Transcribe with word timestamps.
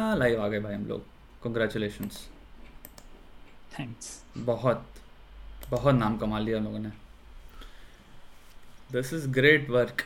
Live 0.00 0.42
आ 0.42 0.48
गए 0.48 0.58
भाई 0.60 0.74
हम 0.74 0.84
लोग। 0.86 1.00
कंग्रेचुलेशन 1.42 2.08
थैंक्स 3.78 4.24
बहुत 4.38 4.84
बहुत 5.70 5.94
नाम 5.94 6.16
कमा 6.18 6.38
लिया 6.38 6.58
हम 6.58 6.64
लोगों 6.64 6.78
ने। 6.78 6.88
दिस 8.92 9.12
इज़ 9.12 9.26
ग्रेट 9.28 9.70
वर्क 9.70 10.02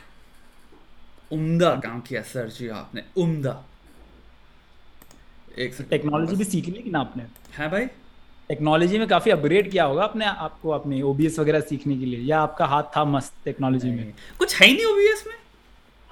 उम्दा 1.31 1.69
काम 1.75 1.99
किया 2.01 2.21
सर 2.21 2.49
जी 2.49 2.67
आपने 2.67 3.03
उम्दा। 3.17 3.53
एक 5.57 5.75
टेक्नोलॉजी 5.89 6.35
भी 6.35 6.43
सीख 6.43 6.65
ली 6.65 6.81
कि 6.81 6.89
ना 6.89 6.99
आपने? 6.99 7.23
है 7.57 7.69
भाई। 7.69 7.85
टेक्नोलॉजी 8.49 8.99
में 8.99 9.07
काफ़ी 9.07 9.31
अपग्रेड 9.31 9.71
किया 9.71 9.83
होगा 9.83 10.03
अपने 10.03 10.25
आपको 10.25 10.69
अपने 10.69 11.01
ओबीएस 11.01 11.39
वगैरह 11.39 11.61
सीखने 11.61 11.97
के 11.97 12.05
लिए 12.05 12.19
या 12.19 12.39
आपका 12.39 12.65
हाथ 12.65 12.83
था 12.97 13.03
मस्त 13.05 13.33
टेक्नोलॉजी 13.45 13.91
में? 13.91 14.13
कुछ 14.39 14.55
है 14.61 14.67
ही 14.67 14.73
नहीं 14.73 14.85
ओबीएस 14.85 15.23
में? 15.27 15.35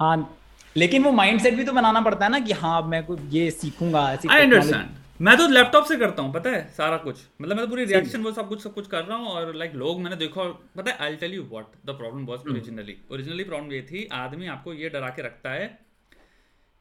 हाँ 0.00 0.38
लेकिन 0.76 1.04
वो 1.04 1.12
माइंडसेट 1.12 1.54
भी 1.54 1.64
तो 1.64 1.72
बनाना 1.72 2.00
पड़ता 2.00 2.24
है 2.24 2.30
ना 2.32 2.38
कि 2.40 2.52
हाँ 2.54 2.80
मैं 2.88 3.04
कुछ 3.06 3.20
ये 3.30 3.50
सीखूँगा 3.50 4.12
ऐसी 4.12 4.28
आई 4.28 4.40
अंडरस्टैंड 4.40 5.00
मैं 5.20 5.36
तो 5.36 5.46
लैपटॉप 5.48 5.84
से 5.86 5.96
करता 5.96 6.22
हूँ 6.22 6.32
पता 6.34 6.50
है 6.50 6.62
सारा 6.76 6.96
कुछ। 6.96 7.16
मतलब 7.42 7.56
मैं 7.56 7.64
तो 7.64 7.70
पूरी 7.70 7.84
रिएक्शन 7.84 8.22
वो 8.22 8.32
सब 8.32 8.48
कुछ 8.48 8.62
सब 8.62 8.74
कुछ 8.74 8.86
कर 8.86 9.02
रहा 9.04 9.18
हूँ 9.18 9.28
और 9.28 9.54
लाइक 9.54 9.74
लोग 9.74 10.00
मैंने 10.00 10.16
देखा 10.16 10.44
पता 10.76 10.90
है 10.90 10.96
I 11.00 11.16
tell 11.16 11.34
you 11.34 11.42
what 11.42 11.66
the 11.86 11.96
problem 11.98 12.24
was 12.26 12.48
originally 12.50 12.96
originally 13.12 13.44
problem 13.44 13.72
ये 13.72 13.82
थी 13.82 14.06
आदमी 14.12 14.46
आपको 14.46 14.72
ये 14.74 14.88
डरा 14.88 15.08
के 15.08 15.22
रखता 15.22 15.50
है 15.50 15.66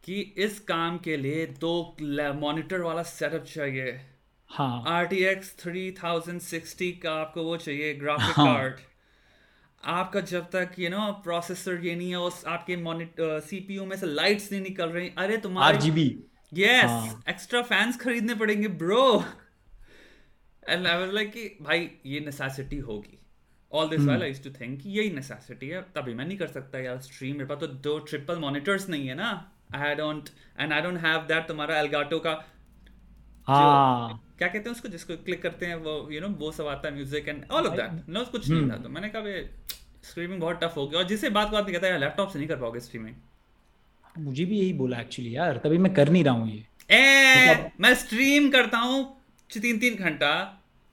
कि 0.04 0.20
इस 0.38 0.60
काम 0.68 0.98
के 0.98 1.18
लिए 1.18 1.46
दो 1.62 1.74
मॉनिटर 2.40 2.82
वाला 2.82 3.04
सेटअप 3.04 3.44
चाहिए। 3.46 4.00
हाँ। 4.50 4.84
R 4.88 5.06
T 5.06 5.24
X 5.26 5.54
three 5.60 5.92
thousand 6.04 6.40
sixty 6.42 6.92
का 7.04 7.12
आपको 7.16 7.44
वो 7.44 7.58
चाहिए 7.58 7.94
ग्राफिक 7.94 8.40
हाँ. 8.40 8.46
कार्ड 8.48 8.80
आपका 9.84 10.20
जब 10.22 10.50
तक 10.52 10.76
ये 10.80 10.90
ना 10.90 11.10
प्रोसेसर 11.24 11.86
ये 11.86 11.96
नहीं 11.96 12.10
है 12.10 12.20
उस 12.22 12.44
आपके 12.48 12.76
मॉनिटर 12.78 13.40
सीपीयू 13.40 13.86
में 13.86 13.96
से 13.98 14.08
लाइट्स 14.08 14.52
नहीं 14.52 14.62
निकल 14.62 14.90
रही 14.90 15.10
अरे 15.18 15.38
तुम्हारे 15.38 15.76
आरजीबी 15.76 16.06
यस 16.54 17.16
एक्स्ट्रा 17.30 17.62
फैंस 17.64 17.98
खरीदने 18.02 18.36
पड़ेंगे 18.36 18.68
bro 18.84 19.06
and 20.64 20.88
I 20.88 21.00
was 21.00 21.14
like 21.14 21.32
कि 21.32 21.48
भाई 21.62 21.90
ये 22.06 22.20
नेसेसिटी 22.20 22.78
होगी. 22.80 23.18
All 23.72 23.90
this 23.90 24.02
while 24.02 24.22
I 24.22 24.28
used 24.28 24.44
to 24.44 24.50
think 24.60 24.82
यही 24.86 25.12
नेसेसिटी 25.12 25.68
है 25.70 25.82
तभी 25.96 26.14
मैं 26.14 26.26
नहीं 26.26 26.38
कर 26.38 26.48
सकता 26.48 26.80
यार 26.80 27.00
स्ट्रीम 27.02 27.38
मेरे 27.38 27.46
पास 27.46 27.60
तो 27.60 27.68
दो 27.68 27.98
ट्रिपल 28.10 28.40
मॉनिटर्स 28.40 28.90
नहीं 28.90 29.08
है 29.08 29.16
ना। 29.16 29.30
I 29.76 29.96
don't 29.96 30.30
and 30.60 30.74
I 30.74 30.82
don't 30.82 30.98
have 31.06 31.22
that 31.28 31.48
तुम्हारा 31.48 31.80
एलगाटो 31.80 32.20
का 32.20 32.34
हाँ। 33.48 34.22
क्या 34.42 34.48
कहते 34.48 34.70
हैं 34.70 34.76
उसको 34.76 34.90
जिसको 34.90 35.16
क्लिक 35.26 35.42
करते 35.42 35.66
हैं 35.66 35.76
वो 35.82 35.92
यू 36.12 36.20
नो 36.22 36.28
वो 36.38 36.52
सब 36.52 36.68
आता 36.68 36.88
है 36.88 36.94
music 36.94 37.28
and 37.28 37.44
all 37.52 37.68
of 37.68 37.76
that 37.78 38.10
no 38.10 38.24
कुछ 38.32 38.50
नहीं 38.50 38.70
था 38.70 38.78
तो 38.84 38.90
मैंने 38.90 39.10
कहा 39.10 39.34
स्ट्रीमिंग 40.04 40.40
बहुत 40.42 40.60
टफ 40.64 40.78
हो 40.78 40.88
गया। 40.88 41.00
और 41.00 41.08
जिसे 41.08 41.30
बात 41.32 41.50
बात 41.50 41.70
कहता 41.70 41.88
है 41.88 42.00
लैपटॉप 42.00 42.30
से 42.30 42.40
नहीं 42.40 42.48
कर 42.50 42.56
पाओगे 42.58 42.80
स्ट्रीमिंग 42.80 43.16
मुझे 44.20 44.46
भी 44.46 44.60
यही 44.60 44.74
बोला 44.74 45.00
एक्चुअली 45.00 45.36
यार 45.36 45.58
तभी 45.64 45.78
मैं 45.78 45.94
कर 45.94 46.10
नहीं 46.10 46.24
रहा 46.24 46.34
हूँ 46.34 46.50
ये. 46.50 46.66
ए, 46.90 47.52
मतलब... 47.52 47.72
मैं 47.82 47.94
स्ट्रीम 47.96 48.50
करता 48.52 48.78
हूँ 48.80 49.04
तीन 49.50 49.80
तीन 49.80 49.96
घंटा 49.98 50.32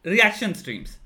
रिएक्शन 0.04 0.52
स्ट्रीम्स 0.52 0.98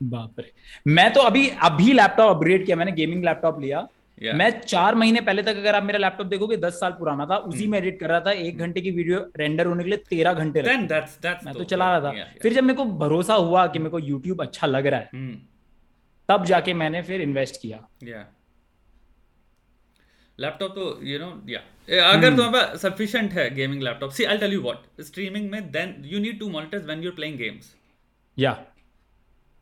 बाप 0.00 0.40
रे। 0.40 0.52
मैं 0.86 1.12
तो 1.12 1.20
अभी 1.22 1.48
अभी 1.62 1.92
लैपटॉप 1.92 2.36
अपग्रेड 2.36 2.66
किया 2.66 2.76
मैंने 2.76 2.92
गेमिंग 2.92 3.24
लैपटॉप 3.24 3.60
लिया। 3.60 3.86
Yeah. 4.20 4.34
मैं 4.34 4.60
चार 4.60 4.94
महीने 4.94 5.20
पहले 5.20 5.42
तक 5.42 5.56
अगर 5.56 5.74
आप 5.74 5.82
मेरा 5.82 5.98
लैपटॉप 5.98 6.26
देखोगे 6.26 6.56
दस 6.56 6.80
साल 6.80 6.92
पुराना 6.92 7.26
था 7.26 7.36
उसी 7.36 7.58
hmm. 7.58 7.70
में 7.70 7.78
एडिट 7.78 7.98
कर 8.00 8.08
रहा 8.08 8.20
था 8.20 8.32
एक 8.32 8.58
घंटे 8.58 8.80
की 8.80 8.90
वीडियो 8.90 9.20
रेंडर 9.36 9.66
होने 9.66 9.84
के 9.84 9.90
लिए 9.90 9.98
तेरह 10.10 10.32
घंटे 10.34 10.62
मैं 10.62 11.52
तो 11.54 11.64
चला 11.64 11.90
रहा 11.90 12.00
था। 12.00 12.12
Yeah, 12.12 12.26
yeah. 12.26 12.42
फिर 12.42 12.52
जब 12.52 12.64
मेरे 12.64 12.76
को 12.76 12.84
भरोसा 12.98 13.34
हुआ 13.36 13.66
कि 13.66 13.78
मेरे 13.78 13.90
को 13.90 13.98
यूट्यूब 13.98 14.42
अच्छा 14.42 14.66
लग 14.66 14.86
रहा 14.86 15.00
है 15.00 15.10
hmm. 15.14 15.38
तब 16.28 16.44
जाके 16.44 16.74
मैंने 16.74 17.02
फिर 17.02 17.20
इन्वेस्ट 17.20 17.60
किया। 17.62 17.78
लैपटॉप 20.38 20.70
तो 20.70 20.84
यू 21.04 21.18
नो 21.18 21.26
या 21.48 21.60
अगर 22.10 22.36
तुम्हारे 22.36 22.52
पास 22.52 22.80
सफिशिएंट 22.82 23.32
है 23.32 23.54
gaming 23.54 23.82
laptop 23.82 24.10
see 24.10 24.24
I 24.24 24.38
tell 24.38 24.52
you 24.52 24.60
what 24.62 25.02
streaming 25.02 25.50
में 25.50 25.70
then 25.72 25.94
you 26.06 26.20
need 26.20 26.38
two 26.40 26.48
monitors 26.50 26.84
when 26.84 27.02
you 27.02 27.10
are 27.10 27.14
playing 27.14 27.36
games 27.38 27.74
या 28.38 28.52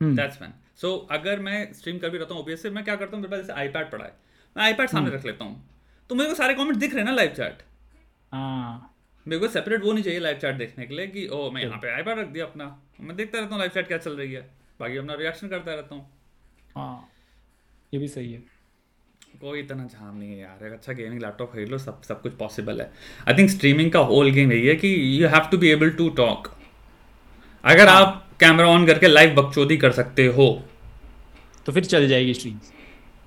दैट्स 0.01 0.41
व्हेन 0.41 0.53
सो 0.81 0.95
अगर 1.11 1.41
मैं 1.41 1.73
स्ट्रीम 1.73 1.99
कर 1.99 2.11
भी 2.11 2.19
रहता 2.19 2.35
हूँ 2.35 2.43
ओबीएस 2.43 2.63
से 2.63 2.71
मैं 2.71 2.85
क्या 2.85 2.97
करता 2.97 3.17
हूँ 3.17 3.23
मेरे 3.23 3.37
पास 3.37 3.47
जैसे 3.47 3.61
आईपैड 3.61 3.91
पड़ा 3.91 4.05
है। 4.05 4.13
मैं 4.57 4.65
आईपैड 4.65 4.89
सामने 4.89 5.07
hmm. 5.07 5.19
रख 5.19 5.27
लेता 5.27 5.45
हूँ। 5.45 5.65
तो 6.11 6.15
मेरे 6.15 6.31
को 6.31 6.35
सारे 6.35 6.55
कमेंट 6.55 6.77
दिख 6.77 6.95
रहे 6.95 7.01
हैं 7.01 7.11
ना 7.11 7.17
लाइव 7.17 7.31
चैट 7.31 7.63
हाँ। 8.33 8.95
मेरे 9.27 9.41
को 9.41 9.49
सेपरेट 9.49 9.83
वो 9.85 9.93
नहीं 9.93 10.05
चाहिए 10.05 10.21
लाइव 10.21 10.39
चैट 10.39 10.57
देखने 10.57 10.87
के 10.87 10.95
लिए 10.95 11.07
कि 11.07 11.27
ओ 11.29 11.51
मैं 11.51 11.63
यहाँ 11.63 11.79
पे 11.79 11.91
आईपैड 11.91 12.19
रख 12.19 12.27
दिया 12.27 12.45
अपना। 12.45 12.65
मैं 13.01 13.17
देखता 13.17 13.39
रहता 13.39 13.51
हूँ 13.51 13.59
लाइव 13.59 13.71
चैट 13.71 13.89
क्या 13.89 13.99
चल 13.99 14.13
रही 14.13 14.33
है। 14.33 14.41
बाकी 14.81 14.97
अपना 14.97 15.15
रिएक्शन 15.15 15.49
करता 15.49 15.75
रहता 15.75 15.95
हूँ। 15.95 16.07
हाँ। 16.77 17.09
ये 17.95 18.01
भी 18.01 18.09
सही 18.09 18.33
है। 18.33 18.43
कोई 19.41 19.61
इतना 19.61 19.85
झाम 19.87 20.17
नहीं 20.17 20.31
है 20.31 20.39
यार। 20.39 20.73
अच्छा 20.73 20.93
गेमिंग 20.93 21.21
लैपटॉप 21.23 21.53
खरीद 21.53 21.69
लो 21.69 21.79
सब 21.79 22.03
सब 22.03 22.23
कुछ 22.23 22.33
पॉसिबल 22.37 22.81
है। 22.81 22.91
आई 23.29 23.35
थिंक 23.39 23.51
स्ट्रीमिंग 23.51 23.91
का 23.93 24.01
होल 24.11 24.31
गेम 24.31 24.53
यही 24.53 24.67
है 24.67 24.75
कि 24.77 24.95
you 25.23 25.29
have 25.29 25.49
to 25.51 25.59
be 25.59 25.71
able 25.71 25.91
to 25.91 26.09
talk 26.17 26.49
अगर 27.65 27.89
हाँ. 27.89 28.01
आप 28.01 28.25
कैमरा 28.41 28.67
ऑन 28.69 28.87
करके 28.87 29.09
लाइव 29.09 29.35
बकचोदी 29.35 29.77
कर 29.77 29.93
सकते 29.93 30.27
हो। 30.29 30.49
तो 31.67 31.73
फिर 31.73 31.85
चल 31.85 32.09
जाएगी 32.09 32.35
स्ट्रीम 32.35 32.59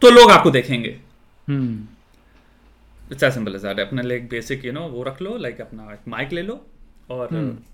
तो 0.02 0.10
लोग 0.10 0.32
आपको 0.32 0.52
देखेंगे। 0.52 1.00
इट्स 3.12 3.34
सिंपल 3.34 3.56
एज 3.56 3.62
दैट 3.62 3.80
अपने 3.80 4.02
लिए 4.02 4.20
बेसिक 4.20 4.66
यू 4.66 4.72
नो 4.72 4.82
वो 4.82 5.04
रख 5.04 5.22
लो 5.22 5.38
लाइक 5.38 5.62
अपना 5.62 5.98
माइक 6.08 6.32
ले 6.32 6.42
लो 6.42 6.66
और 7.12 7.28
hmm. 7.28 7.72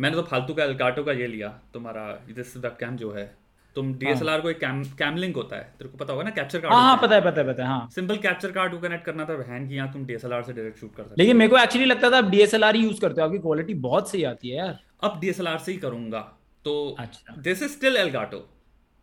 मैंने 0.00 0.16
तो 0.16 0.22
फालतू 0.22 0.54
का 0.54 0.64
एलकाटो 0.64 1.04
का 1.04 1.12
ये 1.12 1.26
लिया 1.26 1.48
तुम्हारा 1.74 2.04
दिस 2.34 2.56
वेब 2.56 2.76
कैम 2.80 2.96
जो 2.96 3.12
है। 3.12 3.34
तुम 3.76 3.94
डीएसएलआर 3.94 4.34
हाँ। 4.34 4.42
को 4.42 4.50
एक 4.50 4.58
कैम 4.58 4.82
कैम 4.84 5.16
लिंक 5.16 5.36
होता 5.36 5.56
है। 5.56 5.62
तेरे 5.78 5.90
को 5.90 5.98
पता 5.98 6.12
होगा 6.12 6.24
ना 6.24 6.30
कैप्चर 6.30 6.58
कार्ड 6.58 6.74
हाँ, 6.74 6.96
पता 7.02 7.14
है 7.14 7.20
पता 7.20 7.40
है 7.40 7.46
पता 7.46 7.62
है 7.62 7.68
हाँ। 7.68 7.88
सिंपल 7.94 8.16
कैप्चर 8.16 8.52
कार्ड 8.52 8.72
को 8.72 8.78
कनेक्ट 8.78 9.04
करना 9.04 9.24
था 9.24 9.36
बहन 9.36 9.68
की 9.68 9.74
यहाँ 9.74 9.92
तुम 9.92 10.04
डीएसएलआर 10.06 10.42
से 10.42 10.52
डायरेक्ट 10.52 10.78
शूट 10.78 10.94
कर 10.96 11.02
सकते 11.02 11.22
लेकिन 11.22 11.36
मेरे 11.36 11.50
को 11.50 11.58
एक्चुअली 11.58 11.86
लगता 11.86 12.10
था 12.10 12.18
आप 12.18 12.24
डीएसएलआर 12.24 12.76
ही 12.76 12.82
यूज़ 12.82 13.00
करते 13.00 13.20
हो 13.20 13.26
आपकी 13.26 13.38
क्वालिटी 13.38 13.74
बहुत 13.74 14.10
सही 14.10 14.24
आती 14.24 14.48
है 14.48 14.56
यार। 14.56 14.78
अब 15.02 15.20
डीएसएलआर 15.20 15.58
से 15.58 15.72
ही 15.72 15.78
करूँगा। 15.78 16.20
तो 16.64 16.96
this 17.38 17.62
is 17.62 17.72
still 17.72 17.96
Elgato 17.96 18.48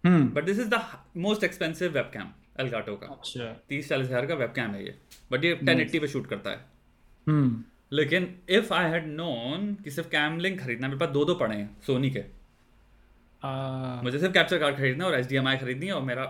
but 0.06 0.44
this 0.44 0.60
is 0.60 0.70
the 0.70 0.82
most 1.18 1.44
expensive 1.44 1.92
web 1.92 2.06
cam 2.06 2.32
Elgato 2.62 2.96
का। 2.96 3.08
अच्छा। 3.10 3.52
तीस 3.70 3.90
चालीस 3.90 4.08
हज़ार 4.08 4.26
का 4.26 4.36
वेब 4.36 4.54
कैम 4.56 4.72
है 4.72 4.86
ये। 4.86 4.96
बट 5.32 5.46
ये 5.46 5.54
टेन 5.58 5.80
एट्टी 5.82 6.00
पे 6.00 6.08
शूट 6.08 6.28
करता 6.28 6.50
है। 6.50 6.66
हम्म। 7.28 7.64
लेकिन 7.92 8.36
इफ़ 8.50 8.74
आई 8.74 8.92
हैड 8.92 9.08
नोन 9.08 9.74
कि 9.84 9.92
सिर्फ़ 9.92 10.10
कैम 10.10 10.38
लिंक 10.40 10.60
खरीदना 10.60 10.88
मेरे 10.88 11.00
पास 11.00 11.10
दो 11.10 11.26
दो 11.26 11.36
पड़े 11.36 11.56
हैं 11.56 11.70
सोनी 11.88 12.10
के। 12.12 12.24
मुझे 14.04 14.20
सिर्फ़ 14.20 14.34
कैप्चर 14.34 14.60
कार्ड 14.60 14.76
खरीदना 14.78 15.06
और 15.06 15.16
एच 15.16 15.28
डी 15.28 15.36
एम 15.36 15.48
आई 15.48 15.58
खरीदनी 15.58 15.90
और 15.92 16.02
मेरा 16.04 16.26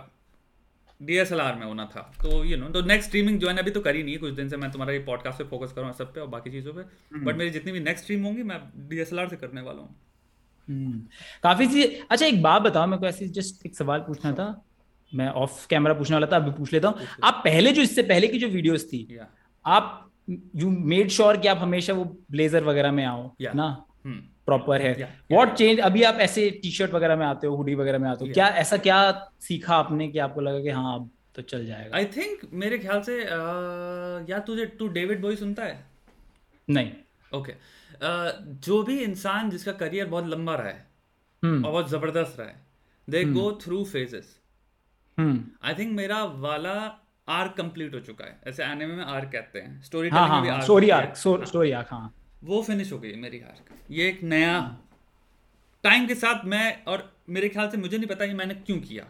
डी 1.02 1.16
एस 1.18 1.32
एल 1.32 1.42
आर 1.42 1.56
में 1.56 1.66
होना 1.66 1.86
था। 1.86 2.02
तो 2.22 2.44
यू 2.44 2.58
नो 2.58 2.70
तो 2.70 2.82
नेक्स्ट 2.84 3.08
स्ट्रीमिंग 3.08 3.40
जो 3.40 3.50
है 3.50 3.58
अभी 3.58 3.72
तो 3.72 3.82
करी 3.82 4.04
नहीं 4.04 4.18
कुछ 4.20 4.34
दिन 4.34 4.50
से 4.50 4.58
मैं 4.58 4.70
तुम्हारा 4.72 4.94
ये 4.94 5.00
पॉडकास्ट 5.06 5.38
पे 5.38 5.44
फोकस 5.50 5.72
करूँ 5.74 5.92
सब 5.94 6.14
पे 6.14 6.22
और 6.22 6.28
बाकी 6.30 6.52
चीज़ों 6.52 6.74
पे। 6.74 6.82
But 6.82 7.16
hmm. 7.18 7.38
मेरी 7.38 7.50
जितनी 7.50 7.72
भी 7.72 7.80
नेक्स्ट 7.80 8.04
स्ट्रीम 8.04 8.24
होंगी 8.24 8.44
मैं 8.44 8.60
डी 8.90 9.00
एस 9.00 9.14
एल 9.14 9.20
आर 9.20 9.30
से 9.30 9.36
करने 9.36 9.62
वाला 9.62 9.82
हूँ। 9.82 9.96
हम्म। 10.68 11.00
काफ़ी 11.44 11.68
सी 11.68 11.84
अच्छा 11.84 12.26
एक 12.26 12.42
बात 12.42 12.62
बताओ 12.62 12.88
मेरे 12.88 13.00
को 13.00 13.08
ऐसी 13.08 13.28
जस्ट 13.30 13.66
एक 13.66 13.76
सवाल 13.76 14.00
पूछना 14.00 14.32
था। 14.32 14.48
मैं 15.16 15.28
ऑफ़ 15.28 15.68
कैमरा 15.68 15.94
पूछने 15.94 16.16
वाला 16.16 16.28
था 16.28 16.36
अभी 16.36 16.52
पूछ 16.52 16.74
लेता 16.74 16.88
हूँ। 16.88 17.08
आप 17.24 17.42
पहले 17.46 17.72
जो 17.72 17.82
इससे 17.82 18.04
पहले 18.04 18.28
की 18.28 18.40
जो 18.40 18.48
वीडियोस 18.48 18.86
थी 18.86 19.20
आप 19.66 20.12
यू 20.30 20.70
मेड 20.70 21.10
श्योर 21.10 21.38
कि 21.38 21.48
आप 21.48 21.58
हमेशा 21.58 21.94
वो 21.94 22.04
ब्लेजर 22.32 22.64
वगैरह 22.64 22.92
में 22.92 23.04
आओ 23.06 23.32
ना? 23.42 23.86
प्रॉपर 24.46 24.82
है। 24.82 24.94
व्हाट 25.32 25.54
चेंज 25.54 25.80
अभी 25.80 26.04
आप 26.04 26.18
ऐसे 26.20 26.50
टी 26.64 26.72
शर्ट 26.72 26.94
वगैरह 26.94 27.16
में 27.16 27.26
आते 27.26 27.48
हो 27.48 27.56
हुडी 27.56 27.76
वगैरह 27.76 28.00
में 28.00 28.10
आते 28.10 28.26
हो 28.26 28.34
क्या 28.34 28.48
ऐसा 28.58 28.78
क्या 28.78 29.30
सीखा 29.42 29.76
आपने 29.76 30.08
कि 30.08 30.20
आपको 30.20 30.42
लगा 30.42 30.60
कि 30.60 30.70
हाँ 30.70 30.96
अब 30.96 31.10
तो 31.36 31.42
चल 31.42 31.66
जाएगा? 31.66 31.98
आई 31.98 32.06
थिंक 32.06 32.40
मेरे 32.54 32.78
ख्याल 32.80 33.02
से 33.02 33.20
या 34.32 34.40
तुझे 34.40 34.66
तू 34.66 34.88
डेविड 34.88 35.22
बॉय 35.22 35.36
सुनता 35.36 35.64
है? 35.64 35.84
नहीं। 36.70 36.92
ओके 37.34 37.54
जो 38.62 38.82
भी 38.84 38.98
इंसान 39.00 39.50
जिसका 39.50 39.72
करियर 39.72 40.08
बहुत 40.08 40.28
लंबा 40.28 40.56
रहा 40.56 40.68
है 40.68 40.86
hmm. 41.46 41.66
और 41.66 41.72
बहुत 41.72 41.90
ज़बरदस्त 41.90 42.40
रहा 42.40 42.48
है 42.48 42.56
they 43.08 43.24
go 43.24 43.52
through 43.62 43.84
phases 43.86 44.38
I 45.20 45.74
think 45.74 45.92
मेरा 45.92 46.24
वाला 46.24 47.08
आर्क 47.28 47.54
कंप्लीट 47.58 47.94
हो 47.94 48.00
चुका 48.00 48.26
है। 48.26 48.40
ऐसे 48.48 48.64
एनिमे 48.64 48.96
में 48.96 49.04
आर्क 49.04 49.30
कहते 49.32 49.60
हैं। 49.60 49.82
स्टोरी 49.82 50.10
टेलिंग 50.10 50.28
हाँ, 50.28 50.42
में 50.42 50.56
भी 50.56 50.62
स्टोरी 50.62 50.90
आर्क 50.90 51.14
स्टोरी 51.16 51.72
आर्क 51.72 51.88
हाँ। 51.92 52.16
वो 52.44 52.62
फिनिश 52.64 52.92
हो 52.92 53.00
गई 53.00 53.16
मेरी 53.16 53.40
आर्क 53.40 53.74
ये 53.92 54.10
एक 54.10 54.24
नया 54.24 54.78
टाइम 55.84 56.08
के 56.08 56.16
साथ 56.16 56.46
मैं 56.46 56.84
और 56.86 57.18
मेरे 57.30 57.50
ख्याल 57.50 57.70
से 57.70 57.78
मुझे 57.78 57.98
नहीं 57.98 58.08
पता 58.08 58.28
कि 58.28 58.34
मैंने 58.34 58.54
क्यों 58.54 58.80
किया। 58.80 59.04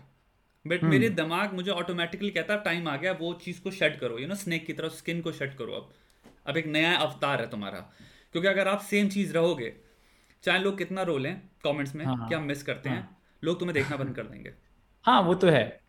बट 0.68 0.84
मेरे 0.84 1.08
हम्म। 1.08 1.16
दिमाग 1.16 1.54
मुझे 1.54 1.72
ऑटोमेटिकली 1.72 2.30
कहता 2.30 2.56
टाइम 2.56 2.88
आ 2.88 2.98
गया 2.98 3.12
वो 3.12 3.34
चीज़ 3.34 3.62
को 3.62 3.72
शेड 3.72 4.00
करो। 4.00 4.18
यू 4.18 4.28
नो 4.28 4.36
स्नेक 4.36 4.66
की 4.66 4.74
तरह 4.74 4.90
स्किन 4.90 5.22
को 5.22 5.32
शेड 5.32 5.58
करो 5.58 5.74
अब। 5.74 5.94
अब 6.48 6.58
एक 6.58 6.68
नया 6.68 6.98
अवतार 6.98 7.42
है 7.42 7.50
तुम्हारा। 7.50 7.80
क्योंकि 8.32 8.48
अगर 8.48 8.68
आप 8.68 8.80
सेम 8.80 9.10
चीज़ 9.10 9.34
रहोगे 9.34 9.74
चाहे 10.44 10.60
लोग 10.60 10.78
कितना 10.78 11.02
रोल 11.02 11.26
हैं 11.26 11.52
कमेंट्स 11.64 11.96
में 11.96 12.06
हाँ, 12.06 12.28
क्या 12.28 12.40
मिस 12.40 12.64
करते 12.64 12.90
हाँ, 12.90 12.98
हैं 12.98 13.18
लोग 13.44 13.60
तुम्हें 13.60 13.74
देखना 13.74 13.98
बंद 13.98 14.16
कर 14.16 14.24
देंगे। 14.24 14.54
हाँ 15.04 15.22
वो 15.22 15.34
तो 15.34 15.48
है। 15.50 15.81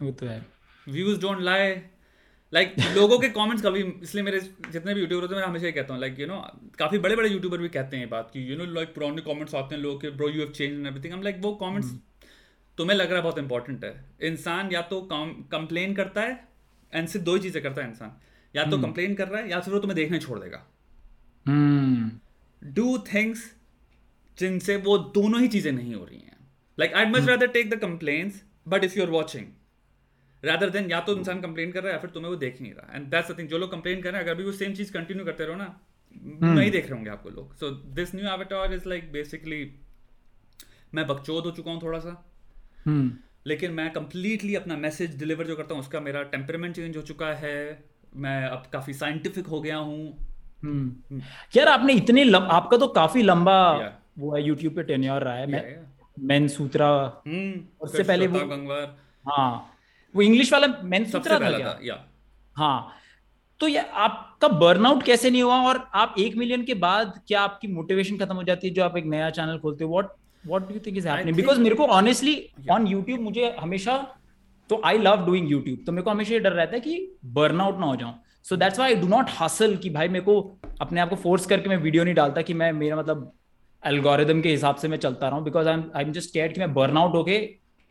वो 0.00 0.10
तो 0.12 0.26
है। 0.26 0.44
व्यूज़ 0.86 1.20
डोंट 1.20 1.40
लाई 1.42 1.74
लाइक 2.52 2.74
लोगों 2.94 3.18
के 3.18 3.28
कमेंट्स 3.30 3.62
कभी 3.62 3.80
इसलिए 4.02 4.24
मेरे 4.24 4.40
जितने 4.40 4.94
भी 4.94 5.00
यूट्यूबर 5.00 5.22
होते 5.22 5.34
हैं 5.34 5.40
मैं 5.40 5.48
हमेशा 5.48 5.66
ही 5.66 5.72
कहता 5.72 5.94
हूँ 5.94 6.00
लाइक 6.00 6.20
यू 6.20 6.26
नो 6.26 6.36
काफ़ी 6.78 6.98
बड़े 6.98 7.16
बड़े 7.16 7.28
यूट्यूबर 7.28 7.58
भी 7.58 7.68
कहते 7.68 7.96
हैं 7.96 8.04
ये 8.04 8.10
बात 8.10 8.30
कि 8.32 8.50
यू 8.50 8.56
नो 8.56 8.64
लाइक 8.74 8.94
पुराने 8.94 9.22
कमेंट्स 9.22 9.54
आते 9.54 9.74
हैं 9.74 9.82
लोगों 9.82 9.98
के 9.98 10.10
bro 10.12 10.28
you 10.28 10.40
have 10.40 10.52
change 10.52 10.72
and 10.72 10.86
everything 10.86 11.12
हम 11.12 11.22
लाइक 11.22 11.40
वो 11.42 11.52
कमेंट्स. 11.62 11.90
तुम्हें 12.78 12.96
लग 12.96 13.06
रहा 13.06 13.16
है 13.16 13.22
बहुत 13.22 13.38
इंपॉर्टेंट 13.38 13.84
है। 13.84 13.92
इंसान 14.22 14.70
या 14.72 14.82
तो 14.90 15.00
कंप्लेन 15.10 15.94
करता 15.94 16.22
है 16.22 16.32
एंड 16.92 17.08
सिर्फ़ 17.08 17.24
दो 17.24 17.34
ही 17.34 17.40
चीज़ें 17.40 17.62
करता 17.62 17.82
है 17.82 17.88
इंसान। 17.88 18.12
या 18.54 18.64
तो 18.64 18.78
कंप्लेन 18.78 19.08
hmm. 19.08 19.18
कर 19.18 19.28
रहा 19.28 19.40
है 19.40 19.50
या 19.50 19.60
फिर 19.60 19.74
वो 19.74 19.80
तुम्हें 19.80 19.96
देखने 19.96 20.18
छोड़ 20.18 20.38
देगा। 20.38 20.64
डू 22.62 22.98
थिंग्स 23.12 23.44
जिनसे 24.38 24.76
वो 24.76 24.98
दोनों 25.14 25.40
ही 25.40 25.48
चीज़ें 25.48 25.70
नहीं 25.72 25.94
हो 25.94 26.04
रही 26.04 26.18
हैं। 26.18 26.36
Like 26.78 26.94
I 26.94 27.06
must 27.06 27.28
rather 27.28 27.46
take 27.48 27.70
the 27.70 27.80
complains 27.80 28.42
but 28.68 28.84
if 28.84 28.98
you 28.98 29.04
are 29.04 29.10
watching 29.10 29.46
rather 30.44 30.70
than 30.70 30.90
या 30.90 31.00
तो 31.00 31.16
इंसान 31.16 31.40
कंप्लेन 31.40 31.72
कर 31.72 31.82
रहा 31.82 31.88
है 31.88 31.94
या 31.94 32.00
फिर 32.00 32.10
तुम्हें 32.10 32.30
वो 32.30 32.36
देख 32.36 32.60
नहीं 32.60 32.72
रहा 32.74 32.96
एंड 32.96 33.06
दैट्स 33.10 33.38
थिंग 33.38 33.48
जो 33.48 33.58
लोग 33.58 33.70
कंप्लेन 33.70 34.02
कर 34.02 34.10
रहे 34.10 34.20
हैं 34.20 34.28
अगर 34.28 34.34
भी 34.34 34.44
वो 34.44 34.52
सेम 34.52 34.74
चीज़ 34.74 34.92
कंटिन्यू 34.92 35.24
करते 35.24 35.44
रहो 35.44 35.56
ना 35.56 35.66
hmm. 35.66 36.42
नहीं 36.42 36.70
देख 36.70 36.84
रहे 36.84 36.94
होंगे 36.94 37.10
आपको 37.10 37.30
लोग 37.30 37.54
so 37.54 37.70
this 37.94 38.14
new 38.14 38.28
avatar 38.28 38.74
is 38.74 38.88
like 38.88 39.12
basically 39.12 39.62
मैं 40.94 41.06
बकचोद 41.06 41.44
हो 41.44 41.50
चुका 41.50 41.70
हूँ 41.70 41.82
थोड़ा 41.82 41.98
सा 41.98 42.14
hmm. 42.88 43.08
लेकिन 43.46 43.72
मैं 43.72 43.90
कंप्लीटली 43.92 44.54
अपना 44.54 44.76
मैसेज 44.76 45.18
डिलीवर 45.18 45.46
जो 45.46 45.56
करता 45.56 45.74
हूँ 45.74 45.82
उसका 45.82 46.00
मेरा 46.00 46.22
टेम्परमेंट 46.32 46.74
चेंज 46.76 46.96
हो 46.96 47.02
चुका 47.02 47.32
है 47.34 47.58
मैं 48.16 48.42
अब 48.46 48.66
काफ़ी 48.72 48.92
साइंटिफिक 48.94 49.46
हो 49.46 49.60
गया 49.60 49.76
हूँ 49.76 50.02
hmm. 50.64 51.22
यार 51.56 51.68
आपने 51.68 51.92
इतने 51.92 52.24
लम, 52.24 52.48
आपका 52.52 52.76
तो 52.76 52.88
काफ़ी 52.94 53.22
लंबा 53.22 53.58
yeah. 53.78 53.92
वो 54.18 54.34
है 54.34 54.42
यूट्यूब 54.42 54.74
पे 54.74 54.82
टेन्योर 54.82 55.22
रहा 55.22 55.34
है 55.34 55.46
yeah, 55.46 55.52
मैं 55.52 55.76
yeah. 55.76 55.88
मैन 56.18 56.48
सूत्रा 56.48 56.90
उससे 57.80 58.02
पहले 58.02 58.26
वो 58.26 58.84
हाँ 59.30 59.74
वो 60.14 60.22
इंग्लिश 60.22 60.52
वाला 60.52 60.66
मैन 60.84 61.04
सूत्रा 61.04 61.38
था 61.40 61.50
क्या? 61.50 61.78
या 61.84 61.98
हाँ। 62.56 62.92
तो 63.60 63.68
ये 63.68 63.78
आपका 63.78 64.48
बर्नआउट 64.48 65.02
कैसे 65.02 65.30
नहीं 65.30 65.42
हुआ 65.42 65.56
और 65.68 65.78
आप 65.94 66.14
एक 66.18 66.36
मिलियन 66.36 66.64
के 66.64 66.74
बाद 66.82 67.20
क्या 67.28 67.40
आपकी 67.40 67.68
मोटिवेशन 67.68 68.16
खत्म 68.18 68.34
हो 68.36 68.42
जाती 68.42 68.68
है 68.68 68.74
जो 68.74 68.84
आप 68.84 68.96
एक 68.96 69.04
नया 69.06 69.30
चैनल 69.30 69.58
खोलते 69.58 69.84
हो? 69.84 69.90
What 69.90 70.12
what 70.44 70.68
do 70.68 70.74
you 70.74 70.80
think 70.86 70.96
is 70.96 71.08
happening 71.08 71.36
because 71.36 71.60
मेरे 71.60 71.74
को 71.74 71.86
ऑनेस्टली 71.96 72.34
ऑन 72.70 72.86
यूट्यूब 72.86 73.20
मुझे 73.20 73.54
हमेशा 73.60 73.96
तो 74.70 74.80
आई 74.84 74.98
लव 74.98 75.24
डूइंग 75.26 75.50
यूट्यूब 75.50 75.82
तो 75.86 75.92
मेरे 75.92 76.02
को 76.02 76.10
हमेशा 76.10 76.34
ये 76.34 76.40
डर 76.40 76.52
रहता 76.52 76.74
है 76.74 76.80
कि 76.80 77.16
बर्नआउट 77.34 77.78
ना 77.80 77.86
हो 77.86 77.96
जाऊँ। 77.96 78.14
So 78.44 78.56
that's 78.56 78.78
why 78.78 78.94
I 78.94 79.00
do 79.00 79.08
not 79.08 79.30
hustle 79.40 79.76
कि 79.76 79.90
भाई 79.90 80.08
मेरे 80.08 80.24
को 80.24 80.40
अपने 80.80 81.00
आप 81.00 81.10
को 81.10 81.16
फोर्स 81.16 81.46
करके 81.46 81.68
मैं 81.68 81.76
वीडियो 81.76 82.04
नहीं 82.04 82.14
डालता 82.14 82.42
कि 82.42 82.54
मैं 82.54 82.72
मेरा 82.72 82.96
मतलब 82.96 83.32
एल्गोरिदम 83.82 84.40
के 84.40 84.48
हिसाब 84.48 84.76
से 84.76 84.88
मैं 84.88 84.98
चलता 84.98 85.28
रहा 85.28 85.36
हूँ 85.36 85.44
because 85.44 85.68
I 85.68 85.74
am 85.74 85.84
I 85.96 86.04
am 86.04 86.12
just 86.12 86.32
care 86.32 86.52
कि 86.52 86.60
मैं 86.60 86.72
बर्नआउट 86.74 87.14
होके 87.14 87.38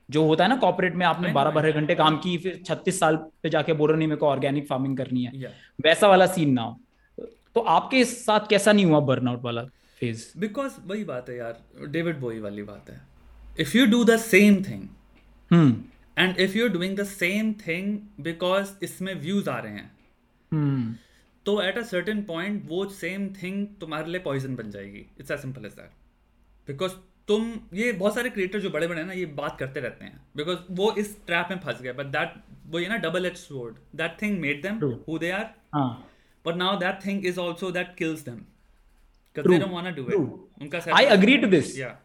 जो 0.10 0.24
होता 0.26 0.44
है 0.44 0.50
ना 0.50 0.56
कॉपरेट 0.58 0.96
में 0.96 1.06
आपने 1.06 1.32
बारह 1.34 1.52
बारह 1.52 1.72
घंटे 1.72 1.96
काम 1.96 2.18
की 2.20 2.38
फिर 2.38 2.62
छत्तीस 2.66 3.00
साल 3.00 3.16
पे 3.44 3.50
जाके 3.50 3.74
बोल 3.74 3.90
रहे 3.90 3.98
नहीं 3.98 4.08
मेरे 4.08 4.20
को 4.20 4.28
ऑर्गेनिक 4.28 4.68
फ़ार्मिंग 4.68 4.98
करनी 4.98 5.24
है. 5.24 5.32
Yeah. 5.34 5.52
वैसा 5.80 6.08
वाला 6.08 6.28
सीन 6.28 6.54
ना 6.54 6.62
हो। 6.62 7.28
तो 7.56 7.62
आपके 7.72 8.04
साथ 8.06 8.48
कैसा 8.50 8.72
नहीं 8.72 8.86
हुआ 8.86 9.00
बर्नआउट 9.08 9.44
वाला 9.44 9.64
फ़ेज़ 10.02 10.24
बिकॉज़ 10.40 10.74
वही 10.88 11.04
बात 11.04 11.30
है 11.30 11.38
यार 11.38 11.88
डेविड 11.92 12.20
बोई 12.20 12.40
वाली 12.40 12.64
बात 12.64 12.90
है। 12.90 13.02
If 13.60 13.78
you 13.78 13.86
do 13.88 14.04
the 14.04 14.18
same 14.20 14.64
thing 14.64 14.84
and 16.18 16.40
if 16.40 16.58
you 16.58 16.68
doing 16.70 16.98
the 16.98 17.04
same 17.08 17.52
thing 17.68 17.98
because 18.24 18.72
इसमें 18.84 19.14
व्यूज़ 19.22 19.50
आ 19.50 19.60
रहे 19.60 19.74
हैं 19.74 19.92
hmm. 20.52 20.96
तो 21.46 21.62
एट 21.62 21.78
अ 21.78 21.82
सर्टेन 21.84 22.22
पॉइंट 22.24 22.64
वो 22.68 22.86
सेम 22.94 23.28
थिंग 23.34 23.66
तुम्हारे 23.82 24.12
लिए 24.12 24.22
पॉइजन 24.22 24.56
बन 24.56 24.72
जाएगी। 24.72 25.06
It's 25.20 25.32
as 25.32 25.40
simple 25.40 25.66
as 25.66 25.72
that 25.74 25.92
because 26.68 26.92
तुम 27.28 27.52
ये 27.74 27.92
बहुत 27.94 28.16
सारे 28.16 28.30
क्रिएटर 28.30 28.60
जो 28.60 28.70
बड़े 28.70 28.88
बड़े 28.88 29.00
हैं 29.00 29.08
ना 29.08 29.14
ये 29.14 29.26
बात 29.38 29.58
करते 29.60 29.80
रहते 29.80 30.06
हैं। 30.06 30.20
बिकॉज़ 30.38 30.58
वो 30.72 30.92
इस 30.98 31.16
ट्रैप 31.28 31.48
में 31.52 31.60
फंस 31.60 31.82
गए 31.82 31.94
बट 31.94 32.06
दैट 32.14 32.34
वो 32.72 32.80
ये 32.80 32.88
ना 32.88 32.98
double 33.06 33.26
H 33.26 33.38
sword 33.38 33.76
that 33.96 34.18
thing 34.22 34.40
made 34.42 34.62
them 34.62 34.80
who. 35.08 35.18
They 35.20 35.32
are 35.32 35.46
but 36.46 36.56
now 36.56 36.78
that 36.80 37.06
thing 37.06 37.26
is 37.26 37.40
also 37.40 37.72
that 37.72 37.94
kills 37.98 38.22
them 38.26 38.40
they 39.36 39.58
don't 39.58 39.72
want 39.72 39.96
to 39.96 40.04
do 40.04 40.10
it 40.10 40.62
उनका 40.62 40.82
आई 40.96 41.06
एग्री 41.16 41.38
टू 41.38 41.48
दिस 41.48 41.78
या 41.80 41.98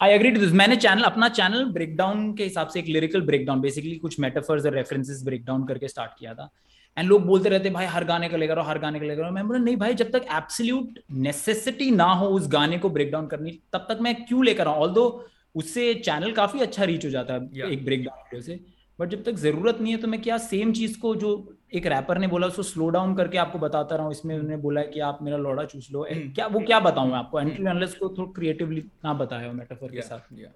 आई 0.00 0.12
agree 0.12 0.30
to 0.30 0.40
this 0.40 0.52
मैंने 0.52 0.76
channel 0.76 1.02
अपना 1.04 1.28
channel 1.30 1.64
breakdown 1.72 2.32
के 2.34 2.44
हिसाब 2.44 2.68
से 2.68 2.78
एक 2.80 2.86
lyrical 2.88 3.20
breakdown 3.26 3.60
basically 3.60 3.96
कुछ 3.98 4.18
metaphors 4.20 4.66
और 4.66 4.72
रेफरेंसेस 4.74 5.22
ब्रेकडाउन 5.24 5.66
करके 5.66 5.88
स्टार्ट 5.88 6.18
किया 6.18 6.34
था। 6.34 6.50
एंड 6.98 7.08
लोग 7.08 7.24
बोलते 7.26 7.48
रहते 7.48 7.70
भाई 7.70 7.86
हर 7.86 8.04
गाने 8.04 8.28
का 8.28 8.36
लेकर 8.36 8.58
हर 8.58 8.78
गाने 8.78 9.00
का 9.00 9.06
लेकर 9.06 9.30
मैं 9.30 9.46
बोला 9.46 9.58
नहीं 9.58 9.76
भाई 9.76 9.94
जब 9.94 10.10
तक 10.10 10.26
एब्सोल्यूट 10.32 10.98
नेसेसिटी 11.10 11.90
ना 11.90 12.12
हो 12.14 12.26
उस 12.28 12.48
गाने 12.48 12.78
को 12.78 12.90
ब्रेक 12.90 13.10
डाउन 13.12 13.26
करनी 13.26 13.58
तब 13.72 13.86
तक 13.88 13.98
मैं 14.00 14.14
क्यों 14.24 14.44
लेकर 14.44 14.68
आऊँ? 14.68 14.76
ऑल 14.76 15.22
उससे 15.54 15.94
चैनल 15.94 16.32
काफ़ी 16.32 16.60
अच्छा 16.60 16.84
रीच 16.84 17.04
हो 17.04 17.10
जाता 17.10 17.34
है 17.34 17.50
yeah. 17.50 17.68
एक 17.68 17.84
ब्रेक 17.84 18.04
डाउन 18.04 18.18
वीडियो 18.18 18.42
से। 18.42 18.60
बट 18.98 19.08
जब 19.08 19.22
तक 19.24 19.34
ज़रूरत 19.34 19.78
नहीं 19.80 19.92
है 19.92 19.98
तो 19.98 20.08
मैं 20.08 20.20
क्या 20.22 20.38
सेम 20.38 20.72
चीज़ 20.72 20.98
को 21.00 21.14
जो 21.16 21.30
एक 21.74 21.86
रैपर 21.86 22.18
ने 22.18 22.26
बोला 22.26 22.46
उसको 22.46 22.62
स्लो 22.62 22.88
डाउन 22.88 23.14
करके 23.14 23.38
आपको 23.38 23.58
बताता 23.58 23.96
रहा 23.96 24.04
हूँ। 24.04 24.12
इसमें 24.12 24.34
उन्होंने 24.34 24.56
बोला 24.56 24.82
कि 24.82 25.00
आप 25.00 25.18
मेरा 25.22 25.36
लोड़ा 25.36 25.64
चूस 25.64 25.88
लो। 25.92 26.06
Hmm. 26.12 26.34
क्या 26.34 26.46
वो 26.46 26.60
क्या 26.60 26.80
बताऊँ 26.80 27.08
मैं 27.08 27.16
आपको? 27.16 27.40
एंट्री 27.40 27.62
एनालिस्ट 27.62 27.98
को 27.98 28.08
थोड़ा 28.18 28.32
क्रिएटिवली 28.32 28.84
ना 29.04 29.14
बताया 29.14 29.52
मेटाफर 29.52 29.92
के 29.92 30.02
साथ। 30.02 30.34
yeah. 30.34 30.52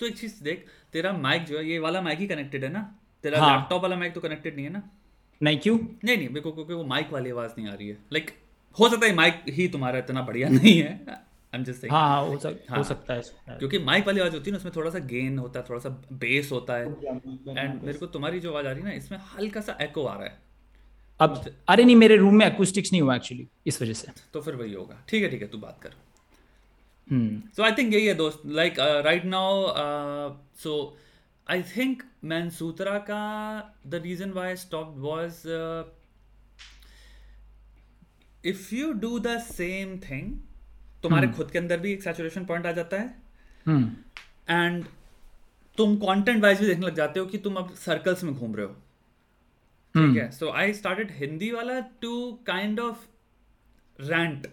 तो 0.00 0.06
एक 0.06 0.18
चीज़ 0.18 0.42
देख 0.44 0.66
तेरा 0.92 1.12
माइक 1.12 1.44
जो 1.44 1.58
है 1.58 1.66
ये 1.70 1.78
वाला 1.78 2.02
माइक 2.02 2.18
ही 2.18 2.26
कनेक्टेड 2.26 2.64
है 2.64 2.72
ना? 2.72 2.82
तेरा 3.24 3.38
लैपटॉप 3.38 3.72
हाँ. 3.72 3.80
वाला 3.80 3.96
माइक 3.96 4.14
तो 4.14 4.20
कनेक्टेड 4.20 4.56
नहीं 4.56 4.66
है 4.66 4.72
ना? 4.72 4.82
नहीं 5.42 5.58
क्यों? 5.58 5.78
नहीं 6.04 6.16
नहीं 6.16 6.28
मेरे 6.28 6.40
को 6.40 6.52
क्योंकि 6.52 6.72
वो 6.72 6.84
माइक 6.84 7.12
वाली 7.12 7.30
आवाज़ 7.30 7.50
नहीं 7.58 7.68
आ 7.68 7.74
रही 7.74 7.88
है। 7.88 7.98
लाइक 8.12 8.30
हो 8.80 8.88
सकता 8.88 9.06
है 9.06 9.14
माइक 9.14 9.42
ही 9.48 9.68
तुम्हारा 9.68 9.98
इतना 9.98 10.22
बढ़िया 10.22 10.48
नहीं 10.58 10.82
है। 10.82 11.00
I'm 11.54 11.60
just 11.60 11.74
saying. 11.74 11.90
हाँ, 11.90 12.26
हो, 12.26 12.38
सक, 12.38 12.64
हाँ, 12.68 12.78
हो। 12.78 12.84
सकता 12.84 13.14
है 13.14 13.22
क्योंकि 13.58 13.78
माइक 13.78 14.06
वाली 14.06 14.20
आवाज़ 14.20 14.32
होती 14.32 14.50
है 14.50 14.52
ना 14.52 14.58
उसमें 14.58 14.72
थोड़ा 14.76 14.90
सा 14.90 14.98
गेन 14.98 15.38
होता 15.38 15.60
है 15.60 15.66
थोड़ा 15.68 15.80
सा 15.80 15.88
बेस 16.12 16.52
होता 16.52 16.74
है। 16.74 16.86
एंड 17.58 17.82
मेरे 17.82 17.98
को 17.98 18.06
तुम्हारी 18.06 18.40
जो 18.40 18.50
आवाज़ 18.52 18.66
आ 18.66 18.70
रही 18.70 18.82
है 18.82 18.88
ना 18.88 18.94
इसमें 18.94 19.18
हल्का 19.18 19.60
सा 19.60 19.78
एको 19.80 20.04
आ 20.04 20.14
रहा 20.14 20.24
है। 20.24 20.38
अब 21.20 21.54
अरे 21.68 21.84
नहीं 21.84 21.96
मेरे 21.96 22.16
रूम 22.16 22.34
में 22.34 22.46
एक्यूस्टिक्स 22.46 22.92
नहीं 22.92 23.02
हुआ 23.02 23.16
एक्चुअली 23.16 23.48
इस 23.66 23.82
वजह 23.82 23.92
से। 23.92 24.08
तो 24.32 24.40
फिर 24.40 24.54
वही 24.54 24.72
होगा। 24.72 25.04
ठीक 25.08 25.22
है 25.22 25.30
ठीक 25.30 25.42
है 25.42 25.48
तू 25.48 25.58
बात 25.58 25.80
कर। 25.82 25.90
सो 27.56 27.62
आई 27.62 27.72
थिंक 27.72 27.94
यही 27.94 28.06
है 28.06 28.14
दोस्त। 28.14 28.42
Like 28.46 28.74
right 28.78 29.24
now 29.24 29.66
so 30.56 30.96
I 31.48 31.62
think 31.66 32.02
Mensutra 32.24 32.98
का 33.10 33.22
the 33.86 34.00
reason 34.04 34.30
why 34.32 34.56
stop 34.56 34.94
was 34.98 35.46
if 38.44 38.74
you 38.74 38.92
do 38.98 39.18
the 39.18 39.38
same 39.44 39.96
thing 40.00 40.36
तुम्हारे 41.02 41.26
hmm. 41.26 41.36
खुद 41.36 41.50
के 41.50 41.58
अंदर 41.58 41.80
भी 41.80 41.92
एक 41.92 42.02
सैचुरेशन 42.02 42.44
पॉइंट 42.44 42.66
आ 42.66 42.72
जाता 42.72 42.96
है 42.96 43.06
एंड 44.50 44.82
hmm. 44.82 44.90
तुम 45.78 45.96
कंटेंट 45.96 46.42
वाइज 46.42 46.60
भी 46.60 46.66
देखने 46.66 46.86
लग 46.86 46.94
जाते 46.94 47.20
हो 47.20 47.26
कि 47.26 47.38
तुम 47.38 47.56
अब 47.56 47.74
सर्कल्स 47.76 48.24
में 48.24 48.34
घूम 48.34 48.54
रहे 48.56 48.66
हो 48.66 48.72
ठीक 48.72 50.10
hmm. 50.10 50.16
है 50.16 50.30
सो 50.30 50.50
आई 50.52 50.72
स्टार्टेड 50.72 51.10
हिंदी 51.16 51.50
वाला 51.52 51.78
to 52.02 52.14
kind 52.46 52.80
of 52.80 53.06
rant 53.98 54.46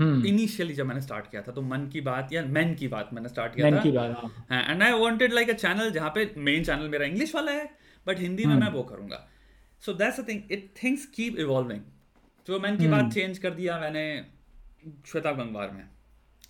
initially 0.00 0.68
hmm. 0.68 0.78
जब 0.78 0.86
मैंने 0.86 1.00
स्टार्ट 1.00 1.30
किया 1.30 1.42
था 1.42 1.52
तो 1.52 1.62
मन 1.62 1.86
की 1.88 2.00
बात 2.00 2.32
या 2.32 2.42
मैन 2.42 2.74
की 2.74 2.88
बात 2.88 3.10
मैंने 3.12 3.28
स्टार्ट 3.28 3.54
किया 3.54 3.70
था। 3.70 4.70
And 4.70 4.82
I 4.82 4.92
wanted 4.92 5.32
like 5.32 5.50
a 5.50 5.52
channel 5.52 5.90
जहाँ 5.90 6.10
पे 6.10 6.34
मेन 6.36 6.64
चैनल 6.64 6.88
मेरा 6.88 7.06
इंग्लिश 7.06 7.34
वाला 7.34 7.52
है 7.52 7.70
बट 8.06 8.20
हिंदी 8.20 8.44
में 8.44 8.54
hmm. 8.54 8.64
मैं 8.64 8.70
वो 8.72 8.82
करूँगा। 8.82 9.28
So 9.80 9.92
that's 9.92 10.20
a 10.20 10.22
thing 10.28 10.52
it 10.52 10.70
things 10.84 11.06
keep 11.06 11.38
evolving 11.38 11.80
तो 12.46 12.60
मैन 12.60 12.78
की 12.78 12.88
बात 12.88 13.12
चेंज 13.12 13.34
hmm. 13.34 13.42
कर 13.42 13.50
दिया 13.50 13.78
मैंने 13.78 14.26
श्वेता 15.06 15.32
गंगवार 15.32 15.70
में। 15.70 15.84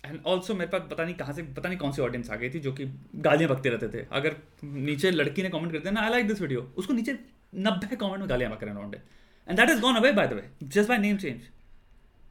एंड 0.05 0.19
ऑल्सो 0.25 0.53
मेरे 0.53 0.69
पास 0.69 0.81
पता 0.91 1.03
नहीं 1.03 1.15
कहाँ 1.15 1.33
से 1.33 1.43
पता 1.43 1.69
नहीं 1.69 1.79
कौन 1.79 1.91
सी 1.91 2.01
ऑडियंस 2.01 2.29
आ 2.29 2.35
गई 2.35 2.49
थी 2.49 2.59
जो 2.59 2.73
कि 2.73 2.85
गालियाँ 3.15 3.49
बकते 3.51 3.69
रहते 3.69 3.87
थे। 3.87 4.05
अगर 4.11 4.35
नीचे 4.63 5.11
लड़की 5.11 5.43
ने 5.43 5.49
कमेंट 5.49 5.71
करते 5.71 5.91
ना 5.91 6.01
आई 6.01 6.09
लाइक 6.09 6.27
दिस 6.27 6.41
वीडियो 6.41 6.73
उसको 6.77 6.93
नीचे 6.93 7.19
नब्बे 7.55 7.95
कमेंट 7.95 8.19
में 8.19 8.29
गालियाँ 8.29 8.51
बक 8.51 8.63
रहे 8.63 8.99
and 9.47 9.57
that 9.59 9.69
is 9.69 9.79
gone 9.79 9.95
away 9.95 10.11
by 10.11 10.27
the 10.27 10.33
way 10.33 10.49
just 10.63 10.89
by 10.89 10.97
name 10.97 11.17
change 11.17 11.41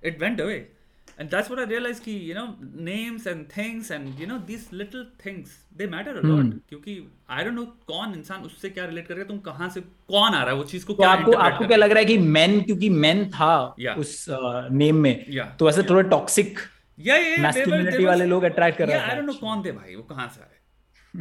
it 0.04 0.20
went 0.20 0.40
away 0.40 0.73
and 1.18 1.30
that's 1.30 1.50
what 1.50 1.58
I 1.58 1.64
realized 1.64 2.02
कि 2.04 2.14
you 2.28 2.34
know 2.34 2.46
names 2.88 3.26
and 3.26 3.48
things 3.48 3.90
and 3.90 4.18
you 4.18 4.26
know 4.26 4.38
these 4.46 4.64
little 4.72 5.04
things 5.18 5.52
they 5.76 5.86
matter 5.86 6.12
a 6.12 6.22
hmm. 6.22 6.30
lot 6.30 6.52
क्योंकि 6.68 6.96
I 7.30 7.44
don't 7.44 7.58
know 7.58 7.66
कौन 7.86 8.14
इंसान 8.14 8.42
उससे 8.42 8.70
क्या 8.70 8.84
relate 8.86 9.08
करेगा 9.08 9.24
तुम 9.24 9.38
कहाँ 9.48 9.68
से 9.68 9.80
कौन 9.80 10.34
आ 10.34 10.42
रहा 10.42 10.50
है 10.50 10.56
वो 10.56 10.64
चीज़ 10.64 10.86
को 10.86 10.92
तो 10.92 11.02
क्या 11.02 11.10
आपको 11.10 11.32
आपको 11.48 11.66
क्या 11.66 11.76
लग 11.76 11.90
रहा 11.90 11.98
है 11.98 12.04
कि 12.04 12.18
मैन 12.38 12.60
क्योंकि 12.62 12.88
मैन 13.04 13.28
था 13.30 13.54
yeah. 13.80 13.98
उस 13.98 14.26
नेम 14.72 14.96
में 14.96 15.14
yeah. 15.34 15.56
तो 15.58 15.68
ऐसे 15.70 15.82
थोड़े 15.90 16.08
टॉक्सिक 16.10 16.58
या 16.98 17.16
या 17.16 17.36
मैस्कुलिनिटी 17.42 18.04
वाले 18.04 18.26
लोग 18.26 18.42
अट्रैक्ट 18.44 18.78
कर 18.78 18.88
रहे 18.88 18.98
हैं 18.98 19.10
आई 19.10 19.16
डोंट 19.16 19.26
नो 19.26 19.32
कौन 19.40 19.64
थे 19.64 19.72
भाई 19.72 19.94
वो 19.94 20.02
कहाँ 20.10 20.28
से 20.34 20.42
आए 20.42 20.54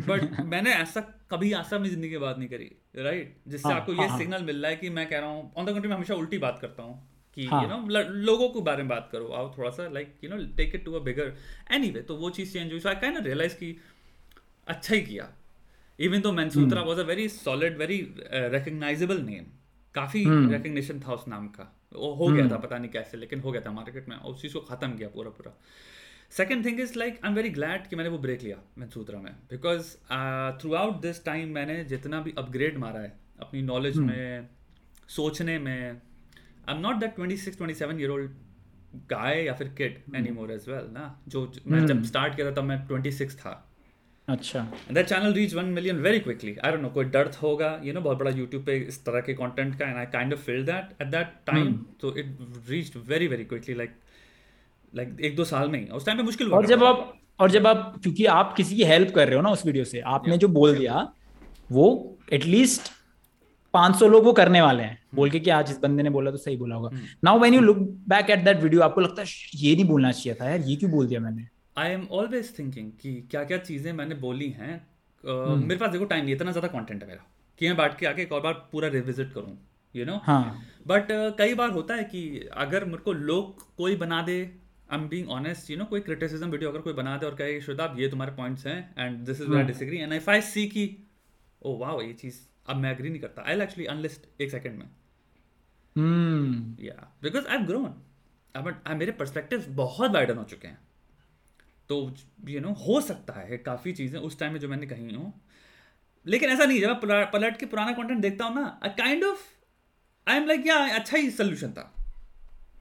बट 0.07 0.39
मैंने 0.51 0.73
ऐसा 0.73 1.01
कभी 1.31 1.53
ऐसा 1.53 1.75
अपनी 1.75 1.89
ज़िंदगी 1.89 2.09
में 2.09 2.21
बात 2.21 2.37
नहीं 2.37 2.49
करी 2.49 2.71
राइट 2.95 3.27
right? 3.27 3.51
जिससे 3.51 3.69
हाँ, 3.69 3.79
आपको 3.79 3.93
ये 3.93 4.07
सिग्नल 4.17 4.37
हाँ, 4.37 4.45
मिल 4.45 4.61
रहा 4.61 4.71
है 4.71 4.77
कि 4.77 4.89
मैं 4.89 5.09
कह 5.09 5.19
रहा 5.19 5.29
हूँ 5.29 5.51
ऑन 5.57 5.65
द 5.65 5.69
कंट्री 5.69 5.89
में 5.89 5.95
हमेशा 5.95 6.15
उल्टी 6.15 6.37
बात 6.37 6.59
करता 6.61 6.83
हूँ 6.83 7.01
कि 7.37 7.45
यू 7.45 7.67
नो 7.67 8.01
लोगों 8.25 8.49
के 8.49 8.61
बारे 8.61 8.83
में 8.83 8.89
बात 8.89 9.09
करो 9.11 9.27
आओ 9.33 9.53
थोड़ा 9.57 9.69
सा 9.69 9.87
like 9.89 10.13
you 10.23 10.29
know 10.29 10.37
take 10.57 10.75
it 10.75 10.85
to 10.85 10.93
a 10.93 10.99
bigger 11.03 11.33
anyway 11.71 12.01
तो 12.01 12.15
वो 12.15 12.29
चीज़ 12.29 12.53
चेंज 12.53 12.71
हुई। 12.71 12.79
सो 12.79 12.89
आई 12.89 12.95
ऑफ़ 12.95 13.23
रियलाइज़ 13.23 13.55
कि 13.55 13.75
अच्छा 14.67 14.95
ही 14.95 15.01
किया। 15.01 15.27
इवन 15.99 16.21
तो 16.21 16.31
Mensutra 16.31 16.81
was 16.81 16.99
a 16.99 17.03
very 17.03 17.27
solid 17.29 17.77
very 17.77 17.97
recognizable 18.53 19.21
name 19.21 19.45
काफ़ी 19.95 20.23
रिकग्निशन 20.27 20.99
था 20.99 21.13
उस 21.13 21.27
नाम 21.27 21.47
का। 21.47 21.65
वो 21.93 22.13
हो 22.13 22.27
गया 22.27 22.45
था 22.45 22.49
hmm. 22.49 22.63
पता 22.63 22.77
नहीं 22.77 22.91
कैसे 22.91 23.17
लेकिन 23.17 23.39
हो 23.39 23.51
गया 23.51 23.61
था 23.61 23.71
मार्केट 23.71 24.07
में 24.09 24.15
उस 24.17 24.41
चीज़ 24.41 24.53
को 24.53 24.59
ख़त्म 24.69 24.91
किया 24.91 25.09
पूरा 25.09 25.29
पूरा। 25.29 25.51
Second 26.31 26.65
thing 26.65 26.79
is 26.79 26.97
like 26.99 27.19
I 27.23 27.29
am 27.29 27.35
very 27.35 27.49
glad 27.49 27.87
कि 27.87 27.95
मैंने 27.95 28.09
वो 28.09 28.17
ब्रेक 28.17 28.41
लिया 28.41 28.57
मैनसूत्रा 28.77 29.19
में 29.19 29.31
because 29.51 29.91
through 30.61 30.73
out 30.75 31.01
this 31.01 31.23
time 31.25 31.49
मैंने 31.49 31.83
जितना 31.85 32.21
भी 32.21 32.33
अपग्रेड 32.37 32.77
मारा 32.77 32.99
है 32.99 33.13
अपनी 33.39 33.61
नॉलेज 33.61 33.97
hmm. 33.97 34.07
में 34.07 34.47
सोचने 35.07 35.59
में 35.59 36.01
I 36.69 36.75
am 36.75 36.81
not 36.81 36.95
that 36.95 37.15
twenty 37.15 37.37
six 37.37 37.57
twenty 37.57 37.75
seven 37.75 37.99
year 37.99 38.09
old 38.09 38.31
guy 39.09 39.43
या 39.43 39.53
फिर 39.53 39.67
kid 39.77 40.15
any 40.15 40.31
more 40.31 40.51
as 40.51 40.65
well 40.69 40.87
ना? 40.91 41.19
जो 41.27 41.51
मैं 41.67 41.85
जब 41.85 42.03
स्टार्ट 42.03 42.27
hmm. 42.27 42.35
किया 42.35 42.51
था 42.51 42.55
तब 42.55 42.63
मैं 42.63 42.85
ट्वेंटी 42.87 43.11
सिक्स 43.11 43.35
था। 43.35 43.69
अच्छा। 44.27 44.59
That 44.91 45.05
channel 45.05 45.33
reach 45.33 45.53
one 45.53 45.65
million 45.65 45.97
very 45.97 46.19
quickly 46.19 46.55
I 46.55 46.71
don't 46.71 46.81
know 46.81 46.89
कोई 46.89 47.05
डर 47.05 47.31
होगा 47.43 47.81
यू 47.83 47.93
नो 47.93 48.01
बहुत 48.01 48.17
बड़ा 48.17 48.31
यूट्यूब 48.31 48.63
पे 48.65 48.77
इस 48.77 49.03
तरह 49.05 49.21
के 49.21 49.33
कंटेंट 49.33 49.79
का 49.79 49.85
and 49.85 49.97
I 49.97 50.05
kind 50.05 50.33
of 50.33 50.39
feel 50.39 50.65
that 50.65 51.01
at 51.01 51.07
that 51.07 51.33
time 51.47 51.73
तो 52.01 52.15
it 52.17 52.37
reached 52.69 52.97
very 53.07 53.27
very 53.27 53.45
quickly 53.45 53.75
like 53.75 53.95
like 54.95 55.17
एक 55.21 55.35
दो 55.35 55.43
साल 55.43 55.69
में 55.69 55.79
ही। 55.79 55.85
उस 55.85 56.05
टाइम 56.05 56.17
पे 56.17 56.23
मुश्किल 56.23 56.51
और 56.51 56.65
जब 56.65 56.83
आप 56.83 57.19
और 57.39 57.51
जब 57.51 57.67
आप 57.67 57.99
क्योंकि 58.03 58.25
आप 58.25 58.53
किसी 58.57 58.75
की 58.75 58.83
हेल्प 58.83 59.13
कर 59.15 59.27
रहे 59.27 59.35
हो 59.35 59.41
ना 59.41 59.49
उस 59.49 59.65
वीडियो 59.65 59.85
से 59.85 59.99
आपने 59.99 60.37
जो 60.37 60.47
बोल 60.47 60.75
दिया 60.77 61.13
वो 61.71 62.17
एटलीस्ट 62.33 62.91
500 63.73 64.07
लोग 64.09 64.23
वो 64.25 64.33
करने 64.33 64.61
वाले 64.61 64.83
हैं। 64.83 64.97
बोल 65.15 65.29
के 65.29 65.39
कि 65.39 65.49
आज 65.51 65.71
इस 65.71 65.79
बंदे 65.79 66.03
ने 66.03 66.09
बोला 66.09 66.31
तो 66.31 66.37
सही 66.37 66.57
बोला 66.57 66.75
होगा। 66.75 66.89
Now 67.23 67.39
when 67.39 67.53
you 67.53 67.61
look 67.61 67.77
back 68.09 68.29
at 68.29 68.43
that 68.45 68.61
video 68.61 68.81
आपको 68.81 69.01
लगता 69.01 69.21
है 69.21 69.27
ये 69.57 69.75
नहीं 69.75 69.85
बोलना 69.85 70.11
चाहिए 70.11 70.37
था 70.41 70.49
यार 70.49 70.59
ये 70.61 70.75
क्यों 70.75 70.91
बोल 70.91 71.07
दिया 71.07 71.19
मैंने? 71.19 71.47
आई 71.77 71.91
एम 71.91 72.07
ऑलवेज 72.11 72.57
थिंकिंग 72.59 72.91
कि 73.01 73.13
क्या 73.31 73.43
क्या 73.43 73.57
चीज़ें 73.59 73.91
मैंने 73.93 74.15
बोली 74.17 74.49
हैं। 74.51 74.75
uh, 75.23 75.57
मेरे 75.57 75.75
पास 75.75 75.91
देखो 75.91 76.05
टाइम 76.05 76.25
नहीं 76.25 76.35
इतना 76.35 76.51
ज़्यादा 76.51 76.67
कंटेंट 76.69 77.01
है 77.03 77.07
मेरा 77.07 77.25
कि 77.59 77.67
मैं 77.67 77.77
बैठ 77.77 77.97
के 77.99 78.05
आके 78.05 78.21
एक 78.21 78.31
और 78.31 78.41
बार 78.41 78.53
पूरा 78.71 78.87
रिविजिट 78.89 79.33
करूँ 79.33 79.57
यू 79.95 80.05
नो 80.05 80.19
बट 80.87 81.07
कई 81.37 81.53
बार 81.53 81.69
होता 81.71 81.95
है 81.95 82.03
कि 82.03 82.49
अगर 82.57 82.85
मेरे 82.85 83.03
को 83.03 83.13
लोग 83.13 83.65
कोई 83.77 83.95
बना 83.95 84.21
दे 84.21 84.37
I 84.91 84.99
am 84.99 85.07
being 85.09 85.29
honest 85.31 85.69
you 85.71 85.77
know 85.77 85.85
कोई 85.85 85.99
क्रिटिसिज्म 86.01 86.49
वीडियो 86.49 86.69
अगर 86.69 86.79
कोई 86.79 86.93
बना 86.93 87.17
दे 87.17 87.25
और 87.25 87.35
कहे 87.35 87.59
शुदाब 87.61 87.99
ये 87.99 88.07
तुम्हारे 88.07 88.31
पॉइंट्स 88.35 88.65
हैं 88.67 88.79
and 88.97 89.19
this 89.25 89.41
is 89.41 89.49
where 89.49 89.65
disagree 89.65 89.97
and 89.97 90.13
if 90.13 90.29
I 90.31 90.41
see 90.47 90.65
की 90.67 90.85
ओ 91.61 91.77
वाओ 91.77 92.01
ये 92.01 92.13
चीज़ 92.13 92.39
अब 92.65 92.75
मैं 92.75 92.91
एग्री 92.91 93.09
नहीं 93.09 93.21
करता. 93.21 93.43
आई 93.43 93.61
एक्चुअली 93.61 93.85
अनलिस्ट 93.87 94.41
एक 94.41 94.51
सेकेंड 94.51 94.77
में. 94.79 94.89
या 96.85 97.07
बिकॉज़ 97.23 97.47
आई 97.47 97.57
एव 97.57 97.65
ग्रोन 97.65 97.93
अब 98.55 98.95
मेरे 98.97 99.11
परस्पेक्टिव 99.13 99.65
बहुत 99.75 100.11
वाइडन 100.11 100.37
हो 100.37 100.43
चुके 100.45 100.67
हैं. 100.67 100.77
तो 101.89 102.13
यू 102.49 102.59
नो 102.61 102.71
हो 102.85 102.99
सकता 103.01 103.33
है 103.33 103.57
काफ़ी 103.59 103.93
चीज़ें 103.93 104.19
उस 104.19 104.39
टाइम 104.39 104.53
में 104.53 104.59
जो 104.59 104.67
मैंने 104.67 104.87
कही 104.87 105.13
हूँ. 105.13 105.33
लेकिन 106.25 106.49
ऐसा 106.49 106.65
नहीं 106.65 106.79
जब 106.81 107.01
मैं 107.05 107.29
पलट 107.31 107.57
के 107.57 107.65
पुराना 107.65 107.91
कंटेंट 107.93 108.19
देखता 108.21 108.45
हूँ 108.45 108.55
ना 108.55 108.79
I 108.83 108.89
kind 108.97 109.23
of 109.23 109.41
I 110.27 110.37
am 110.37 110.47
like 110.47 110.67
या 110.67 110.75
अच्छा 110.95 111.17
ही 111.17 111.29
सोल्यूशन 111.31 111.71
था. 111.71 111.89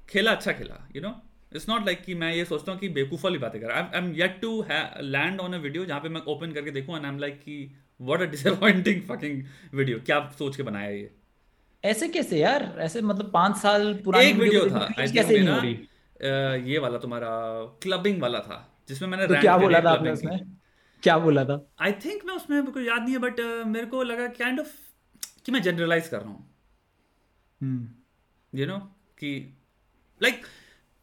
खेला 0.09 0.31
अच्छा 0.31 0.53
खेला 0.53 0.87
you 0.97 1.03
know 1.03 1.15
it's 1.55 1.69
not 1.69 1.85
like 1.87 2.03
कि 2.05 2.15
मैं 2.15 2.33
ये 2.35 2.45
सोचता 2.45 2.73
हूँ 2.73 2.81
कि 2.81 2.89
बेवकूफ़ 2.91 3.25
वाली 3.25 3.39
बातें 3.39 3.61
कर 3.61 3.71
I 3.71 3.99
am 3.99 4.13
yet 4.15 4.41
to 4.41 4.51
land 5.01 5.41
on 5.41 5.53
a 5.53 5.59
video 5.59 5.85
जहाँ 5.85 6.01
पे 6.01 6.09
मैं 6.09 6.21
ओपन 6.35 6.53
करके 6.53 6.71
देखूँ 6.71 6.97
एंड 6.97 7.05
आई 7.05 7.11
एम 7.11 7.19
लाइक 7.19 7.41
कि 7.41 7.57
what 8.03 8.21
a 8.21 8.25
disappointing 8.27 9.03
fucking 9.09 9.43
video 9.75 9.99
क्या 10.07 10.19
सोच 10.39 10.57
के 10.57 10.63
बनाया 10.63 10.91
ये? 10.91 11.11
ऐसे 11.85 12.09
कैसे 12.09 12.39
यार? 12.39 12.63
ऐसे 12.79 13.01
मतलब 13.03 13.31
पाँच 13.33 13.57
साल 13.57 13.95
पुरानी 14.05 14.27
एक 14.27 14.37
वीडियो 14.37 14.67
था 14.71 14.87
कैसे 15.01 15.39
नहीं 15.39 15.49
हो 15.49 15.61
रही? 15.61 16.73
ये 16.73 16.79
वाला 16.79 16.99
तुम्हारा 16.99 17.31
क्लबिंग 17.83 18.21
वाला 18.23 18.41
था 18.41 18.59
जिसमें 18.89 19.09
मैंने 19.09 19.27
तो 19.27 19.41
क्या 19.41 19.57
बोला 19.59 19.81
था 19.81 19.91
आपने 19.91 20.11
उसमें? 20.11 20.39
क्या 21.03 21.19
बोला 21.19 21.45
था? 21.45 21.57
आई 21.81 21.93
थिंक 22.05 22.25
मैं 22.25 22.35
उसमें 22.35 22.61
मेरे 22.61 22.87
याद 22.87 23.03
नहीं 23.03 23.13
है 23.13 23.19
बट 23.19 23.41
uh, 23.41 23.67
मेरे 23.67 23.87
को 23.87 24.03
लगा 24.03 24.27
काइंड 24.39 24.61
ऑफ़ 24.61 24.69
कि 25.47 25.53
मैं 25.53 25.63
जनरलाइज 25.63 26.09
कर 26.09 26.21
रहा 26.21 26.31
हूँ। 26.31 26.51
यू 28.55 28.67
नो 28.67 28.79
कि 29.19 29.31
लाइक 30.21 30.35
like, 30.35 30.49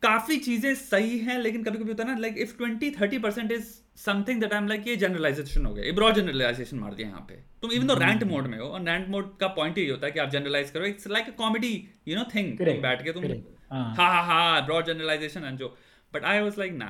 काफ़ी 0.01 0.38
चीज़ें 0.38 0.74
सही 0.75 1.18
हैं 1.20 1.38
लेकिन 1.39 1.63
कभी 1.63 1.77
कभी 1.77 1.88
होता 1.88 2.03
है 2.03 2.10
ना 2.10 2.20
like 2.20 2.38
if 2.38 2.58
twenty 2.58 2.91
thirty 2.91 3.18
percent 3.20 3.51
is 3.51 3.68
something 4.00 4.41
that 4.41 4.53
I 4.53 4.60
am 4.60 4.68
like 4.68 4.88
ये 4.88 4.96
जनरलाइजेशन 4.96 5.65
हो 5.65 5.74
गया. 5.74 5.86
ये 5.86 5.91
ब्रॉड 5.91 6.15
जनरलाइजेशन 6.15 6.79
मार 6.79 6.94
दिया 6.94 7.08
यहाँ 7.08 7.25
पे। 7.29 7.36
तुम 7.62 7.72
इवन 7.72 7.88
दो 7.88 7.96
रैंट 7.96 8.24
मोड 8.24 8.48
में 8.48 8.58
हो 8.58 8.68
और 8.68 8.84
रैंट 8.84 9.08
मोड 9.10 9.38
का 9.38 9.48
पॉइंट 9.56 9.77
यही 9.77 9.89
होता 9.89 10.08
है 10.08 10.12
कि 10.12 10.20
आप 10.20 10.29
जनरलाइज 10.29 10.70
करो। 10.72 10.86
It's 10.86 11.08
like 11.08 11.27
a 11.27 11.36
comedy 11.38 11.74
you 12.08 12.15
know 12.15 12.24
thing 12.36 12.58
बैठ 12.82 13.03
के 13.03 13.12
तुम 13.12 13.25
हा। 13.72 13.84
हा 13.98 14.22
हा 14.24 14.60
ब्रॉड 14.62 14.86
जनरलाइजेशन 14.86 15.44
एंड 15.44 15.58
जो 15.60 15.75
बट 16.13 16.24
आई 16.25 16.39
वाज 16.41 16.60
लाइक 16.60 16.74
ना 16.74 16.88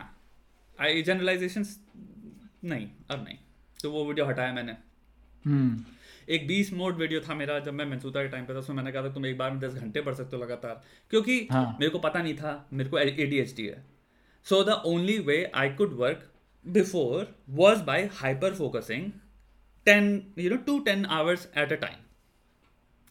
आई 0.78 1.02
जनरलाइजेशन 1.02 1.66
नहीं 2.64 2.88
अब 3.12 3.24
नहीं. 3.24 3.38
तो 3.84 3.92
वो 3.92 4.06
वीडियो 4.06 4.26
हटाया 4.26 4.54
मैंने। 4.54 4.74
Hmm. 5.46 5.70
एक 6.30 6.48
बीस 6.48 6.72
मोड 6.74 6.98
वीडियो 6.98 7.20
था 7.20 7.34
मेरा 7.36 7.60
जब 7.60 7.74
मैं 7.74 7.86
मनसूदा 7.86 8.22
के 8.24 8.30
टाइम 8.30 8.46
पे 8.46 8.54
था 8.54 8.60
उसमें 8.60 8.76
मैंने 8.78 8.92
कहा 8.92 9.04
था 9.04 9.10
तुम 9.14 9.26
एक 9.26 9.38
बार 9.38 9.52
में 9.52 9.60
दस 9.60 9.74
घंटे 9.74 10.02
पढ़ 10.02 10.14
सकते 10.14 10.36
हो 10.36 10.44
लगातार। 10.44 10.82
क्योंकि 11.10 11.48
हाँ. 11.52 11.78
मेरे 11.80 11.90
को 11.90 12.00
पता 12.00 12.22
नहीं 12.22 12.34
था 12.36 12.52
मेरे 12.74 12.90
को 12.90 13.00
ए 13.00 13.46
है। 13.60 13.84
So 14.46 14.64
the 14.64 14.82
only 14.86 15.18
way 15.20 15.44
I 15.56 15.70
could 15.70 15.94
work 15.94 16.29
before 16.66 17.36
was 17.50 17.84
by 17.84 18.10
hyper 18.14 18.54
focusing 18.56 19.12
ten 19.86 20.34
you 20.40 20.50
know 20.50 20.56
to 20.56 20.80
ten 20.80 21.06
hours 21.06 21.48
at 21.58 21.72
a 21.74 21.76
time 21.76 21.96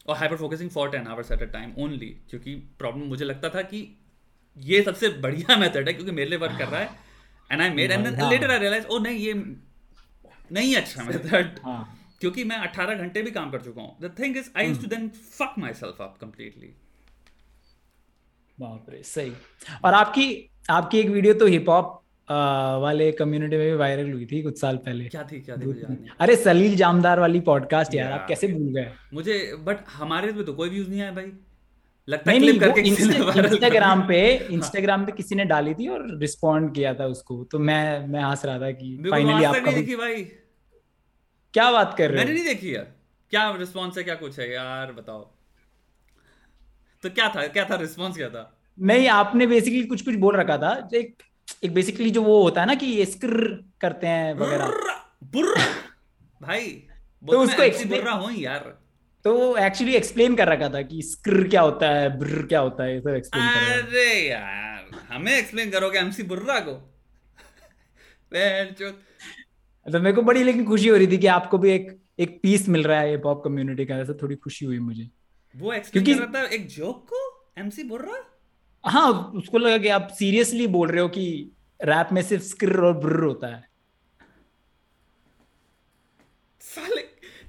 और 0.09 0.17
hyper 0.17 0.37
focusing 0.37 0.71
for 0.71 0.91
ten 0.91 1.07
hours 1.07 1.33
at 1.33 1.43
a 1.43 1.47
time 1.47 1.75
only 1.79 2.17
क्योंकि 2.31 2.55
प्रॉब्लम 2.79 3.05
मुझे 3.05 3.25
लगता 3.25 3.49
था 3.49 3.63
कि 3.63 3.97
ये 4.57 4.83
सबसे 4.83 5.09
बढ़िया 5.09 5.57
method 5.57 5.89
है 5.89 5.95
क्योंकि 5.95 6.13
मेरे 6.13 6.29
लिए 6.31 6.39
वर्क 6.39 6.59
कर 6.59 6.69
रहा 6.69 6.81
है 6.81 6.91
and 7.51 7.63
I 7.63 7.71
made 7.71 7.91
and 7.91 8.07
later 8.07 8.51
I 8.51 8.59
realize 8.59 8.87
oh 8.87 8.99
नहीं 8.99 9.19
ये 9.19 9.33
नहीं 10.53 10.77
अच्छा 10.77 11.05
मेथड 11.05 11.59
हाँ. 11.65 11.95
क्योंकि 12.21 12.45
मैं 12.45 12.57
18 12.63 12.99
घंटे 12.99 13.23
भी 13.23 13.31
काम 13.31 13.51
कर 13.51 13.61
चुका 13.61 13.83
हूँ। 13.83 13.97
The 14.01 14.15
thing 14.19 14.37
is 14.37 14.51
I 14.57 14.75
to 14.75 14.87
then 14.87 15.09
fuck 15.09 15.55
myself 15.75 16.01
up 16.03 16.17
completely 16.21 16.75
बाप 18.61 18.87
रे 18.91 19.03
सही। 19.03 19.33
और 19.85 19.95
आपकी 19.95 20.51
आपकी 20.71 20.99
एक 20.99 21.09
वीडियो 21.09 21.35
तो 21.35 21.47
हिप 21.47 21.69
हॉप 21.69 21.98
वाले 22.81 23.11
कम्युनिटी 23.13 23.57
में 23.57 23.67
भी 23.67 23.77
वायरल 23.77 24.13
हुई 24.13 24.27
थी 24.27 24.43
कुछ 24.43 24.61
साल 24.61 24.77
पहले। 24.77 25.05
क्या 25.05 25.23
थी 25.23 25.41
क्या 25.41 25.57
थी 25.57 25.73
अरे 26.21 26.37
सलील 26.37 26.77
जामदार 26.77 27.21
वाली 27.21 27.41
पॉडकास्ट 27.41 27.95
यार 27.95 28.13
आप 28.13 28.27
कैसे 28.29 28.49
भूल 28.49 28.73
गए? 28.75 28.93
मुझे 29.15 29.39
बट 29.61 29.85
हमारे 29.93 30.33
तो 30.33 30.53
कोई 30.53 30.71
व्यूज़ 30.71 30.89
नहीं 30.91 31.03
आया 31.03 31.13
भाई। 31.13 31.33
लगता 32.09 32.31
नहीं, 32.31 32.41
नहीं, 32.41 32.59
करके 32.61 32.81
इंस्टाग्राम 32.81 34.07
पे 34.09 34.21
इंस्टाग्राम 34.51 35.05
पे 35.07 35.13
किसी 35.13 35.35
ने 35.35 35.45
डाली 35.45 35.75
थी 35.75 35.89
और 35.89 36.07
रिस्पॉन्ड 36.19 36.75
किया 36.75 36.95
था 36.95 37.07
उसको। 37.07 37.43
तो 37.45 37.59
मैं 37.61 38.07
मैं 38.07 38.23
हंस 38.23 38.45
रहा 38.45 38.59
था 38.59 38.71
कि 38.73 38.97
फाइनली 39.11 39.45
आपका 39.45 39.97
भाई। 39.97 40.23
क्या 41.55 41.71
बात 41.73 41.95
कर 41.99 42.11
रहे 42.11 42.13
हो? 42.13 42.17
मैंने 42.17 42.33
नहीं 42.33 42.45
देखी 42.45 42.75
यार। 42.77 42.87
क्या 43.31 43.51
रिस्पॉन्स 43.57 43.99
है 43.99 44.05
क्या 44.05 44.15
कुछ 44.15 44.39
है? 44.39 44.53
यार 44.53 44.93
बताओ। 44.93 45.21
तो 47.03 47.11
क्या 47.11 47.29
था 47.29 47.47
क्या 47.47 47.65
था 47.65 47.75
रिस्पॉन्स 47.77 48.17
क्या 48.17 48.29
था? 48.29 48.43
नहीं 48.79 49.09
आपने 49.09 49.47
बेसिकली 49.47 49.83
कुछ 49.85 50.03
कुछ 50.03 50.15
बोल 50.15 50.37
रखा 50.37 50.57
था। 50.59 50.89
एक 50.95 51.23
एक 51.65 51.75
बेसिकली 51.75 52.11
जो 52.11 52.23
वो 52.23 52.43
होता 52.43 52.61
है 52.61 52.67
ना 52.67 52.75
कि 52.75 52.87
ये 52.87 53.05
स्क्र 53.05 53.47
करते 53.81 54.07
हैं 54.07 54.35
वगैरह। 54.35 54.67
भाई 56.43 56.67
तो 57.23 57.41
उसको 57.41 57.63
एक्सप्लेन 57.63 58.09
हूँ 58.09 58.33
यार। 58.33 58.79
तो 59.25 59.57
एक्चुअली 59.57 59.95
एक्सप्लेन 59.95 60.37
कर 60.37 60.49
रखा 60.49 60.69
था 60.69 60.83
कि 60.83 61.03
स्क्र 61.03 61.49
क्या 61.49 61.61
होता 61.61 61.89
है 61.89 62.19
ब्र 62.19 62.43
क्या 62.43 62.61
होता 62.61 62.85
है 62.85 63.01
सब 63.01 63.09
एक्सप्लेन 63.09 63.49
कर 63.49 63.81
अरे 63.83 64.29
यार 64.29 65.01
हमें 65.11 65.39
एक्सप्लेन 65.39 65.71
करोगे 65.71 65.99
एमसी 65.99 66.23
बुर्रा 66.23 66.59
को। 66.61 66.73
तो 69.87 70.01
मेरे 70.01 70.13
को 70.13 70.23
बड़ी 70.23 70.43
लेकिन 70.43 70.65
खुशी 70.65 70.89
हो 70.89 70.97
रही 70.97 71.07
थी 71.07 71.19
कि 71.19 71.27
आपको 71.27 71.59
भी 71.59 71.71
एक 71.71 71.97
एक 72.19 72.39
पीस 72.43 72.69
मिल 72.69 72.85
रहा 72.85 73.01
है 73.01 73.11
हिप 73.11 73.27
हॉप 73.27 73.43
कम्युनिटी 73.45 73.87
का 73.87 73.97
ऐसा 73.97 74.13
थोड़ी 74.23 74.37
खुशी 74.37 74.67
हुई 74.67 74.79
मुझे। 74.79 75.09
वो 75.57 75.73
क्योंकि 75.93 76.15
कर 76.15 76.21
रहा 76.21 76.33
था 76.35 76.49
एक 76.49 76.67
जोक 76.69 77.07
को? 77.13 77.21
एमसी 77.59 77.83
बोल 77.83 78.03
रहा 78.03 78.17
हाँ 78.85 79.11
उसको 79.37 79.59
लगा 79.59 79.79
कि 79.79 79.89
आप 79.91 80.09
सीरियसली 80.19 80.67
बोल 80.69 80.89
रहे 80.89 81.01
हो 81.01 81.09
कि 81.09 81.27
रैप 81.81 82.09
में 82.13 82.23
सिर्फ़ 82.23 82.45
स्क्र 82.45 82.85
और 82.87 82.93
ब्र 82.99 83.23
होता 83.25 83.47
है। 83.47 83.67
साले 86.63 87.03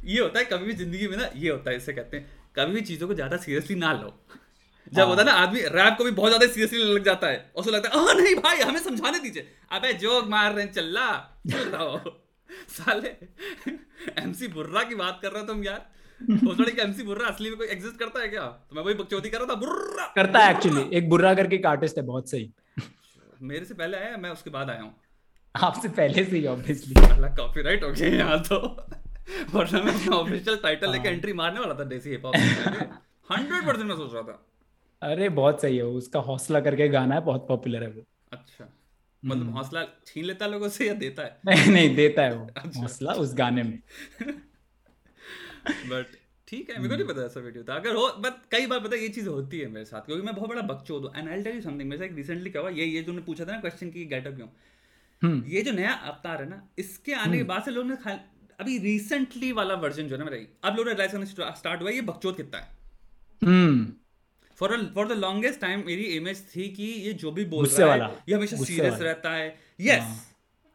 ये 0.06 0.20
होता 0.22 0.40
है 0.40 0.46
कभी 0.46 0.66
भी 0.66 0.74
ज़िंदगी 0.76 1.08
में 1.08 1.16
ना 1.18 1.30
ये 1.36 1.50
होता 1.50 1.72
है 1.72 1.78
इसे 1.78 1.94
कहते 1.94 2.18
हैं 2.18 2.30
कभी 2.56 2.74
भी 2.74 2.82
चीज़ों 2.82 3.08
को 3.08 3.14
ज़्यादा 3.14 3.38
सीरियसली 3.38 3.76
ना 3.78 3.92
लो। 3.94 4.14
जब 4.94 5.08
होता 5.08 5.22
है 5.22 5.26
ना 5.26 5.34
आदमी 5.36 5.62
रैप 5.72 5.96
को 5.98 6.04
भी 6.04 6.12
बहुत 6.12 6.32
ज़्यादा 6.32 6.48
सीरियसली 6.48 6.84
लग 6.84 7.04
जाता 7.06 7.28
है 7.28 7.52
उसको 7.56 7.72
लगता 7.72 7.90
है 7.90 8.22
नहीं 8.22 8.36
भाई 8.38 8.60
हमें 8.60 8.80
समझाने 8.82 9.20
दीजिए। 9.20 9.48
अबे 9.72 9.94
जोक 9.96 10.28
मार 10.30 10.54
रहे 10.54 10.66
चल 10.68 10.98
रहा 10.98 11.98
साले 12.70 13.10
एमसी 14.20 14.48
बुर्रा 14.50 14.84
की 14.84 14.96
बात 14.96 15.20
कर 15.22 15.32
रहे 15.32 15.42
हो 15.42 15.48
तुम 15.48 15.64
यार। 15.64 15.90
सोच 16.22 16.70
कि 16.70 16.82
एमसी 16.82 17.04
बुर्रा 17.04 17.28
असली 17.28 17.50
में 17.50 17.58
कोई 17.58 17.68
एग्जिस्ट 17.68 18.00
करता 18.00 18.22
है 18.22 18.28
क्या? 18.28 18.42
तो 18.42 18.76
मैं 18.76 18.84
वही 18.84 18.96
बकचोदी 18.96 19.30
कर 19.30 19.38
रहा 19.38 19.48
था 19.48 19.56
बुर्रा। 19.58 20.06
करता 20.16 20.40
है 20.40 20.54
एक्चुअली 20.54 20.84
एक 20.98 21.10
बुर्रा 21.10 21.34
करके 21.34 21.56
एक 21.56 21.66
आर्टिस्ट 21.66 21.98
है 21.98 22.04
बहुत 22.06 22.30
सही। 22.30 22.52
मेरे 23.42 23.66
से 23.66 23.74
पहले 23.74 23.98
आया 23.98 24.18
मैं 24.18 24.30
उसके 24.30 24.50
बाद 24.50 24.70
आया 24.70 24.82
हूँ। 24.82 24.96
आपसे 25.56 25.90
पहले 25.90 26.24
से 26.24 26.38
ही 26.38 26.46
ऑब्वियसली 26.48 26.96
अल्लाह 27.06 27.36
कॉपीराइट 27.36 27.84
हो 27.84 27.92
गया 27.92 28.10
यहाँ 28.10 28.40
तो। 28.44 28.58
वरना 29.54 29.82
मैं 29.84 29.94
अपना 29.94 30.16
ऑफिशियल 30.16 30.58
टाइटल 30.58 30.92
लेके 30.92 31.10
एंट्री 31.10 31.34
मारने 31.34 31.60
वाला 31.60 31.74
था 31.74 31.84
देसी 31.86 32.10
हिप 32.10 32.26
हॉप 32.26 32.36
हंड्रेड 33.30 33.66
परसेंट 33.68 33.86
मैं 33.86 33.96
सोच 33.96 34.14
रहा 34.14 34.24
था। 34.24 34.46
अरे 35.02 35.30
बहुत 35.30 35.62
सही 35.62 35.78
है 35.78 35.86
उसका 35.98 36.20
हौसला 36.20 36.60
करके 36.60 36.88
गाना 36.90 37.16
है 37.16 37.22
बहुत 37.22 37.48
पॉपुलर 37.48 37.84
है 37.84 37.90
वो। 37.90 38.04
अच्छा। 38.34 38.66
मतलब 39.24 39.44
हम्म। 39.44 39.54
हौसला 39.54 39.84
छीन 40.08 40.26
लेता 40.26 40.46
है 40.46 40.52
लोगों 40.52 40.70
से 40.70 40.88
या 40.88 40.94
देता 40.96 41.24
है? 41.24 41.40
नहीं 41.46 41.72
नहीं 41.74 41.96
देता 41.96 42.22
है 42.22 42.36
वो 42.36 42.48
अच्छा। 42.58 42.80
हौसला 42.80 43.14
उस 43.14 43.34
गाने 43.36 43.64
में। 43.64 43.80
बट 45.90 46.18
ठीक 46.48 46.70
है 46.70 46.78
मेरे 46.78 46.90
को 46.90 46.96
नहीं 46.96 47.08
पता 47.08 47.26
ऐसा 47.26 47.40
वीडियो 47.40 47.64
था। 47.64 47.76
अगर 47.76 47.96
हो 47.96 48.08
बट 48.20 48.34
कई 48.52 48.66
बार 48.68 48.80
पता 48.80 48.96
ये 48.98 49.10
चीज़ 49.10 49.28
होती 49.30 49.60
है 49.60 49.68
मेरे 49.70 49.86
साथ। 49.86 50.06
क्योंकि 50.06 50.26
मैं 50.26 50.36
बहुत 50.36 50.50
बड़ा 50.50 50.62
बकचोद 50.70 51.06
हूँ 51.06 51.12
and 51.16 51.30
I 51.30 51.42
tell 51.44 51.56
you 51.56 51.62
something 51.62 51.90
मेरे 51.90 52.08
साथ 52.08 52.16
रिसेंटली 52.18 52.50
क्या 52.50 52.62
हुआ 52.62 52.70
ये 52.72 52.86
ये 52.86 53.02
तूने 53.04 53.22
पूछा 53.22 53.46
था 53.46 53.52
ना 53.52 53.60
क्वेश्चन 53.60 53.90
की 53.90 54.06
गेटअप 54.08 54.36
क्यों? 54.36 54.48
हम्म। 55.22 55.44
ये 55.48 55.62
जो 55.62 55.72
नया 55.74 55.92
अवतार 55.92 56.42
है 56.42 56.50
ना 56.50 56.62
इसके 56.80 57.14
आने 57.14 57.32
के 57.32 57.38
हम्म। 57.38 57.48
बाद 57.48 57.64
से 57.64 57.72
लोगों 57.72 57.90
ने 57.90 58.18
अभी 58.60 58.78
रिसेंटली 58.80 59.52
वाला 59.52 59.74
वर्जन 59.82 60.08
जो 60.08 60.16
है 60.16 60.20
ना 60.20 60.30
मेरा 60.30 60.70
अब 60.70 60.78
लोग 60.78 60.88
रियलाइज़ 60.88 61.12
करना 61.12 61.54
स्टार्ट 61.56 61.82
हुआ 61.82 61.90
ये 61.92 62.02
बकचोद 62.10 62.38
कितना 62.38 62.58
है। 62.58 62.78
For 64.58 64.76
for 64.96 65.08
the 65.08 65.18
longest 65.18 65.60
time 65.62 65.84
मेरी 65.86 66.04
इमेज 66.16 66.44
थी 66.56 66.68
कि 66.72 66.84
ये 67.04 67.14
जो 67.16 67.32
भी 67.32 67.46
बोल 67.48 67.66
रहा 67.68 67.94
है 67.94 68.12
ये 68.30 68.36
हमेशा 68.36 68.58
सीरियस 68.58 69.00
रहता 69.02 69.32
है। 69.34 69.48
यस 69.82 70.18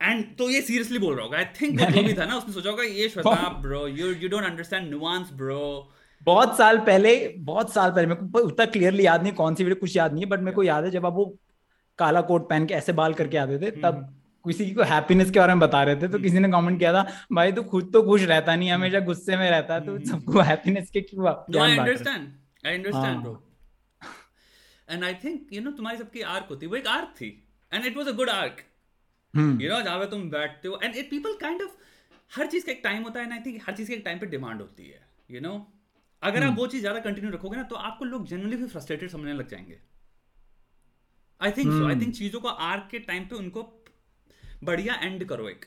एंड 0.01 0.25
तो 0.37 0.49
ये 0.51 0.61
सीरियसली 0.63 0.99
बोल 0.99 1.15
रहा 1.15 1.25
होगा 1.25 1.39
आई 1.39 1.45
थिंक 1.61 1.81
वो 1.81 2.03
भी 2.03 2.15
था 2.15 2.25
ना 2.25 2.37
उसने 2.37 2.53
सोचा 2.55 2.71
होगा 2.71 2.83
ये 2.85 3.09
Shweta 3.09 3.49
bro 3.61 3.87
you 3.89 4.11
you 4.13 4.29
don't 4.29 4.45
understand 4.45 4.91
nuance 4.91 5.31
bro 5.35 5.63
बहुत 6.23 6.57
साल 6.59 6.79
पहले 6.83 7.17
बहुत 7.45 7.73
साल 7.73 7.91
पहले 7.91 8.07
मेरे 8.07 8.29
को 8.29 8.39
उतना 8.41 8.67
क्लियरली 8.69 9.07
याद 9.07 9.23
नहीं 9.23 9.33
कौन 9.35 9.55
सी 9.55 9.65
वीडियो 9.65 9.81
कुछ 9.81 9.97
याद 9.97 10.13
नहीं 10.13 10.25
है 10.25 10.29
बट 10.29 10.41
मेरे 10.41 10.55
को 10.55 10.63
याद 10.65 10.85
है 10.85 10.91
जब 10.91 11.07
आप 11.07 11.13
वो 11.15 11.25
काला 11.99 12.21
कोट 12.23 12.49
पहन 12.51 12.67
के 12.67 12.75
ऐसे 12.75 12.93
बाल 12.95 13.15
करके 13.15 13.37
आते 13.39 13.59
थे 13.59 13.71
तब 13.73 13.95
हम्म। 13.95 14.23
किसी 14.45 14.71
को 14.71 14.83
हैप्पीनेस 14.85 15.31
के 15.31 15.39
बारे 15.39 15.55
में 15.55 15.61
बता 15.61 15.83
रहे 15.83 15.97
थे 15.97 16.09
तो 16.09 16.19
किसी 16.19 16.39
ने 16.39 16.49
कमेंट 16.51 16.79
किया 16.79 16.93
था 16.93 17.03
भाई 17.33 17.53
तू 17.53 17.63
खुद 17.65 17.91
तो 17.93 18.03
खुश 18.03 18.23
रहता 18.25 18.57
नहीं 18.57 18.71
हमेशा 18.71 19.01
गुस्से 19.03 19.37
में 19.37 19.51
रहता 19.51 19.79
तो 19.81 19.93
हम्म। 19.93 20.05
सबको 20.07 20.41
हैप्पीनेस 20.43 20.91
के 20.91 21.01
क्यों 21.03 21.27
I 21.29 21.77
understand 21.77 22.29
I 22.67 22.75
understand 22.75 23.21
bro 23.21 23.43
and 24.89 25.05
I 25.05 25.15
think 25.25 25.53
you 25.53 25.63
know 25.63 25.71
तुम्हारी 25.73 25.99
सबकी 25.99 26.21
आर्क 26.33 26.47
होती 26.51 26.67
वो 26.67 26.77
एक 26.77 26.87
आर्क 26.89 27.15
थी 27.21 27.31
and 27.73 27.87
it 27.87 27.97
was 27.97 28.09
a 28.09 28.13
good 28.15 28.31
arc 28.31 28.65
you 29.37 29.71
know 29.71 29.83
जहाँ 29.83 29.99
पे 29.99 30.07
तुम 30.07 30.31
बैठते 30.31 30.69
हो 30.69 30.81
and 30.83 30.97
it 30.97 31.11
people 31.11 31.35
kind 31.35 31.62
of 31.62 31.71
हर 32.37 32.47
चीज़ 32.47 32.67
का 32.67 32.73
एक 32.73 32.81
टाइम 32.85 33.03
होता 33.03 33.21
है 33.21 33.29
ना 33.29 33.35
आई 33.35 33.41
थिंक 33.47 33.62
हर 33.67 33.76
चीज़ 33.76 33.88
के 33.88 33.95
एक 33.95 34.03
टाइम 34.05 34.19
पे 34.19 34.26
डिमांड 34.26 34.61
होती 34.61 34.87
है 34.87 35.07
यू 35.31 35.41
नो 35.41 35.73
अगर 36.23 36.43
आप 36.43 36.50
hmm. 36.50 36.59
वो 36.59 36.67
चीज़ 36.67 36.81
ज़्यादा 36.81 37.00
कंटिन्यू 37.00 37.31
रखोगे 37.31 37.57
ना 37.57 37.62
तो 37.62 37.76
आपको 37.76 38.05
लोग 38.05 38.26
जनरली 38.26 38.57
भी 38.57 38.67
फ्रस्ट्रेटेड 38.67 39.11
समझने 39.11 39.33
लग 39.33 39.49
जाएँगे। 39.49 39.79
आई 41.41 41.50
थिंक 41.50 41.73
सो 41.73 41.88
आई 41.88 42.00
थिंक 42.00 42.14
चीज़ों 42.14 42.41
को 42.41 42.49
आर्क 42.49 42.88
के 42.91 42.99
टाइम 42.99 43.25
पे 43.25 43.37
उनको 43.37 43.85
बढ़िया 44.64 44.95
एंड 44.95 45.25
करो 45.25 45.49
एक 45.49 45.64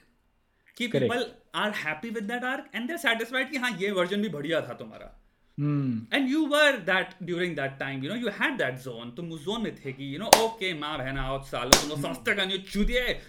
कि 0.78 0.88
people 0.88 1.26
are 1.56 1.72
happy 1.72 2.10
with 2.10 2.24
that 2.24 2.44
arc 2.44 2.70
and 2.76 2.88
they 2.88 2.98
satisfied 2.98 3.52
कि 3.52 3.58
हाँ 3.58 3.78
ये 3.82 3.92
वर्जन 3.92 4.22
भी 4.22 4.30
बढ़िया 4.30 4.62
था 4.62 4.74
तुम्हारा। 4.74 5.14
And 6.14 6.30
you 6.30 6.46
were 6.46 6.78
that 6.78 7.10
during 7.24 7.56
that 7.56 7.78
time 7.80 8.04
you 8.04 8.10
know 8.10 8.16
you 8.16 8.30
had 8.30 8.58
that 8.58 8.76
zone 8.76 9.12
तुम 9.12 9.32
उस 9.32 9.46
जोन 9.46 9.62
में 9.64 9.76
थे 9.76 9.94
कि 9.94 10.14
यू 10.14 10.20
नो 10.20 10.32
ओके 10.38 10.74
माँ 10.74 10.98
बहना 10.98 11.22
आओ 11.22 11.44
सालो 11.44 11.90
तुम 11.90 12.14
सस्ते 12.14 12.36
का 12.36 12.46
न्यू 12.46 12.58
चूतिए 12.58 13.22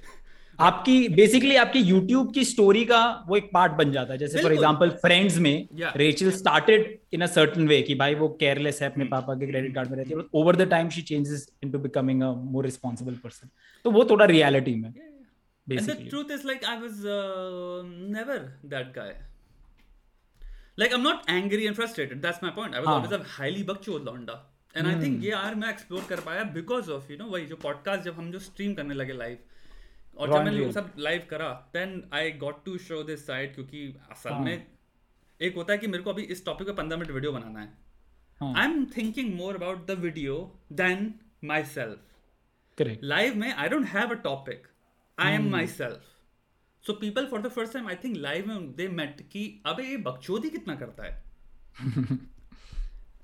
आपकी 0.59 1.09
बेसिकली 1.09 1.57
आपकी 1.57 1.83
YouTube 1.85 2.33
की 2.35 2.45
स्टोरी 2.45 2.85
का 2.85 3.01
वो 3.29 3.37
एक 3.37 3.51
पार्ट 3.55 3.73
बन 3.73 3.93
जाता 3.93 4.13
है 4.13 4.19
जैसे 4.19 4.43
फॉर 4.43 4.53
एग्जांपल 4.53 4.91
फ्रेंड्स 5.03 5.37
में 5.39 5.69
Rachel 5.97 6.31
started 6.39 6.97
in 7.13 7.21
a 7.21 7.27
certain 7.35 7.69
way 7.69 7.81
कि 7.83 7.95
भाई 7.95 8.15
वो 8.15 8.29
केयरलेस 8.41 8.83
है 8.83 8.91
अपने 8.91 9.05
hmm. 9.05 9.13
पापा 9.13 9.35
के 9.35 9.47
क्रेडिट 9.47 9.75
कार्ड 9.75 9.91
में 9.91 9.97
रहती 9.99 10.15
है 10.15 10.25
over 10.35 10.57
the 10.57 10.69
time 10.71 10.89
she 10.97 11.03
changes 11.03 11.49
into 11.65 11.79
becoming 11.79 12.23
a 12.23 12.33
more 12.51 12.65
responsible 12.65 13.15
person 13.25 13.49
तो 13.85 13.91
वो 13.91 14.05
थोड़ा 14.11 14.25
रियलिटी 14.25 14.75
में 14.75 14.93
basically. 15.67 15.93
And 15.93 16.05
the 16.05 16.11
truth 16.11 16.31
is, 16.31 16.45
like, 16.45 16.63
I 16.67 16.79
was 16.79 17.05
uh, 17.05 17.83
never 17.87 18.55
that 18.65 18.93
guy. 18.93 19.15
Like, 20.79 20.95
I'm 20.95 21.03
not 21.03 21.25
angry 21.29 21.67
and 21.67 21.77
frustrated. 21.77 22.23
That's 22.23 22.41
my 22.41 22.51
point. 22.51 22.75
I 22.75 22.81
was 22.81 22.89
हाँ. 22.89 22.95
always 22.95 23.13
a 23.13 23.23
highly 23.41 23.65
bakchod 23.65 24.09
londa. 24.13 24.39
And 24.77 24.87
I 24.87 24.95
think 25.03 25.23
ये 25.25 25.31
यार 25.31 25.55
मैं 25.55 25.69
explore 25.69 26.05
कर 26.09 26.21
पाया 26.21 26.43
because 26.55 26.91
of 26.91 27.11
you 27.13 27.17
know 27.19 27.25
वही 27.27 27.47
जो 27.47 27.57
podcast 27.63 28.03
जब 28.05 28.15
हम 28.15 28.31
जो 28.33 28.39
स्ट्रीम 28.39 28.75
करने 28.75 28.95
लगे 28.95 29.13
लाइव 29.13 29.39
और 30.19 30.33
जब 30.33 30.45
मैंने 30.45 30.73
सब 30.73 30.93
लाइव 30.99 31.27
करा 31.31 31.49
then 31.73 32.03
I 32.13 32.31
got 32.31 32.65
to 32.65 32.77
show 32.79 33.03
this 33.03 33.27
side 33.27 33.55
क्योंकि 33.55 33.97
असल 34.11 34.31
हाँ. 34.31 34.41
में 34.41 34.67
एक 35.41 35.57
होता 35.57 35.73
है 35.73 35.79
कि 35.79 35.87
मेरे 35.87 36.03
को 36.03 36.11
अभी 36.11 36.23
इस 36.23 36.45
टॉपिक 36.45 36.67
पे 36.67 36.73
पंद्रह 36.73 36.99
मिनट 36.99 37.11
वीडियो 37.11 37.33
बनाना 37.33 37.61
है। 37.61 38.57
I 38.57 38.65
am 38.65 38.85
thinking 38.97 39.35
more 39.35 39.55
about 39.55 39.87
the 39.87 39.99
video 39.99 40.37
then 40.73 41.15
myself 41.65 41.99
live 43.03 43.37
में 43.37 43.53
I 43.53 43.69
don't 43.69 43.87
have 43.87 44.11
a 44.11 44.21
topic 44.23 44.67
I 45.19 45.33
am 45.33 45.51
myself 45.67 46.05
so 46.85 46.93
people 46.93 47.27
for 47.27 47.43
the 47.43 47.49
first 47.49 47.73
time 47.73 47.89
I 47.89 47.95
think 47.95 48.17
live 48.17 48.49
में 48.49 48.75
दे 48.77 48.89
मेट 48.89 49.21
कि 49.31 49.63
अबे 49.67 49.83
ये 49.83 49.97
बकचोदी 49.97 50.51
कितना 50.51 50.75
करता 50.75 51.05
है? 51.05 51.23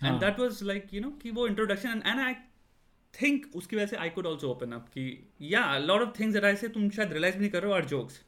And 0.05 0.21
that 0.21 0.41
was 0.41 0.63
like 0.63 0.95
you 0.95 1.01
know 1.01 1.11
कि 1.23 1.31
वो 1.31 1.47
इंट्रोडक्शन 1.47 2.03
एंड 2.07 2.21
आई 2.21 2.35
थिंक 3.21 3.47
उसकी 3.55 3.77
वजह 3.77 3.87
से 3.87 3.97
I 3.97 4.09
could 4.11 4.27
also 4.27 4.51
open 4.51 4.73
up 4.73 4.89
कि 4.89 5.05
या 5.43 5.77
lot 5.79 6.03
of 6.03 6.19
things 6.21 6.35
that 6.35 6.45
I 6.45 6.57
say 6.57 6.69
तुम 6.69 6.89
शायद 6.91 7.13
रियलाइज़ 7.13 7.39
नहीं 7.39 7.51
कर 7.51 7.63
रहे 7.63 7.71
हो 7.71 7.77
are 7.77 7.85
jokes 7.85 8.21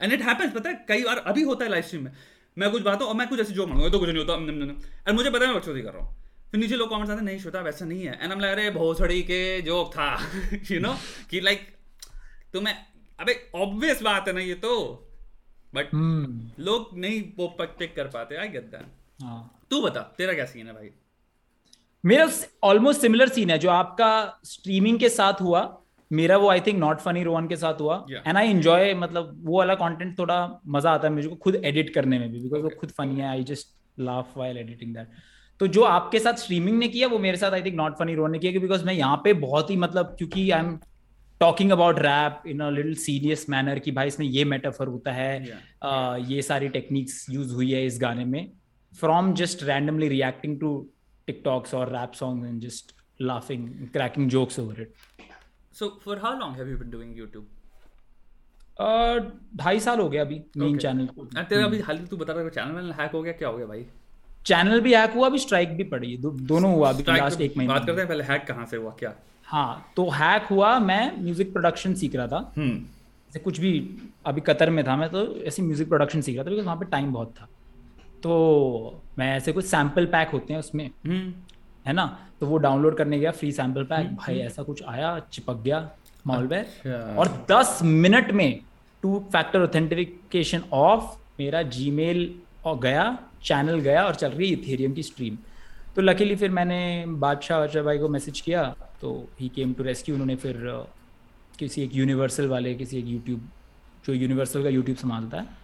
and 0.00 0.12
it 0.12 0.22
happens 0.22 0.52
पता 0.52 0.70
है? 0.70 0.84
कई 0.88 1.02
बार 1.04 1.18
अभी 1.18 1.42
होता 1.42 1.64
है 1.64 1.70
लाइव 1.70 1.82
स्ट्रीम 1.82 2.04
में। 2.04 2.12
मैं 2.56 2.70
कुछ 2.70 2.82
बात 2.82 3.00
हूँ 3.00 3.08
और 3.08 3.14
मैं 3.14 3.28
कुछ 3.28 3.40
ऐसे 3.40 3.54
जोक 3.54 3.68
मांगूँगा 3.68 3.90
तो 3.90 3.98
कुछ 3.98 4.08
नहीं 4.08 4.18
होता 4.18 4.34
एंड 5.08 5.16
मुझे 5.16 5.30
पता 5.30 5.44
है 5.44 5.52
मैं 5.52 5.60
बकचोदी 5.60 5.82
कर 5.82 5.92
रहा 5.92 6.04
हूँ। 6.04 6.16
फिर 6.50 6.60
नीचे 6.60 6.76
लोग 6.76 6.90
कमेंट्स 6.90 7.10
आते 7.10 7.22
नहीं 7.22 7.38
श्वेता 7.38 7.60
वैसा 7.60 7.84
नहीं 7.84 8.06
है। 8.06 8.18
एंड 8.22 8.32
हम 8.32 8.40
लग 8.40 8.52
रहे 8.52 8.70
भोसड़ी 8.70 9.22
के 9.22 9.40
जोक 9.62 9.92
था। 9.92 10.08
यू 10.70 10.80
नो 10.80 10.94
कि 11.30 11.40
लाइक 11.40 11.66
तो 12.52 12.60
मैं 12.60 12.74
अबे 13.20 13.34
ऑब्वियस 13.54 14.02
बात 14.02 14.28
है 14.28 14.34
ना 14.34 14.40
ये 14.40 14.54
तो। 14.54 15.04
But 15.74 15.86
hmm. 15.86 16.60
लोग 16.60 16.98
नहीं 16.98 17.22
वो 17.36 17.46
पिक 17.60 17.94
कर 17.96 18.08
पाते 18.08 18.36
आई 18.36 18.48
गेट 18.48 18.70
दैट 18.70 18.86
तू 19.70 19.80
बता 19.82 20.02
तेरा 20.18 20.32
क्या 20.32 20.44
सीन 20.44 20.66
है 20.66 20.72
भाई? 20.72 20.90
मेरा 22.04 22.28
ऑलमोस्ट 22.64 23.00
सिमिलर 23.00 23.28
सीन 23.28 23.50
है 23.50 23.58
जो 23.58 23.70
आपका 23.70 24.10
स्ट्रीमिंग 24.44 24.98
के 24.98 25.08
साथ 25.08 25.40
हुआ 25.40 25.62
मेरा 26.10 26.36
वो 26.36 26.48
I 26.50 26.60
think 26.60 26.78
not 26.78 27.00
funny 27.00 27.22
Rohan 27.22 27.48
के 27.48 27.56
साथ 27.56 27.80
हुआ 27.80 28.04
एंड 28.10 28.36
आई 28.36 28.50
एंजॉय 28.50 28.92
मतलब 28.94 29.40
वो 29.44 29.56
वाला 29.58 29.74
कंटेंट 29.74 30.18
थोड़ा 30.18 30.38
मज़ा 30.66 30.90
आता 30.90 31.08
है 31.08 31.14
मुझे 31.14 31.28
को 31.28 31.36
खुद 31.36 31.60
एडिट 31.64 31.92
करने 31.94 32.18
में 32.18 32.30
भी 32.32 32.38
बिकॉज़ 32.38 32.60
okay. 32.60 32.72
वो 32.72 32.80
खुद 32.80 32.90
फनी 32.90 33.20
है 33.20 33.26
I 33.28 33.44
just 33.44 33.74
laugh 34.00 34.36
while 34.36 34.58
editing 34.58 34.94
that 34.94 35.08
तो 35.60 35.66
जो 35.68 35.82
आपके 35.84 36.18
साथ 36.18 36.34
स्ट्रीमिंग 36.34 36.78
ने 36.78 36.88
किया 36.88 37.08
वो 37.08 37.18
मेरे 37.18 37.36
साथ 37.36 37.52
I 37.52 37.62
think 37.62 37.76
not 37.76 37.98
funny 37.98 38.14
Rohan 38.14 38.32
ने 38.32 38.38
किया 38.38 38.60
बिकॉज़ 38.60 38.84
मैं 38.84 38.94
यहाँ 38.94 39.20
पे 39.24 39.32
बहुत 39.40 39.70
ही 39.70 39.76
मतलब 39.76 40.14
क्योंकि 40.18 40.50
I 40.50 40.60
am 40.60 40.78
talking 41.40 41.70
about 41.70 41.98
rap 41.98 42.42
in 42.46 42.60
a 42.60 42.70
little 42.70 42.94
serious 42.98 43.48
manner 43.50 43.78
कि 43.78 43.92
भाई 43.92 44.08
इसमें 44.08 44.26
ये 44.26 44.44
मेटाफर 44.44 44.86
होता 44.88 45.12
है 45.12 45.32
yeah, 45.40 45.58
uh, 45.82 46.30
ये 46.30 46.42
सारी 46.42 46.68
टेक्निक्स 46.70 47.26
यूज़ 47.30 47.52
हुई 47.54 47.70
है 47.72 47.84
इस 47.86 47.98
गाने 48.00 48.24
में 48.24 48.46
from 48.92 49.32
just 49.34 49.62
randomly 49.62 50.08
reacting 50.08 50.58
to 50.60 50.70
TikToks 51.28 51.74
और 51.74 51.92
rap 51.92 52.12
song 52.14 52.46
and 52.46 52.60
just 52.62 52.94
laughing 53.20 53.68
cracking 53.92 54.28
jokes 54.30 54.58
over 54.60 54.80
it 54.82 54.92
so 55.74 55.88
for 56.04 56.18
how 56.24 56.38
long 56.40 56.56
have 56.56 56.68
you 56.70 56.76
been 56.78 56.90
doing 56.90 57.16
YouTube? 57.18 57.46
ढाई 59.56 59.80
साल 59.80 60.00
हो 60.00 60.08
गया 60.08 60.22
अभी 60.22 60.40
मेन 60.56 60.76
चैनल 60.78 61.06
को। 61.06 61.24
तेरा 61.38 61.64
अभी 61.64 61.78
हाल 61.86 61.98
तू 62.10 62.16
बता 62.16 62.32
रहा 62.32 62.42
है 62.42 62.50
चैनल 62.50 62.82
में 62.82 62.92
हैक 62.98 63.12
हो 63.12 63.22
गया 63.22 63.32
क्या 63.38 63.48
हो 63.48 63.56
गया 63.56 63.66
भाई? 63.66 63.84
चैनल 64.46 64.80
भी 64.80 64.92
हैक 64.94 65.12
हुआ 65.12 65.26
अभी 65.26 65.38
स्ट्राइक 65.38 65.76
भी 65.76 65.84
पड़ी 65.84 66.10
है। 66.10 66.20
दो, 66.20 66.30
दोनों 66.30 66.72
हुआ 66.74 66.90
अभी 66.90 67.02
लास्ट 67.08 67.40
एक 67.40 67.56
महीने 67.56 67.72
बात 67.72 67.86
करते 67.86 68.00
हैं 68.00 68.08
पहले 68.08 68.24
हैक 68.24 68.46
कहाँ 68.48 68.66
से 68.66 68.76
हुआ 68.76 68.90
क्या? 68.98 69.12
हाँ 69.46 69.92
तो 69.96 70.08
हैक 70.10 70.46
हुआ 70.50 70.78
मैं 70.80 71.22
म्यूज़िक 71.22 71.52
प्रोडक्शन 71.52 71.94
सीख 71.94 72.14
रहा 72.16 72.26
था। 72.26 72.52
हम्म। 72.56 72.78
जैसे 72.78 73.40
कुछ 73.40 73.58
भी 73.60 73.72
अभी 74.26 74.40
कतर 74.40 74.70
में 74.70 74.84
था 74.86 74.96
मैं 74.96 75.08
तो 75.10 75.24
ऐसे 75.42 75.62
म्यूज़िक 75.62 75.88
प्रोडक्शन 75.88 76.20
सीख 76.20 76.36
रहा 76.36 76.44
था 76.44 76.50
बिकॉज़ 76.50 76.66
वहाँ 76.66 76.76
पे 76.78 76.86
टाइम 76.90 77.12
बहुत 77.12 77.34
था। 77.40 77.48
तो 78.22 79.02
मैं 79.18 79.34
ऐसे 79.36 79.52
कुछ 79.52 79.64
सैंपल 79.64 80.06
पैक 80.06 80.30
होते 80.30 80.52
हैं 80.52 80.60
उसमें 80.60 80.86
हम्म। 81.06 81.32
है 81.86 81.92
ना? 81.92 82.06
तो 82.40 82.46
वो 82.46 82.56
डाउनलोड 82.58 82.96
करने 82.96 83.18
गया 83.18 83.30
फ्री 83.30 83.50
सैंपल 83.52 83.84
पैक 83.84 84.14
भाई 84.16 84.38
ऐसा 84.38 84.62
कुछ 84.62 84.82
आया 84.84 85.18
चिपक 85.32 85.60
गया 85.62 85.88
मॉलवेयर 86.26 86.64
अच्छा। 86.64 87.14
और 87.20 87.28
10 87.50 87.82
मिनट 87.82 88.30
में 88.30 88.60
टू 89.02 89.18
फैक्टर 89.32 89.62
ऑथेंटिफिकेशन 89.62 90.62
ऑफ़ 90.72 91.16
मेरा 91.38 91.62
जीमेल 91.74 92.30
और 92.64 92.78
गया 92.78 93.06
चैनल 93.44 93.80
गया 93.80 94.04
और 94.04 94.14
चल 94.14 94.30
रही 94.30 94.52
इथेरियम 94.52 94.94
की 94.94 95.02
स्ट्रीम 95.02 95.36
तो 95.96 96.02
लकीली 96.02 96.36
फिर 96.36 96.50
मैंने 96.50 96.80
बादशाह 97.18 97.58
बादशाह 97.58 97.82
भाई 97.82 97.98
को 97.98 98.08
मैसेज 98.08 98.40
किया 98.40 98.64
तो 99.00 99.12
ही 99.40 99.48
केम 99.48 99.72
टू 99.74 99.84
रेस्क्यू 99.84 100.14
उन्होंने 100.14 100.36
फिर 100.36 100.56
किसी 101.58 101.82
एक 101.82 101.94
यूनिवर्सल 101.94 102.46
वाले 102.48 102.74
किसी 102.74 102.98
एक 102.98 103.06
यूट्यूब 103.06 103.48
जो 104.06 104.14
यूनिवर्सल 104.14 104.62
का 104.62 104.68
यूट्यूब 104.68 104.96
संभालता 104.96 105.40
है 105.40 105.57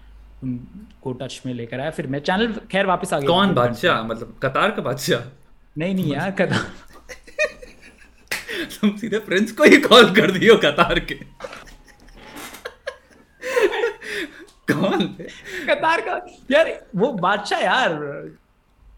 उनको 0.45 1.13
टच 1.13 1.41
में 1.47 1.53
लेकर 1.55 1.81
आया 1.81 1.91
फिर 1.91 2.07
मैं 2.07 2.19
चैनल 2.21 2.53
खैर 2.73 2.87
वापस 2.87 3.13
आ 3.13 3.19
गया। 3.19 3.29
कौन 3.29 3.55
बादशाह? 3.55 4.03
मतलब 4.03 4.39
कतार 4.43 4.71
का 4.71 4.83
बादशाह? 4.83 5.21
नहीं 5.79 5.95
नहीं 5.95 6.13
यार 6.15 6.31
कतार। 6.31 6.67
तुम 8.81 8.97
सीधे 8.97 9.19
प्रिंस 9.19 9.53
को 9.53 9.65
ही 9.65 9.77
कॉल 9.77 10.15
कर 10.15 10.31
दियो 10.31 10.57
कतार 10.57 10.99
के। 11.01 11.15
कौन 14.73 15.07
कतार 15.71 16.01
का 16.01 16.15
यार 16.51 16.71
वो 16.97 17.13
बादशाह 17.27 17.61
यार। 17.61 17.93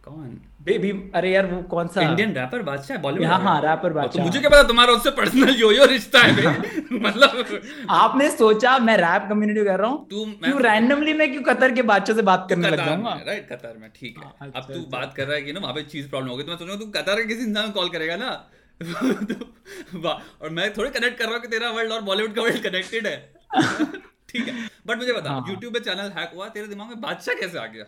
कौन? 0.05 0.41
बेबी 0.67 0.91
अरे 1.15 1.31
यार 1.33 1.47
वो 1.47 1.61
कौन 1.71 1.89
सा? 1.89 2.01
इंडियन 2.03 2.33
रैपर 2.35 2.63
बादशाह 2.69 2.97
बॉलीवुड 2.99 3.27
हाँ 3.27 3.39
हाँ 3.41 3.61
रैपर 3.63 3.89
तो 3.89 3.95
बादशाह। 3.95 4.17
तो 4.17 4.23
मुझे 4.23 4.39
क्या 4.41 4.51
पता 4.51 4.63
तुम्हारा 4.69 4.93
उससे 4.93 5.11
पर्सनल 5.19 5.55
यो 5.57 5.71
यो 5.73 5.85
रिश्ता 5.87 6.21
है 6.21 6.55
मतलब 7.07 7.61
आपने 7.99 8.31
सोचा 8.31 8.79
मैं 8.89 8.97
रैप 8.99 9.27
कम्युनिटी 9.29 9.65
कर 9.65 9.79
रहा 9.81 9.91
हूँ। 9.91 10.07
तू 10.11 10.25
क्यों 10.45 10.61
रैंडमली 10.63 11.13
मैं 11.13 11.31
क्यों 11.33 11.43
कतर 11.43 11.75
के 11.75 11.83
बादशाह 11.91 12.17
से 12.17 12.23
बात 12.31 12.47
करने 12.51 12.71
लग 12.71 12.85
जाऊँगा? 12.85 13.13
राइट 13.27 13.49
कतर 13.49 13.77
में 13.81 13.91
ठीक 13.97 14.19
है। 14.19 14.25
हाँ, 14.25 14.37
अब 14.41 14.53
अच्छा, 14.55 14.73
तू 14.73 14.81
अच्छा। 14.81 14.99
बात 14.99 15.15
कर 15.17 15.27
रहा 15.27 15.37
है 15.37 15.43
कि 15.43 15.53
ना 15.53 15.61
वहाँ 15.61 15.75
पे 15.75 15.83
चीज़ 15.95 16.09
प्रॉब्लम 16.11 16.31
हो 16.31 16.37
गई 16.37 16.45
तो 16.45 16.51
मैं 16.51 16.59
सोचूँगा 16.59 16.85
तू 16.85 16.91
कतर 16.99 17.21
के 17.23 17.29
किसी 17.29 17.45
इंसान 17.45 17.71
कॉल 17.71 17.89
करेगा 17.89 18.17
ना? 18.17 18.31
तो 18.83 20.09
और 20.09 20.51
मैं 20.51 20.73
थोड़ी 20.75 20.91
कनेक्ट 20.91 21.19
कर 21.19 21.25
रहा 21.25 21.35
हूँ 21.35 21.43
कि 21.43 21.49
तेरा 21.49 21.71
वर्ल्ड 21.71 21.93
और 21.93 22.01
बॉलीवुड 22.09 22.35
का 22.35 22.43
वर्ल्ड 22.43 22.63
कनेक्टेड 22.63 23.07
है। 23.07 23.17
ठीक 24.29 24.49
है 24.49 24.55
बट 24.87 24.97
मुझे 24.97 25.13
बता 25.13 25.37
यूट्यूब 25.49 25.65
हाँ। 25.65 25.73
पे 25.73 25.81
चैनल 25.91 26.11
हैक 26.19 26.33
हुआ 26.35 26.49
तेरे 26.49 26.67
दिमाग 26.67 26.89
में 26.89 27.01
बादशाह 27.01 27.35
कैसे 27.35 27.59
आ 27.59 27.67
गया? 27.67 27.85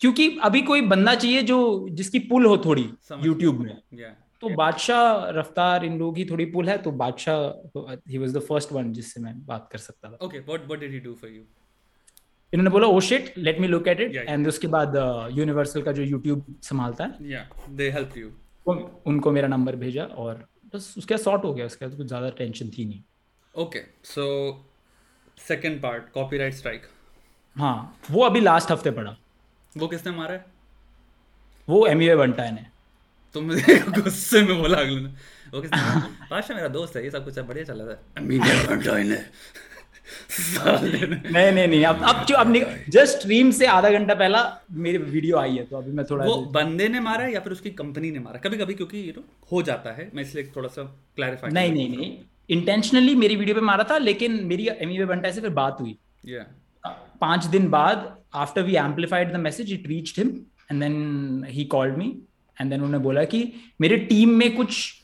क्योंकि 0.00 0.28
अभी 0.44 0.62
कोई 0.62 0.80
बंदा 0.84 1.14
चाहिए 1.14 1.42
जो 1.44 1.58
जिसकी 1.90 2.18
पुल 2.28 2.46
हो 2.46 2.56
थोड़ी 2.64 2.88
यूट्यूब 3.24 3.60
में। 3.60 3.76
Yeah. 3.94 4.14
तो 4.42 4.48
बादशाह 4.56 5.28
रफ्तार 5.32 5.84
इन 5.84 5.98
लोग 5.98 6.16
ही 6.18 6.24
थोड़ी 6.24 6.44
पुल 6.46 6.68
है 6.68 6.76
तो 6.78 6.90
Badshah 6.94 7.80
he 8.10 8.18
was 8.18 8.34
the 8.36 8.40
first 8.48 8.72
one 8.72 8.92
जिससे 8.92 9.20
मैं 9.20 9.34
बात 9.46 9.68
कर 9.72 9.78
सकता 9.80 10.10
था। 10.10 10.24
Okay 10.26 10.38
what 10.40 10.66
what 10.66 10.80
did 10.80 10.92
he 10.92 10.98
do 11.00 11.14
for 11.14 11.30
you 11.30 11.42
इन्होंने 12.52 12.70
बोला 12.70 12.86
ओ 12.86 13.00
shit 13.02 13.32
let 13.38 13.60
me 13.60 13.68
look 13.68 13.88
at 13.88 14.00
it 14.00 14.16
and 14.18 14.48
उसके 14.48 14.66
बाद 14.68 14.96
यूनिवर्सल 15.32 15.80
uh, 15.80 15.84
का 15.86 15.92
जो 15.92 16.02
यूट्यूब 16.02 16.44
संभालता 16.62 17.04
है 17.04 17.30
या 17.30 17.48
दे 17.70 17.90
हेल्प 17.90 18.16
यू 18.16 18.30
उनको 19.06 19.30
मेरा 19.30 19.48
नंबर 19.48 19.76
भेजा 19.76 20.04
और 20.04 20.46
बस 20.74 20.94
उसके 20.98 21.18
सॉर्ट 21.18 21.44
हो 21.44 21.52
गया 21.54 21.66
उसके 21.66 21.86
बाद 21.86 21.96
कुछ 21.96 22.06
ज़्यादा 22.06 22.30
टेंशन 22.38 22.70
थी 22.78 22.84
नहीं। 22.84 23.02
Okay 23.54 23.80
so 24.04 24.24
second 25.38 25.80
part 25.82 26.10
copyright 26.12 26.54
strike 26.54 26.82
हाँ 27.56 27.76
वो 28.10 28.24
अभी 28.24 28.40
लास्ट 28.40 28.70
हफ़्ते 28.70 28.90
पड़ा। 28.92 29.16
वो 29.76 29.86
किसने 29.88 30.12
मारा 30.12 30.34
है? 30.34 30.44
वो 31.68 31.86
एम 31.86 32.02
यू 32.02 32.16
बंटा 32.18 32.50
ने 32.50 32.66
तुम 33.34 33.48
गुस्से 34.02 34.42
में 34.42 34.58
बोला 34.58 34.78
अगले 34.78 35.00
ने। 35.00 35.08
वो 35.54 35.60
किसने 35.60 35.80
बादशाह 36.30 36.56
मेरा 36.56 36.68
दोस्त 36.68 36.96
है 36.96 37.04
ये 37.04 37.10
सब 37.10 37.24
कुछ 37.24 37.38
बढ़िया 37.38 37.64
चल 37.64 37.80
रहा 37.80 37.90
है 37.90 37.98
एम 38.18 38.38
बंटा 38.66 38.96
ने 38.98 39.24
नहीं 41.32 41.52
नहीं 41.52 41.68
नहीं 41.68 41.84
अब 41.84 42.02
अब 42.02 42.24
जो 42.24 42.34
अब 42.36 42.52
जस्ट 42.88 43.18
स्ट्रीम 43.18 43.50
से 43.50 43.66
आधा 43.66 43.90
घंटा 43.90 44.14
पहला 44.14 44.60
मेरी 44.72 44.98
वीडियो 44.98 45.36
आई 45.38 45.56
है 45.56 45.64
तो 45.64 45.76
अभी 45.76 45.92
मैं 45.92 46.04
थोड़ा 46.04 46.24
वो 46.24 46.36
बंदे 46.36 46.88
ने 46.88 47.00
मारा 47.00 47.26
या 47.26 47.40
फिर 47.40 47.52
उसकी 47.52 47.70
कंपनी 47.70 48.10
ने 48.10 48.18
मारा? 48.18 48.38
कभी 48.38 48.56
कभी 48.56 48.74
क्योंकि 48.74 49.08
यू 49.08 49.12
नो 49.16 49.24
हो 49.52 49.62
जाता 49.62 49.92
है। 49.92 50.10
मैं 50.14 50.22
इसलिए 50.22 50.52
थोड़ा 50.56 50.68
सा 50.68 50.82
क्लैरिफाई 51.16 51.50
नहीं 51.50 51.72
नहीं 51.72 51.96
नहीं। 51.96 52.18
इंटेंशनली 52.50 53.14
मेरी 53.14 53.36
वीडियो 53.36 53.54
पे 53.54 53.60
मारा 53.60 53.84
था 53.84 53.98
लेकिन 53.98 54.44
मेरी 54.44 54.68
एमी 54.68 55.04
बंटा 55.04 55.30
से 55.30 55.40
फिर 55.40 55.50
बात 55.50 55.80
हुई. 55.80 55.98
पाँच 57.20 57.44
दिन 57.44 57.68
बाद 57.70 58.15
after 58.34 58.62
we 58.62 58.76
amplified 58.76 59.32
the 59.32 59.36
message 59.40 59.72
it 59.72 59.86
reached 59.86 60.18
him 60.18 60.28
and 60.70 60.82
then 60.82 61.44
he 61.48 61.64
called 61.64 61.96
me 61.98 62.06
and 62.56 62.70
then 62.70 62.80
उन्होंने 62.80 62.98
बोला 63.04 63.24
कि 63.24 63.52
मेरे 63.80 63.96
टीम 64.06 64.30
में 64.38 64.54
कुछ 64.56 64.94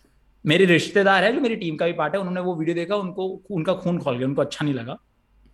मेरे 0.44 0.64
रिश्तेदार 0.64 1.24
है 1.24 1.32
जो 1.32 1.40
मेरी 1.40 1.56
टीम 1.56 1.76
का 1.76 1.86
भी 1.86 1.92
पार्ट 1.92 2.14
है 2.14 2.20
उन्होंने 2.20 2.40
वो 2.40 2.54
वीडियो 2.56 2.74
देखा 2.74 2.96
उनको 2.96 3.26
उनका 3.50 3.74
खून 3.74 3.98
खोल 3.98 4.16
गया 4.18 4.26
उनको 4.26 4.42
अच्छा 4.42 4.64
नहीं 4.64 4.74
लगा। 4.74 4.98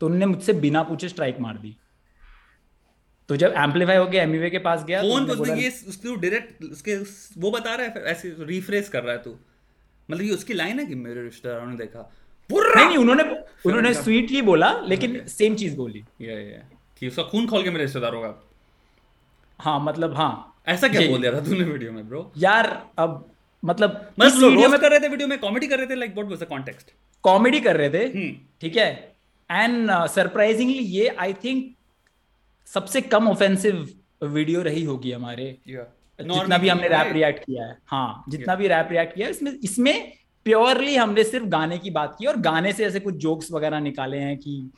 तो 0.01 0.07
उन्होंने 0.07 0.27
मुझसे 0.27 0.53
बिना 0.63 0.83
पूछे 0.83 1.09
स्ट्राइक 1.09 1.41
मार 1.41 1.57
दी। 1.59 1.77
तो 3.29 3.37
जब 3.37 3.55
एम्पलीफाई 3.59 3.97
हो 3.97 4.07
गया 4.07 4.23
एमईवे 4.23 4.51
के 4.51 4.59
पास 4.59 4.85
गया 4.85 5.03
कौन 5.03 5.27
तो 5.27 5.47
ये 5.47 5.69
उसको 5.89 6.15
डायरेक्ट 6.17 6.65
उसके 6.65 6.97
वो 7.41 7.51
बता 7.51 7.75
रहा 7.75 7.87
है 7.87 8.03
ऐसे 8.13 8.35
रिफ्रेश 8.41 8.89
कर 8.89 9.03
रहा 9.03 9.15
है 9.15 9.23
तू। 9.23 9.37
मतलब 10.09 10.23
ये 10.23 10.31
उसकी 10.31 10.55
लाइन 10.55 10.81
है 10.81 10.87
कि 10.87 10.95
मेरे 10.95 11.23
रिश्तेदारों 11.23 11.67
ने 11.67 11.77
देखा। 11.77 12.11
नहीं 12.51 12.87
नहीं 12.87 12.97
उन्होंने 12.97 13.23
उन्होंने 13.67 13.93
स्वीटली 13.95 14.43
बोला 14.43 14.71
लेकिन 14.87 15.27
सेम 15.29 15.55
चीज़ 15.55 15.77
बोली। 15.77 16.05
ये 16.21 16.35
ये 16.35 16.63
कि 17.01 17.09
उसका 17.09 17.23
खून 17.23 17.47
खोल 17.47 17.63
के 17.63 17.71
मेरे 17.71 17.85
रिश्तेदारों 17.85 18.21
का। 18.23 18.35
हाँ 19.59 19.79
मतलब 19.81 20.15
हाँ। 20.17 20.33
ऐसा 20.69 20.89
क्या 20.89 21.09
बोल 21.11 21.21
दिया 21.21 21.33
था 21.33 21.41
तूने 21.41 21.65
वीडियो 21.65 21.93
में 21.93 22.09
ब्रो 22.09 22.31
यार 22.39 22.67
अब 22.99 23.25
मतलब 23.63 24.07
मतलब 24.21 24.51
वीडियो 24.51 24.69
में 24.69 24.79
कर 24.81 24.91
रहे 24.91 25.01
थे 25.01 25.09
वीडियो 25.09 25.29
में 25.29 25.39
कॉमेडी 25.39 25.67
कर 25.67 25.79
रहे 25.79 25.87
थे 25.87 25.95
like 25.95 26.15
what 26.15 26.31
was 26.31 26.43
the 26.43 26.47
context 26.49 26.91
comedy 27.25 27.61
कर 27.61 27.77
रहे 27.77 27.91
थे 27.91 28.05
हम्म। 28.09 28.35
ठीक 28.61 28.77
है? 28.77 29.15
एंड 29.51 29.91
सरप्राइजिंगली 29.91 30.79
uh, 30.79 30.91
ये 30.91 31.09
आई 31.09 31.33
थिंक 31.45 31.75
सबसे 32.69 33.01
कम 33.01 33.29
ऑफेंसिव 33.29 33.89
वीडियो 34.23 34.63
रही 34.63 34.85
होगी 34.85 35.13
हमारे। 35.13 35.57
जितना 35.67 36.59
भी 36.59 36.69
हमने 36.69 36.89
रैप 36.89 37.13
रिएक्ट 37.13 37.45
किया 37.45 37.67
है। 37.67 37.77
हाँ 37.87 38.25
जितना 38.29 38.55
भी 38.55 38.69
रैप 38.69 38.89
रिएक्ट 38.91 39.15
किया 39.15 39.27
है 39.27 39.31
इसमें 39.31 39.53
इसमें 39.65 40.13
प्योरली 40.47 40.95
हमने 40.97 41.25
सिर्फ़ 41.25 41.47
गाने 41.47 41.79
की 41.79 41.91
बात 41.91 42.17
की 42.19 42.27
और 42.27 42.37
गाने 42.41 42.73
से 42.73 42.85
ऐसे 42.87 43.01
कुछ 43.01 43.15
जोक्स 43.15 43.51
वगैरह 43.53 43.81
निकाले 43.81 44.19
हैं 44.19 44.37
कि 44.39 44.71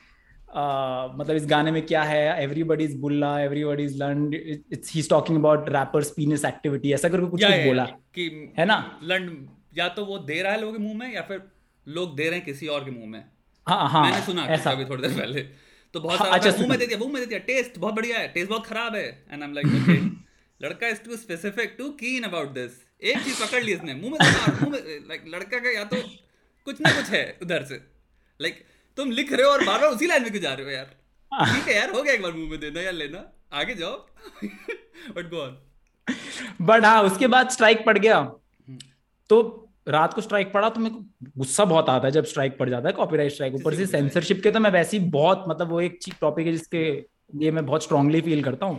Uh, 0.51 1.11
मतलब 1.15 1.37
इस 1.37 1.45
गाने 1.47 1.71
में 1.71 1.85
क्या 1.87 2.03
है? 2.03 2.43
Everybody 2.43 2.85
is 2.85 2.97
Bulla 2.99 3.29
everybody 3.41 3.85
is 3.85 3.97
learn 3.99 4.33
it's 4.35 4.93
he 4.95 5.03
talking 5.11 5.39
about 5.39 5.69
rappers 5.69 6.11
penis 6.11 6.45
activity 6.45 6.93
ऐसा 6.93 7.09
करके 7.09 7.27
कुछ, 7.27 7.45
कुछ 7.45 7.67
बोला। 7.67 7.85
कि 8.15 8.25
है 8.59 8.65
ना? 8.67 8.79
लर्न 9.03 9.49
या 9.79 9.89
तो 9.89 10.05
वो 10.05 10.19
दे 10.31 10.41
रहा 10.43 10.53
है 10.53 10.61
लोगों 10.61 10.73
के 10.73 10.79
मुँह 10.79 10.97
में 10.99 11.15
या 11.15 11.23
फिर 11.29 11.43
लोग 11.87 12.17
दे 12.17 12.25
रहे 12.25 12.35
हैं 12.35 12.45
किसी 12.45 12.67
और 12.67 12.85
के 12.85 12.91
मुँह 12.91 13.07
में। 13.07 13.25
हाँ 13.67 13.89
हाँ 13.89 14.03
मैंने 14.05 14.23
सुना 14.27 14.47
ऐसा। 14.47 14.71
अभी 14.71 14.85
थोड़ी 14.85 15.03
देर 15.03 15.19
पहले। 15.19 15.43
तो 15.95 16.01
बहुत 16.01 16.19
हाँ, 16.19 16.27
सारा 16.27 16.39
अच्छा 16.39 16.59
मुँह 16.59 16.69
में 16.69 16.79
दे 16.79 16.87
दिया 16.87 16.99
मुँह 16.99 17.13
में 17.13 17.21
दे 17.23 17.27
दिया 17.27 17.39
टेस्ट 17.47 17.79
बहुत 17.79 17.95
बढ़िया 17.95 18.19
है 18.19 18.27
टेस्ट 18.29 18.51
बहुत 18.51 18.67
खराब 18.67 18.95
है। 18.95 19.07
And 19.33 19.43
I 19.43 19.49
am 19.49 19.55
like 19.55 19.67
okay 19.67 19.99
लड़का 20.61 20.89
is 20.89 21.01
too 21.05 21.17
specific 21.17 21.75
too 21.79 21.89
keen 22.03 22.25
about 22.25 22.49
this 22.55 22.83
एक 23.03 23.23
चीज़ 23.25 23.41
पकड़ 23.45 23.63
ली 23.63 23.73
इसने 23.73 23.95
मुँह 23.95 24.13
में 24.13 24.19
मुँह 24.61 24.71
में 24.71 25.09
लाइक 25.09 25.25
लड़का 25.35 25.59
का 25.59 25.79
या 25.79 25.85
तो 25.85 26.03
कुछ 26.67 26.81
ना 26.81 26.93
कुछ 26.93 27.11
है 27.11 27.25
उधर 27.43 27.65
से। 27.65 27.81
लाइक 28.41 28.63
तुम 29.01 29.11
लिख 29.13 29.33
रहे 29.33 29.47
हो 29.47 29.53
और 29.53 29.65
बार 29.65 29.81
बार 29.81 29.91
उसी 29.91 30.07
लाइन 30.07 30.23
में 30.23 30.31
क्यों 30.31 30.43
जा 30.43 30.53
रहे 30.55 30.65
हो 30.65 30.73
यार? 30.73 30.89
ठीक 31.33 31.69
है 31.69 31.77
यार 31.77 31.91
हो 31.91 32.03
गया 32.03 32.15
एक 32.15 32.23
बार 32.23 32.33
मुँह 32.33 32.51
में 32.51 32.61
देना 32.61 32.81
या 32.81 32.91
लेना। 32.93 33.25
आगे 33.53 33.75
जाओ। 33.75 33.97
बट 35.17 35.31
गो 35.31 35.37
ऑन 35.39 35.57
बट 36.63 36.85
हाँ 36.85 37.03
उसके 37.03 37.27
बाद 37.29 37.49
स्ट्राइक 37.51 37.85
पड़ 37.87 37.99
गया। 37.99 38.21
तो 39.31 39.67
रात 39.89 40.15
को 40.15 40.21
स्ट्राइक 40.21 40.53
पड़ा 40.53 40.69
तो 40.69 40.81
मेरे 40.81 40.95
को 40.95 41.31
गुस्सा 41.39 41.65
बहुत 41.65 41.89
आता 41.89 42.07
है 42.07 42.13
जब 42.13 42.25
स्ट्राइक 42.25 42.57
पड़ 42.59 42.69
जाता 42.71 42.89
है 42.89 42.93
कॉपीराइट 42.95 43.33
स्ट्राइक 43.33 43.55
ऊपर 43.55 43.75
से 43.75 43.87
सेंसरशिप 43.87 44.43
के 44.43 44.51
तो 44.51 44.61
मैं 44.61 44.71
वैसे 44.71 44.97
ही 44.97 45.05
बहुत 45.11 45.45
मतलब 45.49 45.71
वो 45.71 45.81
एक 45.81 45.99
टॉपिक 46.21 46.47
है 46.47 46.53
जिसके 46.53 46.85
लिए 47.35 47.51
मैं 47.51 47.65
बहुत 47.67 47.85
स्ट्रांगली 47.85 48.21
फील 48.21 48.43
करता 48.45 48.67
हूँ। 48.67 48.79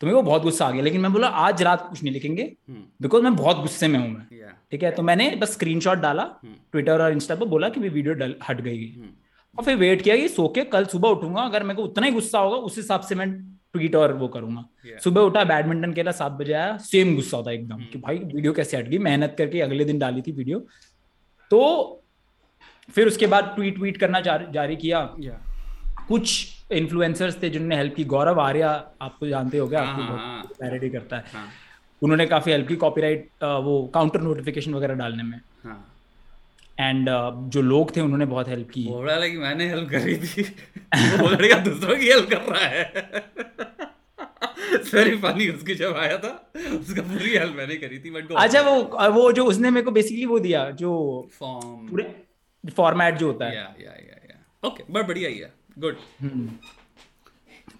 तो 0.00 0.06
मेरे 0.06 0.16
को 0.16 0.22
बहुत 0.22 0.42
गुस्सा 0.42 0.66
आ 0.66 0.70
गया 0.70 0.82
लेकिन 0.82 1.00
मैं 1.00 1.12
बोला 1.12 1.28
आज 1.44 1.62
रात 1.62 1.86
कुछ 1.88 2.02
नहीं 2.02 2.12
लिखेंगे 2.14 2.42
बिकॉज़ 2.70 3.22
हम्म। 3.22 3.30
मैं 3.30 3.36
बहुत 3.36 3.60
गुस्से 3.62 3.88
में 3.88 3.98
हूँ 3.98 4.08
मैं। 4.08 4.52
ठीक 4.70 4.82
है 4.82 4.90
तो 4.90 5.02
मैंने 5.02 5.30
बस 5.36 5.52
स्क्रीनशॉट 5.52 5.98
डाला 5.98 6.24
ट्विटर 6.44 6.92
हम्म। 6.92 7.04
और 7.04 7.12
इंस्टा 7.12 7.34
पर 7.34 7.46
बोला 7.46 7.68
कि 7.68 7.80
वीडियो 7.80 8.34
हट 8.48 8.60
गई। 8.60 8.86
हम्म। 8.88 9.10
और 9.54 9.64
फिर 9.64 9.76
वेट 9.76 10.02
किया 10.02 10.16
कि 10.16 10.28
सो 10.28 10.48
के 10.48 10.64
कल 10.64 10.84
सुबह 10.86 11.08
उठूँगा 11.08 11.42
अगर 11.42 11.62
मेरे 11.62 11.76
को 11.76 11.82
उतना 11.82 12.06
ही 12.06 12.12
गुस्सा 12.12 12.38
होगा 12.38 12.56
उस 12.66 12.76
हिसाब 12.76 13.00
से 13.00 13.14
मैं 13.14 13.28
ट्वीट 13.72 13.94
और 13.96 14.12
वो 14.12 14.28
करूँगा 14.28 14.64
yeah. 14.88 15.02
सुबह 15.04 15.20
उठा 15.20 15.44
बैडमिंटन 15.44 15.92
खेला 15.92 16.12
सात 16.12 16.32
बजे 16.32 16.52
आया 16.52 16.76
सेम 16.82 17.14
गुस्सा 17.14 17.36
होता 17.36 17.50
एकदम 17.52 17.76
hmm. 17.76 17.92
कि 17.92 17.98
भाई 17.98 18.18
वीडियो 18.18 18.52
कैसे 18.52 18.76
हट 18.76 18.88
गई 18.88 18.98
मेहनत 18.98 19.34
करके 19.38 19.60
अगले 19.60 19.84
दिन 19.84 19.98
डाली 19.98 20.22
थी 20.22 20.32
वीडियो 20.32 20.58
तो 21.50 21.60
फिर 22.94 23.06
उसके 23.06 23.26
बाद 23.26 23.52
ट्वीट 23.56 23.74
ट्वीट 23.74 23.96
करना 23.96 24.20
जारी 24.20 24.76
किया 24.76 25.02
yeah. 25.20 25.46
कुछ 26.08 26.46
इन्फ्लुएंसर्स 26.72 27.42
थे 27.42 27.48
जिन्होंने 27.50 27.76
हेल्प 27.76 27.94
की 27.94 28.04
गौरव 28.04 28.40
आर्या 28.40 28.70
आपको 29.02 29.26
जानते 29.26 29.58
हो 29.58 29.66
गया 29.66 29.82
आपको 29.82 30.54
क्लैरिटी 30.54 30.86
हाँ, 30.86 30.92
हाँ। 30.92 31.00
करता 31.00 31.16
है 31.16 31.24
हाँ. 31.32 31.48
उन्होंने 32.02 32.26
काफ़ी 32.26 32.52
हेल्प 32.52 32.68
की 32.68 32.76
कॉपीराइट 32.76 33.28
वो 33.42 33.74
काउंटर 33.94 34.20
नोटिफिकेशन 34.20 34.74
वगैरह 34.74 34.94
डालने 34.94 35.22
में 35.22 35.30
हाँ. 35.32 35.47
एंड 36.80 37.08
uh, 37.08 37.50
जो 37.50 37.62
लोग 37.62 37.96
थे 37.96 38.00
उन्होंने 38.00 38.26
बहुत 38.26 38.48
हेल्प 38.48 38.70
की। 38.70 38.82
बोल 38.82 39.06
रहा 39.06 39.28
कि 39.28 39.38
मैंने 39.38 39.68
हेल्प 39.68 39.88
करी 39.90 40.16
थी। 40.16 40.42
वो 41.16 41.28
लड़का 41.28 41.58
दूसरों 41.58 41.96
की 41.96 42.06
हेल्प 42.06 42.28
कर 42.30 42.40
रहा 42.42 42.64
है। 42.64 42.84
वेरी 44.94 45.16
फनी 45.16 45.48
उसकी 45.48 45.74
जब 45.74 45.96
आया 45.96 46.16
था 46.18 46.30
उसका 46.80 47.02
पूरी 47.02 47.36
हेल्प 47.36 47.54
मैंने 47.56 47.76
करी 47.76 47.98
थी 47.98 48.10
बट 48.10 48.32
अच्छा 48.32 48.60
वो 48.60 49.10
वो 49.10 49.32
जो 49.32 49.44
उसने 49.44 49.70
मेरे 49.70 49.84
को 49.84 49.90
बेसिकली 49.90 50.26
वो 50.26 50.38
दिया 50.38 50.70
जो 50.70 50.90
फॉर्म 51.38 51.88
पूरे 51.88 52.04
फॉर्मेट 52.76 53.14
जो 53.14 53.26
होता 53.26 53.46
है। 53.46 53.56
या 53.56 53.62
या 53.80 53.92
या 53.92 54.18
या 54.30 54.68
ओके 54.68 54.84
बट 54.90 55.06
बढ़िया 55.06 55.28
ही 55.28 55.38
है। 55.38 55.52
गुड 55.78 55.96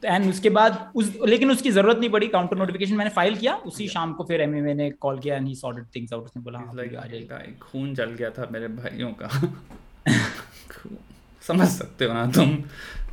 एंड 0.05 0.31
उसके 0.31 0.51
बाद 0.51 0.93
उस 0.95 1.19
लेकिन 1.27 1.51
उसकी 1.51 1.71
ज़रूरत 1.71 1.99
नहीं 1.99 2.11
पड़ी 2.11 2.29
काउंटर 2.29 2.57
नोटिफिकेशन 2.57 2.95
मैंने 2.95 3.11
फ़ाइल 3.11 3.37
किया। 3.37 3.55
उसी 3.55 3.85
yeah. 3.85 3.95
शाम 3.95 4.13
को 4.13 4.25
फिर 4.25 4.41
एमए 4.41 4.75
ने 4.75 4.91
कॉल 4.91 5.19
किया 5.19 5.37
and 5.37 5.49
he 5.49 5.55
sorted 5.55 5.85
things 5.97 6.13
out 6.13 6.25
उसने 6.25 6.43
बोला 6.43 6.59
हाँ, 6.59 6.69
आ 6.69 7.07
जाएगा 7.07 7.43
खून 7.63 7.95
जल 7.95 8.05
गया 8.05 8.31
था 8.31 8.49
मेरे 8.53 8.69
भाइयों 8.69 9.13
का। 9.23 9.53
समझ 11.43 11.69
सकते 11.69 12.05
हो 12.05 12.15
ना 12.15 12.27
तुम। 12.27 12.65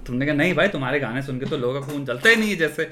तुमने 0.08 0.26
कहा 0.26 0.36
नहीं 0.36 0.54
भाई 0.54 0.67
तुम्हारे 0.67 1.00
गाने 1.00 1.21
सुन 1.21 1.39
के 1.39 1.45
तो 1.45 1.58
लोगों 1.58 1.82
का 1.82 1.88
खून 1.88 2.06
जलता 2.06 2.30
ही 2.30 2.36
नहीं 2.36 2.50
है 2.50 2.56
जैसे। 2.56 2.84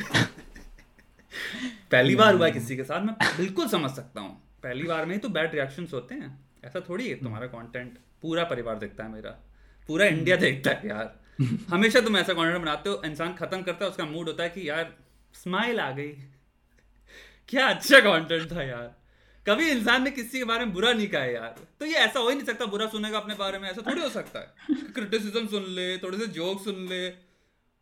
पहली 1.92 2.16
बार 2.16 2.36
हुआ 2.36 2.50
किसी 2.50 2.76
के 2.76 2.84
साथ 2.84 3.02
मैं 3.02 3.16
बिल्कुल 3.38 3.68
समझ 3.68 3.92
सकता 3.92 4.22
हूँ। 4.22 4.42
पहली 4.64 4.84
बार 4.84 5.06
में 5.06 5.14
ही 5.14 5.20
तो 5.20 5.30
बैड 5.30 5.54
रिएक्शंस 5.54 5.94
होते 5.94 6.16
हैं। 6.16 6.40
ऐसा 6.66 6.80
थोड़ी 6.80 7.10
है 7.10 7.16
तुम्हारा 7.16 7.48
कंटेंट 7.48 7.98
पूरा 8.22 8.44
परिवार 8.44 8.76
देखता 8.76 9.04
है 9.04 9.12
मेरा। 9.12 9.40
पूरा 9.88 10.06
इंडिया 10.06 10.36
देखता 10.36 10.72
है 10.72 10.88
यार। 10.88 11.23
हमेशा 11.69 12.02
तुम 12.02 12.17
ऐसा 12.17 12.34
कॉन्टेंट 12.34 12.62
बनाते 12.62 12.89
हो 12.89 13.02
इंसान 13.06 13.34
खत्म 13.34 13.62
करता 13.62 13.86
है 13.86 13.91
उसका 13.91 14.06
मूड 14.06 14.28
होता 14.28 14.43
है 14.43 14.50
कि 14.50 14.69
यार 14.69 14.98
स्माइल 15.34 15.80
आ 15.80 15.91
गई। 15.91 16.08
क्या 17.50 17.67
अच्छा 17.67 18.00
कंटेंट 18.00 18.52
था 18.52 18.63
यार। 18.63 19.04
कभी 19.48 19.69
इंसान 19.69 20.04
ने 20.04 20.12
किसी 20.12 20.38
के 20.38 20.43
बारे 20.43 20.65
में 20.65 20.74
बुरा 20.74 20.93
नहीं 20.93 21.08
कहा 21.08 21.24
यार। 21.24 21.56
तो 21.80 21.86
ये 21.86 21.93
ऐसा 21.93 22.19
हो 22.19 22.30
ही 22.30 22.36
नहीं 22.36 22.46
सकता 22.46 22.65
बुरा 22.65 22.88
सुनेगा 22.88 23.17
अपने 23.19 23.34
बारे 23.36 23.60
में 23.60 23.69
ऐसा 23.69 23.82
थोड़ी 23.82 24.02
हो 24.02 24.10
सकता 24.10 24.39
है। 24.39 24.76
क्रिटिसिज्म 24.76 25.48
सुन 25.48 25.65
ले 25.69 25.98
थोड़े 25.98 26.17
से 26.17 26.28
जोक 26.28 26.63
सुन 26.63 26.88
ले। 26.88 27.10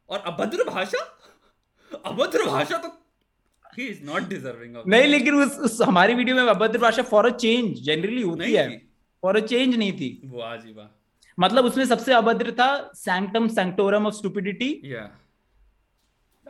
और 0.09 0.19
अभद्र 0.19 0.63
भाषा? 0.63 1.17
अभद्र 2.05 2.45
भाषा 2.45 2.77
तो 2.77 2.87
he 3.77 3.87
is 3.87 4.03
not 4.03 4.21
deserving 4.21 4.75
of 4.77 4.87
नहीं 4.87 5.03
लेकिन 5.03 5.35
उस, 5.35 5.57
उस 5.57 5.81
हमारी 5.81 6.13
वीडियो 6.13 6.35
में 6.35 6.43
अभद्र 6.43 6.77
भाषा 6.79 7.01
फॉर 7.01 7.25
अ 7.25 7.37
चेंज 7.37 7.81
जनरली 7.85 8.21
होती 8.21 8.53
है। 8.53 8.77
फॉर 9.21 9.37
अ 9.37 9.39
चेंज 9.39 9.75
नहीं 9.75 9.93
थी। 9.93 10.21
वाह 10.25 10.55
जी 10.55 10.73
वाह। 10.73 11.00
मतलब 11.37 11.65
उसमें 11.65 11.85
सबसे 11.85 12.13
अभद्र 12.13 12.51
था 12.51 12.69
सैंक्टम 12.95 13.47
सैंक्टोरम 13.47 14.07
ऑफ़ 14.07 14.15
स्टूपिडिटी 14.15 14.95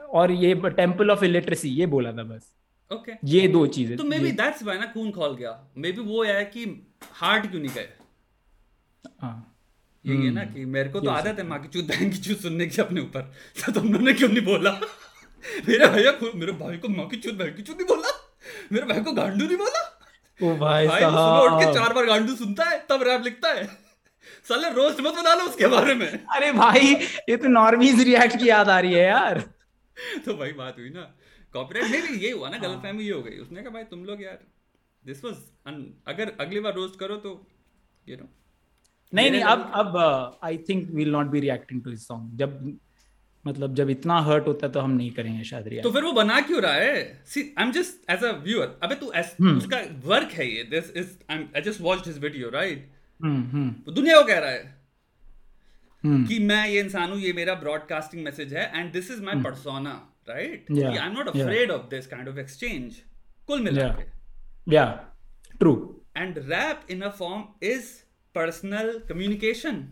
और 0.10 0.32
ये 0.32 0.54
टेंपल 0.56 1.12
ऑफ़ 1.12 1.24
इलिटरेसी 1.26 1.70
ये 1.70 1.86
बोला 1.86 2.12
था 2.12 2.24
बस। 2.24 2.52
Okay 2.92 3.12
okay. 3.12 3.24
ये 3.26 3.48
दो 3.48 3.66
चीज़ें 3.68 3.98
तो 3.98 4.04
मे 4.04 4.20
बी 4.20 4.32
दैट्स 4.32 4.64
व्हाई 4.64 4.78
ना 4.78 4.86
खून 4.86 5.12
खोल 5.12 5.36
गया। 5.36 5.52
मे 5.78 5.92
बी 5.92 6.02
वो 6.02 6.24
है 6.24 6.44
कि 6.46 6.66
हार्ट 7.14 7.50
क्यों 7.52 7.62
नहीं 7.62 7.74
गए? 7.76 7.88
हाँ। 9.22 9.48
यही 10.06 10.26
है 10.26 10.32
ना 10.34 10.42
hmm. 10.42 10.54
कि 10.54 10.66
मेरे 10.66 10.90
को 10.90 11.00
तो 11.00 11.10
आदत 11.10 11.40
है 11.40 11.46
माँ 11.48 11.60
की 11.62 11.68
चूत 11.68 11.86
बहन 11.86 12.10
की 12.10 12.18
चूत 12.18 12.38
सुनने 12.38 12.66
की 12.66 12.82
अपने 12.82 13.02
ऊपर। 13.02 13.22
तो 13.58 13.72
तुम 13.72 13.92
लोगों 13.94 14.06
ने 14.06 14.14
क्यों 14.14 14.30
नहीं 14.30 14.46
बोला? 14.46 14.72
मेरे 15.68 15.88
भैया 15.88 16.12
मेरे 16.36 16.52
भाई 16.54 16.78
को 16.78 16.90
माँ 16.90 17.08
की 17.08 17.18
चूत 17.18 17.34
बहन 17.34 17.54
की 17.54 17.62
चूत 17.62 17.78
नहीं 17.78 17.88
बोला? 17.88 18.12
मेरे 18.72 18.86
भाई 18.86 19.02
को 19.02 19.12
गांडू 19.12 19.46
नहीं 19.46 19.58
बोला? 19.58 19.82
ओ 20.40 20.56
भाई, 20.58 20.88
भाई 20.88 21.02
साहब 21.02 21.44
उठ 21.44 21.64
के 21.64 21.74
चार 21.74 21.94
बार 21.94 22.06
गांडू 22.06 22.36
सुनता 22.36 22.64
है 22.64 22.80
तब 22.90 23.04
रैप 23.04 23.24
लिखता 23.24 23.50
है। 23.50 23.64
साले 24.48 24.70
रोस्ट 24.74 25.02
मत 25.02 25.14
बना 25.14 25.34
लो 25.36 25.46
उसके 25.46 25.68
बारे 25.68 25.94
में। 25.96 26.08
अरे 26.08 26.52
भाई 26.54 26.94
ये 27.30 27.38
तो 27.38 27.48
नॉर्मीज 27.50 28.02
रिएक्ट 28.04 28.38
की 28.38 28.50
याद 28.50 28.70
आ 28.70 28.80
रही 28.80 28.94
है 28.94 29.06
यार। 29.06 29.40
तो 30.26 30.34
भाई 30.34 30.52
बात 30.54 30.76
हुई 30.80 30.90
ना। 30.90 31.02
कॉपीराइट 31.54 31.92
में 31.92 32.02
भी 32.04 32.26
ये 32.26 32.32
हुआ 32.32 32.50
ना 32.50 32.58
गलत 32.58 32.70
हाँ। 32.70 32.82
फहमी 32.84 33.04
ये 33.04 33.12
हो 33.12 33.22
गई। 33.22 33.38
उसने 33.38 33.62
कहा 33.62 33.74
भाई 33.74 33.84
तुम 33.90 34.06
लोग 34.06 34.22
यार 34.24 34.40
दिस 35.04 35.24
वाज 35.26 35.34
अगर 36.08 36.32
अगली 36.40 36.60
बार 36.60 36.74
रोस्ट 36.74 37.00
करो 37.00 37.16
तो 37.18 37.32
यू 38.10 38.16
नो 38.18 38.30
नहीं 39.14 39.32
नहीं 39.32 39.42
अब 39.44 39.72
अब 39.76 40.40
I 40.44 40.58
think 40.70 40.90
will 40.92 41.12
not 41.12 41.28
be 41.28 41.40
reacting 41.40 41.82
to 41.84 41.90
his 41.90 42.00
song 42.00 42.38
जब 42.38 42.80
मतलब 43.46 43.76
जब 43.76 43.90
इतना 43.90 44.20
हर्ट 44.22 44.48
होता 44.48 44.66
है 44.68 44.74
तो 44.74 44.80
हम 44.80 44.92
नहीं 44.92 45.12
करेंगे 45.12 45.44
शायद 45.44 45.68
रिएक्ट 45.68 45.84
तो 45.84 45.92
फिर 45.92 46.04
वो 46.04 46.12
बना 46.12 46.40
क्यों 46.42 46.62
रहा 46.62 46.74
है? 46.74 47.24
See 47.26 47.42
I 47.58 47.66
am 47.66 47.72
just 47.72 48.10
as 48.12 48.24
a 48.24 48.32
viewer 48.44 48.80
अबे 48.84 48.96
तू 48.96 49.12
hmm. 49.18 49.58
उसका 49.58 49.78
वर्क 50.06 50.32
है 50.32 50.48
ये। 50.50 50.64
This 50.72 50.92
is 50.96 51.08
I 51.32 51.62
just 51.62 51.82
watched 51.82 52.08
his 52.08 52.20
video 52.20 52.50
right 52.50 52.90
दुनिया 53.94 54.22
को 54.22 54.28
कह 54.28 54.40
रहा 54.40 54.50
है 54.50 54.78
hmm. 56.06 56.28
कि 56.28 56.40
मैं 56.40 56.70
ये 56.70 56.80
इंसान 56.80 57.12
हूँ 57.12 57.20
ये 57.20 57.34
मेरा 57.34 57.54
ब्रॉडकास्टिंग 57.54 58.24
मैसेज 58.24 58.54
है 58.54 58.72
and 58.76 58.94
this 58.94 59.12
is 59.12 59.22
my 59.22 59.36
persona 59.36 60.14
right 60.30 60.66
I 60.72 61.08
am 61.08 61.12
not 61.12 61.28
afraid 61.28 61.72
of 61.72 61.82
this 61.82 62.08
kind 62.08 62.30
of 62.30 62.38
exchange 62.38 62.96
कुल 63.48 63.62
मिला 63.62 63.88
के। 63.88 64.04
Yeah 64.76 65.16
true 65.60 66.02
and 66.18 66.38
rap 66.38 66.82
in 66.90 67.02
a 67.02 67.10
form 67.10 67.44
is 67.64 67.86
personal 68.36 69.02
communication 69.10 69.88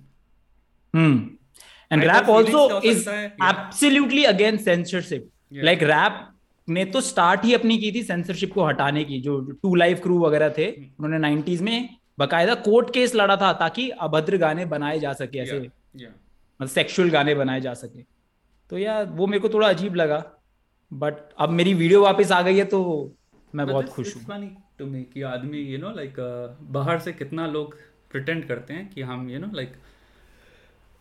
rap 1.91 2.27
also 2.27 2.81
is 2.81 3.07
absolutely 3.41 4.25
against 4.25 4.63
censorship. 4.65 5.21
Yeah. 5.53 5.63
like 5.63 5.87
rap 5.89 6.11
ने 6.69 6.85
तो 6.85 7.01
start 7.01 7.43
ही 7.43 7.53
अपनी 7.53 7.77
की 7.77 7.91
थी 7.91 8.03
censorship 8.03 8.53
को 8.53 8.65
हटाने 8.65 9.03
की 9.03 9.21
जो 9.21 9.41
टू 9.41 9.75
लाइफ 9.75 9.99
क्रू 9.99 10.19
वगैरह 10.19 10.49
थे 10.49 10.71
hmm. 10.71 10.99
उन्होंने 10.99 11.17
नाइनटीज 11.17 11.61
में 11.61 11.98
बकायदा 12.19 12.55
कोर्ट 12.63 12.93
केस 12.93 13.15
लड़ा 13.15 13.35
था 13.37 13.51
ताकि 13.59 13.89
अभद्र 14.01 14.37
गाने 14.37 14.65
बनाए 14.67 14.99
जा 14.99 15.13
सके 15.13 15.39
ऐसे। 15.39 15.59
मतलब 15.59 16.67
सेक्सुअल 16.69 17.09
गाने 17.09 17.35
बनाए 17.35 17.61
जा 17.61 17.73
सके। 17.73 18.01
तो 18.71 18.77
यार 18.77 19.05
वो 19.11 19.27
मेरे 19.27 19.41
को 19.41 19.49
थोड़ा 19.49 19.67
अजीब 19.67 19.95
लगा 19.95 20.23
बट 20.91 21.13
अब 21.37 21.49
मेरी 21.51 21.73
वीडियो 21.73 22.01
वापस 22.03 22.31
आ 22.31 22.41
गई 22.41 22.57
है 22.57 22.65
तो 22.65 22.79
मैं 23.53 23.65
But 23.65 23.71
बहुत 23.71 23.89
खुश 23.89 24.15
हूँ। 24.15 24.23
तुम्हें 24.79 25.03
कि 25.05 25.21
आदमी 25.27 25.61
यू 25.63 25.77
नो 25.77 25.89
लाइक 25.95 26.15
बाहर 26.71 26.99
से 26.99 27.13
कितना 27.13 27.47
लोग 27.47 27.75
प्रिटेंड 28.11 28.47
करते 28.47 28.73
हैं 28.73 28.89
कि 28.89 29.01
हम 29.01 29.29
यू 29.29 29.39
नो 29.39 29.47
लाइक 29.55 29.73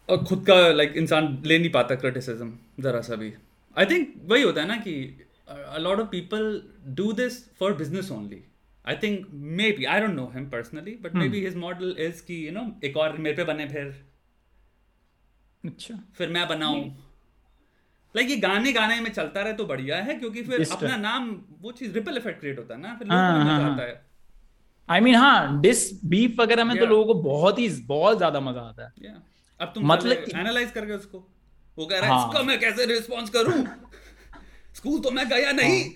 और 0.08 0.24
खुद 0.24 0.44
का 0.46 0.54
लाइक 0.54 0.88
like, 0.88 1.00
इंसान 1.00 1.42
ले 1.46 1.58
नहीं 1.58 1.70
पाता 1.70 1.94
क्रिटिसिज्म 1.94 2.52
ज़रा 2.80 3.00
सा 3.00 3.14
भी। 3.14 3.32
आई 3.76 3.86
थिंक 3.86 4.14
वही 4.24 4.42
होता 4.42 4.60
है 4.60 4.68
ना 4.68 4.76
कि 4.86 4.94
a 5.76 5.80
lot 5.80 6.00
of 6.02 6.08
people 6.10 6.46
do 6.96 7.04
this 7.18 7.36
for 7.60 7.68
business 7.76 8.08
only 8.14 8.40
I 8.88 8.94
think 8.94 9.26
maybe 9.60 9.86
I 9.86 10.00
don't 10.00 10.16
know 10.16 10.28
him 10.30 10.50
personally 10.50 10.96
but 11.02 11.12
hmm. 11.12 11.18
maybe 11.18 11.40
his 11.46 11.54
model 11.54 11.90
is 12.06 12.20
कि 12.20 12.46
you 12.46 12.54
know 12.58 12.84
एक 12.84 12.96
और 12.96 13.18
मेरे 13.18 13.36
पे 13.36 13.44
बने 13.44 13.68
फिर। 13.68 14.04
अच्छा। 15.64 15.94
फिर 16.18 16.28
मैं 16.28 16.48
बनाऊँ। 16.48 16.84
लाइक 18.16 18.30
ये 18.30 18.36
गाने 18.36 18.72
गाने 18.72 19.00
में 19.00 19.12
चलता 19.12 19.42
रहे 19.42 19.52
तो 19.52 19.64
बढ़िया 19.64 19.96
है 19.96 20.14
क्योंकि 20.14 20.42
फिर 20.42 20.66
अपना 20.72 20.96
नाम 20.96 21.30
वो 21.60 21.72
चीज़ 21.72 21.92
रिपल 21.92 22.16
इफ़ेक्ट 22.16 22.40
क्रिएट 22.40 22.58
होता 22.58 22.74
है 22.74 22.80
ना 22.80 22.94
फिर 22.94 23.08
लोगों 23.08 23.22
को 23.22 23.26
हाँ, 23.26 23.44
मज़ा 23.44 23.52
हाँ, 23.52 23.72
आता 23.72 23.82
हाँ। 23.82 23.88
है 23.88 24.06
आई 24.90 25.00
मीन 25.00 25.14
हाँ 25.14 25.60
डिस 25.60 26.04
बीफ 26.04 26.40
वगैरह 26.40 26.64
में 26.64 26.78
तो 26.78 26.86
लोगों 26.86 27.04
को 27.04 27.14
बहुत 27.14 27.58
ही 27.58 27.68
बहुत 27.68 28.16
ज़्यादा 28.16 28.40
मज़ा 28.40 28.60
आता 28.60 28.84
है। 28.84 28.92
Yeah. 29.02 29.20
अब 29.60 29.72
तुम 29.74 29.86
मतलब 29.86 30.24
एनालाइज 30.34 30.70
करके 30.70 30.92
उसको। 30.92 31.18
वो 31.78 31.86
कह 31.86 31.98
रहा 31.98 32.06
है 32.06 32.20
हाँ. 32.20 32.28
इसका 32.28 32.42
मैं 32.42 32.60
कैसे 32.60 32.86
रिस्पॉन्स 32.86 33.30
करूँ? 33.30 33.66
स्कूल 34.74 35.00
तो 35.00 35.10
मैं 35.10 35.28
गया 35.28 35.52
नहीं। 35.52 35.94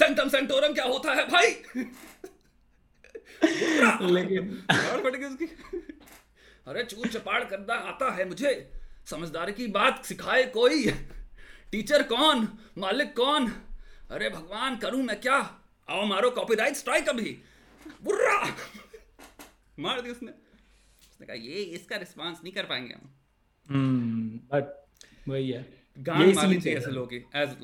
सेंटम 0.00 0.28
सेंटोरम 0.28 0.74
क्या 0.74 0.84
होता 0.84 1.14
है 1.14 1.26
भाई? 1.28 1.50
लेकिन 4.12 4.50
फट 4.72 5.16
गई 5.16 5.24
उसकी। 5.24 5.46
अरे 6.66 6.84
चूर 6.84 7.06
चपाड़ 7.06 7.42
करना 7.44 7.74
आता 7.74 8.10
है 8.12 8.28
मुझे। 8.28 8.52
समझदारी 9.06 9.52
की 9.52 9.66
बात 9.66 10.04
सिखाए 10.04 10.42
कोई। 10.46 10.90
टीचर 11.72 12.02
कौन? 12.02 12.46
मालिक 12.78 13.14
कौन? 13.16 13.46
अरे 14.10 14.28
भगवान 14.30 14.76
करूँ 14.76 15.02
मैं 15.02 15.20
क्या? 15.20 15.38
आओ 15.88 16.04
मारो 16.06 16.30
कॉपीराइट 16.30 16.74
स्ट्राइक 16.74 17.08
अभी। 17.08 17.38
बुर्रा! 18.02 18.38
मार 19.78 20.00
दी 20.00 20.10
उसने। 20.10 20.30
उसने 20.30 21.26
कहा 21.26 21.36
ये 21.36 21.62
इसका 21.76 21.96
रिस्पांस 21.96 22.40
नहीं 22.44 22.52
कर 22.52 22.64
पाएँगे 22.64 22.94
हम। 22.94 23.14
बट 24.52 24.64
hmm, 24.64 25.28
वही 25.28 25.50
है। 25.50 25.62
गान 25.98 26.32
मारनी 26.34 26.60
चाहिए 26.60 26.78
ऐसे 26.78 26.90
लोगों 26.90 27.06
की 27.06 27.16
has 27.16 27.56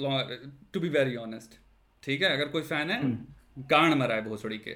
to 0.73 0.81
be 0.81 0.89
very 0.89 1.17
honest 1.17 1.59
ठीक 2.07 2.23
है? 2.23 2.33
अगर 2.33 2.45
कोई 2.47 2.63
फ़ैन 2.63 2.91
है 2.91 3.01
hmm. 3.03 3.71
गान 3.71 3.99
मरा 3.99 4.15
है 4.15 4.25
भोसड़ी 4.25 4.59
के। 4.59 4.71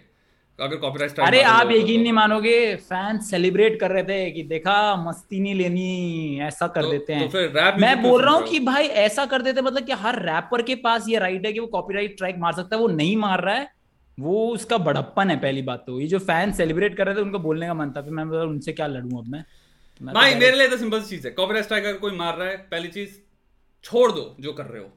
अगर 0.58 0.76
कॉपीराइट 0.76 1.20
अरे 1.20 1.40
आप 1.42 1.70
यकीन 1.70 2.00
नहीं 2.02 2.12
मानोगे 2.12 2.76
फ़ैन 2.76 3.18
सेलिब्रेट 3.18 3.78
कर 3.80 3.90
रहे 3.90 4.02
थे 4.04 4.30
कि 4.30 4.42
देखा 4.42 4.74
मस्ती 5.04 5.40
नहीं 5.40 5.54
लेनी 5.54 6.40
ऐसा 6.42 6.66
कर 6.66 6.82
तो, 6.82 6.90
देते 6.90 7.12
हैं। 7.12 7.22
तो 7.22 7.28
फिर 7.28 7.48
रैप 7.48 7.76
मैं 7.80 8.02
बोल 8.02 8.22
रहा 8.22 8.34
हूँ 8.34 8.48
कि 8.48 8.60
भाई 8.60 8.86
ऐसा 9.02 9.26
कर 9.26 9.42
देते 9.42 9.62
मतलब 9.62 9.84
कि 9.84 9.92
हर 9.92 10.22
रैपर 10.22 10.62
के 10.62 10.74
पास 10.74 11.08
ये 11.08 11.18
राइट 11.18 11.46
है 11.46 11.52
कि 11.52 11.60
वो 11.60 11.66
कॉपीराइट 11.66 12.16
ट्रैक 12.18 12.36
मार 12.38 12.52
सकता 12.52 12.76
है 12.76 12.82
वो 12.82 12.88
नहीं 12.88 13.16
मार 13.16 13.44
रहा 13.44 13.54
है। 13.54 13.68
वो 14.18 14.46
उसका 14.48 14.78
बड़प्पन 14.78 15.30
है 15.30 15.36
पहली 15.40 15.62
बात 15.62 15.84
तो। 15.86 16.00
ये 16.00 16.06
जो 16.06 16.18
फ़ैन 16.18 16.52
सेलिब्रेट 16.52 16.96
कर 16.96 17.06
रहे 17.06 17.16
थे 17.16 17.20
उनको 17.20 17.38
बोलने 17.38 17.66
का 17.66 17.74
मन 17.74 17.90
था 17.90 18.02
फिर 18.02 18.12
मैं 18.12 18.24
उनसे 18.24 18.72
क्या 18.72 18.86
लड़ू 18.86 19.18
अब 19.18 19.28
मैं? 19.28 19.44
भाई 20.00 20.34
मेरे 20.34 20.56
लिए 20.56 20.68
तो 20.68 20.76
सिंपल 20.76 21.02
चीज़ 21.02 21.26
है। 21.26 21.32
कॉपीराइट 21.32 21.64
स्ट्राइक 21.64 21.84
अगर 21.84 21.98
कोई 21.98 22.16
मार 22.16 22.36
रहा 22.36 22.48
है 22.48 22.56
पहली 22.70 22.88
चीज़ 22.88 23.18
छोड़ 23.84 24.10
दो 24.12 24.36
जो 24.40 24.52
कर 24.52 24.64
रहे 24.64 24.82
हो। 24.82 24.90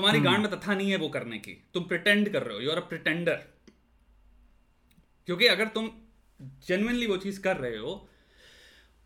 तुम्हारी 0.00 0.18
हम्म। 0.18 0.30
गांड 0.30 0.46
में 0.46 0.60
तथा 0.60 0.74
नहीं 0.74 0.90
है 0.90 0.96
वो 0.96 1.08
करने 1.08 1.38
की। 1.38 1.52
तुम 1.74 1.84
प्रिटेंड 1.84 2.32
कर 2.32 2.42
रहे 2.42 2.54
हो 2.54 2.60
यू 2.60 2.70
आर 2.70 2.76
अ 2.76 2.80
प्रिटेंडर 2.80 3.42
क्योंकि 5.26 5.46
अगर 5.46 5.68
तुम 5.68 5.90
जेनुइनली 6.68 7.06
वो 7.06 7.16
चीज़ 7.16 7.40
कर 7.40 7.56
रहे 7.56 7.76
हो 7.76 8.08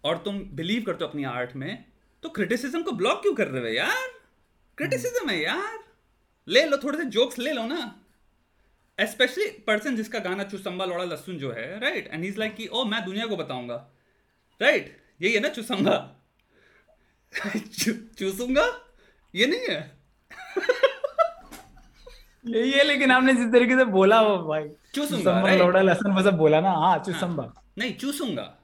और 0.05 0.19
तुम 0.19 0.39
बिलीव 0.39 0.83
करते 0.83 1.05
हो 1.05 1.11
अपनी 1.11 1.25
आर्ट 1.25 1.57
में 1.57 1.85
तो 2.23 2.29
क्रिटिसिज्म 2.29 2.83
को 2.83 2.93
ब्लॉक 2.93 3.23
क्यों 3.23 3.35
कर 3.35 3.49
रहे 3.49 3.63
हो 3.63 3.69
यार? 3.69 4.09
क्रिटिसिज्म 4.79 5.31
है 5.31 5.43
यार। 5.43 5.79
ले 6.49 6.65
लो 6.65 6.77
थोड़े 6.77 6.99
से 6.99 7.05
जोक्स 7.05 7.39
ले 7.39 7.53
लो 7.53 7.67
ना। 7.67 8.01
स्पेशली 8.99 9.47
पर्सन 9.67 9.97
जिसका 9.97 10.19
गाना 10.19 10.45
चुसंबा 10.45 10.85
लोड़ा 10.85 11.05
लहसुन 11.05 11.39
जो 11.39 11.53
है 11.53 11.81
राइट 11.81 12.09
एंड 12.13 12.25
इज़ 12.25 12.39
लाइक 12.39 12.55
कि 12.55 12.67
ओ 12.67 12.85
मैं 12.85 13.05
दुनिया 13.05 13.27
को 13.27 13.37
बताऊँगा। 13.37 13.91
राइट 14.63 14.97
यही 15.23 15.35
है 15.35 15.41
ना 15.41 15.49
चुसंबा। 15.49 15.97
चूसूँगा? 18.19 18.95
ये 19.35 19.47
नहीं 19.47 19.67
है। 19.71 19.94
है 22.49 22.85
लेकिन 22.85 23.11
आपने 23.11 23.35
जिस 23.35 23.53
तरीके 23.53 23.77
से 23.77 23.85
बोला 23.85 24.23
वो 24.23 24.49
भाई 24.49 24.65
चूसूँगा 24.95 25.55
लोड़ा 25.55 25.81
लहसुन 25.81 26.15
बस 26.15 26.27
बोला 26.27 26.61
ना 26.61 26.71
हाँ 26.71 26.99
चुसंबा 26.99 27.43
हाँ, 27.43 27.65
नहीं 27.79 27.95
चूसूँगा। 27.95 28.59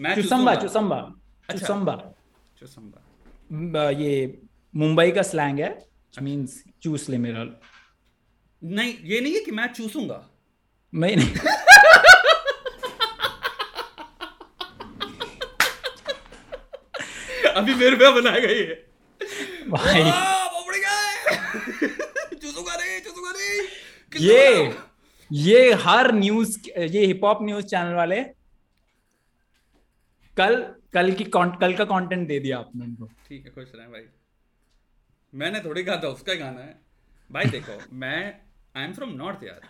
मैं 0.00 0.14
चुसंबा 0.14 0.54
चुसंबा 0.54 0.96
अच्छा। 0.96 1.58
चुसंबा 1.58 2.14
चुसंबा 2.60 3.90
ये 3.90 4.38
मुंबई 4.76 5.10
का 5.10 5.22
स्लैंग 5.22 5.58
है 5.58 5.88
मींस 6.22 6.64
चूस 6.82 7.08
ले 7.08 7.18
मेरा। 7.18 7.60
नहीं 8.64 8.94
ये 9.02 9.20
नहीं 9.20 9.34
है 9.34 9.40
कि 9.40 9.50
मैं 9.50 9.72
चूसूँगा। 9.72 10.30
मैं 10.94 11.16
नहीं। 11.16 11.34
अभी 17.56 17.74
मेरे 17.74 17.96
पे 17.96 18.20
बनाया 18.20 18.40
गई 18.40 18.58
है 18.58 18.86
भाई। 19.70 20.02
ये 24.20 24.74
ये 25.30 25.72
हर 25.82 26.12
न्यूज़ 26.12 26.58
ये 26.70 27.06
हिप 27.06 27.24
हॉप 27.24 27.38
न्यूज़ 27.42 27.66
चैनल 27.66 27.94
वाले 27.94 28.20
कल 30.36 30.54
कल 30.94 31.10
की 31.12 31.24
कल 31.24 31.74
का 31.74 31.84
कंटेंट 31.84 32.26
दे 32.28 32.38
दिया 32.40 32.58
आपने 32.58 32.84
उनको। 32.84 33.06
ठीक 33.28 33.46
है 33.46 33.50
खुश 33.52 33.72
रहे 33.74 33.86
भाई। 33.86 34.02
मैंने 35.32 35.60
थोड़ी 35.60 35.82
कहा 35.84 35.96
था 35.96 36.08
उसका 36.08 36.32
ही 36.32 36.38
गाना 36.38 36.60
है। 36.60 36.78
भाई 37.30 37.44
देखो 37.44 37.78
मैं 37.92 38.20
आई 38.76 38.84
एम 38.84 38.92
फ्रॉम 38.92 39.10
नॉर्थ 39.14 39.44
यार। 39.44 39.60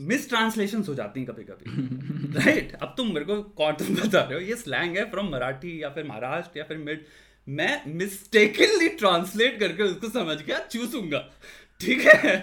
मिस 0.00 0.28
ट्रांसलेशन 0.28 0.82
हो 0.88 0.94
जाती 0.94 1.20
हैं 1.20 1.28
कभी 1.28 1.44
कभी 1.44 2.38
राइट 2.38 2.74
अब 2.74 2.94
तुम 2.96 3.12
मेरे 3.14 3.24
को 3.24 3.42
कौन 3.42 3.74
तुम 3.74 3.94
बता 3.96 4.20
रहे 4.20 4.34
हो? 4.34 4.40
ये 4.40 4.56
स्लैंग 4.56 4.96
है 4.96 5.10
फ्रॉम 5.10 5.28
मराठी 5.32 5.82
या 5.82 5.88
फिर 5.90 6.04
महाराष्ट्र 6.04 6.58
या 6.58 6.64
फिर 6.64 6.76
मिड। 6.78 7.04
मैं 7.46 7.82
मिस्टेकनली 7.94 8.88
ट्रांसलेट 8.88 9.58
करके 9.60 9.82
उसको 9.82 10.08
समझ 10.08 10.36
गया 10.42 10.58
चूसूँगा। 10.66 11.18
ठीक 11.80 12.00
है? 12.00 12.34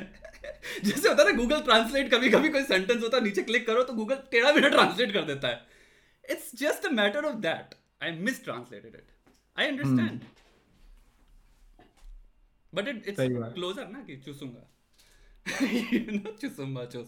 जैसे 0.84 1.08
होता 1.08 1.24
है 1.24 1.30
ना 1.30 1.36
गूगल 1.38 1.62
ट्रांसलेट 1.62 2.12
कभी 2.12 2.30
कभी 2.30 2.50
कोई 2.50 2.63
सेंटेंस 2.63 3.02
होता 3.04 3.17
है 3.17 3.24
नीचे 3.24 3.41
क्लिक 3.43 3.65
करो 3.67 3.84
तो 3.84 3.93
गूगल 3.93 4.15
टेढ़ा 4.32 4.54
मेढ़ा 4.54 4.69
ट्रांसलेट 4.69 5.13
कर 5.13 5.24
देता 5.26 5.48
है। 5.48 5.62
It's 6.26 6.52
just 6.60 6.86
a 6.86 6.89
matter 6.91 7.26
of 7.26 7.36
that 7.41 7.76
I 8.04 8.12
mistranslated 8.43 8.96
it 8.96 9.08
I 9.58 9.67
understand 9.67 10.22
but 12.74 12.88
it 12.88 13.08
it's 13.08 13.19
closer 13.56 13.88
ना 13.88 14.04
कि 14.04 14.15
चूसूँगा। 14.26 14.69
चुसुम्बा 16.41 16.86
चुस। 16.86 17.08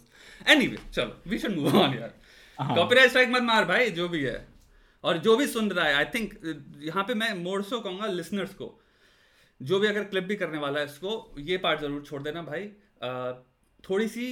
एनीवे 0.50 0.78
चलो 0.94 1.22
वी 1.28 1.38
शुड 1.40 1.56
मूव 1.56 1.78
ऑन 1.78 1.94
यार। 1.94 2.14
कॉपीराइट 2.60 3.10
स्ट्राइक 3.10 3.30
मत 3.30 3.42
मार 3.44 3.66
भाई 3.66 3.90
जो 3.92 4.08
भी 4.10 4.24
है। 4.24 4.48
और 5.04 5.18
जो 5.18 5.36
भी 5.38 5.48
सुन 5.48 5.70
रहा 5.72 5.86
है 5.86 5.94
आई 5.94 6.06
थिंक 6.14 6.34
यहाँ 6.84 7.04
पे 7.04 7.14
मैं 7.14 7.34
मोर 7.44 7.64
सो 7.64 7.80
कहूँगा 7.80 8.08
लिसनर्स 8.08 8.54
को। 8.54 8.68
जो 9.62 9.80
भी 9.80 9.88
अगर 9.88 10.04
क्लिप 10.04 10.24
भी 10.24 10.36
करने 10.36 10.58
वाला 10.58 10.80
है 10.80 10.86
इसको 10.86 11.36
ये 11.40 11.58
पार्ट 11.58 11.80
ज़रूर 11.82 12.02
छोड़ 12.04 12.22
देना 12.24 12.42
भाई। 12.44 12.68
थोड़ी 13.84 14.08
सी 14.08 14.28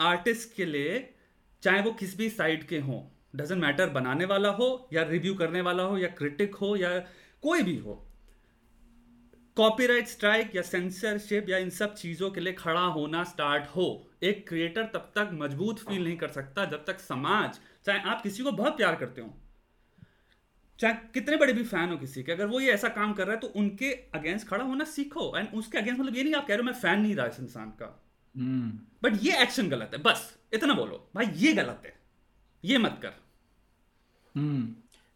आर्टिस्ट 0.00 0.54
के 0.56 0.64
लिए, 0.64 0.98
चाहे 1.62 1.82
वो 1.82 1.92
किस 1.92 2.16
भी 2.18 2.28
साइड 2.30 2.66
के 2.68 2.78
हों 2.80 3.00
डजेंट 3.36 3.60
मैटर 3.62 3.90
बनाने 3.90 4.24
वाला 4.24 4.50
हो 4.50 4.88
या 4.92 5.02
रिव्यू 5.04 5.34
करने 5.34 5.60
वाला 5.60 5.82
हो 5.82 5.98
या 5.98 6.08
क्रिटिक 6.18 6.54
हो 6.54 6.74
या 6.76 6.98
कोई 7.42 7.62
भी 7.62 7.76
हो 7.76 8.04
कॉपीराइट 9.56 10.08
स्ट्राइक 10.08 10.54
या 10.56 10.62
सेंसरशिप 10.62 11.48
या 11.48 11.58
इन 11.58 11.70
सब 11.72 11.94
चीज़ों 11.94 12.30
के 12.30 12.40
लिए 12.40 12.52
खड़ा 12.52 12.80
होना 12.80 13.22
स्टार्ट 13.24 13.64
हो। 13.66 13.86
एक 14.22 14.46
क्रिएटर 14.48 14.84
तब 14.84 15.10
तक 15.14 15.30
मज़बूत 15.34 15.78
फील 15.78 16.04
नहीं 16.04 16.16
कर 16.16 16.28
सकता 16.28 16.64
जब 16.64 16.84
तक 16.84 17.00
समाज, 17.00 17.58
चाहे 17.86 18.00
आप 18.00 18.22
किसी 18.22 18.42
को 18.42 18.52
बहुत 18.52 18.76
प्यार 18.76 18.96
करते 18.96 19.20
हो 19.20 19.34
चाहे 20.78 20.94
कितने 21.14 21.36
बड़े 21.36 21.52
भी 21.52 21.62
फ़ैन 21.64 21.90
हो 21.90 21.96
किसी 21.96 22.22
के 22.22 22.32
अगर 22.32 22.46
वो 22.46 22.60
ये 22.60 22.72
ऐसा 22.72 22.88
काम 22.88 23.12
कर 23.12 23.26
रहा 23.26 23.34
है 23.34 23.40
तो 23.40 23.46
उनके 23.56 23.92
अगेंस्ट 24.14 24.48
खड़ा 24.48 24.64
होना 24.64 24.84
सीखो। 24.84 25.36
एंड 25.38 25.48
उसके 25.54 25.78
अगेंस्ट 25.78 26.00
मतलब 26.00 26.16
ये 26.16 26.22
नहीं 26.24 26.34
आप 26.34 26.46
कह 26.46 26.54
रहे 26.54 26.58
हो 26.58 26.62
मैं 26.62 26.72
फ़ैन 26.72 27.00
नहीं 27.00 27.14
रहा 27.14 27.26
इस 27.26 27.40
इंसान 27.40 27.70
का। 27.70 28.04
But 29.02 29.12
hmm. 29.12 29.24
ये 29.24 29.42
एक्शन 29.42 29.68
गलत 29.68 29.90
है। 29.94 30.02
बस 30.02 30.38
इतना 30.54 30.74
बोलो। 30.74 31.10
भाई 31.14 31.26
ये 31.36 31.52
गलत 31.52 31.82
है। 31.84 31.94
ये 32.64 32.78
मत 32.78 33.00
कर। 33.02 33.12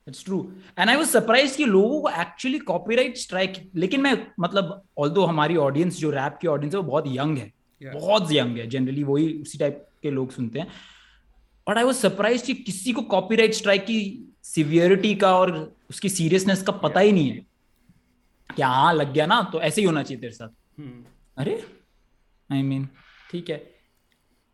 It's 0.09 0.25
true 0.25 0.53
and 0.79 0.91
I 0.91 0.97
was 0.97 1.07
surprise 1.07 1.57
कि 1.57 1.65
लोगों 1.65 2.01
को 2.03 2.11
एक्चुअली 2.11 2.59
कॉपीराइट 2.59 3.17
स्ट्राइक 3.17 3.71
लेकिन 3.75 4.01
मैं 4.01 4.27
मतलब 4.41 4.83
ऑल्दो 4.99 5.25
हमारी 5.25 5.57
ऑडियंस 5.57 5.99
जो 5.99 6.11
रैप 6.11 6.39
की 6.43 6.49
ऑडियंस 6.49 6.75
है 6.75 6.81
वो 6.81 6.87
बहुत 6.87 7.05
यंग 7.07 7.39
है। 7.39 7.53
Yeah. 7.83 7.95
बहुत 7.95 8.33
यंग 8.33 8.59
है। 8.59 8.67
जनरली 8.67 9.03
वही 9.05 9.33
उसी 9.43 9.59
टाइप 9.59 9.87
के 10.03 10.11
लोग 10.11 10.31
सुनते 10.31 10.59
हैं। 10.59 10.69
बट 11.69 11.77
आई 11.77 11.85
वाज 11.85 11.95
सरप्राइज़ 11.95 12.45
कि 12.45 12.55
किसी 12.55 12.93
को 12.93 13.03
कॉपीराइट 13.03 13.55
स्ट्राइक 13.55 13.83
की 13.83 14.29
सिवियरिटी 14.45 15.15
का 15.15 15.35
और 15.39 15.53
उसकी 15.91 16.09
सीरियसनेस 16.09 16.63
का 16.63 16.73
पता 16.79 17.01
ही 17.01 17.13
नहीं 17.13 17.31
है। 17.31 17.47
क्या 18.51 18.69
हाँ 18.69 18.95
लग 18.95 19.13
गया 19.13 19.27
ना 19.27 19.43
तो 19.53 19.61
ऐसे 19.61 19.81
ही 19.81 19.87
होना 19.87 20.03
चाहिए 20.03 20.21
तेरे 20.21 20.33
साथ। 20.33 20.49
hmm. 20.81 21.05
अरे 21.37 21.63
आई 22.51 22.63
मीन 22.63 22.89
ठीक 23.31 23.51
है। 23.51 23.63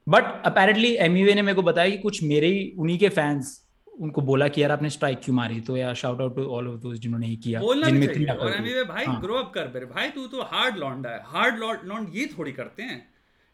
बट 0.07 0.43
अपेरेंटली 0.47 0.95
एमईवे 0.97 1.35
ने 1.35 1.43
मेरे 1.43 1.55
को 1.55 1.63
बताया 1.63 1.91
कि 1.91 1.99
कुछ 1.99 2.23
मेरे 2.23 2.49
ही 2.49 2.71
उन्हीं 2.79 2.99
के 2.99 3.09
फैंस 3.09 3.69
उनको 3.95 4.21
बोला 4.21 4.49
कि 4.49 4.63
यार 4.63 4.73
आपने 4.73 4.91
स्ट्राइक 4.91 5.21
क्यों 5.25 5.35
मारी? 5.37 5.61
तो 5.61 5.77
यार 5.77 5.95
shout 5.95 6.21
out 6.21 6.37
to 6.37 6.45
all 6.47 6.69
of 6.69 6.81
those 6.81 6.99
जिन्होंने 6.99 7.27
ही 7.27 7.37
किया 7.37 7.61
जिनमें 7.61 8.09
भी 8.09 8.27
और 8.27 8.53
एमईवे 8.53 8.85
भाई 8.85 9.05
हाँ. 9.05 9.21
ग्रो 9.21 9.35
अप 9.35 9.53
कर 9.55 9.69
मेरे 9.69 9.87
भाई 9.87 10.11
तू 10.11 10.27
तो 10.27 10.43
हार्ड 10.43 10.77
लौंडा 10.77 11.11
है। 11.11 11.23
हार्ड 11.27 11.59
लौंड 11.85 12.15
ये 12.15 12.27
थोड़ी 12.39 12.53
करते 12.53 12.83
हैं। 12.83 13.07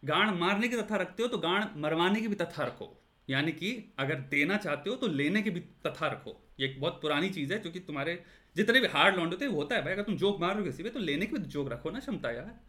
गांड 0.02 0.38
मारने 0.40 0.68
की 0.68 0.76
तथा 0.76 0.96
रखते 0.96 1.22
हो 1.22 1.28
तो 1.28 1.38
गांड 1.38 1.64
मरवाने 1.76 2.20
की 2.20 2.28
भी 2.28 2.34
तथा 2.34 2.64
रखो। 2.64 2.92
यानी 3.30 3.52
कि 3.52 3.94
अगर 3.98 4.14
देना 4.14 4.56
चाहते 4.56 4.90
हो 4.90 4.96
तो 4.96 5.06
लेने 5.06 5.42
की 5.42 5.50
भी 5.50 5.60
तथा 5.60 6.06
रखो। 6.06 6.48
ये 6.60 6.66
एक 6.66 6.80
बहुत 6.80 6.98
पुरानी 7.02 7.30
चीज़ 7.30 7.52
है 7.52 7.58
क्योंकि 7.58 7.80
तुम्हारे 7.80 8.22
जितने 8.56 8.80
भी 8.80 8.86
हार्ड 8.86 9.16
लौंड 9.16 9.30
होते 9.30 9.44
हैं 9.44 9.52
होता 9.52 9.74
है 9.74 9.84
भाई। 9.84 9.92
अगर 9.92 10.02
तुम 10.02 10.16
जोक 10.16 10.40
मार 10.40 10.50
रहे 10.50 10.58
हो 10.58 10.64
किसी 10.64 10.82
पे 10.82 10.88
तो 10.88 10.98
लेने 10.98 11.26
की 11.26 11.36
भी 11.36 11.38
जोक 11.38 11.72
रखो 11.72 11.90
ना 11.90 11.98
क्षमता 11.98 12.30
यार। 12.30 12.60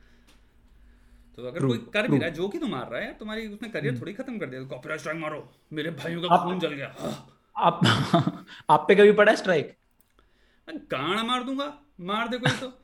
तो 1.35 1.47
अगर 1.47 1.67
कोई 1.67 1.77
कर 1.93 2.07
भी 2.07 2.17
रहा 2.17 2.27
है 2.27 2.33
जो 2.33 2.49
कि 2.49 2.57
तो 2.57 2.67
मार 2.67 2.89
रहा 2.89 3.01
है 3.01 3.17
तुम्हारी 3.17 3.47
उसने 3.47 3.69
करियर 3.69 3.93
hmm. 3.93 4.01
थोड़ी 4.01 4.13
खत्म 4.13 4.37
कर 4.37 4.45
दिया 4.45 4.61
तो 4.61 4.67
कॉपीराइट 4.67 4.99
स्ट्राइक 4.99 5.19
मारो। 5.19 5.53
मेरे 5.73 5.91
भाइयों 5.91 6.21
का 6.21 6.37
खून 6.37 6.59
जल 6.59 6.73
गया। 6.73 6.95
आप 7.57 7.79
आप 8.69 8.85
पे 8.87 8.95
कभी 8.95 9.11
पड़ा 9.11 9.35
स्ट्राइक 9.35 9.77
मैं 10.69 10.77
गाना 10.77 11.23
मार 11.23 11.43
दूँगा। 11.43 11.81
मार 11.99 12.27
दे 12.27 12.37
कोई 12.37 12.51
तो। 12.51 12.81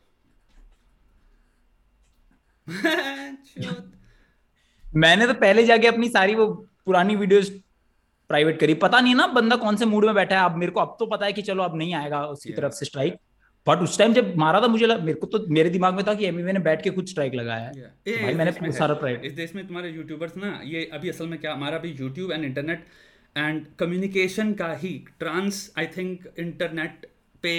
मैंने 4.95 5.27
तो 5.27 5.33
पहले 5.33 5.63
जाके 5.63 5.87
अपनी 5.87 6.09
सारी 6.09 6.35
वो 6.35 6.67
पुरानी 6.87 7.15
वीडियोस 7.15 7.49
प्राइवेट 8.29 8.59
करी। 8.59 8.73
पता 8.75 8.99
नहीं 8.99 9.15
ना 9.15 9.27
बंदा 9.29 9.55
कौन 9.57 9.75
से 9.75 9.85
मूड 9.85 10.05
में 10.05 10.13
बैठा 10.15 10.39
है। 10.39 10.45
अब 10.45 10.55
मेरे 10.57 10.71
को 10.71 10.79
अब 10.79 10.95
तो 10.99 11.05
पता 11.07 11.25
है 11.25 11.33
कि 11.33 11.41
चलो 11.41 11.63
अब 11.63 11.77
नहीं 11.77 11.93
आएगा 11.95 12.23
उसकी 12.27 12.53
तरफ़ 12.53 12.73
से 12.73 12.85
स्ट्राइक 12.85 13.15
बट 13.67 13.77
उस 13.77 13.97
टाइम 13.97 14.13
जब 14.13 14.33
मारा 14.37 14.61
था 14.61 14.67
मुझे 14.67 14.85
लग, 14.85 15.01
मेरे 15.01 15.19
को 15.19 15.27
तो 15.27 15.45
मेरे 15.49 15.69
दिमाग 15.69 15.95
में 15.95 16.03
था 16.07 16.13
कि 16.13 16.25
एमईवे 16.25 16.53
ने 16.53 16.59
बैठ 16.61 16.81
के 16.83 16.89
खुद 16.89 17.07
स्ट्राइक 17.07 17.33
लगाया 17.33 17.65
है। 17.65 17.71
तो 17.73 18.23
भाई 18.23 18.33
मैंने 18.33 18.71
सारा 18.73 18.93
प्राइवेट 18.95 19.25
इस 19.25 19.33
देश 19.33 19.55
में 19.55 19.65
तुम्हारे 19.67 19.89
यूट्यूबर्स 19.89 20.37
ना 20.37 20.59
ये 20.65 20.89
अभी 20.93 21.09
असल 21.09 21.27
में 21.27 21.39
क्या 21.39 21.53
हमारा 21.53 21.77
अभी 21.77 21.91
YouTube 21.91 22.31
and 22.31 22.45
internet 22.45 22.85
and 23.35 23.65
communication 23.79 24.53
का 24.53 24.73
ही 24.73 24.93
ट्रांस 25.19 25.73
आई 25.77 25.87
थिंक 25.87 26.27
इंटरनेट 26.39 27.05
पे 27.43 27.55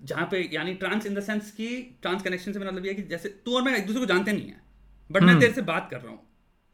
जहाँ 0.00 0.28
पे 0.30 0.48
यानी 0.52 0.74
ट्रांस 0.74 1.06
इन 1.06 1.14
द 1.14 1.20
सेंस 1.22 1.50
की 1.50 1.68
ट्रांस 2.02 2.22
कनेक्शन 2.22 2.52
से 2.52 2.58
मतलब 2.58 2.86
ये 2.86 2.94
कि 2.94 3.02
जैसे 3.02 3.28
तू 3.44 3.56
और 3.56 3.62
मैं 3.62 3.76
एक 3.76 3.86
दूसरे 3.86 4.00
को 4.00 4.06
जानते 4.06 4.32
नहीं 4.32 4.46
है। 4.46 4.60
बट 5.10 5.22
मैं 5.22 5.32
hmm. 5.32 5.40
तेरे 5.40 5.52
से 5.52 5.62
बात 5.62 5.88
कर 5.90 6.00
रहा 6.00 6.10
हूँ। 6.10 6.25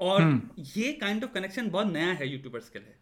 और 0.03 0.23
hmm. 0.23 0.77
ये 0.77 0.93
काइंड 0.93 1.25
ऑफ़ 1.25 1.33
कनेक्शन 1.33 1.69
बहुत 1.71 1.93
नया 1.93 2.13
है 2.13 2.29
यूट्यूबर्स 2.29 2.69
के 2.71 2.79
लिए। 2.79 2.95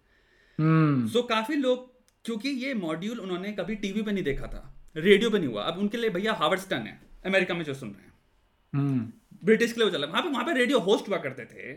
सो 1.08 1.18
so, 1.18 1.28
काफ़ी 1.28 1.56
लोग 1.56 1.88
क्योंकि 2.24 2.48
ये 2.48 2.74
मॉड्यूल 2.74 3.20
उन्होंने 3.20 3.52
कभी 3.52 3.74
टीवी 3.76 4.02
पे 4.02 4.12
नहीं 4.12 4.24
देखा 4.24 4.46
था 4.46 4.92
रेडियो 4.96 5.30
पे 5.30 5.38
नहीं 5.38 5.48
हुआ। 5.48 5.62
अब 5.62 5.78
उनके 5.78 5.96
लिए 5.96 6.10
भैया 6.10 6.32
हावर्ड 6.32 6.60
स्टन 6.60 6.86
है 6.86 7.00
अमेरिका 7.26 7.54
में 7.54 7.64
जो 7.64 7.74
सुन 7.74 7.90
रहे 7.90 8.04
हैं। 8.04 8.12
ब्रिटिश 9.44 9.72
के 9.72 9.80
लिए 9.80 9.90
चल। 9.90 10.04
वहाँ 10.04 10.22
पे 10.22 10.28
वहाँ 10.28 10.44
पे 10.44 10.54
रेडियो 10.54 10.78
होस्ट 10.80 11.08
हुआ 11.08 11.18
करते 11.18 11.44
थे 11.44 11.76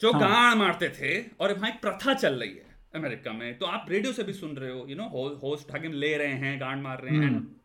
जो 0.00 0.12
हाँ. 0.12 0.20
गाड़ 0.20 0.54
मारते 0.54 0.88
थे 0.90 1.10
और 1.40 1.52
वहाँ 1.52 1.70
एक 1.70 1.80
प्रथा 1.80 2.14
चल 2.14 2.34
रही 2.34 2.50
है 2.50 2.76
अमेरिका 2.94 3.32
में। 3.32 3.58
तो 3.58 3.66
आप 3.66 3.86
रेडियो 3.88 4.12
से 4.12 4.22
भी 4.22 4.32
सुन 4.32 4.56
रहे 4.56 4.70
हो 4.70 4.86
यू 4.88 4.96
नो 4.96 5.08
होस्ट 5.42 5.70
उठा 5.70 5.78
ले 5.88 6.16
रहे 6.16 6.32
हैं 6.34 6.60
गांड 6.60 6.82
मार 6.82 7.02
रहे 7.02 7.16
हैं. 7.16 7.60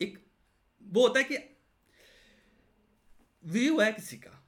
एक 0.00 0.18
वो 0.82 1.06
होता 1.08 1.20
है 1.20 1.24
कि 1.24 1.38
व्यू 3.44 3.80
है 3.80 3.92
किसी 3.92 4.16
का। 4.16 4.40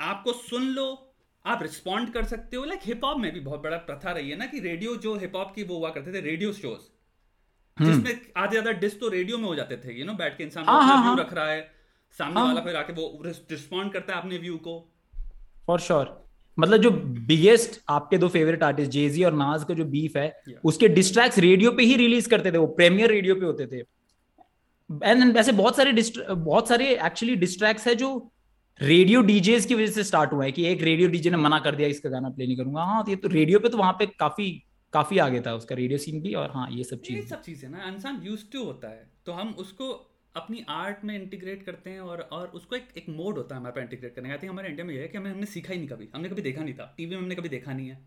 आपको 0.00 0.32
सुन 0.32 0.66
लो 0.68 1.09
आप 1.44 1.62
रिस्पॉन्ड 1.62 2.12
कर 2.12 2.24
सकते 2.24 2.56
हो 2.56 2.64
लाइक 2.64 2.80
हिप 2.84 3.04
हॉप 3.04 3.18
में 3.18 3.32
भी 3.32 3.40
बहुत 3.40 3.62
बड़ा 3.62 3.76
प्रथा 3.88 4.12
रही 4.12 4.30
है 4.30 4.36
ना 4.36 4.46
कि 4.46 4.60
रेडियो 4.60 4.96
जो 4.96 5.14
हिप 5.16 5.36
हॉप 5.36 5.52
की 5.54 5.62
वो 5.64 5.78
हुआ 5.78 5.90
करते 5.90 6.12
थे 6.12 6.20
रेडियो 6.20 6.52
शोज़ 6.52 6.80
hmm. 7.76 7.86
जिसमें 7.86 8.20
आधे 8.36 8.50
ज़्यादा 8.50 8.72
डिस 8.80 8.98
तो 9.00 9.08
रेडियो 9.08 9.38
में 9.38 9.44
हो 9.44 9.54
जाते 9.54 9.76
थे 9.76 9.98
यू 9.98 10.06
नो 10.06 10.14
बैठ 10.14 10.36
के 10.38 10.44
इंसान 10.44 10.64
हाँ, 10.64 10.82
हाँ, 10.82 10.96
हाँ, 10.98 11.16
रख 11.18 11.32
रहा 11.32 11.50
है 11.50 11.68
सामने 12.18 12.40
वाला 12.40 12.60
फिर 12.60 12.76
आके 12.76 12.92
वो 12.92 13.22
रिस्पॉन्ड 13.26 13.92
करता 13.92 14.14
है 14.14 14.20
अपने 14.20 14.38
व्यू 14.38 14.56
को 14.58 14.78
फॉर 15.66 15.80
श्योर 15.80 16.04
sure. 16.04 16.16
मतलब 16.58 16.80
जो 16.80 16.90
बिगेस्ट 17.26 17.80
आपके 17.88 18.18
दो 18.18 18.28
फेवरेट 18.28 18.62
आर्टिस्ट 18.62 18.90
जेजी 18.90 19.24
और 19.24 19.32
नाज 19.34 19.64
का 19.64 19.74
जो 19.74 19.84
बीफ 19.86 20.16
है 20.16 20.28
yeah. 20.48 20.60
उसके 20.64 20.88
डिस्ट्रैक्ट 20.88 21.38
रेडियो 21.38 21.72
पे 21.72 21.82
ही 21.82 21.96
रिलीज़ 21.96 22.28
करते 22.28 22.52
थे 22.52 22.58
वो 22.58 22.66
प्रीमियर 22.76 23.10
रेडियो 23.10 23.34
पे 23.34 23.46
होते 23.46 23.66
थे 23.66 23.82
एंड 25.04 25.32
वैसे 25.34 25.52
बहुत 25.52 25.76
सारे 25.76 25.92
बहुत 26.30 26.68
सारे 26.68 26.94
एक्चुअली 27.06 27.36
डिस्ट्रैक्ट 27.36 27.86
है 27.86 27.94
जो 27.94 28.10
रेडियो 28.82 29.22
डीजेस 29.22 29.66
की 29.66 29.74
वजह 29.74 29.86
से 29.86 30.04
स्टार्ट 30.04 30.32
हुआ 30.32 30.44
है 30.44 30.52
कि 30.52 30.66
एक 30.66 30.82
रेडियो 30.82 31.08
डीजे 31.08 31.30
ने 31.30 31.36
मना 31.36 31.58
कर 31.58 31.74
दिया 31.74 31.88
इसका 31.88 32.10
गाना 32.10 32.28
प्ले 32.28 32.46
नहीं 32.46 32.56
करूँगा। 32.56 32.82
हाँ 32.82 33.04
तो 33.04 33.10
ये 33.10 33.16
तो 33.16 33.28
रेडियो 33.28 33.58
पे 33.58 33.68
तो 33.68 33.78
वहाँ 33.78 33.92
पे 33.92 34.06
काफ़ी 34.06 34.64
काफ़ी 34.92 35.18
आगे 35.18 35.40
था 35.40 35.54
उसका 35.54 35.74
रेडियो 35.74 35.98
सीन 35.98 36.20
भी 36.20 36.34
और 36.34 36.50
हाँ 36.50 36.70
ये 36.70 36.84
सब 36.84 37.00
चीज़। 37.00 37.26
सब 37.26 37.42
चीज़ें 37.42 37.68
ना 37.68 37.88
इंसान 37.88 38.20
यूज़ 38.22 38.44
टू 38.52 38.64
होता 38.64 38.88
है। 38.88 39.10
तो 39.26 39.32
हम 39.32 39.48
उसको 39.48 40.16
अपनी 40.36 40.64
आर्ट 40.68 40.96
में 41.04 41.22
इंटीग्रेट 41.22 41.62
करते 41.62 41.90
हैं 41.90 42.00
और 42.00 42.20
और 42.20 42.48
उसको 42.48 42.76
एक 42.76 42.88
एक 42.96 43.06
मोड 43.08 43.36
होता 43.36 43.54
है 43.54 43.60
हमारे 43.60 43.72
पास 43.72 43.82
इंटीग्रेट 43.82 44.14
करने 44.14 44.28
का। 44.28 44.34
आई 44.34 44.46
हमारे 44.46 44.68
इंडिया 44.68 44.86
में 44.86 44.94
ये 44.94 45.00
है 45.00 45.08
कि 45.08 45.18
हमें 45.18 45.30
हमने 45.30 45.46
सीखा 45.46 45.72
ही 45.72 45.78
नहीं 45.78 45.88
कभी। 45.88 46.08
हमने 46.14 46.28
कभी 46.28 46.42
देखा 46.42 46.62
नहीं 46.62 46.74
था। 46.74 46.94
टीवी 46.96 47.10
में 47.10 47.22
हमने 47.22 47.34
कभी 47.34 47.48
देखा 47.48 47.72
नहीं 47.72 47.88
है। 47.88 47.98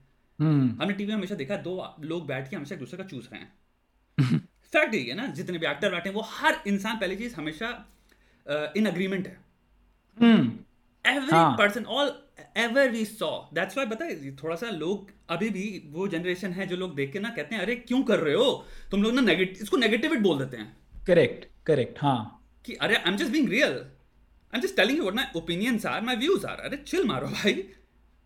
hmm. 0.42 0.82
हमने 0.82 0.94
टीवी 0.94 1.08
में 1.08 1.16
हमेशा 1.16 1.36
देखा 1.36 1.56
दो 1.56 1.96
लोग 2.00 2.28
बैठ 2.28 2.50
के 2.50 2.56
हमेशा 2.56 2.76
एक 2.76 2.80
दूसरे 2.80 2.98
का 2.98 3.04
चूस 3.04 3.30
रहे 3.34 3.42
हैं। 3.42 3.54
फैक्ट 4.74 4.96
यही 4.96 5.06
है 5.06 5.16
ना 5.16 5.28
जितने 5.28 5.58
भी 5.58 5.66
एक्टर 5.66 5.92
बैठे 5.92 6.10
हैं 6.10 6.16
वो 6.16 6.22
हर 6.22 6.64
इंसान 6.68 6.98
पहली 6.98 7.16
चीज़ 7.16 7.36
हमेशा 7.36 7.90
इन 8.50 8.86
अग्रीमेंट 8.86 9.28
है। 9.28 9.42
Every 10.17 11.58
person 11.58 11.86
all 11.86 12.12
ever 12.58 12.89
we 12.89 13.04
saw 13.06 13.30
that's 13.54 13.78
why 13.78 14.32
थोड़ा 14.43 14.56
सा 14.56 14.69
लोग 14.69 15.12
अभी 15.30 15.49
भी 15.49 15.65
वो 15.91 16.08
जनरेशन 16.08 16.52
है 16.54 16.67
जो 16.67 16.76
लोग 16.78 16.95
देख 16.95 17.12
के 17.13 17.19
ना 17.19 17.30
कहते 17.30 17.56
हैं 17.56 17.62
अरे 17.62 17.76
क्यों 17.76 18.02
कर 18.04 18.19
रहे 18.19 18.36
हो? 18.36 18.65
तुम 18.91 19.04
लोग 19.04 19.13
ना 19.13 19.21
नेगेटिव 19.21 19.63
इसको 19.63 19.78
नेगेटिविट 19.78 20.19
बोल 20.19 20.38
देते 20.39 20.58
हैं। 20.58 20.76
करेक्ट 21.08 21.45
करेक्ट 21.65 21.99
हाँ। 22.02 22.39
कि 22.65 22.73
अरे 22.73 22.95
I 22.95 23.12
am 23.12 23.17
just 23.17 23.32
being 23.32 23.49
real 23.49 23.73
I 23.73 24.56
am 24.56 24.62
just 24.62 24.76
telling 24.76 24.97
you 24.97 25.04
what 25.04 25.15
my 25.15 25.32
opinions 25.36 25.86
are 25.86 26.02
my 26.02 26.15
views 26.15 26.45
are 26.45 26.60
अरे 26.60 26.78
चिल 26.78 27.08
मारो 27.08 27.28
भाई। 27.28 27.63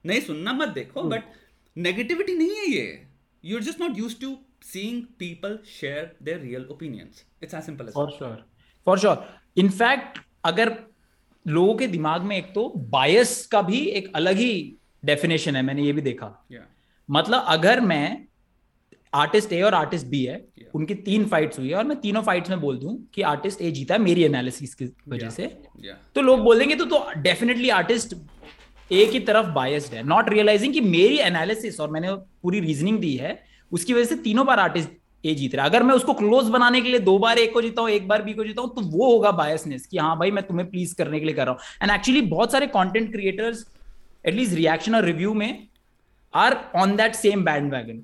नहीं 0.06 0.20
सुनना 0.22 0.54
मत 0.54 0.68
देखो 0.70 1.04
बट 1.04 1.24
नेगेटिविटी 1.76 2.38
नहीं 2.38 2.56
है 2.56 2.66
ये। 2.72 3.08
You 3.44 3.58
are 3.58 3.64
just 3.64 3.82
not 3.82 3.98
used 3.98 4.22
to 4.22 4.36
seeing 4.64 5.02
people 5.20 5.60
share 5.80 6.16
their 6.24 6.40
real 6.40 6.66
opinions 6.72 7.24
it's 7.44 7.54
as 7.54 7.64
simple 7.64 7.88
as 7.88 7.94
for 7.94 8.12
sure 8.12 8.46
for 8.88 9.00
sure 9.00 9.28
in fact 9.58 10.20
अगर 10.46 10.70
लोगों 11.48 11.74
के 11.76 11.88
दिमाग 11.88 12.22
में 12.22 12.36
एक 12.38 12.54
तो 12.54 12.68
बायस 12.92 13.46
का 13.48 13.62
भी 13.62 13.80
एक 13.92 14.12
अलग 14.16 14.38
ही 14.38 14.54
डेफिनेशन 15.04 15.56
है 15.56 15.62
मैंने 15.62 15.84
ये 15.84 15.94
भी 15.94 16.02
देखा 16.02 16.28
yeah. 16.54 16.64
मतलब 17.10 17.46
अगर 17.48 17.80
मैं 17.82 18.28
आर्टिस्ट 19.14 19.54
ए 19.54 19.62
और 19.62 19.74
आर्टिस्ट 19.74 20.08
बी 20.08 20.24
है 20.24 20.38
yeah. 20.38 20.70
उनकी 20.76 20.96
तीन 21.04 21.26
फाइट्स 21.26 21.60
हुई 21.60 21.70
है 21.70 21.76
और 21.76 21.84
मैं 21.84 22.00
तीनों 22.02 22.22
फाइट्स 22.22 22.50
में 22.50 22.60
बोल 22.62 22.78
दूँ 22.78 22.98
कि 23.14 23.22
आर्टिस्ट 23.26 23.62
ए 23.62 23.72
जीता 23.72 23.94
है 23.94 24.02
मेरी 24.02 24.24
एनालिसिस 24.24 24.76
की 24.76 24.86
वजह 24.86 25.26
yeah. 25.26 25.36
से 25.36 25.44
yeah. 25.44 25.98
तो 26.16 26.22
लोग 26.22 26.40
बोल 26.40 26.60
देंगे 26.60 26.76
तो 26.76 26.86
तो 26.86 27.06
डेफिनेटली 27.22 27.70
आर्टिस्ट 27.72 28.16
ए 28.92 29.06
की 29.06 29.20
तरफ़ 29.22 29.48
बायस्ड 29.54 29.94
है 29.94 30.04
नॉट 30.04 30.30
रियलाइजिंग 30.30 30.74
कि 30.74 30.82
मेरी 30.82 31.18
एनालिसिस 31.22 31.80
और 31.80 31.90
मैंने 31.92 32.14
पूरी 32.44 32.60
रीजनिंग 32.60 33.00
दी 33.00 33.16
है 33.16 33.40
उसकी 33.72 33.94
वजह 33.94 34.06
से 34.06 34.16
तीनों 34.24 34.46
बार 34.46 34.60
आर्टिस्ट 34.60 34.90
ए 35.24 35.34
जीत 35.36 35.56
रहा 35.56 35.64
है। 35.64 35.70
अगर 35.70 35.84
मैं 35.84 35.96
उसको 35.96 36.14
क्लोज 36.14 36.50
बनाने 36.50 36.82
के 36.82 36.90
लिए 36.90 37.00
दो 37.00 37.18
बार 37.20 37.40
एक 37.40 37.54
को 37.54 37.62
जीता 37.62 37.82
हूँ 37.82 37.90
एक 37.90 38.08
बार 38.08 38.22
बी 38.22 38.34
को 38.34 38.44
जीता 38.44 38.62
हूँ 38.62 38.74
तो 38.76 38.82
वो 38.82 39.12
होगा 39.12 39.32
बायसनेस 39.34 39.86
कि 39.86 39.98
हाँ 39.98 40.18
भाई 40.20 40.32
मैं 40.32 40.46
तुम्हें 40.48 40.70
प्लीज़ 40.70 40.96
करने 40.96 41.20
के 41.20 41.26
लिए 41.26 41.36
कर 41.36 41.46
रहा 41.46 41.52
हूँ। 41.52 41.60
एंड 41.84 41.92
एक्चुअली 41.92 42.22
बहुत 42.28 42.52
सारे 42.52 42.68
content 42.68 43.12
creators 43.12 43.66
at least 44.26 44.54
reaction 44.54 44.96
और 44.96 45.06
रिव्यू 45.06 45.34
में 45.34 45.68
are 46.34 46.58
on 46.76 46.96
that 46.96 47.16
same 47.16 47.44
bandwagon 47.74 48.02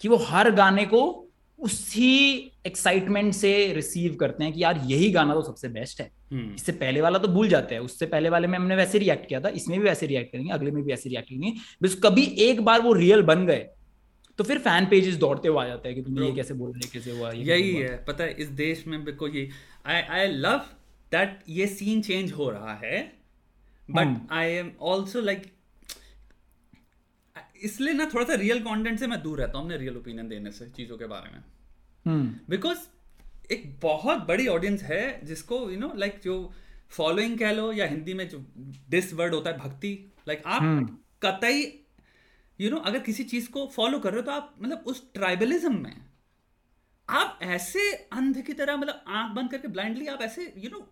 कि 0.00 0.08
वो 0.08 0.16
हर 0.28 0.50
गाने 0.50 0.84
को 0.84 1.26
उसी 1.58 2.36
एक्साइटमेंट 2.66 3.32
से 3.34 3.50
रिसीव 3.72 4.14
करते 4.20 4.44
हैं 4.44 4.52
कि 4.52 4.62
यार 4.62 4.80
यही 4.86 5.10
गाना 5.10 5.34
तो 5.34 5.42
सबसे 5.42 5.68
बेस्ट 5.68 6.00
है। 6.00 6.08
hmm. 6.08 6.54
इससे 6.56 6.72
पहले 6.72 7.00
वाला 7.00 7.18
तो 7.18 7.28
भूल 7.28 7.48
जाते 7.48 7.74
हैं। 7.74 7.82
उससे 7.82 8.06
पहले 8.06 8.28
वाले 8.28 8.46
में 8.46 8.58
हमने 8.58 8.76
वैसे 8.76 8.98
रिएक्ट 8.98 9.28
किया 9.28 9.40
था 9.40 9.48
इसमें 9.50 9.78
भी 9.78 9.84
वैसे 9.84 10.06
रिएक्ट 10.06 10.32
करेंगे 10.32 10.52
अगले 10.52 10.70
में 10.70 10.82
भी 10.84 10.92
ऐसे 10.92 11.08
रिएक्ट 11.08 11.28
करेंगे। 11.28 11.52
बस 11.82 11.94
कभी 12.04 12.24
एक 12.40 12.60
बार 12.60 12.80
वो 12.80 12.92
रियल 12.92 13.22
बन 13.22 13.46
गए 13.46 13.66
तो 14.40 14.44
फिर 14.44 14.58
फ़ैन 14.60 14.86
पेजेस 14.86 15.16
दौड़ते 15.18 15.48
हुआ 15.48 15.66
जाते 15.66 15.88
हैं 15.88 15.96
कि 15.96 16.02
तुम 16.02 16.18
ये 16.18 16.32
कैसे 16.32 16.54
बोल 16.54 16.70
रहे 16.72 16.88
कैसे 16.90 17.10
हुआ 17.12 17.30
ये 17.30 17.42
यही 17.46 17.72
है 17.72 17.96
पता 18.04 18.24
है 18.24 18.32
इस 18.34 18.48
देश 18.56 18.86
में 18.86 19.02
बिको 19.04 19.28
ये 19.28 19.48
आई 19.86 20.02
आई 20.10 20.26
लव 20.28 20.60
दैट 21.12 21.42
ये 21.48 21.66
सीन 21.68 22.00
चेंज 22.02 22.32
हो 22.32 22.48
रहा 22.50 22.74
है 22.76 23.00
but 23.88 24.16
I 24.32 24.52
am 24.52 24.70
also 24.92 25.20
like 25.20 25.42
इसलिए 27.62 27.94
ना 27.94 28.08
थोड़ा 28.14 28.24
सा 28.24 28.34
रियल 28.36 28.60
कंटेंट 28.60 28.98
से 28.98 29.06
मैं 29.06 29.20
दूर 29.22 29.40
रहता 29.40 29.58
हूँ 29.58 29.66
अपने 29.66 29.76
रियल 29.76 29.96
ओपिनियन 29.96 30.28
देने 30.28 30.52
से 30.52 30.68
चीज़ों 30.70 30.98
के 30.98 31.06
बारे 31.06 31.34
में 31.34 32.32
बिकॉज़ 32.48 32.78
हम्म। 32.78 33.52
एक 33.52 33.70
बहुत 33.82 34.26
बड़ी 34.26 34.46
ऑडियंस 34.48 34.82
है 34.84 35.02
जिसको 35.24 35.60
यू 35.70 35.78
नो 35.78 35.92
लाइक 35.96 36.20
जो 36.24 36.38
फॉलोइंग 36.92 37.38
कह 37.38 37.52
लो 37.52 37.72
या 37.72 37.86
हिंदी 37.88 38.14
में 38.14 38.28
जो 38.28 38.42
डिस 38.90 39.12
वर्ड 39.14 39.34
होता 39.34 39.50
है 39.50 39.58
भक्ति 39.58 39.92
लाइक 40.28 40.38
like, 40.38 40.48
आप 40.48 40.62
हम्म। 40.62 40.86
कतई 41.22 41.62
यू 42.60 42.66
you 42.66 42.74
नो 42.74 42.76
know, 42.76 42.88
अगर 42.88 42.98
किसी 42.98 43.24
चीज़ 43.24 43.50
को 43.50 43.66
फॉलो 43.66 43.98
कर 43.98 44.10
रहे 44.10 44.20
हो 44.20 44.26
तो 44.26 44.32
आप 44.32 44.54
मतलब 44.62 44.84
उस 44.86 45.02
ट्राइबलिज्म 45.14 45.74
में 45.74 45.96
आप 47.08 47.38
ऐसे 47.42 47.90
अंध 48.12 48.40
की 48.40 48.52
तरह 48.52 48.76
मतलब 48.76 49.04
आँख 49.08 49.34
बंद 49.36 49.50
करके 49.50 49.68
ब्लाइंडली 49.68 50.06
आप 50.06 50.22
ऐसे 50.22 50.52
यू 50.58 50.70
नो 50.70 50.86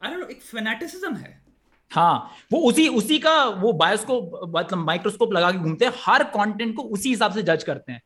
आई 0.00 0.16
नो 0.16 0.26
एक 0.26 0.42
फेनेटिसिज्म 0.42 1.14
है। 1.14 1.42
हाँ 1.90 2.30
वो 2.52 2.58
उसी 2.68 2.86
उसी 2.88 3.18
का 3.18 3.44
वो 3.44 3.72
बायोस्कोप 3.72 4.40
मतलब 4.56 4.78
माइक्रोस्कोप 4.78 5.32
लगा 5.32 5.50
के 5.52 5.58
घूमते 5.58 5.84
हैं 5.84 5.92
हर 5.96 6.24
कंटेंट 6.30 6.74
को 6.76 6.82
उसी 6.82 7.08
हिसाब 7.08 7.32
से 7.32 7.42
जज 7.42 7.64
करते 7.64 7.92
हैं। 7.92 8.02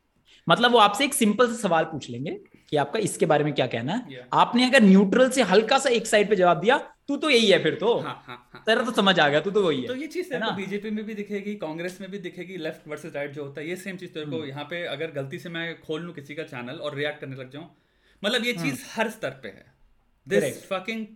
मतलब 0.47 0.73
वो 0.73 0.79
आपसे 0.79 1.05
एक 1.05 1.15
सिंपल 1.15 1.47
सा 1.47 1.55
सवाल 1.55 1.85
पूछ 1.85 2.09
लेंगे 2.11 2.31
कि 2.71 2.77
आपका 2.77 2.99
इसके 2.99 3.27
बारे 3.27 3.45
में 3.45 3.53
क्या 3.55 3.67
कहना 3.67 3.93
है। 3.93 4.07
Yeah. 4.09 4.29
आपने 4.33 4.67
अगर 4.67 4.83
न्यूट्रल 4.83 5.31
से 5.31 5.43
हल्का 5.43 5.79
सा 5.79 5.91
एक 5.91 6.07
साइड 6.07 6.29
पे 6.31 6.37
जवाब 6.37 6.61
दिया 6.61 6.77
तू 7.09 7.17
तो 7.17 7.29
यही 7.31 7.47
है 7.51 7.63
फिर 7.63 7.75
तो। 7.75 7.95
हाँ, 7.99 8.15
हाँ, 8.27 8.37
हाँ. 8.53 8.63
तेरा 8.67 8.83
तो 8.85 8.93
समझ 8.93 9.19
आ 9.21 9.29
गया 9.29 9.41
तू 9.41 9.51
तो 9.51 9.63
वही 9.63 9.81
है। 9.83 9.87
तो 9.89 9.95
ये 9.95 10.07
चीज़ 10.07 10.33
है 10.35 10.39
ना? 10.41 10.51
बीजेपी 10.51 10.91
में 10.91 11.05
भी 11.05 11.15
दिखेगी 11.15 11.55
कांग्रेस 11.57 12.01
में 12.01 12.11
भी 12.11 12.19
दिखेगी 12.19 12.57
लेफ़्ट 12.57 12.89
वर्सेस 12.89 13.15
राइट 13.15 13.33
जो 13.33 13.45
होता 13.45 13.61
है 13.61 13.69
ये 13.69 13.77
सेम 13.77 13.97
चीज़ 13.97 14.11
तेरे 14.13 14.27
को 14.27 14.37
हम्म। 14.37 14.49
यहाँ 14.49 14.65
पे 14.65 14.85
अगर 14.87 15.11
गलती 15.13 15.39
से 15.39 15.49
मैं 15.49 15.81
खोल 15.81 16.03
लू 16.03 16.13
किसी 16.13 16.35
का 16.35 16.43
चैनल 16.45 16.79
और 16.79 16.95
रिएक्ट 16.95 17.21
करने 17.21 17.37
लग 17.37 17.51
जाऊँ 17.51 17.71
मतलब 18.23 18.45
ये 18.45 18.53
चीज़ 18.53 18.75
हम्म। 18.75 18.93
हर 18.93 19.11
स्तर 19.11 19.31
पे 19.43 19.49
है। 19.49 19.65
दिस 20.27 20.63
फकिंग 20.69 21.07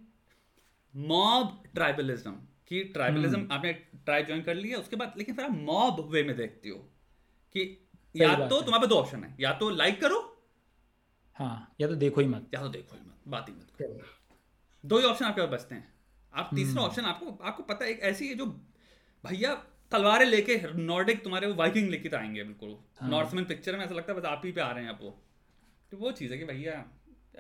मॉब 0.94 1.62
ट्राइबलिज्म 1.74 2.30
कि 2.68 2.82
ट्राइबलिज्म 2.94 3.36
हम्म। 3.36 3.52
आपने 3.52 3.72
ट्राइब 4.04 4.26
ज्वाइन 4.26 4.42
कर 4.42 4.54
लिया 4.54 4.78
उसके 4.78 4.96
बाद 4.96 5.14
लेकिन 5.18 5.34
फिर 5.34 5.44
आप 5.44 5.50
मॉब 5.62 6.00
वे 6.12 6.22
में 6.22 6.34
देखते 6.36 6.68
हो 6.68 6.76
कि 7.54 7.68
या 8.14 8.34
तो 8.48 8.60
तुम्हारे 8.62 8.86
दो 8.86 8.94
ऑप्शन 8.94 9.24
है 9.24 9.34
या 9.40 9.52
तो 9.60 9.70
लाइक 9.72 10.00
करो 10.00 10.20
हाँ 11.36 11.74
या 11.80 11.88
तो 11.88 11.94
देखो 11.96 12.20
ही 12.20 12.26
मत। 12.28 12.50
या 12.54 12.60
तो 12.60 12.68
देखो 12.68 12.96
ही 12.96 13.00
मत 13.00 13.20
बात 13.28 13.48
ही 13.48 13.54
मत 13.54 13.68
करो। 13.78 14.00
दो 14.84 14.98
ही 14.98 15.04
ऑप्शन 15.04 15.24
आपके 15.24 15.40
पास 15.40 15.50
बचते 15.50 15.74
हैं 15.74 15.92
आप 16.32 16.50
तीसरा 16.54 16.82
ऑप्शन 16.82 17.02
हम्म। 17.02 17.10
आपको 17.10 17.44
आपको 17.44 17.62
पता 17.64 17.84
है 17.84 17.90
एक 17.90 18.00
ऐसी 18.04 18.28
है 18.28 18.34
जो 18.34 18.46
भैया 19.24 19.54
तलवारें 19.92 20.26
लेके 20.26 20.60
नॉर्डिक 20.76 21.22
तुम्हारे 21.24 21.46
वो 21.46 21.54
वाइकिंग 21.54 21.90
लेके 21.90 22.08
तो 22.08 22.16
आएँगे 22.16 22.44
बिल्कुल 22.44 22.76
नॉर्थमैन 23.04 23.44
हाँ। 23.44 23.48
पिक्चर 23.48 23.76
में 23.76 23.84
ऐसा 23.84 23.94
लगता 23.94 24.12
है 24.12 24.18
बस 24.18 24.26
आप 24.26 24.42
ही 24.44 24.52
पे 24.52 24.60
आ 24.60 24.70
रहे 24.70 24.84
हैं 24.84 24.90
आप 24.90 24.98
वो 25.02 25.14
तो 25.92 25.96
वो 25.96 26.12
चीज़ 26.12 26.32
है 26.32 26.38
कि 26.38 26.44
भैया 26.44 26.84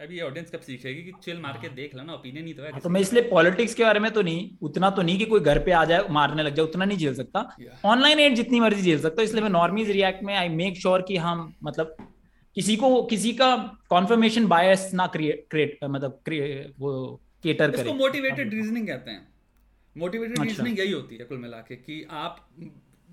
अभी 0.00 0.20
ऑडियंस 0.20 0.50
कब 0.50 0.60
सीखेगी 0.60 1.02
कि 1.02 1.12
चिल 1.22 1.40
मार 1.40 1.58
के 1.60 1.66
हाँ। 1.66 1.76
देख 1.76 1.94
लेना 1.94 2.14
ओपिनियन 2.14 2.46
ही 2.46 2.52
तो 2.54 2.62
है 2.62 2.70
हाँ, 2.72 2.80
तो 2.80 2.88
मैं 2.88 3.00
इसलिए 3.00 3.22
पॉलिटिक्स 3.30 3.74
के 3.74 3.84
बारे 3.84 4.00
में 4.00 4.10
तो 4.12 4.22
नहीं 4.22 4.48
उतना 4.62 4.90
तो 4.90 5.02
नहीं 5.02 5.18
कि 5.18 5.24
कोई 5.24 5.40
घर 5.42 5.58
पे 5.64 5.72
आ 5.72 5.84
जाए 5.84 6.06
मारने 6.10 6.42
लग 6.42 6.54
जाए 6.54 6.66
उतना 6.66 6.84
नहीं 6.84 6.98
झेल 6.98 7.14
सकता 7.14 7.48
ऑनलाइन 7.84 8.20
एड 8.20 8.34
जितनी 8.34 8.60
मर्ज़ी 8.60 8.82
झेल 8.82 9.00
सकता 9.00 9.22
इसलिए 9.22 9.42
मैं 9.42 9.50
नॉर्मीज 9.50 9.90
रिएक्ट 9.90 10.22
में 10.22 10.34
आई 10.36 10.48
मेक 10.54 10.80
श्योर 10.80 11.02
कि 11.02 11.16
हम 11.16 11.52
मतलब 11.62 11.96
किसी 12.56 12.76
को 12.76 13.02
किसी 13.02 13.32
का 13.32 13.56
कॉन्फर्मेशन 13.90 14.46
बायस 14.46 14.90
ना 14.94 15.06
क्रिएट 15.06 15.46
क्रिएट 15.50 15.78
मतलब 15.84 16.74
वो 16.78 17.20
केटर 17.44 17.70
करें 17.70 17.82
इसको 17.82 17.94
मोटिवेटेड 17.94 18.54
रीजनिंग 18.54 18.86
कहते 18.86 19.10
हैं। 19.10 19.26
मोटिवेटेड 19.96 20.38
अच्छा। 20.38 20.48
रीजनिंग 20.48 20.78
यही 20.78 20.92
होती 20.92 21.16
है 21.16 21.24
कुल 21.24 21.38
मिला 21.38 21.58
के 21.60 21.76
कि 21.78 22.02
आप 22.10 22.48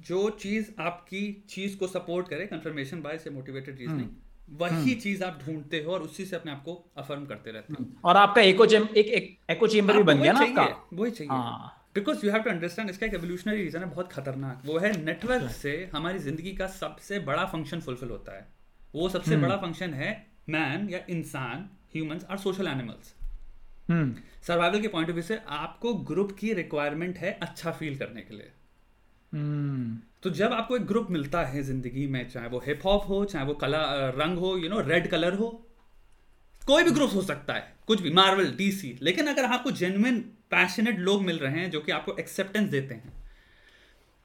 जो 0.07 0.29
चीज़ 0.41 0.69
आपकी 0.81 1.21
चीज़ 1.49 1.77
को 1.77 1.87
सपोर्ट 1.87 2.27
करे 2.27 2.45
कंफर्मेशन 2.47 3.01
बायस 3.01 3.27
या 3.27 3.33
मोटिवेटेड 3.33 3.77
रीजनिंग 3.79 4.09
वही 4.59 4.75
हम्म। 4.75 4.93
चीज़ 4.99 5.23
आप 5.23 5.39
ढूंढते 5.45 5.79
हो 5.83 5.91
और 5.93 6.01
उसी 6.01 6.25
से 6.25 6.35
अपने 6.35 6.51
आप 6.51 6.61
को 6.63 6.73
अफर्म 6.97 7.25
करते 7.25 7.51
रहते 7.51 7.73
हो। 7.73 7.85
और 8.05 8.17
आपका 8.17 8.41
एको 8.41 8.65
चेम 8.65 8.87
एक, 8.87 9.07
एक 9.07 9.37
एको 9.51 9.67
चेम्बर 9.67 9.97
भी 9.97 10.03
बन 10.03 10.21
गया 10.21 10.31
ना 10.31 10.39
आपका? 10.39 10.63
वही 10.93 11.11
चाहिए। 11.11 11.77
Because 11.95 12.25
you 12.25 12.31
have 12.31 12.41
to 12.41 12.49
understand 12.49 12.89
इसका 12.89 13.05
एक 13.05 13.13
एवोल्यूशनरी 13.13 13.61
रीजन 13.63 13.79
है 13.79 13.89
बहुत 13.89 14.11
खतरनाक। 14.11 14.61
वो 14.65 14.77
है 14.77 14.91
नेटवर्क 15.03 15.41
अच्छा। 15.41 15.53
से 15.53 15.89
हमारी 15.93 16.19
ज़िंदगी 16.19 16.51
का 16.53 16.67
सबसे 16.79 17.19
बड़ा 17.29 17.45
फ़ंक्शन 17.45 17.79
फुलफिल 17.81 18.09
होता 18.09 18.37
है। 18.37 18.47
वो 18.95 19.09
सबसे 19.09 19.33
हम्म। 19.33 19.45
बड़ा 19.45 19.57
फ़ंक्शन 19.57 19.93
है 19.93 20.11
मैन 20.49 20.89
या 20.89 20.99
इंसान 21.09 21.69
humans 21.95 22.25
are 22.25 22.37
social 22.37 22.67
animals 22.67 23.13
survival 23.89 24.81
के 24.81 24.87
पॉइंट 24.87 25.09
ऑफ़ 25.09 25.13
व्यू 25.13 25.23
से 25.23 25.39
आपको 25.47 25.93
ग्रुप 26.09 26.31
की 26.39 26.53
रिक्वायरमेंट 26.53 27.17
है 27.17 27.31
अच्छा 27.41 27.71
फील 27.71 27.97
करने 27.97 28.21
के 28.21 28.35
लिए। 28.35 28.51
हम्म। 29.31 29.97
तो 30.23 30.29
जब 30.29 30.53
आपको 30.53 30.75
एक 30.75 30.85
ग्रुप 30.85 31.07
मिलता 31.09 31.43
है 31.43 31.63
ज़िंदगी 31.63 32.05
में 32.07 32.27
चाहे 32.29 32.47
वो 32.47 32.61
हिप 32.65 32.85
हॉप 32.85 33.07
हो 33.09 33.23
चाहे 33.25 33.45
वो 33.45 33.53
कला 33.53 33.81
रंग 34.17 34.37
हो 34.37 34.57
यू 34.57 34.69
नो 34.69 34.79
रेड 34.81 35.07
कलर 35.07 35.33
हो 35.33 35.49
कोई 36.61 36.83
भी 36.83 36.91
ग्रुप 36.91 37.13
हो 37.13 37.21
सकता 37.21 37.53
है 37.53 37.73
कुछ 37.87 38.01
भी 38.01 38.11
मार्वल 38.13 38.51
डीसी 38.51 38.97
लेकिन 39.01 39.27
अगर 39.27 39.45
आपको 39.45 39.71
जेन्युइन 39.71 40.19
पैशनेट 40.51 40.99
लोग 40.99 41.23
मिल 41.23 41.37
रहे 41.39 41.59
हैं 41.59 41.71
जो 41.71 41.79
कि 41.79 41.91
आपको 41.91 42.15
एक्सेप्टेंस 42.19 42.69
देते 42.69 42.95
हैं 42.95 43.13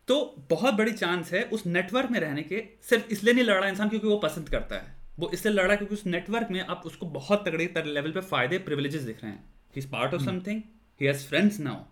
तो 0.08 0.18
बहुत 0.50 0.74
बड़ी 0.74 0.92
चांस 0.92 1.32
है 1.32 1.42
उस 1.52 1.66
नेटवर्क 1.66 2.10
में 2.10 2.20
रहने 2.20 2.42
के 2.42 2.62
सिर्फ़ 2.82 3.08
इसलिए 3.08 3.34
नहीं 3.34 3.44
लड़ 3.44 3.58
रहा 3.60 3.68
इंसान 3.68 3.88
क्योंकि 3.88 4.06
वो 4.06 4.16
पसंद 4.18 4.48
करता 4.48 4.76
है। 4.76 4.94
वो 5.18 5.30
इसलिए 5.34 5.54
लड़ 5.54 5.62
रहा 5.62 5.70
है 5.70 5.76
क्योंकि 5.76 5.94
उस 5.94 6.06
नेटवर्क 6.06 6.48
में 6.50 6.60
आप 6.60 6.82
उसको 6.86 7.06
बहुत 7.06 7.48
तगड़े 7.48 7.72
लेवल 7.86 8.12
पे 8.12 8.20
फ़ायदे 8.20 8.58
प्रिविलेजेस 8.58 9.02
दिख 9.02 9.22
रहे 9.22 9.32
हैं। 9.32 9.53
He 9.76 9.80
is 9.80 9.88
part 9.88 10.14
of 10.14 10.22
something 10.22 10.62
he 11.00 11.06
has 11.06 11.26
friends 11.26 11.60
now 11.60 11.82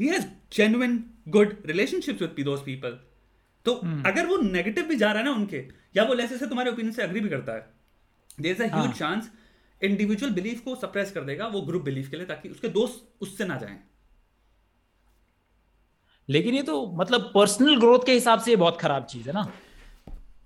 he 0.00 0.08
has 0.08 0.26
genuine 0.52 1.04
good 1.28 1.56
relationships 1.66 2.22
with 2.22 2.44
those 2.44 2.62
people 2.62 2.98
तो 3.66 3.72
hmm. 3.72 4.06
अगर 4.06 4.26
वो 4.26 4.36
नेगेटिव 4.36 4.84
भी 4.84 4.96
जा 4.96 5.12
रहा 5.12 5.18
है 5.18 5.24
ना 5.24 5.32
उनके 5.32 5.68
या 5.96 6.04
वो 6.04 6.14
लेसे 6.14 6.38
से 6.38 6.46
तुम्हारे 6.46 6.70
ओपिनियन 6.70 6.94
से 6.94 7.02
अग्री 7.02 7.20
भी 7.20 7.28
करता 7.28 7.52
है 7.52 7.74
there 8.40 8.62
is 8.62 8.72
a 8.72 8.92
chance 8.92 9.30
individual 9.82 10.32
belief 10.32 10.60
को 10.60 10.74
सप्रेस 10.74 11.12
कर 11.12 11.20
देगा 11.20 11.46
वो 11.46 11.60
ग्रुप 11.60 11.82
बिलीफ 11.82 12.08
के 12.10 12.16
लिए 12.16 12.26
ताकि 12.26 12.48
उसके 12.48 12.68
दोस्त 12.68 13.22
उससे 13.22 13.44
ना 13.44 13.56
जाएँ। 13.56 13.78
लेकिन 16.28 16.54
ये 16.54 16.62
तो 16.62 16.92
मतलब 16.92 17.30
पर्सनल 17.34 17.76
ग्रोथ 17.76 18.06
के 18.06 18.12
हिसाब 18.12 18.40
से 18.40 18.50
ये 18.50 18.56
बहुत 18.56 18.80
खराब 18.80 19.04
चीज़ 19.04 19.26
है 19.26 19.32
ना। 19.32 19.52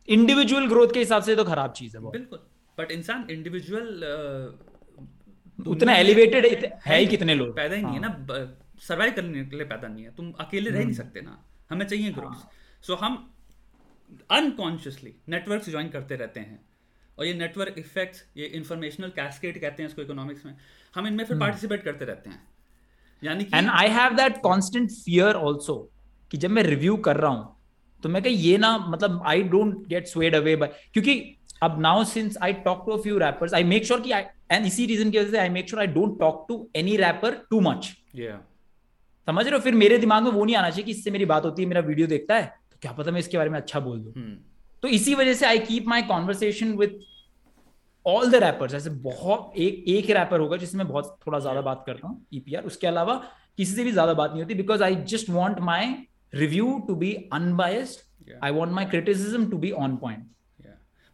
इंडिविजुअल 0.09 0.67
ग्रोथ 0.67 0.89
के 0.93 0.99
हिसाब 0.99 1.23
से 1.23 1.37
तो 1.37 1.45
खराब 1.45 1.73
चीज़ 1.73 1.97
है 1.97 2.11
बिल्कुल। 2.11 2.39
बट 2.79 2.91
इंसान 2.91 3.27
इंडिविजुअल 3.31 4.03
उतना 5.59 5.95
एलिवेटेड 5.95 6.47
है 6.87 6.99
ही 6.99 7.07
कितने 7.07 7.35
लोग 7.35 7.55
पैदा 7.57 7.75
ही 7.75 7.83
नहीं 7.83 7.95
है 7.95 8.01
ना 8.01 8.09
हाँ। 8.09 8.47
सर्वाइव 8.81 9.13
करने 9.13 9.45
के 9.45 9.57
लिए 9.57 9.67
पैदा 9.67 9.89
नहीं 9.89 10.05
है 10.05 10.11
तुम 10.13 10.31
अकेले 10.41 10.71
रह 10.71 10.75
नहीं 10.75 10.85
हम्म। 10.85 10.95
सकते 10.95 11.21
ना 11.21 11.39
हमें 11.71 11.87
चाहिए 11.87 12.13
ग्रुप्स 12.13 12.45
सो 12.87 12.95
हाँ। 12.95 13.09
हम 13.09 13.33
अनकॉन्शियसली 14.31 15.15
नेटवर्क 15.29 15.69
ज्वाइन 15.69 15.89
करते 15.89 16.17
रहते 16.17 16.41
हैं 16.41 16.65
और 17.19 17.27
ये 17.27 17.35
नेटवर्क 17.35 17.79
इफेक्ट्स 17.79 18.25
ये 18.37 18.47
इंफॉर्मेशनल 18.55 19.11
कैस्केट 19.17 19.61
कहते 19.61 19.83
हैं 19.83 19.91
इसको 19.91 20.03
इकोनॉमिक्स 20.03 20.47
में 20.47 20.55
हम 20.95 21.07
इनमें 21.07 21.25
फिर 21.25 21.39
पार्टिसिपेट 21.39 21.79
हम्म। 21.79 21.91
करते 21.91 22.05
रहते 22.05 22.31
हैं 22.31 22.43
यानी 23.23 23.45
कि 23.45 23.57
and 23.57 23.69
I 23.71 23.89
have 23.91 24.15
that 24.17 24.37
constant 24.41 24.91
fear 24.93 25.37
also 25.39 25.79
कि 26.31 26.39
जब 26.39 26.51
मैं 26.51 26.63
रिव्यू 26.63 26.97
कर 26.99 27.17
रहा 27.17 27.31
हूँ 27.31 27.55
तो 28.03 28.09
मैं 28.09 28.23
कह 28.23 28.31
ये 28.31 28.57
ना 28.59 28.77
मतलब 28.79 29.23
I 29.27 29.43
don't 29.51 29.87
get 29.89 30.07
swayed 30.07 30.35
away 30.35 30.57
by 30.57 30.75
क्योंकि 30.93 31.21
अब 31.63 31.81
now 31.81 32.05
since 32.07 32.37
I 32.43 32.53
talk 32.65 32.83
to 32.87 32.93
a 32.93 33.01
few 33.03 33.19
rappers 33.19 33.55
I 33.55 33.65
make 33.65 33.85
sure 33.85 34.01
कि 34.01 34.11
आई 34.11 34.23
एंड 34.51 34.67
इसी 34.67 34.87
रीजन 34.87 35.11
की 35.11 35.19
वजह 35.19 35.31
से 35.31 35.39
I 35.39 35.49
make 35.49 35.69
sure 35.69 35.81
I 35.81 35.87
don't 35.87 36.19
talk 36.21 36.45
to 36.49 36.69
any 36.77 36.97
rapper 36.97 37.35
too 37.51 37.61
much 37.61 37.93
समझ 39.29 39.45
रहे 39.45 39.55
हो? 39.55 39.61
फिर 39.61 39.75
मेरे 39.75 39.99
दिमाग 39.99 40.23
में 40.23 40.31
वो 40.31 40.45
नहीं 40.45 40.57
आना 40.57 40.71
चाहिए 40.71 40.85
कि 40.85 40.91
इससे 40.91 41.11
मेरी 41.11 41.25
बात 41.25 41.45
होती 41.45 41.63
है 41.63 41.69
मेरा 41.69 41.81
वीडियो 41.81 42.07
देखता 42.07 42.37
है 42.37 42.47
तो 42.71 42.79
क्या 42.83 42.93
पता 42.93 43.11
मैं 43.11 43.21
इसके 43.21 43.37
बारे 43.37 43.51
में 43.51 43.59
अच्छा 43.59 43.81
बोल 43.81 44.01
दू? 44.01 44.11
Hmm. 44.11 44.37
तो 44.83 44.89
इसी 44.89 45.15
वजह 45.15 45.35
से 45.35 45.47
I 45.47 45.59
keep 45.59 45.87
my 45.89 46.03
conversation 46.03 46.73
with 46.73 46.99
all 48.07 48.31
the 48.31 48.35
rappers 48.35 48.75
ऐसे 48.75 48.91
बहुत 48.91 49.53
एक 49.59 49.85
एक 49.89 50.11
रैपर 50.11 50.41
होगा 50.41 50.57
जिसमें 50.57 50.87
बहुत 50.89 51.19
थोड़ा 51.27 51.39
ज़्यादा 51.39 51.61
बात 51.61 51.83
करता 51.87 52.09
हूँ 52.09 52.27
ईपीआर 52.35 52.63
e 52.63 52.67
उसके 52.67 52.87
अलावा 52.87 53.15
किसी 53.59 53.75
से 53.75 53.85
भी 53.85 53.93
ज़्यादा 53.93 54.15
बात 54.15 54.31
नहीं 54.31 54.43
होती 54.43 54.55
because 54.55 54.83
I 54.83 54.97
just 55.13 55.31
want 55.31 55.61
my 55.61 55.95
review 56.35 56.79
to 56.89 56.95
be 56.95 57.13
unbiased 57.33 58.35
I 58.45 58.53
want 58.53 58.73
my 58.73 58.85
criticism 58.85 59.51
to 59.51 59.59
be 59.59 59.71
on 59.81 59.97
point 59.97 60.27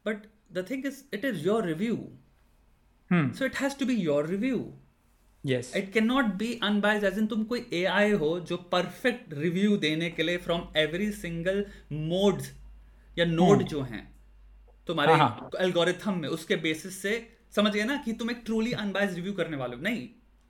but 0.06 0.26
the 0.52 0.66
thing 0.70 0.86
is 0.86 1.02
it 1.14 1.24
is 1.24 1.46
your 1.46 1.66
review 1.66 1.96
so 3.12 3.44
it 3.44 3.56
has 3.56 3.78
to 3.78 3.86
be 3.86 3.94
your 3.94 4.26
review 4.26 4.72
yes. 5.44 5.68
It 5.78 5.86
cannot 5.94 6.26
be 6.40 6.48
unbiased 6.66 7.04
as 7.06 7.16
in 7.20 7.28
तुम 7.28 7.42
कोई 7.44 7.60
AI 7.74 8.18
हो 8.18 8.28
जो 8.40 8.56
perfect 8.72 9.32
review 9.34 9.76
देने 9.76 10.10
के 10.10 10.22
लिए 10.22 10.36
from 10.38 10.66
every 10.76 11.10
single 11.12 11.64
modes 11.92 12.50
या 13.18 13.24
node 13.24 13.58
hmm. 13.58 13.68
जो 13.68 13.80
हैं 13.82 14.14
तुम्हारे 14.86 15.12
एल्गोरिथम 15.64 16.10
हाँ, 16.10 16.12
हाँ। 16.12 16.20
में 16.20 16.28
उसके 16.28 16.56
बेसिस 16.56 17.02
से 17.02 17.28
समझ 17.56 17.72
गए 17.72 17.84
ना 17.84 17.96
कि 17.96 18.12
तुम 18.12 18.30
एक 18.30 18.42
ट्रूली 18.44 18.72
अनबायस्ड 18.72 19.16
रिव्यू 19.16 19.32
करने 19.32 19.56
वाले 19.56 19.76
हो। 19.76 19.82
नहीं. 19.82 20.08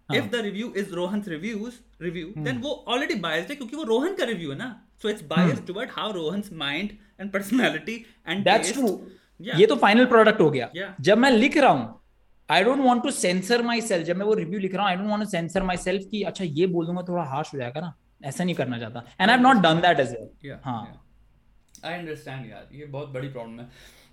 If 0.08 0.26
the 0.26 0.34
review 0.34 0.72
is 0.76 0.90
Rohan 0.90 1.22
reviews 1.28 1.74
review 2.02 2.32
then 2.38 2.58
वो 2.58 2.84
ऑलरेडी 2.88 3.14
बायस्ड 3.14 3.50
है 3.50 3.56
क्योंकि 3.56 3.76
वो 3.76 3.82
रोहन 3.84 4.14
का 4.14 4.24
रिव्यू 4.24 4.50
है 4.50 4.58
ना। 4.58 4.68
So 5.02 5.08
it's 5.08 5.22
biased 5.22 5.66
toward 5.66 5.90
how 5.92 6.12
Rohan 6.12 6.42
mind 6.52 6.90
and 7.20 7.32
personality 7.32 7.96
and 8.28 8.44
that's 8.44 8.72
true 8.72 8.94
ये 9.40 9.66
तो 9.66 9.76
फाइनल 9.76 10.06
प्रोडक्ट 10.06 10.40
हो 10.40 10.50
गया। 10.50 10.70
Yeah. 10.72 11.00
जब 11.00 11.18
मैं 11.18 11.30
लिख 11.30 11.56
रहा 11.56 11.70
हूँ 11.70 12.01
I 12.53 12.64
don't 12.64 12.84
want 12.84 13.03
to 13.03 13.11
censor 13.12 13.62
myself 13.82 14.07
जब 14.07 14.16
मैं 14.16 14.26
वो 14.26 14.34
रिव्यू 14.34 14.59
लिख 14.61 14.74
रहा 14.74 14.82
हूँ 14.82 14.90
I 14.90 14.96
don't 14.96 15.11
want 15.11 15.22
to 15.22 15.30
censor 15.30 15.62
myself 15.78 16.11
कि 16.11 16.22
अच्छा 16.22 16.44
ये 16.44 16.66
बोल 16.68 16.86
दूँगा 16.86 17.03
थोड़ा 17.09 17.24
हार्श 17.30 17.55
हो 17.55 17.59
जाएगा 17.59 17.80
ना। 17.80 17.94
ऐसा 18.24 18.44
नहीं 18.44 18.55
करना 18.55 18.78
चाहता. 18.78 19.05
And 19.20 19.30
I 19.30 19.36
have 19.36 19.42
not 19.42 19.62
done 19.62 19.80
that 19.80 20.00
as 20.00 20.14
हाँ। 20.64 20.82
आई 21.84 21.94
अंडरस्टैंड 21.94 22.50
यार 22.50 22.68
ये 22.74 22.84
बहुत 22.86 23.09
बड़ी 23.11 23.28
प्रॉब्लम 23.28 23.61
है। 23.61 23.68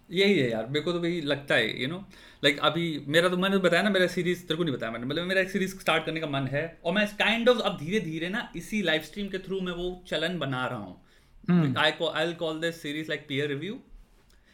यही 0.10 0.38
है 0.40 0.50
यार 0.52 0.66
मेरे 0.68 0.82
को 0.82 0.92
तो 0.92 1.00
भाई 1.00 1.20
लगता 1.24 1.56
है 1.56 1.82
यू 1.82 1.88
नो 1.88 1.98
लाइक 2.44 2.60
अभी 2.70 2.86
मेरा 3.08 3.30
तो 3.30 3.38
मैंने 3.38 3.56
तो 3.56 3.62
बताया 3.64 3.84
ना 3.84 3.90
मेरा 3.90 4.08
सीरीज़ 4.10 4.42
तेरे 4.44 4.58
को 4.58 4.64
नहीं 4.64 4.76
बताया 4.76 4.92
मैंने। 4.92 5.06
मतलब 5.06 5.26
मेरा 5.26 5.42
एक 5.42 5.50
सीरीज़ 5.50 5.78
स्टार्ट 5.80 6.06
करने 6.06 6.20
का 6.20 6.28
मन 6.30 6.48
है 6.52 6.64
और 6.86 6.94
मैं 6.94 7.06
काइंड 7.18 7.50
ऑफ़ 7.50 7.60
अब 7.60 7.78
धीरे 7.80 8.00
धीरे 8.02 8.30
ना 8.30 8.48
इसी 8.56 8.82
लाइव 8.82 9.02
स्ट्रीम 9.02 9.28
के 9.28 9.38
थ्रू 9.40 9.60
मैं 9.62 9.74
वो 9.74 9.92
चलन 10.08 10.40
बना 10.40 10.66
रहा 10.66 10.80
हूँ। 10.80 11.76
I 11.78 11.92
I 12.16 12.34
call 12.36 12.60
this 12.62 12.82
series 12.82 13.10
like 13.10 13.26
peer 13.30 13.48
review 13.48 13.80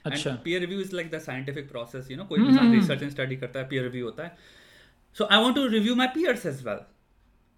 अच्छा। 0.06 0.36
Peer 0.44 0.60
review 0.62 0.80
is 0.82 0.96
like 0.96 1.10
the 1.12 1.20
scientific 1.22 1.70
process 1.70 2.12
you 2.12 2.18
know 2.18 2.26
कोई 2.26 2.40
इंसान 2.42 2.74
रिसर्च 2.74 3.04
एंड 3.04 3.12
स्टडी 3.12 3.36
करता 3.38 3.60
है 3.60 3.68
पीयर 3.70 3.84
रिव्यू 3.84 4.06
होता 4.06 4.24
है। 4.24 4.38
So 5.18 5.28
I 5.32 5.42
want 5.44 5.56
to 5.56 5.66
review 5.68 5.96
my 5.96 6.08
peers 6.14 6.46
as 6.46 6.64
well 6.66 6.80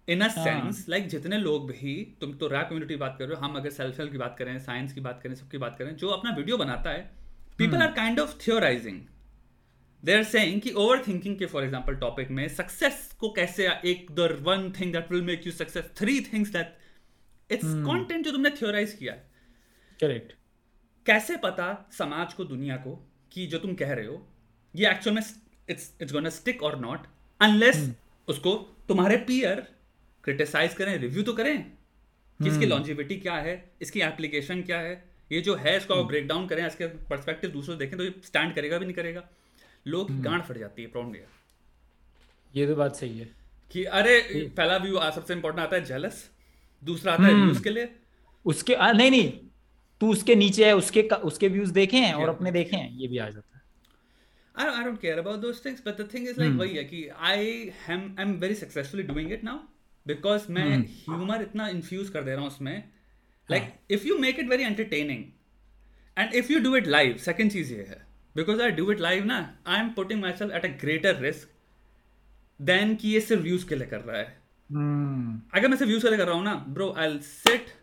in 0.08 0.20
a 0.20 0.28
sense 0.30 0.84
like 0.88 1.08
जितने 1.08 1.38
लोग 1.38 1.70
भी 1.70 1.94
तुम 2.20 2.32
तो 2.34 2.48
रैप 2.48 2.68
कम्युनिटी 2.68 2.96
बात 2.96 3.16
कर 3.18 3.26
रहे 3.26 3.36
हो 3.36 3.44
हम 3.44 3.56
अगर 3.56 3.70
सेल्फ 3.70 3.98
हेल्प 4.00 4.12
की 4.12 4.18
बात 4.18 4.36
करें 4.38 4.58
साइंस 4.60 4.92
की 4.92 5.00
बात 5.00 5.20
करें 5.22 5.34
सबकी 5.34 5.58
बात 5.58 5.76
करें 5.78 5.94
जो 5.96 6.08
अपना 6.10 6.34
वीडियो 6.36 6.56
बनाता 6.58 6.90
है 6.90 7.02
people 7.58 7.82
are 7.82 7.92
kind 7.92 8.20
of 8.20 8.36
theorizing 8.46 9.00
they 10.02 10.14
are 10.14 10.24
saying 10.24 10.60
कि 10.60 10.72
ओवर 10.78 11.02
थिंकिंग 11.08 11.36
के 11.38 11.46
फॉर 11.46 11.64
एग्जांपल 11.64 11.94
टॉपिक 12.02 12.30
में 12.30 12.46
सक्सेस 12.56 13.12
को 13.20 13.30
कैसे 13.36 13.68
एक 13.92 14.10
the 14.12 14.28
one 14.42 14.70
thing 14.80 14.92
that 14.92 15.12
will 15.12 15.22
make 15.24 15.46
you 15.46 15.52
success 15.52 15.90
three 15.98 16.20
things 16.32 16.52
that 16.52 16.76
it's 17.50 17.74
content 17.86 18.24
जो 18.24 18.30
तुमने 18.30 18.50
थियोराइज 18.62 18.92
किया 18.92 19.12
करेक्ट 20.00 20.37
कैसे 21.08 21.36
पता 21.36 21.90
समाज 21.98 22.34
को 22.34 22.44
दुनिया 22.44 22.76
को 22.76 23.10
कि 23.32 23.46
जो 23.46 23.58
तुम 23.58 23.74
कह 23.74 23.92
रहे 23.92 24.06
हो 24.06 24.28
ये 24.76 24.90
एक्चुअल 24.90 25.16
में 25.16 25.22
इट्स 25.70 25.94
इट्स 26.02 26.12
गोना 26.12 26.30
स्टिक 26.30 26.62
और 26.62 26.80
नॉट 26.80 27.06
अनलेस 27.40 27.92
उसको 28.28 28.54
तुम्हारे 28.88 29.16
पीयर 29.16 29.60
क्रिटिसाइज 30.24 30.74
करें 30.74 30.98
रिव्यू 30.98 31.22
तो 31.22 31.32
करें 31.32 31.70
कि 32.42 32.48
इसकी 32.48 32.66
लॉन्जिविटी 32.66 33.14
hmm. 33.14 33.22
क्या 33.22 33.34
है 33.34 33.70
इसकी 33.82 34.00
एप्लीकेशन 34.00 34.62
क्या 34.62 34.78
है 34.78 35.04
ये 35.32 35.40
जो 35.40 35.54
है 35.54 35.76
इसको 35.76 36.04
ब्रेक 36.04 36.28
डाउन 36.28 36.46
करें 36.46 36.66
इसके 36.66 36.86
परस्पेक्टिव 36.86 37.50
दूसरों 37.50 37.78
देखें 37.78 37.98
तो 37.98 38.04
ये 38.04 38.14
स्टैंड 38.24 38.54
करेगा 38.54 38.78
भी 38.78 38.84
नहीं 38.84 38.96
करेगा। 38.96 39.28
लोग 39.86 40.08
hmm. 40.08 40.20
गांड 40.20 40.42
फट 40.42 40.58
जाती 40.58 40.82
है 40.82 40.88
प्रॉब्लम 40.88 41.16
ये 41.16 41.26
ये 42.56 42.66
तो 42.66 42.76
बात 42.76 42.96
सही 42.96 43.18
है। 43.18 43.30
कि 43.70 43.84
अरे 43.84 44.20
पहला 44.56 44.76
व्यू 44.76 45.00
सबसे 45.00 45.34
इंपॉर्टेंट 45.34 45.66
आता 45.66 45.76
है 45.76 45.84
जेलस 45.84 46.30
दूसरा 46.84 47.12
आता 47.12 47.22
है 47.22 47.34
व्यूज़ 47.34 47.54
hmm. 47.54 47.64
के 47.64 47.70
लिए। 47.70 47.94
उसके 48.44 48.74
आ, 48.74 48.92
नहीं 48.92 49.10
नहीं 49.10 49.47
तू 50.00 50.10
उसके 50.12 50.34
नीचे 50.34 50.64
है 50.64 50.74
उसके 50.76 51.02
उसके 51.30 51.48
व्यूज़ 51.48 51.72
देखे 51.72 51.96
हैं 51.96 52.14
और 52.14 52.28
अपने 52.28 52.52
देखे 52.52 52.76
हैं 52.76 52.90
ये 52.98 53.08
भी 53.08 53.18
आ 53.18 53.28
जाता 53.28 53.52
है 53.52 53.56
I 54.54 54.64
don't, 54.64 54.80
I 54.80 54.84
don't 54.84 55.00
care 55.00 55.18
about 55.20 55.40
those 55.40 55.60
things, 55.60 55.80
but 55.80 55.96
the 55.96 56.04
thing 56.04 56.26
is 56.26 56.36
like 56.36 56.50
hmm. 56.50 56.60
वही 56.60 56.76
है 56.76 56.84
कि 56.84 57.08
I 57.32 57.72
am 57.88 58.00
I'm 58.18 58.38
very 58.40 58.54
successfully 58.54 59.04
doing 59.10 59.28
it 59.36 59.44
now 59.48 59.58
because 60.06 60.48
मैं 60.50 60.64
ह्यूमर 60.78 61.36
hmm. 61.36 61.42
इतना 61.42 61.68
इन्फ्यूज 61.68 62.08
कर 62.10 62.22
दे 62.22 62.30
रहा 62.30 62.40
हूँ 62.40 62.48
उसमें 62.48 62.82
like 63.48 63.62
हाँ. 63.62 63.78
if 63.96 64.06
you 64.08 64.18
make 64.24 64.40
it 64.42 64.48
very 64.48 64.66
entertaining 64.70 65.22
and 66.16 66.34
if 66.34 66.50
you 66.50 66.62
do 66.64 66.74
it 66.80 66.90
live 66.96 67.20
second 67.28 67.52
चीज़ 67.52 67.72
ये 67.74 67.86
है 67.90 68.00
because 68.36 68.64
I 68.66 68.70
do 68.80 68.90
it 68.94 69.04
live 69.06 69.24
ना 69.26 69.38
I 69.66 69.80
am 69.84 69.94
putting 70.00 70.24
myself 70.26 70.58
at 70.60 70.68
a 70.70 70.72
greater 70.84 71.14
risk 71.20 71.54
than 72.60 72.96
कि 72.96 73.08
ये 73.08 73.20
सिर्फ़ 73.20 73.42
व्यूज़ 73.42 73.66
के 73.68 73.74
लिए 73.74 73.86
कर 73.86 74.00
रहा 74.00 74.18
है 74.18 74.26
hmm. 74.70 75.40
अगर 75.54 75.68
मैं 75.68 75.76
सिर्फ़ 75.76 75.90
व्यूज़ 75.90 76.02
के 76.02 76.08
लिए 76.08 76.18
कर 76.18 76.26
रहा 76.26 76.36
हूँ 76.36 76.44
ना 76.44 76.54
bro 76.68 76.92
I 76.98 77.18
sit 77.28 77.77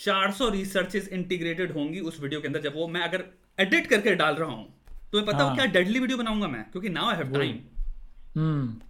400 0.00 0.50
researches 0.52 1.08
integrated 1.08 1.72
होंगी 1.72 2.00
उस 2.00 2.20
वीडियो 2.20 2.40
के 2.40 2.46
अंदर 2.46 2.60
जब 2.60 2.74
वो 2.74 2.86
मैं 2.88 3.00
अगर 3.00 3.24
एडिट 3.58 3.86
करके 3.86 4.14
डाल 4.14 4.34
रहा 4.34 4.50
हूँ 4.50 4.68
तो 5.12 5.22
पता 5.22 5.44
हाँ. 5.44 5.54
क्या 5.54 5.64
डेडली 5.68 5.98
वीडियो 5.98 6.18
बनाऊँगा 6.18 6.48
मैं? 6.48 6.62
क्योंकि 6.72 6.88
नाउ 6.88 7.08
आई 7.08 7.16
हैव 7.16 7.32
टाइम 7.32 7.58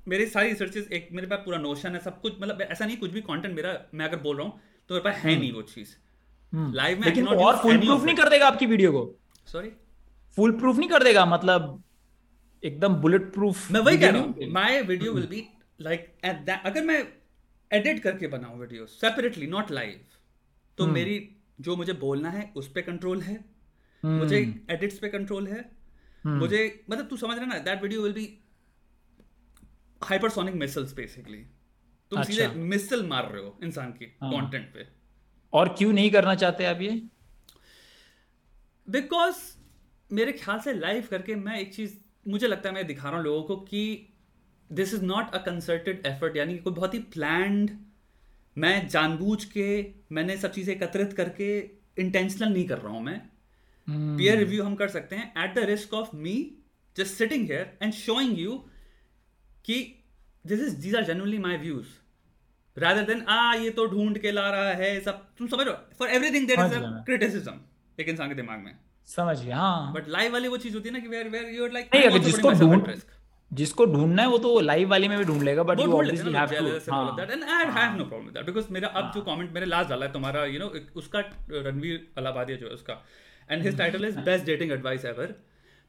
मेरे 0.09 0.27
सारी 0.27 0.49
रिसर्चेस 0.49 0.89
एक 0.93 1.09
मेरे 1.13 1.27
पास 1.27 1.39
पूरा 1.45 1.59
नोशन 1.59 1.95
है 1.95 2.01
सब 2.01 2.21
कुछ 2.21 2.33
मतलब 2.41 2.61
ऐसा 2.63 2.87
नहीं 2.87 2.97
कुछ 2.97 3.11
भी 3.11 3.21
कंटेंट 3.23 3.55
मेरा 3.55 3.77
मैं 3.95 4.07
अगर 4.07 4.19
बोल 4.19 4.37
रहा 4.37 4.47
हूँ 4.47 4.61
तो 4.91 4.95
मेरे 4.95 5.05
पास 5.05 5.17
है 5.17 5.31
हम्म। 5.31 5.41
नहीं 5.41 5.53
वो 5.53 5.63
चीज़। 5.65 5.95
लाइव 6.53 6.97
हम्म। 6.97 7.01
में 7.01 7.07
लेकिन 7.07 7.27
और 7.29 7.57
फुल 7.57 7.79
प्रूफ 7.79 8.05
नहीं 8.05 8.17
कर 8.17 8.29
देगा 8.29 8.47
आपकी 8.47 8.67
वीडियो 8.67 8.93
को? 8.93 9.05
सॉरी 9.49 9.71
फुल 10.39 10.53
प्रूफ 10.59 10.79
नहीं 10.79 10.89
कर 10.89 11.03
देगा 11.05 11.25
मतलब 11.27 11.83
एकदम 12.63 12.95
बुलेट 13.03 13.33
प्रूफ 13.33 13.71
मैं 13.71 13.81
वही 13.81 13.99
कह 13.99 14.11
रहा 14.11 14.23
हूँ 14.23 14.51
my 14.53 14.81
video 14.83 15.13
will 15.13 15.27
be 15.27 15.47
like 15.81 16.09
अगर 16.65 16.85
मैं 16.85 17.03
एडिट 17.71 18.03
करके 18.03 18.27
बनाऊँ 18.29 18.59
वीडियो 18.61 18.87
सेपरेटली 18.87 19.47
नॉट 19.47 19.71
लाइव 19.71 20.01
तो 20.81 20.85
हम्म। 20.85 20.95
मेरी 20.95 21.19
जो 21.61 21.77
मुझे 21.77 21.93
बोलना 22.01 22.31
है 22.31 22.53
उस 22.57 22.73
पर 22.73 22.81
कंट्रोल 22.83 23.21
है 23.23 23.39
मुझे 24.03 24.39
एडिट्स 24.71 24.99
पे 24.99 25.09
कंट्रोल 25.11 25.47
है 25.49 25.69
Hmm. 26.25 26.39
मुझे 26.39 26.59
मतलब 26.91 27.07
तू 27.09 27.17
समझ 27.17 27.37
रहा 27.37 27.47
ना 27.47 27.59
that 27.61 27.83
video 27.83 28.03
will 28.03 28.13
be 28.13 28.25
hypersonic 30.03 30.55
missiles 30.55 30.93
basically 30.93 31.39
तुम 32.13 32.21
अच्छा. 32.21 32.33
सीधे 32.33 32.49
मिसल 32.67 33.07
मार 33.07 33.31
रहे 33.33 33.43
हो 33.43 33.59
इंसान 33.65 33.93
की 33.93 34.07
कंटेंट 34.07 34.63
हाँ. 34.65 34.73
पे 34.75 34.87
और 35.53 35.69
क्यों 35.79 35.93
नहीं 35.93 36.11
करना 36.11 36.35
चाहते 36.35 36.67
आप 36.67 36.81
ये 36.81 36.91
बिकॉज़ 38.89 39.41
मेरे 40.11 40.33
ख्याल 40.35 40.61
से 40.61 40.73
लाइव 40.75 41.09
करके 41.11 41.35
मैं 41.39 41.59
एक 41.59 41.75
चीज़ 41.75 41.95
मुझे 42.27 42.49
लगता 42.49 42.69
है 42.69 42.75
मैं 42.75 42.87
दिखा 42.87 43.09
रहा 43.09 43.17
हूँ 43.17 43.25
लोगों 43.25 43.43
को 43.45 43.57
कि 43.65 43.83
this 44.71 44.95
is 44.95 45.05
not 45.05 45.35
a 45.35 45.39
concerted 45.45 46.07
effort 46.07 46.37
यानी 46.37 46.59
कोई 46.59 46.73
बहुत 46.75 46.95
ही 46.95 46.99
प्लान्ड 47.09 47.71
मैं 48.57 48.89
जानबूझ 48.89 49.45
के 49.45 49.67
मैंने 50.13 50.37
सब 50.37 50.53
चीज़ें 50.53 50.75
एकत्रित 50.75 51.13
करके 51.13 51.59
इंटेंशनल 51.99 52.53
नहीं 52.53 52.67
कर 52.69 52.79
रहा 52.79 52.93
हूँ 52.93 53.03
मैं। 53.03 53.21
Peer 53.89 54.35
hmm. 54.35 54.45
रिव्यू 54.45 54.65
हम 54.65 54.75
कर 54.75 54.89
सकते 54.89 55.17
हैं। 55.17 55.45
At 55.45 55.55
the 55.55 55.59
risk 55.59 55.95
of 55.95 56.17
me 56.17 56.35
just 56.97 57.15
sitting 57.15 57.47
here 57.51 57.79
and 57.83 57.93
showing 57.93 58.39
you 58.39 58.57
कि 59.65 60.05
this 60.47 60.61
is 60.61 60.77
these 60.77 60.97
are 60.97 61.05
generally 61.05 61.39
my 61.39 61.57
views 61.57 61.87
rather 62.77 63.03
than 63.03 63.23
आ 63.23 63.55
ये 63.55 63.71
तो 63.71 63.87
ढूंढ 63.87 64.19
के 64.19 64.31
ला 64.33 64.49
रहा 64.51 64.73
है 64.73 65.01
सब 65.01 65.27
तुम 65.39 65.47
समझ 65.47 65.67
रहे 65.67 65.75
हो? 65.75 65.81
For 65.99 66.09
everything 66.09 66.47
there 66.47 66.61
is 66.61 66.75
criticism 67.07 67.61
एक 68.01 68.09
इंसान 68.09 68.29
के 68.29 68.35
दिमाग 68.35 68.59
में। 68.59 68.77
समझ 69.07 69.41
गया 69.41 69.57
हाँ। 69.57 69.93
बट 69.93 70.09
लाइव 70.09 70.33
वाली 70.33 70.49
वो 70.49 70.57
चीज़ 70.57 70.75
होती 70.75 70.89
है 70.89 70.93
ना 70.93 70.99
कि 70.99 71.09
where 71.09 71.29
where 71.29 71.49
you 71.49 71.65
are 71.65 71.73
like 71.73 71.95
नहीं 71.95 72.05
अगर 72.05 72.19
जिसको 72.19 72.51
ढूंढ 72.51 72.87
जिसको 73.51 73.85
ढूंढना 73.87 74.23
है 74.23 74.29
वो 74.29 74.39
तो 74.39 74.59
लाइव 74.61 74.89
वाले 74.89 75.09
में 75.09 75.17
भी 75.19 75.25
ढूंढ 75.25 75.43
लेगा 75.43 75.63
but 75.63 75.81
you 75.81 75.93
obviously 75.93 76.33
have 76.33 76.49
to 76.49 76.93
हाँ। 76.93 77.17
That 77.17 77.31
and 77.31 77.45
I 77.45 77.65
have 77.73 77.97
no 77.97 78.05
problem 78.05 78.27
with 78.27 78.35
that 78.35 78.47
because 78.47 78.67
मेरा 78.73 78.89
अब 79.01 79.11
जो 79.15 79.23
कमेंट 79.23 79.53
मेरे 79.53 79.67
लास्ट 79.67 79.91
डाला 79.91 80.07
है 80.07 80.13
तुम्हारा 80.13 80.45
यू 80.47 80.59
नो 80.59 80.73
उसका 80.97 81.21
रणवीर 81.51 82.07
अलाहाबादिया 82.17 82.59
जो 82.59 82.67
है 82.67 82.73
उसका। 82.73 83.03
And 83.51 83.63
his 83.63 83.79
title 83.79 84.05
is 84.05 84.19
best 84.21 84.45
dating 84.47 84.73
advice 84.73 85.05
ever 85.05 85.35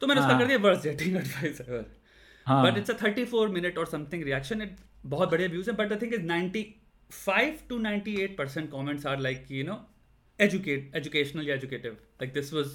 तो 0.02 0.08
मैंने 0.08 0.22
उसका 0.22 0.34
हाँ। 0.34 0.40
कर 0.40 0.48
दिया 0.48 0.58
worst 0.60 0.84
dating 0.84 1.18
advice 1.18 1.62
ever 1.62 1.86
but 2.48 2.78
it's 2.78 2.92
a 2.92 2.98
34 2.98 3.50
minute 3.50 3.78
और 3.78 3.86
समथिंग 3.86 4.24
रिएक्शन 4.24 4.62
इट 4.62 4.78
बहुत 5.06 5.32
बढ़िया 5.32 5.50
व्यूज़ 5.50 5.70
है 5.70 5.76
but 5.76 5.94
the 5.94 6.02
thing 6.02 6.14
is 6.14 6.26
95 6.28 7.68
to 7.70 7.80
98 7.80 8.38
percent 8.38 8.70
comments 8.72 9.06
are 9.06 9.20
like 9.20 9.46
you 9.52 9.64
know 9.64 9.78
educate 10.40 10.96
educational 10.96 11.48
या 11.48 11.56
एजुकेटिव 11.56 11.92
लाइक 11.92 12.34
दिस 12.34 12.54
वाज 12.54 12.72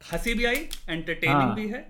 हँसी 0.00 0.34
भी 0.34 0.44
आई 0.44 0.68
एंटरटेनिंग 0.88 1.40
हाँ। 1.40 1.54
भी 1.54 1.68
है 1.68 1.80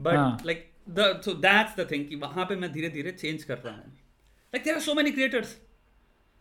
but 0.00 0.46
like 0.46 0.71
the 0.88 1.20
so 1.24 1.34
that's 1.34 1.76
the 1.80 1.90
thing 1.90 2.08
कि 2.08 2.16
वहाँ 2.16 2.44
पे 2.44 2.56
मैं 2.56 2.72
धीरे 2.72 2.88
धीरे 2.88 3.12
चेंज 3.12 3.44
कर 3.44 3.58
रहा 3.58 3.74
हूँ। 3.74 3.92
Like 4.52 4.64
there 4.64 4.76
are 4.76 4.82
so 4.82 4.94
many 4.94 5.10
creators 5.10 5.56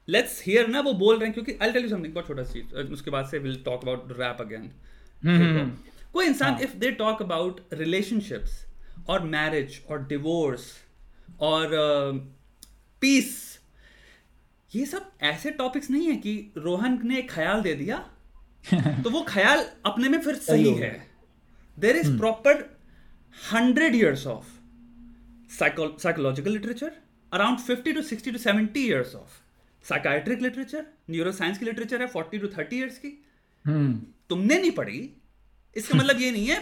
let's 0.07 0.43
hear 0.45 0.67
ना 0.67 0.79
वो 0.79 0.93
बोल 0.93 1.15
रहे 1.15 1.25
हैं 1.25 1.33
क्योंकि 1.33 1.57
आई 1.61 1.71
टेल 1.71 1.83
यू 1.83 1.89
समथिंग 1.89 2.13
बहुत 2.13 2.27
छोटा 2.27 2.43
चीज़ 2.43 2.75
उसके 2.93 3.11
बाद 3.11 3.25
से 3.25 3.39
will 3.39 3.61
talk 3.65 3.83
about 3.83 4.11
rap 4.11 4.37
again 4.41 4.71
कोई 6.13 6.25
इंसान 6.25 6.57
if 6.61 6.75
they 6.75 6.91
talk 6.91 7.21
about 7.21 7.61
relationships 7.73 8.65
और 9.09 9.23
मैरिज 9.23 9.81
और 9.89 10.07
डिवोर्स 10.07 10.73
और 11.39 11.69
पीस 13.01 13.59
uh, 13.59 14.75
ये 14.75 14.85
सब 14.85 15.11
ऐसे 15.21 15.51
टॉपिक्स 15.51 15.89
नहीं 15.89 16.07
है 16.07 16.15
कि 16.15 16.53
रोहन 16.57 16.99
ने 17.03 17.17
एक 17.19 17.31
ख्याल 17.31 17.61
दे 17.61 17.73
दिया 17.73 17.97
तो 19.03 19.09
वो 19.09 19.25
ख्याल 19.27 19.65
अपने 19.85 20.09
में 20.09 20.21
फिर 20.21 20.35
सही 20.35 20.73
है 20.73 20.91
there 21.79 21.95
is 21.95 22.17
proper 22.17 22.80
hundred 23.35 23.95
years 23.95 24.25
of 24.27 24.45
psychological 25.51 26.51
literature 26.51 26.91
around 27.31 27.59
fifty 27.59 27.93
to 27.93 28.01
sixty 28.01 28.31
to 28.31 28.37
seventy 28.37 28.85
years 28.87 29.15
of 29.15 29.39
psychiatric 29.85 30.41
literature 30.41 30.85
neuro 31.09 31.31
science 31.31 31.57
की 31.57 31.65
लिटरेचर 31.65 32.01
है 32.01 32.07
फोर्टी 32.07 32.37
टू 32.37 32.47
थर्टी 32.47 32.77
ईयर्स 32.77 32.97
की। 32.97 33.09
hmm. 33.65 33.93
तुमने 34.29 34.57
नहीं 34.59 34.71
पढ़ी 34.71 34.99
इसका 35.75 35.97
मतलब 35.97 36.19
ये 36.21 36.31
नहीं 36.31 36.47
है 36.47 36.59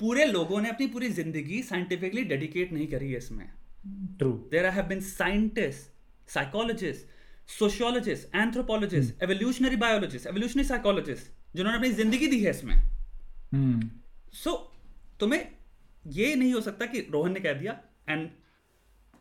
पूरे 0.00 0.24
लोगों 0.26 0.60
ने 0.60 0.68
अपनी 0.68 0.86
पूरी 0.86 1.08
ज़िंदगी 1.12 1.62
साइंटिफिकली 1.62 2.22
डेडिकेट 2.24 2.72
नहीं 2.72 2.86
करी 2.86 3.10
है 3.12 3.18
इसमें। 3.18 3.46
True 4.18 4.30
there 4.50 4.66
have 4.66 4.86
been 4.86 5.00
scientist 5.00 6.30
psychologist 6.30 7.50
sociologist 7.50 8.34
anthropologist 8.36 9.22
evolutionary 9.22 9.76
biologist 9.76 10.26
evolutionary 10.26 10.64
psychologist 10.64 11.56
जिन्होंने 11.56 11.78
अपनी 11.78 11.90
ज़िंदगी 11.92 12.26
दी 12.26 12.40
है 12.44 12.50
इसमें। 12.50 12.74
सो 12.74 13.56
hmm. 13.56 13.84
so, 14.44 14.56
तुम्हें 15.20 15.46
ये 16.06 16.34
नहीं 16.34 16.52
हो 16.52 16.60
सकता 16.60 16.86
कि 16.86 17.00
रोहन 17.12 17.32
ने 17.32 17.40
कह 17.40 17.52
दिया 17.52 17.80
एंड 18.08 18.28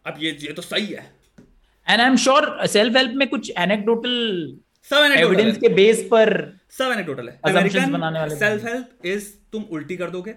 अब 0.06 0.16
ये 0.20 0.32
ये 0.42 0.54
तो 0.54 0.62
सही 0.62 0.86
है। 0.86 1.12
And 1.88 2.02
I 2.02 2.08
am 2.08 2.16
sure 2.18 2.66
self 2.68 2.96
help 2.98 3.14
में 3.16 3.28
कुछ 3.30 3.52
एनेक्डोटल 3.58 4.14
सब 4.90 5.14
एविडेंस 5.18 5.58
के 5.58 5.70
बेस 5.74 6.02
पर 6.12 6.32
सब 6.70 6.92
एनेक्डोटल 6.92 7.30
है। 7.30 7.40
अमेरिकन 7.46 8.36
सेल्फ 8.38 8.66
हेल्प 8.66 9.06
इज़ 9.06 9.30
तुम 9.52 9.64
उल्टी 9.72 9.98
कर 9.98 10.10
दोगे। 10.10 10.36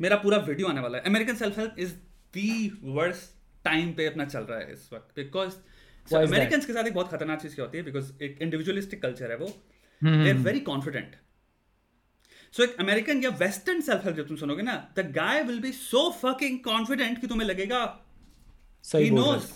मेरा 0.00 0.16
पूरा 0.16 0.38
वीडियो 0.48 0.68
आने 0.68 0.80
वाला 0.80 0.98
है। 0.98 1.04
American 1.04 1.34
self 1.34 1.58
help 1.58 1.74
is 1.78 1.92
the 2.34 2.80
worst 2.82 3.34
time 3.64 3.92
पे 3.92 4.06
अपना 4.06 4.24
चल 4.24 4.40
रहा 4.40 4.58
है 4.58 4.72
इस 4.72 4.88
वक्त। 4.92 5.16
बिकॉज़ 5.16 5.54
अमेरिकन 6.16 6.60
के 6.60 6.72
साथ 6.72 6.84
एक 6.84 6.94
बहुत 6.94 7.10
खतरनाक 7.10 7.40
चीज़ 7.42 7.54
क्या 7.54 7.64
होती 7.64 7.78
है? 7.78 7.84
बिकॉज़ 7.84 8.12
एक 8.22 8.38
इंडिविजुअलिस्टिक 8.42 9.02
कल्चर 9.02 9.30
है 9.30 9.36
वो। 9.36 9.46
They 10.02 10.30
are 10.30 10.36
very 10.44 10.60
confident 10.68 11.16
so 12.54 12.62
एक 12.64 12.76
अमेरिकन 12.80 13.22
या 13.24 13.30
वेस्टर्न 13.40 13.80
सेल्फ 13.80 14.04
हेल्प 14.04 14.16
जब 14.16 14.28
तुम 14.28 14.36
सुनोगे 14.36 14.62
ना 14.62 14.74
the 14.98 15.06
guy 15.12 15.42
will 15.42 15.60
be 15.60 15.72
so 15.74 16.10
fucking 16.22 16.58
confident 16.64 17.20
कि 17.20 17.26
तुम्हें 17.26 17.48
लगेगा 17.48 17.80
सही 18.84 19.10
नोस 19.10 19.52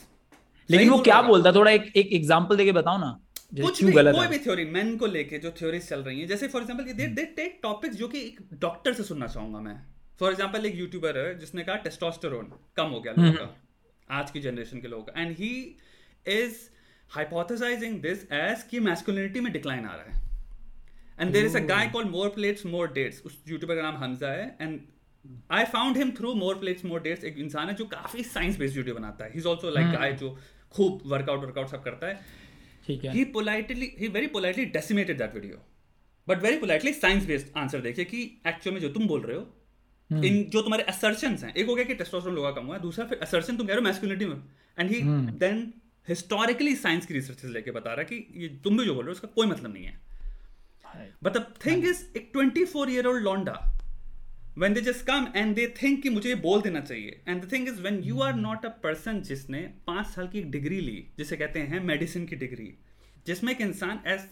लेकिन 0.70 0.90
वो 0.90 0.98
क्या 1.00 1.20
बोलता 1.22 1.52
थोड़ा 1.52 1.70
एक 1.70 1.92
एक 1.96 2.12
एग्जांपल 2.12 2.56
देके 2.56 2.72
बताओ 2.72 2.98
ना 2.98 3.18
कुछ 3.56 3.82
भी 3.84 3.92
कोई 3.92 4.26
भी 4.26 4.38
थ्योरी 4.38 4.64
मेन 4.64 4.96
को 4.96 5.06
लेके 5.06 5.38
जो 5.38 5.50
थ्योरीज 5.50 5.88
चल 5.88 6.02
रही 6.02 6.20
हैं 6.20 6.26
जैसे 6.28 6.48
for 6.48 6.62
example 6.62 6.92
they 6.92 7.06
they 7.16 7.24
take 7.36 7.58
topics 7.62 7.96
जो 7.96 8.08
कि 8.08 8.20
एक 8.20 8.40
डॉक्टर 8.60 8.92
से 8.92 9.02
सुनना 9.02 9.26
चाहूँगा 9.26 9.60
मैं। 9.60 9.74
फॉर 10.20 10.30
एग्जांपल 10.30 10.66
एक 10.66 10.76
यूट्यूबर 10.76 11.18
है 11.18 11.38
जिसने 11.38 11.62
कहा 11.62 11.76
टेस्टोस्टेरोन 11.86 12.52
कम 12.76 12.86
हो 12.86 13.00
गया 13.00 13.12
लोगों 13.12 13.32
का 13.32 14.16
आज 14.18 14.30
की 14.30 14.40
जनरेशन 14.40 14.80
के 14.80 14.88
लोगों 14.88 15.04
का। 15.04 15.20
And 15.20 15.36
he 15.38 15.50
is 16.26 16.56
hypothesizing 17.10 18.00
this 18.02 18.24
as 18.32 18.62
कि 18.70 18.80
मैस्कुलिनिटी 18.80 19.40
में 19.40 19.52
डिक्लाइन 19.52 19.86
आ 19.86 19.94
रहा 19.94 20.04
है। 20.06 20.21
And 21.20 21.32
there 21.32 21.44
is 21.46 21.56
a 21.56 21.60
guy 21.66 21.88
called 21.88 22.04
more 22.10 22.28
plates 22.30 22.66
more 22.66 22.92
dates 22.92 23.22
उस 23.26 23.42
यूट्यूबर 23.48 23.76
का 23.76 23.82
नाम 23.82 23.96
हमजा 23.96 24.28
है. 24.30 24.56
And 24.60 24.80
I 25.50 25.64
found 25.72 25.96
him 25.96 26.10
through 26.10 26.34
more 26.34 26.54
plates 26.58 26.84
more 26.84 27.02
dates 27.02 27.24
एक 27.24 27.38
इंसान 27.38 27.68
है 27.68 27.74
जो 27.74 27.84
काफ़ी 27.88 28.22
साइंस 28.24 28.58
बेस्ड 28.58 28.76
वीडियो 28.76 28.94
बनाता 28.94 29.24
है. 29.24 29.30
He 29.32 29.38
is 29.38 29.46
also 29.48 29.70
like 29.70 29.92
guy 29.92 30.12
जो 30.12 30.36
खूब 30.74 31.02
वर्कआउट 31.06 31.44
वर्कआउट 31.44 31.68
सब 31.68 31.82
करता 31.84 32.06
है. 32.06 32.20
ठीक 32.86 33.04
है. 33.04 33.12
He 33.12 33.24
politely 33.34 33.90
he 33.98 34.08
very 34.08 34.26
politely 34.28 34.64
decimated 34.72 35.18
that 35.18 35.34
video 35.34 35.62
but 36.28 36.42
very 36.42 36.56
politely 36.58 36.92
science 36.92 37.26
based 37.26 37.58
answer 37.58 37.80
देखिए 37.80 38.04
कि 38.04 38.22
एक्चुअल 38.46 38.74
में 38.74 38.80
जो 38.80 38.88
तुम 38.88 39.06
बोल 39.06 39.20
रहे 39.20 39.36
हो 39.36 39.42
hmm. 40.10 40.24
इन 40.24 40.42
जो 40.50 40.62
तुम्हारे 40.62 40.84
असर्शन 40.84 41.36
हैं 41.36 41.54
एक 41.54 41.66
हो 41.66 41.74
गया 41.74 41.84
कि 41.84 41.94
टेस्टोस्टेरोन 41.94 42.36
लोगों 42.36 42.52
का 42.52 42.60
कम 42.60 42.66
हुआ 42.66 42.76
है 42.76 42.82
दूसरा 42.82 43.04
फिर 43.06 43.18
असर्शन 43.22 43.56
तुम 43.56 43.66
कह 43.66 43.72
रहे 43.72 43.80
हो 43.80 43.84
मैस्कुलिनिटी 43.84 44.26
में. 44.26 44.36
And 44.78 44.90
he 44.90 45.00
then 45.38 45.72
historically 46.08 46.74
science 46.76 47.06
की 47.06 47.14
रिसर्च 47.14 47.44
लेके 47.44 47.70
बता 47.70 47.90
रहा 47.90 48.00
है 48.00 48.04
कि 48.04 48.42
ये 48.42 48.48
तुम 48.64 48.78
भी 48.78 48.84
जो 48.84 48.94
बोल 48.94 49.04
रहे 49.04 49.10
हो 49.10 49.12
उसका 49.12 49.28
कोई 49.34 49.46
मतलब 49.46 49.72
नहीं 49.72 49.84
है. 49.84 50.00
बट 51.22 51.36
द 51.36 51.44
थिंग 51.66 51.84
इज़ 51.88 52.04
एक 52.16 52.30
ट्वेंटी 52.32 52.64
फोर 52.64 52.90
ईयर 52.90 53.06
ओल्ड 53.06 53.24
लॉन्डा 53.24 53.60
when 54.62 54.74
they 54.76 54.80
just 54.86 55.02
come 55.08 55.26
and 55.40 55.58
they 55.58 55.66
think 55.76 56.02
कि 56.02 56.10
मुझे 56.10 56.28
ये 56.28 56.34
बोल 56.40 56.62
देना 56.62 56.80
चाहिए। 56.80 57.20
And 57.28 57.42
the 57.42 57.48
thing 57.50 57.68
is 57.70 57.78
when 57.84 57.94
you 58.06 58.18
are 58.24 58.32
not 58.38 58.64
a 58.68 58.70
person 58.82 59.20
जिसने 59.28 59.60
पाँच 59.86 60.06
साल 60.06 60.26
की 60.28 60.42
डिग्री 60.56 60.80
ली 60.80 60.96
जिसे 61.18 61.36
कहते 61.36 61.60
हैं 61.70 61.80
मेडिसिन 61.84 62.26
की 62.26 62.36
डिग्री 62.36 62.66
जिसमें 63.26 63.52
एक 63.52 63.60
इंसान 63.60 64.00
एज 64.06 64.26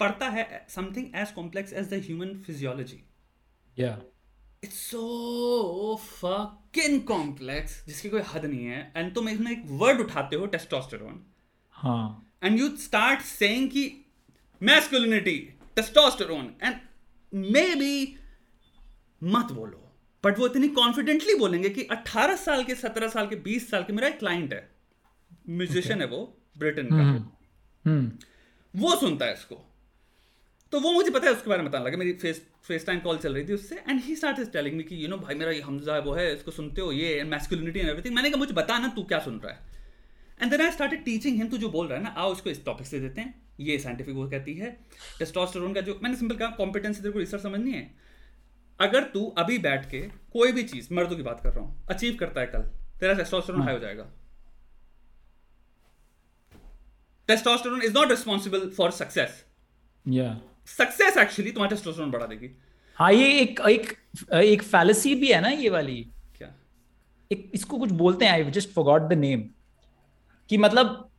पढ़ता 0.00 0.28
है 0.28 0.44
something 0.70 1.06
as 1.22 1.30
complex 1.30 1.72
as 1.72 1.88
the 1.90 2.00
human 2.04 2.34
physiology 2.46 3.00
it's 3.76 4.78
so 4.90 5.96
fucking 6.02 7.00
complex 7.08 7.84
जिसकी 7.86 8.08
कोई 8.08 8.22
हद 8.34 8.44
नहीं 8.44 8.64
है। 8.66 8.92
एंड 8.96 9.14
तुम 9.14 9.28
इसमें 9.28 9.50
एक 9.52 9.62
वर्ड 9.82 10.00
उठाते 10.00 10.36
हो 10.36 10.46
टेस्टोस्टेरोन 10.54 11.20
हाँ। 11.76 12.06
एंड 12.44 12.58
यू 12.60 12.68
स्टार्ट 12.84 13.20
सेइंग 13.22 13.68
कि 13.70 13.84
masculinity 14.60 15.38
testosterone 15.76 16.54
and 16.62 16.76
may 17.34 17.74
be 17.74 18.18
मत 19.22 19.52
बोलो। 19.52 19.80
बट 20.24 20.38
वो 20.38 20.46
इतनी 20.46 20.68
कॉन्फिडेंटली 20.68 21.34
बोलेंगे 21.34 21.68
कि 21.68 21.88
18 21.92 22.36
साल 22.36 22.64
के 22.64 22.74
17 22.74 23.08
साल 23.08 23.26
के 23.26 23.36
20 23.36 23.70
साल 23.70 23.82
के 23.82 23.92
मेरा 23.92 24.08
एक 24.08 24.18
क्लाइंट 24.18 24.52
है। 24.52 24.70
Musician 25.48 25.98
okay. 25.98 26.10
है 26.10 26.16
वो 26.16 26.42
ब्रिटेन 26.58 26.86
का। 26.86 26.96
hmm. 26.96 27.26
Hmm. 27.86 28.24
वो 28.76 28.96
सुनता 28.96 29.26
है 29.26 29.32
इसको। 29.32 29.70
तो 30.72 30.80
वो 30.80 30.92
मुझे 30.92 31.10
पता 31.10 31.26
है 31.26 31.32
उसके 31.32 31.50
बारे 31.50 31.62
में 31.62 31.70
बताने 31.70 31.84
लगा। 31.84 31.96
मेरी 31.96 32.12
फेस 32.12 32.46
फेस 32.62 32.86
टाइम 32.86 33.00
कॉल 33.00 33.18
चल 33.18 33.34
रही 33.34 33.48
थी 33.48 33.52
उससे। 33.52 33.76
And 33.76 34.00
he 34.00 34.16
start 34.16 34.38
is 34.38 34.50
telling 34.50 34.76
me 34.76 34.82
कि 34.82 35.04
यू 35.04 35.08
नो 35.08 35.16
भाई 35.16 35.34
मेरा 35.34 35.50
ये 35.50 35.60
हमजा 35.60 35.94
है 35.94 36.00
वो 36.00 36.12
है 36.12 36.36
इसको 36.36 36.50
सुनते 36.50 36.80
हो 36.80 36.92
ये 36.92 37.08
एंड 37.08 37.30
मैस्कुलिनिटी 37.30 37.80
एंड 37.80 37.88
एवरीथिंग 37.88 38.14
मैंने 38.14 38.30
कहा 38.30 38.38
मुझे 38.38 38.52
बता 38.52 38.78
ना 38.78 38.88
तू 38.88 39.02
क्या 39.02 39.18
सुन 39.18 39.38
रहा 39.38 39.52
है? 39.52 39.60
And 40.42 40.50
then 40.50 40.60
I 40.60 40.70
started 40.70 41.04
teaching 41.04 41.36
him 41.36 41.48
तू 41.48 41.58
जो 41.58 41.68
बोल 41.68 41.86
रहा 41.86 41.98
है 41.98 42.04
ना 42.04 42.10
आओ 42.10 42.32
इसको 42.32 42.50
इस 42.50 42.64
टॉपिक 42.64 42.86
से 42.86 43.00
देते 43.00 43.20
हैं। 43.20 43.43
ये 43.60 43.78
साइंटिफिक 43.78 44.14
वो 44.14 44.28
कहती 44.28 44.54
है 44.54 44.70
टेस्टोस्टेरोन 45.18 45.74
का 45.74 45.80
जो 45.80 45.98
मैंने 46.02 46.16
सिंपल 46.16 46.36
कहा 46.36 46.48
कॉम्पिटेंस 46.56 46.98
तेरे 46.98 47.12
को 47.12 47.18
रिसर्च 47.18 47.42
समझनी 47.42 47.72
है। 47.72 47.90
अगर 48.80 49.04
तू 49.04 49.24
अभी 49.38 49.58
बैठ 49.58 49.88
के 49.90 50.00
कोई 50.32 50.52
भी 50.52 50.62
चीज़ 50.64 50.88
मर्दों 50.94 51.16
की 51.16 51.22
बात 51.22 51.40
कर 51.40 51.52
रहा 51.52 51.64
हूँ 51.64 51.86
अचीव 51.90 52.16
करता 52.20 52.40
है 52.40 52.46
कल 52.46 52.62
तेरा 53.00 53.14
टेस्टोस्टेरोन 53.14 53.62
हाई 53.62 53.74
हो 53.74 53.78
जाएगा। 53.80 54.04
Testosterone 57.28 57.82
is 57.82 57.94
not 57.94 58.10
responsible 58.10 58.68
for 58.70 58.90
success 58.92 59.44
या 60.06 60.36
सक्सेस 60.68 61.16
एक्चुअली 61.16 61.50
तुम्हारा 61.50 61.70
टेस्टोस्टेरोन 61.70 62.10
बढ़ा 62.10 62.26
देगी। 62.26 62.50
हाँ 62.98 63.12
ये 63.12 63.30
एक 63.40 63.60
एक 63.60 63.96
एक 64.34 64.62
फैलेसी 64.62 65.14
भी 65.14 65.32
है 65.32 65.40
ना 65.40 65.48
ये 65.48 65.68
वाली। 65.70 65.96
क्या? 66.36 66.54
एक 67.30 67.50
इसको 67.54 67.78
कुछ 67.78 67.90
बोलते 67.92 68.24
हैं 68.24 68.32
I 68.32 68.50
just 68.50 68.70
forgot 68.70 69.08
the 69.10 69.18
name 69.18 69.48
कि 70.50 70.58
मतलब 70.58 71.10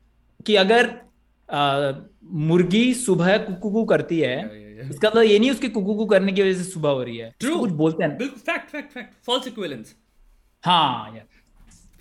कि 0.46 0.56
अगर 0.56 0.86
मुर्गी 2.26 2.94
सुबह 2.96 3.38
कुकू 3.40 3.84
करती 3.86 4.20
है। 4.20 4.38
इसका 4.82 5.10
मतलब 5.10 5.24
ये 5.24 5.38
नहीं 5.40 5.52
उसके 5.52 5.68
कुकू 5.70 6.06
करने 6.06 6.32
की 6.32 6.42
वजह 6.42 6.54
से 6.58 6.64
सुबह 6.64 6.90
हो 6.90 7.04
रही 7.04 7.18
है। 7.18 7.34
True. 7.44 7.60
कुछ 7.60 7.72
बोलते 7.82 8.04
हैं 8.04 8.18
बिल्कुल 8.18 8.40
fact 8.42 8.70
fact 8.70 8.92
fact 8.92 9.14
false 9.26 9.48
equivalence 9.48 9.96
हाँ 10.64 11.16
यार 11.16 11.28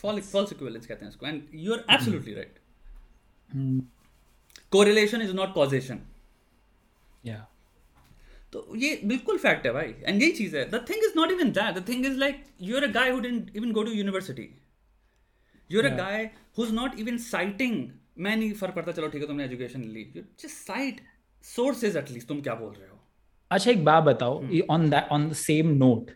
फॉल्स 0.03 0.31
फॉल्स 0.33 0.53
इक्विवेलेंस 0.53 0.87
कहते 0.87 1.05
हैं 1.05 1.13
इसको 1.13 1.27
and 1.27 1.43
you 1.55 1.73
are 1.73 1.85
absolutely 1.95 2.35
right 2.35 2.59
correlation 4.73 5.23
is 5.23 5.33
not 5.33 5.55
causation 5.55 6.01
या 7.27 7.47
तो 8.53 8.67
ये 8.77 9.01
बिल्कुल 9.05 9.39
फैक्ट 9.39 9.67
है 9.67 9.73
भाई 9.73 9.95
एंड 10.07 10.23
यही 10.23 10.33
चीज़ 10.33 10.57
है। 10.57 10.69
The 10.71 10.85
thing 10.91 11.05
is 11.05 11.13
not 11.17 11.31
even 11.31 11.51
that 11.53 11.75
the 11.79 11.89
thing 11.89 12.07
is 12.07 12.17
like 12.19 12.45
you 12.63 12.77
are 12.77 12.85
a 12.85 12.91
guy 12.93 13.11
who 13.11 13.21
didn't 13.21 13.57
even 13.57 13.73
go 13.73 13.83
to 13.83 13.93
university 13.93 14.49
you 15.71 15.81
are 15.81 15.87
a 15.87 15.97
guy 15.97 16.31
who 16.59 16.65
is 16.65 16.73
not 16.73 16.99
even 16.99 17.19
citing 17.25 17.77
मैं 18.17 18.37
नहीं 18.37 18.53
फ़र्क 18.53 18.75
पड़ता 18.75 18.93
चलो 18.93 19.09
ठीक 19.09 19.23
है 19.23 19.27
तुमने 19.29 19.45
education 19.45 19.81
Lee. 19.83 20.03
Just 20.17 20.47
cite 20.47 21.01
sources 21.45 21.97
at least 21.97 22.29
तुम 22.29 22.41
क्या 22.41 22.55
बोल 22.55 22.73
रहे 22.73 22.89
हो। 22.89 23.01
अच्छा 23.51 23.71
एक 23.71 23.85
बात 23.85 24.03
बताओ 24.05 24.43
on 24.71 24.89
that 24.91 25.09
on 25.13 25.29
the 25.29 25.33
same 25.33 25.69
note 25.77 26.11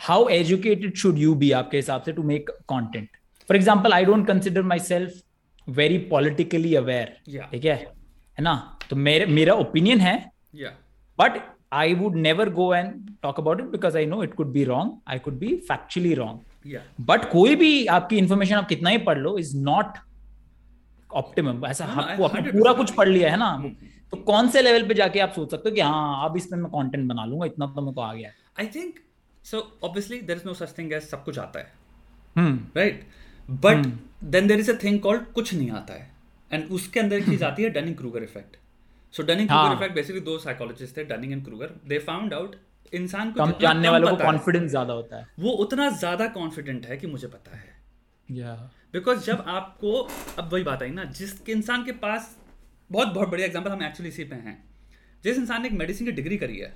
how 0.00 0.28
educated 0.28 0.94
should 0.96 1.18
you 1.18 1.34
be 1.34 1.50
आपके 1.60 1.76
हिसाब 1.76 2.02
से 2.02 2.12
to 2.12 2.22
make 2.22 2.50
content 2.70 3.16
for 3.48 3.56
example 3.56 3.92
I 3.92 4.04
don't 4.04 4.26
consider 4.26 4.62
myself 4.78 5.22
very 5.68 5.98
politically 6.10 6.74
aware 6.74 7.16
ठीक 7.52 7.64
है? 7.64 7.74
है 7.74 8.42
ना? 8.42 8.78
तो 8.90 8.96
मेरे 8.96 9.26
मेरा 9.26 9.54
ओपिनियन 9.54 10.00
है 10.00 10.16
but 11.18 11.40
I 11.72 11.94
would 11.94 12.16
never 12.16 12.50
go 12.50 12.74
and 12.74 13.10
talk 13.22 13.38
about 13.40 13.60
it 13.60 13.66
because 13.66 13.96
I 13.96 14.06
know 14.06 14.22
it 14.22 14.34
could 14.34 14.52
be 14.52 14.64
wrong 14.64 14.98
I 15.08 15.18
could 15.18 15.38
be 15.38 15.56
factually 15.68 16.14
wrong 16.14 16.78
but 17.00 17.30
कोई 17.30 17.54
भी 17.56 17.86
आपकी 17.86 18.18
इंफॉर्मेशन 18.18 18.54
आप 18.54 18.68
कितना 18.68 18.90
ही 18.90 18.98
पढ़ 19.08 19.18
लो 19.18 19.36
इज़ 19.38 19.56
नॉट 19.56 19.98
ऑप्टिमम 21.14 21.64
ऐसा 21.66 21.84
हाँ, 21.86 22.04
आपको 22.04 22.28
पूरा 22.50 22.72
कुछ 22.72 22.90
पढ़ 22.94 23.08
लिया 23.08 23.30
है 23.30 23.36
ना। 23.38 23.56
hmm. 23.58 23.74
तो 24.12 24.16
कौन 24.22 24.48
से 24.48 24.62
लेवल 24.62 24.86
पे 24.88 24.94
जाके 24.94 25.20
आप 25.20 25.32
सोच 25.32 25.50
सकते 25.50 25.68
हो 25.68 25.74
कि 25.74 25.80
हाँ 25.80 26.24
अब 26.24 26.36
इसमें 26.36 26.58
मैं 26.58 26.70
कंटेंट 26.70 27.08
बना 27.08 27.24
लूँगा 27.24 27.46
इतना 27.46 27.66
तो 27.66 27.82
मेरे 27.82 27.94
को 27.94 28.00
आ 28.00 28.12
गया 28.14 28.30
I 28.60 28.66
think 28.74 28.98
so 29.44 29.60
obviously 29.84 30.20
there 30.22 30.36
is 30.36 30.46
no 30.46 30.54
such 30.54 30.76
thing 30.78 30.92
as 30.92 31.02
सब 31.04 31.24
कुछ 31.24 31.38
आता 31.38 31.60
है। 31.60 31.72
Right 32.76 33.06
but 33.62 33.86
then 34.24 34.46
there 34.46 34.60
is 34.60 34.70
a 34.70 34.74
thing 34.82 35.00
called 35.00 35.22
कुछ 35.34 35.54
नहीं 35.54 35.70
आता 35.72 35.94
है। 35.94 36.10
एंड 36.50 36.70
उसके 36.70 37.00
अंदर 37.00 37.16
एक 37.16 37.24
चीज़ 37.26 37.44
आती 37.44 37.62
है 37.62 37.70
Dunning 37.70 37.96
Kruger 37.96 38.22
effect 38.22 38.56
so 39.14 39.22
Dunning 39.22 39.48
Kruger 39.48 39.74
effect 39.74 39.94
basically 39.94 40.20
दो 40.22 40.38
साइकोलॉजिस्ट 40.38 40.96
थे 40.96 41.04
Dunning 41.06 41.32
and 41.32 41.44
Kruger 41.44 41.74
they 41.88 41.98
found 42.00 42.34
out 42.34 42.56
इंसान 42.92 43.32
को 43.32 43.40
कम 43.40 43.52
जानने 43.60 43.88
वालों 43.88 44.08
को 44.08 44.24
कॉन्फिडेंस 44.24 44.70
ज़्यादा 44.70 44.92
होता 44.92 45.16
है। 45.16 45.26
वो 45.40 45.50
उतना 45.64 45.88
ज़्यादा 45.90 46.26
कॉन्फिडेंट 46.30 46.86
है 46.86 46.96
कि 46.96 47.06
मुझे 47.06 47.28
पता 47.28 47.56
है। 47.56 47.70
बिकॉज़ 48.94 49.24
जब 49.24 49.44
आपको 49.48 49.92
अब 50.38 50.52
वही 50.52 50.62
बात 50.62 50.82
आई 50.82 50.90
ना 50.90 51.04
जिस 51.12 51.48
इंसान 51.48 51.84
के 51.84 51.92
पास 52.00 52.36
बहुत 52.90 53.08
बहुत 53.08 53.28
बढ़िया 53.28 53.46
एग्ज़ाम्पल 53.46 53.70
हम 53.70 53.82
एक्चुअली 53.82 54.08
इसी 54.08 54.24
पे 54.24 54.36
हैं। 54.36 54.56
जिस 55.24 55.36
इंसान 55.38 55.62
ने 55.62 55.68
एक 55.68 55.74
मेडिसिन 55.74 56.06
की 56.06 56.12
डिग्री 56.12 56.36
करी 56.38 56.58
है 56.58 56.72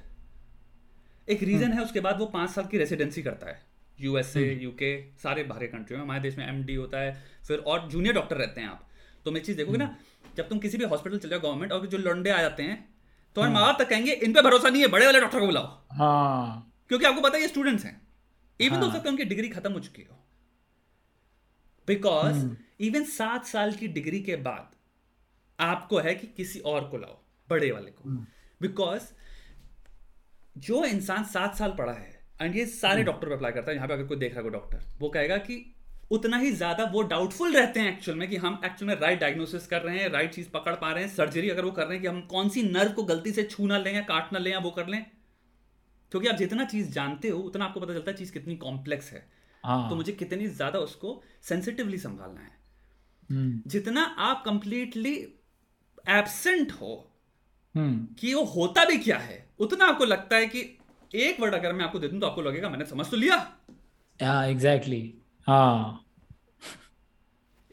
एक 1.29 1.43
रीजन 1.43 1.65
हम्म। 1.65 1.77
है 1.77 1.85
उसके 1.85 2.01
बाद 2.01 2.19
वो 2.19 2.27
पाँच 2.29 2.51
साल 2.51 2.67
की 2.67 2.79
रेसिडेंसी 2.79 3.23
करता 3.23 3.47
है। 3.47 3.61
USA 3.99 4.43
UK 4.55 4.87
hmm. 4.87 5.17
सारे 5.23 5.43
बाहरी 5.45 5.67
कंट्री 5.67 5.97
में 5.97 6.03
हमारे 6.03 6.21
देश 6.21 6.37
में 6.39 6.47
एमडी 6.49 6.75
होता 6.75 6.99
है 6.99 7.13
फिर 7.49 7.59
और 7.59 7.89
जूनियर 7.91 8.15
डॉक्टर 8.15 8.37
रहते 8.37 8.61
हैं 8.61 8.69
आप। 8.69 8.89
तो 9.27 9.31
मैं 9.33 9.43
चीज़ 9.43 9.57
देखोगे 9.57 9.79
ना 9.79 9.85
हम्म। 9.85 10.35
जब 10.37 10.49
तुम 10.49 10.59
किसी 10.59 10.79
भी 10.79 10.85
हॉस्पिटल 10.87 11.19
चले 11.19 11.31
जाओ 11.31 11.41
गवर्नमेंट 11.41 11.73
और 11.73 11.87
जो 11.87 11.99
लंडे 12.01 12.31
आ 12.31 12.41
जाते 12.43 12.63
हैं 12.63 12.85
तो 13.37 13.41
हमारे 13.41 13.55
माँ 13.55 13.63
बाप 13.63 13.79
तक 13.79 13.89
कहेंगे 13.89 14.13
इन 14.15 14.33
पर 14.33 14.43
भरोसा 14.43 14.69
नहीं 14.69 14.83
है 14.83 14.89
बड़े 14.89 15.07
वाले 15.07 15.21
डॉक्टर 15.21 15.41
को 15.41 15.47
बुलाओ। 15.47 15.67
हाँ। 15.93 16.73
क्योंकि 16.89 17.07
आपको 17.07 17.21
पता 17.21 17.37
है 17.37 17.43
ये 17.43 17.49
स्टूडेंट्स 17.49 17.85
हैं। 17.85 18.01
इवन 18.61 18.81
तो 18.81 18.91
सकते 18.93 19.09
उनकी 19.09 19.25
डिग्री 19.25 19.49
खत्म 19.49 19.73
हो 19.73 19.81
चुकी 19.81 20.03
हो 20.03 20.16
बिकॉज़ 21.89 22.47
इवन 22.81 23.05
सात 23.05 23.47
साल 23.47 23.73
की 23.73 23.89
डिग्री 23.89 24.21
के 24.21 24.37
बाद 24.37 24.75
आपको 25.59 25.99
है 25.99 26.15
कि 26.15 26.27
किसी 26.27 26.59
और 26.61 26.89
को 26.89 26.97
लाओ 26.97 27.19
बड़े 27.49 27.71
वाले 27.71 27.91
को। 27.91 28.11
Because 28.61 29.03
hmm. 29.03 30.61
जो 30.61 30.85
इंसान 30.85 31.25
सात 31.25 31.57
साल 31.57 31.75
पढ़ा 31.79 31.93
है 31.93 32.15
एंड 32.43 32.57
ये 32.57 32.67
सारे 32.67 33.03
डॉक्टर 33.05 33.29
पे 33.29 33.35
अप्लाई 33.35 33.53
करता 33.53 33.71
है 33.71 33.77
यहाँ 33.77 33.89
पे 33.89 33.95
अगर 33.95 34.07
कोई 34.07 34.17
देख 34.17 34.35
रहा 34.35 34.45
है 34.45 34.51
डॉक्टर 34.51 34.83
वो 35.01 35.09
कहेगा 35.09 35.37
कि 35.39 35.65
उतना 36.11 36.37
ही 36.39 36.51
ज़्यादा 36.53 36.85
वो 36.85 37.03
डाउटफुल 37.03 37.53
रहते 37.53 37.81
हैं 37.81 37.93
एक्चुअल 37.93 38.19
में 38.19 38.29
कि 38.29 38.37
हम 38.37 38.61
एक्चुअल 38.65 38.89
में 38.89 39.01
राइट 39.01 39.21
डायग्नोसिस 39.21 39.67
कर 39.67 39.83
रहे 39.83 39.99
हैं 39.99 40.09
राइट 40.11 40.35
चीज़ 40.35 40.49
पकड़ 40.51 40.75
पा 40.75 40.93
रहे 40.93 41.05
हैं 41.05 41.11
सर्जरी 41.11 41.49
अगर 41.51 41.65
वो 41.65 41.71
कर 41.71 41.87
रहे 41.87 41.93
हैं 41.93 42.03
कि 42.03 42.09
हम 42.09 42.21
कौन 42.27 42.49
सी 42.49 42.63
नर्व 42.63 42.93
को 42.93 43.03
गलती 43.03 43.33
से 43.33 43.43
छू 43.43 43.67
ना 43.67 43.79
लें 43.79 43.93
या 43.95 44.01
काट 44.03 44.33
ना 44.33 44.39
लें 44.39 44.51
या 44.53 44.59
वो 44.59 44.71
कर 44.71 44.87
लें। 44.87 45.05
क्योंकि 46.13 46.29
आप 46.29 46.37
जितना 46.37 46.65
चीज़ 46.65 46.91
जानते 46.91 47.29
हो 47.29 47.39
उतना 47.39 47.65
आपको 47.65 47.81
पता 47.81 47.95
चलता 47.95 48.11
है 48.11 48.17
चीज़ 48.17 48.33
कितनी 48.33 48.57
कॉम्प्लेक्स 48.57 49.13
है। 49.13 49.27
हाँ। 49.67 49.89
तो 49.91 49.97
मुझे 49.97 50.13
कितनी 50.13 50.47
ज़्यादा 50.47 50.79
उसको 50.79 51.23
सेंसिटिवली 51.43 51.99
संभालना 51.99 52.41
है 52.41 52.55
हम्म। 53.31 53.63
जितना 53.67 54.03
आप 54.03 54.43
कंप्लीटली 54.45 55.15
एबसेंट 56.09 56.73
हो 56.73 57.13
hmm. 57.75 57.95
कि 58.19 58.35
वो 58.35 58.45
होता 58.45 58.85
भी 58.85 58.99
क्या 58.99 59.19
है 59.19 59.45
उतना 59.59 59.87
आपको 59.87 60.05
लगता 60.05 60.37
है 60.37 60.47
कि 60.47 60.61
एक 61.15 61.41
वर्ड 61.41 61.55
अगर 61.55 61.73
मैं 61.73 61.85
आपको 61.85 61.99
दे 61.99 62.09
दूँ 62.09 62.21
तो 62.21 62.27
आपको 62.27 62.43
लगेगा 62.43 62.69
मैंने 62.69 62.85
समझ 62.85 63.11
तो 63.11 63.17
लिया 63.17 63.37
हाँ 64.23 64.47
एग्जैक्टली. 64.49 65.15
हाँ 65.47 66.05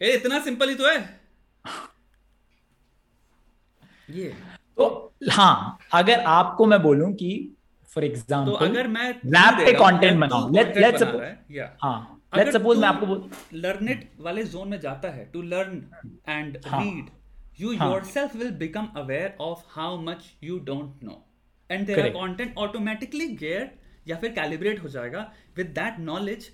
ये 0.02 0.14
इतना 0.14 0.40
सिंपल 0.40 0.70
ही 0.70 0.76
तो 0.76 0.90
है 0.90 1.22
ये 4.10 4.36
तो 4.78 5.14
हाँ 5.32 5.80
अगर 5.94 6.20
आपको 6.20 6.66
मैं 6.66 6.82
बोलूँ 6.82 7.14
कि 7.14 7.56
फॉर 7.96 8.04
एग्जांपल 8.04 8.52
तो 8.52 8.58
अगर 8.58 8.88
मैं 8.88 9.10
रैप 9.12 9.66
पे 9.66 9.74
कंटेंट 9.74 10.20
बनाऊँ 10.20 10.54
लेट 10.54 10.78
लेट्स 10.78 11.04
सपोज़ 11.04 11.60
हाँ 11.84 12.22
लेट्स 12.38 12.56
सपोज़ 12.58 12.80
मैं 12.80 12.88
आपको 12.88 13.32
लर्न 13.54 13.90
इट 13.90 14.10
वाले 14.20 14.44
जोन 14.44 14.68
में 14.68 14.80
जाता 14.80 15.10
है 15.10 15.30
to 15.34 15.42
learn 15.42 15.84
and 16.30 16.58
read 16.58 17.10
you 17.60 17.78
हाँ. 17.78 17.90
yourself 17.92 18.36
will 18.36 18.52
become 18.52 18.90
aware 18.96 19.36
of 19.40 19.64
how 19.76 19.96
much 19.98 20.24
you 20.42 20.60
don't 20.60 21.02
know. 21.04 21.18
And 21.70 21.88
their 21.88 22.12
content 22.12 22.58
automatically 22.58 23.28
geared 23.36 23.70
या 24.08 24.16
फिर 24.16 24.32
कैलिब्रेट 24.32 24.84
हो 24.84 24.90
जाएगा 24.90 25.20
विद 25.58 25.68
दैट 25.68 26.00
नॉलेज 26.00 26.50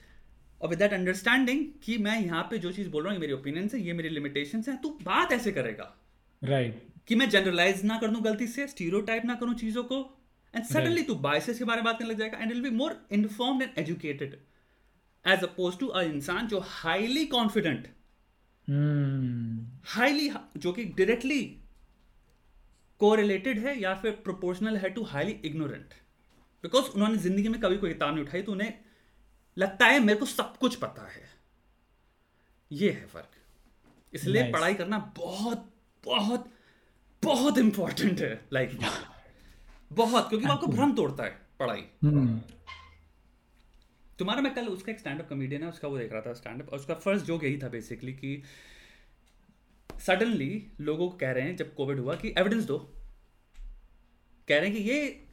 और 0.61 0.69
विद 0.69 0.79
दैट 0.79 0.93
अंडरस्टैंडिंग 0.93 1.65
कि 1.83 1.97
मैं 1.97 2.19
यहाँ 2.21 2.43
पे 2.43 2.57
जो 2.57 2.71
चीज़ 2.71 2.89
बोल 2.89 3.03
रहा 3.03 3.13
हूँ 3.13 3.19
मेरी 3.19 3.33
ओपिनियन 3.33 3.69
है 3.73 3.81
ये 3.81 3.93
मेरी 3.93 4.09
लिमिटेशन 4.09 4.63
है 4.69 4.75
तू 4.75 4.89
बात 5.03 5.31
ऐसे 5.31 5.51
करेगा। 5.51 5.95
Right 6.43 6.73
right. 6.73 7.07
कि 7.07 7.15
मैं 7.15 7.29
जनरलाइज 7.29 7.83
ना 7.85 7.97
कर 7.97 8.07
दूँ 8.07 8.21
गलती 8.21 8.47
से 8.47 8.67
स्टीरियोटाइप 8.67 9.25
ना 9.25 9.35
करूँ 9.35 9.53
चीज़ों 9.53 9.83
को 9.83 10.18
एंड 10.55 10.65
सडनली 10.65 11.03
तू 11.03 11.15
बायसेस 11.15 11.57
के 11.59 11.65
बारे 11.65 11.81
में 11.81 11.85
बात 11.85 11.99
करने 11.99 12.11
लग 12.11 12.19
जाएगा 12.19 12.37
and 12.37 12.51
will 12.51 12.61
be 12.61 12.69
more 12.69 12.95
informed 13.11 13.63
and 13.63 13.77
educated 13.77 14.39
as 15.25 15.43
opposed 15.43 15.77
to 15.79 15.87
a 15.87 16.01
इंसान 16.01 16.47
जो 16.47 16.59
हाईली 16.65 17.25
कॉन्फिडेंट 17.25 17.87
हाईली 19.85 20.29
जो 20.57 20.71
कि 20.71 20.83
डायरेक्टली 20.97 21.41
कोरिलेटेड 23.01 23.59
है 23.59 23.79
या 23.81 23.93
फिर 23.95 24.11
प्रोपोर्शनल 24.11 24.77
है 24.77 24.89
टू 24.89 25.03
हाईली 25.03 25.31
इग्नोरेंट 25.45 25.93
बिकॉज़ 26.63 26.85
उन्होंने 26.85 27.17
ज़िंदगी 27.17 27.49
में 27.49 27.59
कभी 27.61 27.77
कोई 27.77 27.93
किताब 27.93 28.15
नहीं 28.15 28.25
उठाई 28.25 28.41
तो 28.41 28.51
उन्हें 28.51 28.73
लगता 29.57 29.85
है 29.85 29.99
मेरे 29.99 30.19
को 30.19 30.25
सब 30.25 30.57
कुछ 30.57 30.75
पता 30.75 31.07
है। 31.07 31.29
ये 32.71 32.91
है 32.91 33.05
फ़र्क। 33.05 33.31
इसलिए 34.13 34.41
nice. 34.41 34.53
पढ़ाई 34.53 34.73
करना 34.73 34.97
बहुत 35.17 35.71
बहुत 36.05 36.51
बहुत 37.23 37.57
इंपॉर्टेंट 37.57 38.19
है 38.19 38.45
लाइफ 38.53 38.73
में। 38.73 38.87
बहुत 39.93 40.29
क्योंकि 40.29 40.45
वो 40.45 40.53
आपको 40.53 40.67
भ्रम 40.67 40.93
तोड़ता 40.93 41.23
है 41.23 41.41
पढ़ाई। 41.59 41.83
hmm. 42.05 42.37
तुम्हारा 44.19 44.41
मैं 44.41 44.53
कल 44.53 44.65
उसका 44.65 44.91
एक 44.91 44.99
स्टैंड 44.99 45.21
अप 45.21 45.29
कॉमेडियन 45.29 45.63
है 45.63 45.69
उसका 45.69 45.87
वो 45.87 45.97
देख 45.97 46.11
रहा 46.11 46.21
था 46.21 46.33
स्टैंड 46.33 46.61
अप 46.61 46.69
और 46.69 46.79
उसका 46.79 46.93
फ़र्स्ट 46.93 47.25
जोक 47.25 47.43
यही 47.43 47.57
था 47.57 47.67
बेसिकली 47.67 48.13
कि 48.13 48.43
सडनली 49.99 50.67
लोगों 50.81 51.09
को 51.09 51.17
कह 51.17 51.31
रहे 51.31 51.43
हैं 51.43 51.55
जब 51.55 51.75
कोविड 51.75 51.99
हुआ 51.99 52.15
कि 52.15 52.33
एविडेंस 52.37 52.63
दो। 52.63 52.77
कह 54.47 54.59
रहे 54.59 54.69
हैं 54.69 54.77
कि 54.77 54.83
ये 54.83 55.25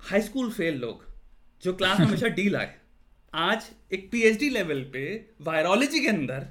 हाई 0.00 0.20
स्कूल 0.20 0.52
फेल 0.52 0.74
लोग 0.74 1.04
जो 1.62 1.74
क्लास 1.74 2.00
में 2.00 2.06
हमेशा 2.06 2.26
डील 2.38 2.56
आए 2.56 2.78
आज 3.34 3.70
एक 3.92 4.10
पीएचडी 4.10 4.48
लेवल 4.48 4.90
पे 4.92 5.30
वायरोलॉजी 5.40 6.00
के 6.00 6.08
अंदर 6.08 6.46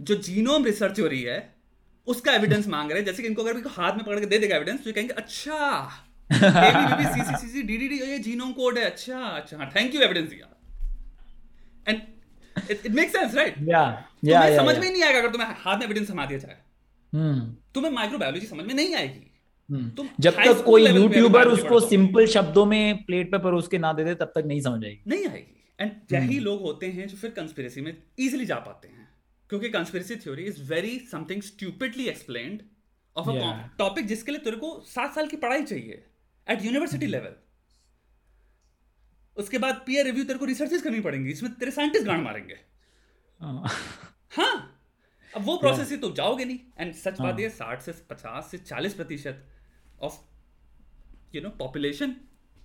जो 0.00 0.14
जीनोम 0.14 0.64
रिसर्च 0.64 1.00
हो 1.00 1.06
रही 1.06 1.22
है 1.22 1.54
उसका 2.06 2.32
एविडेंस 2.32 2.66
मांग 2.66 2.90
रहे 2.90 3.00
हैं। 3.00 3.06
जैसे 3.06 3.22
कि 3.22 3.28
इनको 3.28 3.42
अगर 3.42 3.68
हाथ 3.68 3.92
में 3.92 4.04
पकड़ 4.04 4.20
के 4.20 4.26
दे 4.26 4.38
देगा 4.38 4.56
एविडेंस 4.56 4.84
तो 4.84 4.92
कहेंगे 4.92 5.14
अच्छा 5.14 5.90
C C C C 6.32 7.62
D D D 7.62 7.98
ये 7.98 8.18
जीनोम 8.18 8.52
कोड 8.52 8.78
है। 8.78 8.84
अच्छा 8.84 9.18
अच्छा। 9.18 9.72
थैंक 9.76 9.94
यू 9.94 10.00
एविडेंस 10.00 10.28
दिया। 10.30 10.48
And 11.88 12.02
it 12.70 12.86
makes 12.90 13.12
sense 13.12 13.34
right 13.34 13.54
या 13.60 14.08
या 14.24 14.56
समझ 14.56 14.78
में 14.78 14.92
नहीं 14.92 15.02
आएगा 15.02 15.18
अगर 15.18 15.30
तुम्हें 15.30 15.48
हाथ 15.48 15.76
में 15.76 15.84
एविडेंस 15.84 16.10
थमा 16.10 16.26
दिया 16.26 16.38
जाए। 16.38 16.58
Hmm. 17.14 17.74
तुम्हें 17.74 17.92
माइक्रोबायोलॉजी 17.92 18.46
समझ 18.46 18.64
में 18.64 18.74
नहीं 18.74 18.94
आएगी। 18.94 19.30
Hmm. 19.70 19.96
तुम 19.96 20.08
जब 20.20 20.32
तक 20.32 20.62
कोई 20.64 20.86
यूट्यूबर 20.86 21.48
उसको 21.48 21.80
सिंपल 21.80 22.26
शब्दों 22.26 22.66
में 22.66 23.04
प्लेट 23.04 23.30
पे 23.30 23.38
परोस 23.38 23.68
के 23.68 23.78
ना 23.78 23.92
दे 23.92 24.04
दे 24.04 24.14
तब 24.14 24.32
तक 24.34 24.42
नहीं 24.46 24.60
समझ 24.60 24.84
आएगी। 24.84 25.02
नहीं 25.06 25.26
आएगी। 25.26 25.74
एंड 25.80 25.92
यही 26.12 26.34
hmm. 26.34 26.44
लोग 26.44 26.60
होते 26.60 26.86
हैं 26.86 27.08
जो 27.08 27.16
फिर 27.16 27.30
कंस्पिरेसी 27.30 27.80
में 27.80 28.02
इजीली 28.18 28.44
जा 28.44 28.56
पाते 28.56 28.88
हैं। 28.88 29.08
क्योंकि 29.48 29.68
conspiracy 29.68 30.16
theory 30.16 30.42
is 30.42 30.62
very 30.62 30.98
something 31.12 31.42
stupidly 31.42 32.04
explained 32.06 32.62
of 33.16 33.30
a 33.30 33.70
topic 33.78 34.06
जिसके 34.06 34.32
लिए 34.32 34.40
तेरे 34.40 34.56
को 34.56 34.82
सात 34.86 35.14
साल 35.14 35.26
की 35.26 35.36
पढ़ाई 35.36 35.62
चाहिए। 35.62 36.04
एट 36.46 36.64
यूनिवर्सिटी 36.64 37.06
लेवल 37.06 37.34
उसके 39.36 39.58
बाद 39.58 39.82
पीयर 39.86 40.04
रिव्यू 40.06 40.24
तेरे 40.24 40.38
को 40.38 40.44
रिसर्चेस 40.44 40.82
करनी 40.82 41.00
पड़ेंगी 41.00 41.30
इसमें 41.30 41.52
तेरे 41.54 41.70
साइंटिस्ट 41.70 42.06
गांड 42.06 42.22
मारेंगे। 42.24 42.58
हाँ, 43.40 43.68
हाँ। 44.32 44.68
अब 45.32 45.44
वो 45.44 45.56
प्रोसेस 45.56 45.90
ही 45.90 45.96
तो 45.96 46.10
जाओगे 46.12 46.44
नहीं। 46.44 46.58
एंड 46.78 46.92
सच 46.94 47.20
बात 47.20 47.32
हाँ। 47.32 47.40
ये 47.40 47.48
साठ 47.50 47.80
से 47.82 47.92
पचास 48.10 48.50
से 48.50 48.58
चालीस 48.58 48.94
प्रतिशत 48.94 49.44
ऑफ़ 50.02 50.18
यू 51.34 51.42
नो 51.42 51.50
पॉपुलेशन 51.58 52.14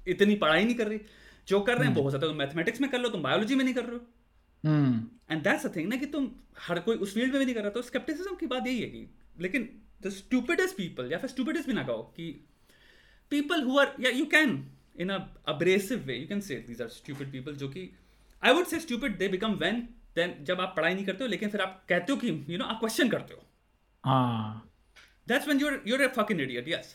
इतनी 0.07 0.35
पढ़ाई 0.35 0.65
नहीं 0.65 0.75
कर 0.75 0.87
रही। 0.87 0.99
जो 1.47 1.59
कर 1.61 1.77
रहे 1.77 1.87
हैं 1.87 1.95
वो 1.95 2.01
हो 2.01 2.11
सकता 2.11 2.25
है 2.25 2.31
तुम 2.31 2.39
मैथमेटिक्स 2.39 2.81
में 2.81 2.89
कर 2.91 2.99
लो 2.99 3.09
तुम 3.09 3.21
बायोलॉजी 3.23 3.55
में 3.55 3.63
नहीं 3.63 3.73
कर 3.73 3.85
रहे 3.85 3.95
हो। 3.95 4.01
एंड 5.31 5.43
दैट्स 5.43 5.65
अ 5.65 5.69
थिंग 5.75 5.89
ना 5.89 5.95
कि 5.95 6.05
तुम 6.07 6.29
हर 6.59 6.79
कोई 6.79 6.95
उस 6.97 7.13
फ़ील्ड 7.13 7.31
में 7.31 7.39
भी 7.39 7.45
नहीं 7.45 7.55
कर 7.55 7.61
रहा। 7.61 7.69
तो 7.69 7.81
स्केप्टिसिज्म 7.81 8.35
की 8.35 8.47
बात 8.47 8.67
यही 8.67 8.81
है 8.81 8.89
कि 8.89 9.07
लेकिन 9.39 9.69
द 10.01 10.09
स्टूपिडेस्ट 10.09 10.77
पीपल 10.77 11.11
या 11.11 11.17
फिर 11.17 11.29
स्टूपिडेस्ट 11.29 11.67
भी 11.67 11.73
ना 11.73 11.83
कहो 11.83 12.03
कि 12.15 12.29
पीपल 13.31 13.63
हु 13.63 13.79
आर 13.79 13.95
या 13.99 14.11
you 14.11 14.25
can 14.35 14.63
in 14.97 15.11
a 15.13 15.15
abrasive 15.51 16.07
way 16.09 16.15
you 16.19 16.27
can 16.29 16.39
say 16.45 16.55
these 16.67 16.79
are 16.83 16.89
stupid 16.93 17.27
people 17.33 17.57
जो 17.57 17.67
कि 17.69 17.81
I 18.43 18.53
would 18.53 18.69
say 18.69 18.77
stupid 18.85 19.17
they 19.19 19.27
become 19.33 19.57
when 19.63 19.81
then 20.17 20.31
जब 20.45 20.61
आप 20.61 20.73
पढ़ाई 20.77 20.93
नहीं 20.93 21.05
करते 21.05 21.23
हो 21.23 21.29
लेकिन 21.29 21.49
फिर 21.49 21.61
आप 21.61 21.83
कहते 21.89 22.13
हो 22.13 22.17
कि 22.19 22.31
you 22.49 22.57
know 22.61 22.69
आप 22.73 22.79
क्वेश्चन 22.79 23.09
करते 23.09 23.33
हो। 23.33 23.43
हाँ। 24.03 24.63
That's 25.27 25.49
when 25.49 25.61
you're 25.61 25.77
you're 25.89 26.03
a 26.05 26.09
fucking 26.15 26.41
idiot 26.45 26.71
yes. 26.73 26.89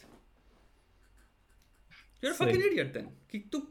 You're 2.22 2.34
a 2.34 2.38
fucking 2.40 2.66
idiot 2.70 2.92
then 2.96 3.06
कि 3.32 3.38
तू 3.52 3.62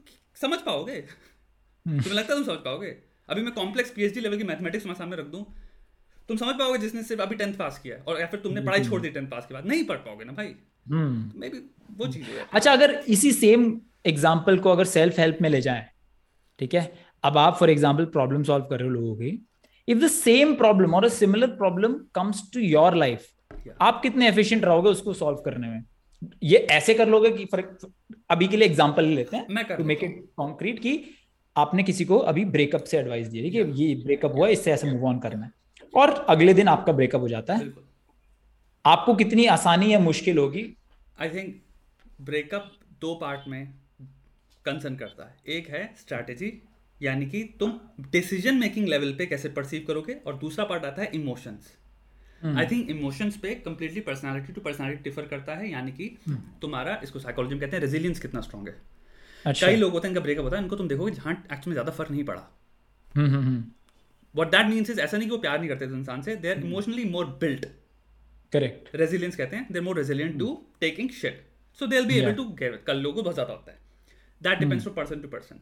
समझ 0.42 0.60
पाओगे? 0.62 1.00
तुम्हें 1.02 2.14
लगता 2.14 2.34
है 2.34 2.40
तुम 2.40 2.46
समझ 2.46 2.64
पाओगे? 2.66 2.96
अभी 3.30 3.42
मैं 3.42 3.54
कॉम्प्लेक्स 3.54 3.92
पीएचडी 3.92 4.22
लेवल 4.22 4.38
की 4.38 4.44
मैथमेटिक्स 4.44 4.84
तुम्हारे 4.84 5.00
सामने 5.00 5.18
रख 5.18 5.28
दूँ 5.28 5.46
तुम 6.30 6.38
समझ 6.38 6.56
पाओगे 6.60 6.78
जिसने 6.80 7.04
सिर्फ़ 7.04 7.22
अभी 7.22 7.36
टेंथ 7.36 7.54
पास 7.58 7.80
किया 7.80 7.96
है 7.96 8.04
और 8.04 8.20
या 8.20 8.28
फिर 8.28 8.40
तुमने 8.40 8.62
पढ़ाई 8.62 8.86
छोड़ 8.86 9.02
दी 9.02 9.10
टेंथ 9.10 9.28
पास 9.30 9.46
के 9.46 9.54
बाद। 9.54 9.66
नहीं 9.68 9.84
पढ़ 9.86 9.98
पाओगे 10.08 10.26
ना 10.26 10.34
भाई। 10.34 10.56
मे 10.86 11.50
बी 11.50 11.58
वो 11.98 12.08
चीज़ 12.08 12.24
है। 12.26 12.46
अच्छा 12.54 12.72
अगर 12.74 12.92
इसी 13.10 13.32
सेम 13.34 13.80
एग्ज़ाम्पल 14.06 14.58
को 14.60 14.70
अगर 14.70 14.86
सेल्फ 14.88 15.20
हेल्प 15.20 15.38
में 15.42 15.50
ले 15.50 15.62
जाए 15.62 15.86
ठीक 16.60 16.74
है? 16.74 16.92
अब 17.24 17.38
आप 17.38 17.56
फॉर 17.58 17.70
एग्ज़ाम्पल 17.70 18.06
प्रॉब्लम 18.08 18.44
सॉल्व 18.44 18.66
कर 18.66 18.80
रहे 18.80 18.88
हो 18.88 18.94
लोगों 18.94 19.16
की। 19.16 19.48
इफ़ 19.88 20.00
द 20.00 20.08
सेम 20.10 20.54
प्रॉब्लम 20.56 20.94
और 20.96 21.08
similar 21.12 21.48
problem 21.58 21.94
comes 22.16 22.50
to 22.54 22.60
your 22.60 22.96
life 22.96 23.28
आप 23.82 24.02
कितने 24.02 24.28
एफिशिएंट 24.28 24.66
रहोगे 24.66 24.90
उसको 24.90 25.14
सॉल्व 25.14 25.38
करने 25.46 25.68
में? 25.68 25.84
ये 26.44 26.58
ऐसे 26.72 26.94
कर 26.94 27.08
लोगे 27.10 27.30
कि 27.32 27.48
अभी 28.30 28.48
के 28.48 28.58
लिए 28.58 28.68
एग्ज़ाम्पल 28.68 29.06
लेते 29.06 29.38
हैं 29.38 29.66
टू 29.68 29.84
मेक 29.84 30.04
इट 30.04 30.24
कॉन्क्रीट 30.38 30.80
कि 30.80 31.00
आपने 31.56 31.84
किसी 31.84 32.06
को 32.06 32.18
अभी 32.32 32.46
ब्रेकअप 32.48 32.84
से 32.84 32.98
एडवाइस 32.98 33.28
दी 33.28 33.50
कि 33.50 33.64
ये 33.76 33.94
ब्रेकअप 34.04 34.36
हुआ 34.36 34.48
इससे 34.50 34.72
ऐसे 34.72 34.92
मूव 34.92 35.06
ऑन 35.08 35.20
करना 35.20 35.46
है। 35.46 35.52
और 35.94 36.14
अगले 36.30 36.54
दिन 36.54 36.68
आपका 36.68 36.94
ब्रेकअप 36.94 37.22
हो 37.22 37.28
जाता 37.30 37.54
है। 37.54 37.66
आपको 38.86 39.14
कितनी 39.16 39.46
आसानी 39.48 39.92
या 39.94 40.00
मुश्किल 40.00 40.38
होगी? 40.38 40.64
आई 41.20 41.30
थिंक 41.30 41.56
ब्रेकअप 42.22 42.72
दो 43.02 43.14
पार्ट 43.16 43.48
में 43.48 43.74
कंसर्न 44.66 44.96
करता 44.96 45.26
है। 45.26 45.36
एक 45.48 45.68
है 45.70 45.84
स्ट्रैटेजी 46.00 46.52
यानी 47.02 47.26
कि 47.26 47.44
तुम 47.60 47.80
डिसीज़न 48.12 48.56
मेकिंग 48.58 48.88
लेवल 48.88 49.14
पे 49.14 49.26
कैसे 49.26 49.50
परसीव 49.50 49.84
करोगे? 49.88 50.14
और 50.28 50.38
दूसरा 50.38 50.66
पार्ट 50.66 50.86
आता 50.86 51.02
है 51.02 51.10
इमोशंस 51.14 51.72
आई 52.42 52.66
थिंक 52.68 52.90
इमोशंस 52.90 53.38
पे 53.38 53.54
completely 53.66 54.02
personality 54.02 54.54
to 54.54 54.62
personality 54.62 55.04
differ 55.04 55.26
करता 55.28 55.56
है 55.56 55.70
यानी 55.72 55.92
कि 55.92 56.10
hmm. 56.22 56.38
तुम्हारा 56.62 57.00
इसको 57.04 57.20
साइकोलॉजी 57.20 57.56
में 57.56 57.62
कहते 57.62 57.76
हैं 57.76 57.82
रेजिलियंस 57.82 58.20
कितना 58.20 58.42
स्ट्रॉन्ग 58.42 58.68
है। 58.68 58.76
अच्छा. 59.46 59.68
कई 59.68 59.76
लोग 59.76 59.92
होते 59.94 60.08
हैं 60.08 60.12
इनका 60.12 60.24
ब्रेकअप 60.24 60.44
होता 60.44 60.58
है 60.58 60.64
इनको 60.64 60.76
तुम 60.76 60.88
देखोगे 60.88 61.12
जहाँ 61.12 61.34
एक्चुअली 61.34 61.68
में 61.68 61.74
ज़्यादा 61.74 61.92
फ़र्क 61.92 62.12
नहीं 62.12 62.24
पड़ा। 62.24 62.48
वट 64.36 64.52
दैट 64.52 64.66
मीन्स 64.68 64.90
इज़ 64.90 65.00
ऐसा 65.02 65.18
नहीं 65.18 65.28
कि 65.28 65.36
वो 65.36 65.42
प्यार 65.42 65.60
नहीं 65.60 65.70
करते 65.70 65.86
इंसान 65.98 66.22
से 66.22 66.36
they 66.36 66.52
are 66.52 66.60
emotionally 66.62 67.06
more 67.10 67.26
built 67.42 67.66
correct 68.54 68.96
resilience 68.96 69.36
कहते 69.36 69.56
हैं. 69.56 69.68
They 69.72 69.80
are 69.80 69.86
more 69.86 69.98
resilient 69.98 70.40
to 70.40 70.54
taking 70.80 71.10
shit 71.20 71.44
so 71.80 71.88
they 71.88 72.02
be 72.04 72.18
able 72.20 72.34
to 72.34 72.46
कल 72.60 72.98
लोगों 72.98 73.16
को 73.16 73.24
बहुत 73.24 73.34
ज़्यादा 73.36 73.54
होता 73.54 73.72
है. 73.72 73.78
That 74.42 74.60
depends 74.60 74.84
from 74.84 74.96
person 74.96 75.22
to 75.22 75.28
person 75.28 75.60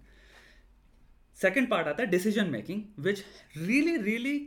second 1.39 1.69
part 1.69 1.87
आता 1.87 2.03
है 2.03 2.09
decision 2.09 2.49
making 2.49 2.83
which 2.99 3.23
really 3.57 3.97
really 4.03 4.37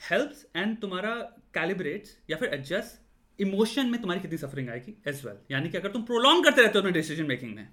helps 0.00 0.46
and 0.56 0.76
तुम्हारा 0.80 1.14
कैलिब्रेट्स 1.54 2.16
या 2.30 2.36
फिर 2.36 2.54
एडजस्ट 2.54 3.42
इमोशन 3.42 3.86
में 3.86 4.00
तुम्हारी 4.00 4.20
कितनी 4.20 4.38
सफरिंग 4.38 4.68
आएगी 4.70 4.94
एज 5.08 5.24
वेल 5.26 5.36
यानी 5.50 5.68
कि 5.70 5.78
अगर 5.78 5.90
तुम 5.90 6.02
प्रोलॉन्ग 6.02 6.44
करते 6.44 6.62
रहते 6.62 6.78
हो 6.78 6.82
अपने 6.82 6.92
डिसीज़न 6.92 7.26
मेकिंग 7.26 7.54
में. 7.54 7.68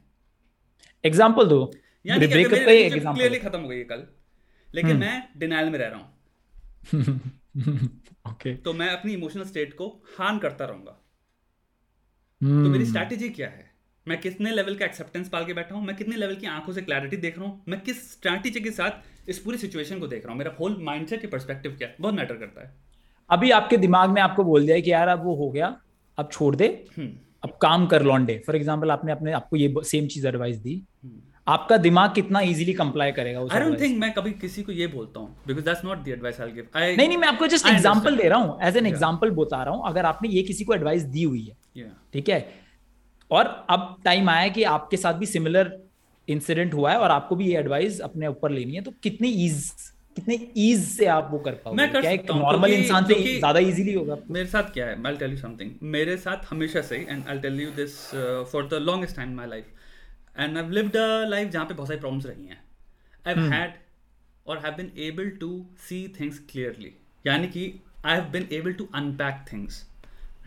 एग्ज़ाम्पल 1.03 1.47
दो. 1.47 1.59
यानी 2.05 2.27
क्लियरली 2.27 3.39
खत्म 3.39 3.59
हो 3.59 3.67
गई 3.67 3.83
कल 3.83 4.07
लेकिन 4.69 4.91
hmm. 4.91 4.99
मैं 4.99 5.29
डिनाइल 5.37 5.69
में 5.69 5.77
रह 5.79 5.87
रहा 5.87 5.99
हूँ. 5.99 6.13
ओके 8.29 8.55
तो 8.55 8.73
मैं 8.73 8.89
अपनी 8.89 9.13
इमोशनल 9.13 9.43
स्टेट 9.43 9.73
को 9.73 9.87
हार्न 10.17 10.37
करता 10.37 10.65
रहूँगा। 10.65 11.03
Hmm. 12.41 12.63
तो 12.63 12.69
मेरी 12.69 12.85
स्ट्रैटेजी 12.85 13.29
क्या 13.29 13.47
है? 13.47 13.65
मैं 14.07 14.19
कितने 14.21 14.51
लेवल 14.51 14.75
का 14.75 14.85
एक्सेप्टेंस 14.85 15.29
पाल 15.29 15.45
के 15.45 15.53
बैठा 15.53 15.75
हूँ? 15.75 15.85
मैं 15.85 15.95
कितने 15.95 16.15
लेवल 16.15 16.35
की 16.35 16.47
आँखों 16.47 16.73
से 16.73 16.81
क्लैरिटी 16.81 17.17
देख 17.17 17.37
रहा 17.39 17.47
हूँ? 17.47 17.63
मैं 17.67 17.79
किस 17.81 18.11
स्ट्रैटेजी 18.11 18.59
के 18.59 18.71
साथ 18.71 19.29
इस 19.29 19.39
पूरी 19.39 19.57
सिचुएशन 19.57 19.99
को 19.99 20.07
देख 20.07 20.23
रहा 20.23 20.31
हूँ? 20.31 20.37
मेरा 20.37 20.51
होल 20.59 20.77
माइंडसेट 20.81 21.21
की 21.21 21.27
पर्सपेक्टिव 21.27 21.75
क्या 21.77 21.87
है? 21.87 21.95
बहुत 22.01 22.15
मैटर 22.15 22.35
करता 22.35 22.61
है। 22.61 22.73
अभी 23.29 23.51
आपके 23.51 23.77
दिमाग 23.77 24.09
में 24.09 24.21
आपको 24.21 24.43
बोल 24.43 24.65
दिया 24.65 24.79
कि 24.79 24.91
यार 24.91 25.07
अब 25.07 25.23
वो 25.23 25.35
हो 25.35 25.49
गया 25.51 25.75
अब 26.17 26.29
छोड़ 26.31 26.55
दे 26.55 26.67
हम्म। 26.97 27.09
अब 27.43 27.57
काम 27.61 27.87
कर 27.87 28.03
लॉन्डे 28.03 28.41
फॉर 28.45 28.55
एग्ज़ाम्पल 28.55 28.91
आपने 28.91 29.11
अपने 29.11 29.31
आपको 29.31 29.55
ये 29.55 29.73
सेम 29.83 30.07
चीज़ 30.07 30.27
एडवाइस 30.27 30.57
दी। 30.57 30.81
आपका 31.47 31.77
दिमाग 31.77 32.13
कितना 32.13 32.39
इजीली 32.41 32.73
कंप्लाई 32.73 33.11
करेगा 33.11 33.39
आई 33.51 33.59
डोंट 33.59 33.79
थिंक 33.81 33.97
मैं 33.99 34.11
कभी 34.13 34.31
किसी 34.31 34.63
को 34.63 34.71
ये 34.71 34.87
बोलता 34.87 35.19
हूँ 35.19 35.43
because 35.47 35.65
that's 35.65 35.85
not 35.85 36.03
the 36.03 36.07
advice 36.07 36.41
I 36.41 36.51
give 36.51 36.67
नहीं 36.77 37.07
नहीं 37.07 37.17
मैं 37.17 37.27
आपको 37.27 37.47
जस्ट 37.47 37.67
एग्जांपल 37.67 38.17
दे 38.17 38.29
रहा 38.29 38.39
हूँ 38.39 38.57
एज 38.63 38.77
एन 38.77 38.85
एग्जांपल 38.85 39.31
बता 39.31 39.63
रहा 39.63 39.73
हूँ 39.73 39.87
अगर 39.87 40.05
आपने 40.05 40.29
ये 40.29 40.41
किसी 40.41 40.63
को 40.63 40.73
एडवाइस 40.73 41.03
दी 41.03 41.23
हुई 41.23 41.43
है 41.45 41.91
ठीक 42.13 42.25
yeah. 42.25 42.35
है? 42.35 42.49
और 43.31 43.65
अब 43.69 43.95
टाइम 44.05 44.29
आया 44.29 44.47
कि 44.47 44.63
आपके 44.63 44.97
साथ 44.97 45.13
भी 45.13 45.25
सिमिलर 45.25 45.77
इंसिडेंट 46.27 46.73
हुआ 46.73 46.91
है 46.91 46.97
और 46.97 47.11
आपको 47.11 47.35
भी 47.35 47.47
ये 47.47 47.57
एडवाइस 47.57 47.99
अपने 47.99 48.27
ऊपर 48.27 48.51
लेनी 48.51 48.75
है 48.75 48.81
तो 48.81 48.91
कितनी 49.03 49.29
ईज 49.45 49.71
कितने 50.15 50.39
ईज 50.57 50.83
से 50.89 51.05
आप 51.05 51.27
वो 51.31 51.39
कर 51.39 51.51
पाओगे? 51.51 51.77
मैं 51.77 51.91
कर 51.91 52.01
क्या 52.01 52.11
एक 52.11 52.31
नॉर्मल 52.31 52.73
इंसान 52.73 53.05
से 53.05 53.13
ज़्यादा 53.13 53.59
इजीली 53.59 53.93
होगा 53.93 54.17
मेरे 54.29 54.45
साथ 54.45 54.73
क्या 54.73 54.85
है? 54.85 54.95
आई 55.07 55.15
टेल 55.15 55.31
यू 55.31 55.37
समथिंग 55.37 55.71
मेरे 55.83 56.17
साथ 56.17 56.51
हमेशा 56.51 56.81
से 56.81 57.05
and 57.09 57.23
I 57.29 57.39
tell 57.39 57.61
you 57.61 57.69
this 57.75 57.97
for 58.51 58.67
the 58.67 58.79
longest 58.81 59.15
time 59.15 59.35
my 59.35 59.47
life 59.47 59.65
and 60.37 60.57
I 60.57 60.69
lived 60.71 60.97
a 60.97 61.25
life 61.29 61.49
जहाँ 61.49 61.65
पे 61.65 61.73
बहुत 61.73 61.87
सारी 61.87 61.99
प्रॉब्लम्स 61.99 62.25
रही 62.25 62.45
हैं। 62.45 62.63
आई 63.25 63.49
हैड 63.49 63.73
और 64.47 64.57
have 64.57 64.73
been 64.73 64.91
able 65.03 65.29
to 65.39 65.49
see 65.79 66.07
things 66.19 66.39
clearly 66.51 66.93
यानी 67.25 67.47
कि 67.47 67.73
I 68.05 68.15
have 68.15 68.29
been 68.31 68.47
able 68.53 68.73
to 68.73 68.87
unpack 68.95 69.45
things 69.51 69.85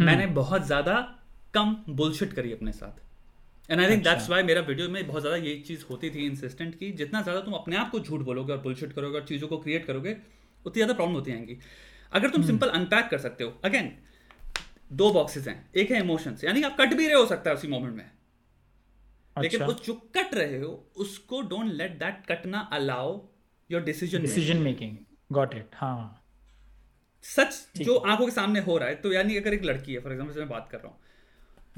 मैंने 0.00 0.26
बहुत 0.34 0.66
ज़्यादा 0.66 0.94
कम 1.54 1.76
बुलशिट 1.90 2.32
करी 2.32 2.52
अपने 2.52 2.72
साथ। 2.72 3.70
And 3.70 3.80
I 3.80 3.90
think 3.90 4.02
that's 4.04 4.28
why 4.30 4.42
मेरा 4.42 4.60
वीडियो 4.62 4.88
में 4.88 5.06
बहुत 5.06 5.22
ज़्यादा 5.22 5.36
ये 5.38 5.54
चीज़ 5.66 5.84
होती 5.90 6.10
थी 6.10 6.24
इंसिस्टेंट 6.26 6.74
की 6.74 6.90
जितना 6.94 7.22
ज़्यादा 7.22 7.40
तुम 7.40 7.54
अपने 7.54 7.76
आप 7.76 7.90
को 7.90 8.00
झूठ 8.00 8.20
बोलोगे 8.20 8.52
और 8.52 8.58
बुलशिट 8.60 8.92
करोगे 8.92 9.18
और 9.18 9.24
चीज़ों 9.26 9.48
को 9.48 9.58
क्रिएट 9.58 9.84
करोगे 9.86 10.16
उतनी 10.66 10.74
ज़्यादा 10.74 10.94
प्रॉब्लम 10.94 11.14
होती 11.14 11.32
आएँगी। 11.32 11.58
अगर 12.12 12.30
तुम 12.30 12.42
सिंपल 12.46 12.66
hmm. 12.66 12.76
अनपैक 12.76 13.08
कर 13.10 13.18
सकते 13.18 13.44
हो। 13.44 13.52
अगेन 13.64 13.92
दो 14.92 15.10
बॉक्सेस 15.12 15.46
हैं। 15.48 15.70
एक 15.74 15.90
है 15.90 16.00
इमोशंस 16.00 16.44
यानी 16.44 16.62
आप 16.62 16.76
कट 16.80 16.94
भी 16.94 17.06
रहे 17.06 17.16
हो 17.16 17.26
सकता 17.26 17.50
है 17.50 17.56
उसी 17.56 17.68
मोमेंट 17.68 17.94
में। 17.96 18.04
अच्छा। 19.36 19.42
लेकिन 19.42 19.62
वो 19.62 19.72
जो 19.84 19.94
कट 20.16 20.34
रहे 20.34 20.58
हो 20.60 20.72
उसको 20.96 21.40
डोंट 21.50 21.72
लेट 21.72 21.98
दैट 21.98 22.24
कटना 22.28 22.60
allow 22.72 23.18
your 23.70 23.82
decision 23.82 24.22
decision 24.22 24.62
making 24.62 24.96
got 25.32 25.54
it 25.54 25.70
हाँ। 25.74 26.16
सच 27.24 27.66
जो 27.76 27.96
आँखों 27.96 28.24
के 28.26 28.32
सामने 28.32 28.60
हो 28.60 28.76
रहा 28.78 28.88
है 28.88 28.94
तो 28.94 29.12
यानी 29.12 29.36
अगर 29.36 29.54
एक 29.54 29.64
लड़की 29.64 29.94
है 29.94 30.00
फॉर 30.00 30.12
एग्ज़ाम्पल 30.12 30.38
मैं 30.40 30.48
बात 30.48 30.68
कर 30.70 30.78
रहा 30.78 30.88
हूँ 30.88 30.98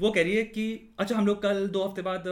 वो 0.01 0.11
कह 0.11 0.23
रही 0.23 0.35
है 0.35 0.43
कि 0.43 0.95
अच्छा 0.99 1.15
हम 1.15 1.25
लोग 1.25 1.41
कल 1.41 1.67
दो 1.67 1.83
हफ़्ते 1.83 2.01
बाद 2.01 2.27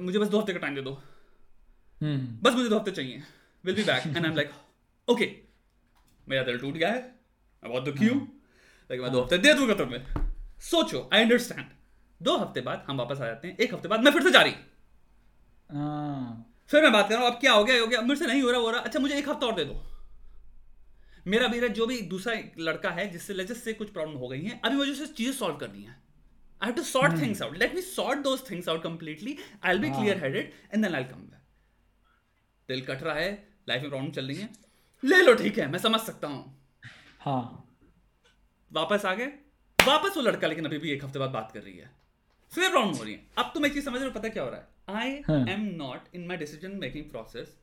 मुझे 0.00 0.18
बस 0.18 0.28
दो 0.28 0.38
हफ़्ते 0.38 0.52
का 0.52 0.58
टाइम 0.58 0.74
दे 0.74 0.82
दो। 0.82 0.90
hmm. 0.90 2.18
बस 2.42 2.54
मुझे 2.54 2.68
दो 2.68 2.76
हफ़्ते 2.76 2.90
चाहिए। 2.90 3.22
Will 3.64 3.74
be 3.74 3.82
back 3.82 4.06
and 4.06 4.16
I 4.16 4.30
am 4.30 4.36
like 4.36 4.50
okay 5.08 5.30
मेरा 6.26 6.42
दिल 6.42 6.58
टूट 6.58 6.74
गया 6.74 6.88
है। 6.88 7.00
मैं 7.00 7.70
बहुत 7.70 7.84
दुखी 7.84 8.06
हूँ। 8.06 8.20
लेकिन 8.90 9.04
मैं 9.04 9.12
दो 9.12 9.20
हफ़्ते 9.20 9.38
दे 9.38 9.54
दूँगा 9.54 9.74
तुम्हें। 9.74 10.04
सोचो 10.62 11.08
आई 11.12 11.22
अंडरस्टैंड 11.22 11.66
दो 12.20 12.36
हफ़्ते 12.38 12.60
बाद 12.60 12.84
हम 12.88 12.98
वापस 12.98 13.20
आ 13.20 13.26
जाते 13.26 13.48
हैं 13.48 13.56
एक 13.56 13.74
हफ़्ते 13.74 13.88
बाद 13.88 14.00
मैं 14.00 14.12
फिर 14.12 14.22
से 14.22 14.30
जा 14.30 14.42
रही। 14.42 14.52
फिर 16.70 16.82
मैं 16.82 16.92
बात 16.92 17.08
कर 17.08 17.14
रहा 17.14 17.24
हूँ 17.24 17.34
अब 17.34 17.40
क्या 17.40 17.52
हो 17.52 17.64
गया 17.64 17.80
हो 17.80 17.86
गया 17.86 18.00
मेरे 18.02 18.16
से 18.16 18.26
नहीं 18.26 18.42
हो 18.42 18.50
रहा 18.50 18.60
हो 18.60 18.70
रहा। 18.70 18.80
अच्छा 18.80 19.00
मुझे 19.00 19.18
एक 19.18 19.28
हफ़्ता 19.28 19.46
और 19.46 19.54
दे 19.54 19.64
दो। 19.64 19.82
मेरा 21.26 21.48
मेरा 21.48 21.68
जो 21.76 21.86
भी 21.86 22.00
दूसरा 22.08 22.34
लड़का 22.60 22.90
है 22.90 23.08
जिससे 23.10 23.34
लेजस 23.34 23.62
से 23.64 23.72
कुछ 23.72 23.90
प्रॉब्लम 23.90 24.16
हो 24.18 24.28
गई 24.28 24.42
है 24.42 24.60
अभी 24.64 24.76
मुझे 24.76 25.06
चीज़ें 25.06 25.32
सॉल्व 25.32 25.56
करनी 25.56 25.82
है। 25.82 25.96
I 26.60 26.70
have 26.70 26.76
to 26.76 26.84
sort 26.84 27.10
hmm. 27.10 27.20
things 27.20 27.40
out. 27.42 27.56
Let 27.60 27.74
me 27.74 27.82
sort 27.82 28.22
those 28.26 28.42
things 28.42 28.68
out 28.68 28.82
completely. 28.82 29.32
I'll 29.62 29.80
be 29.80 29.90
clear 29.90 30.14
headed 30.18 30.54
and 30.70 30.84
then 30.84 30.94
I'll 30.98 31.08
come 31.08 31.24
back. 31.24 31.42
दिल 32.68 32.80
कट 32.84 33.02
रहा 33.02 33.14
है 33.14 33.30
लाइफ 33.68 33.82
में 33.82 33.90
प्रॉब्लम 33.90 34.10
चल 34.10 34.26
रही 34.26 34.36
है। 34.36 34.48
ले 35.02 35.20
लो 35.22 35.34
ठीक 35.34 35.58
है 35.58 35.66
मैं 35.70 35.78
समझ 35.78 36.00
सकता 36.00 36.28
हूँ। 36.28 36.40
हाँ। 37.20 37.42
वापस 38.70 39.04
आ 39.04 39.14
गए। 39.14 39.26
वापस 39.78 40.16
वो 40.16 40.22
लड़का 40.22 40.48
लेकिन 40.48 40.64
अभी 40.64 40.78
भी 40.78 40.90
एक 40.90 41.04
हफ़्ते 41.04 41.18
बाद 41.18 41.30
बात 41.30 41.52
कर 41.52 41.60
रही 41.60 41.76
है। 41.76 41.90
फिर 42.52 42.70
प्रॉब्लम 42.70 42.96
हो 42.96 43.04
रही 43.04 43.12
है। 43.12 43.26
अब 43.38 43.50
तुम 43.54 43.66
एक 43.66 43.72
चीज़ 43.74 43.84
समझ 43.84 43.96
रहे 43.96 44.06
हो 44.06 44.10
पता 44.12 44.28
क्या 44.28 44.42
हो 44.42 44.50
रहा 44.50 44.60
है? 44.60 44.68
I 44.90 45.52
am 45.52 45.62
not 45.76 46.14
in 46.14 46.26
my 46.26 46.36
decision 46.36 46.76
making 46.78 47.04
process 47.06 47.56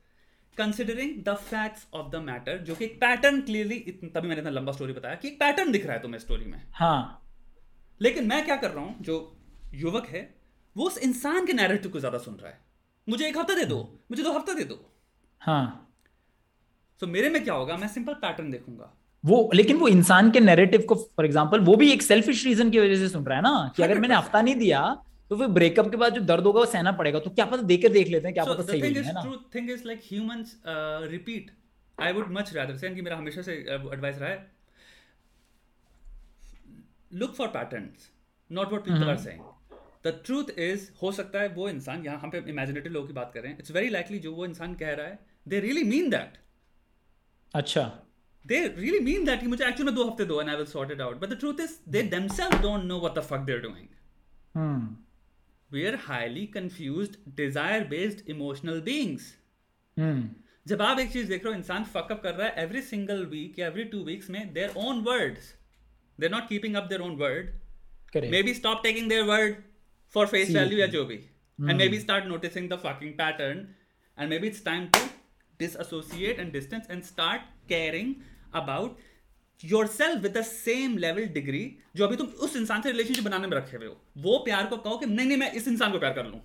considering 0.57 1.23
the 1.23 1.35
facts 1.41 1.87
of 1.93 2.09
the 2.11 2.15
matter 2.23 2.57
जो 2.59 2.75
कि 2.75 2.85
एक 2.85 2.95
पैटर्न 3.01 3.41
क्लियरली 3.41 3.79
तभी 4.05 4.27
मैंने 4.27 4.41
इतना 4.41 4.51
लंबा 4.51 4.71
स्टोरी 4.71 4.93
बताया 4.93 5.15
कि 5.15 5.27
एक 5.27 5.39
पैटर्न 5.39 5.71
दिख 5.71 5.85
रहा 5.85 5.95
है 5.95 6.01
तुम्हें 6.01 6.19
स्टोरी 6.19 6.45
में। 6.45 6.61
हाँ। 6.73 7.19
लेकिन 8.01 8.27
मैं 8.27 8.43
क्या 8.45 8.55
कर 8.55 8.71
रहा 8.71 8.83
हूँ 8.83 8.95
जो 9.01 9.15
युवक 9.75 10.07
है 10.07 10.21
वो 10.75 10.87
उस 10.87 10.97
इंसान 10.99 11.45
के 11.45 11.53
नैरेटिव 11.53 11.91
को 11.91 11.99
ज़्यादा 11.99 12.17
सुन 12.17 12.35
रहा 12.35 12.51
है। 12.51 12.59
मुझे 13.07 13.27
एक 13.27 13.37
हफ़्ता 13.37 13.55
दे 13.55 13.65
दो 13.65 13.77
मुझे 14.11 14.23
दो 14.23 14.31
हफ़्ता 14.31 14.53
दे 14.53 14.63
दो। 14.63 14.79
हाँ। 15.41 15.89
तो 17.01 17.07
मेरे 17.07 17.29
में 17.29 17.43
क्या 17.43 17.53
होगा 17.53 17.77
मैं 17.77 17.87
सिंपल 17.87 18.13
पैटर्न 18.19 18.51
देखूँगा। 18.51 18.93
वो 19.23 19.49
लेकिन 19.53 19.77
वो 19.77 19.87
इंसान 19.87 20.31
के 20.31 20.39
नैरेटिव 20.39 20.81
को 20.89 20.95
फॉर 20.95 21.25
एग्जांपल 21.25 21.59
वो 21.59 21.75
भी 21.75 21.91
एक 21.91 22.01
सेल्फिश 22.01 22.45
रीजन 22.45 22.69
की 22.69 22.79
वजह 22.79 22.95
से 22.95 23.09
सुन 23.09 23.25
रहा 23.25 23.37
है 23.37 23.43
ना 23.43 23.71
कि 23.77 23.83
अगर 23.83 23.99
मैंने 23.99 24.15
हफ़्ता 24.15 24.41
नहीं 24.41 24.55
दिया 24.55 24.81
तो 25.29 25.37
फिर 25.37 25.47
ब्रेकअप 25.47 25.89
के 25.91 25.97
बाद 25.97 26.13
जो 26.13 26.21
दर्द 26.21 26.45
होगा 26.45 26.59
वो 26.59 26.65
सहना 26.65 26.91
पड़ेगा। 26.91 27.19
तो 27.19 27.29
क्या 27.29 27.45
पता 27.45 27.61
देकर 27.63 27.89
देख 27.89 28.07
लेते 28.07 28.27
हैं 28.27 28.33
क्या 28.33 28.43
so, 28.43 28.49
पता 28.49 28.63
सही 28.63 28.93
है 28.93 29.13
ना। 29.13 29.23
Thing 29.55 29.69
is 29.71 29.87
like 29.87 30.01
humans 30.05 30.61
repeat 31.11 31.51
I 31.97 32.13
would 32.13 32.31
much 32.31 32.53
rather 32.53 32.77
से 32.77 32.89
मेरा 32.89 33.17
हमेशा 33.17 33.41
से 33.41 33.53
एडवाइस 33.53 34.15
uh, 34.15 34.21
रहा 34.21 34.29
है 34.29 34.51
look 37.13 37.35
for 37.35 37.47
pattern 37.47 37.89
not 38.49 38.71
what 38.71 38.85
people 38.85 39.09
are 39.09 39.17
saying 39.17 39.41
the 40.07 40.21
truth 40.25 40.57
is 40.59 40.89
हो 41.01 41.11
सकता 41.11 41.41
है 41.41 41.47
वो 41.47 41.69
इंसान 41.69 42.05
यहाँ 42.05 42.19
हम 42.19 42.29
पे 42.29 42.43
इमेजिनेटिव 42.49 42.91
लोगों 42.91 43.07
की 43.07 43.13
बात 43.13 43.31
कर 43.33 43.41
रहे 43.41 43.51
हैं 43.51 43.59
इट्स 43.59 43.71
वेरी 43.71 43.89
लाइकली 43.89 44.19
जो 44.19 44.33
वो 44.33 44.45
इंसान 44.45 44.73
कह 44.75 44.93
रहा 44.93 45.07
है 45.07 45.19
दे 45.47 45.59
रियली 45.59 45.83
मीन 45.83 46.09
दैट 46.09 46.37
अच्छा। 47.53 47.91
They 48.45 48.61
really 48.69 49.01
mean 49.07 49.25
that 49.29 49.39
कि 49.39 49.47
मुझे 49.47 49.65
actually 49.65 49.85
में 49.85 49.95
दो 49.95 50.09
हफ़्ते 50.09 50.25
दो 50.25 50.41
and 50.41 50.53
I 50.53 50.55
will 50.61 50.69
sort 50.75 50.93
it 50.95 51.01
out 51.01 51.19
but 51.19 51.33
the 51.33 51.39
truth 51.43 51.59
is 51.65 51.79
they 51.95 52.03
themselves 52.15 52.61
don't 52.67 52.87
know 52.91 52.99
what 53.05 53.15
the 53.19 53.25
fuck 53.31 53.45
they're 53.49 53.65
doing 53.65 53.87
hmm. 54.53 54.79
we 55.71 55.85
are 55.91 55.97
highly 55.97 56.45
confused 56.55 57.17
desire 57.41 57.83
based 57.95 58.23
emotional 58.37 58.81
beings 58.91 59.33
hmm. 59.97 60.23
जब 60.67 60.81
आप 60.81 60.99
एक 60.99 61.11
चीज़ 61.11 61.27
देख 61.29 61.43
रहे 61.45 61.53
हो 61.53 61.59
इंसान 61.59 61.83
फकअप 61.93 62.21
कर 62.23 62.33
रहा 62.33 62.47
है 62.47 62.63
एवरी 62.63 62.81
सिंगल 62.81 63.25
वीक 63.31 63.57
या 63.59 63.67
एवरी 63.67 63.83
टू 63.93 64.03
वीक्स 64.03 64.29
में 64.29 64.53
their 64.53 64.73
own 64.87 65.01
words 65.07 65.53
they're 66.19 66.33
not 66.33 66.47
keeping 66.49 66.75
up 66.79 66.89
their 66.89 67.01
own 67.01 67.17
word 67.17 67.47
Correct. 68.13 68.31
maybe 68.31 68.53
stop 68.53 68.83
taking 68.83 69.07
their 69.11 69.25
word 69.29 69.63
for 70.15 70.25
face 70.33 70.47
See. 70.47 70.57
value 70.57 70.79
या 70.79 70.87
जो 70.95 71.03
भी 71.05 71.17
mm. 71.61 71.69
and 71.69 71.83
maybe 71.83 71.99
start 72.03 72.27
noticing 72.33 72.69
the 72.73 72.77
fucking 72.83 73.15
pattern 73.21 73.63
and 74.17 74.33
maybe 74.33 74.51
it's 74.53 74.61
time 74.67 74.85
to 74.97 75.01
disassociate 75.63 76.39
and 76.43 76.53
distance 76.57 76.93
and 76.95 77.05
start 77.09 77.49
caring 77.73 78.13
about 78.55 79.01
yourself 79.87 80.21
with 80.21 80.37
the 80.37 80.41
same 80.43 80.97
level 80.97 81.25
degree 81.33 81.59
जो 81.95 82.05
अभी 82.05 82.15
तुम 82.15 82.27
उस 82.45 82.55
इंसान 82.55 82.81
से 82.81 82.91
relationship 82.91 83.23
बनाने 83.23 83.47
में 83.47 83.55
रखे 83.57 83.77
हुए 83.77 83.85
हो। 83.85 83.95
वो 84.17 84.37
प्यार 84.45 84.65
को 84.65 84.77
कहो 84.77 84.97
कि 84.97 85.05
नहीं 85.05 85.27
नहीं 85.27 85.37
मैं 85.37 85.51
इस 85.53 85.67
इंसान 85.67 85.91
को 85.91 85.99
प्यार 85.99 86.13
कर 86.13 86.25
लूँ। 86.25 86.41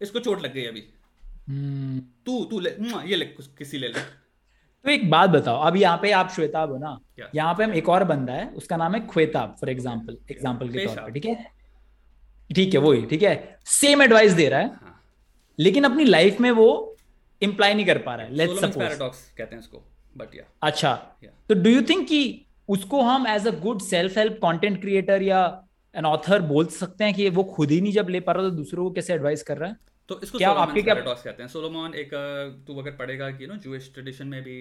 इसको 0.00 0.18
चोट 0.20 0.42
लग 0.42 0.54
गई 0.54 0.64
अभी। 0.64 0.80
hmm. 0.80 2.00
तू 2.26 2.44
तू 2.44 2.60
ले 2.60 2.70
ये 3.06 3.16
ले 3.16 3.24
किसी 3.58 3.78
ले 3.78 3.88
ले। 3.88 4.00
तो 4.84 4.90
एक 4.90 5.10
बात 5.10 5.30
बताओ 5.30 5.62
अब 5.66 5.76
यहाँ 5.76 5.98
पे 6.02 6.10
आप 6.12 6.30
श्वेताब 6.34 6.70
हो 6.72 6.78
ना 6.78 6.98
यहाँ 7.34 7.54
पे 7.54 7.64
हम 7.64 7.72
एक 7.74 7.88
और 7.88 8.04
बंदा 8.04 8.32
है 8.32 8.48
उसका 8.56 8.76
नाम 8.76 8.94
है 8.94 9.06
ख्वेताब 9.08 9.56
फॉर 9.60 9.70
एग्ज़ाम्पल 9.70 10.18
एग्ज़ाम्पल 10.30 10.68
के 10.68 10.86
तौर 10.86 10.96
पर 10.96 11.10
ठीक 11.12 11.24
है? 11.26 11.34
ठीक 12.50 12.74
है 12.74 12.80
वही 12.80 13.04
ठीक 13.06 13.22
है? 13.22 13.58
सेम 13.66 14.02
एडवाइस 14.02 14.32
दे 14.34 14.48
रहा 14.48 14.60
है 14.60 14.66
हाँ. 14.66 15.02
लेकिन 15.58 15.84
अपनी 15.84 16.04
लाइफ 16.04 16.40
में 16.40 16.50
वो 16.52 16.96
इंप्लाई 17.42 17.74
नहीं 17.74 17.86
कर 17.86 17.98
पा 17.98 18.14
रहा 18.14 18.26
है 18.26 18.34
लेट्स 18.34 18.60
सपोज़ 18.60 19.22
कहते 19.36 19.54
हैं 19.54 19.62
इसको। 19.62 19.84
बट 20.16 20.34
या 20.34 20.44
अच्छा। 20.62 20.94
तो 21.48 21.54
डू 21.54 21.70
यू 21.70 21.82
थिंक 21.82 22.06
कि 22.08 22.20
उसको 22.68 23.00
हम 23.02 23.26
as 23.26 23.46
a 23.46 23.50
good 23.60 23.80
self 23.82 24.18
help 24.18 24.38
content 24.42 24.80
creator 24.80 25.22
या 25.22 25.40
एन 25.94 26.06
ऑथर 26.06 26.42
बोल 26.42 26.66
सकते 26.72 27.04
हैं 27.04 27.14
कि 27.14 27.28
वो 27.30 27.44
खुद 27.56 27.70
ही 27.70 27.80
नहीं 27.80 27.92
जब 27.92 28.08
ले 28.08 28.20
पा 28.20 28.32
रहा 28.32 28.48
तो 28.48 28.50
दूसरों 28.56 28.84
को 28.84 28.90
कैसे 28.90 29.14
एडवाइस 29.14 29.42
कर 29.42 29.58
रहा 29.58 29.68
है? 29.68 29.76
तो 30.08 30.20
इसको 30.22 30.38
क्या 30.38 30.50
आपके 30.50 30.82
क्या 30.82 30.94
कहते 30.94 31.42
हैं। 31.42 31.48
सोलोमॉन 31.48 31.94
एक 31.94 32.10
तू 32.66 32.78
अगर 32.78 32.90
पढ़ेगा 32.96 33.30
कि 33.30 33.46
नो 33.46 33.56
जूइश 33.62 33.90
ट्रेडिशन 33.94 34.26
में 34.26 34.42
भी 34.42 34.56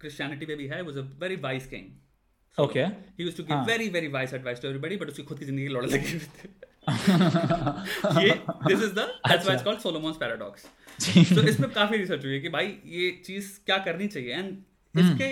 क्रिश्चियनिटी 0.00 0.46
में 0.46 0.56
भी 0.56 0.66
है 0.66 0.82
was 0.82 0.98
a 0.98 1.06
very 1.20 1.36
wise 1.36 1.66
king 1.66 2.62
okay 2.62 2.80
he 2.80 3.24
used 3.24 3.36
to 3.36 3.44
give 3.44 3.64
very 3.64 3.88
very 3.88 4.08
wise 4.08 4.34
advice 4.34 4.62
to 4.62 4.68
everybody 4.68 4.96
but 4.96 5.08
उसकी 5.08 5.22
खुद 5.22 5.38
की 5.38 5.44
ज़िंदगी 5.44 5.68
लड़ 5.68 5.84
लगी 5.86 6.18
ये 6.88 8.30
this 8.66 8.82
is 8.82 8.92
the 8.92 8.98
that's 8.98 9.44
why 9.44 9.54
it's 9.54 9.64
called 9.64 9.80
Solomon's 9.80 10.16
paradox 10.16 10.64
तो 11.34 11.42
इसमें 11.48 11.70
काफ़ी 11.70 11.98
रिसर्च 11.98 12.24
हुई 12.24 12.32
है 12.32 12.40
कि 12.40 12.48
भाई 12.48 12.66
ये 12.86 13.10
चीज़ 13.26 13.48
क्या 13.66 13.78
करनी 13.78 14.06
चाहिए? 14.08 14.34
And 14.34 14.50
hmm. 14.50 15.00
इसके 15.00 15.28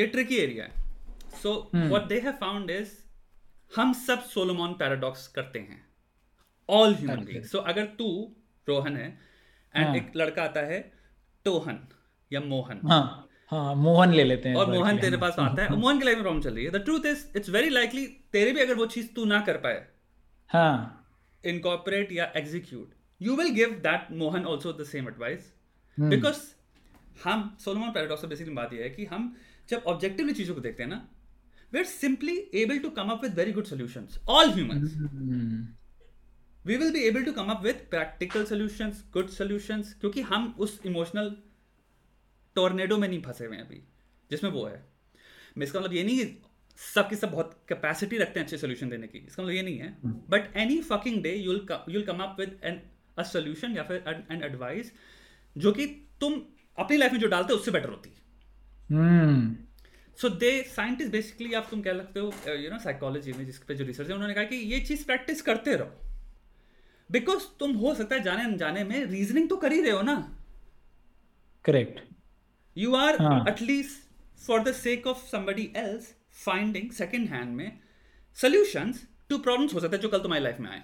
ये 0.00 0.06
ट्रिकी 0.06 0.36
एरिया 0.36 0.64
है। 0.64 0.72
So 1.42 1.52
what 1.74 2.08
they 2.08 2.20
have 2.20 2.32
found 2.40 2.70
is 2.70 2.90
हम 3.76 3.92
सब 4.06 4.22
सोलोमॉन 4.24 4.72
पैराडॉक्स 4.74 5.26
करते 5.28 5.58
हैं। 5.58 5.84
ऑल 6.68 6.94
ह्यूमन 6.94 7.24
बींग 7.24 7.44
सो 7.44 7.58
अगर 7.72 7.84
तू 7.98 8.08
रोहन 8.68 8.96
है 8.96 9.06
एंड 9.74 9.86
हाँ. 9.86 9.96
एक 9.96 10.12
लड़का 10.16 10.42
आता 10.42 10.60
है 10.66 10.80
टोहन 11.44 11.78
या 12.32 12.40
मोहन। 12.40 12.80
हाँ 12.84 13.28
हाँ 13.52 13.74
मोहन 13.74 14.12
ले 14.14 14.24
लेते 14.24 14.48
हैं 14.48 14.56
और 14.56 14.70
मोहन 14.72 14.98
तेरे 14.98 15.16
पास 15.16 15.38
आता 15.38 15.62
है 15.62 15.76
मोहन 15.76 15.98
की 15.98 16.04
लाइफ 16.04 16.16
में 16.16 16.22
प्रॉब्लम 16.24 16.42
चल 16.42 16.54
रही 16.54 16.64
है। 16.64 16.70
The 16.70 16.84
truth 16.84 17.06
is 17.06 17.24
it's 17.36 17.48
very 17.50 17.68
likely 17.68 18.06
तेरे 18.32 18.52
भी 18.52 18.60
अगर 18.60 18.74
वो 18.74 18.86
चीज़ 18.86 19.06
तू 19.14 19.24
ना 19.24 19.40
कर 19.40 19.56
पाए 19.56 19.86
हाँ। 20.50 21.06
इनकॉपरेट 21.44 22.12
या 22.12 22.32
execute 22.36 22.94
you 23.20 23.36
will 23.36 23.50
give 23.54 23.70
that 23.82 24.10
Mohan 24.12 24.44
also 24.44 24.72
the 24.72 24.84
same 24.84 25.08
advice 25.08 25.52
because 25.98 26.38
हम 27.24 27.56
सोलोमन 27.64 27.92
पैराडॉक्स 27.92 28.24
बेसिकली 28.24 28.54
बात 28.54 28.72
यह 28.72 28.82
है 28.82 28.90
कि 28.90 29.04
हम 29.04 29.36
जब 29.68 29.82
ऑब्जेक्टिवली 29.86 30.32
चीज़ों 30.32 30.54
को 30.54 30.60
देखते 30.60 30.82
हैं 30.82 30.90
ना 30.90 31.08
we 31.72 31.78
are 31.78 31.84
simply 31.84 32.36
able 32.54 32.78
to 32.78 32.90
come 32.90 33.08
up 33.08 33.22
with 33.22 33.34
very 33.34 33.52
good 33.52 33.64
solutions 33.64 34.20
all 34.28 34.50
humans 34.50 34.94
we 36.66 36.76
will 36.76 36.92
be 36.92 37.00
able 37.00 37.24
to 37.24 37.32
come 37.32 37.50
up 37.50 37.62
with 37.62 37.86
practical 37.90 38.44
solutions 38.44 39.04
good 39.12 39.28
solutions 39.28 39.94
क्योंकि 40.00 40.20
हम 40.22 40.54
उस 40.58 40.80
इमोशनल 40.86 41.36
टोर्नेडो 42.54 42.96
में 42.98 43.08
नहीं 43.08 43.22
फंसे 43.22 43.46
हुए 43.46 43.56
हैं 43.56 43.64
अभी 43.64 43.82
जिसमें 44.30 44.50
वो 44.50 44.64
है। 44.66 44.84
मैं 45.58 45.66
इसका 45.66 45.80
मतलब 45.80 45.92
ये 45.92 46.04
नहीं 46.04 46.18
सबके 46.18 46.49
सब 46.78 47.08
बहुत 47.24 47.54
कैपेसिटी 47.68 48.18
रखते 48.18 48.40
हैं 48.40 48.46
अच्छे 48.46 48.58
सोल्यूशन 48.58 48.88
देने 48.88 49.06
की। 49.06 49.18
इसका 49.18 49.42
मतलब 49.42 49.54
ये 49.54 49.62
नहीं 49.62 49.78
है। 49.78 49.96
But 50.30 50.56
any 50.56 50.80
fucking 50.82 51.22
day 51.22 51.34
you'll 51.34 51.66
you'll 51.88 52.02
come 52.02 52.22
up 52.22 52.36
with 52.40 52.58
an 52.64 52.80
a 53.18 53.22
solution 53.24 53.76
या 53.76 53.82
फिर 53.82 54.04
एन 54.30 54.42
एडवाइस 54.44 54.92
जो 55.56 55.72
कि 55.72 55.86
तुम 56.20 56.40
अपनी 56.78 56.96
लाइफ 56.96 57.12
में 57.12 57.20
जो 57.20 57.28
डालते 57.28 57.52
हो 57.52 57.58
उससे 57.58 57.70
बेटर 57.70 57.88
होती। 57.88 58.10
सो 60.18 60.28
दे 60.30 60.50
साइंटिस्ट 60.68 61.12
बेसिकली 61.12 61.52
आप 61.54 61.66
तुम 61.70 61.82
कह 61.82 61.92
लगते 61.92 62.20
हो 62.20 62.32
यू 62.54 62.70
नो 62.70 62.78
साइकोलॉजी 62.78 63.32
में 63.32 63.44
जिस 63.46 63.58
पे 63.58 63.74
जो 63.74 63.84
रिसर्च 63.84 64.08
है 64.08 64.14
उन्होंने 64.14 64.34
कहा 64.34 64.44
कि 64.44 64.56
ये 64.72 64.80
चीज़ 64.80 65.04
प्रैक्टिस 65.06 65.42
करते 65.42 65.74
रहो। 65.74 66.08
बिकॉज़ 67.10 67.44
तुम 67.60 67.72
हो 67.76 67.94
सकता 67.94 68.14
है 68.14 68.22
जाने 68.22 68.44
अनजाने 68.44 68.84
में 68.84 69.04
रीजनिंग 69.06 69.48
तो 69.48 69.56
कर 69.56 69.72
ही 69.72 69.80
रहे 69.80 69.92
हो 69.92 70.02
ना। 70.02 70.16
Correct 71.64 72.00
you 72.76 72.94
are 72.96 73.14
at least 73.48 74.42
for 74.46 74.62
the 74.62 74.72
sake 74.74 75.06
of 75.06 75.26
somebody 75.28 75.72
else 75.76 76.14
finding 76.45 76.91
second 76.91 77.27
hand 77.29 77.55
में 77.55 77.79
सोल्यूशंस 78.37 79.07
टू 79.29 79.37
प्रॉब्लम्स 79.47 79.73
हो 79.73 79.79
सकते 79.79 79.95
हैं 79.95 80.01
जो 80.03 80.09
कल 80.09 80.19
तुम्हारी 80.23 80.43
लाइफ 80.43 80.59
में 80.59 80.69
आए 80.69 80.83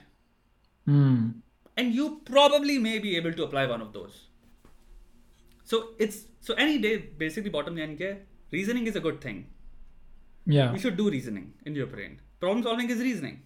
and 1.77 1.95
you 1.95 2.09
probably 2.32 2.77
may 2.79 2.97
be 2.99 3.15
able 3.17 3.34
to 3.34 3.43
apply 3.43 3.67
one 3.67 3.82
of 3.82 3.93
those 3.93 4.19
so 5.69 5.84
it's 6.01 6.25
so 6.47 6.55
any 6.59 6.77
day 6.88 6.95
basically 7.19 7.49
bottom 7.49 7.77
line 7.77 7.95
क्या 7.95 8.13
reasoning 8.53 8.88
is 8.88 8.95
a 8.95 9.01
good 9.03 9.21
thing 9.21 9.38
yeah 10.45 10.73
you 10.73 10.79
should 10.79 10.97
do 10.97 11.09
reasoning 11.09 11.53
in 11.65 11.75
your 11.75 11.88
brain 11.88 12.19
problem 12.39 12.63
solving 12.67 12.93
is 12.97 13.07
reasoning 13.09 13.39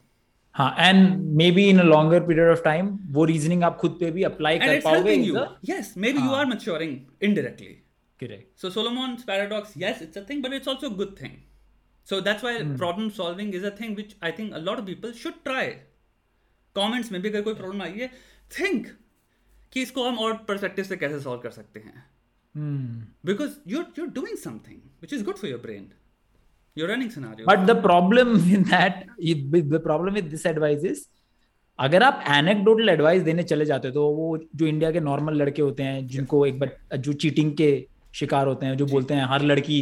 हाँ 0.56 0.76
and 0.80 1.22
maybe 1.52 1.64
in 1.70 1.80
a 1.80 1.84
longer 1.84 2.20
period 2.28 2.50
of 2.50 2.62
time 2.64 2.90
वो 3.14 3.24
reasoning 3.26 3.64
आप 3.64 3.78
खुद 3.78 3.98
पे 4.00 4.12
भी 4.12 4.24
apply 4.24 4.60
कर 4.60 4.80
पाओगे 4.82 5.16
you 5.16 5.42
yes 5.70 5.90
maybe 6.04 6.22
you 6.28 6.36
are 6.36 6.46
maturing 6.52 6.94
indirectly 7.28 7.74
correct 8.20 8.62
so 8.62 8.72
solomon's 8.76 9.26
paradox 9.32 9.74
yes 9.82 10.04
it's 10.06 10.22
a 10.22 10.24
thing 10.30 10.44
but 10.46 10.56
it's 10.60 10.72
also 10.74 10.92
a 10.92 10.96
good 11.02 11.12
thing 11.18 11.34
so 12.11 12.21
that's 12.29 12.47
why 12.47 12.55
hmm. 12.59 12.77
problem 12.77 13.11
solving 13.17 13.53
is 13.61 13.67
a 13.71 13.75
thing 13.81 13.97
which 14.01 14.15
i 14.29 14.31
think 14.39 14.61
a 14.61 14.63
lot 14.69 14.83
of 14.83 14.87
people 14.87 15.17
should 15.25 15.43
try 15.49 15.65
comments 16.77 17.13
में 17.13 17.21
भी 17.23 17.29
अगर 17.29 17.43
कोई 17.43 17.55
problem 17.55 17.83
आई 17.83 17.99
है 17.99 18.11
think 18.59 18.95
कि 19.73 19.83
इसको 19.83 20.09
हम 20.09 20.19
और 20.19 20.33
perspective 20.49 20.85
से 20.85 20.97
कैसे 20.97 21.21
सॉल्व 21.21 21.43
कर 21.43 21.51
सकते 21.51 21.81
हैं 21.81 22.03
Hmm. 22.55 23.03
Because 23.25 23.59
you're 23.65 23.87
you're 23.97 24.11
doing 24.11 24.37
something 24.37 24.79
which 25.01 25.13
is 25.13 25.23
good 25.23 25.39
for 25.39 25.47
your 25.47 25.59
brain. 25.59 25.93
You're 26.77 26.89
running 26.89 27.11
scenario. 27.11 27.47
But 27.47 27.67
the 27.67 27.77
problem 27.77 28.33
with 28.33 28.69
that, 28.71 29.07
the 29.19 29.81
problem 29.81 30.15
with 30.15 30.31
this 30.31 30.47
advice 30.47 30.83
is 30.83 31.07
अगर 31.79 32.03
आप 32.03 32.25
एनेक्डोटल 32.29 32.89
एडवाइस 32.89 33.23
देने 33.23 33.43
चले 33.43 33.65
जाते 33.65 33.89
हो 33.89 33.95
तो 33.95 34.09
वो 34.15 34.27
जो 34.57 34.67
इंडिया 34.67 34.91
के 34.93 35.01
नॉर्मल 35.01 35.37
लड़के 35.43 35.63
होते 35.63 35.83
हैं 35.83 36.07
जिनको 36.07 36.45
एक 36.47 36.59
बार 36.59 36.97
जो 36.97 37.13
चीटिंग 37.23 37.53
के 37.57 37.71
शिकार 38.21 38.47
होते 38.47 38.67
हैं 38.67 38.77
जो 38.77 38.87
बोलते 38.87 39.15
हैं 39.15 39.27
हर 39.29 39.43
लड़की 39.43 39.81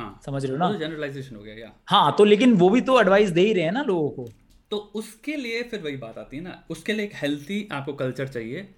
हाँ 0.00 0.20
समझ 0.26 0.44
रहे 0.44 0.52
हो 0.52 0.58
ना? 0.58 0.72
जनरलाइजेशन 0.78 1.36
हो 1.36 1.42
गया 1.42 1.54
या। 1.54 1.72
हाँ 1.86 2.14
तो 2.18 2.24
लेकिन 2.24 2.54
वो 2.56 2.68
भी 2.70 2.80
तो 2.80 3.00
एडवाइस 3.00 3.30
दे 3.30 3.40
ही 3.40 3.52
रहे 3.52 3.64
हैं 3.64 3.72
ना 3.72 3.82
लोगों 3.82 4.10
को। 4.10 4.28
तो 4.70 4.76
उसके 4.94 5.36
लिए 5.36 5.62
फिर 5.62 5.80
वही 5.80 5.96
बात 5.98 6.18
आती 6.18 6.36
है 6.36 6.42
ना 6.42 6.62
उसके 6.70 6.92
लिए 6.92 7.06
एक 7.06 7.14
हेल्थी 7.14 7.66
आपको 7.72 7.92
कल्चर 7.92 8.28
चाहिए 8.28 8.68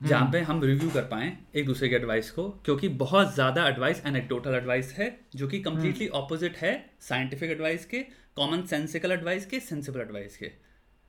जहाँ 0.00 0.20
हम्म। 0.20 0.32
पे 0.32 0.40
हम 0.40 0.62
रिव्यू 0.62 0.90
कर 0.90 1.02
पाए 1.02 1.32
एक 1.56 1.66
दूसरे 1.66 1.88
के 1.88 1.96
एडवाइस 1.96 2.30
को 2.30 2.48
क्योंकि 2.64 2.88
बहुत 2.98 3.34
ज़्यादा 3.34 3.66
एडवाइस 3.68 4.02
एनेक्डोटल 4.06 4.54
एडवाइस 4.54 4.92
है 4.98 5.08
जो 5.36 5.48
कि 5.48 5.60
कम्प्लीटली 5.60 6.08
ऑपोजिट 6.16 6.56
हम्म। 6.56 6.66
है 6.66 6.90
साइंटिफिक 7.00 7.50
एडवाइस 7.50 7.86
के 7.86 8.00
कॉमन 8.36 8.62
सेंसिकल 8.66 9.12
एडवाइस 9.12 9.46
के 9.46 9.60
सेंसिबल 9.60 10.00
एडवाइस 10.00 10.36
के। 10.36 10.50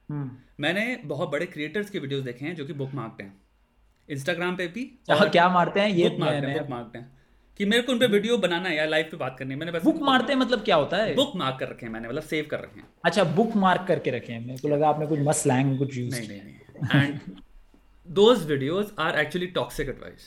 हम्म। 0.10 0.32
मैंने 0.60 0.96
बहुत 1.06 1.30
बड़े 1.30 1.46
क्रिएटर्स 1.46 1.90
के 1.90 2.00
वीडियोस 2.00 2.24
देखे 2.24 2.46
हैं 2.46 2.56
जो 2.56 2.66
कि 2.66 2.74
बुक 2.74 2.94
मार्कते 2.94 3.24
हैं। 3.24 3.42
इंस्टाग्राम 4.10 4.56
पे 4.56 4.68
भी 4.68 4.84
क्या 5.10 5.50
मारते 5.50 5.80
हैं? 5.80 5.90
ये 5.90 6.10
बुक 6.10 6.22
हैं 6.22 6.70
मार्कते 6.70 7.00
हैं। 7.00 7.19
कि 7.60 7.66
मेरे 7.66 7.82
को 7.82 7.92
उन 7.92 8.00
पे 8.00 8.08
वीडियो 8.08 8.38
बनाना 8.38 8.70
है 8.70 8.76
या 8.76 8.86
लाइव 8.86 9.08
पे 9.12 9.18
बात 9.18 9.36
करनी 9.40 9.54
है। 9.54 9.60
मैंने 9.60 9.72
बस 9.72 9.84
बुक 9.84 10.02
मारते 10.02 10.34
हैं 10.34 10.40
मतलब 10.40 10.64
क्या 10.64 10.76
होता 10.76 10.98
है? 10.98 11.14
बुक 11.16 11.36
मार्क 11.36 11.60
कर 11.60 11.70
रखे 11.70 11.86
हैं 11.86 11.94
मैंने 11.94 12.08
मतलब 12.10 12.24
सेव 12.24 12.48
कर 12.52 12.60
रखे 12.60 12.80
हैं। 12.80 12.88
अच्छा 13.06 13.24
बुक 13.24 13.56
मार्क 13.56 13.86
करके 13.88 14.12
रखे 14.12 14.34
हैं। 14.34 14.46
मेरे 14.46 14.60
को 14.60 14.68
लगा 14.68 14.90
आपने 14.90 15.08
कुछ 15.08 15.20
मस्त 15.20 15.42
स्लैंग 15.42 15.78
कुछ 15.78 15.98
यूज़ 15.98 16.20
नहीं 16.20 16.30
नहीं 16.30 17.02
and 17.02 17.20
videos 18.50 18.88
are 19.04 19.12
actually 19.22 19.48
toxic 19.58 19.90
advice. 19.94 20.24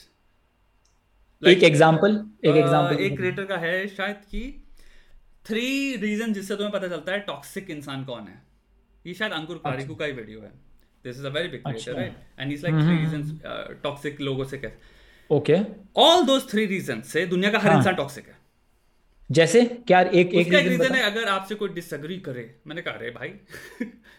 like, 1.41 1.47
एक 1.47 1.63
एग्जांपल 1.63 2.23
एक 2.45 2.55
एग्जांपल 2.55 2.95
uh, 2.95 3.01
एक 3.01 3.17
क्रिएटर 3.17 3.45
का 3.45 3.57
है 3.57 3.87
शायद 3.87 4.15
कि 4.31 4.41
थ्री 5.45 5.95
रीजन 5.95 6.33
जिससे 6.33 6.55
तुम्हें 6.55 6.71
पता 6.71 6.87
चलता 6.87 7.11
है 7.11 7.19
टॉक्सिक 7.19 7.69
इंसान 7.69 8.05
कौन 8.05 8.27
है। 8.27 8.41
ये 9.07 9.13
शायद 9.13 9.31
अंकुर 9.31 9.57
कारिकू 9.57 9.95
का 9.95 10.05
ही 10.05 10.11
वीडियो 10.11 10.41
है। 10.41 10.51
This 11.03 11.17
is 11.17 11.25
a 11.25 11.29
very 11.29 11.47
big 11.47 11.61
creator 11.61 11.93
right 11.93 12.13
and 12.39 12.51
is 12.53 12.67
like 12.67 12.85
three 12.85 12.97
reasons 12.97 13.39
toxic 13.83 14.21
लोगों 14.21 14.45
से 14.45 14.57
कैसे 14.57 14.92
ओके 15.33 15.57
ऑल 15.97 16.25
दो 16.25 16.39
थ्री 16.39 16.65
रीजन 16.65 17.01
से 17.01 17.25
दुनिया 17.25 17.51
का 17.51 17.59
हर 17.59 17.69
हाँ. 17.69 17.77
इंसान 17.77 17.95
टॉक्सिक 17.95 18.27
है। 18.27 18.37
जैसे 19.29 19.65
क्या 19.87 20.01
एक 20.01 20.33
एक 20.33 20.47
रीजन, 20.47 20.69
रीजन 20.69 20.95
है 20.95 21.01
अगर 21.01 21.27
आपसे 21.29 21.55
कोई 21.55 21.69
डिसएग्री 21.69 22.17
करे 22.19 22.43
मैंने 22.67 22.81
कहा 22.81 22.95
रे 22.95 23.09
भाई। 23.11 23.29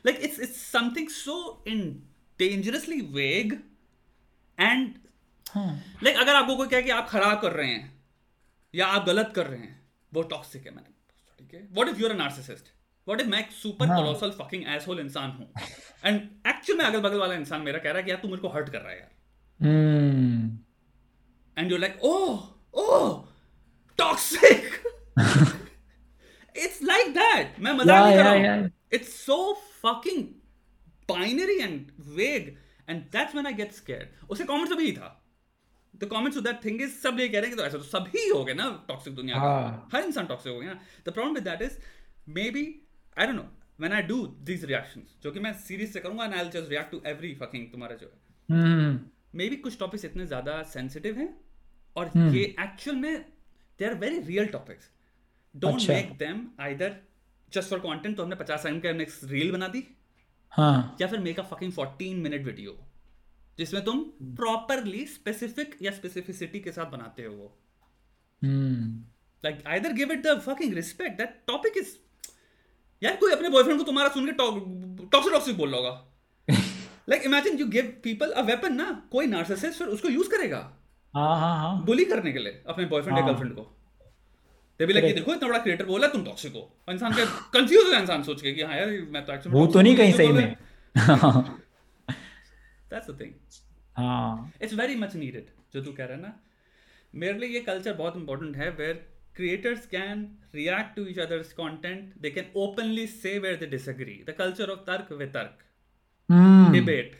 Like 0.06 0.18
it's 0.22 0.40
it's 0.40 0.66
something 0.72 1.08
so 1.08 1.64
in 1.68 2.02
dangerously 2.38 2.96
vague 3.16 3.52
and 4.58 4.94
like 6.04 6.16
अगर 6.16 6.34
आपको 6.34 6.56
कोई 6.56 6.68
कहे 6.68 6.82
कि 6.82 6.90
आप 6.90 7.08
खराब 7.08 7.40
कर 7.40 7.52
रहे 7.52 7.66
हैं 7.66 8.02
या 8.74 8.86
आप 8.86 9.06
गलत 9.06 9.32
कर 9.36 9.46
रहे 9.46 9.58
हैं 9.58 9.80
वो 10.14 10.22
टॉक्सिक 10.22 10.66
है 10.66 10.74
मैंने। 10.74 10.92
ठीक 11.38 11.54
है? 11.54 11.68
What 11.72 11.88
if 11.88 12.00
you 12.00 12.08
are 12.08 12.14
narcissist 12.14 12.72
what 13.08 13.20
if 13.20 13.28
मैं 13.28 13.38
एक 13.38 13.52
सुपर 13.52 13.86
कोलोसल 13.86 14.30
फकिंग 14.30 14.64
एसहोल 14.68 15.00
इंसान 15.00 15.30
हूँ? 15.30 15.52
एंड 16.04 16.20
एक्चुअल 16.46 16.78
में 16.78 16.84
अगल 16.84 17.00
बगल 17.00 17.18
वाला 17.18 17.34
इंसान 17.34 17.60
मेरा 17.60 17.78
कह 17.78 17.88
रहा 17.88 17.98
है 17.98 18.04
कि 18.04 18.10
यार 18.10 18.20
तू 18.22 18.28
मेरे 18.28 18.40
को 18.40 18.48
हर्ट 18.48 18.68
कर 18.68 18.78
रहा 18.78 18.92
है 18.92 18.98
यार। 18.98 19.10
And 21.58 21.72
you 21.72 21.78
like 21.78 22.04
oh 22.04 22.80
oh 22.82 23.08
toxic 23.98 24.62
it's 26.54 26.82
like 26.82 27.12
that 27.14 27.60
मैं 27.60 27.72
मज़ाक 27.72 28.04
नहीं 28.04 28.16
कर 28.16 28.24
रहा 28.24 28.54
हूँ. 28.54 28.70
It's 28.92 29.20
so 29.26 29.38
fucking 29.84 30.24
binary 31.10 31.54
and 31.62 31.88
vague. 32.18 32.46
And 32.88 33.02
that's 33.14 33.34
when 33.36 33.46
I 33.48 33.50
get 33.56 33.74
scared. 33.78 34.08
उसे 34.30 34.44
कमेंट्स 34.44 34.70
में 34.70 34.78
भी 34.78 34.92
था. 34.92 35.08
The 35.94 36.04
comments 36.12 36.36
to 36.36 36.40
that 36.42 36.64
thing 36.64 36.80
is 36.82 36.92
सब 36.92 37.20
ये 37.20 37.28
कह 37.28 37.40
रहे 37.40 37.48
हैं 37.48 37.50
कि 37.50 37.56
तो 37.56 37.66
ऐसा 37.66 37.78
तो 37.78 37.84
सभी 37.84 38.28
हो 38.28 38.44
गए 38.44 38.54
ना 38.54 38.68
टॉक्सिक 38.88 39.14
दुनिया 39.14 39.36
का। 39.36 39.42
हाँ। 39.42 39.88
हर 39.94 40.04
इंसान 40.04 40.26
टॉक्सिक 40.26 40.52
हो 40.52 40.58
गया 40.60 40.72
ना। 40.72 40.80
The 41.06 41.12
problem 41.12 41.34
with 41.34 41.44
that 41.44 41.62
is 41.62 41.78
may 42.36 42.50
be 42.50 42.64
I 43.16 43.26
don't 43.26 43.36
know 43.36 43.44
when 43.80 43.92
I 43.92 44.02
do 44.08 44.16
these 44.50 44.64
reactions 44.64 45.16
जो 45.22 45.30
कि 45.32 45.40
मैं 45.40 45.52
सीरीज़ 45.60 45.92
से 45.92 46.00
करूँगा 46.00 46.24
and 46.24 46.34
I 46.34 46.40
will 46.40 46.50
just 46.50 46.70
react 46.70 46.90
to 46.90 47.02
every 47.06 47.34
fucking 47.42 47.70
तुम्हारा 47.72 47.96
जो 47.96 48.06
है। 48.06 48.14
मे। 49.34 49.48
बी 49.48 49.56
कुछ 49.58 49.78
टॉपिक्स 49.78 50.04
इतने 50.04 50.26
ज़्यादा 50.26 50.62
सेंसिटिव 50.72 51.18
हैं 51.18 51.28
और 51.96 52.08
हम्म। 52.08 52.34
ये 52.34 52.44
एक्चुअल 52.60 52.96
में 52.96 53.24
they 53.80 53.84
are 53.84 53.94
very 53.94 54.18
real 54.22 54.46
topics 54.48 54.90
don't 55.54 55.88
make 55.88 56.12
them 56.18 56.46
either 56.60 56.96
just 57.52 57.70
for 57.70 57.78
content 57.80 58.16
तो 58.16 58.22
हमने 58.22 58.36
50 58.36 58.62
सेकंड 58.62 58.82
का 58.82 58.92
नेक्स्ट 58.92 59.24
रील 59.30 59.52
बना 59.52 59.68
दी 59.68 59.86
हाँ। 60.52 60.96
या 61.00 61.06
फिर 61.06 61.18
make 61.20 61.40
a 61.40 61.42
fucking 61.42 61.72
14 61.72 62.14
minute 62.22 62.44
video 62.44 62.76
जिसमें 63.58 63.84
तुम 63.84 64.00
प्रॉपरली 64.36 65.04
स्पेसिफिक 65.06 65.76
या 65.82 65.90
स्पेसिफिसिटी 65.92 66.60
के 66.60 66.72
साथ 66.72 66.90
बनाते 66.90 67.24
हो 67.24 67.34
वो। 67.34 67.52
Like 69.44 69.62
either 69.66 69.92
give 69.92 70.12
it 70.12 70.22
the 70.26 70.38
fucking 70.40 70.74
respect 70.74 71.18
that 71.18 71.42
topic 71.46 71.76
is 71.76 71.94
यार 73.02 73.16
कोई 73.16 73.32
अपने 73.32 73.48
बॉयफ्रेंड 73.48 73.78
को 73.78 73.84
तुम्हारा 73.84 74.08
सुन 74.08 74.26
के 74.26 74.32
टॉक्सिक 74.32 75.32
टॉक्सिक 75.32 75.56
बोल 75.56 75.70
रहा 75.70 75.78
होगा। 75.78 76.13
Like 77.08 77.22
imagine 77.26 77.58
you 77.58 77.66
give 77.68 77.92
people 78.04 78.30
a 78.30 78.42
weapon 78.42 78.74
ना 78.74 78.90
कोई 79.12 79.26
नार्सिसिस्ट 79.26 79.78
फिर 79.78 79.88
उसको 79.88 80.08
यूज़ 80.08 80.28
करेगा। 80.30 80.58
हाँ 81.14 81.36
हाँ 81.40 81.56
हाँ। 81.58 81.84
बुली 81.86 82.04
करने 82.04 82.32
के 82.32 82.38
लिए 82.38 82.62
अपने 82.68 82.84
बॉयफ्रेंड 82.86 83.18
या 83.18 83.24
गर्लफ्रेंड 83.26 83.54
को। 83.54 83.62
दे 84.80 84.86
भी 84.86 84.92
लाइक 84.92 85.14
देखो 85.14 85.34
इतना 85.34 85.48
बड़ा 85.48 85.58
क्रिएटर 85.58 85.86
बोला 85.86 86.06
तुम 86.08 86.24
टॉक्सिक 86.24 86.52
हो। 86.52 86.62
इंसान 86.90 87.12
के 87.12 87.24
कंफ्यूज 87.52 87.86
हो 87.86 88.00
इंसान 88.00 88.22
सोच 88.22 88.42
के 88.42 88.52
कि 88.52 88.62
हाँ 88.62 88.76
यार 88.76 88.90
मैं 89.10 89.24
तो 89.24 89.32
एक्चुअली 89.32 89.58
वो 89.58 89.66
तो 89.66 89.80
नहीं 89.80 89.96
कहीं 89.96 90.12
सही 90.12 90.32
में। 90.32 90.56
दैट्स 92.90 93.10
द 93.10 93.18
थिंग 93.20 93.32
हाँ। 93.96 94.52
इट्स 94.62 94.74
वेरी 94.74 94.96
मच 94.96 95.16
नीडेड 95.16 95.46
जो 95.74 95.82
तू 95.82 95.92
कह 95.92 96.04
रहा 96.04 96.16
है 96.16 96.22
ना। 96.22 96.32
मेरे 97.14 97.38
लिए 97.38 97.48
ये 97.48 97.60
कल्चर 97.60 97.92
बहुत 97.94 98.16
इंपॉर्टेंट 98.16 98.56
है 98.56 98.70
where 98.70 99.02
creators 99.36 99.86
can 99.92 100.20
react 100.56 100.90
to 100.96 101.04
each 101.12 101.16
other's 101.22 101.48
content 101.60 102.10
they 102.24 102.30
can 102.34 102.50
openly 102.64 103.06
say 103.14 103.32
where 103.44 103.56
they 103.62 103.68
disagree. 103.70 104.18
The 104.28 104.34
culture 104.40 104.68
of 104.74 104.84
tark 104.88 105.08
vitark 105.22 105.54
mm. 105.54 105.63
Debate. 106.28 107.14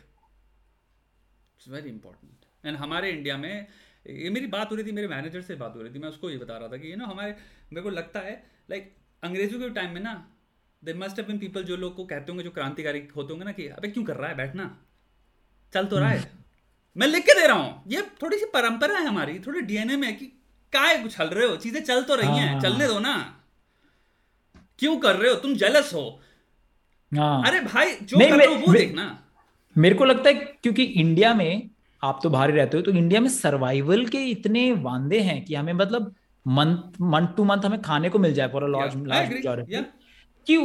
It's 1.55 1.69
very 1.69 1.89
important 1.89 2.67
and 2.67 2.77
हमारे 2.77 3.11
इंडिया 3.11 3.37
में 3.37 3.67
ये 4.07 4.31
मेरी 4.31 4.47
बात 4.47 4.71
हो 4.71 4.77
रही 4.77 4.87
थी 4.87 4.93
मेरे 4.93 5.09
मैनेजर 5.09 5.41
से 5.41 5.55
बात 5.55 5.77
हो 5.77 5.83
रही 5.83 5.95
थी 5.95 5.99
मैं 5.99 6.09
उसको 6.09 6.31
ये 6.31 6.39
बता 6.39 6.57
रहा 6.57 6.69
था 6.69 6.77
कि 6.77 6.93
यू 6.93 6.97
नो 6.97 7.05
हमारे 7.05 7.31
मेरे 7.73 7.83
को 7.83 7.91
लगता 7.91 8.21
है 8.21 8.47
लाइक 8.71 8.97
अंग्रेज़ों 9.23 9.61
के 9.61 9.71
टाइम 9.71 9.91
में 9.91 10.01
ना 10.01 10.31
they 10.85 10.95
must 10.95 11.19
have 11.19 11.27
been 11.27 11.39
people 11.39 11.65
जो 11.65 11.77
लोग 11.77 11.97
को 11.97 12.05
कहते 12.05 12.33
होंगे 12.33 12.45
जो 12.45 12.51
क्रांतिकारी 12.51 13.09
होते 13.17 13.33
होंगे 13.33 13.45
ना 13.45 13.53
कि 13.53 13.69
अबे 13.69 13.89
क्यों 13.89 14.05
कर 14.05 14.17
रहा 14.17 14.31
है? 14.31 14.37
बैठना। 14.37 14.85
चल 15.73 15.87
तो 15.87 15.99
रहा 15.99 16.09
है। 16.09 16.33
मैं 16.97 17.07
लिख 17.07 17.25
के 17.27 17.41
दे 17.41 17.47
रहा 17.47 17.57
हूँ। 17.57 17.83
ये 17.87 18.03
थोड़ी 18.23 18.39
सी 18.39 18.45
परंपरा 18.45 18.99
है 18.99 19.07
हमारी 19.07 19.39
थोड़ी 19.39 19.61
डीएनए 19.61 19.97
में 19.97 20.17
कि 20.17 20.27
काय 20.73 21.03
कुछ 21.03 21.21
हल 21.21 21.29
रहे 21.29 21.47
हो? 21.47 21.57
चीज़ें 21.57 21.85
चल 21.85 22.03
तो 22.03 22.15
रही 22.15 22.39
हैं 22.39 22.53
हाँ। 22.53 22.61
चलने 22.61 22.87
दो 22.87 22.99
ना। 22.99 23.41
क्यों 24.79 24.97
कर 24.99 25.17
रहे 25.17 25.31
हो? 25.31 25.37
तुम 25.37 25.55
जेलस 25.55 25.95
हो। 25.95 26.21
हाँ। 27.17 27.43
अरे 27.47 27.61
भाई 27.61 27.95
जो 28.03 28.19
कर 28.19 28.37
रहे 28.37 28.47
हो 28.47 28.55
वो 28.57 28.73
देखना। 28.73 29.19
मेरे 29.77 29.95
को 29.95 30.05
लगता 30.05 30.29
है 30.29 30.35
क्योंकि 30.35 30.83
इंडिया 30.83 31.35
में 31.35 31.71
आप 32.03 32.21
तो 32.23 32.31
बाहर 32.31 32.51
ही 32.51 32.57
रहते 32.57 32.77
हो 32.77 32.83
तो 32.83 32.91
इंडिया 32.91 33.21
में 33.21 33.29
सर्वाइवल 33.29 34.05
के 34.07 34.19
इतने 34.19 34.71
वादे 34.73 35.21
हैं 35.21 35.45
कि 35.45 35.55
हमें 35.55 35.73
मतलब 35.73 36.15
मंथ 36.47 37.01
मंथ 37.01 37.29
टू 37.37 37.45
मंथ 37.45 37.65
हमें 37.65 37.81
खाने 37.83 38.09
को 38.09 38.19
मिल 38.19 38.35
जाए 38.35 38.49
फॉर 38.49 38.69
लार्ज 38.71 38.97
लार्ज 39.07 39.85
कि 40.47 40.57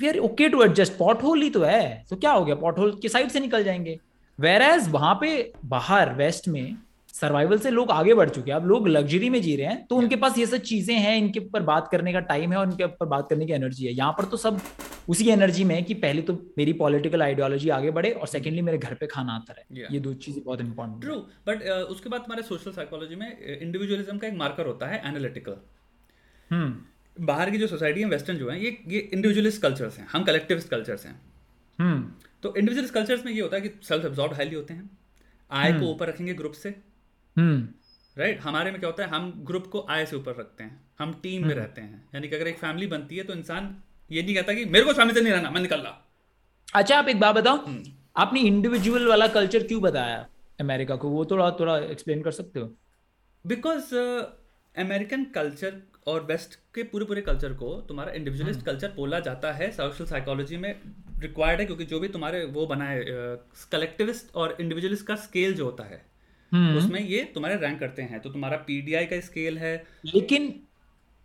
we 0.00 0.08
are 0.08 0.18
okay 0.18 0.48
to 0.48 0.62
adjust 0.62 0.92
pot 0.98 1.22
whole 1.22 1.42
ही 1.42 1.50
तो 1.50 1.62
है। 1.62 2.04
तो 2.10 2.16
क्या 2.16 2.32
हो 2.32 2.44
गया? 2.44 2.54
पॉट 2.54 2.78
होल 2.78 2.98
के 3.02 3.08
साइड 3.08 3.28
से 3.28 3.40
निकल 3.40 3.64
जाएँगे। 3.64 3.98
वेर 4.38 4.62
एज 4.62 4.88
वहाँ 4.88 5.14
पे 5.20 5.52
बाहर 5.64 6.14
वेस्ट 6.14 6.48
में 6.48 6.76
सर्वाइवल 7.16 7.58
से 7.58 7.70
लोग 7.70 7.90
आगे 7.90 8.14
बढ़ 8.14 8.28
चुके 8.30 8.50
हैं। 8.50 8.56
अब 8.56 8.66
लोग 8.66 8.88
लग्जरी 8.88 9.30
में 9.30 9.40
जी 9.42 9.54
रहे 9.56 9.66
हैं 9.66 9.86
तो 9.86 9.96
उनके 9.96 10.16
पास 10.16 10.38
ये 10.38 10.46
सब 10.46 10.62
चीज़ें 10.62 10.94
हैं 10.96 11.16
इनके 11.18 11.40
ऊपर 11.40 11.62
बात 11.64 11.88
करने 11.92 12.12
का 12.12 12.20
टाइम 12.22 12.52
है 12.52 12.58
और 12.58 12.66
उनके 12.66 12.84
ऊपर 12.84 13.06
बात 13.06 13.28
करने 13.30 13.46
की 13.46 13.52
एनर्जी 13.52 13.86
है। 13.86 13.92
यहाँ 13.92 14.12
पर 14.12 14.24
तो 14.24 14.36
सब 14.36 14.60
उसी 15.08 15.28
एनर्जी 15.30 15.64
में 15.64 15.74
है 15.74 15.82
कि 15.82 15.94
पहले 15.96 16.22
तो 16.22 16.34
मेरी 16.58 16.72
पॉलिटिकल 16.74 17.22
आइडियोलॉजी 17.22 17.68
आगे 17.70 17.90
बढ़े 17.90 18.10
और 18.10 18.26
सेकेंडली 18.26 18.62
मेरे 18.62 18.78
घर 18.78 18.94
पे 18.94 19.06
खाना 19.06 19.32
आता 19.34 19.52
रहे। 19.52 19.80
Yeah. 19.80 19.92
ये 19.92 20.00
दो 20.00 20.12
चीज़ें 20.16 20.42
बहुत 20.44 20.60
इंपॉर्टेंट 20.60 21.00
ट्रू 21.02 21.14
बट 21.46 21.62
uh, 21.62 21.90
उसके 21.94 22.08
बाद 22.08 22.22
हमारे 22.22 22.42
सोशल 22.42 22.72
साइकोलॉजी 22.72 23.14
में 23.14 23.58
इंडिविजुअलिज्म 23.58 24.18
का 24.18 24.28
एक 24.28 24.34
मार्कर 24.34 24.66
होता 24.66 24.86
है 24.86 25.02
एनालिटिकल 25.06 25.56
हम्म 26.50 27.24
बाहर 27.26 27.50
की 27.50 27.58
जो 27.58 27.66
सोसाइटी 27.66 28.00
है 28.00 28.08
वेस्टर्न 28.08 28.38
जो 28.38 28.50
है 28.50 28.58
ये 28.64 28.76
ये 28.88 28.98
इंडिविजुअलिस्ट 29.00 29.62
कल्चर्स 29.62 29.98
हैं। 29.98 30.06
हम 30.08 30.24
कलेक्टिविस्ट 30.24 30.68
कल्चर्स 30.68 31.06
हैं। 31.06 31.14
हम्म 31.78 32.02
तो 32.42 32.54
इंडिविजुअलिस्ट 32.56 32.94
कल्चर्स 32.94 33.24
में 33.24 33.32
ये 33.32 33.40
होता 33.40 33.56
है 33.56 33.62
कि 33.62 33.70
सेल्फ 33.84 34.04
एब्जॉर्ब 34.04 34.34
हाईली 34.34 34.54
होते 34.54 34.74
हैं। 34.74 34.90
आय 35.50 35.72
को 35.72 35.78
हम्म। 35.78 35.88
ऊपर 35.88 36.08
रखेंगे 36.08 36.34
ग्रुप 36.34 36.52
से। 36.54 36.74
Right 37.36 38.38
hmm. 38.38 38.48
हमारे 38.48 38.70
में 38.70 38.80
क्या 38.80 38.90
होता 38.90 39.04
है 39.04 39.08
हम 39.10 39.32
ग्रुप 39.46 39.66
को 39.66 39.86
आय 39.90 40.06
से 40.06 40.16
ऊपर 40.16 40.36
रखते 40.36 40.64
हैं 40.64 40.80
हम 40.98 41.12
टीम 41.22 41.42
में 41.42 41.48
हम्म। 41.48 41.58
रहते 41.58 41.80
हैं 41.80 42.08
यानी 42.14 42.28
कि 42.28 42.36
अगर 42.36 42.48
एक 42.48 42.58
फैमिली 42.58 42.86
बनती 42.86 43.16
है 43.16 43.24
तो 43.24 43.32
इंसान 43.32 43.74
ये 44.10 44.22
नहीं 44.22 44.34
कहता 44.34 44.54
कि 44.54 44.64
मेरे 44.64 44.84
को 44.84 44.92
फैमिली 44.92 45.14
से 45.14 45.20
नहीं 45.20 45.32
रहना 45.32 45.50
मैं 45.50 45.60
निकल 45.60 45.80
रहा 45.80 46.02
अच्छा 46.74 46.98
आप 46.98 47.08
एक 47.08 47.20
बात 47.20 47.34
बताओ 47.34 47.56
हम्म। 47.56 47.92
आपने 48.16 48.40
इंडिविजुअल 48.40 49.08
वाला 49.08 49.26
कल्चर 49.26 49.62
क्यों 49.62 49.80
बताया 49.82 50.26
अमेरिका 50.60 50.96
को 50.96 51.08
वो 51.08 51.24
थोड़ा 51.24 51.50
थोड़ा 51.50 51.78
एक्सप्लेन 51.78 52.22
कर 52.22 52.30
सकते 52.30 52.60
हो 52.60 52.70
बिकॉज़ 53.46 53.94
अमेरिकन 54.74 55.24
कल्चर 55.24 55.82
और 56.06 56.22
वेस्ट 56.22 56.54
के 56.74 56.82
पूरे 56.82 57.04
पूरे 57.04 57.20
कल्चर 57.20 57.52
को 57.52 57.74
तुम्हारा 57.88 58.12
इंडिविजुअलिस्ट 58.12 58.64
कल्चर 58.64 58.92
बोला 58.96 59.20
जाता 59.20 59.52
है 59.52 59.70
सोशल 59.70 60.04
साइकोलॉजी 60.04 60.56
में 60.56 60.74
रिक्वायर्ड 61.20 61.60
है 61.60 61.66
क्योंकि 61.66 61.84
जो 61.84 62.00
भी 62.00 62.08
तुम्हारे 62.08 62.44
वो 62.44 62.66
बना 62.66 62.84
है 62.84 63.04
कलेक्टिविस्ट 63.72 64.34
और 64.34 64.56
इंडिविजुअलिस्ट 64.60 65.06
का 65.06 65.16
स्केल 65.16 65.54
जो 65.54 65.64
होता 65.64 65.84
है। 65.84 66.04
उसमें 66.52 67.00
ये 67.00 67.22
तुम्हारे 67.34 67.56
रैंक 67.56 67.78
करते 67.80 68.02
हैं 68.02 68.20
तो 68.20 68.30
तुम्हारा 68.30 68.56
पीडीआई 68.56 69.06
का 69.06 69.20
स्केल 69.20 69.58
है। 69.58 69.74
लेकिन 70.14 70.48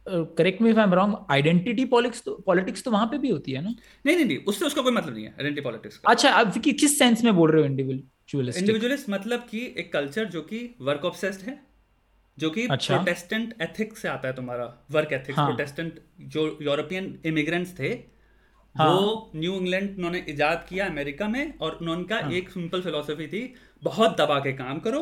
correct 0.05 0.61
me 0.61 0.69
if 0.69 0.77
I 0.77 0.83
am 0.83 0.93
wrong 0.93 1.15
identity 1.31 1.85
politics 1.85 2.21
तो 2.23 2.33
पॉलिटिक्स 2.45 2.83
तो 2.83 2.91
वहाँ 2.91 3.07
पे 3.07 3.17
भी 3.17 3.29
होती 3.29 3.51
है 3.51 3.61
ना? 3.63 3.73
नहीं 4.05 4.15
नहीं 4.15 4.25
नहीं 4.25 4.37
उससे 4.37 4.65
उसका 4.65 4.81
कोई 4.81 4.91
मतलब 4.91 5.13
नहीं 5.13 5.23
है 5.23 5.31
आइडेंटिटी 5.31 5.61
पॉलिटिक्स 5.61 5.97
का। 5.97 6.11
अच्छा 6.11 6.29
अब 6.29 6.61
कि, 6.61 6.71
किस 6.73 6.97
सेंस 6.99 7.23
में 7.23 7.33
बोल 7.35 7.51
रहे 7.51 7.61
हो 7.61 7.67
इंडिविजुअलिस्ट 7.67 8.59
इंडिविजुअलिस्ट 8.59 9.09
मतलब 9.09 9.39
कि 9.39 9.65
एक 9.77 9.91
कल्चर 9.93 10.25
जो 10.25 10.41
कि 10.41 10.75
वर्क 10.81 11.05
ऑब्सेस्ड 11.05 11.41
है 11.41 11.59
जो 12.37 12.49
कि 12.49 12.65
अच्छा? 12.67 12.95
प्रोटेस्टेंट 12.95 13.53
एथिक्स 13.61 14.01
से 14.01 14.07
आता 14.07 14.27
है 14.27 14.35
तुम्हारा 14.35 14.65
वर्क 14.91 15.13
एथिक्स 15.13 15.37
हाँ. 15.39 15.47
प्रोटेस्टेंट 15.47 15.99
जो 16.21 16.45
यूरोपियन 16.61 17.17
इमिग्रेंट्स 17.25 17.79
थे 17.79 17.89
हाँ. 18.75 18.87
वो 18.89 19.31
न्यू 19.35 19.53
इंग्लैंड 19.53 19.97
उन्होंने 19.97 20.25
इजाद 20.29 20.65
किया 20.69 20.85
अमेरिका 20.85 21.27
में 21.27 21.57
और 21.57 21.77
उनका 21.81 22.15
हाँ. 22.15 22.31
एक 22.31 22.49
सिंपल 22.49 22.81
फिलोसफी 22.81 23.27
थी 23.27 23.53
बहुत 23.83 24.21
दबा 24.21 24.39
के 24.39 24.53
काम 24.53 24.79
करो 24.79 25.01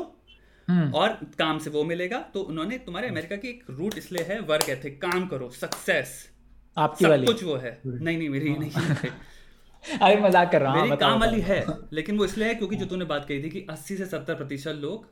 हम्म। 0.67 0.91
और 0.93 1.09
काम 1.39 1.59
से 1.59 1.69
वो 1.69 1.83
मिलेगा। 1.83 2.19
तो 2.33 2.41
उन्होंने 2.41 2.77
तुम्हारे 2.77 3.07
अमेरिका 3.07 3.35
की 3.35 3.47
एक 3.47 3.63
रूट 3.69 3.97
इसलिए 3.97 4.23
है 4.23 4.39
वर्क 4.39 4.69
एथिक 4.69 5.01
काम 5.01 5.27
करो 5.27 5.49
सक्सेस 5.49 6.29
आपकी 6.77 7.05
सब 7.05 7.09
वाली। 7.09 7.25
कुछ 7.25 7.43
वो 7.43 7.55
है। 7.55 7.79
नहीं 7.85 8.17
नहीं 8.17 8.29
मेरी 8.29 8.55
नहीं 8.55 8.71
अरे 10.01 10.19
मज़ाक 10.21 10.51
कर 10.51 10.61
रहा 10.61 10.71
हूँ 10.73 10.81
मेरी 10.81 10.97
काम 10.97 11.19
वाली 11.19 11.41
है 11.41 11.65
लेकिन 11.93 12.17
वो 12.17 12.25
इसलिए 12.25 12.47
है 12.47 12.55
क्योंकि 12.55 12.75
जो 12.75 12.85
तूने 12.85 13.05
बात 13.05 13.25
कही 13.25 13.43
थी 13.43 13.49
कि 13.49 13.65
80 13.71 13.97
से 13.97 14.05
70 14.05 14.35
प्रतिशत 14.35 14.75
लोग 14.75 15.05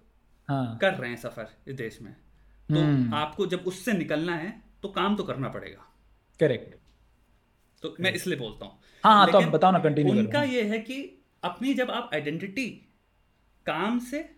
हाँ। 0.49 0.77
कर 0.81 0.93
रहे 0.93 1.09
हैं 1.09 1.17
सफ़र 1.17 1.47
इस 1.67 1.75
देश 1.75 1.99
में। 2.01 2.13
तो 2.13 2.75
हम्म। 2.75 3.13
आपको 3.13 3.45
जब 3.47 3.63
उससे 3.67 3.93
निकलना 3.93 4.35
है 4.35 4.53
तो 4.83 4.89
काम 4.89 5.15
तो 5.15 5.23
करना 5.23 5.49
पड़ेगा। 5.49 5.85
करेक्ट। 6.39 6.76
तो 7.83 7.95
मैं 7.99 8.13
इसलिए 8.13 8.37
बोलता 8.37 8.65
हूँ। 8.65 8.79
हाँ, 9.03 9.15
हाँ 9.15 9.31
तो 9.31 9.51
बताओ 9.51 9.71
ना 9.71 9.79
कंटिन्यू 9.79 10.13
उनका 10.13 10.43
ये 10.43 10.63
है 10.63 10.79
कि 10.79 11.23
अपनी 11.43 11.73
जब 11.73 11.91
आप 11.91 12.09
आइडेंटिटी 12.13 12.83
काम 13.65 13.99
से 13.99 14.29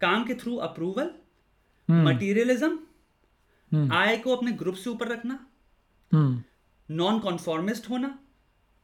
काम 0.00 0.24
के 0.24 0.34
थ्रू 0.34 0.56
अप्रूवल 0.56 1.10
मटीरियलिज्म 1.88 3.92
आय 3.92 4.16
को 4.16 4.36
अपने 4.36 4.52
ग्रुप 4.52 4.74
से 4.74 4.90
ऊपर 4.90 5.08
रखना 5.08 5.46
नॉन 6.12 6.44
हम्म। 6.88 7.18
कॉन्फॉर्मिस्ट 7.18 7.90
होना 7.90 8.18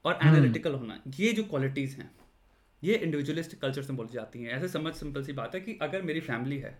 और 0.04 0.18
एनालिटिकल 0.22 0.70
हम्म। 0.70 0.80
होना 0.80 1.00
ये 1.18 1.32
जो 1.32 1.44
क्वालिटीज 1.44 1.94
हैं 1.94 2.10
ये 2.82 2.94
इंडिविजुअलिस्ट 2.94 3.54
कल्चर 3.54 3.82
से 3.82 3.92
बोली 3.92 4.12
जाती 4.12 4.42
हैं। 4.42 4.52
ऐसे 4.52 4.68
समझ 4.68 4.94
सिंपल 4.94 5.24
सी 5.24 5.32
बात 5.32 5.54
है 5.54 5.60
कि 5.60 5.78
अगर 5.82 6.02
मेरी 6.02 6.20
फैमिली 6.20 6.58
है 6.58 6.78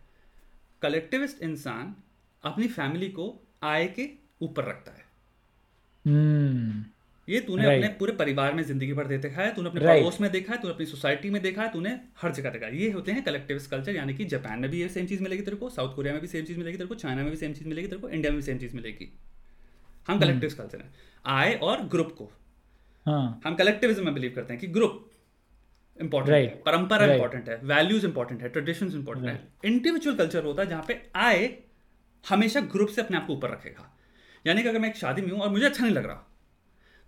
कलेक्टिविस्ट 0.82 1.42
इंसान 1.42 1.96
अपनी 2.44 2.68
फैमिली 2.68 3.08
को 3.08 3.42
आय 3.62 3.86
के 3.86 4.10
ऊपर 4.42 4.64
रखता 4.64 4.92
है. 4.92 5.04
ये 7.28 7.40
तूने 7.40 7.62
right. 7.62 7.76
अपने 7.76 7.88
पूरे 7.98 8.12
परिवार 8.12 8.54
में 8.54 8.62
ज़िंदगी 8.62 8.92
भर 8.92 9.06
देखा 9.06 9.42
है 9.42 9.54
तूने 9.54 9.68
अपने 9.68 9.80
right. 9.80 10.00
पड़ोस 10.00 10.20
में 10.20 10.30
देखा 10.30 10.52
है 10.52 10.60
तूने 10.60 10.74
अपनी 10.74 10.86
सोसाइटी 10.86 11.30
में 11.30 11.40
देखा 11.42 11.62
है 11.62 11.72
तूने 11.72 11.90
हर 12.22 12.32
जगह 12.32 12.50
देखा 12.50 12.66
ये 12.76 12.90
होते 12.90 13.12
हैं 13.12 13.22
कलेक्टिविस्ट 13.24 13.70
कल्चर 13.70 13.96
यानी 13.96 14.14
कि 14.14 14.24
जापान 14.24 14.58
में 14.58 14.70
भी 14.70 14.80
ये 14.80 14.88
सेम 14.88 15.06
चीज़ 15.06 15.22
मिलेगी 15.22 15.42
तेरे 15.42 15.56
को 15.56 15.70
साउथ 15.70 15.94
कोरिया 15.96 16.12
में 16.14 16.20
भी 16.22 16.28
सेम 16.28 16.44
चीज़ 16.44 16.58
मिलेगी 16.58 16.76
तेरे 16.76 16.88
को 16.88 16.94
चाइना 16.94 17.22
में 17.22 17.30
भी 17.30 17.36
सेम 17.36 17.52
चीज़ 17.52 17.68
मिलेगी 17.68 17.88
तेरे 17.88 18.00
को 18.00 18.08
इंडिया 18.08 18.32
में 18.32 18.40
भी 18.40 18.42
सेम 18.42 18.58
चीज़ 18.58 18.76
मिलेगी 18.76 19.10
हम 20.08 20.20
कलेक्टिव 20.20 20.54
कल्चर 20.58 20.78
है 20.78 20.90
आय 21.24 21.54
और 21.62 21.82
ग्रुप 21.88 22.14
को 22.18 22.30
हाँ. 23.06 23.40
हम 23.44 23.54
कलेक्टिविज्म 23.54 24.04
में 24.04 24.14
बिलीव 24.14 24.32
करते 24.36 24.52
हैं 24.52 24.60
कि 24.60 24.66
ग्रुप 24.68 25.10
इंपॉर्टेंट 26.00 26.36
right. 26.36 26.50
है 26.50 26.62
परंपरा 26.62 27.06
इंपॉर्टेंट 27.06 27.44
right. 27.44 27.60
है 27.60 27.68
वैल्यूज़ 27.68 28.06
इंपॉर्टेंट 28.06 28.42
है 28.42 28.48
ट्रेडिशन 28.48 28.92
इंपॉर्टेंट 28.92 29.26
right. 29.26 29.64
है 29.64 29.72
इंडिविजुअल 29.72 30.16
कल्चर 30.16 30.44
होता 30.44 30.62
है 30.62 30.68
जहाँ 30.68 30.84
पे 30.88 31.00
आय 31.16 31.48
हमेशा 32.24 32.60
ग्रुप 32.72 32.88
से 32.88 33.02
अपने 33.02 33.16
आप 33.16 33.26
को 33.26 33.32
ऊपर 33.32 33.50
रखेगा 33.50 33.90
यानी 34.44 34.62
कि 34.62 34.68
अगर 34.68 34.78
मैं 34.78 34.88
एक 34.88 34.96
शादी 34.96 35.22
में 35.22 35.30
हूँ 35.30 35.40
और 35.40 35.48
मुझे 35.48 35.66
अच्छा 35.66 35.84
नहीं 35.84 35.94
लग 35.94 36.06
रहा 36.06 36.33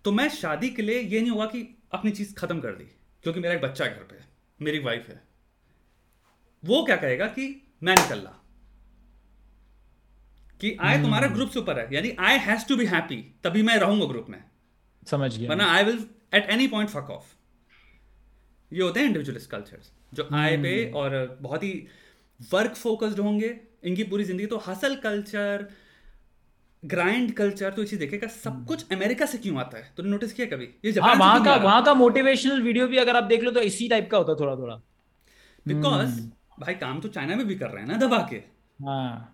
तो 0.05 0.11
मैं 0.11 0.27
शादी 0.31 0.69
के 0.69 0.81
लिए 0.81 0.99
ये 0.99 1.21
नहीं 1.21 1.31
होगा 1.31 1.45
कि 1.45 1.61
अपनी 1.93 2.11
चीज़ 2.11 2.33
खत्म 2.35 2.59
कर 2.59 2.71
दी 2.71 2.83
क्योंकि 3.23 3.39
मेरा 3.39 3.53
एक 3.55 3.61
बच्चा 3.61 3.85
घर 3.85 4.03
पे 4.03 4.19
मेरी 4.59 4.79
वाइफ 4.79 5.07
है। 5.09 5.21
वो 6.63 6.83
क्या 6.85 6.95
कहेगा 6.97 7.25
कि 7.29 7.45
मैं 7.83 7.95
निकल 7.95 8.19
रहा 8.19 8.43
कि 10.61 10.75
आय 10.81 11.01
तुम्हारा 11.01 11.27
ग्रुप 11.29 11.49
से 11.49 11.59
ऊपर 11.59 11.79
है 11.79 11.87
यानी 11.93 12.11
I 12.19 12.37
has 12.39 12.67
to 12.67 12.75
be 12.77 12.85
happy 12.87 13.15
तभी 13.43 13.61
मैं 13.63 13.77
रहूँगा 13.79 14.05
ग्रुप 14.07 14.29
में। 14.29 14.43
समझ 15.07 15.37
गया। 15.37 15.49
वरना 15.49 15.65
I 15.71 15.83
will 15.83 16.03
at 16.33 16.49
any 16.49 16.67
point 16.67 16.89
fuck 16.89 17.09
off 17.11 17.35
ये 18.71 18.81
होते 18.81 18.99
हैं 18.99 19.07
इंडिविजुअलिस्ट 19.07 19.49
कल्चर्स 19.51 19.91
जो 20.13 20.27
आय 20.33 20.57
पे 20.57 20.73
हम्म। 20.75 20.97
और 20.97 21.37
बहुत 21.41 21.63
ही 21.63 21.71
वर्क 22.39 22.75
फोकस्ड 22.75 23.19
होंगे 23.19 23.59
इनकी 23.83 24.03
पूरी 24.05 24.23
ज़िंदगी। 24.23 24.45
तो 24.45 24.57
हसल 24.67 24.95
कल्चर 25.03 25.67
ग्राइंड 26.87 27.31
कल्चर 27.33 27.71
तो 27.71 27.83
इसी 27.83 27.97
देखेगा 27.97 28.27
सब। 28.29 28.65
कुछ 28.67 28.91
अमेरिका 28.91 29.25
से 29.25 29.37
क्यों 29.37 29.57
आता 29.59 29.77
है? 29.77 29.91
तूने 29.97 30.09
नोटिस 30.09 30.33
किया 30.33 30.47
कभी? 30.47 30.65
ये 30.85 30.91
हाँ, 30.91 31.15
वहाँ 31.15 31.43
का 31.45 31.55
वहाँ 31.55 31.83
का 31.83 31.93
मोटिवेशनल 31.93 32.61
वीडियो 32.61 32.87
भी 32.87 32.97
अगर 32.97 33.15
आप 33.15 33.23
देख 33.23 33.43
लो 33.43 33.51
तो 33.51 33.59
इसी 33.61 33.87
टाइप 33.87 34.09
का 34.11 34.17
होता 34.17 34.31
है 34.31 34.39
थोड़ा 34.39 34.55
थोड़ा 34.55 34.75
बिकॉज़। 35.65 36.19
भाई 36.59 36.73
काम 36.75 36.99
तो 37.01 37.07
चाइना 37.09 37.35
में 37.35 37.45
भी 37.47 37.55
कर 37.55 37.69
रहे 37.69 37.83
हैं 37.83 37.89
ना 37.89 37.97
दबा 37.97 38.17
के। 38.29 38.35
हाँ। 38.79 39.33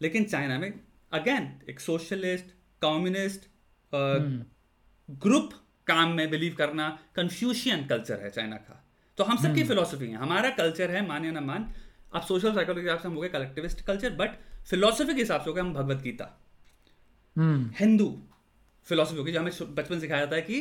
लेकिन 0.00 0.24
चाइना 0.24 0.58
में 0.58 0.72
अगेन 1.12 1.52
एक 1.70 1.80
सोशलिस्ट 1.80 2.54
कम्युनिस्ट 2.82 3.48
ग्रुप 5.22 5.50
काम 5.86 6.12
में 6.12 6.30
बिलीव 6.30 6.54
करना 6.58 6.88
कंफ्यूशियन 7.16 7.86
कल्चर 7.86 8.20
है 8.20 8.30
चाइना 8.30 8.56
का। 8.58 8.84
तो 9.18 9.24
हम 9.24 9.36
सबकी 9.36 9.64
फिलोसफी 9.64 10.04
हम्म। 10.04 10.16
है। 10.16 10.22
हमारा 10.22 10.50
कल्चर 10.50 10.90
है 10.90 11.06
माने 11.06 11.30
ना 11.30 11.40
मान 11.40 11.72
आप 12.14 12.22
सोशल 12.22 12.54
साइकोलॉजी 12.54 12.88
से 12.88 13.08
हम 13.08 13.14
हो 13.14 13.20
गए 13.20 13.28
कलेक्टिविस्ट 13.28 13.80
कल्चर 13.86 14.10
बट 14.14 14.38
फिलोसफी 14.68 15.14
के 15.14 15.20
हिसाब 15.20 15.40
से 15.40 15.50
हो 15.50 15.54
गए 15.54 15.60
हम 15.60 15.72
भगवत 15.74 16.02
गीता। 16.02 16.36
हम्म। 17.36 17.70
हिंदू 17.78 18.06
फिलोसफी 18.86 19.16
होगी 19.16 19.32
जो 19.32 19.40
हमें 19.40 19.74
बचपन 19.74 20.00
सिखाया 20.00 20.20
जाता 20.20 20.36
है 20.36 20.42
कि 20.42 20.60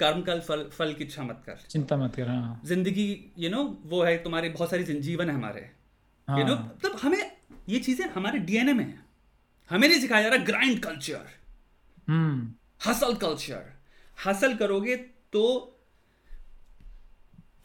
कर्म 0.00 0.22
कल 0.22 0.40
फल 0.40 0.68
फल 0.72 0.92
की 0.94 1.04
इच्छा 1.04 1.22
मत 1.22 1.42
कर। 1.46 1.58
चिंता 1.70 1.96
मत 1.96 2.14
कर 2.16 2.28
हाँ। 2.28 2.60
ज़िंदगी 2.64 3.32
यू 3.38 3.50
नो 3.50 3.62
वो 3.86 4.02
है 4.02 4.16
तुम्हारे 4.22 4.48
बहुत 4.48 4.70
सारी 4.70 4.84
जीवन 4.84 5.30
है 5.30 5.34
हमारे। 5.34 5.60
यू 6.28 6.44
नो 6.44 6.54
हाँ। 6.54 6.64
मतलब 6.66 6.98
हमें 7.02 7.30
ये 7.68 7.78
चीज़ें 7.78 8.06
हमारे 8.08 8.38
डीएनए 8.40 8.72
में 8.72 8.84
है। 8.84 9.04
हमें 9.70 9.88
नहीं 9.88 10.00
सिखाया 10.00 10.22
जा 10.22 10.28
रहा 10.28 10.44
ग्राइंड 10.44 10.82
कल्चर 10.82 11.34
हसल 12.86 13.14
कल्चर 13.16 13.72
हासिल 14.18 14.56
करोगे 14.56 14.96
तो 15.32 15.42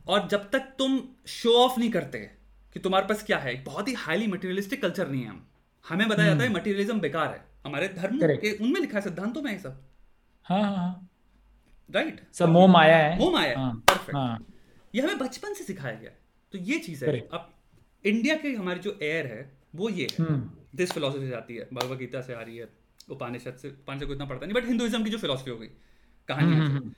और 0.07 0.27
जब 0.27 0.49
तक 0.49 0.73
तुम 0.79 0.99
शो 1.29 1.53
ऑफ़ 1.57 1.79
नहीं 1.79 1.89
करते 1.91 2.19
कि 2.75 2.79
तुम्हारे 2.79 3.07
पास 3.07 3.23
क्या 3.23 3.37
है 3.37 3.53
बहुत 3.63 3.87
ही 3.87 3.93
हाईली 3.97 4.27
मटेरियलिस्टिक 4.27 4.81
कल्चर 4.81 5.07
नहीं 5.07 5.21
है 5.21 5.29
हम। 5.29 5.45
हमें 5.89 6.07
बताया 6.09 6.29
जाता 6.29 6.43
है 6.43 6.49
मटेरियलिज्म 6.49 6.91
हम्म। 6.91 7.01
बेकार 7.01 7.29
है। 7.29 7.45
हमारे 7.65 7.87
धर्म 7.87 8.19
के 8.21 8.51
उनमें 8.53 8.81
लिखा 8.81 8.97
है 8.97 9.03
सिद्धांतों 9.03 9.41
में 9.41 9.57
सब। 9.59 9.81
हाँ 10.43 10.61
हाँ 10.61 11.09
राइट 11.89 12.19
हाँ। 12.21 12.29
सब 12.33 12.49
मोह 12.49 12.67
माया 12.71 12.97
है। 12.97 13.17
मोह 13.19 13.31
माया 13.31 13.57
हाँ, 13.59 13.73
परफेक्ट 13.73 14.15
हाँ. 14.15 14.45
ये 14.95 15.01
हमें 15.01 15.17
बचपन 15.17 15.53
से 15.53 15.63
सिखाया 15.63 15.95
गया। 15.95 16.11
तो 16.53 16.57
ये 16.57 16.79
चीज़ 16.79 17.05
है 17.05 17.19
अब 17.19 17.53
इंडिया 18.05 18.35
के 18.35 18.53
हमारी 18.53 18.79
जो 18.79 18.97
एयर 19.03 19.27
है 19.27 19.57
वो 19.75 19.89
ये 19.89 20.07
है। 20.11 20.25
This 20.75 20.89
hmm. 20.89 20.93
फिलोसफी 20.93 21.27
से 21.29 21.35
आती 21.35 21.55
है 21.55 21.67
भगवत 21.73 21.97
गीता 21.97 22.21
से 22.21 22.33
आ 22.33 22.41
रही 22.41 22.57
है 22.57 22.67
उपानिषद 23.09 23.55
से 23.55 23.69
उपनिषद 23.69 24.07
को 24.07 24.13
इतना 24.13 24.25
पढ़ता 24.25 24.45
नहीं 24.45 24.61
बट 24.61 24.67
हिंदुइज्म 24.67 25.03
की 25.03 25.09
जो 25.09 25.17
फिलोसफी 25.17 25.51
हो 25.51 25.57
गई 25.57 25.67
कहानी 26.27 26.91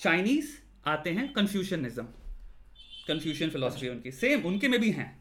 चाइनीज़ 0.00 0.50
आते 0.86 1.10
हैं 1.10 1.32
कन्फ्यूशनिज्म 1.32 2.04
कन्फ्यूशन 3.08 3.50
फिलोसफी 3.50 3.88
उनकी। 3.88 4.10
सेम 4.10 4.42
उनके 4.46 4.68
में 4.68 4.80
भी 4.80 4.90
हैं। 4.90 5.19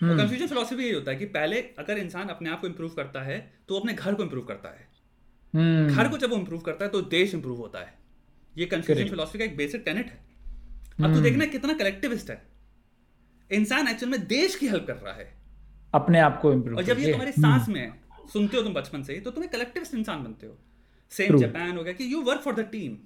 तो 0.00 0.16
कंफ्यूजन 0.16 0.46
फिलोसफी 0.46 0.82
यही 0.82 0.92
होता 0.92 1.10
है 1.10 1.16
कि 1.16 1.24
पहले 1.24 1.60
अगर 1.78 1.98
इंसान 1.98 2.28
अपने 2.28 2.50
आप 2.50 2.60
को 2.60 2.66
इम्प्रूव 2.66 2.90
करता 2.90 3.20
है 3.22 3.38
तो 3.68 3.78
अपने 3.78 3.92
घर 3.92 4.14
को 4.14 4.22
इम्प्रूव 4.22 4.44
करता 4.44 4.68
है। 4.68 4.88
हम्म। 5.54 5.94
घर 5.94 6.08
को 6.08 6.18
जब 6.18 6.30
वो 6.30 6.36
इम्प्रूव 6.36 6.60
करता 6.60 6.84
है 6.84 6.90
तो 6.90 7.00
देश 7.02 7.34
इम्प्रूव 7.34 7.58
होता 7.58 7.80
है। 7.80 7.94
ये 8.56 8.66
कंफ्यूजन 8.66 9.08
फिलोसफी 9.08 9.38
का 9.38 9.44
एक 9.44 9.56
बेसिक 9.56 9.82
टेनेट 9.84 10.06
है। 10.06 10.18
अब 11.04 11.14
तो 11.14 11.20
देखना 11.20 11.44
कितना 11.44 11.72
कलेक्टिविस्ट 11.72 12.30
है। 12.30 12.42
इंसान 13.50 13.88
एक्चुअल 13.88 14.12
में 14.12 14.26
देश 14.26 14.56
की 14.56 14.68
हेल्प 14.68 14.86
कर 14.86 14.96
रहा 14.96 15.14
है। 15.14 15.32
अपने 15.94 16.20
आप 16.20 16.40
को 16.40 16.52
इम्प्रूव 16.52 16.76
और 16.76 16.84
जब 16.84 16.98
ये 16.98 17.10
तुम्हारी 17.12 17.32
सांस 17.32 17.68
में 17.68 17.92
सुनते 18.32 18.56
हो 18.56 18.62
तुम 18.62 18.74
बचपन 18.74 19.02
से 19.02 19.14
ही 19.14 19.20
तो 19.20 19.30
तुम्हें 19.30 19.50
कलेक्टिविस्ट 19.52 19.94
इंसान 19.94 20.24
बनते 20.24 20.46
हो। 20.46 20.58
सेम 21.12 21.38
जापान 21.38 21.76
हो 21.76 21.84
गया 21.84 21.92
कि 21.92 22.12
you 22.12 22.22
work 22.22 22.40
for 22.40 22.54
the 22.54 22.60
team 22.60 22.96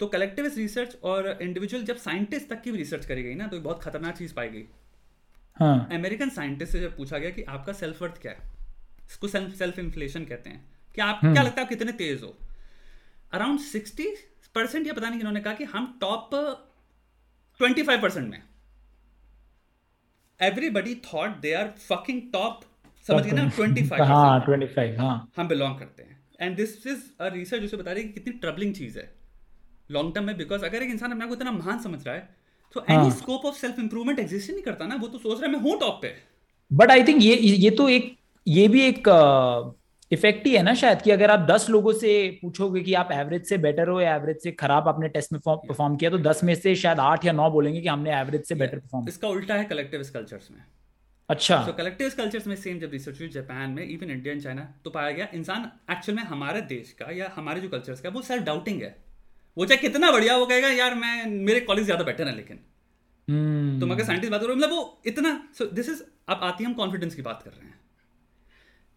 तो 0.00 0.06
कलेक्टिविस्ट 0.06 0.58
रिसर्च 0.58 0.96
और 1.02 1.38
इंडिविजुअल 1.42 1.84
जब 1.84 1.96
साइंटिस्ट 1.96 2.48
तक 2.48 2.62
की 2.62 2.70
भी 2.70 2.78
रिसर्च 2.78 3.06
करी 3.06 3.22
गई 3.22 3.34
ना 3.34 3.46
तो 3.46 3.60
बहुत 3.60 3.82
खतरनाक 3.82 4.16
चीज़ 4.16 4.34
पाई 4.34 4.48
गई। 4.48 4.64
हाँ। 5.56 5.88
अमेरिकन 5.92 6.30
साइंटिस्ट 6.30 6.72
से 6.72 6.80
जब 6.80 6.96
पूछा 6.96 7.18
गया 7.18 7.30
कि 7.30 7.42
आपका 7.42 7.72
सेल्फ 7.72 8.02
वर्थ 8.02 8.20
क्या 8.22 8.32
है? 8.32 8.38
इसको 9.06 9.28
सेल्फ 9.28 9.54
सेल्फ 9.54 9.78
इन्फ्लेशन 9.78 10.24
कहते 10.24 10.50
हैं। 10.50 10.64
कि 10.94 11.00
आप 11.00 11.20
क्या 11.20 11.42
लगता 11.42 11.60
है 11.60 11.62
आप 11.62 11.68
कितने 11.68 11.92
तेज 11.92 12.22
हो? 12.22 12.36
अराउंड 13.32 13.60
सिक्सटी 13.60 14.14
परसेंट 14.54 14.86
या 14.86 14.92
पता 14.92 15.08
नहीं 15.08 15.18
किन्होंने 15.18 15.40
कहा 15.40 15.54
कि 15.54 15.64
हम 15.64 15.98
टॉप 16.00 16.30
ट्वेंटी 17.58 17.82
फाइव 17.82 18.02
परसेंट 18.02 18.30
में। 18.30 18.42
Everybody 20.42 20.94
thought 20.94 21.36
they 21.40 21.52
are 21.52 21.68
fucking 21.68 22.22
top 22.32 22.60
समझ 23.06 23.24
गए 23.24 23.32
ना? 23.32 23.48
ट्वेंटी 23.48 23.88
फाइव 23.88 24.02
हाँ 24.02 24.44
ट्वेंटी 24.44 24.66
फाइव 24.66 25.00
हाँ। 25.00 25.32
हम 25.36 25.48
बिलोंग 25.48 25.78
करते 25.78 26.02
हैं। 26.02 26.20
And 26.40 26.56
this 26.56 26.86
is 26.86 27.04
a 27.20 27.28
research 27.28 27.62
उसे 27.62 27.76
बता 27.76 27.92
रही 27.92 28.02
है 28.02 28.08
कि 28.08 28.20
कितनी 28.20 28.38
ट्रबलिंग 28.38 28.74
चीज़ 28.74 28.98
है। 28.98 29.15
लॉन्ग 29.90 30.14
टर्म 30.14 30.24
में 30.24 30.36
बिकॉज़ 30.36 30.64
अगर 30.64 30.82
एक 30.82 30.90
इंसान 30.90 31.12
अपने 31.12 31.26
को 31.26 31.34
इतना 31.34 31.52
महान 31.52 31.78
समझ 31.80 32.06
रहा 32.06 32.14
है 32.14 32.28
तो 32.76 32.84
any 32.90 33.10
scope 33.12 33.44
of 33.46 33.56
self 33.56 33.78
improvement 33.78 34.18
exist 34.18 34.50
नहीं 34.50 34.62
करता 34.62 34.86
ना 34.86 34.94
वो 34.96 35.08
तो 35.08 35.18
सोच 35.18 35.40
रहा 35.40 35.46
है 35.46 35.52
मैं 35.52 35.60
हूँ 35.62 35.78
टॉप 35.80 35.98
पे. 36.02 36.14
बट 36.70 36.90
आई 36.90 37.02
थिंक 37.04 37.22
ये 37.22 37.34
ये 37.34 37.70
तो 37.72 37.88
एक 37.88 38.14
ये 38.46 38.68
भी 38.68 38.82
एक 38.82 39.08
इफ़ेक्ट 40.12 40.46
ही 40.46 40.54
है 40.54 40.62
ना 40.62 40.74
शायद 40.74 41.00
कि 41.02 41.10
अगर 41.10 41.30
आप 41.30 41.46
दस 41.48 41.68
लोगों 41.70 41.92
से 41.92 42.10
पूछोगे 42.42 42.80
कि 42.80 42.94
आप 42.94 43.08
एवरेज 43.12 43.46
से 43.46 43.58
बेटर 43.58 43.88
हो 43.88 44.00
या 44.00 44.14
एवरेज 44.16 44.42
से 44.42 44.52
खराब 44.54 44.88
आपने 44.88 45.08
टेस्ट 45.08 45.32
में 45.32 45.40
परफॉर्म 45.46 45.96
किया 45.96 46.10
तो 46.10 46.18
दस 46.20 46.42
में 46.44 46.54
से 46.54 46.74
शायद 46.76 47.00
आठ 47.00 47.24
या 47.24 47.32
नौ 47.32 47.50
बोलेंगे 47.50 47.80
कि 47.80 47.88
हमने 47.88 48.14
एवरेज 48.18 48.44
से 48.44 48.54
बेटर 48.54 48.78
परफॉर्म 48.78 49.08
इसका 49.08 49.28
उल्टा 49.28 49.54
है 49.54 49.64
कलेक्टिव 49.64 50.04
कल्चर्स 50.14 50.50
में। 50.50 50.62
अच्छा। 51.28 51.56
तो 51.66 51.72
कलेक्टिव 51.72 52.10
कल्चर्स 52.16 52.46
में 52.46 52.54
सेम 52.56 52.78
जब 52.78 52.90
रिसर्च 52.92 53.20
हुई 53.20 53.28
जापान 53.30 53.70
में 53.70 53.82
इवन 53.84 54.10
इंडिया 54.10 54.34
एंड 54.34 54.42
चाइना 54.42 54.68
तो 54.84 54.90
पाया 54.90 55.10
गया 55.10 55.28
इंसान 55.34 55.70
एक्चुअल 55.90 56.16
में 56.16 56.22
हमारे 56.24 56.60
देश 56.68 56.92
का 56.92 57.10
या 57.12 57.30
हमारे 57.36 57.60
जो 57.60 57.68
कल्चर्स 57.68 58.00
का 58.00 58.08
वो 58.08 58.22
सेल्फ 58.22 58.44
डाउटिंग 58.44 58.82
है। 58.82 58.94
वो 59.56 59.66
चाहे 59.66 59.80
कितना 59.80 60.10
बढ़िया 60.12 60.36
वो 60.36 60.46
कहेगा 60.46 60.68
यार 60.70 60.94
मैं 60.96 61.26
मेरे 61.26 61.60
कॉलेज 61.62 61.84
ज़्यादा 61.84 62.04
बेटर 62.04 62.28
है 62.28 62.34
लेकिन. 62.36 62.58
हम्म। 63.28 63.80
तो 63.80 63.86
मैं 63.86 64.04
साइंटिस्ट 64.04 64.32
बात 64.32 64.40
कर। 64.40 64.50
मतलब 64.50 64.70
वो 64.70 65.02
इतना 65.06 65.30
दिस 65.62 65.88
इज़ 65.88 66.02
अब 66.28 66.40
आती 66.44 66.64
हम 66.64 66.74
कॉन्फिडेंस 66.74 67.14
की 67.14 67.22
बात 67.22 67.42
कर 67.42 67.50
रहे 67.50 67.66
हैं। 67.66 67.74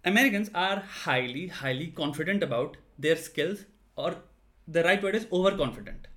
American 0.06 0.46
are 0.58 0.82
highly 0.98 1.48
highly 1.54 1.86
confident 1.96 2.44
about 2.44 2.78
their 3.02 3.18
skills 3.20 3.66
और 3.98 4.24
the 4.68 4.78
right 4.86 5.04
word 5.04 5.16
is 5.16 5.26
over 5.32 5.56
confident 5.58 6.08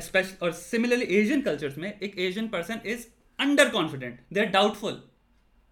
special 0.00 0.46
और 0.46 0.52
सिमिलरली 0.52 1.04
एशियन 1.16 1.42
कल्चर्स 1.42 1.78
में 1.78 1.88
एक 1.92 2.18
Asian 2.18 2.48
person 2.48 2.80
is 2.86 3.06
under 3.38 3.68
confident 3.70 4.20
they 4.32 4.40
are 4.40 4.46
doubtful 4.52 5.02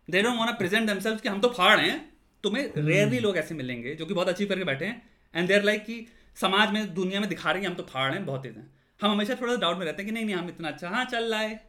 they 0.08 0.22
don't 0.22 0.38
want 0.38 0.50
to 0.50 0.56
present 0.58 0.86
themselves 0.86 1.22
कि 1.22 1.28
हम 1.28 1.40
तो 1.40 1.48
फाड़ 1.50 1.78
हैं। 1.80 1.98
तुम्हें 2.44 2.64
हम्म। 2.66 2.86
रेयरली 2.88 3.18
लोग 3.20 3.36
ऐसे 3.38 3.54
मिलेंगे 3.54 3.94
जो 3.94 4.06
कि 4.06 4.14
बहुत 4.14 4.28
अच्छी 4.28 4.46
करके 4.46 4.64
बैठे 4.64 4.84
हैं। 4.84 5.10
एंड 5.34 5.48
दे 5.48 5.54
आर 5.54 5.62
लाइक 5.64 5.84
कि 5.84 6.06
समाज 6.36 6.72
में 6.72 6.94
दुनिया 6.94 7.20
में 7.20 7.28
दिखा 7.28 7.50
रहे 7.50 7.62
हैं 7.62 7.68
हम 7.68 7.74
तो 7.74 7.82
फाड़ 7.84 8.12
हैं 8.14 8.24
बहुत 8.26 8.42
तेज 8.42 8.56
हैं। 8.56 8.70
हम 9.00 9.10
हमेशा 9.10 9.34
थोड़ा 9.34 9.56
डाउट 9.56 9.78
में 9.78 9.84
रहते 9.86 10.02
हैं 10.02 10.06
कि 10.06 10.14
नहीं 10.14 10.24
नहीं 10.24 10.34
हम 10.34 10.48
इतना 10.48 10.68
अच्छा 10.68 10.88
हाँ 10.88 11.04
चल 11.04 11.30
रहा 11.32 11.40
है। 11.40 11.62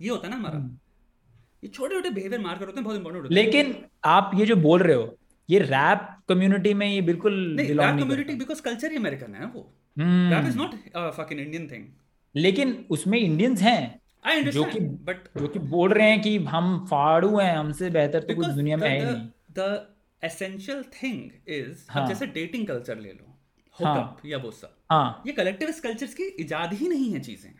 ये 0.00 0.08
होता 0.08 0.26
है 0.26 0.30
ना 0.30 0.36
हमारा। 0.36 0.58
ये 1.64 1.68
छोटे 1.68 1.94
छोटे 1.94 2.10
बिहेवियर 2.10 2.40
मार्कर 2.40 2.66
होते 2.66 2.76
हैं 2.76 2.84
बहुत 2.84 2.96
इंपॉर्टेंट 2.96 3.22
होते 3.22 3.34
हैं। 3.34 3.44
लेकिन 3.44 3.74
आप 4.06 4.30
ये 4.34 4.46
जो 4.46 4.56
बोल 4.58 4.82
रहे 4.82 4.96
हो 4.96 5.16
ये 5.48 5.58
रैप 5.60 6.08
कम्युनिटी 6.28 6.74
में 6.74 6.86
ये 6.86 7.00
बिल्कुल 7.02 7.34
नहीं 7.56 7.68
रैप 7.68 8.00
कम्युनिटी 8.00 8.34
बिकॉज़ 8.34 8.62
कल्चर 8.62 8.90
ही 8.90 8.96
अमेरिकन 8.96 9.34
है 9.34 9.46
वो। 9.46 9.62
Rap 9.96 10.46
is 10.48 10.58
not 10.58 10.74
fucking 11.16 11.40
Indian 11.40 11.68
thing 11.70 11.86
लेकिन 12.34 12.84
उसमें 12.90 13.18
इंडियंस 13.18 13.62
हैं 13.62 14.00
जो 14.50 14.64
कि 14.64 14.80
बट 14.80 15.28
जो 15.38 15.48
कि 15.48 15.58
बोल 15.58 15.92
रहे 15.92 16.10
हैं 16.10 16.20
कि 16.22 16.36
हम 16.46 16.78
फाड़ू 16.90 17.38
हैं 17.38 17.56
हमसे 17.56 17.90
बेहतर 17.90 18.20
तो 18.20 18.34
कुछ 18.34 18.46
दुनिया 18.48 18.76
में 18.76 18.88
है 18.88 19.04
नहीं। 19.04 19.28
The 19.58 19.94
essential 20.22 20.82
thing 20.94 21.30
is. 21.48 21.86
जैसे 22.08 22.26
डेटिंग 22.28 22.66
कल्चर 22.66 22.98
ले 22.98 23.12
लो 23.12 23.27
हुकअप 23.80 23.96
हाँ. 23.96 24.20
या 24.26 24.38
वो 24.38 24.50
सब। 24.50 24.76
हाँ. 24.90 25.22
ये 25.26 25.32
कलेक्टिव 25.32 25.72
कल्चर्स 25.82 26.14
की 26.14 26.24
इजाद 26.40 26.72
ही 26.74 26.88
नहीं 26.88 27.12
है 27.12 27.20
चीज़ें। 27.20 27.50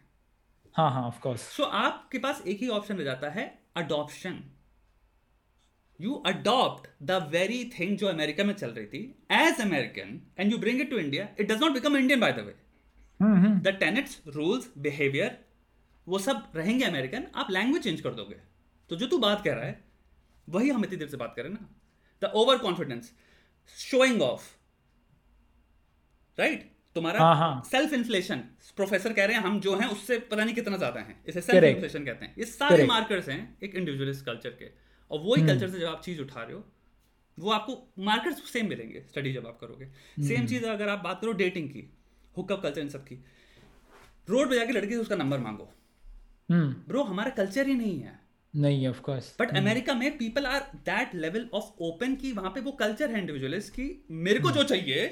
हाँ 0.74 0.90
हाँ 0.92 1.02
ऑफ़ 1.02 1.20
कोर्स 1.20 1.42
सो 1.56 1.62
आपके 1.62 2.18
पास 2.18 2.42
एक 2.46 2.60
ही 2.60 2.68
ऑप्शन 2.70 2.96
रह 2.96 3.04
जाता 3.04 3.30
है 3.30 3.46
adoption 3.76 4.42
you 6.00 6.14
adopt 6.26 6.88
the 7.02 7.28
very 7.32 7.64
thing 7.70 7.96
जो 7.98 8.06
अमेरिका 8.08 8.44
में 8.44 8.54
चल 8.54 8.70
रही 8.70 8.86
थी 8.86 9.00
as 9.32 9.60
American 9.60 10.20
and 10.38 10.52
you 10.52 10.58
bring 10.58 10.80
it 10.80 10.90
to 10.90 10.98
India 10.98 11.28
it 11.40 11.50
does 11.52 11.62
not 11.62 11.72
become 11.72 11.96
Indian 11.96 12.20
by 12.20 12.32
the 12.32 12.44
way 12.46 12.54
the 13.62 13.76
tenets 13.80 14.20
rules 14.28 14.68
behaviour 14.78 15.38
वो 16.06 16.18
सब 16.18 16.52
रहेंगे 16.56 16.84
अमेरिकन 16.84 17.26
आप 17.34 17.50
लैंग्वेज 17.50 17.82
चेंज 17.82 18.00
कर 18.00 18.14
दोगे। 18.14 18.36
तो 18.90 18.96
जो 18.96 19.06
तू 19.06 19.18
बात 19.18 19.42
कह 19.44 19.54
रहा 19.54 19.64
है 19.64 19.84
वही 20.48 20.70
हम 20.70 20.84
इतनी 20.84 20.96
देर 20.96 21.08
से 21.08 21.16
बात 21.16 21.34
करें 21.36 21.48
ना। 21.50 21.68
The 22.22 22.30
over 22.34 22.58
confidence 22.58 23.12
showing 23.76 24.22
off 24.22 24.46
right 26.38 26.70
तुम्हारा 26.96 27.62
सेल्फ 27.66 27.92
इन्फ्लेशन। 27.92 28.36
प्रोफेसर 28.76 29.12
कह 29.12 29.24
रहे 29.24 29.36
हैं 29.36 29.42
हम 29.42 29.60
जो 29.60 29.74
हैं 29.76 29.86
उससे 29.88 30.18
पता 30.30 30.44
नहीं 30.44 30.54
कितना 30.54 30.76
ज़्यादा 30.76 31.00
हैं। 31.00 31.20
इसे 31.28 31.40
सेल्फ 31.40 31.64
इन्फ्लेशन 31.64 32.04
कहते 32.04 32.24
हैं। 32.24 32.34
ये 32.38 32.44
सारे 32.46 32.86
मार्कर्स 32.86 33.28
हैं 33.28 33.56
एक 33.62 33.74
इंडिविजुअलिस्ट 33.74 34.24
कल्चर 34.26 34.50
के। 34.58 34.70
और 35.10 35.20
वही 35.20 35.42
कल्चर 35.42 35.64
हम्म। 35.64 35.72
से 35.72 35.80
जब 35.80 35.86
आप 35.86 36.02
चीज़ 36.04 36.20
उठा 36.20 36.42
रहे 36.42 36.54
हो 36.54 36.64
वो 37.38 37.50
आपको 37.50 38.02
मार्कर्स 38.04 38.42
सेम 38.52 38.68
मिलेंगे 38.68 39.00
स्टडी 39.08 39.32
जब 39.32 39.46
आप 39.46 39.58
करोगे। 39.60 39.86
सेम 39.86 40.36
हम्म। 40.36 40.46
चीज़ 40.46 40.64
अगर 40.66 40.88
आप 40.88 41.04
बात 41.04 41.20
करो 41.20 41.32
डेटिंग 41.34 41.68
की 41.68 41.84
हुकअप 42.34 42.62
कल्चर 42.62 42.80
इन 42.80 42.88
सब 42.88 43.04
की 43.04 43.22
रोड 44.28 44.48
पे 44.50 44.56
जाके 44.56 44.72
लड़की 44.72 44.94
से 44.94 44.96
उसका 44.96 45.16
नंबर 45.16 45.38
मांगो। 45.38 45.68
Bro 46.50 47.02
hmm. 47.02 47.10
हमारा 47.10 47.30
कल्चर 47.36 47.66
ही 47.66 47.74
नहीं 47.74 48.00
है। 48.00 48.18
नहीं 48.54 48.86
ऑफ़ 48.88 49.00
कोर्स 49.00 49.34
बट 49.40 49.56
अमेरिका 49.56 49.94
में 49.94 50.10
people 50.18 50.46
are 50.46 50.60
that 50.84 51.14
level 51.14 51.48
of 51.54 51.82
open 51.82 52.14
की 52.14 52.32
वहाँ 52.32 52.50
पे 52.50 52.60
वो 52.60 52.72
कल्चर 52.80 53.10
है 53.10 53.20
इंडिविजुअलिस्ट 53.20 53.72
की 53.72 53.88
मेरे 54.10 54.40
को 54.40 54.50
जो 54.50 54.62
चाहिए 54.64 55.06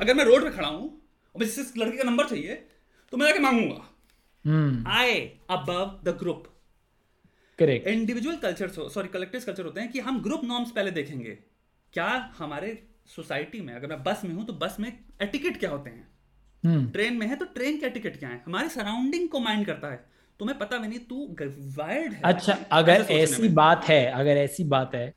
अगर 0.00 0.14
मैं 0.14 0.24
रोड 0.24 0.44
पे 0.44 0.50
खड़ा 0.50 0.68
हूँ 0.68 0.86
और 1.34 1.38
मुझे 1.38 1.50
इस 1.52 1.72
लड़के 1.78 1.96
का 1.96 2.04
नंबर 2.04 2.28
चाहिए 2.28 2.54
तो 3.12 3.16
मैं 3.16 3.26
जाके 3.26 3.38
मांगूँगा। 3.38 4.90
I 4.90 5.14
above 5.50 6.00
the 6.04 6.16
group 6.18 6.46
correct 7.58 7.86
individual 7.88 8.36
culture 8.36 8.68
sorry 8.68 9.08
collective 9.08 9.42
culture 9.46 9.64
होते 9.64 9.80
हैं 9.80 9.90
कि 9.92 10.00
हम 10.00 10.22
ग्रुप 10.22 10.44
नॉर्म्स 10.44 10.70
पहले 10.70 10.90
देखेंगे। 10.90 11.38
क्या 11.92 12.06
हमारे 12.38 12.82
सोसाइटी 13.06 13.60
में 13.60 13.74
अगर 13.74 13.88
मैं 13.88 14.02
बस 14.02 14.20
में 14.24 14.32
हूँ 14.34 14.44
तो 14.46 14.52
बस 14.52 14.76
में 14.80 14.92
एटिकेट 15.22 15.58
क्या 15.58 15.70
होते 15.70 15.90
हैं? 15.90 16.10
Train 16.92 17.10
hmm. 17.10 17.20
में 17.20 17.26
है 17.26 17.36
तो 17.36 17.44
ट्रेन 17.44 17.78
के 17.80 17.86
एटिकेट 17.86 18.18
क्या 18.18 18.28
है? 18.28 18.42
हमारे 18.46 18.68
सराउंडिंग 18.68 19.28
को 19.28 19.40
माइंड 19.40 19.66
करता 19.66 19.90
है। 19.90 20.04
तुम्हें 20.40 20.58
पता 20.58 20.78
भी 20.78 20.88
नहीं 20.88 20.98
तू 20.98 21.36
वायर्ड 21.76 22.12
है। 22.12 22.20
अच्छा 22.24 22.58
अगर 22.72 23.06
ऐसी 23.10 23.48
बात 23.48 23.84
है 23.84 24.04
अगर 24.06 24.36
ऐसी 24.38 24.64
बात 24.64 24.94
है 24.94 25.14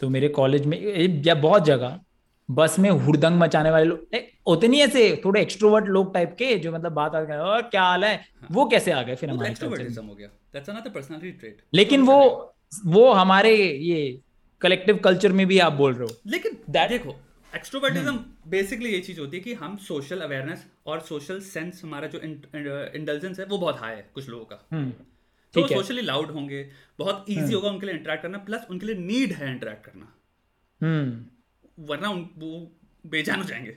तो 0.00 0.08
मेरे 0.08 0.28
कॉलेज 0.28 0.66
में 0.66 0.78
या 1.26 1.34
बहुत 1.34 1.64
जगह 1.64 2.00
बस 2.50 2.78
में 2.78 2.90
हुड़दंग 2.90 3.38
मचाने 3.38 3.70
वाले 3.70 3.84
लोग 3.84 4.16
होते 4.48 4.68
नहीं 4.68 4.80
ऐसे 4.80 5.00
थोड़े 5.24 5.40
एक्सट्रोवर्ट 5.42 5.86
लोग 5.88 6.12
टाइप 6.14 6.34
के 6.38 6.56
जो 6.58 6.72
मतलब 6.72 6.92
बात 6.92 7.14
आ 7.14 7.20
गए 7.20 7.36
और 7.48 7.62
क्या 7.64 7.82
हाल 7.82 8.04
है 8.04 8.14
हाँ। 8.14 8.48
वो 8.50 8.64
कैसे 8.66 8.92
आ 8.92 9.02
गए 9.02 9.14
फिर 9.14 9.30
हमारे 9.30 9.54
हो 9.62 10.14
गया 10.14 10.28
दैट्स 10.52 10.70
अनदर 10.70 10.90
पर्सनालिटी 10.90 11.30
ट्रेट 11.32 11.62
लेकिन 11.74 12.02
वो 12.02 12.20
वो 12.86 13.10
हमारे 13.12 13.54
ये 13.56 14.00
कलेक्टिव 14.62 14.96
कल्चर 15.04 15.32
में 15.32 15.46
भी 15.46 15.58
आप 15.58 15.72
बोल 15.74 15.94
रहे 15.94 16.02
हो 16.02 16.30
लेकिन 16.30 16.58
देखो 16.88 17.16
एक्सट्रोवर्टिज्म 17.52 18.16
बेसिकली 18.48 18.86
हम्म। 18.86 18.94
ये 18.94 19.00
चीज़ 19.02 19.20
होती 19.20 19.36
है 19.36 19.42
कि 19.42 19.54
हम 19.54 19.76
सोशल 19.84 20.20
अवेयरनेस 20.20 20.66
और 20.86 21.00
सोशल 21.00 21.40
सेंस 21.42 21.80
हमारा 21.84 22.06
जो 22.06 22.20
इंटेलिजेंस 22.20 23.40
है 23.40 23.46
वो 23.46 23.58
बहुत 23.58 23.80
हाई 23.80 23.94
है 23.96 24.08
कुछ 24.14 24.28
लोगों 24.28 24.44
का 24.44 24.60
हम्म। 24.72 24.90
तो 25.54 25.66
सोशली 25.68 26.02
लाउड 26.02 26.30
होंगे 26.30 26.62
बहुत 26.98 27.24
इजी 27.28 27.40
हम्म। 27.40 27.54
होगा 27.54 27.68
उनके 27.68 27.86
लिए 27.86 27.94
इंटरेक्ट 27.94 28.22
करना 28.22 28.38
प्लस 28.44 28.66
उनके 28.70 28.86
लिए 28.86 28.96
नीड 28.96 29.32
है 29.32 29.50
इंटरेक्ट 29.50 29.84
करना 29.84 30.12
वरना 31.80 32.08
उन 32.10 32.28
वो 32.38 32.70
बेजान 33.06 33.38
हो 33.38 33.44
जाएँगे। 33.44 33.76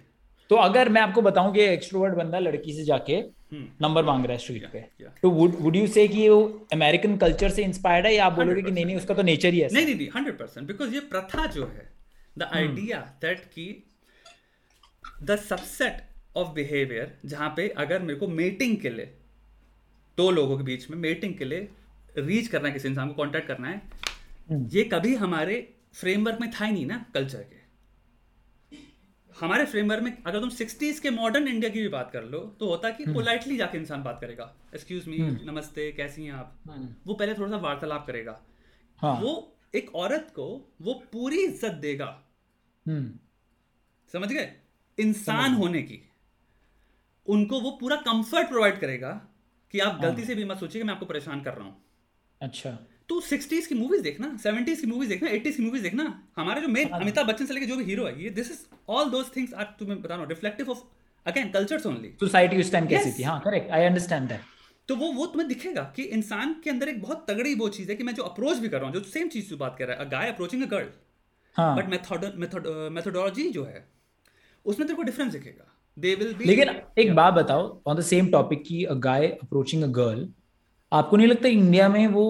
तो 0.49 0.55
अगर 0.55 0.89
मैं 0.89 1.01
आपको 1.01 1.21
बताऊँ 1.21 1.53
कि 1.53 1.61
एक्सट्रोवर्ट 1.61 2.13
बंदा 2.13 2.39
लड़की 2.39 2.73
से 2.73 2.83
जाके 2.83 3.21
नंबर 3.53 4.01
हम्म। 4.01 4.11
मांग 4.11 4.25
रहा 4.25 4.33
है 4.33 4.37
स्ट्रीट 4.37 4.71
पे 4.71 4.85
तो 5.21 5.29
वुड 5.29 5.55
वुड 5.59 5.75
यू 5.75 5.87
से 5.87 6.07
कि 6.07 6.29
वो 6.29 6.67
अमेरिकन 6.73 7.17
कल्चर 7.17 7.49
से 7.49 7.63
इंस्पायर्ड 7.63 8.05
है 8.05 8.13
या 8.15 8.25
आप 8.25 8.33
बोलोगे 8.33 8.61
कि 8.61 8.71
नहीं 8.71 8.85
नहीं 8.85 8.95
उसका 8.95 9.13
तो 9.13 9.21
नेचर 9.21 9.53
ही 9.53 9.59
है? 9.59 9.69
नहीं 9.73 9.95
नहीं 9.95 10.09
हंड्रेड 10.15 10.37
परसेंट 10.37 10.67
बिकॉज़ 10.67 10.93
ये 10.93 10.99
प्रथा 10.99 11.45
जो 11.45 11.65
है 11.65 11.89
द 12.37 12.43
आइडिया 12.43 12.99
दैट 13.21 13.39
की 13.39 13.83
द 15.23 15.35
सबसेट 15.35 16.01
ऑफ़ 16.35 16.53
बिहेवियर 16.53 17.17
जहाँ 17.25 17.53
पे 17.57 17.67
अगर 17.69 18.01
मेरे 18.01 18.19
को 18.19 18.27
मेटिंग 18.27 18.77
के 18.77 18.89
लिए 18.89 19.13
दो 20.17 20.31
लोगों 20.31 20.57
के 20.57 20.63
बीच 20.63 20.89
में 20.89 20.97
मेटिंग 20.97 21.33
के 21.37 21.45
लिए 21.45 21.69
रीच 22.17 22.47
करना 22.47 22.67
है 22.67 22.73
किसी 22.73 22.87
इंसान 22.87 23.07
को 23.07 23.13
कांटेक्ट 23.13 23.47
करना 23.47 23.67
है 23.67 23.81
हम्म। 24.51 24.69
ये 24.71 24.83
कभी 24.83 25.15
हमारे 25.15 25.73
फ्रेमवर्क 25.93 26.37
में 26.41 26.51
था 26.51 26.65
ही 26.65 26.71
नहीं 26.71 26.85
ना 26.85 27.05
कल्चर 27.13 27.37
के। 27.37 27.62
हमारे 29.39 29.65
फ्रेमवर्क 29.65 30.03
में 30.03 30.17
अगर 30.17 30.39
तुम 30.39 30.49
सिक्सटीज 30.51 30.99
के 30.99 31.09
मॉडर्न 31.09 31.47
इंडिया 31.47 31.69
की 31.71 31.81
भी 31.81 31.87
बात 31.87 32.11
कर 32.11 32.23
लो 32.23 32.39
तो 32.59 32.67
होता 32.67 32.89
कि 32.89 33.05
पोलाइटली 33.05 33.49
हम्म। 33.49 33.57
जाके 33.57 33.77
इंसान 33.77 34.03
बात 34.03 34.19
करेगा 34.21 34.53
एक्सक्यूज 34.75 35.07
मी 35.07 35.17
हम्म। 35.17 35.49
नमस्ते 35.49 35.91
कैसी 35.91 36.25
हैं 36.25 36.33
आप 36.33 36.57
हम्म। 36.69 36.87
वो 37.05 37.13
पहले 37.13 37.33
थोड़ा 37.33 37.49
सा 37.49 37.57
वार्तालाप 37.57 38.05
करेगा 38.07 38.39
हाँ. 38.99 39.19
वो 39.21 39.33
एक 39.75 39.95
औरत 39.95 40.31
को 40.35 40.45
वो 40.81 40.93
पूरी 41.13 41.43
इज़्ज़त 41.43 41.73
देगा 41.81 42.09
समझ 44.13 44.29
गए 44.29 44.51
इंसान 44.97 45.53
होने 45.53 45.81
की 45.81 46.01
उनको 47.27 47.59
वो 47.61 47.71
पूरा 47.71 47.95
कंफर्ट 48.03 48.49
प्रोवाइड 48.49 48.79
करेगा 48.79 49.11
कि 49.73 49.79
आप 49.79 49.99
गलती 50.01 50.21
हाँ। 50.21 50.27
से 50.27 50.35
भी 50.35 50.45
मत 50.45 50.57
सोचिए 50.57 50.81
कि 50.81 50.87
मैं 50.87 50.93
आपको 50.93 51.05
परेशान 51.05 51.41
कर 51.41 51.53
रहा 51.53 51.65
हूँ 51.65 51.81
अच्छा 52.41 52.77
तू 53.13 53.19
सिक्सटीज 53.21 53.65
की 53.67 53.75
मूवीज़ 53.75 54.01
देखना 54.03 54.27
सेवेंटीज 54.43 54.79
की 54.81 54.87
मूवीज़ 54.87 55.09
देखना 55.09 55.29
एटीज 55.31 55.55
की 55.55 55.63
मूवीज़ 55.63 55.83
देखना। 55.83 56.03
हमारे 56.37 56.61
जो 56.61 56.67
मेन 56.67 56.89
हाँ। 56.91 56.99
अमिताभ 56.99 57.27
बच्चन 57.27 57.45
से 57.45 57.53
लेके 57.53 57.65
जो 57.65 57.75
भी 57.77 57.83
हीरो 57.83 58.05
है 58.05 58.23
ये 58.23 58.29
this 58.37 58.49
is 58.51 58.59
all 58.89 59.09
those 59.09 59.31
things 59.35 59.53
are 59.53 59.75
तुम्हें 59.79 60.01
बता 60.01 60.15
रहा 60.15 60.25
reflective 60.29 60.69
of 60.71 60.79
again 61.25 61.51
cultures 61.51 61.85
only 61.85 62.09
society 62.19 62.59
उस 62.59 62.71
टाइम 62.71 62.87
कैसी 62.87 63.11
थी? 63.11 63.23
हाँ 63.23 63.39
करेक्ट 63.45 63.71
आई 63.71 63.85
अंडरस्टैंड 63.85 64.27
दैट 64.29 64.51
तो 64.89 64.95
वो 64.95 65.11
वो 65.13 65.25
तुम्हें 65.27 65.47
दिखेगा 65.49 65.83
कि 65.95 66.03
इंसान 66.17 66.55
के 66.63 66.69
अंदर 66.69 66.89
एक 66.89 67.01
बहुत 67.01 67.25
तगड़ी 67.29 67.55
वो 67.55 67.69
चीज़ 67.77 67.89
है 67.89 67.95
कि 67.95 68.03
मैं 68.03 68.15
जो 68.15 68.23
अप्रोच 68.23 68.57
भी 68.57 68.69
कर 68.69 68.77
रहा 68.77 68.85
हूँ 68.87 68.93
जो 68.93 69.01
सेम 69.11 69.27
चीज़ 69.29 69.49
से 69.49 69.55
बात 69.57 69.75
कर 69.79 69.87
रहा 69.87 69.97
है 69.99 70.09
guy 70.09 70.31
approaching 70.31 70.63
a 70.63 70.67
girl 70.67 70.89
but 71.77 71.89
method 71.89 72.29
methodology 72.91 73.49
जो 73.51 73.63
है 73.65 73.87
उसमें 74.65 74.87
तेरे 74.87 74.95
को 74.97 75.03
डिफरेंस 75.03 75.31
दिखेगा। 75.33 75.73
दे 75.97 76.15
विल 76.15 76.33
बी 76.33 76.45
लेकिन 76.45 76.69
एक 76.99 77.15
बात 77.15 77.33
बताओ 77.33 77.65
ऑन 77.87 77.97
द 77.97 78.11
सेम 78.13 78.31
टॉपिक 78.31 78.63
की 78.67 78.83
अ 78.85 78.93
गाय 79.05 79.27
अप्रोचिंग 79.27 79.83
अ 79.83 79.87
गर्ल 79.97 80.27
आपको 80.91 81.17
नहीं 81.17 81.27
लगता 81.27 81.49
इंडिया 81.49 81.87
में 81.89 82.07
वो 82.07 82.23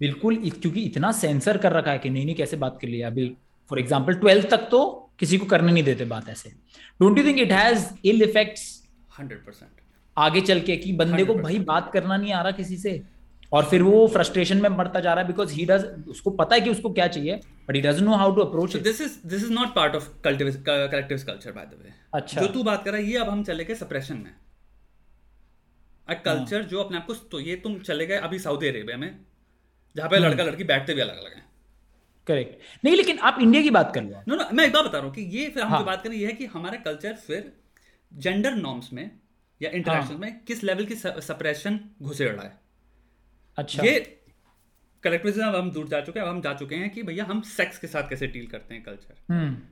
बिल्कुल 0.00 0.36
क्योंकि 0.52 0.80
इतना 0.82 1.10
सेंसर 1.14 1.56
कर 1.58 1.72
रखा 1.72 1.90
है 1.90 1.98
कि 1.98 2.10
नहीं 2.10 2.24
नहीं 2.24 2.34
कैसे 2.36 2.56
बात 2.56 2.78
कर 2.82 2.88
लिया? 2.88 3.06
अभी 3.06 3.28
फॉर 3.70 3.78
एग्ज़ाम्पल 3.78 4.14
ट्वेल्थ 4.14 4.50
तक 4.50 4.68
तो 4.70 4.84
किसी 5.18 5.38
को 5.38 5.46
करने 5.46 5.72
नहीं 5.72 5.84
देते 5.84 6.04
बात 6.06 6.28
ऐसे। 6.28 6.50
Don't 7.00 7.18
you 7.18 7.24
think 7.24 7.38
it 7.38 7.52
has 7.52 7.86
ill 8.04 8.22
effects 8.22 8.64
hundred 9.18 9.44
percent 9.46 9.70
आगे 10.16 10.40
चल 10.42 10.60
के 10.60 10.76
कि 10.76 10.92
बंदे 10.94 11.24
को 11.24 11.34
भाई 11.36 11.58
बात 11.66 11.90
करना 11.92 12.16
नहीं 12.16 12.32
आ 12.32 12.42
रहा 12.42 12.52
किसी 12.52 12.76
से? 12.78 13.02
और 13.52 13.64
फिर 13.64 13.82
वो 13.82 14.06
फ्रस्ट्रेशन 14.08 14.60
में 14.62 14.68
मरता 14.70 15.00
जा 15.00 15.12
रहा 15.12 15.22
है 15.22 15.26
बिकॉज़ 15.26 15.52
ही 15.54 15.64
डज 15.66 15.84
उसको 16.08 16.30
पता 16.38 16.54
है 16.54 16.60
कि 16.60 16.70
उसको 16.70 16.92
क्या 16.92 17.06
चाहिए 17.08 17.36
but 17.68 17.74
he 17.74 17.80
doesn't 17.82 18.04
know 18.04 18.14
how 18.16 18.34
to 18.36 18.42
approach 18.42 18.76
this 18.78 19.00
is 19.00 19.18
this 19.26 19.44
is 19.44 19.52
not 19.52 19.74
part 19.74 19.94
of 19.96 20.08
collective 20.24 21.18
culture 21.26 21.52
by 21.52 21.64
the 21.66 21.78
way 21.82 21.92
अच्छा। 22.14 22.40
जो 22.40 22.46
तू 22.48 22.62
बात 22.62 22.84
कर 22.84 22.90
रहा 22.90 23.00
है 23.00 23.10
ये 23.10 23.18
अब 23.18 23.28
हम 23.28 23.44
चले 23.44 23.64
गए 23.64 23.74
सप्रेशन 23.74 24.16
में। 24.16 24.34
अ 26.08 26.14
कल्चर 26.24 26.60
हाँ। 26.60 26.68
जो 26.68 26.82
अपने 26.82 26.96
आप 26.96 27.06
को 27.06 27.14
तो 27.30 27.40
ये 27.40 27.56
तुम 27.56 27.78
चले 27.80 28.06
गए 28.06 28.16
अभी 28.20 28.38
सऊदी 28.38 28.68
अरेबिया 28.68 28.96
में। 28.96 29.10
जहाँ 29.96 30.08
पे 30.08 30.18
लड़का 30.18 30.30
हम्म। 30.32 30.46
लड़की 30.46 30.64
बैठते 30.64 30.94
भी 30.94 31.00
अलग 31.00 31.18
अलग 31.18 31.34
हैं 31.34 31.44
करेक्ट 32.26 32.84
नहीं 32.84 32.96
लेकिन 32.96 33.18
आप 33.20 33.38
इंडिया 33.40 33.62
की 33.62 33.70
बात 33.70 33.94
कर 33.94 34.02
लो 34.02 34.22
नो 34.28 34.36
नो 34.36 34.48
मैं 34.52 34.64
एक 34.66 34.72
बात 34.72 34.84
बता 34.84 34.98
रहा 34.98 35.06
हूँ 35.06 35.14
कि 35.14 35.22
ये 35.30 35.48
फिर 35.48 35.62
हम 35.62 35.70
हाँ. 35.70 35.78
जो 35.78 35.84
बात 35.84 36.02
करें 36.02 36.14
ये 36.14 36.26
है 36.26 36.32
कि 36.32 36.46
हमारा 36.48 36.78
कल्चर 36.82 37.14
फिर 37.26 37.52
जेंडर 38.12 38.54
नॉर्म्स 38.56 38.92
में 38.92 39.10
या 39.60 39.70
इंटरेक्शन 39.70 40.08
हाँ. 40.08 40.18
में 40.18 40.40
किस 40.44 40.62
लेवल 40.64 40.84
की 40.84 40.94
सप्रेशन 40.94 41.80
घुसे 42.02 42.24
रहा 42.24 42.44
है 42.44 42.58
अच्छा 43.58 43.82
ये 43.82 43.98
कलेक्टिविज्म 45.04 45.44
अब 45.44 45.54
हम 45.54 45.70
दूर 45.70 45.88
जा 45.88 46.00
चुके 46.00 46.20
हैं 46.20 46.26
अब 46.26 46.32
हम 46.32 46.40
जा 46.40 46.52
चुके 46.54 46.74
हैं 46.74 46.90
कि 46.90 47.02
भैया 47.02 47.24
हम 47.24 47.40
सेक्स 47.48 47.78
के 47.78 47.86
साथ 47.86 48.08
कैसे 48.08 48.26
डील 48.28 48.46
करते 48.46 48.74
हैं 48.74 48.82
कल्चर 48.82 49.14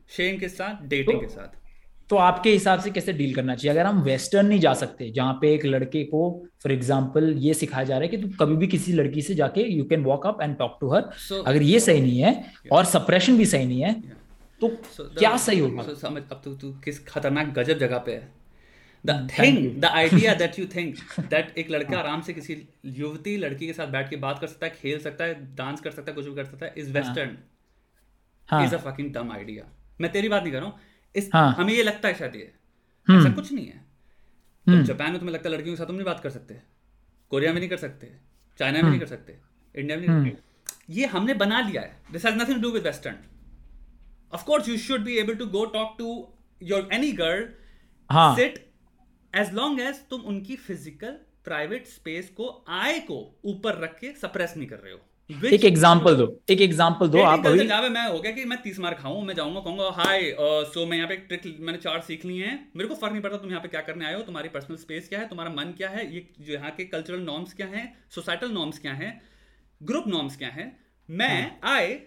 शेम 0.09 0.29
हम्म। 0.29 0.41
के 0.41 0.49
साथ 0.51 0.83
डेटिंग 0.85 1.21
तो, 1.21 1.21
के 1.21 1.33
साथ 1.33 1.64
तो 2.11 2.17
आपके 2.17 2.51
हिसाब 2.51 2.81
से 2.81 2.91
कैसे 2.91 3.13
डील 3.13 3.35
करना 3.35 3.55
चाहिए? 3.55 3.71
अगर 3.73 3.87
हम 3.87 4.03
वेस्टर्न 4.03 4.47
नहीं 4.47 4.61
जा 4.61 4.73
सकते 4.75 5.11
जहाँ 5.11 5.39
पे 5.43 5.53
एक 5.55 5.65
लड़के 5.65 6.03
को 6.05 6.23
फॉर 6.63 6.73
एग्ज़ाम्पल 6.73 7.33
ये 7.39 7.55
सिखाया 7.55 7.85
जा 7.85 7.99
रहा 7.99 8.03
है 8.03 8.09
कि 8.09 8.17
तुम 8.17 8.31
कभी 8.41 8.57
भी 8.57 8.67
किसी 8.67 8.93
लड़की 8.93 9.23
से 9.23 9.35
जाके 9.35 9.63
you 9.69 9.85
can 9.85 10.05
walk 10.05 10.27
up 10.27 10.43
and 10.43 10.57
talk 10.57 10.77
to 10.81 10.91
her 10.91 11.11
अगर 11.47 11.63
ये 11.63 11.81
सही 11.81 12.01
नहीं 12.01 12.19
है 12.19 12.35
yeah. 12.35 12.73
और 12.73 12.85
सप्रेशन 12.85 13.39
भी 13.39 13.47
सही 13.47 13.67
नहीं 13.67 13.81
है 13.81 13.95
yeah. 13.95 14.23
तो 14.61 14.69
so 14.69 15.09
क्या 15.19 15.37
सही 15.37 15.59
होगा? 15.59 15.87
so, 15.87 15.97
समझ 15.97 16.23
अब 16.23 16.41
तो 16.45 16.55
तू 16.55 16.73
किस 16.85 17.05
खतरनाक 17.07 17.55
गजब 17.55 17.79
जगह 17.79 17.99
पे 17.99 18.13
है। 18.13 18.33
The 19.05 19.29
thing 19.31 19.81
the 19.81 19.85
idea 19.85 20.35
that 20.35 20.59
you 20.59 20.67
think 20.67 20.97
that 21.31 21.59
एक 21.59 21.71
लड़का 21.71 21.99
आराम 21.99 22.21
से 22.21 22.33
किसी 22.33 22.57
युवती 22.99 23.37
लड़की 23.37 23.67
के 23.67 23.73
साथ 23.73 23.87
बैठ 23.89 24.11
के 24.11 24.17
बात 24.23 24.39
कर 24.39 24.47
सकता 24.47 24.67
है 24.67 24.73
खेल 24.83 24.99
सकता 24.99 25.25
है 25.25 25.35
डांस 25.57 25.81
कर 25.81 25.91
सकता 25.91 26.11
है 26.11 26.15
कुछ 26.15 26.27
भी 26.27 26.35
कर 26.35 26.45
सकता 26.45 26.67
है 26.67 26.75
is 26.79 26.93
western 26.93 27.37
is 28.65 28.75
a 28.75 28.79
fucking 28.81 29.13
dumb 29.15 29.33
idea 29.33 29.65
मैं 30.01 30.13
तेरी 30.13 30.29
बात 30.29 30.43
नहीं 30.43 30.53
कर 30.53 30.59
रहा 30.59 30.69
हूँ। 30.69 30.79
इस 31.15 31.31
हाँ. 31.33 31.55
हमें 31.55 31.73
ये 31.73 31.83
लगता 31.83 32.09
है 32.09 32.15
शायद 32.15 32.37
ये। 32.37 32.53
हम्म। 33.09 33.21
ऐसा 33.21 33.35
कुछ 33.35 33.53
नहीं 33.53 33.67
है। 33.67 33.83
तो 34.67 34.83
जापान 34.85 35.11
में 35.11 35.19
तुम्हें 35.19 35.35
लगता 35.35 35.49
है 35.49 35.55
लड़कियों 35.55 35.75
के 35.75 35.79
साथ 35.79 35.87
तुम 35.87 35.97
नहीं 35.97 36.05
बात 36.07 36.21
कर 36.21 36.31
सकते 36.31 36.61
कोरिया 37.31 37.53
में 37.53 37.59
नहीं 37.61 37.69
कर 37.71 37.77
सकते। 37.79 38.07
चाइना 38.61 38.83
में 38.83 38.89
नहीं 38.89 39.01
कर 39.01 39.07
सकते। 39.07 39.39
इंडिया 39.75 39.97
में 39.99 40.07
नहीं 40.07 40.31
कर 40.31 40.31
सकते। 40.31 40.93
ये 40.93 41.07
हमने 41.07 41.35
बना 41.35 41.61
लिया 41.61 41.83
है। 41.83 41.97
This 42.13 42.25
has 42.27 42.35
nothing 42.35 42.57
to 42.57 42.63
do 42.63 42.71
with 42.71 42.83
western 42.83 43.17
of 44.33 44.45
course 44.45 44.69
you 44.69 44.77
should 44.79 45.05
be 45.05 45.17
able 45.19 45.35
to 45.35 45.47
go 45.49 45.65
talk 45.73 45.95
to 45.99 46.09
your 46.61 46.89
any 46.93 47.13
girl 47.13 48.35
sit 48.37 48.59
as 49.35 49.53
long 49.55 49.81
as 49.81 50.01
तुम 50.11 50.21
उनकी 50.23 50.57
फ़िज़िकल 50.59 51.19
प्राइवेट 51.45 51.87
स्पेस 51.87 52.29
को 52.37 52.49
आय 52.75 52.99
को 53.09 53.19
ऊपर 53.45 53.79
रख 53.79 53.99
के 53.99 54.13
सप्रेस 54.21 54.55
नहीं 54.57 54.69
कर 54.69 54.79
रहे 54.79 54.93
हो। 54.93 55.01
एक 55.31 55.65
एग्जांपल 55.65 56.17
दो 56.17 56.27
एक 56.51 56.61
एग्जांपल 56.61 57.09
दो 57.09 57.21
आप 57.21 57.47
अभी 57.47 57.67
जावे 57.67 57.89
मैं 57.89 58.07
हो 58.09 58.19
गया 58.19 58.33
कि 58.33 58.45
मैं 58.45 58.57
30 58.63 58.79
मार 58.79 58.95
खाऊं 58.95 59.23
मैं 59.23 59.35
जाऊँगा 59.35 59.61
कहूँगा 59.61 59.89
हाय 59.95 60.35
सो 60.69 60.85
मैं 60.87 60.97
यहाँ 60.97 61.09
पे 61.09 61.15
एक 61.15 61.25
ट्रिक 61.29 61.57
मैंने 61.61 61.79
चार 61.79 62.01
सीख 62.01 62.25
ली 62.25 62.37
हैं। 62.39 62.53
मेरे 62.77 62.89
को 62.89 62.95
फ़र्क 62.95 63.13
नहीं 63.13 63.23
पड़ता 63.23 63.37
तुम 63.37 63.51
यहाँ 63.51 63.63
पे 63.63 63.69
क्या 63.69 63.81
करने 63.81 64.07
आए 64.07 64.15
हो 64.15 64.21
तुम्हारी 64.23 64.49
पर्सनल 64.49 64.77
स्पेस 64.77 65.09
क्या 65.09 65.21
है 65.21 65.29
तुम्हारा 65.29 65.51
मन 65.53 65.73
क्या 65.77 65.89
है 65.89 66.05
ये 66.15 66.27
जो 66.41 66.53
यहाँ 66.53 66.71
के 66.71 66.85
कल्चरल 66.87 67.21
नॉर्म्स 67.23 67.55
क्या 67.55 67.67
है 67.67 67.87
सोसाइटल 68.15 68.51
नॉर्म्स 68.51 68.79
क्या 68.79 68.93
है 68.93 69.11
ग्रुप 69.81 70.09
नॉर्म्स 70.09 70.37
क्या 70.37 70.49
है 70.51 70.71
मैं 71.09 71.35
आए 71.65 71.89
हाँ। 71.89 71.99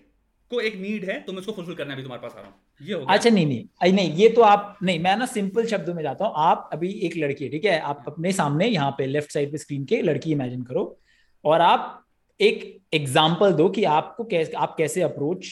को 0.52 0.62
एक 0.62 0.76
नीड 0.78 1.06
है 1.06 1.20
तुम 1.24 1.40
इसको 1.40 1.52
फुलफिल 1.52 1.76
करना 1.76 1.96
भी 1.96 2.04
तुम्हारे 2.04 2.22
पास 2.22 2.34
आ 2.34 2.40
रहा 2.40 2.48
हूँ। 2.48 2.56
ये 2.82 2.94
हो 2.94 3.06
अच्छा 3.06 3.30
नहीं 3.30 3.46
नहीं 3.46 3.64
आई 3.84 3.92
नहीं 3.92 4.14
ये 4.14 4.30
तो 4.30 4.42
आप 4.44 4.78
नहीं 4.84 5.00
मैं 5.00 5.16
ना 5.18 5.26
सिंपल 5.28 5.66
शब्दों 5.68 5.94
में 5.94 6.04
जाता 6.04 6.26
हूँ 6.26 6.34
आप 6.46 6.70
अभी 6.74 6.92
एक 7.06 7.18
लड़की 7.18 7.44
है 7.44 7.50
ठीक 7.52 7.66
है 7.66 7.80
आप 7.92 8.04
अपने 8.08 8.32
सामने 8.34 8.68
यहाँ 8.68 8.92
पे 8.98 9.06
लेफ़्ट 9.08 9.32
साइड 9.32 9.52
पे 9.52 9.58
स्क्रीन 9.58 9.86
के 9.86 10.02
लड़की 10.02 10.32
इमेजिन 10.32 10.62
करो 10.64 10.86
और 11.46 11.62
आप 11.62 12.04
एक 12.40 12.66
एग्ज़ाम्पल 12.94 13.54
दो 13.54 13.70
कि 13.70 13.84
आपको 13.92 14.24
कैसे 14.24 14.54
आप 14.66 14.76
कैसे 14.78 15.02
अप्रोच 15.02 15.48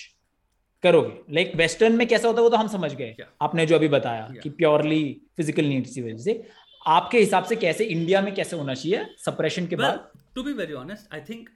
करोगे 0.84 1.34
लाइक 1.34 1.48
like 1.48 1.57
वेस्टर्न 1.60 1.95
में 1.95 2.07
कैसा 2.07 2.28
होता 2.28 2.40
है 2.40 2.44
वो 2.44 2.49
तो 2.49 2.57
हम 2.57 2.68
समझ 2.68 2.94
गए 2.94 3.16
yeah. 3.20 3.30
आपने 3.41 3.66
जो 3.66 3.76
अभी 3.76 3.88
बताया 3.88 4.28
yeah. 4.28 4.44
कि 4.44 4.49
प्योरली 4.49 5.03
फ़िज़िकल 5.38 5.66
नीड्स 5.66 5.95
की 5.95 6.02
वजह 6.02 6.24
से 6.24 6.44
आपके 6.88 7.20
हिसाब 7.20 7.44
से 7.44 7.56
कैसे 7.56 7.86
इंडिया 7.86 8.22
में 8.22 8.34
कैसे 8.36 8.57
होना 8.57 8.74
चाहिए 8.74 9.06
सप्रेशन 9.26 9.68
के 9.68 9.76
बाद 9.76 10.07
to 10.36 10.44
be 10.44 10.53
very 10.53 10.74
honest 10.74 11.14
I 11.14 11.22
think 11.30 11.49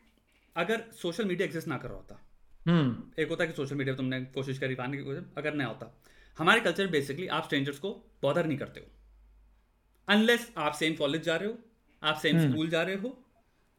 अगर 0.56 0.84
सोशल 1.02 1.26
मीडिया 1.26 1.46
एग्जिस्ट 1.48 1.68
ना 1.68 1.78
कर 1.78 1.88
रहा 1.88 1.98
होता 1.98 2.16
hmm. 2.16 3.20
एक 3.20 3.30
होता 3.30 3.44
है 3.44 3.50
कि 3.50 3.56
सोशल 3.56 3.76
मीडिया 3.76 3.96
तुमने 3.96 4.22
कोशिश 4.38 4.58
करी 4.60 4.76
पाने 4.76 4.98
की 4.98 5.04
कोशिश 5.04 5.24
अगर 5.38 5.54
नहीं 5.54 5.68
होता 5.68 5.94
हमारे 6.38 6.62
कल्चर 6.62 6.88
बेसिकली 6.88 7.28
आप 7.38 7.46
स्ट्रेंजर्स 7.46 7.80
को 7.80 7.90
बॉदर 8.22 8.46
नहीं 8.46 8.58
करते 8.58 8.80
हो 8.80 8.88
अनलेस 10.08 10.52
आप 10.58 10.74
सेम 10.74 10.94
कॉलेज 10.96 11.24
जा 11.24 11.36
रहे 11.36 11.50
हो 11.50 11.58
आप 12.02 12.18
सेम 12.18 12.40
स्कूल 12.40 12.66
hmm. 12.66 12.72
जा 12.72 12.82
रहे 12.84 12.96
हो 12.96 13.18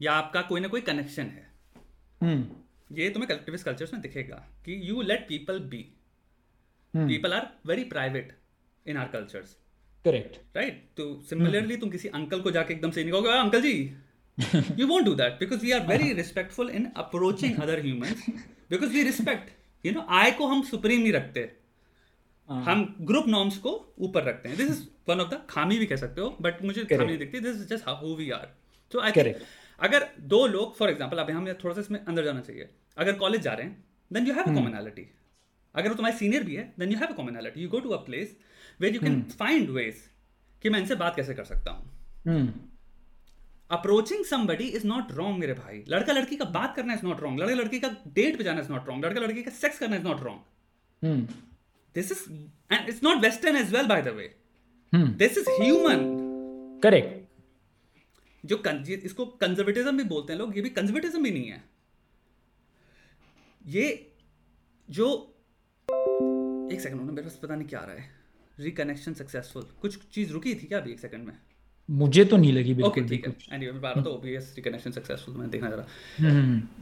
या 0.02 0.12
आपका 0.12 0.43
कोई 0.43 0.60
ना 0.60 0.68
कोई 0.68 0.81
कनेक्शन 0.81 1.22
है। 1.22 1.51
hmm. 2.22 2.43
ये 2.98 3.10
तुम्हें 3.10 3.28
कलेक्टिविस्ट 3.28 3.64
कल्चर्स 3.64 3.93
में 3.93 4.02
दिखेगा 4.02 4.36
कि 4.36 4.90
you 4.90 5.02
let 5.02 5.28
people 5.28 5.59
be 5.59 5.93
people 6.97 7.32
are 7.32 7.47
very 7.66 7.85
private 7.85 8.39
in 8.86 8.97
our 8.97 9.09
cultures 9.09 9.56
correct 10.05 10.56
right 10.56 10.90
तो 10.97 11.20
सिमिलरली 11.20 11.68
hmm. 11.68 11.81
तुम 11.81 11.90
किसी 11.90 12.09
अंकल 12.09 12.40
को 12.40 12.51
जाके 12.51 12.74
एकदम 12.74 12.90
से 12.90 13.02
नहीं 13.02 13.12
कहोगे 13.12 13.28
uncle 13.28 13.62
ji 13.62 13.97
you 14.78 14.86
won't 14.89 15.05
do 15.05 15.14
that 15.14 15.39
because 15.40 15.62
we 15.62 15.72
are 15.72 15.86
very 15.86 16.14
respectful 16.14 16.68
in 16.68 16.85
approaching 16.97 17.56
other 17.60 17.81
humans 17.81 18.20
because 18.70 18.93
we 18.94 19.02
respect 19.09 19.51
you 19.86 19.93
know 19.93 20.05
I 20.22 20.39
को 20.39 20.47
हम 20.47 20.62
सुप्रीम 20.62 21.01
नहीं 21.01 21.12
रखते। 21.12 21.52
uh. 22.51 22.56
हम 22.56 22.97
ग्रुप 23.01 23.28
नॉर्म्स 23.28 23.59
को 23.59 23.94
ऊपर 23.98 24.24
रखते 24.24 24.48
हैं। 24.48 24.59
This 24.59 24.70
is 24.70 24.82
one 25.09 25.20
of 25.20 25.28
the 25.28 25.47
खामी 25.51 25.78
भी 25.78 25.86
कह 25.86 25.97
सकते 25.97 26.20
हो 26.20 26.36
बट 26.40 26.62
मुझे 26.62 26.85
खामी 26.85 27.05
नहीं 27.05 27.18
दिखती। 27.18 27.40
This 27.40 27.56
is 27.56 27.64
just 27.64 27.85
how 27.86 28.14
we 28.14 28.31
are 28.31 28.56
so 28.93 29.01
I 29.01 29.12
think 29.12 29.36
अगर 29.81 30.09
दो 30.28 30.47
लोग 30.47 30.77
फॉर 30.77 30.90
एग्ज़ाम्पल 30.90 31.19
अभी 31.19 31.32
हमें 31.32 31.55
थोड़ा 31.59 31.74
सा 31.74 31.81
इसमें 31.81 31.98
अंदर 32.01 32.24
जाना 32.24 32.40
चाहिए। 32.40 32.69
अगर 32.97 33.12
कॉलेज 33.19 33.43
जा 33.43 33.52
रहे 33.52 33.66
हैं 33.66 33.85
then 34.11 34.27
you 34.27 34.35
have 34.35 34.44
a 34.44 34.55
commonality 34.55 35.07
अगर 35.74 35.89
वो 35.89 35.94
तुम्हारे 35.94 36.16
सीनियर 36.16 36.43
भी 36.44 36.55
है 36.57 36.73
then 36.78 36.93
you 36.93 36.98
have 36.98 37.09
a 37.09 37.16
commonality 37.16 37.62
you 37.62 37.69
go 37.69 37.81
to 37.81 37.90
a 37.90 37.97
place 38.07 38.36
where 38.81 38.94
you 38.94 39.01
can 39.01 39.23
find 39.39 39.70
ways 39.70 40.02
कि 40.65 40.70
मैं 40.70 40.81
इनसे 40.81 40.94
बात 40.97 41.16
कैसे 41.16 41.35
कर 41.35 41.44
सकता 41.44 41.70
हूँ। 41.70 41.85
Approaching 43.70 44.24
somebody 44.24 44.65
is 44.66 44.86
not 44.86 45.12
wrong 45.12 45.39
मेरे 45.39 45.52
भाई। 45.55 45.85
लड़का 45.89 46.12
लड़की 46.12 46.36
का 46.36 46.44
बात 46.57 46.74
करना 46.77 46.94
इज़ 46.94 47.07
नॉट 47.07 47.20
रॉन्ग 47.20 47.40
लड़का 47.40 47.55
लड़की 47.55 47.81
का 47.81 47.89
डेट 48.15 48.39
पे 48.39 48.44
जाना 48.44 48.61
इज़ 48.61 48.73
नॉट 48.73 48.89
रॉन्ग 48.89 49.05
लड़का 49.05 49.20
लड़की 49.20 49.43
का 49.43 49.51
सेक्स 49.59 49.78
करना 49.78 49.97
is 49.97 50.05
not 50.05 50.23
wrong 50.23 51.28
this 51.94 52.12
is 52.12 52.23
and 52.73 52.89
it's 52.89 53.02
not 53.05 53.23
western 53.23 53.57
as 53.57 53.73
well 53.74 53.86
by 53.86 54.02
the 54.02 54.15
way 54.16 54.35
this 54.93 55.39
is 55.39 55.51
human 55.61 56.05
correct 56.82 57.19
जो 58.44 58.62
इसको 59.04 59.26
कंजर्वेटिज्म 59.26 59.96
भी 59.96 60.04
बोलते 60.04 60.32
हैं 60.32 60.40
लोग 60.40 60.56
ये 60.56 60.62
भी 60.62 60.70
कंजर्वेटिज्म 60.70 61.22
भी 61.22 61.30
नहीं 61.30 61.48
है। 61.48 61.62
ये 63.66 64.12
जो 64.88 65.36
एक 66.72 66.80
सेकंड 66.80 67.00
मेरे 67.00 67.22
पास 67.22 67.38
पता 67.42 67.54
नहीं 67.54 67.68
क्या 67.68 67.80
आ 67.80 67.84
रहा 67.84 67.94
है। 67.94 68.08
रिकनेक्शन 68.58 69.14
सक्सेसफुल 69.14 69.62
कुछ 69.80 69.98
चीज़ 70.06 70.32
रुकी 70.32 70.54
थी 70.54 70.66
क्या 70.66 70.78
अभी 70.78 70.90
एक 70.90 71.00
सेकंड 71.00 71.26
में? 71.26 71.32
मुझे 71.90 72.24
तो 72.24 72.36
नहीं 72.36 72.52
लगी 72.52 72.74
बिल्कुल 72.74 73.08
ठीक 73.08 73.26
है। 73.26 73.34
एनीवे 73.52 73.72
मैं 73.72 73.80
बात 73.80 73.96
था 73.96 74.10
ओबीएस 74.10 74.52
रिकनेक्शन 74.56 74.90
सक्सेसफुल 74.90 75.34
मैं 75.34 75.50
देखना 75.50 75.70
जरा। 75.70 75.86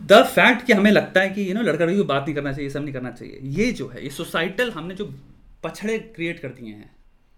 द 0.07 0.25
फैक्ट 0.27 0.67
कि 0.67 0.73
हमें 0.73 0.91
लगता 0.91 1.21
है 1.21 1.31
कि 1.31 1.49
यू 1.49 1.55
नो 1.55 1.63
लड़का 1.63 1.85
लड़की 1.85 1.99
को 1.99 2.05
बात 2.05 2.23
नहीं 2.23 2.35
करना 2.35 2.53
चाहिए 2.53 2.71
सब 2.71 2.83
नहीं 2.83 2.95
करना 2.95 3.11
चाहिए। 3.11 3.39
ये 3.43 3.73
जो 3.73 3.89
है 3.89 4.03
ये 4.05 4.11
सोसाइटल 4.11 4.71
हमने 4.71 4.95
जो 4.95 5.07
पछड़े 5.65 5.99
क्रिएट 5.99 6.41
कर 6.41 6.49
दिए 6.49 6.75
हैं। 6.75 6.91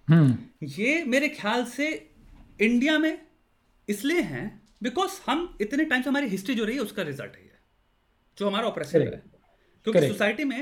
हम्म। 0.08 0.38
ये 0.62 1.04
मेरे 1.04 1.28
ख्याल 1.28 1.64
से 1.64 2.10
इंडिया 2.60 2.98
में 2.98 3.29
इसलिए 3.90 4.20
हैं 4.32 4.44
बिकॉज़ 4.82 5.20
हम 5.26 5.46
इतने 5.60 5.84
टाइम 5.84 6.02
से 6.02 6.08
हमारी 6.10 6.28
हिस्ट्री 6.28 6.54
जो 6.54 6.64
रही 6.64 6.76
है 6.76 6.82
उसका 6.82 7.02
रिज़ल्ट 7.02 7.36
है 7.36 7.48
जो 8.38 8.46
हमारा 8.46 8.66
ऑपरेशन 8.66 9.00
है। 9.02 9.22
क्योंकि 9.86 10.06
सोसाइटी 10.08 10.44
में 10.44 10.58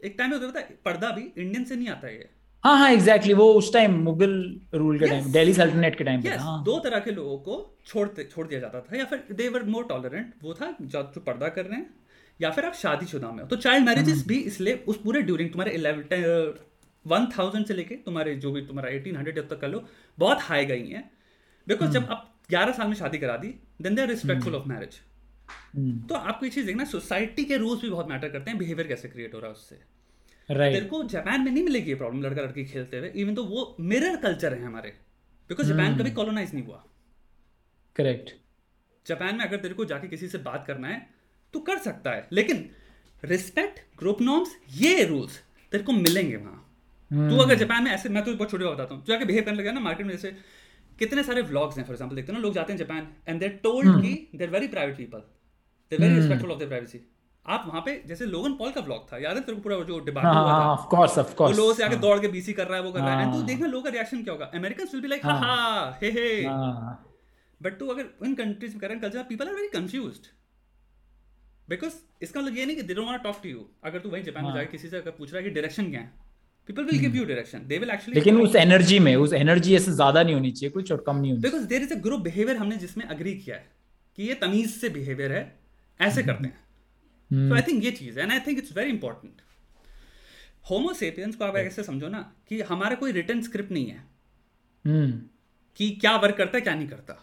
एक 0.00 0.14
टाइम 0.18 0.32
होता 0.32 0.58
है 0.60 0.78
पर्दा 0.84 1.10
भी 1.10 1.22
इंडियन 1.22 1.64
से 1.64 1.76
नहीं 1.76 1.88
आता 1.88 2.06
है 2.06 2.30
हाँ 2.64 2.76
हाँ 2.78 2.90
एग्जैक्टली 2.90 3.32
exactly, 3.32 3.38
वो 3.38 3.58
उस 3.58 3.72
टाइम 3.72 3.94
मुगल 4.00 4.34
रूल 4.74 4.98
के 4.98 5.06
टाइम 5.06 5.30
दिल्ली 5.32 5.54
सल्तनत 5.54 5.94
के 5.98 6.04
टाइम 6.04 6.22
पे 6.22 6.28
हाँ. 6.28 6.62
दो 6.64 6.78
तरह 6.78 6.98
के 7.00 7.10
लोगों 7.10 7.38
को 7.38 7.54
छोड़ते 7.86 8.24
छोड़ 8.24 8.46
दिया 8.46 8.60
जाता 8.60 8.80
था 8.80 8.96
या 8.96 9.04
फिर 9.04 9.24
दे 9.32 9.48
वर 9.48 9.62
मोर 9.62 9.84
टॉलरेंट 9.84 10.34
वो 10.42 10.54
था 10.54 10.76
जो 10.82 11.02
जो 11.14 11.20
पर्दा 11.20 11.48
कर 11.48 11.64
रहे 11.66 11.78
हैं 11.78 11.94
या 12.40 12.50
फिर 12.50 12.64
आप 12.64 12.74
शादीशुदा 12.74 13.30
में 13.30 13.42
हो। 13.42 13.48
तो 13.48 13.56
चाइल्ड 13.56 13.86
मैरिजेस 13.86 14.16
हम्म। 14.16 14.26
भी 14.28 14.38
इसलिए 14.42 14.84
उस 14.88 15.00
पूरे 15.02 15.22
ड्यूरिंग 15.22 15.50
तुम्हारे 15.50 15.72
इलेवन 15.72 16.54
वन 17.06 17.26
थाउज़ेंड 17.38 17.66
से 17.66 17.74
लेके 17.74 17.94
तुम्हारे 17.94 18.34
जो 18.36 18.52
भी 18.52 18.60
तुम्हारा 18.66 18.90
एटीन 18.90 19.16
हंड्रेड 19.16 19.36
जब 19.36 19.48
तक 19.48 19.60
कर 19.60 19.68
लो 19.68 19.84
बहुत 20.18 20.38
हाई 20.40 20.64
गई 20.64 20.88
हैं। 20.88 21.10
बिकॉज़ 21.66 21.90
जब 21.90 22.06
आप 22.10 22.31
ग्यारह 22.52 22.72
साल 22.72 22.88
में 22.88 22.94
शादी 22.94 23.18
करा 23.18 23.36
दी 23.36 23.54
then 23.82 23.94
they 23.94 24.02
are 24.02 24.08
respectful 24.08 24.54
of 24.54 24.68
marriage 24.68 25.00
तो 26.08 26.14
आपको 26.14 26.46
ये 26.46 26.52
चीज़ 26.52 26.66
देखना 26.66 26.84
सोसाइटी 26.84 27.44
के 27.44 27.56
रूल्स 27.56 27.82
भी 27.82 27.90
बहुत 27.90 28.08
मैटर 28.08 28.28
करते 28.28 28.50
हैं 28.50 28.58
बिहेवियर 28.58 28.88
कैसे 28.88 29.08
क्रिएट 29.08 29.34
हो 29.34 29.38
रहा 29.38 29.48
है 29.48 29.52
उससे। 29.52 29.76
Right. 30.48 30.72
तेरे 30.72 30.86
को 30.86 31.02
जापान 31.04 31.40
में 31.40 31.50
नहीं 31.52 31.62
मिलेगी 31.64 31.90
ये 31.90 31.94
प्रॉब्लम 31.94 32.22
लड़का 32.22 32.42
लड़की 32.42 32.64
खेलते 32.64 32.98
हुए 32.98 33.08
इवन 33.16 33.34
तो 33.34 33.44
वो 33.44 33.76
मिरर 33.80 34.16
कल्चर 34.16 34.54
है 34.54 34.64
हमारे 34.64 34.90
बिकॉज़ 35.48 35.68
जापान 35.68 35.92
hmm. 35.92 36.00
कभी 36.00 36.10
कॉलोनाइज 36.10 36.54
नहीं 36.54 36.64
हुआ। 36.64 36.84
करेक्ट 37.96 38.30
जापान 39.06 39.36
में 39.36 39.44
अगर 39.44 39.56
तेरे 39.56 39.74
को 39.74 39.84
जाके 39.84 40.08
किसी 40.08 40.28
से 40.28 40.38
बात 40.38 40.64
करना 40.66 40.88
है 40.88 40.98
तो 41.54 41.60
कर 41.60 41.78
सकता 41.78 42.10
है 42.10 42.26
लेकिन 42.32 42.70
रिस्पेक्ट 43.24 43.80
ग्रुप 43.98 44.22
नॉर्म्स 44.22 44.56
ये 44.76 45.04
रूल्स 45.04 45.38
तेरे 45.72 45.84
को 45.84 45.92
मिलेंगे 45.92 46.36
वहाँ। 46.36 46.58
hmm. 47.10 47.30
तू 47.30 47.36
अगर 47.36 47.54
जापान 47.54 47.84
में 47.84 47.90
ऐसे 47.90 48.08
मैं 48.08 48.24
तो 48.24 48.34
बहुत 48.34 48.50
छोटे 48.50 48.64
बताता 48.64 48.94
हूँ 48.94 49.04
जाके 49.08 49.24
बिहेव 49.24 49.44
करने 49.44 49.58
लगा 49.58 49.72
ना 49.72 49.80
मार्केट 49.80 50.06
में 50.06 50.14
जैसे 50.14 50.36
कितने 51.02 51.22
सारे 51.22 51.42
व्लॉग्स 51.44 51.78
हैं 51.78 51.84
फॉर 51.84 51.94
एग्जांपल 51.94 52.16
देखते 52.16 52.32
हैं 52.32 52.38
ना 52.38 52.42
लोग 52.42 52.54
जाते 52.54 52.72
हैं 52.72 52.78
जापान 52.78 53.08
एंड 53.28 53.40
देर 53.40 53.58
टोल्ड 53.62 54.02
की 54.02 54.12
they're 54.36 54.50
very 54.50 54.68
private 54.68 54.96
people 54.96 55.24
they're 55.92 56.00
very 56.00 56.14
respectful 56.14 56.50
of 56.50 56.58
their 56.58 56.68
privacy 56.68 57.00
आप 57.46 57.64
वहाँ 57.68 57.80
पे 57.80 57.92
जैसे 58.06 58.26
लोगन 58.26 58.52
पॉल 58.54 58.70
का 58.72 58.80
व्लॉग 58.80 59.06
था 59.12 59.18
याद 59.18 59.36
है 59.36 59.42
तेरे 59.42 59.56
को 59.56 59.62
पूरा 59.62 59.76
जो 59.84 59.98
डिबेट 60.00 60.24
हाँ, 60.24 60.34
हुआ 60.34 60.52
था? 60.52 60.66
ऑफ़ 60.72 60.86
कोर्स 60.90 61.18
ऑफ़ 61.18 61.34
कोर्स 61.34 61.56
लोगों 61.56 61.72
से 61.74 61.84
आके 61.84 61.94
हाँ। 61.94 62.02
दौड़ 62.02 62.18
के 62.20 62.28
बीसी 62.28 62.52
कर 62.52 62.66
रहा 62.66 62.76
है 62.76 62.82
वो 62.84 62.92
कर 62.92 63.00
रहा 63.00 63.16
है 63.16 63.24
एंड 63.24 63.32
तू 63.34 63.42
देखना 63.42 63.66
लोगों 63.66 63.84
का 63.84 63.90
रिएक्शन 63.90 64.22
क्या 64.22 64.34
होगा। 64.34 64.50
अमेरिकंस 64.54 64.94
विल 64.94 65.02
बी 65.02 65.08
लाइक 65.08 65.24
हाँ। 65.26 65.98
हे 66.02 66.10
हे। 66.10 66.28
बट 67.60 67.78
तू 67.78 67.88
अगर 67.88 68.26
इन 68.26 68.34
कंट्रीज़ 68.34 68.72
में 68.72 68.80
current 68.80 69.02
culture 69.02 69.22
people 69.24 69.48
are 69.48 69.54
very 69.54 69.68
confused 69.70 70.26
because 71.68 71.94
इसका 72.22 72.40
मतलब 72.40 72.56
ये 72.56 72.66
नहीं 72.66 72.76
कि 72.76 72.82
they 72.82 72.94
don't 72.94 73.06
want 73.06 73.22
to 73.22 73.30
talk 73.30 73.42
to 73.42 73.48
you 73.48 73.68
अगर 73.84 73.98
तू 73.98 74.08
वहीं 74.08 74.22
जापान 74.22 74.44
में 74.44 74.54
जाके 74.54 74.70
किसी 74.72 74.88
से 74.88 74.96
अगर 74.96 75.10
पूछ 75.18 75.32
रहा 75.32 75.42
है 75.42 75.48
कि 75.48 75.54
डायरेक्शन 75.54 75.90
क्या 75.90 76.00
है 76.00 76.12
people 76.68 76.84
will 76.84 76.98
give 76.98 77.16
you 77.16 77.24
direction 77.24 77.66
they 77.66 77.78
will 77.78 77.90
actually 77.90 78.20
लेकिन 78.20 78.40
उस 78.40 78.56
एनर्जी 78.56 78.98
में 78.98 79.14
उस 79.16 79.32
एनर्जी 79.32 79.74
ऐसे 79.76 79.92
ज़्यादा 79.92 80.22
नहीं 80.22 80.34
होनी 80.34 80.50
चाहिए 80.50 80.70
कुछ 80.70 80.92
और 80.92 81.04
कम 81.06 81.16
नहीं 81.16 81.30
होनी 81.32 81.42
because 81.42 81.66
there 81.66 81.82
is 81.82 81.94
a 81.94 81.98
group 81.98 82.20
behaviour 82.20 82.56
हमने 82.56 82.76
जिसमें 82.76 83.04
अग्री 83.04 83.34
किया 83.34 83.56
है 83.56 83.70
कि 84.18 84.22
ये 84.22 84.34
तमीज 84.34 84.70
से 84.70 84.88
बिहेवियर 84.88 85.32
है 85.32 85.60
ऐसे 86.00 86.22
करते 86.22 86.44
हैं। 86.44 87.48
तो 87.48 87.54
आई 87.54 87.62
थिंक 87.62 87.84
ये 87.84 87.90
चीज़ 87.90 88.20
and 88.20 88.32
I 88.32 88.40
think 88.40 88.58
it's 88.58 88.76
very 88.76 88.90
important 88.90 89.40
homo sapiens 90.70 91.36
को 91.36 91.44
आप 91.44 91.56
ऐसे 91.56 91.82
समझो 91.82 92.08
ना 92.08 92.34
कि 92.48 92.60
हमारा 92.60 92.94
कोई 92.94 93.12
रिटर्न 93.12 93.42
स्क्रिप्ट 93.42 93.72
नहीं 93.72 93.86
है। 93.86 94.04
hmm. 94.84 95.12
कि 95.76 95.90
क्या 95.90 96.16
वर्क 96.16 96.36
करता 96.36 96.56
है 96.56 96.60
क्या 96.60 96.74
नहीं 96.74 96.88
करता। 96.88 97.14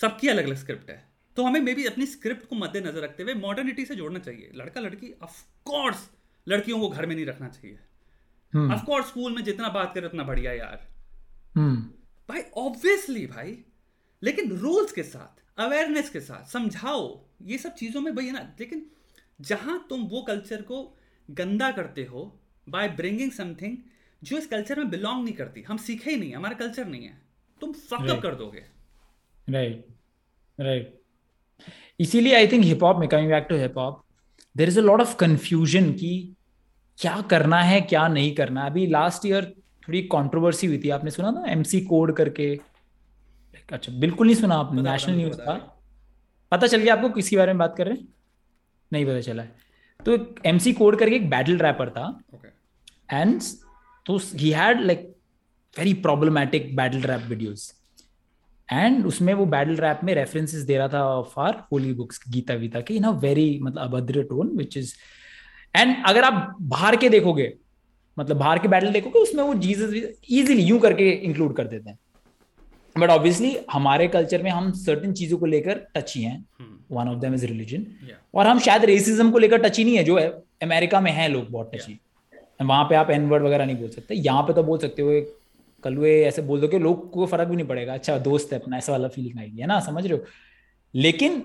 सबकी 0.00 0.28
अलग 0.28 0.44
अलग 0.44 0.56
स्क्रिप्ट 0.56 0.90
है। 0.90 1.04
तो 1.36 1.44
हमें 1.44 1.60
मे 1.60 1.74
बी 1.74 1.84
अपनी 1.84 2.06
स्क्रिप्ट 2.06 2.46
को 2.46 2.56
मद्देनजर 2.56 3.00
रखते 3.00 3.22
हुए 3.22 3.34
मॉडर्निटी 3.34 3.84
से 3.84 3.94
जोड़ना 3.96 4.18
चाहिए। 4.18 4.50
लड़का 4.54 4.80
लड़की 4.80 5.12
ऑफकोर्स 5.22 6.08
लड़कियों 6.48 6.80
को 6.80 6.88
घर 6.88 7.06
में 7.06 7.14
नहीं 7.14 7.26
रखना 7.26 7.48
चाहिए। 7.48 7.78
Of course 8.56 9.02
hmm. 9.02 9.10
स्कूल 9.10 9.34
में 9.34 9.44
जितना 9.44 9.68
बात 9.68 9.94
करे 9.94 10.06
उतना 10.06 10.22
बढ़िया 10.22 10.52
यार। 10.52 10.88
hmm. 11.52 11.76
भाई 12.28 12.40
ऑब्वियसली 12.56 13.26
भाई 13.26 13.64
लेकिन 14.22 14.52
रूल्स 14.52 14.92
के 14.92 15.02
साथ 15.02 15.60
अवेयरनेस 15.60 16.10
के 16.10 16.20
साथ 16.20 16.50
समझाओ 16.50 17.24
ये 17.42 17.58
सब 17.58 17.74
चीज़ों 17.74 18.00
में 18.00 18.14
भाई 18.14 18.30
ना 18.30 18.54
लेकिन 18.60 18.86
जहाँ 19.40 19.86
तुम 19.90 20.00
वो 20.00 20.22
कल्चर 20.22 20.62
को 20.62 20.98
गंदा 21.30 21.70
करते 21.70 22.04
हो 22.04 22.40
बाय 22.68 22.88
ब्रिंगिंग 22.88 23.32
समथिंग 23.32 23.76
जो 24.24 24.38
इस 24.38 24.46
कल्चर 24.46 24.78
में 24.78 24.90
बिलोंग 24.90 25.24
नहीं 25.24 25.34
करती 25.34 25.62
हम 25.62 25.76
सीखे 25.76 26.10
ही 26.10 26.16
नहीं 26.16 26.34
हमारा 26.34 26.54
कल्चर 26.54 26.86
नहीं 26.86 27.04
है 27.04 27.22
तुम 27.60 27.72
फकअप 27.72 28.22
कर 28.22 28.34
दोगे। 28.34 28.64
राइट 29.50 29.86
राइट 30.60 31.00
इसीलिए 32.00 32.34
आई 32.34 32.48
थिंक 32.48 32.64
हिप 32.64 32.82
हॉप 32.82 32.96
में 32.96 33.08
coming 33.08 33.30
back 33.30 33.46
to 33.50 33.56
hip 33.56 33.78
hop 33.78 34.04
there 34.56 34.68
is 34.68 34.78
a 34.78 34.82
lot 34.82 35.00
of 35.00 35.16
confusion 35.16 35.92
कि 35.92 36.34
क्या 37.00 37.20
करना 37.20 37.60
है 37.62 37.80
क्या 37.80 38.06
नहीं 38.08 38.34
करना 38.34 38.62
अभी 38.62 38.86
लास्ट 38.86 39.26
ईयर 39.26 39.44
थोड़ी 39.88 40.02
कंट्रोवर्सी 40.12 40.66
हुई 40.66 40.78
थी 40.84 40.90
आपने 40.90 41.10
सुना 41.10 41.30
ना 41.30 41.44
एमसी 41.48 41.80
कोड 41.80 42.12
करके। 42.16 42.48
अच्छा 43.72 43.92
बिल्कुल 43.92 44.26
नहीं 44.26 44.36
सुना 44.36 44.54
आपने 44.54 44.82
नेशनल 44.82 45.16
न्यूज़ 45.16 45.36
था। 45.36 45.54
पता 46.52 46.66
चल 46.66 46.78
गया 46.78 46.94
आपको 46.94 47.08
किसके 47.08 47.36
बारे 47.36 47.52
में 47.52 47.58
बात 47.58 47.74
कर 47.76 47.86
रहे 47.86 47.94
हैं? 47.94 48.08
नहीं 48.92 49.04
पता 49.06 49.20
चला 49.20 49.42
है। 49.42 49.54
तो 50.00 50.16
एम 50.46 50.58
सी 50.58 50.72
कोड 50.72 50.98
करके 50.98 51.16
एक 51.16 51.28
बैटल 51.30 51.58
रैपर 51.58 51.90
था। 51.90 52.06
एंड 53.12 53.40
तो 54.06 54.16
he 54.34 54.50
had 54.50 54.80
like 54.80 55.08
very 55.76 55.94
problematic 55.94 56.74
battle 56.76 57.02
rap 57.02 57.20
videos 57.28 57.72
and 58.68 59.06
उसमें 59.06 59.32
वो 59.34 59.46
बैटल 59.46 59.76
रैप 59.76 60.00
में 60.04 60.14
रेफरेंसेस 60.14 60.62
दे 60.62 60.76
रहा 60.78 60.88
था 60.88 61.22
फॉर 61.22 61.62
होली 61.72 61.92
बुक्स 61.92 62.20
गीता 62.28 62.54
वीता 62.54 62.80
के 62.80 62.94
इन 62.94 63.04
अ 63.04 63.10
वेरी 63.10 63.58
मतलब 63.62 63.82
अभद्र 63.82 64.22
टोन 64.22 64.56
विच 64.56 64.76
इज़ 64.76 64.94
एंड 65.74 65.96
अगर 66.06 66.24
आप 66.24 66.56
बाहर 66.60 66.96
के 66.96 67.08
देखोगे 67.08 67.52
मतलब 68.16 68.36
बाहर 68.36 68.58
के 68.58 68.68
बैटल 68.68 68.92
देखोगे 68.92 69.18
उसमें 69.18 69.42
वो 69.44 69.54
जीसस 69.56 69.92
इजीली 70.30 70.62
यूँ 70.62 70.78
करके 70.80 71.10
इंक्लूड 71.10 71.54
कर 71.56 71.66
देते 71.66 71.90
हैं। 71.90 71.98
बट 72.96 73.10
ऑब्वियसली 73.10 73.56
हमारे 73.72 74.06
कल्चर 74.08 74.42
में 74.42 74.50
हम 74.50 74.70
सर्टन 74.74 75.12
चीज़ों 75.12 75.38
को 75.38 75.46
लेकर 75.46 75.78
टची 75.94 76.22
हैं। 76.22 76.44
One 76.90 77.08
of 77.08 77.18
them 77.18 77.34
is 77.34 77.46
religion 77.46 77.86
और 78.34 78.46
हम 78.46 78.58
शायद 78.58 78.84
रेसिज्म 78.84 79.30
को 79.30 79.38
लेकर 79.38 79.58
टची 79.58 79.84
नहीं 79.84 79.96
है 79.96 80.04
जो 80.04 80.18
है 80.18 80.28
अमेरिका 80.62 81.00
में 81.00 81.10
है 81.12 81.28
लोग 81.28 81.50
बहुत 81.50 81.70
टची 81.74 81.92
yeah. 81.92 82.66
वहाँ 82.66 82.84
पे 82.84 82.94
आप 82.94 83.10
एनवर्ड 83.10 83.42
वगैरह 83.42 83.66
नहीं 83.66 83.76
बोल 83.76 83.88
सकते। 83.88 84.14
यहाँ 84.14 84.42
पे 84.42 84.52
तो 84.52 84.62
बोल 84.62 84.78
सकते 84.78 85.02
हो 85.02 85.20
कलुए 85.84 86.10
ऐसे 86.22 86.42
बोल 86.42 86.60
दो 86.60 86.68
कि 86.68 86.78
लोग 86.78 87.10
को 87.10 87.26
फ़र्क 87.26 87.48
भी 87.48 87.56
नहीं 87.56 87.66
पड़ेगा। 87.66 87.94
अच्छा 87.94 88.18
दोस्त 88.18 88.52
है 88.52 88.58
अपना 88.58 88.76
ऐसा 88.78 88.92
वाला 88.92 89.08
फीलिंग 89.08 89.38
आएगी 89.38 89.60
है 89.60 89.66
ना? 89.66 89.78
समझ 89.80 90.06
रहे 90.06 90.18
हो? 90.18 90.24
लेकिन 90.94 91.42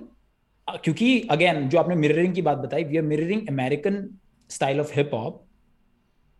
क्योंकि 0.67 1.19
अगेन 1.31 1.67
जो 1.69 1.77
आपने 1.79 1.95
मिररिंग 1.95 2.33
की 2.35 2.41
बात 2.41 2.57
बताई 2.57 2.83
we 2.83 2.97
are 2.97 3.03
mirroring 3.03 3.47
American 3.49 4.07
style 4.49 4.79
of 4.79 4.93
hip 4.95 5.13
hop 5.13 5.43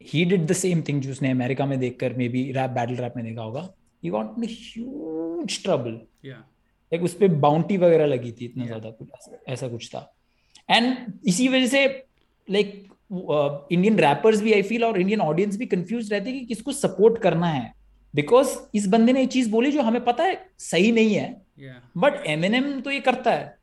he 0.02 0.24
did 0.26 0.46
the 0.48 0.54
same 0.54 0.82
thing 0.88 1.02
जो 1.02 1.12
उसने 1.12 1.32
अमेरिका 1.32 1.66
में 1.66 1.78
देखकर 1.80 2.14
may 2.18 2.30
be 2.30 2.52
rap 2.52 2.72
battle 2.72 2.96
rap 2.96 3.14
में 3.16 3.26
देखा 3.26 3.42
होगा. 3.42 3.70
He 4.04 4.10
got 4.10 4.36
in 4.38 4.48
huge 4.50 5.62
trouble 5.64 5.92
like 6.92 7.04
उस 7.04 7.14
पर 7.14 7.28
बाउंटी 7.46 7.78
वगैरह 7.78 8.06
लगी 8.06 8.32
थी 8.32 8.46
इतना 8.46 8.66
ज़्यादा 8.66 8.90
कुछ 8.92 9.08
ऐसा 9.50 9.68
कुछ 9.68 9.90
था. 9.90 10.12
एंड 10.70 10.96
इसी 11.28 11.48
वजह 11.48 11.68
से 11.68 11.86
लाइक 12.48 12.84
इंडियन 13.72 13.98
रैपर्स 14.00 14.42
भी 14.42 14.54
आई 14.54 14.62
फील 14.64 14.84
और 14.84 15.00
इंडियन 15.02 15.22
ऑडियंस 15.22 15.58
भी 15.58 15.66
कंफ्यूज 15.68 16.12
रहते 16.14 16.32
कि 16.32 16.46
किसको 16.46 16.72
सपोर्ट 16.74 17.22
करना 17.22 17.48
है. 17.48 17.74
बिकॉज़ 18.14 18.58
इस 18.76 18.88
बंदे 18.88 19.14
ने 19.14 19.20
ये 19.20 19.26
चीज़ 19.28 19.50
बोली 19.52 19.72
जो 19.72 19.82
हमें 19.82 20.04
पता 20.06 20.24
है 20.24 20.40
सही 20.60 20.92
नहीं 20.92 21.14
है. 21.14 21.30
बट 21.98 22.26
एम 22.28 22.46
एन 22.46 22.56
एम 22.56 22.80
तो 22.82 22.92
ये 22.92 23.00
करता 23.02 23.32
है. 23.32 23.54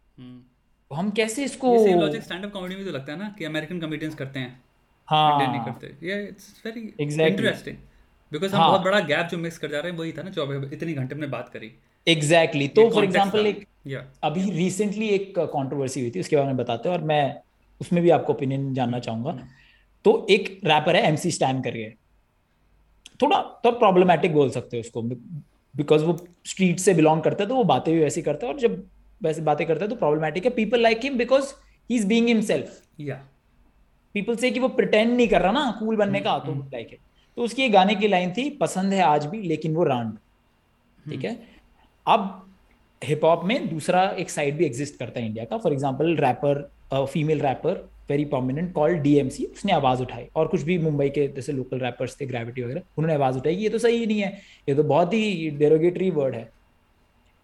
हम 0.94 1.10
कैसे 1.10 1.44
इसको 1.44 1.76
same 1.84 2.00
logic 2.00 2.22
stand 2.22 2.44
up 2.44 2.52
comedy 2.52 2.76
में 2.76 2.84
तो 2.84 2.90
लगता 2.90 3.12
है 3.12 3.18
ना 3.18 3.34
कि 3.38 3.44
अमेरिकन 3.44 3.80
कॉमेडियंस 3.80 4.14
करते 4.14 4.38
हैं। 4.38 4.60
हाँ। 5.08 5.46
नहीं 5.46 5.60
करते। 5.62 5.86
ये 6.06 6.22
इट्स 6.24 6.62
वेरी 6.66 6.80
इंटरेस्टिंग 7.00 7.76
बिकॉज़ 8.32 8.52
हम 8.52 8.60
हाँ. 8.60 8.68
बहुत 8.68 8.82
बड़ा 8.82 9.00
गैप 9.06 9.28
जो 9.30 9.38
मिक्स 9.38 9.58
कर 9.58 9.70
जा 9.70 9.80
रहे 9.80 9.92
हैं 9.92 9.98
वही 9.98 10.12
था 10.12 10.22
ना 10.22 10.30
जो 10.30 10.62
इतनी 10.64 10.92
घंटे 10.94 11.14
में 11.14 11.30
बात 11.30 11.48
करी। 11.48 11.72
Exactly 12.06 12.66
exactly. 12.66 12.74
तो 12.76 12.94
फॉर 12.94 13.04
एग्ज़ाम्पल 13.04 13.46
एक 13.46 13.66
yeah. 13.88 14.02
अभी 14.22 14.50
रिसेंटली 14.52 15.08
एक 15.08 15.38
कंट्रोवर्सी 15.38 16.00
हुई 16.00 16.10
थी 16.10 16.20
उसके 16.20 16.36
बारे 16.36 16.48
में 16.48 16.56
बताते 16.56 16.88
हैं 16.88 16.96
और 16.96 17.04
मैं 17.04 17.24
उसमें 17.80 18.02
भी 18.02 18.10
आपको 18.10 18.32
ओपिनियन 18.32 18.72
जानना 18.74 18.98
चाहूँगा। 18.98 19.32
mm. 19.32 19.44
तो 20.04 20.26
एक 20.30 20.48
रैपर 20.64 20.96
है 20.96 21.02
एमसी 21.08 21.30
स्टैन 21.30 21.60
करके। 21.62 21.90
थोड़ा 23.22 23.40
तो 23.64 23.70
प्रॉब्लमेटिक 23.72 24.32
बोल 24.34 24.50
सकते 24.50 24.76
हो 24.76 24.80
उसको। 24.80 25.02
बिकॉज़ 25.74 26.04
वो 26.04 26.16
स्ट्रीट 26.46 26.78
से 26.78 26.94
बिलोंग 26.94 27.22
करता 27.22 27.42
है 27.42 27.48
तो 27.48 27.54
वो 27.54 27.64
बातें 27.66 27.92
भी 27.94 28.00
वैसी 28.00 28.22
करता 28.22 28.46
है 28.46 28.52
और 28.52 28.58
जब 28.60 28.84
वैसे 29.22 29.42
बातें 29.42 29.66
करता 29.66 29.84
है 29.84 29.90
तो 29.90 29.96
प्रॉब्लमेटिक 29.96 30.44
है। 30.44 30.50
People 30.52 30.80
like 30.82 31.00
him 31.02 31.18
because 31.18 31.52
he 31.90 31.96
is 31.96 32.06
being 32.06 32.26
himself 32.28 32.80
या 33.00 33.14
पीपल 34.14 34.36
से 34.36 34.50
कि 34.50 34.60
वो 34.60 34.68
प्रिटेंड 34.70 35.12
नहीं 35.12 35.28
कर 35.28 35.42
रहा 35.42 35.52
ना 35.52 35.70
कूल 35.78 35.96
बनने 35.96 36.20
का 36.20 36.38
तो 36.38 36.54
लाइक 36.54 36.86
mm. 36.86 36.92
इट 36.92 37.00
तो 37.36 37.42
उसकी 37.42 37.68
गाने 37.70 37.94
की 37.94 38.08
लाइन 38.08 38.32
थी 38.32 38.48
पसंद 38.58 38.92
है 38.92 39.02
आज 39.02 39.26
भी 39.26 39.42
लेकिन 39.42 39.74
वो 39.74 39.84
रांड 39.84 40.12
ठीक 41.06 41.24
है? 41.24 41.38
अब 42.06 42.48
हिप 43.02 43.24
हॉप 43.24 43.44
में 43.44 43.68
दूसरा 43.68 44.02
एक 44.18 44.30
साइड 44.30 44.56
भी 44.56 44.64
एग्जिस्ट 44.64 44.98
करता 44.98 45.20
है 45.20 45.26
इंडिया 45.26 45.44
का. 45.44 45.56
For 45.58 45.72
example 45.72 46.16
rapper 46.16 46.70
female 47.06 47.40
rapper 47.40 47.88
very 48.08 48.24
prominent 48.24 48.72
called 48.74 49.00
DMC 49.02 49.44
उसने 49.46 49.72
आवाज़ 49.72 50.02
उठाई। 50.02 50.26
और 50.36 50.48
कुछ 50.48 50.62
भी 50.62 50.78
मुंबई 50.78 51.08
के 51.10 51.26
जैसे 51.28 51.52
लोकल 51.52 51.78
रैपर्स 51.78 52.20
थे 52.20 52.26
ग्रेविटी 52.26 52.62
वगैरह 52.62 52.82
उन्होंने 52.98 53.14
आवाज़ 53.14 53.38
उठाई 53.38 53.54
ये 53.54 53.68
तो 53.68 53.78
सही 53.78 54.06
नहीं 54.06 54.20
है। 54.20 54.32
ये 54.68 54.74
तो 54.74 54.82
बहुत 54.84 55.14
ही 55.14 55.50
डेरोगेटरी 55.58 56.10
वर्ड 56.12 56.34
है। 56.34 56.50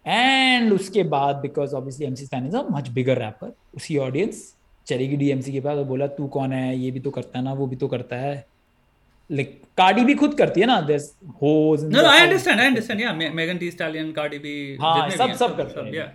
एंड 0.09 0.73
उसके 0.73 1.03
बाद 1.05 1.35
because 1.37 1.73
obviously 1.75 2.05
MC 2.05 2.25
Stan 2.25 2.47
is 2.47 2.55
a 2.57 2.63
much 2.71 2.87
bigger 2.91 3.17
rapper 3.19 3.53
उसी 3.75 3.97
ऑडियंस 3.99 4.53
चलेगी 4.87 5.15
डीएमसी 5.17 5.51
के 5.51 5.59
पास 5.61 5.77
और 5.77 5.83
बोला 5.85 6.07
तू 6.09 6.27
कौन 6.29 6.53
है? 6.53 6.77
ये 6.77 6.91
भी 6.91 6.99
तो 6.99 7.11
करता 7.11 7.37
है 7.39 7.43
ना 7.45 7.53
वो 7.53 7.67
भी 7.67 7.75
तो 7.75 7.87
करता 7.87 8.15
है। 8.15 8.45
लाइक 9.29 9.61
कार्डी 9.77 10.03
भी 10.03 10.13
खुद 10.15 10.33
करती 10.37 10.61
है 10.61 10.67
ना 10.67 10.79
this 10.83 11.03
hoes 11.41 11.83
no 11.85 12.05
I 12.07 12.19
understand 12.19 12.59
I 12.59 12.67
understand 12.67 13.01
या 13.01 13.13
मेगन 13.13 13.57
टी 13.57 13.69
स्टैलियन 13.71 14.11
कार्डी 14.11 14.37
भी 14.39 14.55
हाँ 14.81 15.09
सब 15.09 15.33
सब 15.35 15.55
करते 15.57 15.81
हैं। 15.81 16.07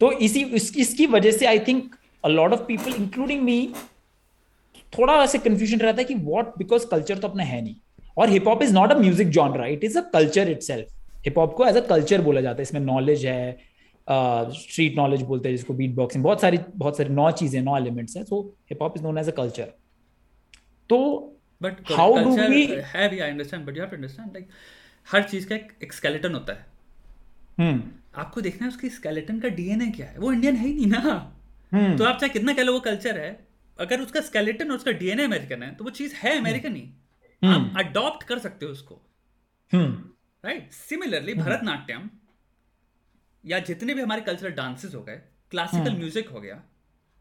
तो 0.00 0.10
इसी 0.12 0.42
इस, 0.42 0.76
इसकी 0.76 1.06
वजह 1.06 1.32
से 1.32 1.46
I 1.46 1.58
think 1.68 1.94
a 2.24 2.28
lot 2.28 2.52
of 2.52 2.60
people 2.66 2.94
including 2.94 3.42
me 3.42 3.72
थोड़ा 4.92 5.18
वैसे 5.18 5.38
कंफ्यूजन 5.38 5.78
रहता 5.78 5.98
है 5.98 6.04
कि 6.04 6.14
व्हाट 6.16 6.52
बिकॉज़ 6.58 6.86
कल्चर 6.90 7.18
तो 7.18 7.28
अपना 7.28 7.42
है 7.44 7.62
नहीं। 7.62 7.74
और 8.18 8.30
hip 8.30 8.48
hop 8.48 8.62
is 8.62 8.74
not 8.74 8.92
a 8.92 8.98
music 8.98 9.28
genre 9.30 9.66
it 9.68 9.84
is 9.84 9.98
a 9.98 10.02
culture 10.12 10.50
itself 10.50 10.86
hip 11.28 11.38
hop 11.38 11.54
को 11.54 11.66
एज 11.66 11.76
अ 11.76 11.86
कल्चर 11.88 12.20
बोला 12.22 12.40
जाता 12.40 12.56
है। 12.56 12.62
इसमें 12.62 12.80
नॉलेज 12.82 13.26
है 13.26 13.42
स्ट्रीट 14.06 14.92
uh, 14.92 14.98
नॉलेज 14.98 15.22
बोलते 15.22 15.48
हैं 15.48 15.56
जिसको 15.56 15.74
बीट 15.74 15.94
बॉक्सिंग 15.94 16.22
बहुत 16.24 16.40
सारी 16.40 16.58
बहुत 16.76 16.96
सारी 16.96 17.14
नौ 17.14 17.30
चीज़ें 17.38 17.60
नौ 17.62 17.76
एलिमेंट्स 17.78 18.16
हैं। 18.16 18.24
So 18.24 18.36
hip 18.70 18.82
hop 18.82 18.96
is 18.96 19.02
known 19.04 19.18
as 19.18 19.28
a 19.28 19.32
culture 19.36 19.72
तो 20.90 20.98
बट 21.60 21.90
हाउ 21.92 22.16
डू 22.24 22.36
वी 22.38 22.64
है 22.86 23.08
भी 23.08 23.18
I 23.18 23.30
understand 23.30 23.66
but 23.66 23.76
you 23.76 23.82
have 23.82 23.90
to 23.90 23.96
understand 23.96 24.28
like 24.34 24.48
हर 25.08 25.22
चीज़ 25.24 25.48
का 25.48 25.54
एक, 25.54 25.92
स्केलेटन 25.92 26.34
होता 26.34 26.52
है। 26.52 26.66
हम्म। 27.58 27.82
आपको 28.20 28.40
देखना 28.40 28.66
है 28.66 28.68
उसकी 28.68 28.88
स्केलेटन 28.90 29.40
का 29.40 29.48
डीएनए 29.56 29.90
क्या 29.90 30.06
है। 30.06 30.18
वो 30.18 30.32
इंडियन 30.32 30.56
है 30.56 30.66
ही 30.66 30.74
नहीं 30.74 30.86
ना। 30.86 31.02
hmm. 31.72 31.98
तो 31.98 32.04
आप 32.04 32.18
चाहे 32.20 32.32
कितना 32.32 32.52
कह 32.52 32.62
लो 32.62 32.72
वो 32.72 32.80
कल्चर 32.80 33.18
है 33.18 33.30
अगर 33.78 34.00
उसका 34.00 34.20
स्केलेटन 34.20 34.70
और 34.70 34.76
उसका 34.76 34.92
डीएनए 35.00 35.24
अमेरिकन 35.24 35.62
है 35.62 35.74
तो 35.74 35.84
वो 35.84 35.90
चीज़ 35.90 36.14
है 36.16 36.36
अमेरिकन 36.38 36.76
ही। 36.76 36.82
hmm. 36.82 37.54
आप 37.54 37.84
अडॉप्ट 37.84 38.22
कर 38.22 38.38
सकते 38.38 38.66
हो 38.66 38.72
उसको। 38.72 39.00
राइट 40.44 40.72
सिमिलरली 40.72 41.34
भरतनाट्यम 41.34 42.10
या 43.44 43.58
जितने 43.58 43.94
भी 43.94 44.02
हमारे 44.02 44.20
कल्चरल 44.20 44.52
डांसेस 44.52 44.94
हो 44.94 45.02
गए 45.02 45.20
क्लासिकल 45.50 45.96
म्यूज़िक 45.96 46.28
हो 46.28 46.40
गया 46.40 46.62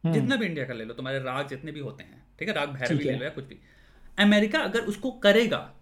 जितना 0.03 0.35
भी 0.35 0.45
इंडिया 0.45 0.65
का 0.65 0.73
ले 0.73 0.85
लो 0.85 0.94
तुम्हारे 0.94 1.19
राग 1.19 1.48
जितने 1.48 1.72
भी 1.72 1.80
होते 1.80 2.03
हैं 2.03 2.26
ठीक 2.39 2.48
है 2.48 2.56
राग 2.56 2.69
भैरवी 2.69 3.03
ले 3.03 3.15
लो 3.18 3.23
या 3.23 3.30
कुछ 3.30 3.45
भी 3.45 3.60
अमेरिका 4.19 4.60
अगर 4.60 4.81
उसको 4.81 5.11
करेगा 5.11 5.73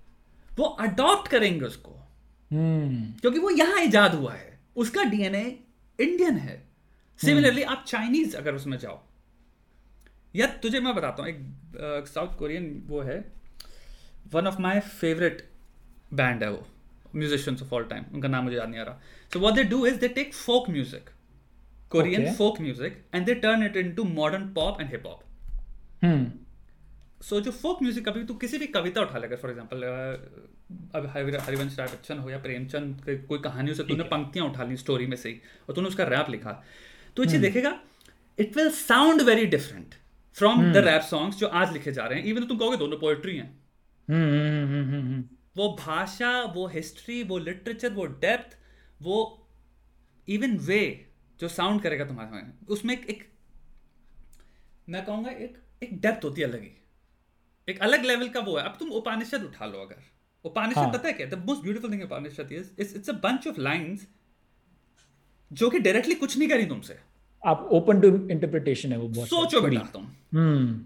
वो 0.57 0.65
अडॉप्ट 0.65 1.27
करेंगे 1.31 1.65
उसको। 1.65 1.91
Hmm. 2.51 3.21
क्योंकि 3.21 3.39
वो 3.39 3.49
यहाँ 3.49 3.81
ईजाद 3.81 4.13
हुआ 4.13 4.33
है 4.33 4.59
उसका 4.75 5.03
डीएनए 5.03 5.59
इंडियन 5.99 6.37
है। 6.37 6.55
सिमिलरली. 7.19 7.63
आप 7.63 7.83
चाइनीज़ 7.87 8.35
अगर 8.37 8.55
उसमें 8.55 8.77
जाओ 8.77 8.99
या 10.35 10.47
तुझे 10.63 10.79
मैं 10.79 10.95
बताता 10.95 11.23
हूँ 11.23 11.29
एक 11.29 12.07
साउथ 12.07 12.37
कोरियन 12.37 12.83
वो 12.87 13.01
है 13.01 13.17
one 14.33 14.47
of 14.47 14.61
my 14.61 14.79
favourite 14.79 15.49
band 16.13 16.43
है 16.43 16.51
वो। 16.51 16.67
म्यूजिशियंस 17.15 17.61
ऑफ़ 17.63 17.73
ऑल 17.75 17.83
टाइम 17.89 18.05
उनका 18.13 18.27
नाम 18.27 18.43
मुझे 18.43 18.57
याद 18.57 18.69
नहीं 18.69 18.79
आ 18.79 18.83
रहा। 18.83 19.01
So 19.31 19.39
what 19.39 19.53
they 19.53 19.63
do 19.65 19.85
is 19.87 19.99
they 19.99 20.07
take 20.15 20.33
folk 20.35 20.69
music 20.69 21.09
Korean 21.91 22.31
folk 22.35 22.61
music 22.61 23.03
and 23.13 23.25
they 23.25 23.35
turn 23.41 23.65
it 23.65 23.77
into 23.95 24.03
modern 24.13 24.47
pop 24.53 24.81
and 24.81 24.89
hip 24.91 25.07
hop 25.07 25.23
so 27.23 27.39
जो 27.41 27.51
फोक 27.53 27.81
म्यूज़िक 27.81 28.07
कभी 28.07 28.23
तू 28.25 28.33
किसी 28.37 28.57
भी 28.57 28.67
कविता 28.69 29.01
उठा 29.01 29.19
लेगा 29.19 29.35
फॉर 29.35 29.51
एग्ज़ाम्पल 29.51 29.83
अब 30.95 31.05
हरिवंश 31.15 31.77
राय 31.79 31.87
बच्चन 31.87 32.19
हो 32.19 32.29
या 32.29 32.37
प्रेमचंद 32.39 33.01
कोई 33.27 33.39
कहानियों 33.39 33.75
से 33.75 33.83
तूने 33.83 34.03
पंक्तियाँ 34.09 34.47
उठा 34.47 34.63
ली 34.63 34.77
स्टोरी 34.77 35.05
में 35.07 35.15
से 35.17 35.29
ही 35.29 35.41
और 35.69 35.75
तूने 35.75 35.87
उसका 35.87 36.03
रैप 36.05 36.29
लिखा 36.29 36.51
तो 37.17 37.23
ये 37.23 37.29
हम्म। 37.29 37.41
देखेगा 37.41 37.79
it 38.37 38.57
will 38.57 38.69
sound 38.71 39.21
very 39.23 39.45
different 39.47 39.93
from 40.37 40.71
the 40.73 40.77
rap 40.85 41.01
songs 41.03 41.37
जो 41.37 41.47
आज 41.59 41.73
लिखे 41.73 41.91
जा 41.91 42.05
रहे 42.05 42.19
हैं 42.19 42.25
इवन 42.27 42.45
तुम 42.45 42.57
कहोगे 42.57 42.77
दोनों 42.77 42.97
पोएट्री 42.97 43.35
हैं। 43.37 43.49
हम्म, 44.07 44.93
हम्म, 44.93 45.23
वो 45.55 45.67
भाषा 45.79 46.41
वो 46.55 46.67
हिस्ट्री 46.67 47.23
वो 47.23 47.37
लिटरेचर 47.37 47.93
वो 47.93 48.05
डेप्थ 48.05 48.57
वो 49.01 49.17
इवन 50.27 50.57
वे 50.57 50.81
जो 51.39 51.47
साउंड 51.47 51.81
करेगा 51.81 52.05
तुम्हारे 52.05 52.31
में 52.31 52.67
उसमें 52.67 52.93
एक, 52.93 53.05
एक 53.05 53.29
मैं 54.89 55.05
कहूँगा 55.05 55.31
एक 55.31 55.57
एक 55.83 56.01
डेप्थ 56.01 56.23
होती 56.23 56.41
है 56.41 56.47
अलग 56.47 56.61
ही। 56.61 56.71
एक 57.67 57.79
अलग 57.79 58.03
लेवल 58.05 58.29
का 58.29 58.39
वो 58.39 58.57
है। 58.57 58.63
अब 58.63 58.75
तुम 58.79 58.91
उपानिषद 58.91 59.43
उठा 59.43 59.65
लो 59.65 59.79
अगर। 59.79 60.03
उपानिषद 60.45 60.77
हाँ. 60.77 60.91
पता 60.93 61.07
है 61.07 61.13
क्या? 61.13 61.27
The 61.27 61.45
most 61.45 61.61
beautiful 61.61 61.91
thing 61.91 62.03
Upanishad 62.03 62.51
is 62.51 62.69
it's 62.79 63.09
a 63.09 63.13
bunch 63.13 63.47
of 63.47 63.59
lines 63.59 64.07
जो 65.51 65.69
कि 65.69 65.79
डायरेक्टली 65.79 66.15
कुछ 66.15 66.37
नहीं 66.37 66.49
करी 66.49 66.65
तुमसे। 66.65 66.97
आप 67.43 67.67
ओपन 67.71 68.01
टू 68.01 68.07
इंटरप्रिटेशन 68.29 68.91
है 68.91 68.97
वो 68.97 69.07
बहुत 69.07 69.29
सोचो 69.29 69.61
बेटा 69.61 69.81
तुम। 69.93 70.05
हम्म। 70.33 70.85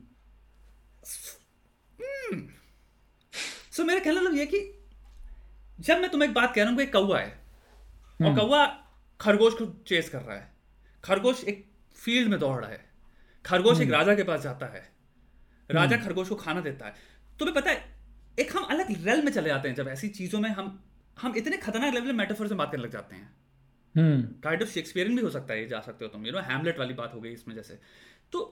सो 3.80 3.84
मेरा 3.86 4.00
कहना 4.00 4.22
मतलब 4.22 4.36
ये 4.36 4.46
कि 4.46 4.60
जब 5.80 6.00
मैं 6.00 6.10
तुम्हें 6.10 6.28
एक 6.30 6.36
बात 6.36 6.54
कह 6.56 6.64
रहा 6.64 6.72
हूँ 6.72 6.82
एक 6.82 6.92
कौआ 6.94 7.20
है 7.20 7.30
और 8.22 8.28
हम्म। 8.28 8.36
कौआ 8.38 8.66
खरगोश 9.20 9.54
को 9.54 9.66
चेस 9.88 10.10
कर 10.10 10.22
रहा 10.22 10.38
है। 10.38 10.52
खरगोश 11.04 11.44
एक 11.44 11.66
फ़ील्ड 11.98 12.30
में 12.30 12.40
दौड़ 12.40 12.60
रहा 12.62 12.70
है। 12.70 12.84
खरगोश 13.46 13.78
एक 13.78 13.84
हम्म। 13.84 13.96
राजा 13.96 14.16
के 14.16 14.24
पास 14.24 14.42
जाता 14.42 14.66
है। 14.66 14.82
राजा 15.70 15.96
हम्म। 15.96 16.06
खरगोश 16.06 16.30
को 16.30 16.36
खाना 16.36 16.62
देता 16.62 16.86
है। 16.86 16.94
तुम्हें 17.40 17.56
पता 17.56 17.72
है 17.72 17.84
एक 18.40 18.56
हम 18.58 18.64
अलग 18.64 18.92
रेल 19.06 19.24
में 19.26 19.32
चले 19.32 19.50
जाते 19.50 19.70
हैं 19.70 19.76
जब 19.76 19.88
ऐसी 19.88 20.08
चीज़ों 20.10 20.40
में 20.40 20.50
हम 20.50 20.68
हम 21.18 21.36
इतने 21.36 21.58
खतरनाक 21.58 21.94
लेवल 21.94 22.08
में 22.08 22.14
मेटाफोर 22.14 22.48
से 22.48 22.56
बात 22.56 22.72
करने 22.72 22.84
लग 22.84 22.92
जाते 22.92 23.16
हैं। 23.16 23.30
काइंड 24.44 24.64
ऑफ़ 24.64 24.70
शेक्सपियरियन 24.70 25.16
भी 25.16 25.24
हो 25.24 25.30
सकता 25.30 25.54
है 25.54 25.68
जा 25.68 25.80
सकते 25.82 26.06
हो 26.06 26.12
तुम 26.12 26.26
यू 26.26 26.32
नो 26.32 26.40
हैमलेट 26.40 26.80
वाली 26.80 26.94
बात 26.94 27.14
हो 27.16 27.22
गई 27.22 27.32
इसमें 27.32 27.56
जैसे। 27.56 27.80
तो 28.32 28.44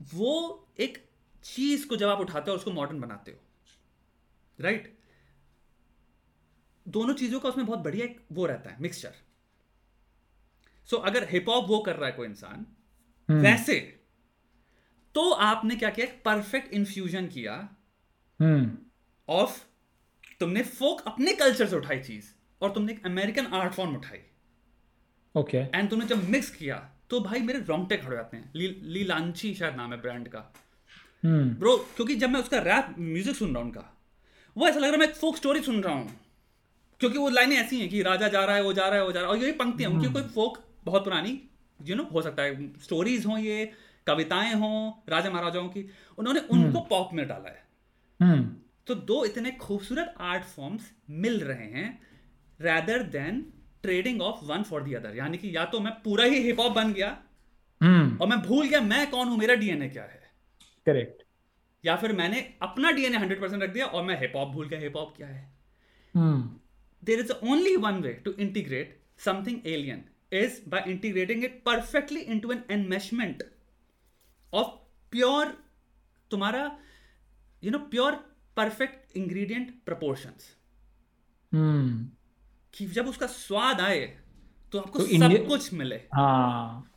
वो 0.00 0.34
एक 0.80 0.98
चीज़ 1.44 1.86
को 1.86 1.96
जब 1.96 2.08
आप 2.08 2.20
उठाते 2.20 2.50
हो 2.50 2.56
उसको 2.56 2.70
मॉडर्न 2.70 3.00
बनाते 3.00 3.30
हो 3.30 3.38
राइट 4.60 4.82
right? 4.82 4.98
दोनों 6.86 7.14
चीज़ों 7.14 7.40
का 7.40 7.48
उसमें 7.48 7.66
बहुत 7.66 7.78
बढ़िया 7.78 8.04
एक 8.04 8.20
वो 8.32 8.46
रहता 8.46 8.70
है 8.70 8.76
मिक्सचर 8.80 9.14
सो 10.88 10.96
so, 10.96 11.02
अगर 11.04 11.28
हिप 11.30 11.48
हॉप 11.48 11.66
वो 11.68 11.78
कर 11.78 11.96
रहा 11.96 12.06
है 12.06 12.12
कोई 12.12 12.26
इंसान 12.26 12.66
हम्म। 13.28 13.40
वैसे 13.40 13.78
तो 15.14 15.30
आपने 15.42 15.76
क्या 15.76 15.90
किया 15.90 16.06
परफेक्ट 16.24 16.74
इन्फ्यूजन 16.74 17.26
किया 17.28 17.54
ऑफ़ 19.28 19.50
हम्म। 19.50 20.36
तुमने 20.40 20.62
फोक 20.62 21.00
अपने 21.06 21.32
कल्चर 21.34 21.66
से 21.66 21.76
उठाई 21.76 21.98
चीज़ 22.00 22.32
और 22.60 22.72
तुमने 22.72 22.92
एक 22.92 23.06
अमेरिकन 23.06 23.46
आर्ट 23.54 23.72
फॉर्म 23.72 23.96
उठाई 23.96 24.18
ओके 25.34 25.58
okay. 25.58 25.74
एंड 25.74 25.90
तुमने 25.90 26.06
जब 26.06 26.28
मिक्स 26.28 26.50
किया 26.50 26.76
तो 27.10 27.20
भाई 27.20 27.40
मेरे 27.42 27.58
रोंगटे 27.60 27.96
खड़े 27.96 28.16
जाते 28.16 28.36
हैं 28.36 28.50
ली, 28.54 28.68
लीलांची 28.68 29.54
शायद 29.54 29.74
नाम 29.76 29.92
है 29.92 30.00
ब्रांड 30.00 30.28
का 30.28 30.40
ब्रो 31.22 31.72
hmm. 31.72 31.96
क्योंकि 31.96 32.14
जब 32.14 32.30
मैं 32.30 32.40
उसका 32.40 32.58
रैप 32.62 32.94
म्यूज़िक 32.98 33.36
सुन 33.36 33.48
रहा 33.48 33.58
हूँ 33.58 33.66
उनका 33.66 33.99
वो 34.60 34.66
ऐसा 34.68 34.78
लग 34.78 34.84
रहा 34.84 34.92
है 34.92 34.98
मैं 34.98 35.12
फोक 35.14 35.36
स्टोरी 35.36 35.60
सुन 35.62 35.82
रहा 35.82 35.94
हूँ 35.94 36.08
क्योंकि 37.00 37.18
वो 37.18 37.28
लाइनें 37.30 37.56
ऐसी 37.56 37.78
हैं 37.80 37.88
कि 37.88 38.02
राजा 38.02 38.28
जा 38.28 38.44
रहा 38.44 38.56
है 38.56 38.62
वो 38.62 38.72
जा 38.72 38.88
रहा 38.88 38.98
है 38.98 39.04
वो 39.04 39.12
जा 39.12 39.20
रहा 39.20 39.30
है 39.30 39.36
और 39.36 39.42
यही 39.42 39.52
पंक्ति 39.54 39.84
है 39.84 39.90
उनकी 39.90 40.06
hmm. 40.06 40.12
कोई 40.12 40.22
फोक 40.24 40.58
बहुत 40.84 41.04
पुरानी 41.04 41.40
यू 41.80 41.96
नो 41.96 42.02
हो 42.04 42.22
सकता 42.22 42.42
है 42.42 42.66
स्टोरीज 42.82 43.26
हो 43.26 43.36
ये 43.38 43.70
कविताएँ 44.06 44.54
हों 44.54 44.90
राजा 45.08 45.30
महाराजाओं 45.30 45.68
की 45.68 45.84
उन्होंने 46.18 46.40
हम्म। 46.42 46.56
उनको 46.56 46.80
पॉप 46.90 47.14
में 47.14 47.26
डाला 47.28 47.50
है 47.50 47.62
हम्म। 48.20 48.44
तो 48.86 48.94
दो 49.06 49.24
इतने 49.24 49.50
खूबसूरत 49.60 50.14
आर्ट 50.26 50.44
फॉर्म्स 50.46 50.90
मिल 51.20 51.40
रहे 51.42 51.66
हैं 51.70 51.88
rather 52.60 53.02
than 53.10 53.40
trading 53.82 54.22
off 54.22 54.44
one 54.44 54.62
for 54.64 54.82
the 54.82 54.94
other 54.94 55.16
यानी 55.16 55.38
कि 55.38 55.56
या 55.56 55.64
तो 55.66 55.80
मैं 55.80 55.92
पूरा 56.02 56.24
ही 56.24 56.42
हिप 56.42 56.60
हॉप 56.60 56.72
बन 56.72 56.92
गया 56.92 57.16
हम्म। 57.80 58.16
और 58.16 58.28
मैं 58.28 58.40
भूल 58.42 58.66
गया 58.66 58.80
मैं 58.84 59.10
कौन 59.10 59.28
हूँ 59.28 59.38
मेरा 59.38 59.54
डीएनए 59.56 59.88
क्या 59.88 60.04
है 60.04 60.22
करेक्ट 60.86 61.19
या 61.84 61.96
फिर 61.96 62.12
मैंने 62.12 62.40
अपना 62.62 62.90
डीएनए 62.90 63.16
हंड्रेड 63.16 63.40
परसेंट 63.40 63.62
रख 63.62 63.70
दिया 63.70 63.86
और 63.86 64.02
मैं 64.02 64.20
हिप 64.20 64.32
हॉप 64.36 64.48
भूल 64.48 64.68
गया 64.68 64.80
हिप 64.80 64.96
हॉप 64.96 65.16
क्या 65.16 65.28
है? 65.28 65.42
There 67.04 67.20
is 67.20 67.32
only 67.32 67.76
one 67.76 68.00
way 68.02 68.12
to 68.24 68.32
integrate 68.38 68.98
something 69.18 69.66
alien 69.66 70.04
is 70.32 70.58
by 70.72 70.80
integrating 70.90 71.40
it 71.46 71.54
perfectly 71.66 72.20
into 72.32 72.50
an 72.54 72.58
enmeshment 72.74 73.40
of 74.52 74.68
pure 75.12 75.48
तुम्हारा 76.30 76.60
you 77.64 77.70
know 77.70 77.78
pure 77.78 78.12
perfect 78.56 79.16
ingredient 79.16 79.72
proportions 79.86 80.56
कि 82.74 82.86
जब 82.86 83.08
उसका 83.08 83.26
स्वाद 83.26 83.80
आए 83.80 84.00
तो 84.72 84.78
आपको 84.78 84.98
तो 84.98 85.06
सब 85.06 85.46
कुछ 85.48 85.72
मिले। 85.72 85.96
हाँ। 86.14 86.92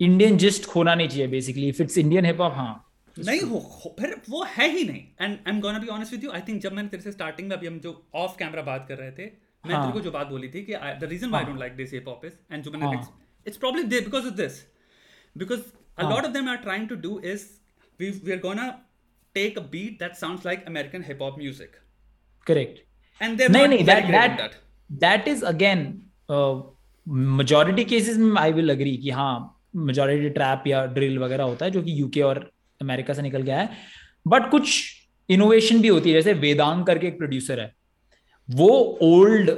इंडियन 0.00 0.36
जिस्ट 0.38 0.66
खोना 0.66 0.94
नहीं 0.94 1.08
चाहिए 1.08 1.26
basically 1.26 1.68
if 1.68 1.82
it's 1.82 1.98
Indian 1.98 2.24
hip 2.24 2.40
hop 2.40 2.52
हाँ। 2.52 2.93
नहीं 3.18 3.40
हो, 3.40 3.58
हो 3.58 3.94
फिर 3.98 4.14
वो 4.28 4.42
है 4.56 4.68
ही 4.70 4.84
नहीं। 4.84 5.02
And 5.20 5.38
I 5.38 5.52
am 5.52 5.60
gonna 5.60 5.78
be 5.78 5.86
honest 5.96 6.12
with 6.12 6.24
you 6.24 6.30
I 6.30 6.40
think 6.48 6.60
जब 6.62 6.72
मैंने 6.72 6.88
तेरे 6.88 7.02
से 7.02 7.12
स्टार्टिंग 7.12 7.48
में 7.48 7.56
अभी 7.56 7.66
हम 7.66 7.78
जो 7.80 7.92
ऑफ़ 8.14 8.36
कैमरा 8.38 8.62
बात 8.62 8.86
कर 8.88 8.98
रहे 8.98 9.10
थे 9.10 9.30
मैं 9.64 9.76
तेरे 9.76 9.92
को 9.92 10.00
जो 10.00 10.10
बात 10.10 10.26
बोली 10.28 10.48
थी 10.54 10.64
कि 10.64 10.74
the 11.00 11.08
reason 11.10 11.30
why 11.30 11.42
I 11.42 11.50
don't 11.50 11.60
like 11.60 11.76
this 11.76 11.92
hip 11.92 12.08
hop 12.08 12.24
is 12.24 12.32
and 12.52 12.64
जो 12.64 12.70
मैंने 12.70 13.02
it's 13.46 13.56
probably 13.56 13.82
they 13.92 14.00
because 14.00 14.26
of 14.26 14.34
this 14.36 14.60
because 15.36 15.60
a 15.98 16.08
lot 16.10 16.24
of 16.24 16.32
them 16.32 16.48
are 16.50 16.56
trying 16.64 16.88
to 16.88 16.96
do 17.06 17.18
is 17.26 17.46
we 18.00 18.10
we 18.10 18.32
are 18.32 18.38
gonna 18.40 18.68
take 19.34 19.58
a 19.58 19.62
beat 19.72 19.98
that 20.00 20.14
sounds 20.16 20.46
like 20.46 20.64
American 20.66 21.04
hip 21.04 21.22
hop 21.22 21.38
music 21.38 21.76
correct 22.46 23.22
and 23.22 23.38
they 23.38 23.48
नहीं 23.48 23.68
नहीं 23.68 23.84
that 23.84 24.06
that 24.06 24.60
that 24.90 25.28
is 25.28 25.44
again 25.44 25.86
majority 27.36 27.84
cases 27.84 28.16
में 28.16 28.40
I 28.40 28.52
will 28.52 28.70
agree 28.70 28.96
कि 28.96 29.10
हाँ 29.10 29.34
majority 29.76 30.28
trap 30.30 30.66
या 30.66 30.84
drill 30.88 31.18
वगैरह 31.18 31.44
होता 31.44 31.64
है 31.64 31.70
जो 31.70 31.82
कि 31.82 32.00
यूके 32.00 32.20
और 32.22 32.50
अमेरिका 32.80 33.14
से 33.14 33.22
निकल 33.22 33.42
गया 33.42 33.58
है। 33.58 33.70
बट 34.26 34.50
कुछ 34.50 34.82
इनोवेशन 35.28 35.80
भी 35.80 35.88
होती 35.88 36.10
है 36.10 36.14
जैसे 36.14 36.32
वेदांग 36.40 36.84
करके 36.86 37.06
एक 37.06 37.16
प्रोड्यूसर 37.18 37.60
है। 37.60 37.72
वो 38.48 38.68
ओल्ड 39.02 39.50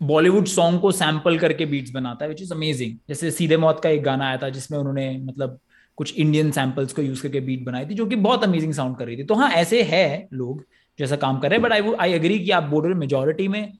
बॉलीवुड 0.00 0.46
सॉन्ग 0.46 0.80
को 0.80 0.90
सैंपल 0.92 1.38
करके 1.38 1.66
बीट्स 1.66 1.90
बनाता 1.90 2.24
है 2.24 2.28
विच 2.28 2.42
इज़ 2.42 2.52
अमेजिंग 2.54 2.96
जैसे 3.08 3.30
सीधे 3.30 3.56
मौत 3.56 3.80
का 3.82 3.88
एक 3.88 4.02
गाना 4.02 4.26
आया 4.28 4.36
था 4.36 4.48
जिसमें 4.48 4.78
उन्होंने 4.78 5.10
मतलब 5.18 5.58
कुछ 5.98 6.14
इंडियन 6.14 6.50
सैंपल्स 6.50 6.92
को 6.92 7.02
यूज़ 7.02 7.22
करके 7.22 7.40
बीट 7.40 7.64
बनाई 7.64 7.86
थी 7.86 7.94
जो 7.94 8.06
कि 8.06 8.16
बहुत 8.18 8.44
अमेजिंग 8.44 8.72
साउंड 8.74 8.96
कर 8.96 9.06
रही 9.06 9.16
थी। 9.16 9.24
तो 9.24 9.34
हाँ 9.34 9.50
ऐसे 9.52 9.82
है 9.82 10.28
लोग 10.32 10.64
जैसा 10.98 11.16
काम 11.16 11.38
कर 11.38 11.50
रहे 11.50 11.58
हैं 11.58 11.62
बट 11.62 11.72
आई 11.72 11.94
आई 12.00 12.12
एग्री 12.12 12.38
कि 12.38 12.50
आप 12.50 12.62
बोल 12.64 12.84
रहे 12.84 12.94
मेजोरिटी 12.94 13.48
में 13.48 13.72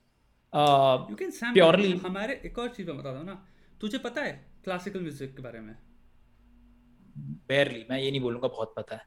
प्योरली 0.53 1.93
हमारे 1.99 2.41
एक 2.47 2.59
और 2.59 2.69
चीज़ 2.69 2.91
बता 2.91 3.13
दो 3.13 3.23
ना। 3.23 3.43
तुझे 3.81 3.99
पता 3.99 4.21
है 4.21 4.33
क्लासिकल 4.65 5.01
म्यूज़िक 5.01 5.35
के 5.37 5.43
बारे 5.43 5.61
में? 5.61 5.75
बेयरली 7.49 7.85
मैं 7.91 8.01
ये 8.01 8.11
नहीं 8.11 8.21
बोलूँगा 8.21 8.49
बहुत 8.49 8.75
पता 8.77 8.97
है। 8.97 9.07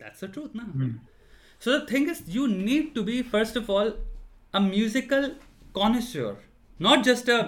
दैट्स 0.00 0.24
द 0.24 0.32
ट्रूथ 0.32 0.56
ना। 0.56 0.98
So 1.62 1.78
the 1.78 1.86
thing 1.92 2.10
is 2.10 2.30
you 2.30 2.46
need 2.46 2.94
to 2.94 3.02
be 3.02 3.22
first 3.22 3.56
of 3.56 3.70
all 3.70 3.90
a 4.54 4.60
musical 4.60 5.34
connoisseur 5.78 6.32
not 6.80 7.00
just 7.06 7.28
a 7.28 7.42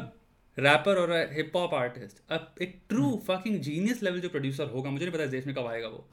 rapper 0.59 0.97
और 0.97 1.13
हिप 1.33 1.53
हॉप 1.57 1.75
आर्टिस्ट 1.75 2.33
अब 2.33 2.55
एक 2.63 2.81
ट्रू 2.89 3.23
फकिंग 3.27 3.61
जीनियस 3.61 4.03
लेवल 4.03 4.21
जो 4.21 4.29
प्रोड्यूसर 4.29 4.67
होगा 4.67 4.91
मुझे 4.91 5.05
नहीं 5.05 5.15
पता 5.15 5.27
देश 5.27 5.47
में 5.47 5.55
कब 5.55 5.67
आएगा 5.67 5.89
वो। 5.89 6.09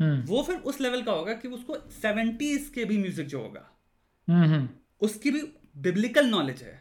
Hmm. 0.00 0.28
वो 0.28 0.42
फिर 0.42 0.56
उस 0.56 0.80
लेवल 0.80 1.02
का 1.02 1.12
होगा 1.12 1.32
कि 1.32 1.48
उसको 1.48 1.76
सेवेंटीज 1.90 2.70
के 2.74 2.84
भी 2.84 2.98
म्यूज़िक 2.98 3.26
जो 3.26 3.40
होगा। 3.40 3.68
Hmm. 4.28 4.66
उसकी 5.00 5.30
भी 5.30 5.42
बिब्लिकल 5.76 6.26
नॉलेज 6.26 6.62
है। 6.62 6.74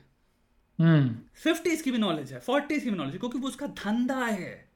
फिफ्टीज 1.35 1.73
hmm. 1.73 1.83
की 1.83 1.91
भी 1.91 1.97
नॉलेज 1.97 2.33
है 2.33 2.39
फोर्टीज 2.39 2.83
की 2.83 2.89
भी 2.89 2.97
नॉलेज 2.97 3.13
है 3.13 3.19
क्योंकि 3.19 3.39
वो 3.39 3.47
उसका 3.47 3.67
धंधा 3.67 4.25
है। 4.25 4.72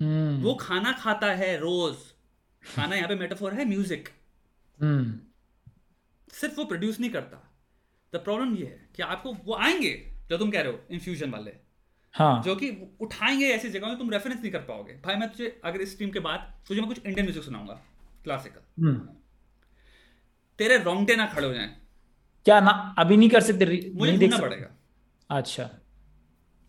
Hmm. 0.00 0.44
वो 0.44 0.54
खाना 0.54 0.92
खाता 0.92 1.32
है 1.32 1.56
रोज। 1.58 1.96
खाना 2.62 2.96
यहाँ 2.96 3.08
पे 3.08 3.14
मेटाफोर 3.14 3.54
है 3.54 3.64
म्यूज़िक 3.64 4.08
hmm. 4.78 5.04
सिर्फ़ 6.32 6.56
वो 6.56 6.64
प्रोड्यूस 6.64 7.00
नहीं 7.00 7.10
करता। 7.10 7.42
द 8.12 8.16
प्रॉब्लम 8.16 8.54
ये 8.56 8.66
है 8.66 8.88
कि 8.96 9.02
आपको 9.02 9.32
वो 9.44 9.54
आएँगे 9.54 9.92
जो 10.28 10.38
तुम 10.38 10.50
कह 10.50 10.60
रहे 10.60 10.72
हो 10.72 10.80
इन्फ्यूजन 10.90 11.30
वाले। 11.30 11.52
हाँ। 12.14 12.42
जो 12.42 12.54
कि 12.56 12.70
उठाएँगे 13.00 13.46
ऐसी 13.46 13.68
जगह 13.70 13.88
में 13.88 13.98
तुम 13.98 14.10
रेफरेंस 14.10 14.40
नहीं 14.40 14.52
कर 14.52 14.58
पाओगे। 14.58 14.92
भाई 15.04 15.16
मैं 15.16 15.28
तुझे 15.28 15.60
अगर 15.64 15.80
इस 15.80 15.98
टीम 15.98 16.10
के 16.10 16.20
बाद 16.20 16.52
तुझे 16.68 16.80
मैं 16.80 16.88
कुछ 16.88 16.98
इंडियन 16.98 17.26
म्यूज़िक 17.26 17.44
सुनाऊँगा। 17.44 17.74
क्लासिकल 18.24 18.84
हम्म। 18.84 19.08
तेरे 20.58 20.76
रोंगटे 20.78 21.16
ना 21.16 21.26
खड़े 21.26 21.46
हो 21.46 21.54
जाए। 21.54 21.74
क्या 22.46 22.60
ना 22.60 22.70
अभी 22.98 23.16
नहीं 23.16 23.28
कर 23.30 23.40
सकते 23.40 23.64
मुझे 23.94 24.16
नहीं 24.16 24.40
पड़ेगा। 24.40 24.70
अच्छा। 25.30 25.70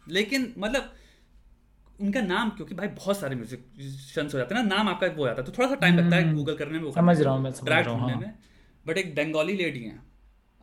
लेकिन 0.07 0.53
मतलब 0.57 0.93
उनका 1.99 2.21
नाम 2.21 2.49
क्योंकि 2.49 2.75
भाई 2.75 2.87
बहुत 2.95 3.19
सारे 3.19 3.35
म्यूजिशियंस 3.35 4.33
हो 4.33 4.39
जाते 4.39 4.55
हैं 4.55 4.61
ना 4.63 4.75
नाम 4.75 4.89
आपका 4.89 5.07
वो 5.09 5.25
जाता 5.25 5.41
है। 5.41 5.45
तो 5.45 5.53
थोड़ा 5.57 5.69
सा 5.69 5.75
टाइम 5.75 5.97
लगता 5.97 6.15
है 6.15 6.33
गूगल 6.33 6.51
हम्म। 6.51 6.59
करने 6.59 6.79
में 6.79 6.91
समझ 6.91 7.19
रहा 7.21 7.33
हूँ 7.33 7.41
मैं 7.43 7.51
समझ 7.53 7.69
रहा 7.69 7.91
हूँ 7.91 8.11
हाँ। 8.11 8.33
बट 8.85 8.97
एक 8.97 9.15
बंगाली 9.15 9.53
लेडी 9.55 9.83
है। 9.83 9.99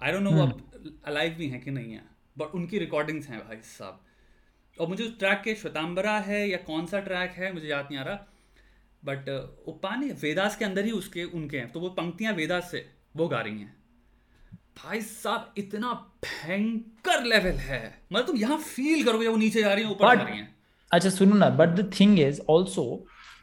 आई 0.00 0.12
डोंट 0.12 0.22
नो 0.22 0.42
अब 0.42 1.00
अलाइव 1.06 1.34
भी 1.34 1.48
हैं 1.48 1.60
कि 1.60 1.70
नहीं 1.70 1.92
है 1.92 2.02
बट 2.36 2.54
उनकी 2.54 2.78
रिकॉर्डिंग्स 2.78 3.28
हैं 3.28 3.38
भाई 3.40 3.56
साहब। 3.64 4.00
और 4.78 4.88
मुझे 4.88 5.04
उस 5.04 5.18
ट्रैक 5.18 5.40
के 5.44 5.54
श्वेतांबरा 5.54 6.18
है 6.20 6.48
या 6.48 6.56
कौन 6.66 6.86
सा 6.86 7.00
ट्रैक 7.00 7.30
है 7.30 7.52
मुझे 7.52 7.68
याद 7.68 7.88
नहीं 7.90 7.98
आ 7.98 8.02
रहा। 8.02 8.26
बट 9.02 9.28
उपानी 9.68 10.10
वेदास 10.22 10.56
के 10.56 10.64
अंदर 10.64 10.84
ही 10.84 10.90
उसके 10.92 11.24
उनके 11.24 11.58
हैं। 11.58 11.70
तो 11.72 11.80
वो 11.80 11.88
पंक्तियाँ 11.92 12.32
वेदास 12.34 12.70
से 12.70 12.86
वो 13.16 13.28
गा 13.28 13.40
रही 13.40 13.60
हैं। 13.60 13.74
भाई 14.76 15.00
साहब 15.02 15.54
इतना 15.58 15.92
भयंकर 16.24 17.24
लेवल 17.24 17.58
है। 17.60 17.82
मतलब 18.12 18.26
तुम 18.26 18.36
यहाँ 18.36 18.58
फील 18.58 19.04
करोगे 19.04 19.28
वो 19.28 19.36
नीचे 19.36 19.62
जा 19.62 19.72
रही 19.74 19.84
है 19.84 19.90
ऊपर 19.90 20.16
जा 20.16 20.22
रही 20.22 20.38
हैं। 20.38 20.53
अच्छा 20.94 21.10
सुनो 21.10 21.36
ना 21.36 21.48
but 21.52 21.68
the 21.70 21.90
thing 22.00 22.18
is 22.20 22.40
also 22.50 22.84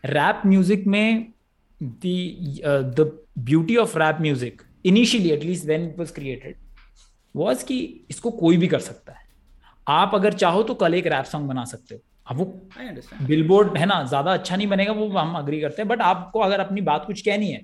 rap 0.04 0.42
music 0.46 0.88
में 0.88 1.34
the 1.82 3.12
beauty 3.40 3.76
of 3.78 3.98
rap 4.00 4.18
music 4.22 4.62
initially 4.86 5.30
at least 5.30 5.66
when 5.68 5.84
it 5.84 6.00
was 6.00 6.14
created 6.14 6.56
was 7.36 7.66
कि 7.66 7.80
इसको 8.10 8.32
कोई 8.32 8.58
भी 8.58 8.68
कर 8.68 8.80
सकता 8.82 9.14
है। 9.14 9.20
आप 9.88 10.12
अगर 10.16 10.34
चाहो 10.34 10.64
तो 10.64 10.74
कल 10.76 10.94
एक 10.94 11.08
रैप 11.08 11.26
सॉन्ग 11.26 11.48
बना 11.48 11.64
सकते 11.66 11.96
हो। 11.96 12.02
अब 12.28 12.38
वो 12.38 12.46
बिलबोर्ड 13.22 13.78
है 13.78 13.86
ना 13.86 14.04
ज़्यादा 14.04 14.34
अच्छा 14.34 14.56
नहीं 14.56 14.68
बनेगा 14.68 14.92
वो 14.94 15.08
हम 15.10 15.34
अग्री 15.36 15.62
करते 15.62 15.82
हैं 15.82 15.88
बट 15.90 16.02
आपको 16.02 16.40
अगर 16.40 16.60
अपनी 16.60 16.82
बात 16.82 17.06
कुछ 17.06 17.22
कहनी 17.22 17.52
है 17.52 17.62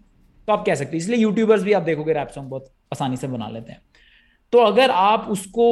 तो 0.48 0.54
आप 0.54 0.66
कह 0.66 0.76
सकते 0.76 0.92
हैं। 0.92 0.98
इसलिए 0.98 1.20
यूट्यूबर्स 1.20 1.64
भी 1.64 1.74
आप 1.74 1.82
देखोगे 1.84 2.14
रैप 2.14 2.30
सॉन्ग 2.30 2.50
बहुत 2.50 2.72
आसानी 2.94 3.18
से 3.18 3.28
बना 3.28 3.50
लेते 3.50 3.72
हैं। 3.72 3.82
तो 4.54 4.60
अगर 4.62 4.92
आप 4.92 5.28
उसको 5.30 5.68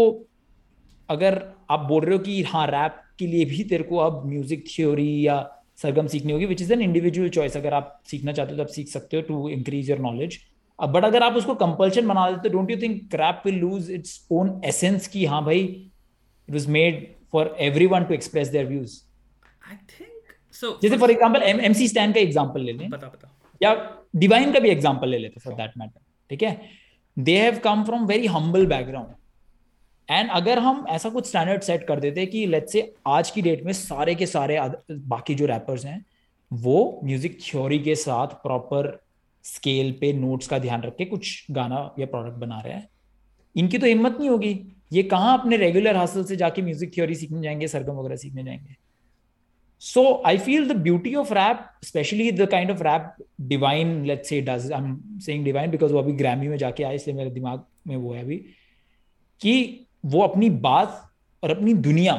अगर 1.09 1.41
आप 1.71 1.79
बोल 1.79 2.05
रहे 2.05 2.17
हो 2.17 2.23
कि 2.23 2.41
हाँ 2.43 2.65
रैप 2.67 3.01
के 3.19 3.27
लिए 3.27 3.45
भी 3.45 3.63
तेरे 3.63 3.83
को 3.83 3.97
अब 3.97 4.25
म्यूज़िक 4.25 4.65
थ्योरी 4.67 5.27
या 5.27 5.37
सरगम 5.81 6.07
सीखनी 6.07 6.33
होगी 6.33 6.45
which 6.45 6.61
is 6.61 6.73
an 6.73 6.81
individual 6.81 7.29
choice 7.29 7.57
अगर 7.57 7.73
आप 7.73 8.01
सीखना 8.11 8.31
चाहते 8.31 8.51
हो 8.51 8.57
तो 8.57 8.63
आप 8.63 8.69
सीख 8.69 8.87
सकते 8.87 9.17
हो 9.17 9.23
टू 9.23 9.47
इंक्रीज 9.49 9.89
योर 9.89 9.99
नॉलेज 9.99 10.37
अब 10.79 10.91
बट 10.91 11.05
अगर 11.05 11.23
आप 11.23 11.35
उसको 11.35 11.55
कंपल्शन 11.55 12.07
बना 12.07 12.29
देते 12.31 12.49
don't 12.49 12.71
you 12.71 12.77
think 12.81 13.01
crap 13.11 13.41
will 13.45 13.55
lose 13.55 13.91
its 13.91 14.27
own 14.31 14.61
essence 14.65 15.07
की 15.07 15.25
हाँ 15.25 15.43
भाई 15.45 15.59
it 15.59 16.53
was 16.53 16.67
made 16.67 17.05
for 17.31 17.55
every 17.59 17.85
one 17.87 18.03
to 18.03 18.13
express 18.13 18.47
their 18.47 18.65
views 18.65 18.99
I 19.69 19.75
think 19.99 20.33
so 20.53 20.77
जैसे 20.83 20.97
फॉर 20.97 21.11
एग्जांपल 21.11 21.43
एमसी 21.43 21.87
स्टैंड 21.87 22.13
का 22.13 22.19
एग्ज़ाम्पल 22.19 22.61
ले 22.61 22.73
लें। 22.73 22.89
बता 22.89 23.07
बता। 23.07 23.31
या 23.61 23.73
डिवाइन 24.15 24.51
का 24.51 24.59
भी 24.59 24.69
एग्ज़ाम्पल 24.69 25.09
ले 25.09 25.17
लेते 25.17 25.39
फॉर 25.39 25.53
दैट 25.53 25.71
मैटर 25.77 26.01
ठीक 26.29 26.43
है? 26.43 26.59
They 27.17 27.37
have 27.39 27.59
come 27.63 27.83
from 27.83 28.05
very 28.05 28.27
humble 28.27 28.65
background 28.67 29.13
and 30.09 30.29
अगर 30.29 30.59
हम 30.59 30.85
ऐसा 30.89 31.09
कुछ 31.09 31.27
स्टैंडर्ड 31.27 31.61
सेट 31.61 31.87
कर 31.87 31.99
देते 31.99 32.25
कि 32.25 32.45
लेट्स 32.45 32.71
से 32.71 32.93
आज 33.07 33.31
की 33.31 33.41
डेट 33.41 33.63
में 33.65 33.71
सारे 33.73 34.15
के 34.15 34.25
सारे 34.25 34.59
बाकी 34.91 35.35
जो 35.35 35.45
रैपर्स 35.45 35.85
हैं, 35.85 36.05
वो 36.51 37.01
म्यूज़िक 37.03 37.37
थ्योरी 37.41 37.79
के 37.79 37.95
साथ 37.95 38.27
प्रॉपर 38.43 38.97
स्केल 39.45 39.91
पे 39.91 40.11
नोट्स 40.13 40.47
का 40.47 40.59
ध्यान 40.59 40.81
रख 40.81 40.95
के 40.97 41.05
कुछ 41.05 41.45
गाना 41.51 41.93
या 41.99 42.05
प्रोडक्ट 42.05 42.37
बना 42.37 42.59
रहे 42.59 42.73
हैं, 42.73 42.87
इनकी 43.55 43.77
तो 43.77 43.87
हिम्मत 43.87 44.17
नहीं 44.19 44.29
होगी। 44.29 44.59
ये 44.93 45.03
कहाँ 45.03 45.37
अपने 45.39 45.57
रेगुलर 45.57 45.95
हासिल 45.95 46.23
से 46.23 46.35
जाके 46.35 46.61
म्यूज़िक 46.61 46.93
थ्योरी 46.95 47.15
सीखने 47.15 47.41
जाएँगे, 47.41 47.67
सरगम 47.67 47.93
वगैरह 47.93 48.15
सीखने 48.15 48.43
जाएँगे? 48.43 48.75
So 49.81 50.21
I 50.25 50.37
feel 50.37 50.67
the 50.69 50.75
beauty 50.75 51.13
of 51.15 51.33
rap 51.33 51.65
specially 51.83 52.31
the 52.31 52.45
kind 52.45 52.71
of 52.71 52.83
rap 52.83 53.15
Divine 53.41 54.05
let's 54.05 54.29
say 54.29 54.41
does 54.41 54.71
I 54.71 54.79
am 54.79 55.19
saying 55.19 55.43
Divine 55.45 55.71
because 55.71 55.93
वो 55.93 55.99
अभी 55.99 56.11
ग्रामी 56.13 56.47
में 56.47 56.57
जाके 56.57 56.83
आए 56.83 56.95
इसलिए 56.95 57.15
मेरे 57.17 57.29
दिमाग 57.29 57.63
में 57.87 57.95
वो 57.95 58.13
है 58.13 58.21
अभी, 58.23 58.37
कि 59.41 59.84
वो 60.05 60.21
अपनी 60.21 60.49
बात 60.65 61.01
और 61.43 61.51
अपनी 61.51 61.73
दुनिया 61.85 62.13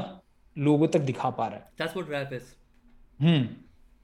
लोगों 0.56 0.88
तक 0.88 1.00
दिखा 1.02 1.30
पा 1.30 1.46
रहा 1.46 1.56
है। 1.56 1.64
That's 1.78 1.96
what 1.96 2.10
rap 2.10 2.32
is 2.32 2.54
hmm. 3.20 3.42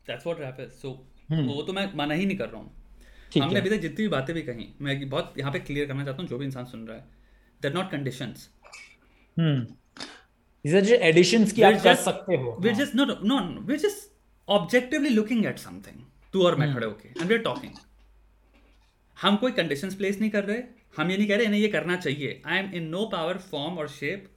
That's 0.06 0.26
what 0.26 0.40
rap 0.40 0.56
is 0.60 0.70
so 0.82 0.90
वो 1.30 1.62
तो 1.62 1.72
मैं 1.72 1.90
मना 1.96 2.14
ही 2.14 2.26
नहीं 2.26 2.36
कर 2.38 2.48
रहा 2.48 2.60
हूँ। 2.60 2.70
हमने 3.34 3.60
अभी 3.60 3.70
तक 3.70 3.76
जितनी 3.80 4.02
भी 4.02 4.08
बातें 4.08 4.34
भी 4.34 4.42
कही 4.42 4.68
मैं 4.80 5.08
बहुत 5.10 5.34
यहाँ 5.38 5.52
पे 5.52 5.58
क्लियर 5.60 5.86
करना 5.88 6.04
चाहता 6.04 6.22
हूँ 6.22 6.28
जो 6.28 6.38
भी 6.38 6.44
इंसान 6.44 6.64
सुन 6.66 6.86
रहा 6.86 6.96
है। 6.96 7.04
देर 7.60 7.74
नॉट 7.74 7.90
कंडीशंस 7.90 8.48
एडिशंस 10.64 11.52
की 11.52 11.62
आप 11.62 11.80
कर 11.84 11.94
सकते 11.94 12.36
हो। 12.36 12.56
we're 12.60 12.76
just 12.80 12.94
no 12.94 13.04
no 13.06 13.14
no 13.22 13.38
we're 13.68 13.82
just 13.84 14.10
objectively 14.48 15.12
looking 15.14 15.46
at 15.50 15.64
something 15.64 15.96
तू 16.34 16.42
और 16.46 16.54
मैं 16.56 16.72
खड़े 16.74 16.86
होके 16.86 17.08
एंड 17.08 17.22
वी 17.22 17.34
आर 17.34 17.40
टॉकिंग 17.42 17.72
हम 19.16 19.36
कोई 19.36 19.52
कंडीशंस 19.52 19.94
प्लेस 19.94 20.20
नहीं 20.20 20.30
कर 20.30 20.44
रहे 20.44 20.62
हम 20.94 21.10
ये 21.10 21.16
नहीं 21.16 21.28
कह 21.28 21.36
रहे 21.36 21.46
इन्हें 21.46 21.60
ये 21.60 21.68
करना 21.68 21.96
चाहिए. 21.96 22.40
I 22.46 22.58
am 22.58 22.70
in 22.74 22.88
no 22.88 23.04
power 23.12 23.38
form 23.50 23.78
और 23.78 23.88
शेप 23.90 24.28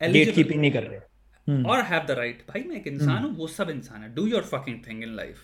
गेटकीपिंग 0.00 0.60
नहीं 0.60 0.70
कर 0.72 0.82
रहे। 0.82 1.62
और 1.64 1.82
हैव 1.84 2.04
द 2.06 2.10
राइट 2.18 2.44
भाई 2.48 2.62
मैं 2.64 2.76
एक 2.76 2.86
इंसान 2.86 3.24
हूँ 3.24 3.34
वो 3.36 3.46
सब 3.48 3.70
इंसान 3.70 4.02
है। 4.02 4.14
Do 4.14 4.26
your 4.26 4.42
fucking 4.44 4.78
thing 4.86 5.02
in 5.02 5.14
life 5.16 5.42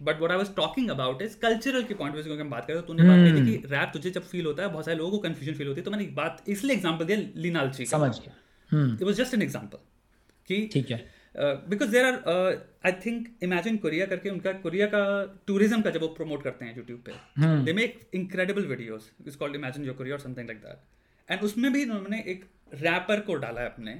but 0.00 0.20
what 0.22 0.30
I 0.30 0.36
was 0.36 0.52
talking 0.56 0.90
about 0.90 1.22
is 1.22 1.36
cultural 1.38 1.82
के 1.84 1.94
पॉइंट 1.94 2.14
क्योंकि 2.14 2.40
हम 2.40 2.50
बात 2.50 2.66
करें 2.66 2.80
तो 2.80 2.86
तूने 2.86 3.02
hmm. 3.02 3.10
बात 3.10 3.20
कही 3.26 3.44
कि 3.46 3.68
रैप 3.68 3.90
तुझे 3.92 4.10
जब 4.10 4.22
फील 4.24 4.46
होता 4.46 4.62
है 4.62 4.68
बहुत 4.72 4.84
सारे 4.84 4.96
लोगों 4.98 5.10
को 5.10 5.18
कंफ्यूजन 5.18 5.54
फील 5.54 5.66
होती 5.66 5.80
है 5.80 5.84
तो 5.84 5.90
मैंने 5.90 6.04
एक 6.04 6.14
बात 6.14 6.44
इसलिए 6.48 6.76
एग्जांपल 6.76 7.04
दिया 7.04 7.18
लिनालची 7.36 7.86
समझ 7.86 8.10
गया। 8.18 8.34
It 8.94 9.02
was 9.02 9.16
just 9.16 9.34
an 9.34 9.42
example 9.42 9.78
कि 10.48 10.68
ठीक 10.72 10.90
है। 10.90 10.98
Because 11.34 11.90
there 11.90 12.04
are 12.04 12.14
I 12.86 12.92
think 13.06 13.28
imagine 13.42 13.76
Korea 13.78 14.06
करके 14.06 14.30
उनका 14.30 14.52
कोरिया 14.60 14.86
का 14.86 15.02
टूरिज़्म 15.46 15.80
का 15.82 15.90
जब 15.90 16.00
वो 16.00 16.08
प्रमोट 16.14 16.42
करते 16.42 16.64
हैं 16.64 16.76
यूट्यूब 16.76 17.02
पे 17.06 17.64
they 17.64 17.72
make 17.72 17.98
incredible 18.14 18.66
videos 18.66 19.10
is 19.28 19.36
called 19.38 19.56
imagine 19.56 19.84
your 19.84 19.96
Korea 19.96 20.14
और 20.14 20.20
समथिंग 20.20 20.46
लाइक 20.46 20.60
दैट 20.60 21.32
एंड 21.32 21.42
उसमें 21.42 21.72
भी 21.72 21.84
उन्होंने 21.84 22.22
एक 22.28 22.44
रैपर 22.76 23.20
को 23.20 23.34
डाला 23.36 23.60
है 23.60 23.66
अपने 23.66 23.92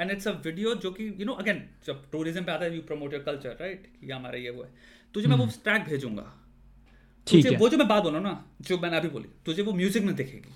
एंड 0.00 0.10
इट्स 0.10 0.28
अ 0.28 0.32
वीडियो 0.44 0.74
जो 0.76 0.90
कि 0.90 1.06
यू 1.18 1.26
नो 1.26 1.32
अगेन 1.36 1.62
जब 1.86 2.04
टूरिज़्म 2.12 2.44
पे 2.44 2.52
आता 2.52 2.64
है 2.64 2.74
you 2.74 2.82
promote 2.82 3.12
your 3.12 3.22
culture 3.22 3.56
right 3.60 3.86
कि 4.00 4.10
हमारा 4.10 4.38
ये 4.38 4.50
वो 4.50 4.62
है। 4.62 4.70
तुझे 5.14 5.28
मैं 5.28 5.36
वो 5.36 5.46
ट्रैक 5.46 5.76
हम्म। 5.76 5.90
भेजूँगा 5.90 6.26
तुझे 7.26 7.56
वो 7.56 7.68
जो 7.68 7.76
मैं 7.76 7.88
बात 7.88 8.02
बोला 8.02 8.20
ना 8.20 8.32
जो 8.60 8.78
मैंने 8.78 8.96
अभी 8.96 9.08
बोली 9.08 9.28
तुझे 9.46 9.62
वो 9.62 9.72
म्यूज़िक 9.72 10.02
में 10.04 10.14
दिखेगी। 10.16 10.54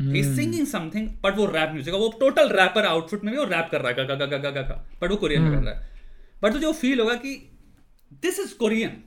सिंगिंग 0.00 0.66
समथिंग 0.66 1.08
बट 1.22 1.36
वो 1.36 1.46
रैप 1.46 1.70
म्यूज़िक 1.72 1.94
वो 1.94 2.08
टोटल 2.20 2.48
रैपर 2.48 2.86
आउटफिट 2.86 3.24
में 3.24 3.32
भी 3.34 3.38
वो 3.38 3.44
रैप 3.44 3.68
कर 3.70 3.80
रहा 3.80 3.90
है 3.90 3.96
गा 3.96 4.14
गा 4.14 4.26
गा 4.26 4.38
गा 4.38 4.50
गा 4.50 4.74
बट 5.02 5.10
वो 5.10 5.16
कोरियन 5.16 5.42
में 5.42 5.52
कर 5.52 5.64
रहा 5.64 5.74
है। 5.74 5.90
बट 6.42 6.52
तुझे 6.52 6.66
वो 6.66 6.72
फील 6.72 7.00
होगा 7.00 7.14
कि 7.14 7.34
this 8.22 8.40
is 8.40 8.54
Korean 8.54 9.02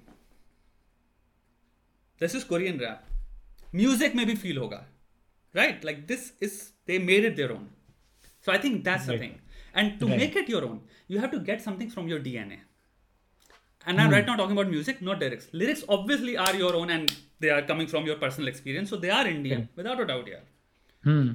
this 2.22 2.35
is 2.35 2.45
Korean 2.45 2.80
rap 2.80 3.76
music 3.76 4.15
में 4.15 4.26
भी 4.26 4.35
फील 4.35 4.57
होगा। 4.57 4.85
Right 5.55 5.85
like 5.85 6.05
this 6.07 6.31
is 6.43 6.61
they 6.88 6.99
made 6.99 7.26
it 7.26 7.35
their 7.35 7.51
own 7.51 7.68
so 8.45 8.51
I 8.51 8.59
think 8.64 8.84
that's 8.84 9.09
the 9.09 9.22
thing 9.22 9.34
and 9.76 9.99
to 9.99 10.07
make 10.07 10.38
it 10.38 10.49
your 10.49 10.64
own 10.64 10.81
you 11.11 11.19
have 11.19 11.30
to 11.30 11.39
get 11.51 11.61
something 11.61 11.91
from 11.91 12.09
your 12.09 12.19
DNA 12.19 12.59
And 13.89 14.01
I'm 14.03 14.09
mm. 14.09 14.14
right 14.14 14.26
now 14.27 14.34
talking 14.35 14.55
about 14.55 14.69
music, 14.69 14.97
not 15.07 15.22
lyrics. 15.23 15.45
Lyrics 15.59 15.81
obviously 15.95 16.31
are 16.45 16.53
your 16.61 16.72
own 16.76 16.89
and 16.89 17.11
they 17.43 17.51
are 17.57 17.61
coming 17.68 17.88
from 17.91 18.07
your 18.09 18.15
personal 18.23 18.49
experience. 18.49 18.89
So 18.93 18.97
they 18.97 19.11
are 19.18 19.26
Indian, 19.27 19.61
yeah. 19.61 19.68
without 19.77 20.01
a 20.05 20.07
doubt, 20.09 20.27
yeah. 20.31 20.41
Hmm. 21.07 21.27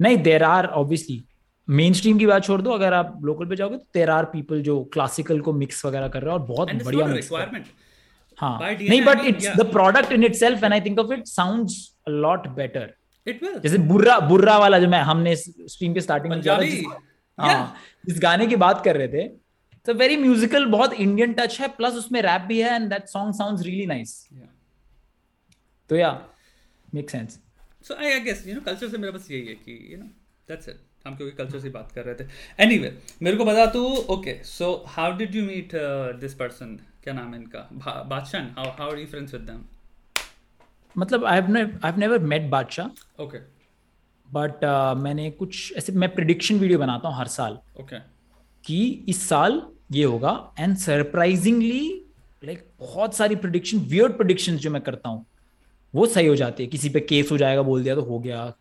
नहीं 0.00 0.16
there 0.18 0.42
are 0.42 0.66
obviously 0.66 1.22
main 1.68 1.92
stream 1.92 2.18
की 2.18 2.26
बात 2.26 2.44
छोड़ 2.44 2.60
दो 2.62 2.70
अगर 2.70 2.92
आप 2.92 3.20
local 3.24 3.46
पे 3.46 3.56
जाओगे 3.56 3.76
तो 3.76 3.84
देर 3.94 4.10
आर 4.10 4.24
पीपल 4.24 4.62
जो 4.62 4.82
क्लासिकल 4.92 5.40
को 5.40 5.52
मिक्स 5.52 5.84
वगैरह 5.86 6.08
कर 6.08 6.22
रहे 6.22 6.32
हैं 6.32 6.40
और 6.40 6.46
बहुत 6.46 6.72
बढ़िया 6.84 7.06
मिक्स 7.06 7.30
हाँ। 8.38 8.58
नहीं 8.60 9.00
but 9.04 9.24
it's 9.26 9.46
the 9.56 9.70
product 9.72 10.12
in 10.12 10.24
itself 10.24 10.58
when 10.58 10.72
I 10.72 10.80
think 10.80 10.98
of 10.98 11.12
it 11.12 11.26
sounds 11.26 11.76
a 12.08 12.10
lot 12.10 12.48
better 12.56 12.92
जैसे 13.26 13.78
बुर्रा 13.84 14.18
बुर्रा 14.22 14.56
वाला 14.58 14.78
जो 14.78 14.88
मैं 14.88 15.00
हमने 15.02 15.34
स्ट्रीम 15.36 15.94
के 15.94 16.00
स्टार्टिंग 16.00 16.32
में 16.32 16.42
हाँ 17.38 17.76
इस 18.08 18.18
गाने 18.22 18.46
की 18.46 18.56
बात 18.56 18.84
कर 18.84 18.96
रहे 18.96 19.08
थे 19.08 19.28
तो 19.86 19.94
वेरी 19.94 20.16
म्यूजिकल 20.16 20.66
बहुत 20.66 20.92
इंडियन 20.94 21.32
टच 21.32 21.60
है 21.60 21.68
प्लस 21.68 21.94
उसमें 21.94 22.20
रैप 22.22 22.42
भी 22.48 22.60
है 22.60 22.74
and 22.74 22.88
that 22.90 23.08
song 23.08 23.34
sounds 23.34 23.62
really 23.62 23.86
nice 23.86 24.12
तो 25.90 25.96
या 25.96 26.12
make 26.88 27.10
sense 27.10 27.38
so 27.84 27.94
I 27.94 28.10
I 28.12 28.20
guess 28.20 28.46
you 28.46 28.54
know 28.54 28.60
culture 28.66 28.88
से 28.88 28.98
मेरा 28.98 29.12
बस 29.12 29.30
यही 29.30 29.46
है 29.46 29.54
कि 29.54 29.78
यू 29.92 29.98
नो 29.98 30.04
दैट्स 30.48 30.68
इट 30.68 30.80
हम 31.06 31.16
क्योंकि 31.16 31.36
कल्चर 31.36 31.60
से 31.60 31.70
बात 31.70 31.90
कर 31.92 32.04
रहे 32.04 32.14
थे. 32.14 32.24
एनीवे 32.60 32.88
anyway, 32.88 33.22
मेरे 33.22 33.36
को 33.36 33.44
बता 33.44 33.66
तू 33.72 33.84
okay 34.14 34.34
so 34.44 34.72
how 34.88 35.16
did 35.16 35.34
you 35.34 35.44
meet 35.44 35.70
this 36.20 36.34
person 36.34 36.78
क्या 37.04 37.14
नाम 37.14 37.34
है 37.34 37.40
इनका? 37.40 37.68
Badshah? 38.08 38.42
How 38.58 38.70
how 38.78 38.90
are 38.90 38.98
you 38.98 39.06
friends 39.06 39.34
with 39.34 39.42
them 39.42 39.64
मतलब 40.96 41.24
I 41.24 41.40
have 41.40 41.56
I 41.56 41.62
have 41.84 41.98
never 41.98 42.18
met 42.32 42.48
Badshah 42.50 43.22
okay 43.22 43.38
but 44.28 44.64
मैंने 44.98 45.30
कुछ 45.30 45.72
ऐसे 45.76 45.92
मैं 45.92 46.14
प्रिडिक्शन 46.14 46.58
वीडियो 46.58 46.78
बनाता 46.78 47.08
हूँ 47.08 47.18
हर 47.18 47.28
साल 47.28 47.52
ओके 47.52 47.82
okay. 47.82 48.00
कि 48.64 49.04
इस 49.08 49.28
साल 49.28 49.60
ये 49.92 50.04
होगा 50.04 50.32
एंड 50.58 50.76
सरप्राइजिंगली 50.76 51.82
लाइक 52.44 52.64
बहुत 52.80 53.14
सारी 53.14 53.36
प्रिडिक्शन 53.36 53.78
वियर्ड 53.90 54.16
प्रिडिक्शन 54.16 54.56
जो 54.56 54.70
मैं 54.70 54.82
करता 54.82 55.08
हूँ 55.08 55.24
वो 55.94 56.06
सही 56.06 56.26
हो 56.26 56.36
जाती 56.36 56.62
है। 56.62 56.68
किसी 56.70 56.88
पे 56.88 57.00
केस 57.00 57.30
हो 57.32 57.38
जाएगा 57.38 57.62
बोल 57.62 57.82
दिया 57.82 57.94
तो 57.94 58.02
हो 58.02 58.18
गया। 58.18 58.52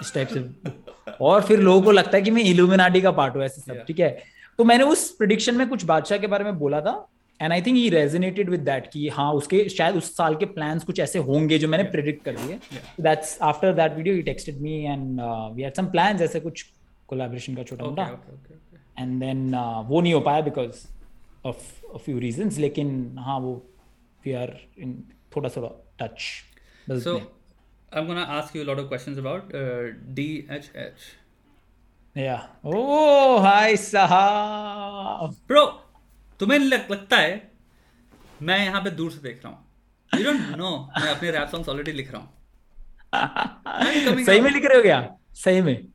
इस 0.00 0.14
टाइप 0.14 0.28
से। 0.28 1.12
और 1.20 1.42
फिर 1.42 1.60
लोगों 1.60 1.82
को 1.82 1.92
लगता 1.92 2.16
है 2.16 2.22
कि 2.22 2.30
मैं 2.30 2.42
इल्यूमिनाटी 2.44 3.00
का 3.00 3.10
पार्ट 3.12 3.36
हूँ 3.36 3.42
ऐसे 3.44 3.60
सब 3.60 3.84
ठीक 3.86 4.00
है? 4.00 4.16
तो 4.58 4.64
मैंने 4.64 4.84
उस 4.84 5.10
प्रिडिक्शन 5.16 5.54
में 5.54 5.68
कुछ 5.68 5.84
बादशाह 5.84 6.18
के 6.18 6.26
बारे 6.26 6.44
में 6.44 6.58
बोला 6.58 6.80
था 6.80 6.92
and 7.40 7.52
I 7.52 7.62
think 7.62 7.76
he 7.76 7.88
resonated 7.88 8.48
with 8.50 8.60
that 8.60 8.86
कि 8.92 9.08
हाँ 9.08 9.32
उसके 9.32 9.68
शायद 9.68 9.96
उस 9.96 10.16
साल 10.16 10.34
के 10.36 10.44
प्लान्स 10.46 10.84
कुछ 10.84 11.00
ऐसे 11.00 11.18
होंगे 11.18 11.58
जो 11.58 11.68
मैंने 11.68 11.84
प्रिडिक्ट 11.90 12.24
कर 12.24 12.36
दिए 12.36 12.58
that's 13.00 13.38
after 13.42 13.74
that 13.74 13.94
video 13.96 14.14
he 14.14 14.22
texted 14.22 14.56
me 14.60 14.74
and 14.84 15.20
we 15.54 15.62
had 15.62 15.74
some 15.74 15.86
plans 15.86 16.22
ऐसे 16.22 16.40
कुछ 16.40 16.62
कोलैबोरेशन 17.08 17.54
का 17.54 17.62
छोटा 17.62 17.86
मोटा। 17.86 18.04
एंड 18.98 19.20
देन 19.20 19.54
वो 19.88 20.00
नहीं 20.00 20.14
हो 20.14 20.20
पाया 20.20 20.40
because 20.40 20.86
of 21.46 21.94
a 21.94 21.98
few 21.98 22.18
reasons 22.18 22.58
लेकिन 22.58 22.90
हाँ 23.18 23.38
वो 23.40 23.54
वी 24.24 24.32
आर 24.32 24.56
इन 24.78 25.02
थोड़ा 25.36 25.48
थोड़ा 25.56 25.70
touch 26.00 26.20
so 26.88 27.20
i'm 27.92 28.06
going 28.06 28.18
to 28.18 28.28
ask 28.38 28.54
you 28.54 28.62
a 28.62 28.68
lot 28.68 28.78
of 28.78 28.88
questions 28.88 29.18
about 29.18 29.54
uh, 29.54 29.84
dhh 30.18 30.58
yeah. 32.16 32.40
Oh 32.64 33.40
hi 33.44 33.74
sahab. 33.76 35.34
Bro 35.50 35.66
तुम्हें 36.40 36.58
लग, 36.58 36.90
लगता 36.90 37.16
है 37.16 37.50
मैं 38.42 38.64
यहाँ 38.64 38.84
पे 38.84 38.90
दूर 38.90 39.10
से 39.10 39.18
देख 39.18 39.40
रहा 39.44 39.52
हूँ। 39.52 39.66
यू 40.18 40.24
डोंट 40.24 40.40
नो 40.56 40.90
मैं 41.00 41.08
अपने 41.08 41.30
रैप 41.30 41.48
सॉन्ग्स 41.48 41.68
ऑलरेडी 41.68 41.92
लिख 41.92 42.12
रहा 42.12 42.20
हूँ। 42.20 42.34
सही 44.24 44.40
में 44.40 44.50
लिख 44.50 44.64
रहे 44.64 44.76
हो 44.76 44.82
क्या? 44.82 45.16
सही 45.34 45.60
में। 45.60 45.88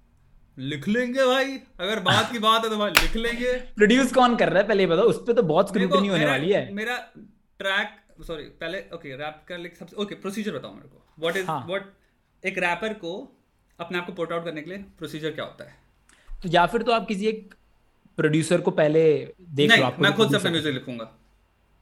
लिख 0.59 0.87
लेंगे 0.87 1.25
भाई 1.25 1.59
अगर 1.79 1.99
बात 1.99 2.31
की 2.31 2.39
बात 2.39 2.63
है 2.63 2.69
तो 2.69 2.77
भाई 2.77 2.91
लिख 2.91 3.15
लेंगे। 3.15 3.53
प्रोड्यूस 3.75 4.13
कौन 4.13 4.35
कर 4.35 4.49
रहा 4.49 4.61
है? 4.61 4.67
पहले 4.67 4.87
बताओ 4.87 5.05
उस 5.05 5.17
पर 5.17 5.33
तो 5.33 5.43
बहुत 5.43 5.67
स्क्रूटनी 5.67 6.07
होने 6.07 6.25
वाली 6.25 6.51
है। 6.51 6.73
मेरा 6.73 6.97
ट्रैक 7.59 8.02
सॉरी 8.17 8.43
पहले 8.59 8.79
ओके 8.93 9.15
रैप 9.17 9.41
कर 9.47 9.57
लिख 9.57 9.77
सबसे 9.77 9.95
ओके 9.95 10.15
प्रोसीजर 10.17 10.51
बताओ 10.51 10.73
मेरे 10.73 10.87
को। 10.87 11.03
व्हाट 11.19 11.37
इज़ 11.37 11.45
व्हाट 11.45 11.91
एक 12.43 12.57
रैपर 12.59 12.93
को 12.95 13.13
अपने 13.79 13.97
आप 13.97 14.05
को 14.05 14.13
पुट 14.13 14.31
आउट 14.31 14.45
करने 14.45 14.61
के 14.61 14.69
लिए 14.69 14.79
प्रोसीजर 14.97 15.31
क्या 15.31 15.45
होता 15.45 15.63
है? 15.63 15.75
तो 16.29 16.49
या 16.49 16.65
फिर 16.65 16.81
तो 16.83 16.91
आप 16.91 17.07
किसी 17.07 17.27
एक 17.27 17.53
प्रोड्यूसर 18.17 18.61
को 18.61 18.71
पहले 18.73 19.03
देख 19.51 19.71
लो 19.71 19.83
आपको 19.85 20.03
मैं 20.03 20.13
खुद 20.15 20.29
से 20.29 20.37
अपना 20.37 20.51
म्यूज़िक 20.51 20.73
लिखूँगा। 20.73 21.11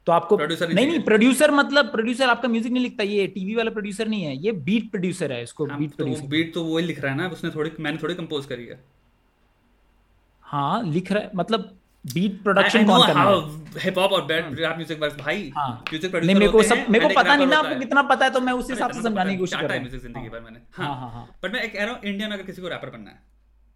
तो 0.08 0.12
आपको 0.12 0.38
प्रोड्यूसर 0.38 0.72
नहीं 0.74 0.88
नहीं 0.88 1.02
प्रोड्यूसर 1.04 1.52
मतलब 1.52 1.92
प्रोड्यूसर 1.92 2.30
आपका 2.30 2.48
म्यूज़िक 2.48 2.72
नहीं 2.72 2.84
लिखता 2.84 3.04
ये 3.04 3.26
टीवी 3.28 3.56
वाला 3.56 3.72
प्रोड्यूसर 3.72 4.08
नहीं 4.08 4.24
है 4.24 4.36
ये 4.38 4.52
बीट 4.62 4.90
प्रोड्यूसर 4.92 5.32
है 5.32 5.42
इसको 5.44 5.66
बीट 5.66 5.96
प्रोड्यूसर 5.96 6.28
बीट 6.28 6.54
तो 6.54 6.64
वही 6.66 6.86
लिख 6.86 7.00
रहा 7.00 7.12
है 7.12 7.18
ना 7.18 7.28
उसने 7.30 7.50
थोड़ी 7.50 7.72
मैंने 7.80 7.98
थोड़ी 8.04 8.16
कंपोज 8.16 8.46
करी 8.46 8.66
है। 8.66 8.80
हाँ 10.46 10.84
लिख 10.84 11.12
रहा 11.12 11.24
है 11.24 11.32
मतलब 11.36 11.78
बीट 12.06 12.42
प्रोडक्शन 12.44 12.86
कौन 12.86 13.06
करना 13.08 13.24
है? 13.24 13.80
हिप 13.80 13.98
हॉप 13.98 14.12
और 14.12 14.26
बैड 14.26 14.46
रैप 14.60 14.76
म्यूज़िक 14.78 15.00
बस 15.00 15.16
भाई। 15.20 15.52
म्यूज़िक 15.56 16.12
प्रोड्यूसर 16.12 16.40
मेरे 16.40 16.52
को 16.52 16.64
सब 16.64 16.86
मेरे 16.90 17.08
को 17.08 17.14
पता 17.16 17.36
नहीं 17.36 17.48
ना 17.48 17.58
आपको 17.58 17.80
कितना 17.80 18.02
पता 18.04 18.26
है 18.26 18.32
तो 18.32 18.40
मैं 18.42 18.54
उस 18.54 18.70
हिसाब 18.72 18.92
से 18.92 19.02
समझाने 19.02 19.32
की 19.32 19.38
कोशिश 19.38 19.60
कर 19.60 19.66
रहा 19.66 19.74
हूँ। 19.74 19.82
म्यूज़िक 19.82 20.02
ज़िंदगी 20.02 20.30
भर 20.30 20.40
मैंने। 20.40 20.60
हाँ 20.74 20.96
हाँ। 20.96 21.12
हाँ 21.12 21.28
बट 21.44 21.54
मैं 21.54 21.62
एक 21.62 21.74
कह 21.74 21.84
रहा 21.84 21.94
हूँ 21.94 22.02
इंडिया 22.04 22.30
में 22.30 22.36
अगर 22.36 22.46
किसी 22.46 22.62
को 22.62 22.68
रैपर 22.68 22.90
बनना 22.90 23.10
है 23.10 23.20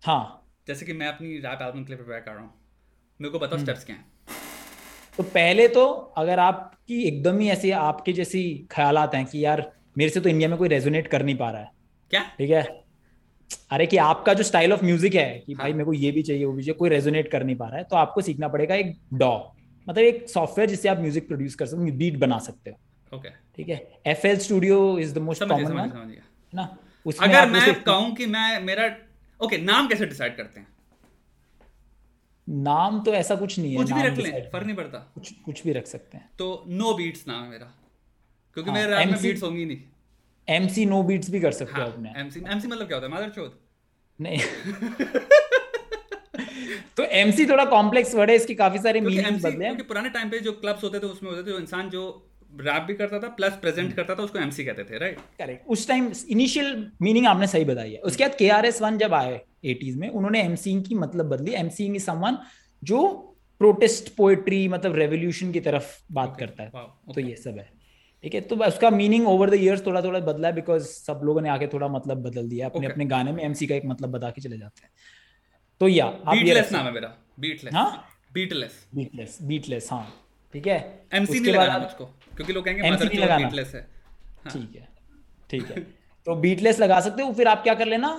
हाँ। 0.04 0.42
जैसे 0.68 0.86
कि 0.86 0.94
मैं 0.94 1.08
अपनी 1.08 1.38
रैप 1.38 1.62
एल्बम 1.62 1.84
के 1.84 1.94
लिए 1.94 1.98
प्रिपेयर 1.98 2.20
कर 2.20 2.32
रहा 2.32 2.42
हूँ 2.42 2.54
मेरे 3.20 3.32
को 3.32 3.40
बताओ 3.40 3.60
स्टेप्स 3.60 3.84
क्या 3.86 3.96
हैं? 3.96 4.06
तो 5.18 5.24
पहले 5.26 5.68
तो 5.68 5.86
अगर 6.18 6.40
आपकी 6.40 7.02
एकदम 7.04 7.40
ही 7.40 7.50
ऐसी 7.50 7.72
आपके 7.82 8.14
जैसी 8.14 8.44
ख्यालात 8.72 9.16
हैं 9.16 9.26
कि 9.26 9.44
यार 9.46 9.72
मेरे 9.98 10.10
से 10.10 10.20
तो 10.20 10.30
इंडिया 10.30 10.50
में 10.50 10.58
कोई 10.58 10.68
रेजोनेट 10.68 11.08
कर 11.08 11.24
नहीं 11.24 11.36
पा 11.38 11.50
रहा 11.52 11.62
है। 11.62 11.72
क्या? 12.12 12.22
ठीक 12.38 12.50
है? 12.50 12.64
अरे 13.72 13.86
कि 13.86 13.98
आपका 13.98 14.34
जो 14.34 14.44
स्टाइल 14.44 14.74
ऑफ़ 14.74 14.84
म्यूज़िक 14.86 15.16
है 15.16 15.30
कि 15.40 15.54
हाँ. 15.54 15.64
भाई 15.64 15.74
मेरे 15.74 15.86
को 15.86 15.94
ये 15.94 16.12
भी 16.12 16.24
चाहिए 16.24 16.46
वो 16.46 16.52
भी 16.54 16.64
चाहिए 16.64 16.78
कोई 16.78 16.90
रेजोनेट 16.90 17.32
कर 17.32 17.44
नहीं 17.44 17.56
पा 17.56 17.68
रहा 17.68 17.78
है 17.78 17.84
तो 17.84 17.96
आपको 17.96 18.22
सीखना 18.22 18.48
पड़ेगा 18.48 18.76
एक 18.76 18.96
डॉ 19.14 19.38
मतलब 19.88 20.04
एक 20.04 20.30
सॉफ्टवेयर 20.30 20.70
जिससे 20.70 20.90
आप 20.90 21.00
म्यूज़िक 21.00 21.28
प्रोड्यूस 21.28 21.56
कर 21.56 21.66
सकते 21.66 21.92
बीट 21.94 22.18
बना 22.20 22.38
सकते 22.40 22.70
हो। 22.70 23.18
ओके 23.18 23.30
ठीक 23.30 23.70
है? 23.70 23.76
F 24.08 24.28
L 24.28 24.38
studio 24.40 24.78
is 25.00 25.14
the 25.16 25.18
most 25.18 25.44
common 25.44 25.72
one 25.72 26.14
ना? 26.54 26.64
अगर 27.06 27.50
मैं 27.50 27.74
कहूँ 27.84 28.14
कि 28.16 28.26
मैं 28.26 28.62
मेरा 28.62 28.86
ओके 29.40 29.58
नाम 29.58 29.88
कैसे 29.88 30.06
डिसाइड 30.06 30.36
करते 30.38 30.60
हैं? 30.60 30.68
नाम 32.48 33.00
तो 33.04 33.14
ऐसा 33.14 33.36
कुछ 33.36 33.58
नहीं 33.60 33.72
है 33.72 33.78
कुछ 33.78 33.92
भी 33.92 34.02
रख 34.02 34.18
लें 34.18 34.50
फ़र्क 34.52 34.66
नहीं 34.66 34.76
पड़ता। 34.76 35.00
कुछ 35.16 35.32
कुछ 35.46 35.64
भी 35.64 35.74
रख 35.74 35.88
सकते 35.88 36.18
हैं। 36.18 36.30
तो 36.40 36.64
नो 36.68 36.94
बीट्स 36.94 37.28
नाम 37.28 37.44
है 37.44 37.50
मेरा 37.50 37.66
क्योंकि 38.58 38.70
हाँ, 38.72 38.80
मेरे 38.80 38.96
रैप 38.96 39.08
में 39.08 39.22
बीट्स 39.22 39.44
होंगी 39.44 39.66
नहीं। 39.66 39.78
एमसी 40.50 40.86
नो 40.86 41.04
बीट्स 41.04 41.30
भी 41.30 41.40
कर 41.40 41.52
सकते 41.52 41.82
हो 41.82 41.88
अपने। 41.88 42.14
एमसी 42.18 42.44
एमसी 42.52 42.68
मतलब 42.68 42.88
क्या 42.88 42.98
होता 42.98 43.08
है? 43.08 43.14
मादर 43.14 43.30
चौथ 43.30 43.50
नहीं। 44.22 44.40
तो 46.98 47.04
एमसी 47.04 47.46
थोड़ा 47.46 47.66
कॉम्प्लेक्स 47.66 48.16
वर्ड 48.16 48.30
है 48.30 48.36
इसकी 48.36 48.56
काफ़ी 48.56 48.80
सारे 48.80 49.02
मीनिंग 49.02 49.42
बदले 49.42 49.66
क्योंकि 49.66 49.84
पुराने 49.84 50.10
टाइम 50.10 50.30
पे 50.30 50.40
जो 50.40 50.52
क्लब्स 50.52 50.84
होते 50.84 51.00
थे 51.00 51.08
उसमें 51.08 51.32
होते 51.32 51.44
थे 51.44 51.48
जो 51.48 51.60
इंसान 51.60 51.90
जो 51.90 52.32
रैप 52.62 52.82
भी 52.82 52.94
करता 52.94 53.20
था 53.20 53.28
प्लस 53.28 53.52
प्रेजेंट 53.52 53.86
हम्म। 53.86 53.96
करता 53.96 54.16
था 54.16 54.24
उसको 54.24 54.40
एमसी 54.40 54.66
कहते 54.66 54.84
थे 54.84 54.98
राइट 54.98 55.18
करेक्ट 55.40 55.68
उस 55.68 55.88
टाइम 55.88 56.12
इनिशियल 56.30 56.92
मीनिंग 57.02 57.28
आपने 57.28 57.48
सही 57.48 57.66
बताई 57.66 57.92
है। 57.92 57.98
उसके 57.98 58.24
बाद 58.24 58.36
के 58.36 58.50
आर 58.50 58.66
एस 58.66 58.82
वन 58.82 58.98
जब 58.98 59.14
आए 59.14 59.42
एटीज 59.66 59.98
में 59.98 60.10
उन्होंने 60.10 60.44
एमसीइंग 60.44 60.84
की 60.84 60.96
मतलब 60.96 61.26
बदली। 61.26 61.54
एमसीइंग 61.54 61.96
इज़ 61.96 62.04
समवन 62.04 62.38
जो 62.84 63.14
प्रोटेस्ट 63.60 64.16
पोएट्री 64.16 64.68
मतलब 64.68 64.96
रेवोल्यूशन 64.96 65.52
की 65.52 65.60
तरफ़ 65.60 66.04
बात 66.12 66.30
okay. 66.30 66.40
करता 66.40 66.64
है। 66.64 66.72
Wow. 66.72 66.80
okay. 66.80 67.16
तो 67.16 67.22
ये 67.22 67.36
सब 67.36 67.50
है। 67.50 67.75
ठीक 68.26 68.34
है? 68.34 68.40
तो 68.42 68.56
उसका 68.66 68.90
मीनिंग 68.90 69.28
ओवर 69.28 69.50
द 69.50 69.54
इयर्स 69.54 69.86
थोड़ा 69.86 70.02
थोड़ा 70.02 70.20
बदला 70.22 70.48
है 70.48 70.54
बिकॉज़ 70.54 70.84
सब 70.84 71.20
लोगों 71.24 71.42
ने 71.42 71.50
आके 71.50 71.68
थोड़ा 71.68 71.88
मतलब 71.88 72.24
बदल 72.24 72.48
दिया 72.50 72.66
अपने 72.66 72.80
okay. 72.80 72.92
अपने 72.92 73.06
गाने 73.06 73.32
में 73.32 73.44
एमसी 73.44 73.68
का 73.68 73.76
एक 73.76 73.86
मतलब 73.86 74.12
बता 74.12 74.30
के 74.30 74.42
चले 74.42 74.58
जाते 74.58 74.86
हैं। 74.86 74.92
तो 75.82 75.88
या 75.88 76.06
आप 76.06 76.34
बीटलेस 76.34 76.72
नाम 76.72 76.86
है 76.86 76.92
मेरा। 76.94 77.14
बीटलेस 77.40 77.74
हाँ? 77.74 78.06
बीटलेस 78.34 78.86
बीटलेस 78.96 79.38
बीटलेस 79.44 79.92
हाँ। 79.92 80.08
ठीक 80.54 80.68
है? 80.68 81.08
एमसी 81.14 81.40
नहीं 81.40 81.54
लगाना 81.54 81.78
मुझको 81.80 82.06
क्योंकि 82.36 82.54
लोग 82.54 82.66
कहेंगे 82.66 82.88
एमसी 82.88 83.06
नहीं 83.06 83.20
लगाना। 83.20 83.48
बीटलेस 83.48 83.72
है। 83.76 83.88
हाँ। 84.44 84.54
ठीक 84.54 84.76
है 84.76 84.88
ठीक 85.50 85.72
है। 85.72 85.88
तो 86.28 86.36
बीटलेस 86.38 86.80
लगा 86.80 87.00
सकते 87.02 87.24
हो 87.24 87.34
फिर 87.34 87.48
आप 87.48 87.64
क्या 87.64 87.74
कर 87.74 87.88
लेना 87.88 88.12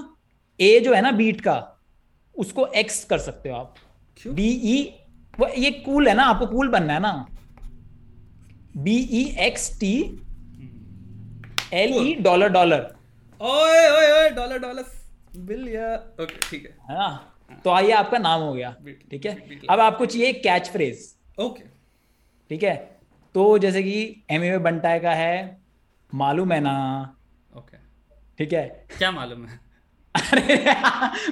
ए 0.61 0.79
जो 0.81 0.93
है 0.95 1.03
ना 1.03 1.11
बीट 1.13 1.41
का 1.41 1.57
उसको 2.37 2.67
एक्स 2.77 3.05
कर 3.05 3.19
सकते 3.21 3.49
हो 3.49 3.57
आप। 3.57 3.75
डी 4.27 4.51
ई 4.73 4.83
वो 5.39 5.49
ये 5.59 5.71
कूल 5.85 6.09
है 6.09 6.15
ना 6.15 6.25
आपको 6.25 6.47
कूल 6.47 6.69
बनना 6.71 6.93
है 6.93 7.01
ना। 7.01 7.27
B 8.77 8.97
E 9.19 9.25
X 9.47 9.69
T 9.81 9.93
L 11.75 11.95
E 12.07 12.15
dollar 12.23 12.49
dollar 12.53 12.81
ओए 13.41 13.89
ओए 13.91 14.11
ओए 14.13 14.29
डॉलर 14.31 14.59
डॉलर 14.59 14.85
बिल 15.47 15.69
या 15.69 15.95
ओके 16.21 16.39
ठीक 16.51 16.65
है. 16.65 16.77
हाँ। 16.91 17.33
तो 17.65 17.71
आइए 17.71 17.91
आपका 17.93 18.19
नाम 18.19 18.41
हो 18.41 18.53
गया। 18.53 18.71
ठीक 19.11 19.27
है? 19.27 19.35
अब 19.71 19.81
आपको 19.81 20.07
चाहिए 20.07 20.33
कैच 20.33 20.69
फ्रेज 20.73 21.15
ओके 21.41 21.63
ठीक 22.51 22.63
है? 22.63 22.75
तो 23.35 23.59
जैसे 23.59 23.83
कि 23.83 24.25
एम 24.31 24.45
ए 24.45 24.57
बंटाए 24.59 25.01
का 25.01 25.13
है 25.15 25.59
मालूम 26.13 26.53
है 26.53 26.61
ना? 26.61 26.75
ओके 27.57 27.77
ठीक 28.39 28.53
है? 28.53 28.65
क्या 28.99 29.11
मालूम 29.11 29.47
है? 29.47 29.59
अरे 30.17 30.57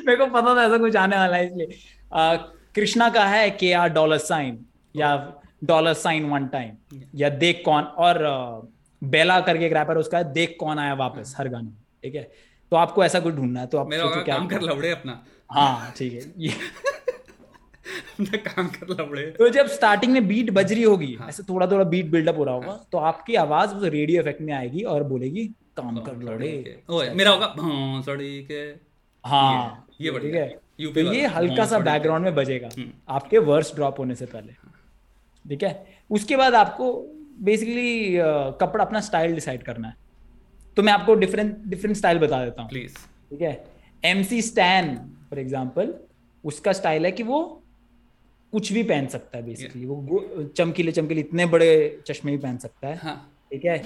मेरे 0.07 0.17
को 0.17 0.27
पता 0.27 0.55
था 0.57 0.65
ऐसा 0.65 0.79
कुछ 0.79 0.97
आने 0.97 1.17
वाला 1.17 1.37
है 1.37 1.47
इसलिए। 1.47 1.79
कृष्णा 2.75 3.09
का 3.11 3.25
है 3.27 3.49
के 3.51 3.73
आर 3.73 3.89
डॉलर 3.93 4.19
साइन 4.19 4.65
या 4.97 5.15
डॉलर 5.65 5.93
साइन 5.95 6.25
वन 6.31 6.47
टाइम 6.47 7.01
या 7.15 7.29
देख 7.43 7.63
कौन 7.65 7.83
और 7.83 8.19
बेला 9.03 9.41
करके 9.41 9.67
एक 9.67 9.73
रैपर 9.73 9.99
उसका 9.99 10.23
देख 10.39 10.57
कौन 10.61 10.79
आया 10.79 10.95
वापस 10.95 11.35
हर 11.39 11.49
गाने 11.49 11.71
ठीक 12.03 12.15
है? 12.15 12.23
तो 12.71 12.77
आपको 12.77 13.05
ऐसा 13.05 13.21
कुछ 13.21 13.35
ढूंढना 13.35 13.61
है 13.61 13.67
तो 13.67 13.79
आप 13.79 13.89
मेरा 13.89 14.05
तो 14.05 14.23
क्या 14.25 14.37
काम 14.37 14.47
कर 14.49 14.61
लवड़े 14.61 14.91
अपना। 14.91 15.23
हाँ 15.51 15.93
ठीक 15.97 16.13
है 16.13 16.33
ये। 16.39 16.53
काम 18.39 18.67
कर 18.69 18.89
लवड़े। 18.91 19.23
तो 19.31 19.49
जब 19.49 19.67
स्टार्टिंग 19.67 20.13
में 20.13 20.27
बीट 20.29 20.51
बज 20.51 20.73
रही 20.73 20.83
होगी 20.83 21.15
हाँ. 21.15 21.29
ऐसे 21.29 21.43
थोड़ा 21.43 21.67
थोड़ा 21.67 21.85
बीट 21.85 22.07
बिल्डअप 22.07 22.39
हो 22.39 22.45
रहा 22.45 22.55
होगा 22.55 22.67
हाँ. 22.67 22.87
तो 22.93 22.99
आपकी 22.99 23.35
आवाज़ 23.35 23.75
उस 23.75 23.83
रेडियो 23.83 24.21
इफ़ेक्ट 24.23 24.41
में 24.41 24.53
आएगी 24.53 24.83
और 24.83 25.03
बोलेगी 25.05 25.47
काम 25.77 25.97
कर 26.01 26.17
लवड़े। 26.17 27.13
मेरा 27.15 27.31
होगा 27.31 27.47
भौंसड़ी 27.59 28.43
के 28.43 28.61
हाँ 29.25 29.87
ये 30.01 30.19
ठीक 30.19 30.35
है। 30.35 30.49
तो 30.95 31.01
ये 31.13 31.27
हल्का 31.27 31.65
सा 31.67 31.79
बैकग्राउंड 31.79 32.25
में 32.25 32.35
बजेगा। 32.35 32.69
हम्म। 32.79 32.91
आपके 33.09 33.39
वर्स 33.39 33.75
ड्रॉप 33.75 33.99
होने 33.99 34.15
से 34.15 34.27
पहले। 34.27 34.53
ठीक 35.45 35.63
है? 35.63 35.87
उसके 36.11 36.37
बाद 36.37 36.55
आपको 36.55 36.93
बेसिकली 37.41 38.17
कपड़ा 38.61 38.85
अपना 38.85 39.01
स्टाइल 39.01 39.35
डिसाइड 39.35 39.63
करना 39.63 39.89
है। 39.89 39.97
तो 40.77 40.83
मैं 40.83 40.93
आपको 40.93 41.15
डिफरेंट 41.17 41.57
डिफरेंट 41.67 41.97
स्टाइल 41.97 42.19
बता 42.19 42.45
देता 42.45 42.63
हूँ। 42.63 42.71
प्लीज़ 42.71 42.95
ठीक 43.31 43.43
है? 43.43 43.65
एमसी 44.03 44.41
स्टैन 44.43 44.97
फॉर 45.31 45.39
एग्ज़ाम्पल 45.39 45.95
उसका 46.45 46.73
स्टाइल 46.73 47.05
है 47.05 47.13
कि 47.13 47.23
वो 47.23 47.43
कुछ 48.53 48.73
भी 48.73 48.83
पहन 48.85 49.07
सकता 49.09 49.39
है 49.39 49.45
बेसिकली 49.45 49.83
yeah. 49.83 49.95
वो 50.09 50.43
चमकीले 50.57 50.93
चमकीले 50.93 51.21
इतने 51.21 51.47
बड़े 51.47 51.71
चश्मे 52.07 52.33
भी 52.33 52.39
पहन 52.39 52.59
सकता 52.59 52.89
है। 52.89 52.97
हाँ. 52.97 53.17
ठीक 53.53 53.65
है? 53.65 53.83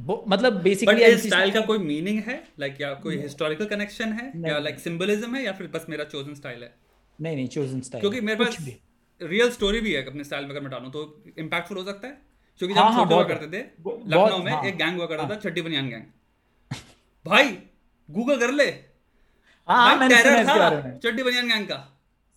मतलब 0.00 0.60
बेसिकली 0.62 1.16
स्टाइल 1.18 1.50
का 1.52 1.60
कोई 1.60 1.78
मीनिंग 1.78 2.18
है? 2.18 2.42
लाइक 2.60 2.72
like, 2.72 2.82
या 2.82 2.92
कोई 2.96 3.16
हिस्टोरिकल 3.18 3.64
कनेक्शन 3.66 4.12
है? 4.12 4.26
या 4.38 4.58
लाइक 4.58 4.74
like, 4.74 4.84
सिंबलिज्म 4.84 5.34
है? 5.34 5.44
या 5.44 5.52
फिर 5.52 5.66
बस 5.74 5.86
मेरा 5.88 6.04
चोजन 6.04 6.34
स्टाइल 6.34 6.62
है? 6.62 6.72
नहीं 7.18 7.36
नहीं 7.36 7.48
चोजन 7.48 7.80
स्टाइल 7.80 8.00
क्योंकि 8.00 8.20
मेरे 8.20 8.44
पास 8.44 8.56
रियल 9.22 9.50
स्टोरी 9.50 9.80
भी 9.80 9.92
है 9.92 10.06
अपने 10.06 10.24
स्टाइल 10.24 10.44
में 10.44 10.50
अगर 10.50 10.60
मैं 10.60 10.70
डालूं 10.70 10.90
तो 10.90 11.22
इंपैक्टफुल 11.38 11.78
हो 11.78 11.84
सकता 11.84 12.08
है। 12.08 12.18
क्योंकि 12.58 12.74
जब 12.74 12.80
हाँ, 12.80 12.92
हाँ 12.92 13.02
छोटे 13.04 13.14
हुआ 13.14 13.24
करते 13.24 13.46
थे 13.46 13.62
लखनऊ 14.10 14.42
में 14.42 14.52
हाँ। 14.52 14.64
एक 14.64 14.76
गैंग 14.76 14.96
हुआ 14.96 15.06
करता 15.06 15.28
था 15.30 15.34
छठी 15.40 15.62
बनियान 15.62 15.88
गैंग 15.88 16.04
भाई 17.26 17.58
गूगल 18.10 18.38
कर 18.40 18.50
ले। 18.52 18.64
हाँ, 19.68 20.08
चड्डी 20.08 21.22
बनियान 21.22 21.48
गैंग 21.48 21.66
का। 21.66 21.76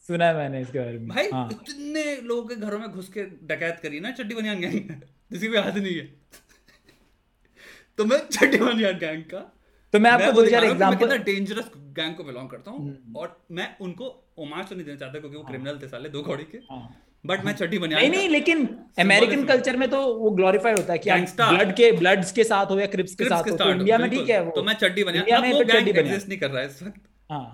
सुना 0.08 0.26
है 0.26 0.36
मैंने 0.36 0.62
इसके 0.62 0.80
बारे 0.80 0.98
में। 1.00 1.08
भाई 1.08 1.30
हाँ. 1.30 1.50
इतने 1.52 2.16
लोगों 2.22 2.44
के 2.48 2.56
घरों 2.56 2.80
में 2.80 2.90
घुस 2.90 3.10
के 3.10 3.24
डकैत 3.24 3.80
करी 3.84 4.00
ना 4.00 4.12
चड्डी 4.12 4.36
बनियान 4.36 4.60
गैंग 4.60 4.90
किसी 5.32 5.48
भी 5.48 5.58
हाथ 5.58 5.72
नहीं 5.72 5.96
है। 5.96 6.06
तो 7.98 8.06
मैं 8.06 8.28
चड्डी 8.28 8.58
बनियान 8.58 8.98
गैंग 8.98 9.24
का 9.24 9.53
तो 9.94 10.00
मैं 10.00 10.12
आपको 10.12 10.32
दो 10.32 10.46
चार 10.48 10.64
एग्जांपल 10.66 10.98
कितना 10.98 11.16
डेंजरस 11.24 11.70
गैंग 11.96 12.16
को 12.16 12.24
बिलोंग 12.24 12.50
करता 12.50 12.72
हूँ 12.72 12.80
हम्म। 12.80 13.18
और 13.18 13.38
मैं 13.52 13.68
उनको 13.82 14.06
ओमाज 14.40 14.70
तो 14.70 14.76
नहीं 14.76 14.86
देना 14.86 14.98
चाहता 14.98 15.20
क्योंकि 15.20 15.38
वो 15.38 15.44
क्रिमिनल 15.44 15.80
थे 15.82 15.88
साले 15.88 16.10
दो 16.10 16.22
घोड़ी 16.24 16.44
के। 16.46 16.58
बट 16.58 17.38
हाँ। 17.38 17.46
मैं 17.46 17.54
चड्डी 17.56 17.80
बनियान 17.80 18.02
नहीं 18.02 18.10
नहीं 18.12 18.30
लेकिन 18.30 18.68
अमेरिकन 19.00 19.44
कल्चर 19.48 19.78
में 19.78 19.90
तो 19.90 20.00
वो 20.16 20.30
ग्लोरीफाई 20.40 20.74
होता 20.74 20.94
है 20.94 21.00
कि 21.00 21.12
ब्लड 21.42 21.76
के 21.76 21.92
ब्लड्स 22.00 22.32
के 22.32 22.44
साथ 22.44 22.72
हो 22.72 22.80
या 22.80 22.86
क्रिप्स 22.96 23.16
के 23.16 23.26
साथ 23.26 23.50
हो 23.50 23.56
तो 23.58 23.70
इंडिया 23.72 23.98
में 23.98 24.10
ठीक 24.12 24.30
है 24.30 24.40
वो। 24.44 24.52
तो 24.52 24.64
मैं 24.64 24.74
चड्डी 24.76 25.04
बनियान 25.04 25.24
इंडिया 25.24 25.40
में 25.42 25.52
फिर 25.52 25.72
चड्डी 25.72 25.94
बनियान। 25.94 26.22
नहीं 26.28 26.40
कर 26.40 26.50
रहा 26.50 26.62
है 26.62 26.68
इस 26.68 26.82
वक्त। 26.84 27.02
हाँ। 27.32 27.46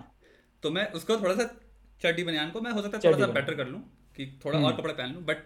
तो 0.63 0.71
मैं 0.71 0.87
उसको 0.91 1.17
थोड़ा 1.17 1.35
सा 1.35 1.49
चड्डी 2.01 2.23
बनियान 2.23 2.49
को 2.51 2.61
मैं 2.61 2.71
हो 2.71 2.81
सकता 2.81 2.97
है 2.97 3.03
थोड़ा 3.03 3.25
सा 3.25 3.31
बेटर 3.33 3.55
कर 3.55 3.67
लूँ 3.67 3.81
कि 4.15 4.25
थोड़ा 4.45 4.57
और 4.57 4.63
हम्म। 4.63 4.77
कपड़े 4.77 4.93
पहन 4.93 5.13
लूँ 5.13 5.23
बट 5.25 5.43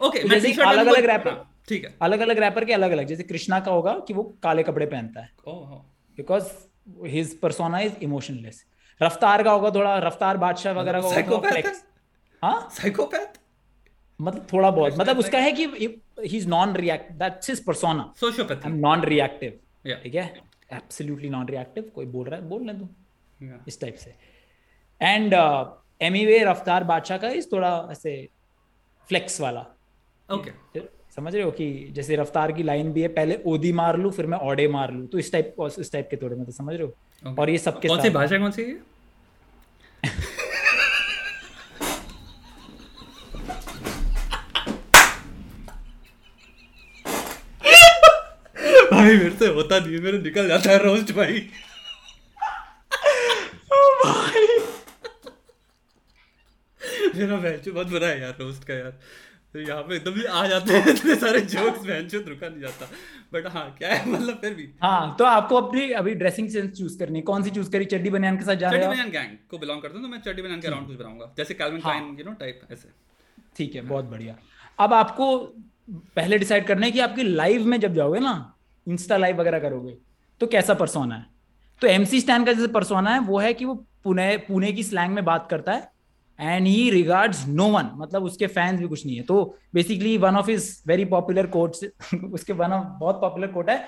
ओके 0.00 0.24
मैं 0.24 0.38
जैसे 0.38 0.62
अलग 0.64 0.86
अलग 0.86 1.10
रैपर 1.10 1.44
ठीक 1.68 1.84
है। 1.84 1.94
अलग 2.02 2.20
अलग 2.20 2.38
रैपर 2.38 2.64
के 2.64 2.72
अलग 2.72 2.90
अलग 2.90 3.06
जैसे 3.06 3.22
कृष्णा 3.24 3.60
का 3.60 3.70
होगा 3.72 3.98
कि 4.08 4.14
वो 4.14 4.22
काले 4.42 4.62
कपड़े 4.62 4.86
पहनता 4.86 5.20
है। 5.20 5.28
Because 6.16 6.52
his 7.06 7.38
persona 7.40 7.78
is 7.80 7.94
emotionless 8.02 8.64
Raftaar 9.00 9.42
का 9.42 9.50
होगा 9.50 9.70
थोड़ा 9.70 9.96
रफ्तार 9.98 10.36
बादशाह 10.36 10.72
वगैरह 10.72 11.00
का 11.00 11.08
होगा 11.28 11.50
हाँ? 12.42 12.68
साइकोपैथ 12.72 13.38
मतलब 14.20 14.46
थोड़ा 14.52 14.70
बहुत 14.70 14.98
मतलब 14.98 15.18
उसका 15.18 15.38
है 15.38 15.52
कि 15.52 15.64
he 16.20 16.36
is 16.36 16.48
non 16.48 16.74
react 16.76 17.12
that's 17.12 17.50
his 17.50 17.64
persona 17.64 18.12
sociopath 18.20 18.66
non 18.66 19.04
reactive 19.04 19.58
ठीक 20.02 20.14
है? 20.14 20.26
एब्सोल्युटली 20.72 21.30
नॉन 21.30 21.46
रिएक्टिव 21.48 21.90
कोई 21.94 22.06
बोल 22.06 22.28
रहा 22.28 22.40
है 22.40 22.48
बोल 22.48 22.66
ले 22.66 22.72
तू 22.74 22.88
इस 23.68 23.80
टाइप 23.80 23.94
से। 23.94 24.14
एंड 25.00 25.34
एमी 26.02 26.24
वे 26.26 26.38
रफ्तार 26.44 26.84
बादशाह 26.84 27.18
का 27.18 27.28
इस 27.40 27.52
थोड़ा 27.52 27.88
ऐसे 27.92 28.12
फ्लेक्स 29.10 29.40
वाला। 29.40 29.60
Okay 30.28 30.50
okay. 30.50 30.86
समझ 31.16 31.34
रहे 31.34 31.42
हो 31.42 31.50
कि 31.50 31.66
जैसे 31.92 32.16
रफ्तार 32.16 32.52
की 32.52 32.62
लाइन 32.62 32.92
भी 32.92 33.02
है 33.02 33.08
पहले 33.10 33.38
ओदी 33.46 33.72
मार 33.72 33.96
लू 33.98 34.10
फिर 34.10 34.26
मैं 34.26 34.38
ओडे 34.48 34.66
मार 34.68 34.92
लू। 34.92 35.06
तो 35.06 35.18
इस 35.18 35.32
टाइप 35.32 35.54
इस 35.78 35.92
टाइप 35.92 36.08
के 36.10 36.16
थोड़े 36.16 36.36
मतलब 36.36 36.54
समझ 36.54 36.74
रहे 36.74 36.82
हो? 36.82 36.94
Okay. 37.22 37.38
और 37.38 37.50
ये 37.50 37.58
सबके 37.58 37.88
कौन 37.88 38.02
सी 38.02 38.10
भाषा 38.10 38.38
कौन 38.38 38.50
सी 38.50 38.62
है 38.62 38.74
भाई 48.92 49.16
मेरे 49.16 49.30
से 49.30 49.46
होता 49.54 49.78
नहीं 49.78 49.98
मेरे 50.00 50.18
निकल 50.18 50.48
जाता 50.48 50.70
है 50.70 50.78
रोस्ट 50.84 51.12
भाई। 51.12 51.48
मेरा 57.16 57.36
बहुत 57.36 57.86
बुरा 57.86 58.06
है 58.06 58.20
यार 58.20 58.36
रोस्ट 58.40 58.64
का 58.64 58.74
यार। 58.74 58.98
तो 59.56 59.60
यहाँ 59.60 59.82
पे 59.82 59.94
एकदम 59.96 60.20
आ 60.30 60.46
जाते 60.46 60.72
हैं। 60.74 60.88
इतने 60.94 61.14
सारे 61.16 61.40
जोक्स 61.42 61.84
बेंच 61.86 62.14
रुका 62.14 62.48
नहीं 62.48 62.60
जाता। 62.60 62.86
बट 63.32 63.46
हाँ 63.52 63.64
क्या 63.78 63.92
है? 63.94 64.08
मतलब 64.10 64.34
फिर 64.40 64.54
भी। 64.54 64.68
हाँ 64.82 65.14
तो 65.18 65.24
आपको 65.24 65.56
अपनी 65.56 65.90
अभी 66.00 66.14
ड्रेसिंग 66.14 66.48
सेंस 66.50 66.70
चूज़ 66.78 66.98
करनी 66.98 67.20
कौन 67.30 67.42
सी 67.42 67.50
चूज़ 67.50 67.70
करी? 67.70 67.84
चड्डी 67.84 68.10
बनियान 68.10 68.36
के 68.36 68.44
साथ 68.44 68.54
जा 68.54 68.70
रहे 68.70 68.80
हो 68.80 68.92
चड्डी 68.92 69.02
बनियान 69.02 69.10
गैंग 69.12 69.36
को 69.50 69.58
बिलोंग 69.58 69.80
करता 69.82 69.94
हूँ 69.94 70.02
तो 70.02 70.08
मैं 70.08 70.20
चड्डी 70.20 70.42
बनियान 70.42 70.60
के 70.60 70.68
अराउंड 70.68 70.86
कुछ 70.86 70.96
बनाऊँगा। 70.96 71.32
जैसे 71.38 71.54
Calvin 71.54 71.80
Klein 71.80 72.16
you 72.18 72.24
know 72.24 72.32
type 72.40 72.60
ऐसे। 72.72 72.88
ठीक 73.56 73.74
है 73.74 73.80
बहुत 73.80 74.04
बढ़िया। 74.04 74.36
अब 74.78 74.92
आपको 74.92 75.36
पहले 76.16 76.38
डिसाइड 76.38 76.66
करना 76.66 76.86
है 76.86 76.92
कि 76.92 77.00
आपकी 77.00 77.22
लाइव 77.22 77.66
में 77.66 77.78
जब 77.80 77.94
जाओगे 77.94 78.20
ना 78.20 78.34
इंस्टा 78.86 79.16
लाइव 79.16 79.40
वगैरह 79.40 79.58
करोगे 79.58 79.96
तो 80.40 80.46
कैसा 80.46 80.74
परसोना 80.74 81.14
है? 81.14 81.26
तो 81.82 81.86
एमसी 81.88 82.20
स्टैंड 82.20 82.46
का 82.46 82.52
जैसे 82.52 82.68
परसोना 82.72 83.10
है 83.10 83.20
वो 83.20 83.38
है 83.38 83.54
कि 83.54 83.64
वो 83.64 83.74
पुणे 84.04 84.36
पुणे 84.48 84.72
की 84.72 84.82
स्लैंग 84.82 85.14
में 85.14 85.24
बात 85.24 85.46
करता 85.50 85.72
है। 85.72 85.95
And 86.38 86.66
he 86.66 86.90
regards 86.90 87.46
no 87.48 87.68
one 87.68 87.90
मतलब 87.94 88.24
उसके 88.24 88.46
फैंस 88.46 88.80
भी 88.80 88.88
कुछ 88.88 89.04
नहीं 89.06 89.16
है। 89.16 89.22
तो 89.22 89.56
basically 89.74 90.16
one 90.18 90.36
of 90.36 90.50
is 90.50 90.70
very 90.86 91.04
popular 91.04 91.46
quotes 91.46 91.84
उसके 92.32 92.52
वन 92.52 92.72
ऑफ़ 92.72 92.86
बहुत 93.00 93.20
पॉपुलर 93.20 93.46
कोट 93.46 93.70
है। 93.70 93.84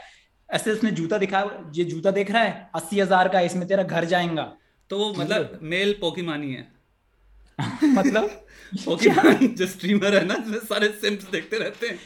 ऐसे 0.49 0.73
उसने 0.73 0.91
जूता 0.91 1.19
दिखा 1.19 1.41
ये 1.75 1.85
जूता 1.85 2.11
देख 2.11 2.31
रहा 2.31 2.43
है? 2.43 2.71
अस्सी 2.75 3.01
हज़ार 3.01 3.29
का 3.29 3.41
इसमें 3.41 3.67
तेरा 3.69 3.83
घर 3.83 4.05
जाएगा। 4.05 4.53
तो 4.91 4.99
वो 4.99 5.13
मतलब 5.15 5.59
मेल 5.63 5.93
पोकीमानी 6.01 6.53
है 6.53 6.67
मतलब? 7.85 8.45
पोकीमान 8.85 9.47
जो 9.57 9.67
स्ट्रीमर 9.67 10.15
है 10.15 10.25
ना 10.25 10.35
जिसमें 10.37 10.59
सारे 10.69 10.89
सिम्स 11.01 11.31
देखते 11.31 11.59
रहते 11.59 11.87
हैं। 11.87 11.97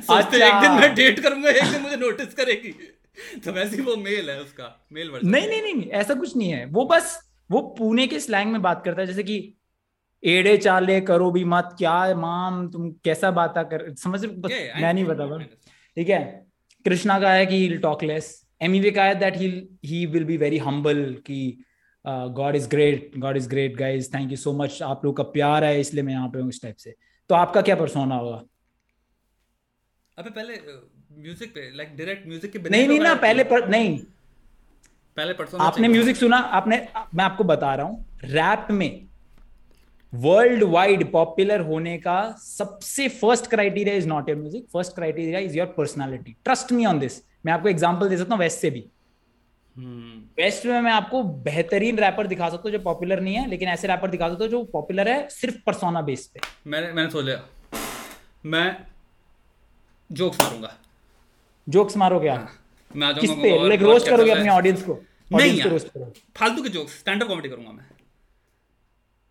सोचते 0.00 0.40
अच्छा। 0.40 0.46
एक 0.46 0.62
दिन 0.62 0.80
मैं 0.80 0.94
डेट 0.94 1.20
करूँगा 1.20 1.50
एक 1.50 1.72
दिन 1.72 1.82
मुझे 1.82 1.96
नोटिस 1.96 2.34
करेगी। 2.34 2.74
तो 3.44 3.52
वैसे 3.52 3.82
वो 3.82 3.96
मेल 3.96 4.30
है 4.30 4.40
उसका 4.40 4.86
मेल 4.92 5.10
वर्जन 5.10 5.28
नहीं 5.28 5.48
नहीं 5.48 5.62
नहीं 5.62 5.90
ऐसा 5.90 6.14
कुछ 6.14 6.36
नहीं 6.36 6.50
है। 6.50 6.64
वो 6.66 6.84
बस 6.84 7.18
वो 7.50 7.60
पुणे 7.78 8.06
के 8.06 8.20
स्लैंग 8.20 8.52
में 8.52 8.60
बात 8.62 8.82
करता 8.84 9.00
है। 9.00 9.06
जैसे 9.06 9.22
कि 9.22 9.38
एड़े 10.22 10.56
चाले 10.56 11.00
करो 11.00 11.30
भी 11.30 11.44
मत 11.44 11.74
क्या 11.78 12.14
माम 12.16 12.66
तुम 12.70 12.90
कैसा 13.04 13.30
बात 13.30 13.54
कर 13.58 13.94
समझ 13.94 14.20
yeah, 14.24 14.80
मैं 14.82 14.92
नहीं 14.92 15.04
बता 15.04 15.26
पा 15.26 15.38
ठीक 15.38 16.08
है? 16.08 16.46
कृष्णा 16.84 17.18
का 17.20 17.32
है 17.32 17.46
कि 17.46 17.68
टॉकलेस 17.78 18.30
एमी 18.62 18.90
का 18.90 19.04
है 19.04 19.14
that 19.14 19.36
he 19.36 19.48
he 19.84 20.04
will 20.06 20.24
be 20.24 20.36
very 20.36 20.58
humble 20.58 21.04
कि 21.26 21.38
God 22.04 22.56
is 22.56 22.68
great 22.68 23.12
God 23.18 23.36
is 23.36 23.48
great 23.48 23.76
guys 23.76 24.12
thank 24.14 24.30
you 24.30 24.36
so 24.36 24.52
much 24.52 24.82
आप 24.82 25.04
लोग 25.04 25.16
का 25.16 25.22
प्यार 25.32 25.64
है 25.64 25.80
इसलिए 25.80 26.02
मैं 26.02 26.12
यहाँ 26.12 26.28
पे 26.28 26.40
हूँ 26.40 26.48
इस 26.48 26.62
टाइप 26.62 26.76
से। 26.76 26.94
तो 27.30 27.34
आपका 27.34 27.62
क्या 27.62 27.76
परसोना 27.76 28.16
होगा? 28.16 28.42
अबे 30.18 30.30
पहले 30.30 30.60
म्यूज़िक 31.22 31.50
पे 31.54 31.70
लाइक 31.76 31.96
डायरेक्ट 31.96 32.26
म्यूज़िक 32.28 32.52
के 32.52 32.58
नहीं 32.70 32.86
नहीं 32.88 33.00
ना 33.00 33.14
पहले 33.16 33.44
पर 33.44 33.68
नहीं। 33.68 33.98
पहले 35.16 35.32
परसोना 35.32 35.64
आपने 35.64 35.88
म्यूज़िक 35.88 36.16
सुना 36.16 36.36
आपने 36.36 36.76
मैं 37.14 37.24
आपको 37.24 37.44
बता 37.44 37.74
रहा 37.74 37.86
हूँ 37.86 38.20
रैप 38.24 38.66
में 38.70 39.05
वर्ल्ड 40.12 40.62
वाइड 40.62 41.10
पॉपुलर 41.12 41.60
होने 41.60 41.96
का 41.98 42.18
सबसे 42.38 43.08
first 43.08 43.46
criteria 43.46 43.94
is 43.94 44.08
not 44.08 44.28
your 44.28 44.38
music 44.38 44.66
first 44.72 44.94
criteria 44.94 45.38
is 45.38 45.56
your 45.58 45.66
personality 45.76 46.36
trust 46.44 46.72
me 46.72 46.86
on 46.86 46.98
this 46.98 47.20
मैं 47.46 47.52
आपको 47.52 47.68
एग्जांपल 47.68 48.08
दे 48.08 48.16
सकता 48.16 48.34
हूँ 48.34 48.42
वेस्ट 48.42 48.58
से 48.58 48.70
भी। 48.70 48.84
West 49.76 50.62
hmm. 50.62 50.72
में 50.72 50.80
मैं 50.80 50.92
आपको 50.92 51.22
बेहतरीन 51.22 51.98
रैपर 51.98 52.26
दिखा 52.26 52.48
सकता 52.48 52.62
हूँ 52.64 52.72
जो 52.72 52.78
पॉपुलर 52.78 53.20
नहीं 53.20 53.34
है 53.34 53.48
लेकिन 53.48 53.68
ऐसे 53.68 53.88
रैपर 53.88 54.10
दिखा 54.10 54.28
सकता 54.28 54.44
हूँ 54.44 54.50
जो 54.50 54.62
पॉपुलर 54.72 55.08
है 55.08 55.28
सिर्फ़ 55.30 55.56
परसोना 55.66 56.00
बेस 56.02 56.26
पे। 56.26 56.40
मैंने 56.66 56.92
मैंने 56.92 57.10
सोच 57.10 57.24
लिया 57.24 57.42
मैं 58.46 58.76
जोक्स 60.10 60.40
मारूँगा। 60.40 60.72
जोक्स 61.66 61.96
मारोगे 61.96 62.28
आप? 62.28 62.38
हाँ, 62.38 62.58
मैं 62.94 63.14
किस 63.14 63.30
पे? 63.32 63.68
लाइक 63.68 63.82
रोस्ट 63.82 64.08
करोगे 64.08 64.30
अपने 64.30 64.48
ऑडियंस 64.50 64.82
को? 64.82 64.98
नहीं 65.32 65.78
फालतू 66.36 66.62
के 66.62 66.68
जोक्स 66.68 66.98
स्टैंड 66.98 67.22
अप 67.22 67.28
कॉमेडी 67.28 67.48
करूँगा 67.48 67.72
मैं। 67.72 67.84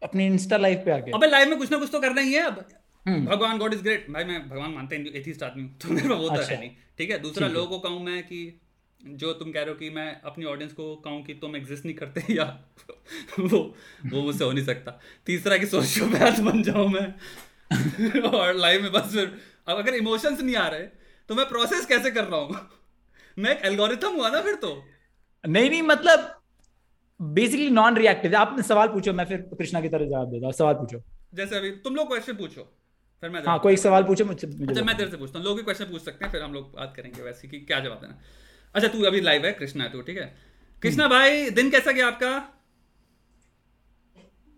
अपनी 0.03 0.25
इंस्टा 0.25 0.57
लाइव 0.57 0.81
पे 0.85 0.91
आके। 0.91 1.11
अबे 1.11 1.27
लाइव 1.27 1.49
में 1.49 1.57
कुछ 1.57 1.71
ना 1.71 1.77
कुछ 1.77 1.91
तो 1.91 1.99
करना 1.99 2.21
ही 2.21 2.33
है 2.33 2.41
अब। 2.41 2.65
हम्म। 3.05 3.25
भगवान 3.25 3.57
गॉड 3.57 3.73
इज़ 3.73 3.81
ग्रेट 3.83 4.09
भाई 4.11 4.23
मैं 4.23 4.49
भगवान 4.49 4.71
मानते 4.71 4.95
हैं 4.95 5.05
एथिस्ट 5.05 5.43
आदमी 5.43 5.63
हूँ 5.63 5.77
तो 5.81 5.89
मेरे 5.89 6.07
वो 6.07 6.29
तो 6.29 6.35
अच्छा। 6.35 6.53
है 6.53 6.59
नहीं। 6.59 6.69
ठीक 6.97 7.09
है 7.09 7.19
दूसरा 7.19 7.47
लोगों 7.47 7.67
को 7.67 7.79
कहूँ 7.79 8.03
मैं 8.03 8.23
कि 8.23 8.59
जो 9.01 9.33
तुम 9.33 9.51
कह 9.51 9.61
रहे 9.61 9.69
हो 9.69 9.75
कि 9.75 9.89
मैं 9.89 10.21
अपनी 10.21 10.45
ऑडियंस 10.45 10.73
को 10.73 10.95
कहूँ 10.95 11.23
कि 11.23 11.33
तुम 11.33 11.55
एग्जिस्ट 11.55 11.85
नहीं 11.85 11.95
करते 11.95 12.33
या 12.33 12.43
वो 13.39 13.57
वो 14.05 14.21
मुझसे 14.21 14.43
हो 14.43 14.51
नहीं 14.51 14.65
सकता। 14.65 14.99
तीसरा 15.25 15.57
कि 15.57 15.65
सोशियोपैथ 15.65 16.39
बन 16.39 16.63
जाऊँ 16.63 16.87
मैं। 16.89 17.13
और 18.29 18.53
लाइव 18.53 18.81
में 18.81 18.91
बस 18.91 19.11
फिर 19.13 19.31
अब 19.67 19.77
अगर 19.77 19.95
इमोशंस 19.95 20.41
नहीं 20.41 20.55
आ 20.55 20.67
रहे 20.67 20.87
तो 21.29 21.35
मैं 21.35 21.45
प्रोसेस 21.49 21.85
कैसे 21.85 22.11
कर 22.11 22.23
रहा 22.23 22.39
हूँ? 22.39 22.69
मैं 23.39 23.57
एक 23.57 23.65
एल्गोरिथम 23.65 24.15
हुआ 24.15 24.29
ना 24.29 24.41
फिर 24.41 24.55
तो। 24.55 24.83
नहीं 25.43 25.69
नहीं 25.69 25.81
मतलब 25.81 26.34
बेसिकली 27.19 27.69
नॉन 27.71 27.97
रिएक्टिव 27.97 28.35
आपने 28.35 28.63
सवाल 28.63 28.87
पूछो 28.87 29.13
मैं 29.13 29.25
फिर 29.25 29.41
कृष्णा 29.53 29.81
की 29.81 29.89
तरह 29.89 30.05
जवाब 30.05 30.31
देता 30.31 30.51
सवाल 30.53 30.73
पूछो। 30.75 31.01
जैसे 31.33 31.57
अभी 31.57 31.71
तुम 31.83 31.95
लोग 31.95 32.07
क्वेश्चन 32.07 32.35
पूछो 32.35 32.63
फिर 33.23 33.29
मैं 33.29 33.41
हाँ 33.43 33.57
कोई 33.59 33.77
सवाल 33.77 34.03
पूछो 34.03 34.25
मुझसे 34.25 34.47
अच्छा 34.47 34.81
मैं 34.81 34.97
तेरे 34.97 35.09
से 35.11 35.17
पूछता 35.17 35.39
हूँ। 35.39 35.45
लोग 35.45 35.57
भी 35.57 35.63
क्वेश्चन 35.63 35.85
पूछ 35.85 36.01
सकते 36.01 36.25
हैं 36.25 36.31
फिर 36.31 36.41
हम 36.41 36.53
लोग 36.53 36.73
बात 36.75 36.93
करेंगे 36.97 37.21
वैसे 37.21 37.47
कि 37.47 37.59
क्या 37.61 37.79
जवाब 37.79 38.01
देना। 38.01 38.19
अच्छा 38.75 38.87
तू 38.87 39.03
अभी 39.05 39.21
लाइव 39.21 39.45
है 39.45 39.51
कृष्णा 39.53 39.83
है 39.83 39.91
तू 39.91 40.01
ठीक 40.01 40.17
है? 40.17 40.33
कृष्णा 40.83 41.07
भाई 41.07 41.49
दिन 41.51 41.69
कैसा 41.71 41.91
गया 41.91 42.07
आपका? 42.07 42.31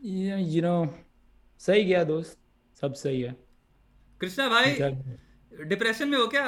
यू 0.01 0.61
नो 0.61 0.95
सही 1.61 1.83
गया 1.83 2.03
दोस्त 2.03 2.37
सब 2.81 2.93
सही 2.95 3.21
है। 3.21 3.35
कृष्णा 4.21 4.47
भाई 4.49 4.75
डिप्रेशन 5.65 6.07
में 6.07 6.17
हो 6.17 6.27
क्या? 6.27 6.47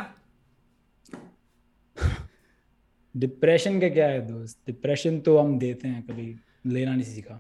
डिप्रेशन 3.16 3.80
का 3.82 3.90
क्या 3.90 4.08
है 4.08 4.20
दोस्त? 4.28 4.58
डिप्रेशन 4.68 5.20
तो 5.22 5.38
हम 5.38 5.58
देते 5.60 5.88
हैं 5.88 6.02
कभी 6.08 6.36
लेना 6.68 6.96
नहीं 6.96 7.04
सीखा। 7.06 7.36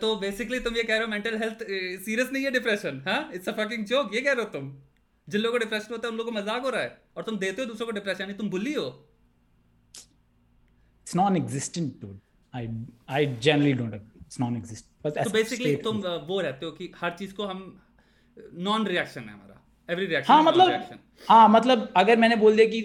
तो 0.00 0.14
बेसिकली 0.18 0.58
तुम 0.60 0.76
ये 0.76 0.82
कह 0.82 0.94
रहे 0.94 1.04
हो 1.04 1.10
मेंटल 1.10 1.36
हेल्थ 1.38 1.62
सीरियस 2.04 2.30
नहीं 2.32 2.44
है 2.44 2.50
डिप्रेशन 2.52 3.02
हाँ? 3.06 3.30
इट्स 3.34 3.48
अ 3.48 3.52
फकिंग 3.54 3.84
जोक 3.86 4.14
ये 4.14 4.20
कह 4.20 4.32
रहे 4.32 4.44
हो 4.44 4.50
तुम। 4.50 4.72
जिन 5.28 5.40
लोगों 5.40 5.58
को 5.58 5.64
डिप्रेशन 5.64 5.92
होता 5.92 6.06
है 6.06 6.12
उन 6.12 6.18
लोगों 6.18 6.32
को 6.32 6.38
मज़ाक 6.38 6.62
हो 6.62 6.70
रहा 6.70 6.82
है 6.82 6.98
और 7.16 7.22
तुम 7.22 7.38
देते 7.38 7.62
हो 7.62 7.68
दूसरों 7.68 7.86
को 7.86 7.92
डिप्रेशन 7.92 8.24
नहीं 8.24 8.36
तुम 8.36 8.50
बुली 8.50 8.72
हो। 8.74 8.86
It's 11.06 11.16
non 11.16 11.36
existent 11.36 11.92
dude 12.00 12.18
I 12.54 12.68
I 13.10 13.26
generally 13.38 13.72
don't 13.72 13.94
it's 13.94 14.40
non 14.40 14.56
exist 14.56 14.86
बस 15.04 15.12
तो 15.18 15.30
बेसिकली 15.30 15.74
तुम 15.84 16.02
वो 16.28 16.40
रहते 16.40 16.66
हो 16.66 16.72
कि 16.72 16.90
हर 16.96 17.16
चीज़ 17.18 17.34
को 17.34 17.46
हम 17.46 17.62
नॉन 18.68 18.86
रिएक्शन 18.86 19.20
है 19.20 19.32
हमारा। 19.32 19.60
एवरी 19.88 20.06
रिएक्शन 20.06 20.32
हाँ 20.32 20.42
मतलब 20.42 20.98
हाँ 21.28 21.48
मतलब 21.48 21.92
अगर 21.96 22.16
मैंने 22.18 22.36
बोल 22.36 22.56
दिया 22.56 22.66
कि 22.66 22.80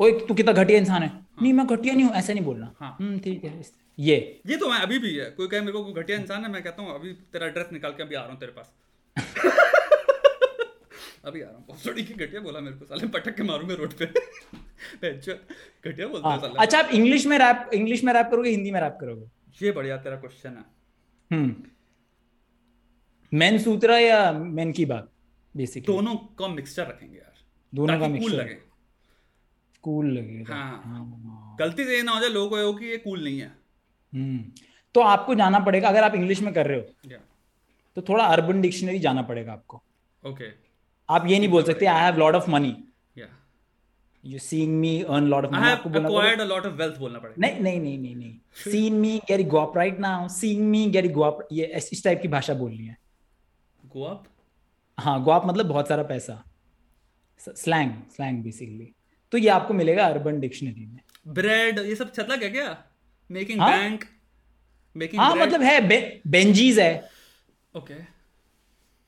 ओए 0.00 0.12
तू 0.28 0.34
कितना 0.34 0.52
घटिया 0.52 0.78
इंसान 0.78 1.02
है। 1.02 1.08
हाँ. 1.08 1.26
नहीं 1.42 1.52
मैं 1.52 1.66
घटिया 1.66 1.94
नहीं 1.94 2.04
हूँ 2.06 2.14
ऐसा 2.14 2.32
नहीं 2.32 2.44
बोलना। 2.44 2.74
हाँ. 2.80 2.96
हम्म 3.00 3.18
ठीक 3.18 3.44
है 3.44 3.62
ये। 3.98 4.40
ये 4.46 4.56
तो 4.56 4.70
मैं 4.70 4.78
अभी 4.78 4.98
भी 4.98 5.14
है 5.16 5.30
कोई 5.30 5.48
कहे 5.48 5.60
मेरे 5.60 5.72
को 5.72 5.92
घटिया 5.92 6.18
इंसान 6.18 6.44
है 6.44 6.50
मैं 6.50 6.62
कहता 6.62 6.82
हूँ 6.82 6.94
अभी 6.94 7.12
तेरा 7.32 7.46
एड्रेस 7.46 7.66
निकाल 7.72 7.92
के 7.92 8.02
अभी 8.02 8.14
आ 8.14 8.20
रहा 8.20 8.30
हूँ 8.30 8.38
तेरे 8.40 8.52
पास। 8.52 8.72
अभी 11.24 11.42
आ 11.42 11.46
रहा 11.46 11.56
हूँ। 11.56 11.76
सॉरी 11.78 12.04
की 12.04 12.14
घटिया 12.14 12.40
बोला 12.40 12.60
मेरे 12.60 12.76
को 12.76 12.84
साले 12.84 13.08
पटक 13.08 13.36
के 13.36 13.42
मारूँगा 13.42 13.74
रोड 13.74 13.92
पे। 13.92 14.06
घटिया 15.02 16.06
बोलता 16.08 16.28
है 16.28 16.32
हाँ, 16.32 16.40
साले। 16.40 16.58
अच्छा 16.58 16.78
आप 16.78 16.90
इंग्लिश 16.94 17.26
में 17.26 17.38
रैप 17.38 17.70
इंग्लिश 17.74 18.04
में 18.04 18.12
रैप 18.12 18.28
करोगे 18.30 18.50
हिंदी 18.50 18.70
में 18.70 18.80
रैप 18.80 18.98
करोगे? 19.00 19.26
ये 19.62 19.72
बढ़िया 19.72 19.96
तेरा 19.96 20.16
क्वेश्चन 20.16 20.50
है। 20.50 20.64
हम्म। 21.30 21.54
मेन 23.32 23.58
सूत्रा 23.58 23.98
या 23.98 24.32
मेन 24.32 24.72
की 24.72 24.84
बात 24.86 25.10
बेसिकली 25.54 25.94
दोनों 25.94 26.16
का 26.38 26.48
मिक्सचर 26.48 26.86
रखेंगे 26.86 27.18
यार। 27.18 27.32
दोनों 27.74 27.98
का 28.00 28.08
मिक्सचर 28.08 28.36
लगे। 28.36 28.58
कूल 29.84 30.06
लगे 30.12 30.44
हाँ, 30.48 30.82
हाँ। 30.84 31.56
गलती 31.60 31.84
से 31.84 31.96
ये 31.96 32.02
ना 32.02 32.12
हो 32.12 32.20
जाए 32.20 32.28
लोगों 32.30 32.62
को 32.62 32.78
कि 32.78 32.86
ये 32.86 32.96
कूल 32.98 33.24
नहीं 33.24 33.40
है। 33.40 33.50
हम्म। 34.12 34.44
तो 34.94 35.00
आपको 35.00 35.34
जाना 35.34 35.58
पड़ेगा 35.60 35.88
अगर 35.88 36.04
आप 36.04 36.14
इंग्लिश 36.14 36.40
में 36.42 36.52
कर 36.54 36.66
रहे 36.66 36.78
हो 36.78 37.18
तो 37.96 38.02
थोड़ा 38.02 38.24
अर्बन 38.26 38.60
डिक्शनरी 38.60 38.98
जाना 38.98 39.22
पड़ेगा 39.22 39.52
आपको। 39.52 39.82
ओके 40.24 40.50
आप 41.08 41.26
ये 41.26 41.38
नहीं 41.38 41.48
बोल 41.48 41.62
सकते 41.62 41.86
I 41.86 42.04
have 42.04 42.18
lot 42.18 42.34
of 42.34 42.50
money 42.50 42.76
you 44.24 44.38
seeing 44.38 44.78
me 44.80 44.90
earn 45.02 45.24
lot 45.26 45.44
of 45.44 45.52
money 45.52 45.70
आपको 45.70 45.90
acquired 45.90 46.40
a 46.40 46.48
lot 46.48 46.66
of 46.66 46.78
wealth 46.80 46.98
बोलना 46.98 47.18
पड़ेगा। 47.18 47.40
नहीं 47.40 47.60
नहीं 47.60 47.80
नहीं 47.80 47.98
नहीं 47.98 48.14
नहीं। 48.16 48.34
Seeing 48.64 48.98
me 49.00 49.16
get 49.28 49.46
go 49.48 49.58
up 49.58 49.76
right 49.76 49.98
now 50.00 50.28
seeing 50.28 50.62
me 50.70 50.84
get 50.90 51.10
go 51.12 51.22
up 51.22 51.46
ये 51.52 51.66
इस 51.92 52.02
टाइप 52.04 52.20
की 52.22 52.28
भाषा 52.28 52.54
बोलनी 52.54 52.86
है। 52.86 52.96
गो 53.86 54.04
अप 54.04 54.24
हाँ 54.98 55.22
गो 55.24 55.30
अप 55.30 55.46
मतलब 55.46 55.66
बहुत 55.66 55.88
सारा 55.88 56.02
पैसा। 56.02 56.42
स्लैंग 57.40 57.92
स्लैंग 58.16 58.42
बेसिकली 58.44 58.92
तो 59.32 59.38
ये 59.38 59.48
आपको 59.48 59.74
मिलेगा 59.74 60.06
अर्बन 60.06 60.40
डिक्शनरी 60.40 60.86
में। 60.86 61.00
ब्रेड 61.34 61.78
ये 61.78 61.94
सब 61.96 62.12
छतला 62.14 62.36
क्या? 62.36 62.48
क्या 62.48 62.76
मेकिंग 63.30 63.60
बैंक 63.60 64.04
मेकिंग 64.96 65.20
हाँ 65.22 65.34
मतलब 65.36 65.62
है 65.62 65.80
बे, 65.88 66.20
बेंजीज 66.26 66.78
है। 66.78 67.10
ओके 67.74 67.94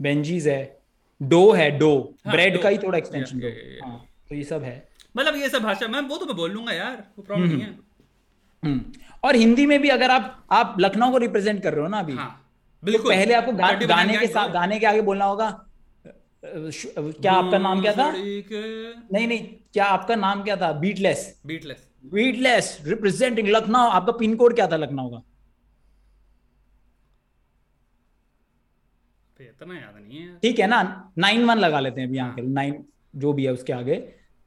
बेंजीज 0.01 0.49
है। 0.49 0.79
डो 1.21 1.51
है 1.53 1.71
डो 1.79 1.91
हाँ, 2.25 2.33
ब्रेड 2.33 2.61
का 2.63 2.69
ही 2.69 2.79
थोड़ा 2.79 2.99
एक्सटेंशन 2.99 3.41
दो 3.41 3.49
हाँ 3.87 4.05
तो 4.29 4.35
ये 4.35 4.45
सब 4.45 4.63
है। 4.63 4.77
मतलब 5.17 5.37
ये 5.37 5.49
सब 5.49 5.63
भाषा 5.63 5.89
मैं 5.89 6.01
वो 6.03 6.17
तो 6.17 6.27
मैं 6.27 6.37
बोल 6.37 6.51
लूँगा 6.51 6.73
यार 6.73 7.05
वो 7.19 7.23
प्रॉब्लम 7.25 7.47
नहीं 7.47 7.61
है। 7.61 7.69
हम्म, 7.69 8.73
हम्म। 8.73 9.03
और 9.25 9.37
हिंदी 9.37 9.67
में 9.67 9.81
भी 9.83 9.89
अगर 9.89 10.11
आप 10.11 10.47
आप 10.53 10.77
लखनऊ 10.81 11.11
को 11.11 11.19
रिप्रेजेंट 11.19 11.63
कर 11.63 11.73
रहे 11.73 11.83
हो 11.83 11.89
ना 11.89 11.99
अभी 11.99 12.13
हाँ, 12.15 12.51
बिल्कुल। 12.83 13.03
तो 13.03 13.09
पहले 13.11 13.35
आपको 13.35 13.53
गा, 13.53 13.73
गाने 13.73 14.17
के 14.19 14.27
साथ 14.27 14.49
गाने 14.53 14.79
के 14.79 14.87
आगे 14.87 15.01
बोलना 15.03 15.25
होगा 15.25 15.49
क्या 16.45 17.33
आपका 17.33 17.59
नाम 17.59 17.81
क्या 17.83 17.93
था? 17.93 18.11
नहीं 18.13 19.27
नहीं 19.29 19.47
क्या 19.73 19.85
आपका 19.87 20.15
नाम 20.17 20.43
क्या 20.45 20.57
था? 20.57 20.73
Beatless 20.75 21.41
Beatless 21.47 21.89
Beatless 22.13 22.79
representing 22.85 23.49
Lucknow. 23.49 23.89
आपका 23.91 24.13
पिन 24.13 24.37
कोड 24.37 24.55
क्या 24.55 24.67
था 24.69 24.77
लखनऊ 24.77 25.09
का? 25.11 25.23
इतना 29.41 29.75
याद 29.75 29.95
नहीं 29.97 30.19
है 30.19 30.39
ठीक 30.39 30.59
है 30.59 30.67
ना? 30.67 31.13
नाइन 31.19 31.45
वन 31.47 31.59
लगा 31.59 31.81
लेते 31.81 32.01
हैं 32.01 32.09
अभी 32.09 32.17
यहाँ 32.17 32.37
नाइन 32.41 32.85
जो 33.17 33.33
भी 33.33 33.45
है 33.45 33.53
उसके 33.53 33.73
आगे। 33.73 33.97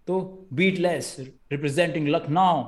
तो 0.07 0.47
बीटलेस 0.53 1.15
रिप्रेजेंटिंग 1.19 2.07
लखनऊ 2.07 2.63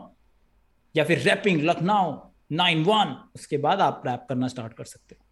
या 0.96 1.04
फिर 1.04 1.20
रैपिंग 1.20 1.62
लखनऊ 1.64 2.14
नाइन 2.52 2.84
वन। 2.84 3.16
उसके 3.36 3.58
बाद 3.58 3.82
आप 3.82 4.04
रैप 4.08 4.26
करना 4.30 4.48
स्टार्ट 4.48 4.74
कर 4.74 4.86
सकते 4.86 5.16
हो। 5.20 5.26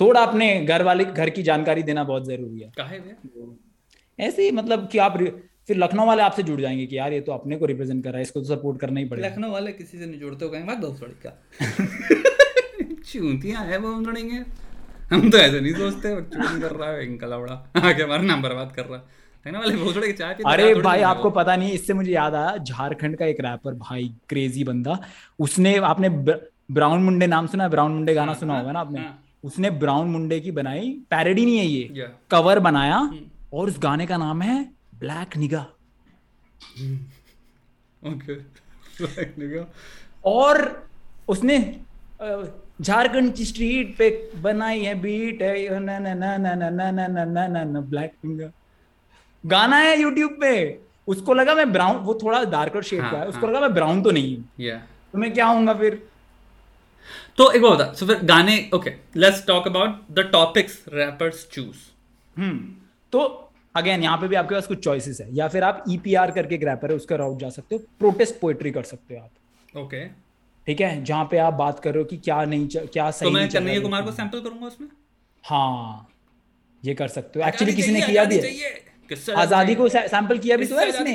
थोड़ा 0.00 0.20
अपने 0.20 0.64
घर 0.64 0.82
वाले 0.82 1.04
घर 1.04 1.30
की 1.30 1.42
जानकारी 1.42 1.82
देना 1.82 2.04
बहुत 2.04 2.26
ज़रूरी 2.26 2.60
है। 2.60 2.72
ऐसे 4.18 4.42
ही 4.42 4.50
मतलब 4.50 4.88
कि 4.88 4.98
आप 4.98 5.18
फिर 5.68 5.76
लखनऊ 5.76 6.06
वाले 6.06 6.22
आपसे 6.22 6.42
जुड़ 6.42 6.60
जाएँगे 6.60 6.86
कि 6.86 6.98
यार 6.98 7.12
ये 7.12 7.20
तो 7.20 7.32
अपने 7.32 7.56
को 7.56 7.66
रिप्रेजेंट 7.66 8.04
कर 8.04 8.10
रहा 8.10 8.18
है 8.18 8.22
इसको 8.22 8.40
तो 8.40 8.46
सपोर्ट 8.46 8.80
करना 8.80 9.00
ही 9.00 9.06
पड़ेगा। 9.08 9.28
लखनऊ 9.28 9.50
वाले 9.50 9.72
किसी 9.72 9.98
से 9.98 10.06
नहीं 10.06 10.20
जुड़ते 10.20 10.44
हो 10.44 10.50
कहेंगे 10.50 10.68
बात 10.68 10.78
बहुत 10.78 11.00
बड़ी 11.00 11.14
क्या 11.22 11.32
चूतियाँ 13.04 13.64
है 13.64 13.78
वो 13.78 13.92
उड़ेंगे 14.08 14.44
हम 15.10 15.30
तो 15.30 15.38
ऐसे 15.38 15.60
नहीं 15.60 15.72
सोचते 15.74 16.14
चूतिंग 16.22 16.62
कर 16.62 16.72
रहा 16.72 16.90
है 16.90 17.06
इनका 17.06 17.26
लवड़ा 17.26 17.54
आगे 17.76 18.02
हमारा 18.02 18.22
नाम 18.22 18.42
बर्बाद 18.42 18.72
कर 18.76 18.84
रहा। 18.84 19.00
है 19.46 19.52
वाले 19.52 20.12
अरे 20.44 20.74
भाई 20.74 21.00
आपको 21.00 21.30
पता 21.30 21.56
नहीं 21.56 21.72
इससे 21.72 21.94
मुझे 21.94 22.12
याद 22.12 22.34
आया 22.34 22.56
झारखंड 22.56 23.16
का 23.16 23.26
एक 23.26 23.40
रैपर 23.40 23.74
भाई 23.74 24.14
क्रेजी 24.28 24.64
बंदा 24.64 24.98
उसने 25.38 25.76
आपने 25.76 26.08
ब्राउन 26.08 27.02
मुंडे 27.02 27.26
नाम 27.26 27.46
सुना 27.46 27.68
ब्राउन 27.68 27.92
मुंडे 27.92 28.14
गाना 28.14 28.32
हाँ, 28.32 28.40
सुना 28.40 28.58
होगा 28.58 28.72
ना 28.72 28.80
आपने? 28.80 29.00
हाँ। 29.00 29.23
उसने 29.44 29.70
ब्राउन 29.76 30.08
मुंडे 30.08 30.38
की 30.40 30.50
बनाई 30.50 30.90
पैरडी 31.10 31.44
नहीं 31.44 31.58
है 31.58 31.64
ये 31.66 32.10
कवर 32.30 32.58
बनाया 32.58 32.96
हम्म। 32.96 33.58
और 33.58 33.68
उस 33.68 33.78
गाने 33.78 34.06
का 34.06 34.16
नाम 34.16 34.42
है 34.42 34.56
ब्लैक 34.94 35.36
निगा 35.36 35.66
और 40.26 40.60
उसने 41.28 41.58
झारखंड 42.80 43.34
की 43.34 43.44
स्ट्रीट 43.44 43.96
पे 43.98 44.08
बनाई 44.42 44.80
है 44.80 44.94
बीट 45.00 45.42
है 45.42 45.78
ना 45.80 45.98
ना 45.98 46.14
ना 46.14 46.36
ना 46.36 46.54
ना 46.54 46.70
ना 46.70 46.90
ना 46.90 47.06
ना 47.08 47.24
ना 47.26 47.46
ना 47.46 47.64
ना 47.64 47.80
ब्लैक 47.82 48.12
निगा 48.24 48.50
गाना 49.44 49.76
है 49.76 50.00
यूट्यूब 50.00 50.36
पे 50.40 50.54
उसको 51.08 51.34
लगा 51.34 51.54
मैं 51.54 51.72
ब्राउन 51.72 51.96
वो 51.98 52.18
थोड़ा 52.22 52.42
डार्कर 52.50 52.82
शेड 52.82 53.00
का 53.00 53.18
है 53.18 53.26
उसको 53.28 53.40
हाँ। 53.40 53.48
लगा 53.48 53.60
मैं 53.60 53.74
ब्राउन 53.74 54.02
तो 54.02 54.10
नहीं 54.10 54.36
हूँ 54.36 54.80
तो 55.12 55.18
मैं 55.18 55.32
क्या 55.34 55.46
हूँ 55.46 55.78
फिर 55.78 56.02
तो 57.38 57.50
एक 57.50 57.62
बात 57.62 57.72
बता 57.72 57.92
सो 57.92 58.06
फिर 58.06 58.18
गाने 58.24 58.58
okay 58.74 58.90
let's 59.16 59.44
talk 59.46 59.66
about 59.68 59.96
the 60.10 60.28
topics 60.32 60.84
rappers 60.94 61.46
choose 61.52 61.76
hmm 62.36 62.58
तो 63.12 63.20
अगेन 63.74 64.02
यहाँ 64.02 64.18
पे 64.18 64.28
भी 64.28 64.36
आपके 64.36 64.54
पास 64.54 64.66
कुछ 64.66 64.78
चॉइसेस 64.84 65.20
है। 65.20 65.26
या 65.34 65.48
फिर 65.48 65.64
आप 65.64 65.84
ईपीआर 65.90 66.30
e 66.30 66.34
करके 66.34 66.54
एक 66.54 66.64
रैपर 66.64 66.90
है 66.90 66.96
उसका 66.96 67.16
राउट 67.16 67.38
जा 67.40 67.48
सकते 67.50 67.74
हो 67.74 67.80
प्रोटेस्ट 67.98 68.38
पोएट्री 68.40 68.70
कर 68.70 68.82
सकते 68.84 69.14
हो 69.14 69.20
आप। 69.22 69.30
Okay 69.76 69.96
okay. 69.96 70.14
ठीक 70.66 70.80
है? 70.80 71.04
जहाँ 71.04 71.24
पे 71.30 71.38
आप 71.38 71.54
बात 71.54 71.80
कर 71.80 71.92
रहे 71.92 72.02
हो 72.02 72.04
कि 72.08 72.16
क्या 72.18 72.44
नहीं 72.44 72.66
च, 72.68 72.76
क्या 72.92 73.10
सही 73.10 73.28
तो 73.28 73.34
मैं 73.34 73.48
कन्हैया 73.50 73.80
कुमार 73.80 74.02
को 74.02 74.12
सैंपल 74.12 74.40
करूँगा 74.40 74.66
उसमें? 74.66 74.88
हाँ 75.44 76.08
ये 76.82 76.94
कर 76.94 77.08
सकते 77.08 77.40
हो। 77.40 77.46
एक्चुअली 77.48 77.72
किसी 77.72 77.92
ने 77.92 78.00
किया 78.02 78.24
भी 78.24 78.38
है। 78.38 79.34
आज़ादी 79.36 79.74
को 79.74 79.88
सैंपल 79.88 80.38
किया 80.38 80.56
भी 80.56 80.66
तो 80.66 80.78
है 80.78 80.88
इसने 80.88 81.14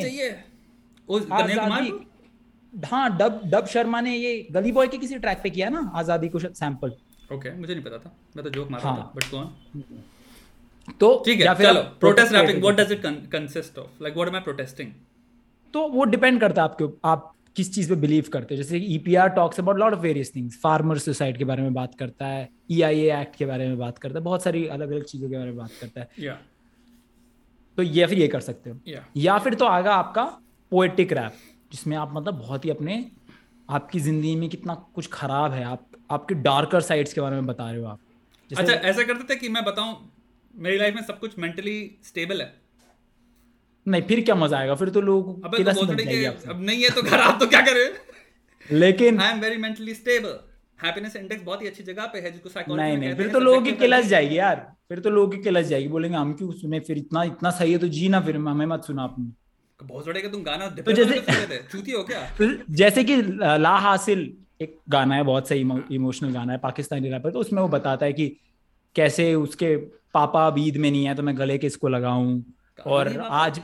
हाँ 2.74 3.18
डब 3.18 3.42
डब 3.46 3.66
शर्मा 3.68 4.02
ने 4.02 4.16
ये 4.16 4.48
गली 4.52 4.72
बॉय 4.72 4.88
के 4.88 4.98
किसी 4.98 5.18
ट्रैक 5.18 5.40
पे 5.44 5.50
किया 5.50 5.70
ना 5.70 5.92
आज़ादी 5.96 6.30
को 6.30 6.40
सैंपल 6.40 6.94
ओके 7.32 7.54
मुझे 7.56 7.74
नहीं 7.74 7.84
पता 7.84 7.98
था। 7.98 8.12
मैं 8.36 8.44
तो 8.44 8.50
जोक 8.50 8.70
मार 8.72 8.82
रहा 8.82 8.96
था 8.96 9.12
बट 9.16 9.24
कौन 9.32 10.94
तो 11.00 11.12
ठीक 11.26 11.42
है 11.42 11.56
चलो 11.56 11.82
protest 12.00 12.34
rapping 12.34 12.62
what 12.62 12.76
does 12.76 12.92
it 12.92 13.02
consist 13.32 13.78
of 13.80 14.04
like 14.04 14.16
what 14.16 14.28
am 14.28 14.36
I 14.36 14.42
protesting 14.42 14.92
तो 15.74 15.88
वो 15.90 16.04
डिपेंड 16.06 16.40
करता 16.42 16.62
है 16.62 16.70
आपके 16.70 16.86
आप 17.10 17.34
किस 17.56 17.74
चीज़ 17.76 17.90
पे 17.90 17.96
बिलीव 17.98 18.26
करते 18.34 18.56
हो। 18.56 18.58
जैसे 18.58 18.78
EPR 18.96 19.30
talks 19.30 19.60
about 19.60 19.78
lot 19.80 19.94
of 19.94 20.00
various 20.00 20.36
things 20.36 20.60
farmer 20.62 20.98
suicide 20.98 21.38
के 21.38 21.46
बारे 21.46 21.62
में 21.64 21.74
बात 21.74 21.96
करता 22.00 22.26
है 22.28 22.48
ईआईए 22.72 23.10
e 23.10 23.22
एक्ट 23.22 23.36
के 23.36 23.46
बारे 23.46 23.68
में 23.68 23.78
बात 23.78 23.98
करता 23.98 24.20
है 24.20 24.24
बहुत 24.26 24.44
सारी 24.44 24.66
अलग 24.68 24.92
अलग 24.92 25.04
चीज़ों 25.04 25.30
के 25.30 25.36
बारे 25.36 25.50
में 25.50 25.58
बात 25.58 25.72
करता 25.82 26.02
है। 26.02 26.08
Yeah. 26.20 26.38
तो 27.78 27.84
ये 27.84 28.06
फिर 28.06 28.20
ये 28.20 28.28
कर 28.28 28.40
सकते 28.42 28.70
हो। 28.70 28.76
Yeah. 28.88 29.04
या 29.18 29.38
फिर 29.38 29.54
तो 29.54 29.66
आगा 29.68 29.96
आपका 29.96 30.24
पोएटिक 30.72 31.14
रैप 31.14 31.34
जिसमें 31.72 31.96
आप 31.98 32.14
मतलब 32.14 32.34
बहुत 32.34 32.66
ही 32.66 32.70
अपने 32.70 33.06
आपकी 33.70 34.00
ज़िंदगी 34.00 34.36
में 34.36 34.50
कितना 34.50 34.74
कुछ 34.96 35.08
खराब 35.14 35.52
है 35.54 35.64
आप 35.64 35.86
आपके 36.12 36.36
डार्कर 36.36 36.82
साइड्स 36.82 37.14
के 37.14 37.22
बारे 37.22 37.36
में 37.36 37.46
बता 37.46 37.70
रहे 37.72 37.82
हो 37.82 37.88
आप। 37.88 38.00
अच्छा 38.52 38.74
ऐसा 38.74 39.04
करते 39.04 39.34
थे 39.34 39.40
कि 39.40 39.50
मैं 39.50 39.64
बताऊँ 39.66 39.96
मेरी 40.54 40.78
लाइफ 40.78 40.96
में 40.96 41.02
सब 41.02 41.20
कुछ 41.20 41.38
मेंटली 41.40 41.76
स्टेबल 42.04 42.42
है? 42.42 42.54
नहीं 43.86 44.02
फिर 44.02 44.22
क्या 44.22 44.36
मज़ा 44.36 44.58
आएगा? 44.58 44.76
फिर 44.76 44.90
तो 44.90 45.02
लोग 45.02 45.46
अबे 45.46 45.64
तो 45.64 45.86
अब 46.52 46.62
नहीं 46.62 46.84
है 46.84 46.90
तो 46.90 47.02
खराब 47.02 47.40
तो 47.40 47.48
क्या 47.48 47.62
करें 47.62 48.78
लेकिन 48.78 49.20
I 49.20 49.32
am 49.34 49.40
very 49.40 49.58
mentally 49.58 49.94
stable 49.94 50.40
happiness 50.80 51.16
index 51.16 51.44
बहुत 51.44 51.62
ही 51.62 51.68
अच्छी 51.68 51.84
जगह 51.84 52.06
पे 52.06 52.20
है 52.20 52.32
जिसको 52.32 52.50
साइकोलॉजी 52.50 52.84
नहीं 52.84 52.98
नहीं 52.98 53.16
फिर 53.16 53.30
तो 53.30 53.40
लोगों 53.40 53.62
की 53.62 53.72
किलस 53.72 54.06
जाएगी 54.06 54.38
यार। 54.38 54.56
फिर 54.90 55.00
तो 55.00 55.10
लोगों 55.10 55.30
की 55.30 55.38
किलस 55.44 55.66
जाएगी 55.68 55.88
बोलेंगे 55.88 56.18
हम 56.18 56.34
क्यों 56.34 56.52
सुने? 56.52 56.80
फिर 56.80 56.98
इतना 56.98 57.24
इतना 57.24 57.52
सही 57.52 57.72
है 57.72 57.78
तो 57.78 57.88
जी 57.88 58.10
ना 58.10 58.22
फिर 58.22 58.36
हमें 58.38 58.66
मत 58.66 58.84
सुना 58.84 59.04
आपने 59.04 59.32
बहुत 59.84 60.06
बड़े 60.08 60.22
का 60.22 60.30
तुम 60.30 60.44
गाना 60.44 60.68
तो 60.68 60.92
जैसे 60.92 61.20
चूती 61.72 61.92
हो 61.92 62.04
क्या? 62.04 62.22
जैसे 62.70 63.04
कि 63.04 63.16
ला 63.60 63.76
हासिल 63.78 64.34
एक 64.62 64.78
गाना 64.90 65.16
है 65.16 65.24
बहुत 65.24 65.48
सही 65.48 65.62
इमोशनल 65.96 66.32
गाना 66.34 66.54
है 66.54 66.58
पाकिस्तानी 66.60 67.10
रैपर 67.10 67.32
तो 67.32 67.40
उसमें 67.40 67.62
वो 67.62 67.68
बताता 67.68 68.06
है 68.06 68.14
कि 68.14 68.28
कैसे 68.96 69.34
उसके 69.36 69.76
पापा 70.14 70.46
अब 70.48 70.56
ईद 70.60 70.78
में 70.78 70.90
नहीं 70.92 71.06
है 71.06 71.16
तो 71.16 71.24
मैं 71.24 71.38
गले 71.38 71.58
किसको 71.58 71.88
लगाऊँ? 71.88 72.44
और 72.86 73.18
आज 73.20 73.62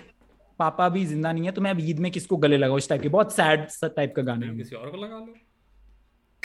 पापा 0.60 0.90
भी 0.90 1.06
ज़िंदा 1.06 1.32
नहीं 1.32 1.46
है 1.46 1.52
तो 1.52 1.62
मैं 1.62 1.72
अब 1.72 1.78
ईद 1.82 2.00
में 2.00 2.12
किसको 2.12 2.38
गले 2.38 2.58
लगाऊँ? 2.58 2.78
इस 2.78 2.90
टाइप 2.90 3.02
के 3.02 3.10
बहुत 3.10 3.36
सैड 3.36 3.68
टाइप 3.86 4.14
का 4.16 4.22
गाना 4.22 4.46
है 4.46 4.58
किसी 4.58 4.76
और 4.76 4.90
को 4.90 4.98
लगा 4.98 5.18
लो। 5.18 5.34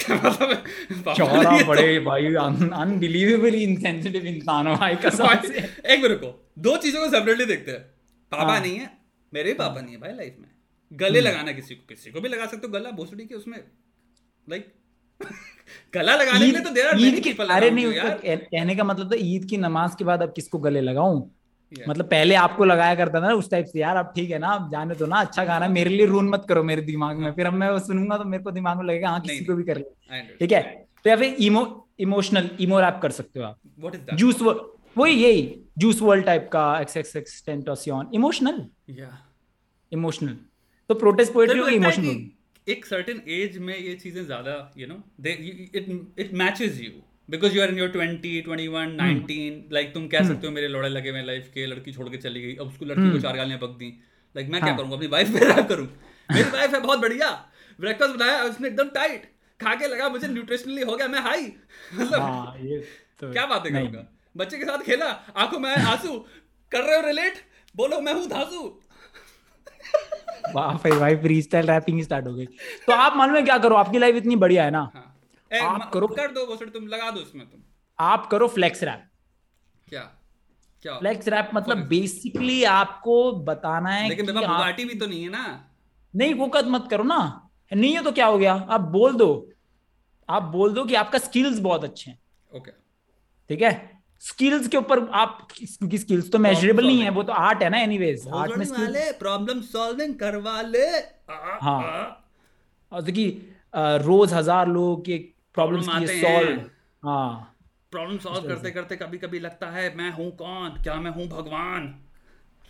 चौड़ा 1.15 1.63
बड़े 1.67 1.99
भाई 2.01 2.35
अनबिलीवेबली 2.35 3.63
इनसेंसिटिव 3.65 4.27
इंसान 4.27 4.67
हो 4.67 4.75
भाई 4.77 4.95
कसम 4.97 5.27
से। 5.47 5.59
एक 5.95 6.03
मिनट 6.03 6.21
को 6.21 6.31
दो 6.59 6.77
चीज़ों 6.77 7.01
को 7.01 7.11
सेपरेटली 7.11 7.45
देखते 7.45 7.71
हैं। 7.71 7.81
पापा 8.33 8.53
हाँ। 8.53 8.61
नहीं 8.61 8.77
है 8.77 9.00
मेरे 9.35 9.49
भी 9.49 9.55
पापा 9.55 9.81
नहीं 9.81 9.95
है 9.95 10.01
भाई 10.01 10.13
लाइफ 10.13 10.37
में। 10.41 10.49
गले 10.93 11.19
हम्म। 11.19 11.31
लगाना 11.31 11.53
किसी 11.53 11.75
को 11.75 11.87
किसी 11.89 12.11
को 12.11 12.21
भी 12.21 12.29
लगा 12.29 12.47
सकते 12.47 12.67
हो 12.67 12.73
गला 12.73 12.91
भोसड़ी 12.91 13.27
के 13.27 13.35
उसमें 13.35 13.59
लाइक 14.49 14.73
गला 15.95 16.17
लगाने 16.17 16.47
के 16.47 16.53
लिए 16.53 16.61
तो 16.61 16.71
देर 16.71 16.91
ईद 16.99 17.21
की 17.25 17.33
अरे 17.33 17.71
नहीं 17.71 17.93
कहने 18.37 18.77
का 18.77 18.85
मतलब 18.85 19.11
तो 19.11 19.17
ईद 19.17 19.45
की 19.45 19.57
नमाज़ 19.57 19.97
के 19.97 20.05
बाद 20.05 20.23
अब 20.23 20.33
किसको 20.33 20.59
गले 20.59 20.81
लगाऊँ? 20.81 21.31
Yeah. 21.73 21.89
मतलब 21.89 22.05
पहले 22.05 22.35
आपको 22.35 22.65
लगाया 22.65 22.95
करता 22.95 23.21
था 23.21 23.29
ना 23.29 23.35
उस 23.35 23.51
टाइप 23.51 23.67
से 23.67 23.81
यार 23.81 23.97
अब 23.97 24.13
ठीक 24.17 24.31
है 24.31 24.39
ना 24.39 24.49
अब 24.49 24.71
जाने 24.71 24.95
तो 24.95 25.07
ना 25.07 25.17
अच्छा 25.17 25.45
गाना 25.45 25.69
मेरे 25.69 25.91
लिए 25.91 26.07
रून 26.07 26.29
मत 26.29 26.47
करो 26.49 26.63
मेरे 26.63 26.83
दिमाग 26.83 27.17
में। 27.17 27.33
फिर 27.33 27.47
अब 27.47 27.53
मैं 27.53 27.71
वो 27.71 27.79
सुनूँगा 27.79 28.19
तो 28.19 28.25
मेरे 28.25 28.43
को 28.43 28.51
दिमाग 28.51 28.77
में 28.77 28.85
लगेगा 28.85 29.09
हाँ 29.09 29.21
किसी 29.21 29.45
को 29.45 29.55
भी 29.55 29.63
कर 29.63 29.79
ले। 29.79 30.21
ठीक 30.41 30.53
है? 30.53 30.63
तो 31.05 31.11
या 31.11 31.17
फिर 31.17 31.37
इमो 31.41 31.89
इमोशनल 32.01 32.51
इमो 32.61 32.81
रैप 32.81 32.99
कर 33.03 33.11
सकते 33.11 33.41
हो 33.41 33.47
आप। 33.47 33.59
जूस 34.15 34.43
वही 34.97 35.15
यही 35.15 35.63
जूस 35.79 36.03
वर्ल्ड 36.03 36.27
टाइप 36.27 36.51
का 36.53 36.81
एक्स 36.81 36.97
एक्स 36.97 37.17
एक्सटेंटोसियन 37.17 38.11
इमोशनल 38.15 38.67
या 38.91 39.33
इमोशनल 39.93 40.39
तो 40.89 40.95
प्रोटेस्ट 40.95 41.33
पोएट्री 41.33 41.75
इमोशनल 41.75 42.29
एक 42.73 42.87
सर्टेन 42.87 43.23
एज 43.29 43.59
में 43.59 43.79
ये 43.79 43.95
चीज़ें 43.95 44.27
ज़्यादा 44.27 44.75
you 44.79 44.87
know 44.87 45.03
they 45.21 45.31
it 45.75 46.13
it 46.19 46.35
matches 46.35 46.81
you 46.81 46.91
because 47.31 47.57
you 47.57 47.63
are 47.63 47.69
in 47.69 47.79
your 47.79 47.89
twenty 47.89 48.41
twenty 48.41 48.69
one 48.69 48.89
nineteen 48.91 49.69
like 49.73 49.95
तुम 49.95 50.09
कह 50.09 50.19
hmm. 50.19 50.29
सकते 50.29 50.47
हो 50.47 50.53
मेरे 50.53 50.69
लड़ाई 50.69 50.91
लगे 50.91 51.11
हुए 51.11 51.23
लाइफ 51.23 51.51
के 51.55 51.67
लड़की 51.67 51.93
छोड़ 51.93 52.09
के 52.09 52.17
चली 52.17 52.43
गई 52.43 52.57
अब 52.57 52.67
उसको 52.67 52.85
लड़की 52.85 53.03
को 53.03 53.13
hmm. 53.13 53.23
चार 53.23 53.37
गालियाँ 53.37 53.59
पक 53.59 53.69
दी। 53.69 54.01
लाइक 54.37 54.49
मैं 54.49 54.61
क्या 54.61 54.69
हाँ। 54.69 54.79
करूँगा 54.79 54.97
अपनी 54.97 55.07
वाइफ 55.07 55.31
पे 55.31 55.39
रैप 55.39 55.69
करूँ? 55.69 55.87
मेरी 56.33 56.51
वाइफ 56.51 56.75
है 56.75 56.81
बहुत 56.81 56.99
बढ़िया। 56.99 57.51
ब्रेकफास्ट 57.81 58.15
बनाया 58.15 58.43
उसने 58.43 58.69
एकदम 58.69 58.89
टाइट 58.89 59.23
खा 59.61 59.75
के 59.75 59.87
लगा 59.87 60.09
मुझे 60.09 60.29
न्यूट्रिशनली 60.29 60.83
हो 60.83 60.97
गया 60.97 61.09
मैं 61.09 61.21
हाई 61.21 61.53
मतलब 61.95 62.21
हाँ, 62.21 62.57
तो 63.21 63.33
क्या 63.33 63.47
बातें 63.47 63.73
करूँगा? 63.73 64.20
बच्चे 64.37 64.59
के 64.59 64.65
साथ 64.65 64.79
खेला 64.79 65.07
आँखों 65.37 65.59
में 65.59 65.71
आँसू। 65.71 66.19
कर 66.73 66.83
रहे 66.83 66.97
हो 66.97 67.07
रिलेट 67.07 67.45
बोलो 67.77 68.01
मैं 68.01 68.13
हूँ 68.15 68.27
धासू। 68.29 68.63
वाह 70.55 70.73
भाई 70.75 70.93
भाई 70.93 71.17
फ्री 71.17 71.41
स्टाइल 71.43 71.67
रैपिंग 71.67 72.03
स्टार्ट 72.03 72.27
हो 72.27 72.35
गई। 72.35 72.47
तो 72.87 72.93
आप 72.93 73.17
मालूम 73.17 73.37
है 73.37 73.43
क्या 73.43 73.59
करो? 73.59 73.77
आपकी 73.77 73.99
लाइफ 73.99 74.17
इतनी 74.17 74.37
बढ़िया 74.37 74.65
है 74.65 74.71
ना? 74.71 74.91
हाँ. 74.95 75.07
ए, 75.51 75.59
आप 75.59 75.91
करो 75.93 76.07
कर 76.07 76.33
दो 76.33 76.47
वो 76.47 76.57
तुम 76.57 76.87
लगा 76.87 77.11
दो 77.11 77.21
उसमें 77.21 77.51
तुम। 77.51 77.61
आप 77.99 78.27
करो 78.27 78.49
फ्लेक्स 78.49 78.83
रैप 78.83 79.05
क्या? 79.89 80.01
क्या? 80.83 80.99
फ्लेक्स 80.99 81.29
रैप 81.29 81.51
मतलब 81.55 81.79
बेसिकली 81.87 82.63
आपको 82.65 83.33
बताना 83.33 83.91
है 83.91 84.09
लेकिन 84.09 84.27
मेरे 84.27 84.47
पास 84.47 84.75
भी 84.79 84.95
तो 84.95 85.07
नहीं 85.07 85.23
है 85.23 85.31
ना? 85.31 85.67
नहीं 86.15 86.35
वो 86.35 86.47
कद 86.47 86.67
मत 86.67 86.89
करो 86.91 87.05
ना। 87.05 87.51
नहीं 87.73 87.95
है 87.95 88.03
तो 88.03 88.13
क्या 88.13 88.27
हो 88.27 88.39
गया? 88.39 88.55
आप 88.55 88.81
बोल 88.81 89.15
दो। 89.15 89.49
आप 90.29 90.43
बोल 90.43 90.73
दो 90.75 90.85
कि 90.85 90.95
आपका 90.95 91.19
स्किल्स 91.19 91.59
बहुत 91.59 91.85
अच्छे 91.85 92.11
हैं। 92.11 92.19
ओके 92.53 92.71
ठीक 93.51 93.63
है? 93.63 93.90
स्किल्स 94.23 94.67
के 94.69 94.77
ऊपर 94.77 94.99
आप 95.15 95.47
क्योंकि 95.53 95.99
स्किल्स 95.99 96.31
तो 96.31 96.39
मेजरेबल 96.39 96.87
नहीं 96.87 97.03
है 97.03 97.11
वो 97.11 97.23
तो 97.23 97.33
आर्ट 97.33 97.63
है 97.63 97.69
ना 97.71 97.79
एनीवेज 97.81 98.27
आर्ट 98.35 98.57
में 98.57 98.65
स्किल्स 98.65 99.13
प्रॉब्लम 99.19 99.61
सॉल्विंग 99.69 100.15
करवा 100.15 100.61
ले। 100.63 100.87
हाँ। 101.29 102.27
और 102.93 103.03
देखिए 103.03 103.31
रोज 104.05 104.33
हज़ार 104.33 104.69
लोगों 104.69 104.97
के 104.99 105.17
प्रॉब्लम्स 105.55 105.89
की 105.89 106.21
सॉल्व 106.21 106.61
हाँ। 107.03 107.57
प्रॉब्लम 107.93 108.19
सॉल्व 108.19 108.49
करते 108.49 108.71
करते 108.71 108.97
कभी 108.97 109.19
कभी 109.19 109.39
लगता 109.39 109.71
है 109.71 109.95
मैं 109.97 110.11
हूँ 110.13 110.31
कौन? 110.37 110.69
क्या 110.83 110.95
मैं 110.97 111.11
हूँ 111.11 111.27
भगवान? 111.29 111.95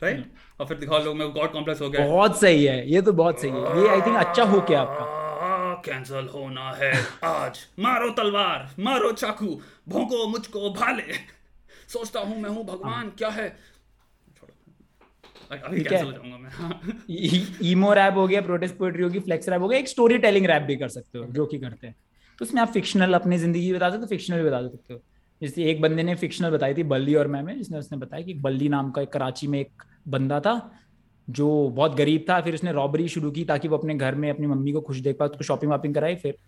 राइट 0.03 0.17
हम्म। 0.17 0.61
और 0.61 0.67
फिर 0.67 0.79
दिखाओ 0.79 1.03
लोग 1.05 1.17
में 1.17 1.33
गॉड 1.33 1.53
कॉम्प्लेक्स 1.53 1.81
हो 1.83 1.89
गया। 1.91 2.07
बहुत 2.09 2.41
सही 2.41 2.65
है 2.65 2.91
ये 2.91 3.03
तो 3.03 3.13
बहुत 3.15 3.41
सही 3.41 3.51
है। 3.51 3.83
ये 3.83 3.89
आई 3.89 4.01
थिंक 4.01 4.17
अच्छा 4.19 4.45
हो 4.45 4.61
क्या 4.63 4.81
आपका? 4.81 5.83
कैंसल 5.85 6.29
होना 6.29 6.71
है 6.77 6.93
आज। 7.25 7.59
मारो 7.81 8.11
तलवार 8.15 8.71
मारो 8.81 9.13
चाकू 9.15 9.61
भोंको 9.89 10.27
मुझको 10.29 10.71
भाले। 10.73 11.40
सोचता 11.93 12.21
हूँ 12.21 12.41
मैं 12.41 12.51
हूँ 12.51 12.65
भगवान 12.67 12.93
हाँ। 12.93 13.11
क्या 13.11 13.29
है? 13.29 13.57
अभी 15.53 15.85
कैंसिल 15.85 16.13
जाऊँगा 16.13 16.39
मैं? 16.39 17.57
ईमो 17.71 17.93
रैप 17.93 18.15
हो 18.15 18.27
गया 18.29 18.41
प्रोटेस्ट 18.41 18.77
पोएट्री 18.77 19.03
होगी 19.03 19.21
फ्लेक्स 19.21 19.49
रैप 19.49 19.63
हो 19.63 19.69
गया 19.69 19.79
एक 19.79 19.89
स्टोरी 19.89 20.19
टेलिंग 20.19 20.47
रैप 20.47 20.63
भी 20.63 20.77
कर 20.77 20.89
सकते 20.89 21.19
हो 21.19 21.25
जो 21.25 21.47
कि 21.47 21.59
करते 21.59 21.87
हैं। 21.87 21.97
तो 22.39 22.45
उसमें 22.45 22.63
आप 22.63 22.69
फिक्शनल 22.69 23.15
अपनी 23.15 23.39
ज़िंदगी 23.39 23.73
बता 23.73 23.91
सकते 23.91 24.01
हो 24.01 24.07
फिक्शनल 24.07 24.47
बता 24.47 24.63
सकते 24.63 24.95
हो। 24.95 25.01
जैसे 25.43 25.65
एक 25.65 25.81
बंदे 25.81 26.03
ने 26.03 26.15
फिक्शनल 26.15 26.51
बताई 26.51 26.75
थी 26.75 26.83
बल्ली 26.83 27.15
और 27.15 27.27
मैं 27.27 27.43
में 27.43 27.59
जिसने 27.59 27.79
उसने 27.79 27.99
बताया 27.99 28.23
कि 28.23 28.35
बल्ली 28.35 28.69
नाम 28.69 28.91
का 28.91 29.03
एक 29.03 29.09
कराची 29.09 29.47
में 29.47 29.61
एक 29.61 29.83
बंदा 30.09 30.41
था 30.41 30.73
जो 31.31 31.69
बहुत 31.69 31.95
गरीब 31.95 32.25
था 32.29 32.41
फिर 32.41 32.55
उसने 32.55 32.73
रॉबरी 32.73 33.09
शुरू 33.09 33.31
की 33.31 33.45
ताकि 33.45 33.69
वो 33.69 33.77
अपने 33.77 33.95
घर 33.95 34.15
में 34.15 34.31
अपनी 34.31 34.47
मम्मी 34.47 34.73
को 34.73 34.81
खुश 34.81 34.97
देख 34.99 35.19
पाए 35.19 35.29
उसको 35.29 35.45
शॉपिंग 35.45 35.73
वॉपिंग 35.73 35.95
कराई 35.95 36.15
फिर 36.15 36.39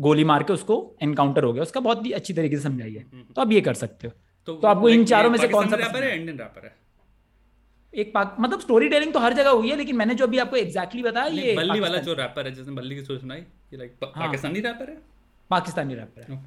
गोली 0.00 0.24
मार 0.24 0.42
के 0.42 0.52
उसको 0.52 0.96
एनकाउंटर 1.02 1.44
हो 1.44 1.52
गया। 1.52 1.62
उसका 1.62 1.80
बहुत 1.80 2.06
ही 2.06 2.12
अच्छी 2.12 2.34
तरीके 2.34 2.56
से 2.56 2.62
समझाई 2.62 2.94
है। 2.94 3.02
हम्म। 3.02 3.22
तो 3.22 3.42
आप 3.42 3.52
ये 3.52 3.60
कर 3.60 3.74
सकते 3.74 4.08
हो। 4.08 4.12
तो, 4.46 4.54
तो 4.54 4.68
आपको 4.68 4.88
इन 4.88 5.04
चारों 5.04 5.30
में 5.30 5.38
से 5.38 5.48
कौन 5.48 5.68
सा 5.70 5.76
रैपर 5.76 6.04
है 6.04 6.16
इंडियन 6.18 6.38
रैपर 6.38 6.64
है। 6.66 6.76
एक 7.94 8.12
पाक 8.14 8.36
मतलब 8.40 8.60
स्टोरी 8.60 8.88
टेलिंग 8.88 9.12
तो 9.12 9.18
हर 9.18 9.32
जगह 9.34 9.50
हुई 9.50 9.70
है 9.70 9.76
लेकिन 9.76 9.96
मैंने 9.96 10.14
जो 10.14 10.26
अभी 10.26 10.38
आपको 10.38 10.56
एग्जैक्टली 10.56 11.00
exactly 11.02 11.20
बताया 11.20 11.42
ये 11.42 11.54
बल्ली 11.56 11.80
वाला 11.80 11.98
जो 11.98 12.14
रैपर 12.14 12.46
है 12.46 12.52
जिसने 12.54 12.74
बल्ली 12.74 12.94
की 12.94 13.04
स्टोरी 13.04 13.20
सुनाई 13.20 13.38
ये 13.38 13.76
लाइक 13.76 13.96
पा, 14.00 14.12
हाँ, 14.16 14.26
पाकिस्तानी 14.26 14.60
रैपर 14.60 14.90
है? 14.90 14.98
पाकिस्तानी 15.50 15.94
रैपर 15.94 16.32
है। 16.32 16.38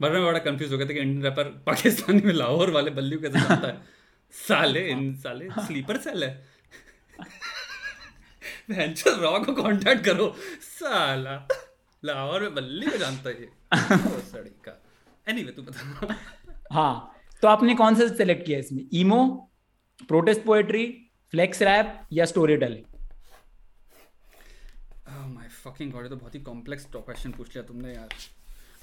बट 0.00 0.12
मैं 0.12 0.24
बड़ा 0.24 0.38
कंफ्यूज 0.38 0.72
हो 0.72 0.78
गया 0.78 0.86
था 0.86 0.92
कि 0.92 0.98
इंडियन 0.98 1.22
रैपर 1.22 1.44
पाकिस्तानी 1.44 2.20
में 2.24 2.32
लाहौर 2.32 2.70
वाले 2.70 2.90
बल्ली 2.90 3.16
को 3.16 3.22
कैसे 3.22 3.40
जानता 3.40 3.68
है? 3.68 3.82
साले 4.32 4.88
इन 4.88 5.14
साले 5.16 5.48
स्लीपर 5.50 5.96
सेल 5.96 6.24
है। 6.24 6.46
वेंचर 8.70 9.10
रॉ 9.10 9.38
को 9.38 9.52
कांटेक्ट 9.52 10.04
करो। 10.04 10.36
साला 10.60 11.48
लाहौर 12.04 12.40
में 12.40 12.54
बल्ली 12.54 12.86
को 12.86 12.96
जानता 12.96 13.30
है 13.30 13.46
सड़ी 14.20 14.50
का। 14.50 14.82
एनीवे 15.28 15.52
तू 15.52 15.62
बता। 15.62 16.16
हाँ 16.70 17.14
तो 17.42 17.48
आपने 17.48 17.74
कौन 17.74 17.94
सा 17.94 18.06
सिलेक्ट 18.08 18.46
किया 18.46 18.58
इसमें? 18.58 18.84
Emo 18.94 19.24
protest 20.08 20.42
poetry 20.44 20.86
flex 21.32 21.62
rap 21.62 22.06
या 22.12 22.24
story 22.24 22.56
telling 22.56 22.84
my 25.28 25.48
fucking 25.64 25.92
God 25.92 26.02
ये 26.02 26.08
तो 26.08 26.16
बहुत 26.16 26.34
ही 26.34 26.40
कॉम्प्लेक्स 26.40 26.84
क्वेश्चन 26.92 27.30
पूछ 27.32 27.48
लिया 27.48 27.62
तुमने 27.66 27.92
यार। 27.94 28.08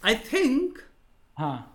आई 0.03 0.15
थिंक 0.33 0.79
हाँ। 1.37 1.71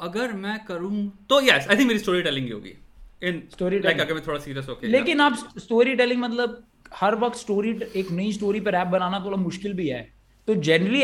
अगर 0.00 0.32
मैं 0.32 0.58
करूँ 0.64 1.06
तो 1.30 1.40
यस 1.42 1.68
आई 1.68 1.76
थिंक 1.76 1.86
मेरी 1.88 1.98
स्टोरी 1.98 2.22
टेलिंग 2.22 2.46
ही 2.46 2.52
होगी। 2.52 2.74
इन 3.22 3.42
स्टोरी 3.52 3.78
लाइक 3.78 4.00
अगर 4.00 4.14
मैं 4.14 4.26
थोड़ा 4.26 4.38
सीरियस 4.38 4.68
होके 4.68 4.86
लेकिन 4.86 5.20
आप 5.20 5.34
स्टोरी 5.58 5.94
टेलिंग 5.96 6.20
मतलब 6.20 6.62
हर 6.94 7.14
वक्त 7.14 7.36
स्टोरी 7.36 7.70
एक 7.96 8.10
नई 8.10 8.32
स्टोरी 8.32 8.60
पर 8.60 8.72
रैप 8.72 8.86
बनाना 8.88 9.20
थोड़ा 9.24 9.36
मुश्किल 9.38 9.74
भी 9.74 9.88
है। 9.88 10.02
तो 10.48 10.54
जनरली 10.54 11.02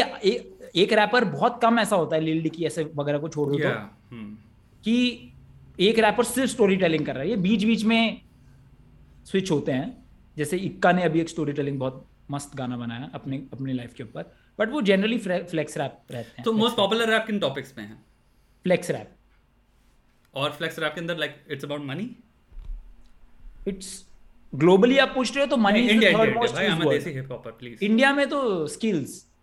एक, 0.77 0.93
रैपर 0.93 1.25
बहुत 1.25 1.59
कम 1.63 1.79
ऐसा 1.79 1.97
होता 1.97 2.17
है 2.17 2.23
लील्ड 2.23 2.49
की 2.49 2.65
ऐसे 2.65 2.85
वगैरह 2.95 3.19
को 3.19 3.29
छोड़ 3.29 3.53
दो 3.53 3.59
तो 3.59 3.69
hmm. 3.69 4.37
कि 4.85 5.33
एक 5.81 5.99
रैपर 5.99 6.25
सिर्फ़ 6.25 6.51
स्टोरी 6.51 6.77
टेलिंग 6.77 7.07
कर 7.07 7.15
रहा 7.15 7.23
है। 7.23 7.31
ये 7.31 7.37
बीच 7.37 7.65
बीच 7.65 7.85
में 7.85 8.21
स्विच 9.25 9.51
होते 9.51 9.73
हैं। 9.73 10.07
जैसे 10.37 10.57
इक्का 10.57 10.93
ने 10.93 11.03
अभी 11.03 11.21
एक 11.21 11.29
स्टोरी 11.29 11.53
टेलिंग 11.53 11.79
बहुत 11.79 12.09
मस्त 12.31 12.57
गाना 12.57 12.77
बनाया 12.77 13.11
अपने 13.15 13.47
अपनी 13.53 13.73
लाइफ 13.73 13.95
के 13.95 14.03
ऊपर। 14.03 14.35
बट 14.59 14.71
वो 14.71 14.83
जनरली 14.83 15.19
फ्लेक्स 15.19 15.79
रैप 15.79 15.99
रहते 16.11 16.33
हैं। 16.37 16.45
तो 16.45 16.53
मोस्ट 16.53 16.77
पॉपुलर 16.77 17.11
रैप 17.11 17.25
किन 17.27 17.39
टॉपिक्स 17.39 17.73
पे 17.73 17.83
हैं? 17.83 18.05
फ्लेक्स 18.63 18.91
रैप 18.91 19.11
और 20.35 20.53
फ्लेक्स 20.53 20.79
रैप 20.79 20.95
के 20.95 21.01
अंदर 21.01 21.19
like 21.19 21.37
it's 21.51 21.65
about 21.65 21.81
money 21.81 22.17
it's 23.69 24.09
globally 24.55 24.99
आप 24.99 25.13
पूछ 25.15 25.37
रहे 25.37 25.45
हो 25.45 25.51
तो 25.51 25.57
मनी 25.57 25.81
इंडिया 27.83 28.15
में 28.15 28.29
तो 28.29 28.67
skills 28.67 29.36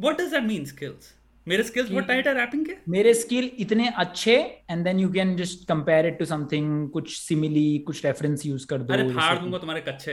what 0.00 0.20
does 0.20 0.30
that 0.30 0.42
mean 0.42 0.64
skills 0.66 1.12
मेरे 1.46 1.62
स्किल्स 1.62 1.90
बहुत 1.90 2.06
टाइट 2.06 2.26
है 2.26 2.34
रैपिंग 2.34 2.64
के? 2.66 2.74
मेरे 2.88 3.14
स्किल 3.14 3.50
इतने 3.58 3.88
अच्छे 3.98 4.34
and 4.70 4.84
then 4.84 5.00
you 5.00 5.08
can 5.12 5.36
just 5.36 5.66
compare 5.68 6.06
it 6.06 6.18
to 6.18 6.24
something 6.24 6.88
कुछ 6.90 7.16
सिमिली 7.18 7.78
कुछ 7.86 8.04
रेफरेंस 8.04 8.46
यूज़ 8.46 8.66
कर 8.66 8.78
दो 8.78 8.92
अरे 8.94 9.08
फाड़ 9.14 9.38
दूँगा 9.38 9.58
तुम्हारे 9.58 9.80
कच्चे। 9.88 10.12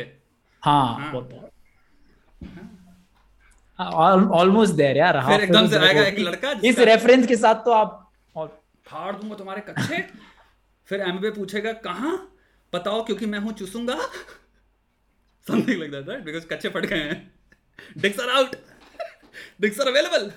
हाँ, 0.63 0.95
हाँ। 0.95 1.11
बहुत 1.11 1.29
ऑलमोस्ट 4.33 4.73
देयर 4.75 4.97
यार 4.97 5.19
फिर 5.27 5.41
एकदम 5.43 5.67
से 5.67 5.77
आएगा 5.77 6.01
एक 6.03 6.19
लड़का 6.19 6.51
इस 6.63 6.79
रेफरेंस 6.81 7.27
के 7.27 7.35
साथ 7.35 7.63
तो 7.65 7.71
आप 7.73 8.11
फाड़ 8.85 9.15
दूँगा 9.15 9.35
तुम्हारे 9.35 9.61
कच्चे। 9.69 10.01
फिर 10.87 11.01
एमबीए 11.01 11.31
पूछेगा 11.31 11.71
कहाँ? 11.85 12.13
बताओ 12.73 13.03
क्योंकि 13.05 13.25
मैं 13.25 13.39
हूँ 13.39 13.53
चूसूँगा। 13.53 13.95
Something 15.45 15.79
like 15.79 15.91
that 15.91 16.09
right 16.09 16.23
because 16.25 16.45
कच्चे 16.47 16.69
फट 16.69 16.85
गए 16.85 16.99
हैं। 16.99 17.17
Dicks 17.97 18.19
are 18.19 18.29
out 18.29 18.55
dicks 19.61 19.79
are 19.79 19.88
available 19.88 20.31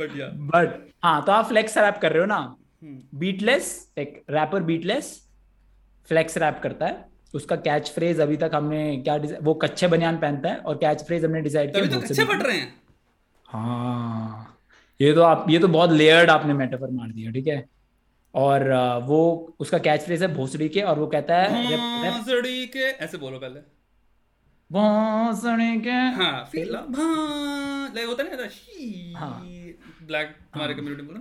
but 0.00 0.16
yeah 0.16 0.26
but 0.50 0.78
हाँ 1.04 1.22
तो 1.24 1.32
आप 1.32 1.48
फ्लेक्स 1.48 1.78
रैप 1.78 1.98
कर 2.02 2.12
रहे 2.12 2.20
हो 2.20 2.26
ना? 2.26 2.56
बीटलेस 3.14 3.66
एक 3.98 4.22
रैपर 4.30 4.62
बीटलेस 4.62 5.08
फ्लेक्स 6.08 6.38
रैप 6.38 6.60
करता 6.62 6.86
है। 6.86 7.08
उसका 7.34 7.56
कैच 7.58 7.90
फ्रेज 7.90 8.20
अभी 8.20 8.36
तक 8.36 8.50
हमने 8.54 8.96
क्या 8.98 9.16
वो 9.42 9.54
कच्चे 9.64 9.88
बनियान 9.88 10.16
पहनता 10.18 10.48
है 10.48 10.56
और 10.58 10.76
कैच 10.76 11.02
फ्रेज 11.06 11.24
हमने 11.24 11.40
डिसाइड 11.40 11.72
किया 11.74 11.86
तो 11.86 12.00
कच्चे 12.00 12.24
पट 12.24 12.42
रहे 12.42 12.56
हैं। 12.56 12.72
हाँ 13.46 14.56
ये 15.00 15.12
तो 15.14 15.22
आप 15.22 15.46
ये 15.50 15.58
तो 15.58 15.68
बहुत 15.68 15.90
लेयर्ड 15.92 16.30
आपने 16.30 16.54
मेटाफर 16.54 16.90
मार 16.90 17.08
दिया 17.08 17.30
ठीक 17.30 17.46
है? 17.46 17.64
और 18.34 18.72
वो 19.06 19.20
उसका 19.60 19.78
कैच 19.78 20.00
फ्रेज 20.00 20.22
है 20.22 20.32
भोसड़ी 20.34 20.68
के 20.68 20.80
और 20.82 20.98
वो 20.98 21.06
कहता 21.06 21.36
है 21.36 21.76
भोसड़ी 22.02 22.66
के 22.66 22.78
ऐसे 22.78 23.18
बोलो 23.18 23.38
पहले। 23.38 23.60
भोसड़ी 24.72 25.80
के 25.80 25.90
हाँ 25.90 26.48
फिर 26.52 26.68
लाइक 26.70 28.06
होता 28.08 28.22
नहीं 28.22 28.48
शी 28.48 29.12
हाँ। 29.16 29.40
ब्लैक 30.06 30.36
हमारे 30.54 30.74
कम्युनिटी 30.74 31.02
में 31.02 31.14
ना 31.14 31.20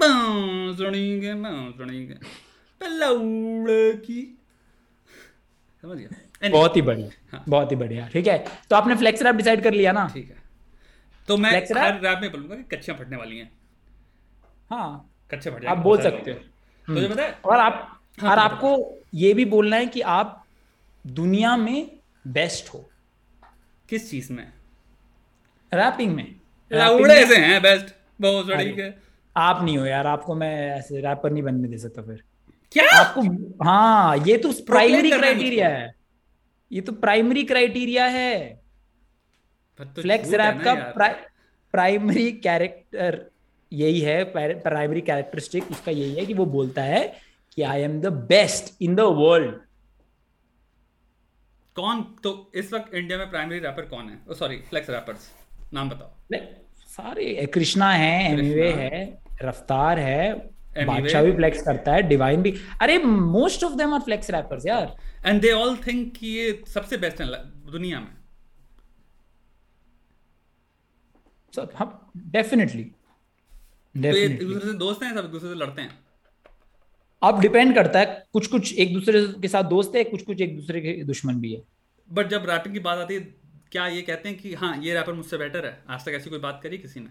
भोसड़ी 0.00 1.20
के 1.20 1.34
भोसड़ी 1.34 2.06
के 2.06 2.14
पलौड़ 2.80 3.70
की 3.96 4.36
समझ 5.82 5.96
गया? 5.98 6.50
बहुत 6.50 6.76
ही 6.76 6.82
बढ़िया 6.82 7.08
हाँ. 7.32 7.44
बहुत 7.48 7.70
ही 7.70 7.76
बढ़िया 7.76 8.08
ठीक 8.08 8.26
है? 8.26 8.44
तो 8.70 8.76
आपने 8.76 8.96
फ्लेक्स 8.96 9.22
रैप 9.22 9.34
डिसाइड 9.34 9.62
कर 9.62 9.72
लिया 9.72 9.92
ना? 9.92 10.10
ठीक 10.14 10.30
है। 10.30 10.36
तो 11.28 11.36
मैं 11.36 11.50
हर 11.50 12.00
रैप 12.00 12.18
में 12.22 12.32
बोलूँगा 12.32 12.56
कि 12.56 12.76
कच्चियाँ 12.76 12.98
फटने 12.98 13.16
वाली 13.16 13.38
हैं। 13.38 13.50
हाँ। 14.70 15.10
कच्चे 15.30 15.50
फट 15.50 15.64
आप 15.64 15.78
बोल 15.78 16.02
सकते 16.02 16.30
हो। 16.30 16.38
तो 16.94 17.08
पता 17.08 17.22
है? 17.22 17.38
और 17.44 17.56
आप 17.56 18.00
हाँ, 18.20 18.30
और 18.30 18.38
आपको 18.38 18.98
ये 19.14 19.34
भी 19.34 19.44
बोलना 19.44 19.76
है 19.76 19.86
कि 19.86 20.00
आप 20.00 20.39
दुनिया 21.04 21.56
में 21.56 21.90
बेस्ट 22.26 22.68
हो। 22.74 22.88
किस 23.88 24.10
चीज़ 24.10 24.32
में? 24.32 24.46
रैपिंग 25.72 26.14
में। 26.14 26.34
लाउड़े 26.70 27.26
से 27.26 27.36
हैं 27.36 27.60
बेस्ट 27.62 27.94
बहुत 28.20 28.46
के 28.50 28.90
आप 29.36 29.62
नहीं 29.64 29.76
हो 29.78 29.84
यार 29.84 30.06
आपको 30.06 30.34
मैं 30.34 30.54
ऐसे 30.70 31.00
रैपर 31.00 31.30
नहीं 31.30 31.42
बनने 31.42 31.68
दे 31.68 31.78
सकता 31.78 32.02
फिर। 32.02 32.22
क्या? 32.72 32.84
आपको 32.90 33.22
हाँ 33.64 34.16
ये 34.18 34.36
तो 34.38 34.52
प्राइमरी 34.66 35.10
क्राइटेरिया 35.10 35.68
है 35.68 35.94
ये 36.70 36.80
तो 36.80 36.92
प्राइमरी 36.92 37.44
क्राइटेरिया 37.44 38.04
है। 38.06 38.60
तो 39.78 40.02
फ्लेक्स 40.02 40.32
रैप 40.32 40.60
का 40.64 40.74
प्राइमरी 41.74 42.30
कैरेक्टर 42.32 43.24
यही 43.72 44.00
है 44.00 44.22
प्राइमरी 44.34 45.00
कैरेक्टरिस्टिक 45.00 45.70
उसका 45.70 45.92
यही 45.92 46.14
है 46.14 46.26
कि 46.26 46.34
वो 46.34 46.44
बोलता 46.46 46.82
है 46.82 47.02
कि 47.56 47.62
I 47.62 47.82
am 47.82 48.00
the 48.00 48.12
best 48.28 48.82
in 48.82 48.94
the 48.94 49.00
world 49.00 49.56
कौन 51.80 52.02
तो 52.22 52.30
इस 52.54 52.72
वक्त 52.72 52.94
इंडिया 52.94 53.18
में 53.18 53.30
प्राइमरी 53.30 53.58
रैपर 53.58 53.82
कौन 53.88 54.08
है? 54.08 54.34
सॉरी 54.34 54.56
फ्लेक्स 54.70 54.90
रैपर्स 54.90 55.30
नाम 55.74 55.90
बताओ। 55.90 56.38
सारे 56.88 57.46
कृष्णा 57.54 57.90
है 57.92 58.32
एमवे 58.32 58.70
है 58.74 59.02
रफ्तार 59.42 59.98
है 59.98 60.32
बादशाह 60.86 61.22
भी 61.22 61.32
फ्लेक्स 61.32 61.62
करता 61.62 61.92
है 61.92 62.02
डिवाइन 62.08 62.42
भी। 62.42 62.50
अरे 62.82 62.98
most 62.98 63.64
of 63.64 63.72
them 63.76 63.94
are 63.94 64.00
flex 64.00 64.30
rappers 64.30 64.66
यार। 64.66 64.96
एंड 65.26 65.40
दे 65.42 65.52
ऑल 65.52 65.76
थिंक 65.86 66.12
कि 66.16 66.26
ये 66.28 66.62
सबसे 66.68 66.96
बेस्ट 66.98 67.20
है 67.20 67.26
दुनिया 67.72 68.00
में। 68.00 68.14
सो 71.52 71.68
हम 71.76 72.12
डेफिनेटली 72.28 72.84
तो 73.94 74.72
दोस्त 74.78 75.02
हैं 75.02 75.12
सब 75.12 75.24
एक 75.24 75.30
दूसरे 75.30 75.48
से 75.48 75.54
लड़ते 75.54 75.82
हैं? 75.82 75.98
अब 77.22 77.40
डिपेंड 77.40 77.74
करता 77.74 77.98
है 77.98 78.24
कुछ 78.32 78.46
कुछ 78.46 78.72
एक 78.74 78.92
दूसरे 78.94 79.22
के 79.42 79.48
साथ 79.48 79.64
दोस्त 79.64 79.96
है 79.96 80.04
कुछ 80.04 80.22
कुछ 80.22 80.40
एक 80.40 80.56
दूसरे 80.56 80.80
के 80.80 80.92
दुश्मन 81.04 81.40
भी 81.40 81.52
है। 81.54 81.62
बट 82.08 82.28
जब 82.28 82.46
रैपिंग 82.50 82.74
की 82.74 82.80
बात 82.80 82.98
आती 82.98 83.14
है 83.14 83.20
क्या 83.72 83.86
ये 83.86 84.02
कहते 84.02 84.28
हैं 84.28 84.38
कि 84.38 84.54
हाँ 84.54 84.76
ये 84.82 84.94
रैपर 84.94 85.12
मुझसे 85.12 85.38
बेटर 85.38 85.66
है? 85.66 85.78
आज 85.90 86.04
तक 86.04 86.12
ऐसी 86.12 86.30
कोई 86.30 86.38
बात 86.38 86.60
करी 86.62 86.78
किसी 86.78 87.00
ने? 87.00 87.10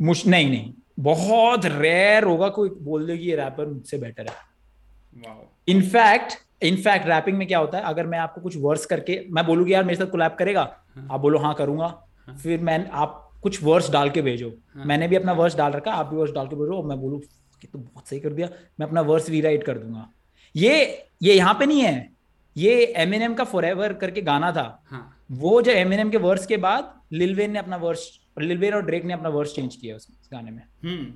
मुश 0.00 0.26
नहीं 0.26 0.48
नहीं। 0.50 0.72
बहुत 1.00 1.66
रेयर 1.66 2.24
होगा 2.24 2.48
कोई 2.48 2.68
बोल 2.82 3.06
दे 3.06 3.16
कि 3.18 3.28
ये 3.28 3.36
रैपर 3.36 3.66
मुझसे 3.66 3.98
बेटर 3.98 4.26
है। 4.26 5.34
इनफैक्ट 5.68 6.38
इनफैक्ट 6.62 7.06
रैपिंग 7.06 7.36
में 7.38 7.46
क्या 7.48 7.58
होता 7.58 7.78
है 7.78 7.84
अगर 7.84 8.06
मैं 8.06 8.18
आपको 8.18 8.40
कुछ 8.40 8.56
वर्स 8.56 8.86
करके 8.86 9.20
मैं 9.30 9.44
बोलूँगी 9.46 9.72
यार 9.72 9.84
मेरे 9.84 9.96
साथ 9.96 10.10
कोलैब 10.10 10.36
करेगा? 10.38 10.62
हाँ. 10.94 11.08
आप 11.10 11.20
बोलो 11.20 11.38
हाँ 11.38 11.54
करूँगा। 11.54 11.86
हाँ. 12.26 12.36
फिर 12.36 12.60
मैं 12.60 12.88
आप 12.90 13.28
कुछ 13.42 13.62
वर्स 13.62 13.90
डाल 13.90 14.10
के 14.10 14.22
भेजो। 14.22 14.48
हाँ. 14.74 14.84
मैंने 14.84 15.08
भी 15.08 15.16
अपना 15.16 15.32
वर्स 15.32 15.56
डाल 15.56 15.72
रखा 15.72 15.92
आप 15.92 16.06
भी 16.06 16.16
वर्स 16.16 16.32
डाल 16.32 16.46
के 16.46 16.56
भेजो 16.56 16.76
और 16.76 16.84
मैं 16.84 16.98
बोलू 17.00 17.20
कि 17.62 17.68
तो 17.68 17.78
बहुत 17.78 18.08
सही 18.08 18.20
कर 18.20 18.32
दिया 18.32 18.48
मैं 18.80 18.86
अपना 18.86 19.00
वर्स 19.00 19.28
रीराइट 19.30 19.64
कर 19.64 19.78
दूँगा। 19.78 20.08
ये 20.54 21.06
ये 21.22 21.34
यहाँ 21.34 21.54
पे 21.54 21.66
नहीं 21.66 21.80
है। 21.80 22.10
ये 22.56 22.72
एमएनएम 22.96 23.34
का 23.34 23.44
फॉर 23.44 23.92
करके 23.92 24.22
गाना 24.22 24.50
था। 24.52 24.82
हाँ. 24.86 25.18
वो 25.32 25.60
जो 25.62 25.72
एमएनएम 25.72 26.10
के 26.10 26.16
वर्स 26.18 26.46
के 26.46 26.56
बाद 26.56 26.94
लिलवेन 27.12 27.50
ने 27.50 27.58
अपना 27.58 27.76
वर्स 27.76 28.08
लिलवेन 28.40 28.74
और 28.74 28.84
ड्रेक 28.86 29.04
ने 29.04 29.12
अपना 29.12 29.28
वर्स 29.28 29.54
चेंज 29.54 29.76
किया 29.76 29.96
उस 29.96 30.08
गाने 30.32 30.50
में। 30.50 30.62
हम्म। 30.84 31.12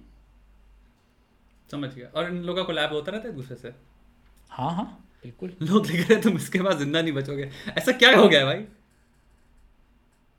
समझ 1.71 1.89
गया। 1.95 2.09
और 2.15 2.29
इन 2.29 2.37
लोगों 2.37 2.63
का 2.63 2.67
कोलैब 2.67 2.93
होता 2.93 3.13
रहता 3.13 3.29
है 3.29 3.35
दूसरे 3.35 3.57
से? 3.57 3.73
हाँ 4.51 4.71
हाँ 4.75 4.85
बिल्कुल। 5.23 5.53
लोग 5.63 5.87
लिख 5.87 6.11
रहे 6.11 6.21
तुम 6.23 6.37
इसके 6.37 6.61
बाद 6.61 6.79
ज़िंदा 6.79 7.03
नहीं 7.03 7.13
बचोगे। 7.13 7.51
ऐसा 7.69 7.93
क्या 7.93 8.17
हो 8.17 8.29
गया 8.29 8.45
भाई? 8.45 8.65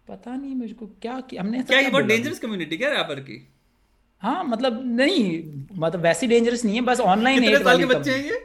पता 0.08 0.36
नहीं 0.36 0.56
मुझको 0.56 0.86
क्या 1.02 1.20
कि 1.20 1.38
हमने 1.38 1.64
क्या 1.64 1.80
ये 1.80 1.90
बहुत 1.90 2.06
डेंजरस 2.06 2.40
कम्युनिटी 2.40 2.78
क्या 2.78 2.90
रैपर 2.92 3.20
की? 3.20 3.38
हाँ 4.22 4.44
मतलब 4.44 4.82
नहीं 4.86 5.44
मतलब 5.78 6.00
वैसी 6.02 6.28
डेंजरस 6.28 6.66
नहीं 6.66 6.76
है 6.76 6.82
बस 6.82 7.00
ऑनलाइन 7.00 7.44
है 7.44 7.64
साल 7.64 7.78
के 7.80 7.86
बच्चे 7.86 8.12
हैं 8.12 8.24
ये? 8.26 8.40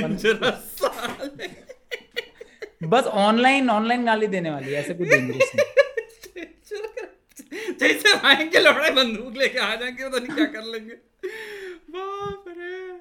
डेंजरस 0.00 0.80
बस 2.92 3.04
ऑनलाइन 3.26 3.70
ऑनलाइन 3.70 4.04
गाली 4.04 4.26
देने 4.26 4.50
वाली 4.50 4.72
है 4.72 4.80
ऐसे 4.80 4.94
कुछ 4.94 5.08
डेंजरस 5.08 5.52
नहीं। 5.56 5.64
जैसे 7.80 8.12
आएँगे 8.28 8.60
लड़ाई 8.60 8.90
बंदूक 8.90 9.36
लेके 9.36 9.58
आ 9.58 9.74
जाएँगे 9.74 10.08
तो 10.10 10.18
नहीं 10.18 10.34
क्या 10.36 10.44
कर 10.44 10.62
लेंगे। 10.72 10.94
बाप 11.94 12.44
रे। 12.48 13.00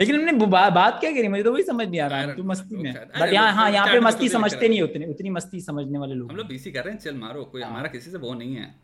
लेकिन 0.00 0.16
हमने 0.16 0.32
बा, 0.46 0.68
बात 0.70 1.00
क्या 1.00 1.10
करी? 1.10 1.28
मुझे 1.28 1.42
तो 1.42 1.52
वही 1.52 1.62
समझ 1.62 1.86
नहीं 1.88 2.00
आ 2.00 2.06
रहा। 2.06 2.18
है 2.20 2.36
तू 2.36 2.42
मस्ती 2.44 2.76
में 2.76 2.92
बट 3.20 3.32
यहाँ 3.32 3.52
हाँ 3.52 3.70
यहाँ 3.70 3.86
पे 3.88 4.00
मस्ती 4.00 4.28
समझते 4.28 4.68
नहीं 4.68 4.82
उतनी 4.82 5.06
उतनी 5.06 5.30
मस्ती 5.30 5.60
समझने 5.60 5.98
वाले 5.98 6.14
लोग 6.14 6.30
हम 6.30 6.36
लोग 6.36 6.46
बीसी 6.46 6.72
कर 6.72 6.84
रहे 6.84 6.92
हैं 6.94 7.00
चल 7.00 7.14
मारो 7.16 7.44
कोई 7.44 7.62
हाँ। 7.62 7.70
हमारा 7.70 7.88
किसी 7.88 8.10
से 8.10 8.18
वो 8.18 8.34
नहीं 8.34 8.56
है। 8.56 8.74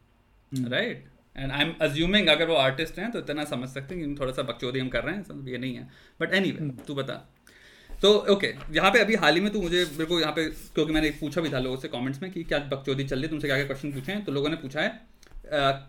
Right 0.52 1.04
and 1.36 1.52
I 1.52 1.62
am 1.62 1.72
assuming 1.82 2.28
अगर 2.28 2.48
वो 2.48 2.54
आर्टिस्ट 2.56 2.98
हैं 2.98 3.10
तो 3.10 3.18
इतना 3.18 3.44
समझ 3.44 3.68
सकते 3.68 3.94
हैं 3.94 4.04
कि 4.04 4.20
थोड़ा 4.20 4.32
सा 4.32 4.42
बकचोदी 4.42 4.80
हम 4.80 4.88
कर 4.88 5.04
रहे 5.04 5.14
हैं 5.14 5.48
ये 5.48 5.58
नहीं 5.58 5.74
है। 5.74 5.88
बट 6.20 6.34
एनी 6.34 6.50
वे 6.50 6.68
तू 6.86 6.94
बता। 6.94 7.14
तो 7.90 8.12
ओके 8.32 8.46
यहाँ 8.72 8.90
पे 8.90 8.98
अभी 8.98 9.14
हाल 9.16 9.34
ही 9.34 9.40
में 9.40 9.52
तू 9.52 9.60
मुझे 9.62 9.84
मेरे 9.84 10.04
को 10.04 10.20
यहाँ 10.20 10.32
पे 10.32 10.44
क्योंकि 10.74 10.92
मैंने 10.92 11.10
पूछा 11.20 11.40
भी 11.40 11.50
था 11.50 11.58
लोगों 11.58 11.76
से 11.76 11.88
कमेंट्स 11.88 12.22
में 12.22 12.30
कि 12.32 12.42
क्या 12.44 12.58
बकचोदी 12.70 13.04
चल 13.04 13.16
रही 13.16 13.24
है 13.24 13.30
तुमसे 13.30 13.48
क्या 13.48 13.56
क्या 13.56 13.66
क्वेश्चन 13.66 13.92
पूछे 13.92 14.12
हैं? 14.12 14.24
तो 14.24 14.32
लोगों 14.32 14.50
ने 14.50 14.56
पूछा 14.56 14.80
है 14.80 15.00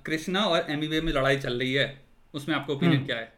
कृष्णा 0.06 0.46
और 0.46 0.66
एम 0.70 0.80
में 1.06 1.12
लड़ाई 1.14 1.38
चल 1.38 1.60
रही 1.60 1.74
है 1.74 1.88
उसमें 2.34 2.56
आपका 2.56 2.74
ओपिनियन 2.74 2.98
हम्म। 2.98 3.06
क्या 3.08 3.18
है? 3.18 3.34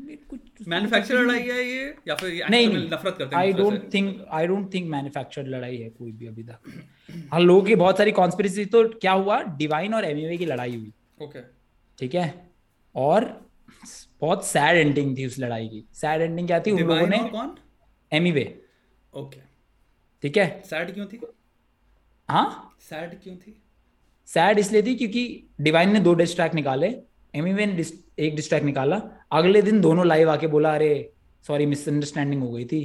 मैन्युफैक्चर 0.00 1.14
लड़ाई 1.16 1.40
है 1.40 1.64
ये 1.64 1.94
या 2.08 2.14
फिर 2.14 2.48
नहीं, 2.50 2.68
नहीं। 2.68 2.86
नफरत 2.86 3.16
करते 3.18 3.36
हैं 3.36 3.42
I 3.42 3.52
don't 3.52 3.92
think 3.94 4.24
I 4.30 4.46
don't 4.46 4.72
think 4.74 4.88
manufacture 4.90 5.46
लड़ाई 5.46 5.76
है 5.76 5.88
कोई 5.90 6.12
भी 6.12 6.26
अभी 6.26 6.42
तक। 6.42 7.28
हाँ 7.32 7.40
लोगों 7.40 7.62
की 7.62 7.74
बहुत 7.76 7.98
सारी 7.98 8.12
कॉन्स्पिरेसी 8.12 8.64
तो 8.66 8.88
क्या 8.90 9.12
हुआ? 9.12 9.40
डिवाइन 9.58 9.94
और 9.94 10.04
एमईवे 10.04 10.36
की 10.36 10.46
लड़ाई 10.46 10.76
हुई। 10.76 10.92
ओके 11.20 11.40
ठीक 11.98 12.14
है? 12.14 12.32
और 12.94 13.24
बहुत 14.20 14.46
सैड 14.46 14.76
एंडिंग 14.78 15.16
थी 15.18 15.26
उस 15.26 15.38
लड़ाई 15.38 15.68
की। 15.68 15.84
सैड 15.94 16.22
एंडिंग 16.22 16.46
क्या 16.46 16.60
थी? 16.60 16.70
उन 16.70 16.80
लोगों 16.80 17.06
ने 17.06 17.18
कौन? 17.30 17.54
एमईवे 18.12 18.44
ओके 19.12 19.40
ठीक 20.22 20.36
है? 20.36 20.62
सैड 20.66 20.94
क्यों 20.94 21.06
थी? 21.06 21.20
हाँ? 22.28 22.76
सैड 22.80 23.22
क्यों 23.22 23.36
थी? 23.36 23.60
सैड 24.28 24.58
इसलिए 24.58 24.82
थी 24.82 24.94
क्योंकि 24.94 25.48
डिवाइन 25.60 25.92
ने 25.92 26.00
दो 26.00 26.14
डिस्ट्रैक्ट 26.14 26.54
निकाले। 26.54 26.94
एमईवे 27.34 27.66
ने 27.66 27.84
एक 28.18 28.36
डिस्ट्रैक्ट 28.36 28.66
निकाला। 28.66 29.00
अगले 29.30 29.62
दिन 29.62 29.80
दोनों 29.80 30.06
लाइव 30.06 30.30
आके 30.30 30.46
बोला 30.46 30.74
अरे 30.74 30.92
सॉरी 31.44 31.66
मिसअंडरस्टैंडिंग 31.66 32.42
हो 32.42 32.50
गई 32.50 32.64
थी। 32.64 32.80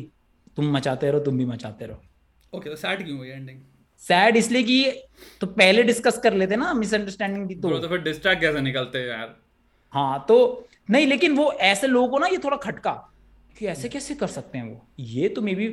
तुम 0.56 0.72
मचाते 0.72 1.11
रहो 1.11 1.20
तुम 1.20 1.38
भी 1.38 1.45
मचाते 1.45 1.86
रहो। 1.86 2.57
ओके 2.57 2.70
तो 2.70 2.76
सैड 2.76 3.06
क्यों 3.06 3.18
हुई 3.18 3.30
एंडिंग 3.30 3.60
सैड 4.02 4.36
इसलिए 4.38 4.64
कि 4.64 4.84
तो 5.41 5.48
पहले 5.48 5.84
डिस्कस 5.84 6.18
कर 6.18 6.34
लेते 6.34 6.56
ना 6.56 6.74
मिसअंडरस्टैंडिंग 6.74 7.49
थी 7.49 7.56
तो। 7.56 7.78
तो 7.80 7.88
फिर 7.88 8.02
डिस्ट्रैक्ट 8.02 8.41
कैसे 8.41 8.61
निकलते 8.61 8.99
हैं 8.99 9.07
यार? 9.07 9.36
हाँ 9.94 10.26
तो 10.28 10.68
नहीं 10.90 11.07
लेकिन 11.07 11.36
वो 11.36 11.52
ऐसे 11.52 11.88
लोगों 11.88 12.07
को 12.10 12.20
ना 12.20 12.28
ये 12.28 12.38
थोड़ा 12.38 12.57
खटका 12.57 12.91
कि 13.60 13.65
ऐसे 13.68 13.90
कैसे 13.90 14.15
कर 14.15 14.28
सकते 14.28 14.57
हैं 14.57 14.70
वो? 14.70 14.86
ये 14.99 15.30
तो 15.30 15.41
मे 15.41 15.56
बी 15.56 15.68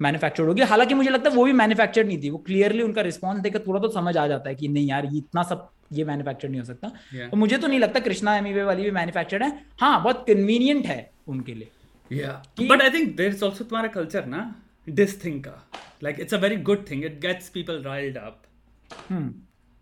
मैन्युफैक्चर्ड 0.00 0.48
होगी। 0.48 0.62
हालाँकि 0.62 0.94
मुझे 0.94 1.10
लगता 1.10 1.30
है 1.30 1.36
वो 1.36 1.44
भी 1.44 1.52
मैन्युफैक्चर्ड 1.52 2.06
नहीं 2.06 2.22
थी। 2.22 2.30
वो 2.30 2.38
क्लियरली 2.38 2.82
उनका 2.82 3.02
रिस्पॉन्स 3.02 3.40
देकर 3.40 3.62
थोड़ा 3.66 3.80
तो 3.80 3.88
समझ 3.90 4.16
आ 4.16 4.26
जाता 4.26 4.48
है 4.48 4.54
कि 4.54 4.68
नहीं 4.68 4.88
यार 4.88 5.06
ये 5.06 5.18
इतना 5.18 5.42
सब 5.42 5.68
ये 5.92 6.04
मैन्युफैक्चर्ड 6.04 6.50
नहीं 6.50 6.60
हो 6.60 6.66
सकता। 6.66 6.88
Yeah. 6.88 7.30
तो 7.30 7.36
मुझे 7.36 7.58
तो 7.58 7.66
नहीं 7.66 7.78
लगता 7.78 8.00
कृष्णा 8.00 8.36
एमीवे 8.36 8.62
वाली 8.62 8.82
भी 8.82 8.90
मैन्युफैक्चर्ड 8.90 9.42
है। 9.42 9.50
हाँ 9.80 10.02
बहुत 10.02 10.24
कन्वीनियंट 10.26 10.86
है 10.86 11.10
उनके 11.28 11.54
लिए। 11.54 11.68
But 12.66 12.82
I 12.82 12.90
think 12.90 13.16
there 13.16 13.28
is 13.28 13.44
also 13.44 13.64
तुम्हारा 13.64 13.88
कल्चर 13.88 14.26
ना 14.26 14.42
दिस 14.86 15.24
थिंग 15.24 15.42
का। 15.44 15.54
Like 16.02 16.20
it's 16.20 16.34
a 16.34 16.38
very 16.38 16.56
good 16.68 16.84
thing 16.90 17.04
it 17.04 17.20
gets 17.20 17.48
people 17.48 17.82
riled 17.82 18.16
up 18.18 18.42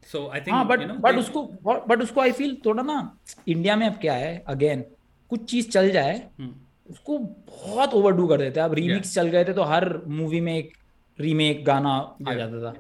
so 0.09 0.27
I 0.29 0.41
think 0.41 0.67
but 0.67 0.87
but 1.01 1.19
उसको 1.19 1.43
बट 1.89 2.03
उसको 2.03 2.21
आई 2.21 2.33
फील 2.33 2.57
थोड़ा 2.65 2.83
ना 2.83 2.97
इंडिया 3.49 3.77
में 3.77 3.87
अब 3.87 3.99
क्या 4.01 4.15
है 4.15 4.37
अगेन 4.49 4.85
कुछ 5.31 5.45
चीज़ 5.51 5.69
चल 5.71 5.91
जाए 5.91 6.17
hmm. 6.41 6.51
उसको 6.91 7.19
बहुत 7.19 7.95
ओवरडू 7.95 8.27
कर 8.27 8.39
देते 8.39 8.61
हैं। 8.61 8.67
अब 8.67 8.75
रीमिक्स 8.75 9.15
चल 9.15 9.29
गए 9.29 9.45
थे 9.45 9.53
तो 9.53 9.63
हर 9.63 9.85
मूवी 10.09 10.41
में 10.41 10.55
एक 10.57 10.73
रीमेक 11.19 11.65
गाना 11.65 11.91
आ 12.29 12.35
जाता 12.35 12.61
था। 12.63 12.75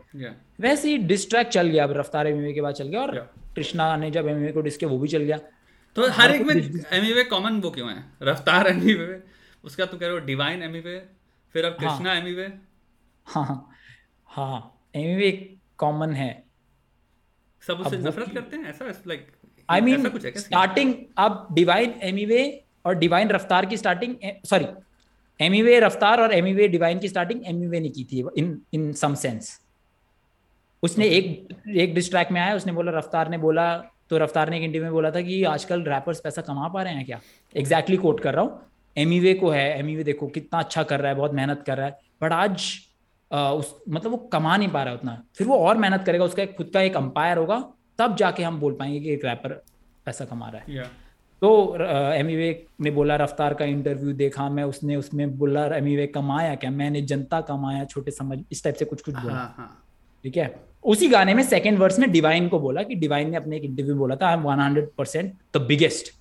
वैसे 0.58 0.90
ही 0.90 0.98
डिस्ट्रैक्ट 1.06 1.52
चल 1.52 1.68
गया 1.68 1.84
अब 1.84 1.92
रफ्तार 1.96 2.26
एमवे 2.26 2.52
के 2.52 2.60
बाद 2.60 2.74
चल 2.74 2.88
गया 2.88 3.00
और 3.00 3.16
कृष्णा 3.56 3.96
ने 3.96 4.10
जब 4.10 4.28
एमवे 4.28 4.52
को 4.52 4.60
डिस्के 4.60 4.86
वो 4.86 4.98
भी 4.98 5.08
चल 5.08 5.22
गया 5.22 5.38
तो 5.96 6.08
हर 6.12 6.34
एक 6.34 6.42
में 6.42 6.54
एमवे 6.54 7.24
कॉमन 7.26 7.60
वो 7.60 7.70
क्यों 7.70 7.90
है 7.90 8.04
रफ्तार 8.22 8.66
एमवे 8.68 9.20
उसका 9.64 9.86
तू 9.86 9.96
कह 9.96 10.06
रहे 10.06 10.14
हो 10.14 10.24
डिवाइन 10.26 10.62
एमीवे 10.62 10.98
फिर 11.54 11.64
अब 11.64 11.72
कृष्णा 11.74 12.10
हाँ, 12.10 12.18
एमीवे 12.18 12.52
हाँ 13.26 13.70
हाँ 14.30 14.58
एमीवे 14.96 15.30
कॉमन 15.78 16.12
है 16.12 16.30
सब 17.62 17.80
उससे 17.80 17.98
नफरत 17.98 18.34
करते 18.34 18.56
हैं 18.56 18.68
ऐसा 18.70 18.92
लाइक 19.06 19.26
आई 19.68 19.80
मीन 19.80 20.10
स्टार्टिंग 20.38 20.94
अब 21.18 21.46
डिवाइन 21.52 21.94
एमीवे 22.02 22.42
और 22.86 22.94
डिवाइन 22.96 23.30
रफ्तार 23.30 23.66
की 23.66 23.76
स्टार्टिंग 23.76 24.14
सॉरी 24.46 24.66
एमीवे 25.40 25.78
रफ्तार 25.80 26.20
और 26.20 26.32
एमीवे 26.34 26.68
डिवाइन 26.68 26.98
की 26.98 27.08
स्टार्टिंग 27.08 27.46
एमीवे 27.46 27.80
ने 27.80 27.88
की 27.88 28.04
थी 28.04 28.24
इन 28.36 28.60
इन 28.74 28.92
सम 28.94 29.14
सेंस 29.16 29.58
उसने 30.82 31.06
एक 31.06 31.48
एक 31.76 31.94
डिस्ट्रैक 31.94 32.30
में 32.32 32.40
आया 32.40 32.54
उसने 32.56 32.72
बोला 32.72 32.92
रफ्तार 32.92 33.28
ने 33.28 33.38
बोला 33.38 33.76
तो 34.10 34.18
रफ्तार 34.18 34.50
ने 34.50 34.56
एक 34.56 34.62
इंटरव्यू 34.62 34.82
में 34.82 34.92
बोला 34.92 35.10
था 35.10 35.20
कि 35.20 35.42
आजकल 35.44 35.82
रैपर्स 35.84 36.20
पैसा 36.20 36.42
कमा 36.42 36.68
पा 36.68 36.82
रहे 36.82 36.92
हैं 36.94 37.04
क्या? 37.04 37.20
एग्जैक्टली 37.54 37.96
exactly 37.96 38.02
कोट 38.02 38.20
कर 38.20 38.34
रहा 38.34 38.44
हूँ। 38.44 38.60
एमीवे 38.96 39.34
को 39.34 39.50
है 39.50 39.78
एमीवे 39.78 40.04
देखो 40.04 40.26
कितना 40.28 40.58
अच्छा 40.58 40.82
कर 40.82 41.00
रहा 41.00 41.08
है 41.08 41.16
बहुत 41.16 41.34
मेहनत 41.34 41.62
कर 41.66 41.76
रहा 41.76 41.86
है 41.86 41.98
बट 42.22 42.32
आज 42.32 42.68
आ, 43.30 43.50
उस 43.50 43.74
मतलब 43.88 44.10
वो 44.10 44.16
कमा 44.32 44.56
नहीं 44.56 44.68
पा 44.68 44.82
रहा 44.82 44.92
है 44.92 44.98
उतना। 44.98 45.22
फिर 45.36 45.46
वो 45.46 45.58
और 45.58 45.76
मेहनत 45.76 46.04
करेगा 46.06 46.24
उसका 46.24 46.42
एक 46.42 46.56
खुद 46.56 46.70
का 46.74 46.80
एक 46.80 46.96
अंपायर 46.96 47.38
होगा 47.38 47.58
तब 47.98 48.16
जाके 48.16 48.42
हम 48.42 48.60
बोल 48.60 48.72
पाएँगे 48.74 49.00
कि 49.00 49.12
एक 49.12 49.24
रैपर 49.24 49.52
पैसा 50.06 50.24
कमा 50.24 50.48
रहा 50.48 50.60
है। 50.60 50.76
Yeah. 50.76 50.88
तो 51.42 51.76
एमी 52.14 52.34
ने 52.80 52.90
बोला 52.90 53.16
रफ्तार 53.16 53.54
का 53.54 53.64
इंटरव्यू 53.64 54.12
देखा 54.12 54.48
मैं 54.48 54.64
उसने 54.64 54.96
उसमें 54.96 55.36
बोला 55.38 55.66
एमी 55.76 56.06
कमाया 56.06 56.54
क्या? 56.54 56.70
मैंने 56.70 57.02
जनता 57.02 57.40
कमाया 57.40 57.84
छोटे 57.84 58.10
समझ 58.10 58.38
इस 58.52 58.64
टाइप 58.64 58.76
से 58.76 58.84
कुछ 58.84 59.02
कुछ 59.02 59.14
बोला। 59.14 59.34
हाँ, 59.34 59.54
हाँ. 59.56 59.84
ठीक 60.24 60.36
है? 60.36 60.67
उसी 60.88 61.08
गाने 61.08 61.34
में 61.34 61.42
सेकेंड 61.42 61.78
वर्स 61.78 61.98
में 61.98 62.10
डिवाइन 62.10 62.48
को 62.48 62.58
बोला 62.60 62.82
कि 62.82 62.94
डिवाइन 62.94 63.30
ने 63.30 63.36
अपने 63.36 63.56
एक 63.56 63.64
इंटरव्यू 63.64 63.94
बोला 63.94 64.16
था 64.16 64.28
I 64.28 64.34
am 64.34 64.42
one 64.42 64.60
hundred 64.60 64.88
percent 64.98 65.32
the 65.56 65.60
biggest 65.62 66.12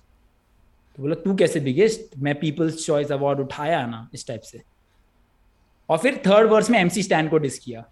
तो 0.98 1.02
बोला 1.02 1.14
तू 1.14 1.34
कैसे 1.36 1.60
बिगेस्ट 1.60 2.18
मैं 2.18 2.34
पीपल्स 2.40 2.86
चॉइस 2.86 3.12
अवार्ड 3.12 3.40
उठाया 3.40 3.86
ना 3.86 4.08
इस 4.14 4.26
टाइप 4.26 4.40
से। 4.40 4.62
और 5.88 5.98
फिर 5.98 6.16
थर्ड 6.26 6.50
वर्स 6.50 6.70
में 6.70 6.78
एमसी 6.78 7.02
स्टैंड 7.02 7.30
को 7.30 7.38
डिस 7.38 7.58
किया। 7.58 7.84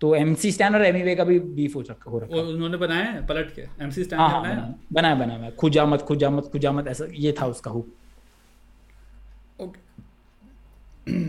तो 0.00 0.14
एमसी 0.14 0.52
स्टैंड 0.52 0.74
और 0.74 0.84
एमी 0.84 1.14
का 1.16 1.24
भी 1.24 1.38
बीफ 1.40 1.74
हो 1.76 1.80
रखा 1.80 2.10
हो। 2.10 2.18
रखा 2.18 2.40
उन्होंने 2.40 2.76
बनाया 2.76 3.04
है 3.04 3.26
पलट 3.26 3.54
के? 3.54 3.62
एमसी 3.84 4.04
स्टैंड 4.04 4.20
हाँ, 4.20 4.28
हाँ 4.30 4.42
बनाया? 4.42 4.74
बनाया। 4.92 5.14
बनाया 5.14 5.50
खुजा 5.50 5.84
मत 5.86 6.02
खुजा 6.02 6.30
मत 6.30 6.48
खुजा 6.52 6.72
मत 6.72 6.88
ऐसा 6.88 7.06
ये 7.12 7.34
था 7.40 7.46
उसका 7.46 7.70
हुक 7.70 7.86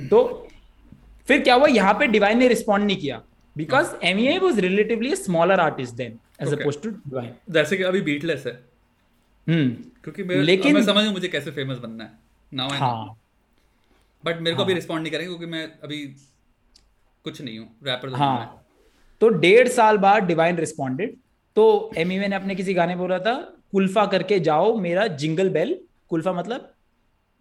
तो 0.10 0.48
फिर 1.28 1.42
क्या 1.42 1.56
हुआ? 1.56 1.68
यहाँ 1.68 1.94
पे 1.94 2.08
डिवाइन 2.08 2.38
ने 2.38 2.48
रिस्पॉन्ड 2.48 2.86
नहीं 2.86 2.98
किया। 2.98 3.22
Because 3.60 3.94
M 4.06 4.20
A 4.20 4.38
was 4.40 4.60
relatively 4.62 5.16
smaller 5.16 5.60
artist 5.60 5.96
than 5.96 6.20
as 6.42 6.54
oppose 6.54 6.82
to 6.82 6.90
Divine 6.90 7.34
जैसे 7.52 7.78
कि 7.78 7.84
अभी 7.84 8.02
बीटलेस 8.02 8.46
है। 8.48 8.54
हम्म। 9.48 9.70
क्योंकि 10.04 10.24
मैं 10.24 10.36
लेकिन 10.44 10.74
मैं 10.74 10.84
समझ 10.84 11.06
मुझे 11.08 11.28
कैसे 11.28 11.52
फ़ेमस 11.52 11.78
बनना 11.78 12.04
है। 12.04 12.12
नाउ 12.52 12.72
आई 12.72 12.80
हाँ। 12.80 13.16
बट 14.24 14.42
मेरे 14.42 14.56
को 14.56 14.66
भी 14.66 14.74
रिस्पॉन्ड 14.74 15.04
नहीं 15.04 15.12
करेंगे 15.12 15.28
क्योंकि 15.28 15.46
मैं 15.46 15.64
अभी 15.84 15.98
कुछ 17.26 17.42
नहीं 17.42 17.60
हूँ। 17.60 17.68
रैपर 17.84 18.14
हाँ 18.16 18.66
तो 19.22 19.30
डेढ़ 19.38 19.68
साल 19.68 19.98
बाद 19.98 20.24
डिवाइन 20.24 20.58
रिस्पॉन्डेड 20.58 21.16
तो 21.58 21.92
एम 21.98 22.08
ने 22.08 22.36
अपने 22.36 22.56
किसी 22.56 22.74
गाने 22.74 22.96
बोला 22.96 23.18
था 23.20 23.34
कुल्फा 23.72 24.06
करके 24.06 24.40
जाओ 24.40 24.76
मेरा 24.80 25.08
जिंगल 25.18 25.50
बेल। 25.50 25.80
कुल्फा 26.10 26.34
मतलब? 26.34 26.74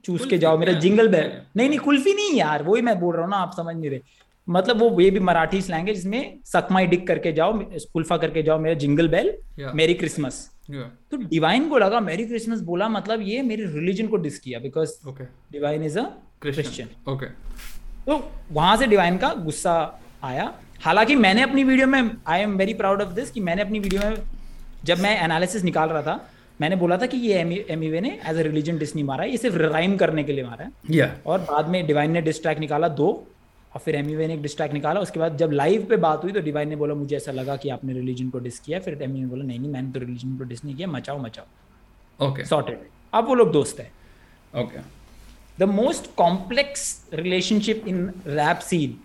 चूस 0.05 0.27
के 0.27 0.39
जाओ 0.39 0.59
मेरा 0.59 0.73
जिंगल 0.81 1.09
बेल। 1.09 1.31
नहीं 1.57 1.69
नहीं 1.69 1.79
कुल्फी 1.79 2.15
नहीं 2.15 2.33
यार 2.35 2.63
वही 2.63 2.83
मैं 2.83 2.99
बोल 3.01 3.15
रहा 3.15 3.23
हूँ 3.23 3.31
ना 3.31 3.37
आप 3.37 3.53
समझ 3.57 3.75
नहीं 3.77 3.91
रहे। 3.91 4.01
मतलब 4.49 4.79
वो 4.79 5.01
ये 5.01 5.11
भी 5.11 5.21
मराठी 5.21 5.61
स्लैंग 5.63 5.89
है 5.89 5.95
जिसमें 5.95 6.39
सकमाई 6.45 6.87
डिक 6.87 7.07
करके 7.07 7.33
जाओ 7.33 7.59
कुल्फा 7.93 8.17
करके 8.17 8.43
जाओ 8.43 8.59
मेरा 8.59 8.75
जिंगल 8.79 9.09
बेल 9.09 9.33
मेरी 9.75 9.95
क्रिसमस 9.95 10.39
तो 11.11 11.17
डिवाइन 11.17 11.69
को 11.69 11.79
लगा 11.79 12.01
मेरी 12.01 12.25
क्रिसमस 12.27 12.61
बोला 12.63 12.89
मतलब 12.89 13.21
ये 13.23 13.43
मेरे 13.43 13.65
रिलीजन 13.75 14.07
को 14.07 14.17
डिस 14.17 14.39
किया 14.39 14.59
because 14.59 14.95
Divine 15.53 15.83
is 15.83 15.99
a 15.99 16.05
Christian 16.43 16.89
okay 17.13 17.27
तो 18.07 18.19
वहाँ 18.53 18.77
से 18.77 18.87
डिवाइन 18.87 19.17
का 19.17 19.33
गुस्सा 19.45 19.75
आया। 20.25 20.53
हालाँकि 20.81 21.15
मैंने 21.17 21.43
अपनी 21.43 21.65
वीडियो 21.65 21.87
में 21.87 22.11
I 22.27 22.41
am 22.41 22.57
very 22.57 22.75
proud 22.75 23.03
of 23.03 23.13
this 23.15 23.31
कि 23.31 23.41
मैंने 23.41 23.63
अपनी 23.63 23.79
वीडियो 23.79 24.11
में 24.11 24.17
जब 24.85 24.99
मैं 24.99 25.15
एनालिसिस 25.25 25.65
निकाल 25.65 25.89
रहा 25.89 26.03
था 26.03 26.15
मैंने 26.61 26.77
बोला 26.77 26.97
था 26.97 27.07
कि 27.07 27.17
ये 27.17 27.65
एमीवे 27.71 28.01
ने 28.01 28.19
एज 28.27 28.37
अ 28.37 28.43
रिलीजन 28.43 28.79
डिस 28.79 28.95
नहीं 28.95 29.05
मारा 29.05 29.25
ये 29.25 29.37
सिर्फ़ 29.37 29.57
राइम 29.57 29.97
करने 29.97 30.25
के 30.25 30.33
लिए 30.33 30.45
मारा 30.45 30.65
है। 30.65 30.71
Yeah. 30.91 31.27
और 31.27 31.41
बाद 31.41 31.69
में 31.69 31.87
डिवाइन 31.87 32.11
ने 32.11 32.23
डिस्ट्रैक्ट 32.23 32.61
निकाला 32.61 32.89
दो। 33.01 33.09
और 33.79 33.83
फिर 33.85 33.95
एमी 33.95 34.15
ने 34.17 34.35
एक 34.35 34.41
डिस्ट्रैक्ट 34.43 34.75
निकाला। 34.75 35.01
उसके 35.01 35.21
बाद 35.21 35.37
जब 35.39 35.53
लाइव 35.53 35.85
पे 35.89 35.97
बात 35.99 36.23
हुई 36.25 36.33
तो 36.33 36.41
डिवाइन 36.43 36.69
ने 36.69 36.77
बोला 36.77 36.95
मुझे 36.95 37.17
ऐसा 37.17 37.33
लगा 37.33 37.57
कि 37.57 37.69
आपने 37.71 37.93
रिलीजन 37.95 38.31
को 38.31 38.39
डिस 38.41 38.59
किया 38.61 38.79
फिर 38.81 39.03
एमी 39.03 39.21
ने 39.21 39.27
बोला 39.27 39.45
नहीं 39.45 39.59
नहीं 39.59 39.71
मैंने 39.71 39.93
तो 39.93 40.01
रिलीजन 40.01 40.37
को 40.39 40.45
डिस 40.45 40.65
नहीं 40.65 40.75
किया। 40.77 40.89
मचाओ 40.89 41.19
मचाओ। 41.19 42.27
ओके 42.29 42.45
सॉर्टेड 42.45 42.81
अब 43.15 43.29
वो 43.29 43.35
लोग 43.35 43.53
दोस्त 43.53 43.81
है। 43.81 43.91
Okay 44.55 44.81
the 45.59 45.69
most 45.71 46.11
complex 46.17 46.83
relationship 47.15 47.87
in 47.89 48.05
rap 48.27 48.59
scene 48.65 48.99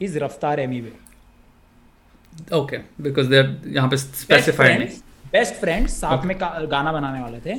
is 0.00 0.18
Raftaar 0.18 0.60
Emi 0.60 0.80
okay 2.54 2.78
because 3.02 3.28
they 3.28 3.44
यहाँ 3.74 3.88
पे 3.88 3.96
स्पेसिफाइड 3.96 4.88
बेस्ट 5.32 5.54
फ्रेंड्स 5.56 6.00
साथ 6.00 6.24
में 6.24 6.36
गाना 6.40 6.92
बनाने 6.92 7.20
वाले 7.22 7.40
थे। 7.40 7.54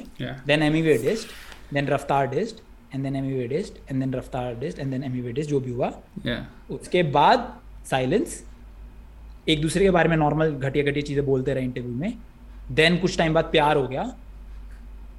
Then 0.48 0.64
Emiway 0.82 0.98
dissed 1.04 1.74
then 1.74 1.88
Raftaar 1.90 2.28
dissed 2.30 2.64
and 2.94 3.04
then 3.04 3.16
Emi 3.16 3.34
way dissed 3.34 3.78
and 3.92 4.00
then 4.00 4.14
Raftaar 4.14 4.56
dissed 4.60 4.80
and 4.80 4.92
then 4.92 5.04
Emi 5.04 5.22
way dissed 5.22 5.50
जो 5.50 5.60
भी 5.60 5.72
हुआ। 5.72 5.92
Yeah. 6.28 6.42
उसके 6.72 7.04
बाद 7.12 7.54
साइलेंस 7.90 8.44
एक 9.50 9.62
दूसरे 9.62 9.84
के 9.84 9.92
बारे 9.92 10.10
में 10.10 10.18
नॉर्मल 10.18 10.52
घटिया 10.52 10.84
घटिया 10.84 11.04
चीज़ें 11.04 11.26
बोलते 11.26 11.54
रहे 11.54 11.64
इंटरव्यू 11.64 11.96
में। 11.96 12.18
देन 12.72 12.98
कुछ 12.98 13.18
टाइम 13.18 13.34
बाद 13.34 13.46
प्यार 13.52 13.78
हो 13.78 13.88
गया। 13.88 14.04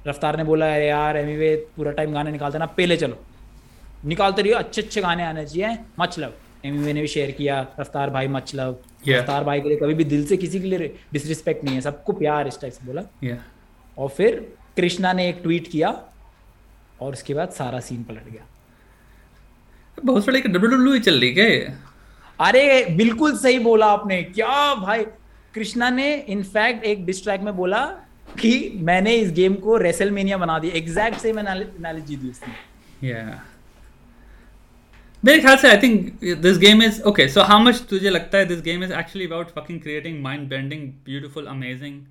रफ्तार 0.07 0.37
ने 0.37 0.43
बोला 0.43 0.73
अरे 0.75 0.87
यार 0.87 1.17
एमी 1.17 1.35
वे 1.37 1.55
पूरा 1.75 1.91
टाइम 1.91 2.13
गाने 2.13 2.31
निकालते 2.31 2.57
ना 2.59 2.65
पहले 2.77 2.97
चलो। 2.97 3.17
निकालते 4.05 4.41
रहिए 4.41 4.53
अच्छे 4.53 4.81
अच्छे 4.81 5.01
गाने 5.01 5.23
आने 5.23 5.45
चाहिए 5.45 5.77
मच 5.99 6.19
लव 6.19 6.33
एमी 6.65 6.77
वे 6.77 6.93
ने 6.93 7.01
भी 7.01 7.07
शेयर 7.07 7.31
किया 7.31 7.59
रफ्तार 7.79 8.09
भाई 8.09 8.27
मच 8.27 8.55
लव 8.55 8.75
yeah. 8.75 9.17
रफ्तार 9.17 9.43
भाई 9.43 9.61
के 9.61 9.69
लिए 9.69 9.77
कभी 9.77 9.93
भी 9.93 10.03
दिल 10.05 10.25
से 10.25 10.37
किसी 10.37 10.59
के 10.59 10.67
लिए 10.67 10.95
डिसरिस्पेक्ट 11.13 11.63
नहीं 11.63 11.75
है 11.75 11.81
सबको 11.81 12.13
प्यार 12.13 12.47
इस 12.47 12.59
टाइप 12.61 12.73
से 12.73 12.85
बोला। 12.85 13.01
Yeah. 13.23 13.37
और 13.97 14.09
फिर 14.09 14.39
कृष्णा 14.77 15.13
ने 15.13 15.27
एक 15.29 15.39
ट्वीट 15.43 15.67
किया 15.67 15.89
और 17.01 17.13
उसके 17.13 17.33
बाद 17.33 17.49
सारा 17.51 17.79
सीन 17.81 18.03
पलट 18.03 18.29
गया। 18.31 18.45
बहुत 19.97 20.25
बड़ी 20.27 20.41
डब्ल्यू 20.41 20.97
चल 20.99 21.19
रही 21.19 21.33
क्या 21.33 21.75
अरे 22.39 22.85
बिल्कुल 22.95 23.35
सही 23.37 23.59
बोला 23.61 23.85
आपने। 23.87 24.21
क्या 24.23 24.73
भाई? 24.75 25.03
कृष्णा 25.55 25.89
ने 25.89 26.13
इनफैक्ट 26.15 26.83
एक 26.85 27.05
डिस्ट्रैक 27.05 27.41
में 27.41 27.55
बोला 27.55 27.85
कि 28.39 28.51
मैंने 28.81 29.15
इस 29.15 29.31
गेम 29.31 29.53
को 29.63 29.77
रेसलमेनिया 29.77 30.37
बना 30.37 30.57
दिया। 30.59 30.75
एग्जैक्ट 30.77 31.17
सेम 31.19 31.39
एनालॉजी 31.39 32.15
दी 32.15 32.29
उसने। 32.29 33.09
या 33.09 33.41
मेरे 35.23 35.39
ख्याल 35.39 35.57
से 35.57 35.69
I 35.69 35.77
think 35.77 36.23
this 36.41 36.57
game 36.57 36.81
is 36.83 37.01
okay 37.03 37.27
so 37.29 37.41
how 37.43 37.59
much 37.59 37.81
तुझे 37.89 38.09
लगता 38.09 38.37
है 38.37 38.45
this 38.45 38.61
game 38.61 38.83
is 38.83 38.93
actually 38.93 39.27
about 39.27 39.51
fucking 39.51 39.79
creating 39.81 40.21
mind 40.23 40.47
bending 40.49 40.87
beautiful 41.05 41.45
amazing 41.47 42.01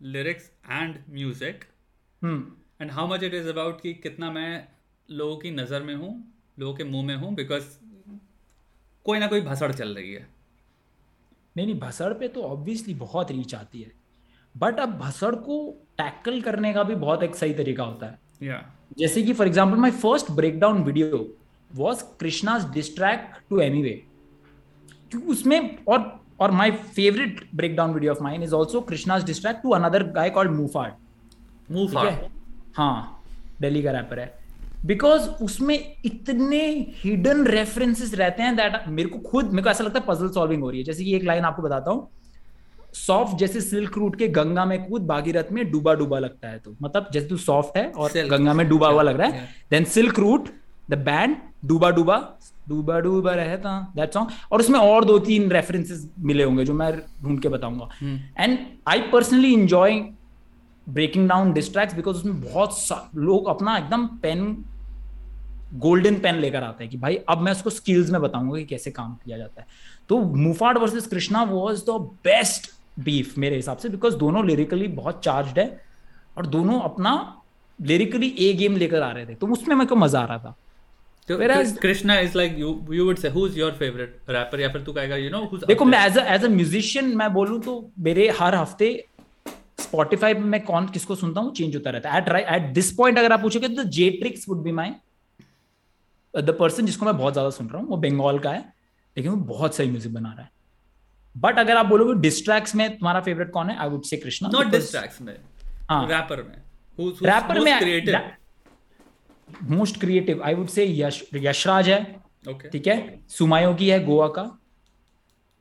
lyrics 0.00 0.50
and 0.70 0.94
music 1.10 1.64
and 2.80 2.90
how 2.90 3.08
much 3.08 3.22
it 3.22 3.34
is 3.34 3.48
about 3.48 3.80
कि 3.80 3.92
कितना 3.94 4.30
मैं 4.32 4.66
लोगों 5.08 5.36
की 5.36 5.50
नज़र 5.50 5.82
में 5.82 5.94
हूँ 5.94 6.12
लोगों 6.58 6.74
के 6.74 6.84
मुँह 6.84 7.04
में 7.06 7.14
हूँ 7.16 7.34
बिकॉज़ 7.34 7.64
कोई 9.06 9.18
ना 9.18 9.26
कोई 9.26 9.40
भसड़ 9.40 9.72
चल 9.72 9.94
रही 9.94 10.12
है। 10.12 10.26
नहीं 11.56 11.66
नहीं 11.66 11.78
भसड़ 11.80 12.12
पे 12.14 12.28
तो 12.28 12.42
ऑब्वियसली 12.44 12.94
बहुत 12.96 13.30
रीच 13.30 13.54
आती 13.54 13.82
है। 13.82 13.92
बट 14.54 14.80
अब 14.80 14.96
भसड़ 14.98 15.34
को 15.36 15.58
टैकल 15.98 16.40
करने 16.42 16.72
का 16.74 16.82
भी 16.82 16.94
बहुत 16.96 17.22
एक 17.22 17.34
सही 17.36 17.54
तरीका 17.54 17.84
होता 17.84 18.06
है। 18.06 18.18
Yeah. 18.42 18.62
जैसे 18.98 19.22
कि 19.22 19.32
for 19.32 19.46
example 19.46 19.78
my 19.78 19.90
first 19.92 20.30
breakdown 20.60 20.82
video 20.84 21.26
was 21.70 22.02
Krishna's 22.20 22.64
diss track 22.72 23.36
to 23.50 23.60
Emiway 23.82 23.92
क्योंकि 25.12 25.26
उसमें 25.28 25.76
और 25.86 26.20
और 26.40 26.50
my 26.52 26.70
favourite 26.72 27.48
breakdown 27.76 27.92
video 27.94 28.12
of 28.12 28.22
mine 28.22 28.42
is 28.42 28.54
also 28.54 28.80
Krishna's 28.82 29.24
diss track 29.24 29.62
to 29.62 29.70
another 29.74 30.02
guy 30.12 30.30
called 30.30 30.50
Muhfaad 30.50 31.72
Muhfaad 31.72 32.28
हाँ 32.76 33.22
दिल्ली 33.60 33.82
का 33.82 33.90
रैपर 33.90 34.18
है। 34.18 34.32
Because 34.86 35.28
उसमें 35.42 35.78
इतने 36.04 36.62
hidden 36.96 37.44
references 37.46 38.14
रहते 38.14 38.42
हैं 38.42 38.54
दैट 38.56 38.88
मेरे 38.88 39.08
को 39.08 39.18
खुद 39.20 39.44
मेरे 39.46 39.62
को 39.62 39.70
ऐसा 39.70 39.84
लगता 39.84 39.98
है 39.98 40.04
पजल 40.06 40.28
सॉल्विंग 40.28 40.62
हो 40.62 40.70
रही 40.70 40.78
है। 40.78 40.84
जैसे 40.84 41.04
कि 41.04 41.14
एक 41.16 41.24
लाइन 41.24 41.44
आपको 41.44 41.62
बताता 41.62 41.90
हूँ। 41.90 42.08
सॉफ्ट 42.96 43.36
जैसे 43.38 43.60
सिल्क 43.60 43.98
रूट 43.98 44.16
के 44.18 44.28
गंगा 44.28 44.64
में 44.64 44.84
कूद 44.84 45.02
बागीरथ 45.06 45.52
में 45.52 45.70
डूबा 45.70 45.94
डूबा 45.94 46.18
लगता 46.18 46.48
है 46.48 46.58
तो। 46.58 46.74
मतलब 46.82 47.08
जैसे 47.12 47.26
तू 47.28 47.36
सॉफ्ट 47.38 47.76
है 47.76 47.86
और 47.88 48.12
गंगा 48.28 48.54
में 48.54 48.68
डूबा 48.68 48.88
हुआ 48.88 49.02
लग 49.02 49.20
रहा 49.20 49.28
है। 49.28 49.48
Then 49.70 49.84
Silk 49.86 50.18
Route 50.18 50.48
the 50.90 50.94
band 51.00 51.36
Dooba 51.64 51.90
Dooba 51.90 52.16
Dooba 52.68 52.98
डूबा 53.00 53.32
रहता 53.34 53.78
दैट 53.96 54.14
सॉन्ग 54.14 54.30
और 54.52 54.60
उसमें 54.60 54.78
और 54.78 55.04
दो 55.04 55.18
तीन 55.18 55.50
रेफरेंसेस 55.50 56.08
मिले 56.18 56.44
होंगे 56.44 56.64
जो 56.64 56.74
मैं 56.74 56.92
ढूंढ 57.22 57.40
के 57.42 57.48
बताऊँगा। 57.48 57.88
And 58.38 58.58
I 58.88 59.00
personally 59.12 59.52
enjoy 59.54 60.02
breaking 60.92 61.28
down 61.28 61.52
diss track 61.52 61.94
because 61.96 62.16
उसमें 62.16 62.40
बहुत 62.42 63.10
लोग 63.16 63.48
अपना 63.48 63.76
एकदम 63.78 64.06
पेन 64.22 64.64
गोल्डन 65.74 66.14
पेन 66.20 66.36
लेकर 66.36 66.62
आते 66.64 66.84
हैं 66.84 66.90
कि 66.90 66.96
भाई 66.98 67.16
अब 67.28 67.40
मैं 67.40 67.52
उसको 67.52 67.70
स्किल्स 67.70 68.10
में 68.10 68.20
बताऊँगा 68.20 68.58
कि 68.58 68.64
कैसे 68.64 68.90
काम 68.90 69.14
किया 69.24 69.38
जाता 69.38 69.60
है। 69.60 69.66
तो 70.08 70.18
Muhfaad 70.18 70.78
versus 70.78 71.06
Krishna 71.06 71.42
was 71.42 71.84
the 71.90 71.98
best 72.24 72.70
beef 73.04 73.36
मेरे 73.38 73.56
हिसाब 73.56 73.76
से 73.76 73.88
बिकॉज़ 73.88 74.16
दोनों 74.16 74.46
लिरिकली 74.46 74.88
बहुत 74.96 75.20
चार्ज 75.24 75.58
है 75.58 75.68
और 76.38 76.46
दोनों 76.46 76.80
अपना 76.80 77.12
लिरिकली 77.78 78.34
ए 78.40 78.52
गेम 78.52 78.76
लेकर 78.76 79.02
आ 79.02 79.10
रहे 79.10 79.26
थे। 79.26 79.34
तो 79.34 79.46
उसमें 79.46 79.74
मेरे 79.76 79.88
को 79.88 79.96
मज़ा 79.96 80.20
आ 80.20 80.24
रहा 80.24 80.38
था। 80.38 80.56
Whereas 81.28 81.72
Krishna 81.78 82.14
is 82.22 82.32
like 82.34 82.56
you 82.58 82.70
you 82.94 83.04
would 83.08 83.20
say 83.22 83.30
who's 83.34 83.56
your 83.56 83.70
favorite 83.80 84.30
rapper? 84.36 84.58
या 84.60 84.68
फिर 84.68 84.82
तू 84.82 84.92
कहेगा 84.92 85.16
you 85.16 85.28
know 85.34 85.42
who's 85.50 85.66
देखो 85.66 85.84
मैं 85.84 85.98
एज 86.06 86.16
एज 86.18 86.44
अ 86.44 86.48
म्यूजिशियन 86.48 87.16
मैं 87.16 87.32
बोलूँ 87.32 87.60
तो 87.62 87.74
मेरे 87.98 88.28
हर 88.40 88.54
हफ़्ते 88.54 88.88
स्पॉटिफाई 89.80 90.34
पे 90.34 90.40
मैं 90.40 90.62
कौन 90.64 90.86
किसको 90.88 91.14
सुनता 91.16 91.40
हूँ? 91.40 91.52
चेंज 91.54 91.74
होता 91.76 91.90
रहता 91.90 92.10
है। 92.10 92.20
एट 92.20 92.28
एट 92.46 92.72
दिस 92.74 92.92
पॉइंट 92.94 93.18
अगर 93.18 93.32
आप 93.32 93.40
पूछोगे 93.42 93.68
तो 93.68 93.84
Jetrix 93.90 94.48
would 94.48 94.62
be 94.62 94.72
my 94.72 94.92
the 96.34 96.56
person 96.60 96.86
जिसको 96.86 97.06
मैं 97.06 97.16
बहुत 97.18 97.32
ज़्यादा 97.32 97.50
सुन 97.50 97.68
रहा 97.68 97.80
हूँ 97.80 97.88
वो 97.88 97.96
बंगाल 97.98 98.38
का 98.38 98.50
है 98.50 98.60
लेकिन 99.16 99.30
वो 99.30 99.36
बहुत 99.46 99.76
सही 99.76 99.90
म्यूज़िक 99.90 100.12
बना 100.14 100.32
रहा 100.32 100.42
है। 100.42 100.50
बट 101.34 101.58
अगर 101.58 101.76
आप 101.76 101.86
बोलोगे 101.86 102.14
डिस्ट्रैक्स 102.20 102.74
में 102.74 102.88
तुम्हारा 102.90 103.20
फेवरेट 103.20 103.50
कौन 103.52 103.70
है? 103.70 103.76
आई 103.76 103.88
वुड 103.88 104.02
से 104.04 104.16
कृष्णा 104.16 104.48
नॉट 104.52 104.66
डिस्ट्रैक्स 104.68 105.20
में 105.22 105.36
हाँ। 105.90 106.06
रैपर 106.08 106.42
में। 106.42 106.62
रैपर 107.24 107.60
में 107.60 108.36
मोस्ट 109.68 110.00
क्रिएटिव 110.00 110.42
आई 110.44 110.54
वुड 110.54 110.68
से 110.68 110.86
यश 110.88 111.22
यशराज 111.36 111.88
है 111.88 112.02
ठीक 112.64 112.86
है? 112.86 113.20
सुमायो 113.28 113.74
की 113.74 113.88
है 113.88 114.04
गोवा 114.04 114.28
का। 114.28 114.42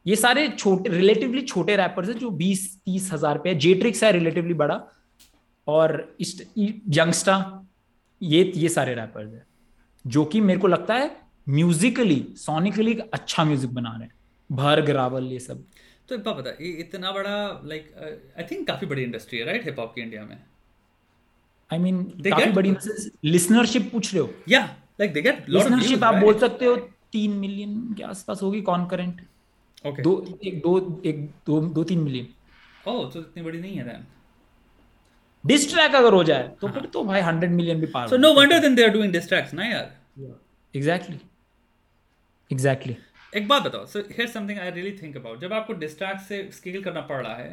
ये 0.10 0.16
सारे 0.16 0.48
छोटे 0.50 0.90
रिलेटिवली 0.90 1.42
छोटे 1.44 1.76
रैपर्स 1.76 2.10
हैं 2.10 2.18
जो 2.18 2.30
बीस 2.38 2.62
तीस 2.86 3.10
हज़ार 3.14 3.38
पे 3.38 3.50
है। 3.50 3.56
जेट्रिक्स 3.58 4.04
है 4.04 4.12
रिलेटिवली 4.12 4.54
बड़ा। 4.56 4.82
और 5.68 6.16
यंगस्टा 6.20 7.36
ये 8.22 8.52
ये 8.56 8.70
सारे 8.70 8.94
रैपर्स 8.96 9.34
हैं। 9.34 9.46
जो 10.06 10.26
कि 10.26 10.42
मेरे 10.42 10.60
को 10.60 10.68
लगता 10.68 10.94
है 10.96 11.12
म्यूजिकली 11.48 12.26
सोनिकली 12.38 12.94
अच्छा 13.14 13.44
म्यूज़िक 13.44 13.74
बना 13.74 13.90
रहे 13.90 14.04
हैं। 14.04 14.14
भर 14.50 14.84
रावल 14.94 15.32
ये 15.32 15.40
सब। 15.40 15.64
तो 16.10 16.18
बात 16.18 16.36
बता 16.36 16.50
ये 16.62 16.72
इतना 16.82 17.12
बड़ा 17.12 17.62
लाइक 17.66 17.92
आई 18.38 18.44
थिंक 18.52 18.68
काफ़ी 18.68 18.88
बड़ी 18.88 19.04
इंडस्ट्री 19.04 19.40
है 19.40 19.46
राइट 19.46 19.66
हिप 19.66 19.80
हॉप 19.80 19.92
की 19.96 20.02
इंडिया 20.02 20.24
में? 20.24 20.38
आई 21.70 21.78
I 21.78 21.82
मीन 21.82 22.04
mean, 22.04 22.30
काफ़ी 22.30 22.52
बड़ी 22.52 22.76
लिसनरशिप 23.26 23.92
पूछ 23.92 24.14
रहे 24.14 24.22
हो? 24.22 24.30
या 24.50 24.62
लाइक 25.00 25.14
दे 25.14 25.22
गेट 25.22 25.50
लिसनरशिप 25.50 26.04
आप 26.04 26.16
बोल 26.16 26.40
सकते 26.40 26.66
हो 26.66 26.76
तीन 27.12 27.32
मिलियन 27.40 27.94
के 27.94 28.04
आसपास 28.04 28.42
होगी 28.42 28.62
कॉन्करेंट 28.64 29.22
ओके 29.86 30.02
दो 30.02 30.14
एक 30.46 30.62
दो 30.62 30.78
एक 31.06 31.26
दो 31.48 31.60
दो 31.78 31.84
तीन 31.92 32.00
मिलियन 32.04 32.28
ओह 32.88 33.10
तो 33.12 33.20
इतनी 33.20 33.44
बड़ी 33.44 33.60
नहीं 33.60 33.76
है 33.78 33.84
देन 33.86 34.06
डिस 35.44 35.70
ट्रैक 35.74 35.96
अगर 35.96 36.14
हो 36.14 36.24
जाए 36.24 36.48
तो 36.62 36.68
फिर 36.68 36.86
तो 36.94 37.04
भाई 37.04 37.22
हंड्रेड 37.22 37.52
मिलियन 37.52 37.80
भी 37.82 37.88
पार 37.94 38.08
so 38.08 38.18
no 38.18 38.34
wonder 38.34 38.60
then 38.60 38.76
they 38.76 38.84
are 38.84 38.90
doing 38.94 39.12
diss 39.14 39.28
tracks 39.30 39.54
ना 39.54 39.66
यार? 39.66 39.92
एग्जैक्टली 40.74 41.20
एग्जैक्टली 42.52 42.96
एक 43.34 43.48
बात 43.48 43.64
बताओ 43.64 43.86
so 43.86 44.00
here 44.00 44.28
something 44.28 44.60
I 44.60 44.72
really 44.72 44.92
think 45.02 45.18
about 45.18 45.40
जब 45.42 45.54
आपको 45.54 45.74
डिस्ट्रैक्ट 45.86 46.22
से 46.28 46.42
स्केल 46.54 46.82
करना 46.84 47.02
पड़ 47.12 47.22
रहा 47.26 47.36
है 47.36 47.52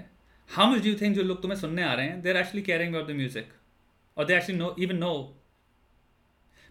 how 0.50 0.70
much 0.72 0.82
do 0.82 0.88
you 0.88 0.94
think 1.00 1.16
जो 1.16 1.22
लोग 1.22 1.42
तुम्हें 1.42 1.58
सुनने 1.60 1.82
आ 1.82 1.92
रहे 1.94 2.06
हैं 2.06 2.20
they 2.22 2.30
are 2.30 2.36
actually 2.36 2.62
caring 2.62 2.94
about 2.94 3.08
the 3.10 3.16
music 3.16 3.52
और 4.16 4.24
they 4.26 4.36
actually 4.36 4.58
know 4.58 4.74
even 4.78 4.96
know 4.98 5.12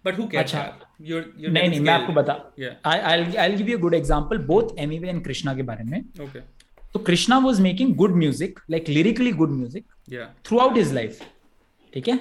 but 0.05 0.19
who 0.19 0.27
अच्छा। 0.37 0.61
नहीं 1.01 1.69
नहीं 1.69 1.79
मैं 1.79 1.93
आपको 1.93 2.13
बता 2.13 2.33
I 2.85 2.99
I 2.99 3.35
I 3.35 3.55
give 3.55 3.69
you 3.69 3.77
good 3.79 3.93
example 3.93 4.37
both 4.47 4.77
Emiway 4.79 5.09
and 5.09 5.23
Krishna 5.25 5.53
के 5.55 5.63
बारे 5.63 5.83
में। 5.83 5.99
ओके 6.23 6.39
तो 6.93 6.99
Krishna 7.01 7.37
was 7.39 7.59
making 7.61 7.95
good 7.95 8.15
music 8.15 8.59
like 8.69 8.89
lyrically 8.89 9.31
good 9.33 9.51
music 9.51 9.85
throughout 10.59 10.77
his 10.77 10.93
life 10.93 11.19
ठीक 11.93 12.07
है? 12.07 12.19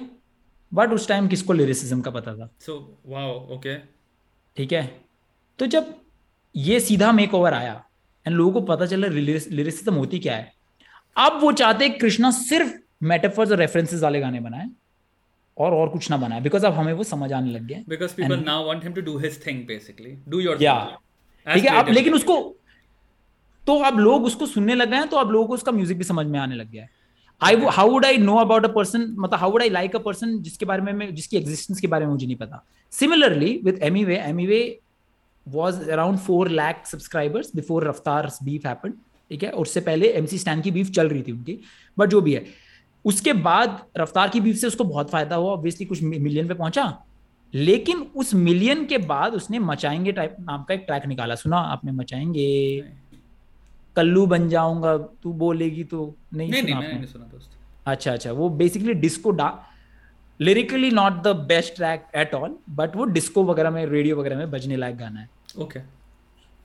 बट 0.72 0.92
उस 0.92 1.08
टाइम 1.08 1.28
किसको 1.28 1.52
लिरिसिज्म 1.52 2.00
का 2.00 2.10
पता 2.10 2.34
था? 2.36 2.50
सो 2.60 3.00
वाओ 3.06 3.32
ओके 3.56 3.76
ठीक 4.56 4.72
है? 4.72 4.82
तो 5.58 5.66
जब 5.66 5.94
ये 6.54 6.80
सीधा 6.80 7.12
मेक 7.12 7.34
ओवर 7.34 7.54
आया 7.54 7.84
एंड 8.26 8.36
लोगों 8.36 8.52
को 8.52 8.60
पता 8.66 8.86
चला 8.86 9.08
लिरिसिज्म 9.08 9.94
होती 9.94 10.18
क्या 10.18 10.36
है 10.36 10.52
अब 11.16 11.38
वो 11.42 11.52
चाहते 11.52 11.88
कृष्णा 11.90 12.30
सिर्फ़ 12.30 12.72
मेटाफर्स 13.02 13.50
और 13.50 13.58
रेफरेंसेस 13.58 14.00
वाले 14.02 14.20
गाने 14.20 14.40
बनाए। 14.40 14.68
और 15.56 15.74
और 15.74 15.88
कुछ 15.88 16.10
ना 16.10 16.16
बनाए 16.16 16.40
बिकॉज़ 16.40 16.66
अब 16.66 16.72
हमें 16.72 16.92
वो 16.92 17.04
समझ 17.04 17.32
आने 17.32 17.50
लग 17.50 17.66
गया 17.66 17.78
because 17.88 18.14
people 18.14 18.42
now 18.44 18.66
want 18.66 18.82
him 18.84 18.92
to 18.92 19.00
do 19.02 19.16
his 19.18 19.46
thing 19.46 19.66
basically 19.66 20.16
do 20.28 20.40
your 20.40 20.62
या 20.62 20.74
ठीक 21.46 21.64
है 21.64 21.76
अब 21.78 21.88
लेकिन 21.90 22.14
उसको 22.14 22.36
तो 23.64 23.78
अब 23.82 23.98
लोग 23.98 24.24
उसको 24.24 24.46
सुनने 24.46 24.74
लग 24.74 24.90
गए 24.90 24.96
हैं 24.96 25.08
तो 25.08 25.16
अब 25.16 25.30
लोगों 25.30 25.46
को 25.46 25.54
उसका 25.54 25.72
म्यूज़िक 25.72 25.98
भी 25.98 26.04
समझ 26.04 26.26
में 26.26 26.38
आने 26.38 26.54
लग 26.54 26.70
गया 26.70 26.82
है। 26.82 26.90
I 27.40 27.56
how 27.72 27.90
would 27.90 28.04
I 28.04 28.18
know 28.18 28.36
about 28.38 28.64
a 28.64 28.68
person 28.72 29.06
मतलब 29.18 29.38
how 29.40 29.50
would 29.52 29.62
I 29.62 29.70
like 29.70 29.96
a 29.96 29.98
person 30.00 30.38
जिसके 30.42 30.66
बारे 30.66 30.92
में 30.92 31.14
जिसकी 31.14 31.36
एग्जिस्टेंस 31.36 31.80
के 31.80 31.86
बारे 31.86 32.06
में 32.06 32.12
मुझे 32.12 32.26
नहीं 32.26 32.36
पता। 32.36 32.64
Similarly 32.92 33.60
with 33.64 33.78
Emiway 33.82 34.16
Emiway 34.18 34.60
was 35.46 35.88
around 35.88 36.18
four 36.18 36.48
lakh 36.50 36.86
subscribers 36.86 37.50
before 37.56 37.88
Raftaar 37.88 38.30
beef 38.44 38.66
happen 38.66 38.92
ठीक 39.30 39.42
है? 39.42 39.50
उससे 39.52 39.80
पहले 39.80 40.12
एमसी 40.12 40.38
स्टैंड 40.38 40.62
की 40.62 40.70
बीफ 40.70 40.90
चल 40.90 41.08
रही 41.08 41.22
थी 41.22 41.32
उनकी 41.32 41.58
बट 41.98 42.08
जो 42.08 42.20
भी 42.20 42.34
है। 42.34 42.44
उसके 43.04 43.32
बाद 43.32 43.80
रफ्तार 43.98 44.28
की 44.28 44.40
बीफ 44.40 44.56
से 44.56 44.66
उसको 44.66 44.84
बहुत 44.84 45.10
फ़ायदा 45.10 45.36
हुआ 45.36 45.52
ऑब्वियसली 45.52 45.86
कुछ 45.86 46.02
मिलियन 46.02 46.48
पे 46.48 46.54
पहुँचा। 46.54 47.02
लेकिन 47.54 47.98
उस 48.16 48.34
मिलियन 48.34 48.84
के 48.86 48.98
बाद 48.98 49.34
उसने 49.34 49.58
मचाएँगे 49.58 50.12
टाइप 50.12 50.36
नाम 50.40 50.62
का 50.62 50.74
एक 50.74 50.84
ट्रैक 50.86 51.06
निकाला। 51.06 51.34
सुना 51.34 51.56
आपने 51.56 51.92
मचाएँगे। 51.92 52.80
कल्लू 53.96 54.26
बन 54.26 54.48
जाऊँगा 54.48 54.96
तू 55.22 55.32
बोलेगी 55.32 55.84
तो। 55.84 56.14
नहीं, 56.34 56.50
नहीं 56.50 56.62
सुना 56.62 56.80
नहीं, 56.80 56.92
नहीं 56.92 57.06
सुना 57.06 57.24
दोस्त 57.24 57.50
अच्छा 57.86 58.12
अच्छा 58.12 58.32
वो 58.32 58.48
बेसिकली 58.48 58.94
डिस्को 58.94 59.30
डा 59.30 59.48
lyrically 60.40 60.90
not 60.90 61.22
the 61.22 61.36
best 61.48 61.74
track 61.76 62.06
at 62.16 62.34
all 62.34 62.56
but 62.70 62.96
वो 62.96 63.04
डिस्को 63.04 63.44
वगैरह 63.44 63.70
में 63.70 63.84
रेडियो 63.86 64.16
वगैरह 64.16 64.36
में 64.36 64.50
बजने 64.50 64.76
लायक 64.76 64.96
गाना 64.96 65.20
है। 65.20 65.28
Okay 65.58 65.64
okay. 65.64 65.90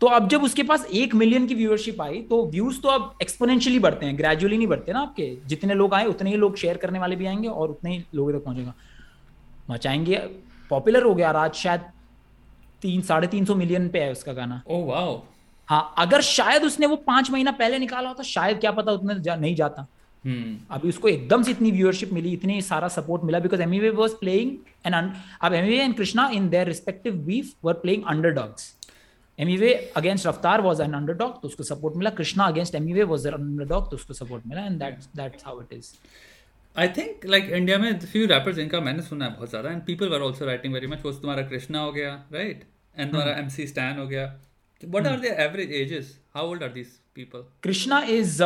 तो 0.01 0.07
अब 0.07 0.27
जब 0.27 0.43
उसके 0.43 0.63
पास 0.63 0.85
एक 0.85 1.15
मिलियन 1.15 1.47
की 1.47 1.55
व्यूअरशिप 1.55 2.01
आई 2.01 2.21
तो 2.21 2.45
व्यूज़ 2.47 2.81
तो 2.81 2.89
अब 2.89 3.17
एक्सपोनेंशियली 3.21 3.79
बढ़ते 3.79 4.05
हैं 4.05 4.17
ग्रेजुअली 4.17 4.57
नहीं 4.57 4.67
बढ़ते 4.67 4.93
ना 4.93 4.99
आपके। 4.99 5.37
जितने 5.47 5.73
लोग 5.73 5.93
आए 5.93 6.05
उतने 6.05 6.29
ही 6.29 6.35
लोग 6.35 6.55
शेयर 6.55 6.77
करने 6.77 6.99
वाले 6.99 7.15
भी 7.15 7.25
आएँगे 7.25 7.47
और 7.47 7.69
उतने 7.69 7.97
ही 7.97 8.03
लोगों 8.15 8.33
तक 8.33 8.45
पहुंचेगा। 8.45 8.73
मचाएँगे। 9.69 10.15
पॉपुलर 10.69 11.03
हो 11.03 11.15
गया 11.15 11.31
आज 11.31 11.53
शायद 11.53 11.81
तीन 12.81 13.01
साढ़े 13.01 13.27
तीन 13.27 13.45
सौ 13.45 13.55
मिलियन 13.55 13.89
पे 13.89 13.99
है 13.99 14.11
उसका 14.11 14.33
गाना। 14.33 14.61
ओ 14.67 14.81
oh, 14.81 14.89
वाओ 14.89 15.23
हाँ 15.67 15.93
अगर 15.97 16.21
शायद 16.21 16.63
उसने 16.63 16.85
वो 16.85 16.95
पाँच 16.95 17.31
महीना 17.31 17.51
पहले 17.51 17.79
निकाला 17.79 18.09
होता 18.09 18.23
शायद 18.23 18.59
क्या 18.59 18.71
पता 18.71 18.91
उतने 18.91 19.19
जा, 19.19 19.35
नहीं 19.35 19.55
जाता। 19.55 19.87
Hmm. 20.25 20.75
अभी 20.75 20.89
उसको 20.89 21.07
एकदम 21.07 21.43
से 21.43 21.51
इतनी 21.51 21.71
व्यूअरशिप 21.71 22.13
मिली 22.13 22.33
इतनी 22.33 22.61
सारा 22.61 22.87
सपोर्ट 22.87 23.23
मिला 23.23 23.39
because 23.39 23.61
Emi 23.61 23.89
was 23.89 24.11
playing 24.11 24.51
and 24.85 25.11
अब 25.41 25.53
Emi 25.53 25.75
and 25.75 25.95
Krishna 25.95 26.27
in 26.29 26.49
their 26.49 26.67
respective 26.67 27.13
beef 27.13 27.53
were 27.63 27.73
playing 27.73 28.03
underdogs 28.07 28.78
Emiway 29.39 29.73
against 29.97 30.27
Raftaar 30.27 30.61
was 30.61 30.81
an 30.81 30.93
underdog 30.93 31.41
तो 31.41 31.47
उसको 31.47 31.63
सपोर्ट 31.63 31.95
मिला। 31.95 32.09
Krishna 32.17 32.45
against 32.45 32.75
Emiway 32.75 33.03
was 33.11 33.27
an 33.27 33.33
underdog 33.33 33.89
तो 33.91 33.95
उसको 33.95 34.13
सपोर्ट 34.13 34.47
मिला 34.47 34.65
and 34.65 34.79
that's 34.79 35.09
that's 35.15 35.45
how 35.45 35.61
it 35.61 35.73
is 35.73 35.93
I 36.75 36.87
think 36.97 37.25
like 37.25 37.49
India 37.51 37.77
में 37.77 37.99
few 37.99 38.25
rappers 38.27 38.57
इनका 38.57 38.79
मैंने 38.79 39.01
सुना 39.03 39.25
है 39.25 39.35
बहुत 39.35 39.49
ज़्यादा 39.49 39.69
and 39.69 39.81
people 39.85 40.09
were 40.09 40.21
also 40.21 40.45
writing 40.45 40.73
very 40.73 40.87
much 40.87 41.05
वो 41.05 41.11
तुम्हारा 41.11 41.43
कृष्णा 41.47 41.79
हो 41.79 41.91
गया 41.91 42.13
राइट 42.33 42.63
एंड 42.97 43.11
तुम्हारा 43.11 43.33
एमसी 43.33 43.61
hmm. 43.61 43.71
स्टैन 43.71 43.99
हो 43.99 44.07
गया। 44.07 44.25
What 44.83 45.07
are 45.07 45.19
their 45.19 45.39
average 45.41 45.71
ages 45.71 46.17
how 46.35 46.49
old 46.49 46.63
are 46.63 46.69
these 46.69 46.99
people 47.15 47.45
Krishna 47.63 48.01
is 48.09 48.37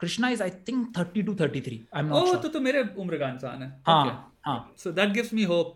Krishna 0.00 0.28
is 0.28 0.42
I 0.42 0.50
think 0.68 0.86
30 0.98 1.26
to 1.26 1.34
33 1.34 1.78
I 1.94 2.02
am 2.02 2.08
sure 2.14 2.36
तो 2.36 2.48
तो 2.48 2.60
मेरे 2.60 2.82
उम्र 2.98 3.18
का 3.18 3.28
इंसान 3.28 3.62
है 3.62 3.68
हाँ 3.86 4.32
हाँ। 4.46 4.74
So 4.78 4.92
that 4.92 5.12
gives 5.12 5.34
me 5.34 5.44
hope 5.44 5.74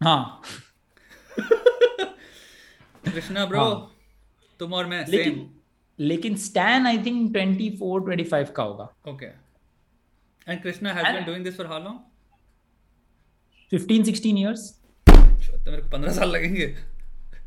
हाँ। 0.00 0.42
कृष्णा 3.12 3.44
ब्रो 3.46 3.64
तुम 4.60 4.72
और 4.74 4.86
मैं 4.86 5.04
लेकिन 5.08 5.34
सेम 5.34 5.46
लेकिन 5.98 6.36
स्टैन 6.36 6.86
आई 6.86 6.98
थिंक 6.98 7.32
24 7.32 8.00
25 8.08 8.50
का 8.50 8.62
होगा। 8.62 8.88
Okay 9.08 9.26
and 9.26 10.62
Krishna 10.62 10.92
has 10.92 11.06
been 11.16 11.24
doing 11.24 11.44
this 11.44 11.56
for 11.56 11.66
how 11.66 11.84
long 11.84 11.98
15 13.72 14.04
16 14.04 14.38
years 14.38 14.60
तो 15.08 15.70
मेरे 15.70 15.82
को 15.82 15.88
15 15.88 16.12
साल 16.12 16.30
लगेंगे। 16.30 16.76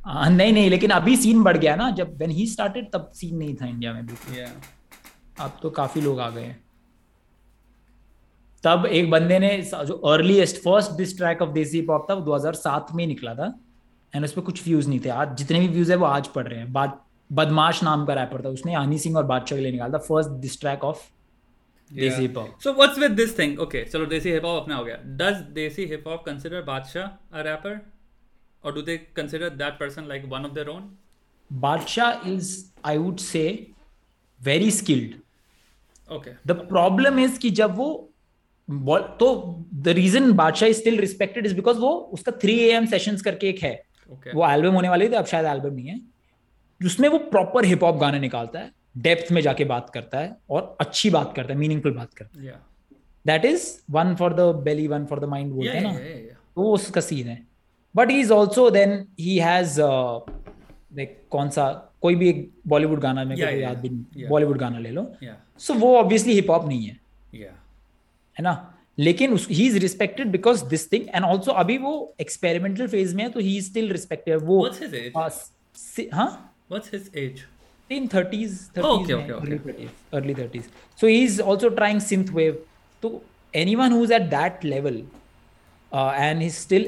आ, 0.05 0.29
नहीं 0.29 0.53
नहीं 0.53 0.69
लेकिन 0.69 0.89
अभी 0.89 1.15
सीन 1.17 1.43
बढ़ 1.43 1.57
गया 1.57 1.75
ना। 1.75 1.89
जब 1.91 2.17
व्हेन 2.17 2.31
ही 2.31 2.47
स्टार्टेड 2.47 2.91
तब 2.91 3.11
सीन 3.15 3.35
नहीं 3.37 3.55
था 3.55 3.65
इंडिया 3.67 3.93
में 3.93 4.05
भी 4.05 4.13
yeah. 4.13 4.51
अब 5.39 5.59
तो 5.61 5.69
काफ़ी 5.69 6.01
लोग 6.01 6.19
आ 6.19 6.29
गए 6.29 6.43
हैं। 6.43 6.63
तब 8.63 8.85
एक 8.85 9.09
बंदे 9.09 9.39
ने 9.39 9.49
जो 9.61 9.93
earliest 9.93 10.57
first 10.57 10.91
diss 10.97 11.17
track 11.17 11.41
of 11.41 11.49
desi 11.49 11.81
pop 11.81 12.07
था 12.09 12.13
वो 12.13 12.21
2007 12.25 12.93
में 12.93 13.07
निकला 13.07 13.35
था। 13.35 13.47
एंड 14.13 14.25
उस 14.25 14.33
पर 14.33 14.41
कुछ 14.41 14.63
व्यूज़ 14.65 14.89
नहीं 14.89 14.99
थे। 14.99 15.09
आज 15.11 15.37
जितने 15.37 15.59
भी 15.59 15.67
व्यूज़ 15.69 15.91
है 15.91 15.97
वो 15.97 16.05
आज 16.05 16.27
पढ़ 16.29 16.47
रहे 16.47 16.59
हैं। 16.59 16.71
बाद 16.73 16.99
बदमाश 17.29 17.83
नाम 17.83 18.05
का 18.05 18.13
रैपर 18.13 18.43
था। 18.45 18.49
उसने 18.49 18.75
हनी 18.75 18.97
सिंह 18.99 19.17
और 19.17 19.23
बादशाह 19.25 19.57
के 19.57 19.63
लिए 19.63 19.71
निकाला 19.71 19.93
था। 19.93 20.01
First 20.03 20.29
this 20.41 20.59
track 20.61 20.83
of 20.83 21.09
desi 21.91 22.21
hip 22.21 22.37
hop 22.37 22.59
so 22.63 22.71
what's 22.73 22.97
with 22.99 23.11
this 23.11 23.37
thing 23.37 23.59
okay 23.59 23.83
चलो 23.85 24.05
देसी 24.07 24.31
हिप 24.31 24.45
हॉप 24.45 24.61
अपना 24.63 24.75
हो 24.75 24.83
गया। 24.85 24.95
डज 25.17 25.41
देसी 25.53 25.85
hip 25.85 26.07
hop 26.07 26.23
consider 26.25 26.61
Badshah 26.63 27.37
a 27.37 27.41
rapper 27.43 27.79
और 28.63 28.73
do 28.75 28.81
they 28.81 28.97
consider 29.15 29.49
that 29.51 29.73
person 29.79 30.07
like 30.07 30.25
one 30.29 30.45
of 30.45 30.53
their 30.53 30.67
own 30.69 30.89
Badshah 31.51 32.29
is 32.29 32.53
I 32.85 32.97
would 32.97 33.17
say 33.19 33.43
very 34.41 34.71
skilled 34.71 35.15
okay 36.09 36.31
the 36.47 36.51
problem 36.69 37.19
is 37.19 37.39
कि 37.39 37.49
जब 37.59 37.75
वो 37.77 38.97
तो 39.19 39.27
the 39.75 39.87
reason 39.97 40.31
Badshah 40.33 40.69
is 40.69 40.77
still 40.77 40.99
respected 40.99 41.45
is 41.45 41.55
because 41.55 41.77
वो 41.79 41.89
उसका 42.13 42.31
three 42.41 42.57
A 42.59 42.71
M 42.75 42.85
session 42.87 43.17
करके 43.17 43.49
एक 43.49 43.63
है। 43.63 43.73
Okay. 44.13 44.35
वो 44.35 44.47
एल्बम 44.49 44.73
होने 44.73 44.89
वाली 44.89 45.09
थी 45.09 45.13
अब 45.13 45.25
शायद 45.25 45.45
एल्बम 45.45 45.73
नहीं 45.73 45.87
है। 45.87 45.99
जिसमें 46.81 47.07
वो 47.09 47.17
प्रॉपर 47.17 47.65
हिप 47.65 47.83
हॉप 47.83 47.97
गाने 47.97 48.19
निकालता 48.19 48.59
है 48.59 48.71
डेप्थ 48.97 49.31
में 49.31 49.41
जाके 49.41 49.65
बात 49.65 49.89
करता 49.89 50.19
है 50.19 50.37
और 50.49 50.75
अच्छी 50.79 51.09
बात 51.09 51.33
करता 51.35 51.53
है 51.53 51.59
मीनिंगफुल 51.59 51.91
बात 51.91 52.13
करता 52.13 52.39
है। 52.39 52.45
That 53.25 53.45
is 53.45 53.67
one 53.91 54.15
for 54.15 54.33
the 54.33 54.39
belly 54.39 54.87
one 54.87 55.05
for 55.05 55.19
the 55.19 55.23
mind 55.23 55.51
बोलते 55.53 55.69
हैं 55.69 55.81
ना। 55.81 55.93
तो 56.55 56.61
वो 56.61 56.73
उसका 56.73 57.01
सीन 57.01 57.27
है। 57.27 57.47
But 57.95 58.09
he 58.09 58.19
is 58.19 58.33
also 58.33 58.69
then 58.69 59.07
he 59.19 59.37
has 59.37 59.79
like 59.81 61.21
कौन 61.29 61.49
सा 61.49 61.69
कोई 62.01 62.15
भी 62.15 62.29
एक 62.29 62.51
बॉलीवुड 62.67 62.99
गाना 62.99 63.23
में 63.23 63.35
याद 63.37 63.77
भी 63.77 63.89
बॉलीवुड 64.27 64.57
गाना 64.57 64.79
ले 64.79 64.91
लो। 64.91 65.15
सो 65.59 65.73
वो 65.73 65.95
ऑब्वियसली 65.97 66.33
हिप 66.33 66.49
हॉप 66.49 66.67
नहीं 66.67 66.85
है। 66.85 66.97
है 67.35 68.41
ना? 68.41 68.70
लेकिन 69.01 69.37
he 69.49 69.65
is 69.67 69.77
respected 69.79 70.27
because 70.31 70.65
this 70.65 70.91
thing 70.91 71.05
and 71.15 71.25
also 71.25 71.51
अभी 71.51 71.77
वो 71.77 72.15
एक्सपेरिमेंटल 72.21 72.87
फ़ेज़ 72.87 73.15
में 73.15 73.23
है 73.23 73.29
तो 73.31 73.39
ही 73.39 73.57
इज़ 73.57 73.69
स्टिल 73.69 73.91
रिस्पेक्टेड 73.91 74.39
वो 74.43 74.61
What's 74.67 74.81
his 74.83 74.93
age? 74.93 75.15
uh, 75.15 75.29
si- 75.85 76.09
हाँ 76.13 76.29
What's 76.71 76.93
his 76.95 77.09
age? 77.23 77.41
in 77.89 78.07
30s 78.07 78.51
30s 78.75 78.85
Oh, 78.85 78.99
okay, 79.01 79.13
में, 79.13 79.29
okay, 79.29 79.33
early 79.33 79.55
okay. 79.55 79.71
30s 79.71 79.89
early 80.13 80.35
30s 80.35 80.67
so 80.95 81.07
he's 81.07 81.39
also 81.41 81.69
trying 81.69 81.97
synth 82.09 82.29
wave 82.31 82.59
so 83.03 83.09
anyone 83.53 83.91
who's 83.91 84.11
at 84.11 84.29
that 84.31 84.63
level 84.63 84.99
uh, 85.91 86.11
and 86.27 86.41
he's 86.41 86.57
still 86.57 86.85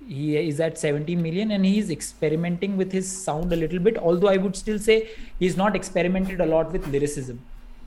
is 0.00 0.16
he 0.16 0.36
is 0.36 0.60
at 0.60 0.78
17 0.78 1.22
million 1.22 1.50
and 1.50 1.64
he's 1.66 1.90
experimenting 1.90 2.76
with 2.76 2.92
his 2.92 3.24
sound 3.24 3.52
a 3.52 3.56
little 3.56 3.78
bit 3.78 3.98
although 3.98 4.28
i 4.28 4.36
would 4.36 4.56
still 4.56 4.78
say 4.78 5.08
he's 5.38 5.56
not 5.56 5.76
experimented 5.76 6.40
a 6.40 6.46
lot 6.46 6.72
with 6.72 6.86
lyricism 6.86 7.36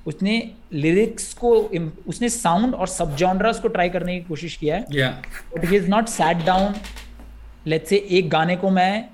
उसने 0.07 0.52
lyrics 0.73 1.34
को 1.34 1.56
उसने 2.07 2.30
sound 2.30 2.76
और 2.76 2.88
सब 2.88 3.15
genres 3.15 3.60
को 3.60 3.68
try 3.68 3.90
करने 3.90 4.19
की 4.19 4.26
कोशिश 4.26 4.56
किया 4.56 4.76
है 4.76 4.85
Yeah. 4.94 5.11
But 5.56 5.65
he 5.65 5.77
is 5.77 5.90
not 5.90 6.07
sat 6.07 6.38
down 6.38 6.73
let's 7.68 7.90
say 7.90 7.98
एक 8.10 8.30
गाने 8.30 8.56
को 8.56 8.69
मैं 8.69 9.10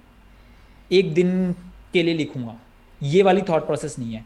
एक 0.92 1.14
दिन 1.14 1.56
के 1.94 2.04
लिए 2.04 2.14
लिखूँगा 2.14 2.60
ये 3.04 3.24
वाली 3.24 3.42
थॉट 3.42 3.66
प्रोसेस 3.66 4.00
नहीं 4.00 4.14
है 4.14 4.26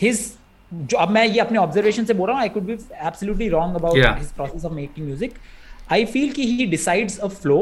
हिज 0.00 0.32
जो 0.72 0.96
अब 0.98 1.10
मैं 1.10 1.26
ये 1.26 1.40
अपने 1.40 1.58
ऑब्जर्वेशन 1.58 2.04
से 2.04 2.14
बोल 2.14 2.28
रहा 2.28 2.36
हूँ 2.36 2.42
I 2.42 2.48
could 2.48 2.62
be 2.62 2.72
absolutely 2.72 3.48
wrong 3.48 3.76
about. 3.76 3.96
His 4.18 4.32
process 4.32 4.64
of 4.64 4.72
making 4.72 5.06
music 5.06 5.34
I 5.92 6.04
feel 6.04 6.32
कि 6.32 6.46
he 6.46 6.66
decides 6.66 7.18
a 7.18 7.26
flow 7.28 7.56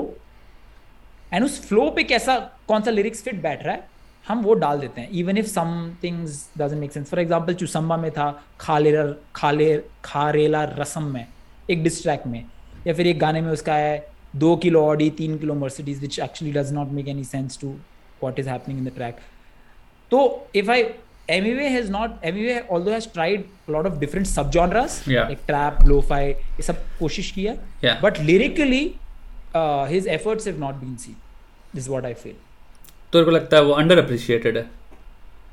and 1.32 1.44
उस 1.44 1.61
फ्लो 1.69 1.90
पे 1.90 2.03
कैसा, 2.05 2.39
कौन 2.69 2.82
सा 2.82 2.90
लिरिक्स 2.90 3.23
फिट 3.23 3.43
बैठ 3.43 3.62
रहा 3.65 3.74
है, 3.74 3.89
हम 4.27 4.43
वो 4.43 4.55
डाल 4.55 4.81
देते 4.81 5.01
हैं। 5.01 5.09
Even 5.11 5.39
if 5.39 5.47
some 5.47 5.97
things 6.03 6.49
doesn't 6.59 6.81
make 6.81 6.93
sense 6.93 7.09
for 7.11 7.20
example 7.20 7.55
चुसम्बा 7.55 7.97
में 7.97 8.11
था, 8.11 8.31
खालेरा 8.61 9.07
खाले 9.36 9.77
खारेला 10.05 10.65
रसम 10.78 11.03
में, 11.12 11.27
एक 11.70 11.82
डिस्ट्रैक 11.82 12.27
में। 12.27 12.44
या 12.86 12.94
फिर 12.94 13.07
एक 13.07 13.19
गाने 13.19 13.40
में 13.40 13.51
उसका 13.53 13.74
है, 13.74 14.07
दो 14.36 14.57
किलो 14.57 14.85
ऑडी, 14.86 15.11
तीन 15.11 15.39
kilo 15.39 15.55
Mercedes 15.55 16.01
which 16.01 16.19
actually 16.19 16.53
does 16.53 16.73
not 16.73 16.89
make 16.93 17.09
any 17.09 17.24
sense 17.24 17.59
to 17.61 17.74
what 18.23 18.39
is 18.39 18.49
happening 18.49 18.78
in 18.81 18.89
the 18.89 18.94
track 18.97 19.20
so 20.11 20.19
if 20.61 20.69
i 20.69 20.77
MEV 21.34 21.60
has 21.74 21.90
not 21.96 22.16
MEV 22.32 22.54
although 22.68 22.94
has 22.94 23.06
tried 23.16 23.44
a 23.68 23.72
lot 23.76 23.86
of 23.90 23.98
different 24.04 24.30
subgenres 24.30 24.96
Yeah. 25.14 25.28
like 25.32 25.42
trap 25.50 25.82
lo-fi 25.90 26.22
ये 26.28 26.62
सब 26.68 26.84
कोशिश 26.98 27.30
किया 27.38 27.54
Yeah. 27.84 28.00
but 28.06 28.20
lyrically 28.30 28.82
uh, 29.60 29.84
his 29.94 30.09
efforts 30.18 30.48
have 30.50 30.60
not 30.66 30.80
been 30.84 30.96
seen 31.04 31.16
this 31.74 31.84
is 31.84 31.90
what 31.96 32.09
I 32.12 32.14
feel 32.24 32.38
तेरे 33.12 33.24
को 33.24 33.30
लगता 33.30 33.56
है 33.56 33.62
वो 33.64 33.72
under 33.82 33.98
appreciated 34.04 34.56
है 34.59 34.64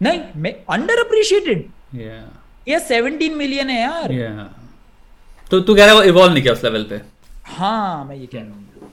नहीं 0.02 0.20
मैं 0.44 0.54
अंडर 0.78 1.04
अप्रिशिएटेड 1.06 1.64
Yeah. 1.98 2.24
ये 2.68 2.80
17 2.90 3.36
मिलियन 3.38 3.70
है 3.70 3.82
यार 3.82 4.12
Yeah. 4.20 4.46
तो 5.52 5.60
तू 5.60 5.76
कह 5.76 5.86
रहा 5.86 5.94
है 5.94 6.00
वो 6.00 6.04
इवॉल्व 6.10 6.34
नहीं 6.34 6.44
किया 6.44 6.54
उस 6.54 6.64
लेवल 6.64 6.84
पे 6.90 7.02
हाँ 7.58 8.06
मैं 8.06 8.16
ये 8.16 8.26
कह 8.26 8.40
रहा 8.40 8.54
हूँ 8.54 8.92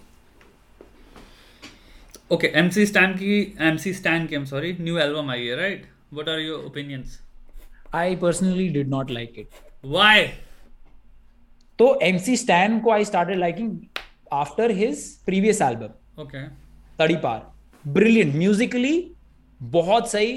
ओके 2.32 2.46
एमसी 2.60 2.86
स्टैन 2.86 3.12
की 3.18 3.34
एमसी 3.68 3.92
स्टैन 3.94 4.26
की 4.26 4.34
एम 4.34 4.44
सॉरी 4.44 4.72
न्यू 4.80 4.96
एल्बम 4.98 5.30
आई 5.30 5.44
है 5.46 5.56
right 5.56 5.84
what 6.12 6.28
are 6.28 6.40
your 6.40 6.64
opinions 6.64 7.20
I 7.94 8.08
personally 8.22 8.64
did 8.74 8.88
not 8.92 9.10
like 9.16 9.36
it. 9.40 9.60
Why 9.84 10.22
तो 11.78 11.86
MC 12.04 12.34
Stan 12.40 12.80
को 12.84 12.90
I 12.90 13.04
started 13.10 13.38
liking 13.42 13.70
after 14.32 14.66
his 14.78 15.04
previous 15.28 15.60
album. 15.66 15.92
Okay 16.20 16.42
Tadipaar. 17.24 17.40
Brilliant 17.84 18.34
Musically 18.34 18.94
बहुत 19.60 20.10
सही 20.10 20.32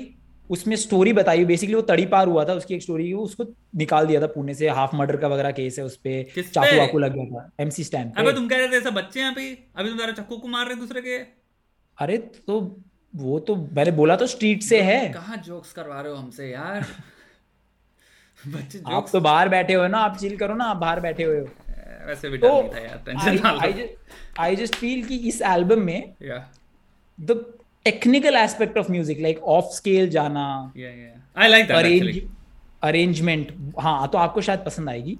उसमें 0.49 0.75
story 0.75 1.13
बताई. 1.13 1.45
Basically 1.45 1.75
वो 1.75 1.81
तड़ी 1.89 2.05
पार 2.05 2.27
हुआ 2.27 2.43
था. 2.45 2.53
उसकी 2.53 2.73
एक 2.75 2.81
स्टोरी 2.81 3.11
उसको 3.13 3.45
निकाल 3.75 4.07
दिया 4.07 4.21
था 4.21 4.27
पुणे 4.27 4.53
से. 4.53 4.69
हाफ़ 4.69 4.95
मर्डर 4.95 5.17
का 5.17 5.27
वगैरह 5.27 5.51
केस 5.51 5.79
है 5.79 5.85
उस 5.85 5.97
पे? 5.97 6.23
चाकू 6.37 6.77
वाकू 6.77 6.99
लग 6.99 7.13
गया 7.13 7.25
था. 7.25 7.49
एमसी 7.59 7.83
स्टैंड 7.83 8.13
अबे 8.17 8.33
तुम 8.33 8.47
कह 8.47 8.57
रहे 8.57 8.67
थे 8.67 8.77
ऐसा 8.77 8.89
बच्चे 8.91 9.19
हैं 9.21 9.31
अभी. 9.31 9.49
अभी 9.75 9.89
तुम 9.89 9.97
जरा 9.97 10.11
चक्कू 10.11 10.37
को 10.37 10.47
मार 10.47 10.65
रहे 10.65 10.75
हैं 10.75 10.79
दूसरे 10.79 11.01
के. 11.01 11.17
अरे 11.97 12.17
तो 12.17 12.59
वो 13.13 13.39
तो 13.39 13.55
मैंने 13.55 13.91
बोला 13.91 14.15
तो 14.15 14.27
स्ट्रीट 14.27 14.63
से 14.63 14.81
है। 14.81 14.99
कहाँ 15.13 15.37
जोक्स 15.37 15.71
करवा 15.73 16.01
रहे 16.01 16.11
हो 16.11 16.17
हमसे 16.17 16.49
यार? 16.51 16.85
बच्चे 18.47 18.79
आप 18.79 18.91
जोक्स 18.91 19.11
तो 19.11 19.19
बाहर 19.21 19.49
बैठे 19.49 19.73
हो 19.73 19.87
ना 19.87 19.97
आप 19.97 20.17
चिल 20.17 20.37
करो 20.37 20.55
ना 20.55 20.65
आप 20.65 20.77
बाहर 20.77 20.99
बैठे 20.99 21.23
हुए 21.23 21.39
हो। 21.39 21.45
वैसे 22.07 22.29
भी 22.29 22.37
तो 22.37 22.49
डर 22.49 22.59
नहीं 22.61 22.69
था 22.69 22.79
यार 22.79 23.89
आई 24.39 24.55
जस्ट 24.55 24.75
फील 24.75 25.03
कि 25.07 25.17
इस 25.29 25.41
एल्बम 25.41 25.81
में 25.81 26.13
या 26.21 26.37
the 27.19 27.31
technical 27.85 28.35
aspect 28.35 28.77
of 28.77 28.91
music 28.91 29.19
like 29.19 29.39
off 29.43 29.65
scale 29.65 30.09
जाना 30.09 30.45
या 30.77 30.89
या 30.89 31.21
I 31.37 31.47
like 31.47 31.67
that 31.67 31.75
arrange 31.75 32.21
arrangement 32.83 33.73
हाँ 33.79 34.07
तो 34.07 34.17
आपको 34.17 34.41
शायद 34.41 34.59
पसंद 34.59 34.89
आएगी। 34.89 35.17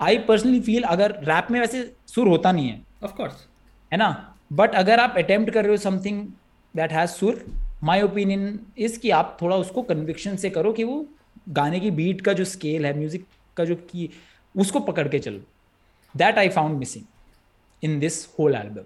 आई 0.00 0.18
पर्सनली 0.18 0.60
फील 0.60 0.82
अगर 0.82 1.12
रैप 1.24 1.46
में 1.50 1.60
वैसे 1.60 1.82
सुर 2.06 2.28
होता 2.28 2.52
नहीं 2.52 2.68
है 2.68 2.82
ऑफ़ 3.04 3.12
कोर्स 3.12 3.46
है 3.92 3.98
ना? 3.98 4.08
बट 4.52 4.74
अगर 4.74 5.00
आप 5.00 5.14
अटेम्प्ट 5.16 5.52
कर 5.52 5.62
रहे 5.62 5.70
हो 5.70 5.76
समथिंग 5.76 6.26
दैट 6.74 6.92
हैज़ 6.92 7.10
सुर 7.10 7.44
माई 7.84 8.02
ओपिनियन 8.02 8.58
इज़ 8.78 8.98
कि 9.00 9.10
आप 9.10 9.36
थोड़ा 9.42 9.56
उसको 9.56 9.82
कन्विक्शन 9.84 10.36
से 10.36 10.50
करो 10.50 10.72
कि 10.72 10.84
वो 10.84 11.04
गाने 11.50 11.80
की 11.80 11.90
बीट 11.92 12.20
का 12.20 12.32
जो 12.32 12.44
स्केल 12.46 12.86
है 12.86 12.96
म्यूज़िक 12.98 13.26
का 13.56 13.64
जो 13.64 13.74
की, 13.74 14.10
उसको 14.54 14.80
पकड़ 14.82 15.08
के 15.08 15.18
चलो। 15.18 15.40
That 16.14 16.38
I 16.38 16.48
found 16.50 16.78
missing 16.78 17.04
in 17.82 17.98
this 18.00 18.26
whole 18.38 18.54
album 18.54 18.84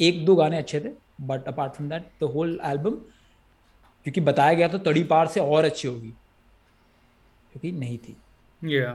एक 0.00 0.24
दो 0.26 0.34
गाने 0.34 0.58
अच्छे 0.58 0.80
थे 0.80 0.90
but 1.22 1.48
apart 1.48 1.72
from 1.72 1.88
that 1.90 2.10
the 2.20 2.30
whole 2.30 2.58
album 2.64 2.96
क्योंकि 4.06 4.20
बताया 4.22 4.54
गया 4.54 4.68
तो 4.68 4.78
तड़ी 4.80 5.02
पार 5.04 5.26
से 5.26 5.40
और 5.40 5.64
अच्छी 5.64 5.88
होगी, 5.88 6.08
क्योंकि 7.52 7.72
नहीं 7.72 7.98
थी। 7.98 8.16
या 8.62 8.92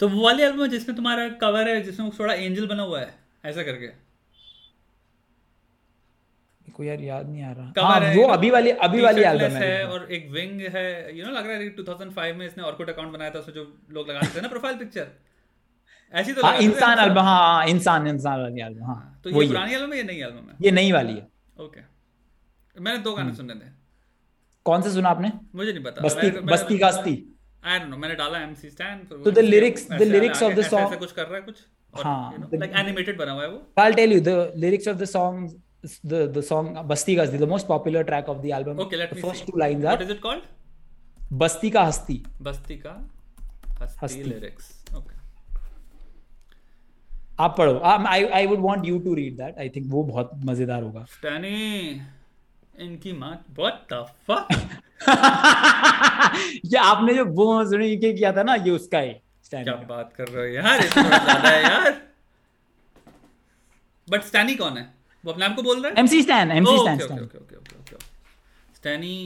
तो 0.00 0.08
वो 0.08 0.24
वाली 0.24 0.42
एल्बम 0.42 0.66
जिसमें 0.68 0.96
तुम्हारा 0.96 1.28
कवर 1.40 1.68
है, 1.68 1.80
जिसमें 1.82 2.10
थोड़ा 2.18 2.34
एंजल 2.34 2.66
बना 2.66 2.82
हुआ 2.82 3.00
है, 3.00 3.14
ऐसा 3.44 3.62
करके। 3.62 3.86
को 6.76 6.84
यार 6.84 7.00
याद 7.00 7.28
नहीं 7.28 7.42
आ 7.42 7.52
रहा। 7.52 7.86
हाँ 7.86 8.00
है, 8.00 8.14
वो 8.16 8.26
अभी 8.28 8.50
वाली 8.50 8.70
अभी 8.86 9.00
वाली 9.02 9.22
एल्बम 9.22 9.56
है 9.56 9.66
है 9.68 9.86
और 9.88 10.06
एक 10.12 10.28
विंग 10.30 10.60
है 10.76 10.86
यू 11.18 11.24
नो 11.26 11.32
लग 11.32 11.46
रहा 11.46 11.56
है 11.56 11.74
2005 11.76 12.34
में 12.38 12.46
इसने 12.46 12.64
ऑर्कुट 12.64 12.90
अकाउंट 12.90 13.12
बनाया 13.12 13.30
था 13.30 13.38
उसमें 13.38 13.54
जो 13.54 13.64
लोग 13.90 14.10
लगाते 14.10 14.36
थे 14.36 14.40
ना 14.42 14.48
प्रोफ़ाइल 14.48 14.76
पिक्चर 14.78 15.06
ऐसी 16.14 16.32
तो 16.32 16.42
हाँ 16.46 16.56
इंसान 16.58 16.98
एल्बम 16.98 17.20
हाँ 17.20 17.38
हाँ, 17.38 17.66
इंसान 17.66 18.06
इंसान 18.06 18.40
वाली 18.40 18.60
एल्बम 18.62 18.84
हाँ 18.86 19.20
तो 19.24 19.30
वही 19.30 19.38
ये 19.38 19.44
है। 19.44 19.52
पुरानी 19.52 19.74
एल्बम 19.74 19.92
है 19.92 19.98
या 19.98 20.04
नई 20.04 20.20
एल्बम 20.20 20.48
है? 20.50 20.56
ये 20.62 20.70
नई 20.70 20.92
वाली 20.92 21.12
है। 21.12 21.26
ओके 21.64 21.80
मैंने 22.76 22.98
दो 22.98 23.10
हम्म। 23.10 23.22
गाने 23.22 23.36
सुने 23.36 23.54
थे। 23.54 23.70
कौन 24.66 24.82
से 24.82 24.90
सुना 24.90 25.08
आपने? 25.08 25.32
मुझे 25.54 25.72
नहीं 25.72 25.84
पता। 25.84 26.02
बस्ती 26.02 26.30
बस्ती 26.52 26.78
का 26.78 26.86
हस्ती 26.86 27.14
आई 27.64 27.78
डोंट 27.78 27.90
नो 27.90 27.96
मैंने 27.96 28.14
डाला 28.14 28.38
एमसी 28.38 28.70
स्टैंड 28.70 29.08
तो 29.08 29.30
lyrics- 29.42 29.90
the 29.98 30.06
lyrics 30.12 30.42
of 30.46 30.56
the 30.58 30.64
song- 30.70 30.86
ऐसा 30.86 30.96
कुछ 30.96 31.12
कर 31.12 31.26
रहा 31.26 31.34
है 31.34 31.42
कुछ? 31.42 31.64
हाँ, 31.94 32.48
लाइक 32.54 32.72
एनिमेटेड 32.76 33.18
बना 33.18 33.32
हुआ 33.32 33.42
है 33.42 33.48
वो। 33.48 33.58
I'll 33.80 33.96
tell 33.98 34.12
you 34.14 34.22
the 34.28 34.36
lyrics 34.64 34.88
of 34.92 34.96
the 35.02 35.08
song 35.10 35.36
the 36.12 36.20
the 36.34 36.42
song 36.42 36.68
Basti 36.90 37.14
Ka 37.16 37.22
Hasti 37.22 37.38
the 37.40 37.48
most 37.54 37.66
popular 37.68 38.02
track 38.10 38.28
of 38.34 38.38
the 38.44 38.52
album. 38.58 38.78
Okay 38.80 38.96
let 38.96 39.10
the 39.10 39.16
me 39.16 39.22
first 39.22 39.40
see 39.40 39.50
two 39.50 39.58
lines 39.62 39.80
are 39.80 39.96
what 39.96 40.02
is 40.02 40.12
it 40.12 40.20
called 40.22 40.42
Basti 41.42 41.70
Ka 41.70 41.82
Hasti 41.84 42.22
बस्ती 42.42 42.76
का 42.76 42.90
हस्ती 43.80 43.98
हस्ती। 44.04 44.22
Lyrics 44.22 44.64
okay 44.96 45.14
आप 47.44 47.56
पढ़ो। 47.58 47.78
I 47.84 48.24
I 48.24 48.46
would 48.46 48.60
want 48.64 48.86
you 48.86 48.98
to 49.04 49.14
read 49.14 49.36
that 49.36 49.58
I 49.58 49.68
think 49.76 49.86
वो 49.92 50.02
बहुत 50.04 50.30
मज़ेदार 50.44 50.82
होगा। 50.82 51.04
स्टैनी 51.12 51.58
इनकी 52.84 53.12
माँ 53.18 53.34
व्हाट 53.58 53.92
द 53.92 53.94
फक 54.30 54.46
ये 56.64 56.78
आपने 56.78 57.14
जो 57.14 57.24
वो 57.38 57.64
सुनी 57.70 57.86
ये 57.86 58.12
किया 58.12 58.32
था 58.32 58.42
ना 58.42 58.54
ये 58.54 58.70
उसका 58.70 58.98
है। 58.98 59.20
Stanley 59.46 59.64
क्या 59.64 59.74
बात 59.88 60.12
कर 60.16 60.28
रहे 60.28 60.48
हो 60.48 60.54
यार 60.54 60.80
तो 60.80 61.02
ज़्यादा 61.02 61.48
है 61.48 61.62
यार। 61.62 61.92
बट 64.08 64.22
स्टैनी 64.24 64.54
कौन 64.56 64.76
है? 64.78 64.84
वो 65.24 65.32
अपने 65.32 65.44
आप 65.44 65.54
को 65.56 65.62
बोल 65.62 65.82
रहा 65.82 65.88
है? 65.90 65.94
MC 66.04 66.20
Stan 66.26 66.50
MC 66.54 66.68
oh, 66.68 66.84
Stan 66.84 67.02
okay 67.02 67.22
okay 67.22 67.38
okay 67.38 67.56
okay 67.56 67.76
okay 67.76 67.96
Stanny 68.76 69.16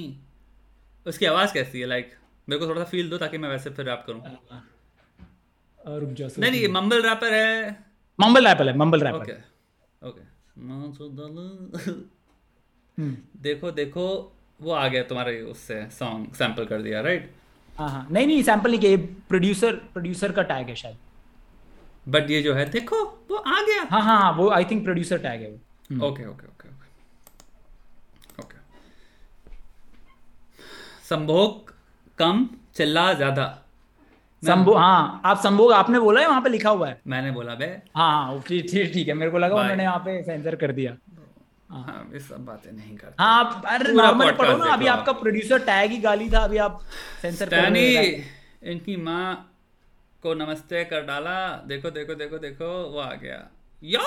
उसकी 1.06 1.26
आवाज़ 1.26 1.52
कैसी 1.54 1.80
है? 1.80 1.86
लाइक 1.86 2.12
मेरे 2.48 2.60
को 2.60 2.66
थोड़ा 2.66 2.82
सा 2.82 2.88
फील 2.90 3.10
दो 3.10 3.18
ताकि 3.18 3.38
मैं 3.38 3.48
वैसे 3.48 3.70
फिर 3.70 3.86
रैप 3.86 4.04
करूँ। 4.06 4.20
और 5.80 6.00
रुक 6.00 6.10
जाओ 6.12 6.28
नहीं 6.38 6.50
नहीं 6.50 6.60
ये 6.60 6.68
मम्बल 6.68 7.02
रैपर 7.02 7.34
है। 7.34 7.70
मम्बल 8.18 8.46
रैपर 8.48 8.68
है 8.68 8.76
मम्बल 8.78 9.00
रैपर 9.00 9.18
ओके 9.18 10.08
ओके 10.08 10.22
देखो 13.42 13.70
देखो 13.72 14.06
वो 14.60 14.72
आ 14.72 14.86
गया 14.88 15.02
तुम्हारे 15.10 15.40
उससे 15.50 15.84
सॉन्ग 15.98 16.32
सैंपल 16.34 16.64
कर 16.66 16.82
दिया 16.82 17.00
राइट 17.00 17.30
हाँ 17.78 17.88
हाँ। 17.90 18.06
नहीं 18.10 18.26
नहीं 18.26 18.42
सैंपल 18.42 18.70
नहीं 18.70 18.80
किया 18.80 18.96
प्रोड्यूसर 19.28 19.74
प्रोड्यूसर 19.92 20.32
का 20.32 20.42
टैग 20.42 20.68
है 20.68 20.74
शायद। 20.74 20.96
बट 22.06 22.30
ये 22.30 22.40
जो 22.42 22.54
है 22.54 22.64
देखो 22.70 22.96
वो 23.30 23.36
आ 23.36 23.60
गया। 23.62 23.82
हाँ 23.90 24.02
हाँ 24.02 24.18
हाँ 24.20 24.32
वो 24.36 24.48
आई 24.50 24.64
थिंक 24.70 24.82
प्रोड्यूसर 24.84 25.18
टैग 25.18 25.42
है 25.42 25.50
वो। 25.50 25.58
Okay 25.90 26.26
okay 26.26 26.46
okay 26.46 26.68
okay 26.68 26.68
okay 28.42 28.56
संभोग 31.08 31.72
कम 32.18 32.48
चिल्ला 32.76 33.12
ज़्यादा। 33.12 33.46
संभोग 34.42 34.76
हाँ 34.76 35.20
आप 35.24 35.38
संभोग 35.42 35.72
आपने 35.72 36.00
बोला 36.00 36.20
है 36.20 36.26
वहाँ 36.28 36.40
पे 36.42 36.48
लिखा 36.48 36.70
हुआ 36.70 36.88
है। 36.88 37.00
मैंने 37.06 37.30
बोला 37.30 37.54
बे। 37.54 37.66
हाँ 37.96 38.10
हाँ 38.12 38.40
ठीक 38.48 38.70
ठीक 38.70 38.92
ठीक 38.94 39.08
है 39.08 39.14
मेरे 39.14 39.30
को 39.30 39.38
लगा 39.38 39.54
उन्होंने 39.56 39.82
यहाँ 39.82 39.98
पे 39.98 40.22
सेंसर 40.22 40.56
कर 40.56 40.72
दिया। 40.72 40.96
हाँ। 41.70 42.08
ये 42.12 42.20
सब 42.20 42.44
बातें 42.44 42.70
नहीं 42.72 42.96
करते। 42.96 43.22
हाँ 43.22 43.38
आप 43.38 43.62
अरे 43.66 43.92
नॉर्मल 43.92 44.32
पढ़ो 44.32 44.56
ना 44.56 44.72
अभी 44.72 44.86
आपका 44.88 45.12
प्रोड्यूसर 45.14 45.58
टैग 45.64 45.90
ही 45.90 45.98
गाली 46.00 46.28
था 46.30 46.44
अभी 46.44 46.58
आप 46.58 46.80
सेंसर 47.22 47.48
कर 47.48 47.74
इनकी 48.64 48.96
माँ 48.98 49.54
को 50.22 50.34
नमस्ते 50.34 50.84
कर 50.84 51.02
डाला। 51.06 51.34
देखो 51.66 51.90
देखो 51.90 52.14
देखो 52.14 52.38
देखो 52.38 52.70
वो 52.92 53.00
आ 53.00 53.12
गया। 53.14 53.48
या! 53.84 54.04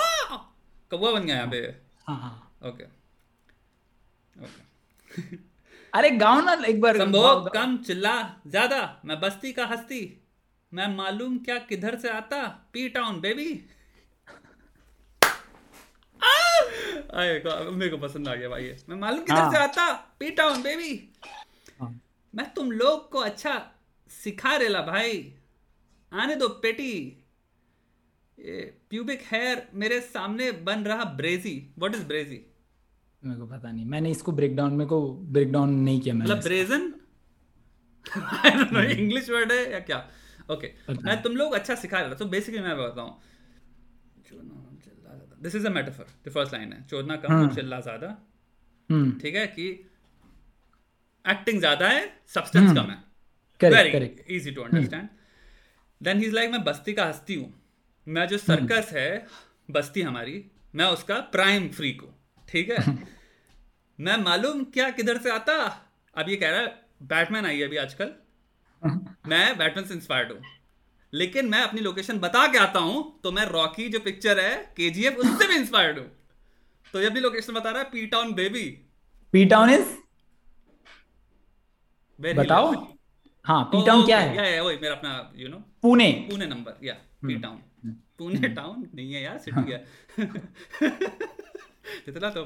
कौवा 0.92 1.10
बन 1.12 1.24
गया 1.26 1.36
यहाँ 1.36 1.48
पे। 1.50 1.58
हाँ 2.06 2.16
हाँ। 2.20 2.68
ओके 2.68 2.84
ओके 4.36 5.36
अरे 5.92 6.10
गाओ 6.16 6.40
ना 6.40 6.52
एक 6.66 6.80
बार। 6.80 6.98
संभोग 6.98 7.48
कम 7.54 7.76
चिल्ला 7.86 8.14
ज़्यादा। 8.46 8.80
मैं 9.04 9.20
बस्ती 9.20 9.52
का 9.52 9.66
हस्ती। 9.66 10.00
मैं 10.72 10.86
मालूम 10.96 11.38
क्या 11.38 11.58
किधर 11.68 11.98
से 11.98 12.08
आता। 12.10 12.42
पी 12.72 12.88
टाउन 12.88 13.20
बेबी 13.20 13.52
मेरे 17.14 17.88
को 17.90 17.96
पसंद 17.98 18.28
आ 18.28 18.34
गया 18.34 18.48
भाई 18.48 18.64
ये। 18.64 18.76
मैं 18.88 18.96
मालूम 18.96 19.20
किधर 19.20 19.36
हाँ. 19.36 19.50
से 19.52 19.58
आता। 19.58 19.92
पी 20.20 20.30
टाउन 20.30 20.62
बेबी 20.62 20.92
हाँ. 21.80 22.00
मैं 22.34 22.52
तुम 22.54 22.70
लोग 22.72 23.10
को 23.10 23.18
अच्छा 23.20 23.54
सिखा 24.10 24.56
रेला 24.56 24.80
भाई। 24.82 25.12
आने 26.12 26.34
दो 26.36 26.48
पेटी। 26.62 26.92
प्यूबिक 28.92 29.20
हेयर 29.26 29.62
मेरे 29.74 30.00
सामने 30.00 30.50
बन 30.64 30.82
रहा 30.84 31.04
ब्रेजी। 31.18 31.52
What 31.78 31.94
is 31.94 32.04
ब्रेजी? 32.06 32.40
मेरे 33.22 33.38
को 33.40 33.46
पता 33.46 33.70
नहीं। 33.70 33.84
मैंने 33.84 34.10
इसको 34.10 34.32
ब्रेक 34.32 34.56
डाउन 34.56 34.72
मेरे 34.72 34.88
को 34.88 34.98
ब्रेक 35.36 35.52
डाउन 35.52 35.70
नहीं 35.76 36.00
किया 36.00 36.14
मैंने 36.14 36.24
मतलब 36.24 36.42
ब्रेजन? 36.44 36.92
इंग्लिश 39.00 39.30
वर्ड 39.30 39.52
है 39.52 39.72
या 39.72 39.78
क्या? 39.80 39.98
Okay 40.50 40.66
okay. 40.66 41.04
मैं 41.04 41.22
तुम 41.22 41.36
लोग 41.36 41.54
अच्छा 41.54 41.74
सिखा 41.74 42.00
रहा 42.00 42.14
तो 42.14 42.26
बेसिकली 42.26 42.60
मैं 42.60 42.76
बताऊँ 42.76 43.20
this 45.42 45.54
is 45.54 45.66
a 45.66 45.70
metaphor 45.70 46.06
the 46.26 46.32
first 46.32 46.52
line 46.52 46.72
है। 46.72 46.82
चोदना 46.86 47.16
कम 47.16 47.32
हाँ। 47.32 47.48
चिल्ला 47.54 47.80
ज़्यादा। 47.80 48.08
हम्म। 48.90 49.18
ठीक 49.20 49.34
है 49.34 49.46
कि 49.46 49.70
एक्टिंग 51.24 51.58
ज़्यादा 51.58 51.88
है 51.88 52.04
सब्सटेंस 52.34 52.68
हम्म। 52.68 52.82
कम 52.82 52.90
है। 52.90 53.82
Very 53.82 54.36
easy 54.36 54.50
to 54.50 54.62
understand 54.62 55.08
then 56.00 56.18
he 56.18 56.26
is 56.26 56.34
like 56.34 56.50
मैं 56.50 56.64
बस्ती 56.64 56.92
का 56.92 57.06
हस्ती 57.06 57.34
हूँ। 57.34 57.52
मैं 58.06 58.26
जो 58.28 58.38
सर्कस। 58.38 58.90
है 58.92 59.26
बस्ती 59.70 60.02
हमारी 60.02 60.44
मैं 60.74 60.84
उसका 60.84 61.18
प्राइम 61.32 61.68
फ्री 61.68 61.92
को 61.92 62.06
ठीक 62.48 62.70
है? 62.70 62.78
मैं 64.00 64.16
मालूम 64.16 64.64
क्या 64.64 64.90
किधर 64.90 65.18
से 65.18 65.30
आता? 65.30 65.54
अब 66.14 66.28
ये 66.28 66.36
कह 66.36 66.50
रहा 66.50 66.60
है 66.60 66.66
बैटमैन 67.02 67.46
आई 67.46 67.58
है 67.58 67.64
अभी 67.64 67.76
आजकल। 67.76 68.12
मैं 69.28 69.58
बैटमैन 69.58 69.86
से 69.86 69.94
इंस्पायर्ड 69.94 70.32
हूँ। 70.32 70.40
लेकिन 71.12 71.48
मैं 71.48 71.62
अपनी 71.62 71.80
लोकेशन 71.80 72.18
बता 72.18 72.46
के 72.52 72.58
आता 72.58 72.80
हूँ 72.80 73.20
तो 73.22 73.32
मैं 73.32 73.44
रॉकी 73.46 73.88
जो 73.88 74.00
पिक्चर 74.00 74.40
है 74.40 74.54
के 74.80 75.08
उससे 75.08 75.48
भी 75.48 75.54
इंस्पायर्ड 75.54 75.98
हूँ। 75.98 76.06
तो 76.92 77.00
ये 77.00 77.06
अपनी 77.06 77.20
लोकेशन 77.20 77.52
बता 77.52 77.70
रहा 77.70 77.82
है 77.82 77.90
P 77.90 78.06
town 78.06 78.32
baby 78.34 78.64
P 79.32 79.44
town 79.44 79.70
is 79.70 79.94
बताओ 82.20 82.72
हाँ 83.44 83.62
पी 83.64 83.86
टाउन 83.86 84.04
क्या 84.04 84.18
है? 84.18 84.36
या, 84.36 84.44
या, 84.44 84.62
वही 84.62 84.76
मेरा 84.76 84.94
अपना 84.94 85.32
you 85.36 85.48
know 85.48 85.56
Pune. 85.82 86.10
Pune 86.30 86.46
number 86.46 86.86
या 86.86 86.94
पी 87.22 87.38
टाउन 87.38 87.62
पुणे 88.18 88.48
टाउन 88.48 88.86
नहीं 88.94 89.12
है 89.12 89.22
यार 89.22 89.38
सिटी 89.38 89.72
है। 89.72 89.84
इतना 92.08 92.28
तो 92.30 92.44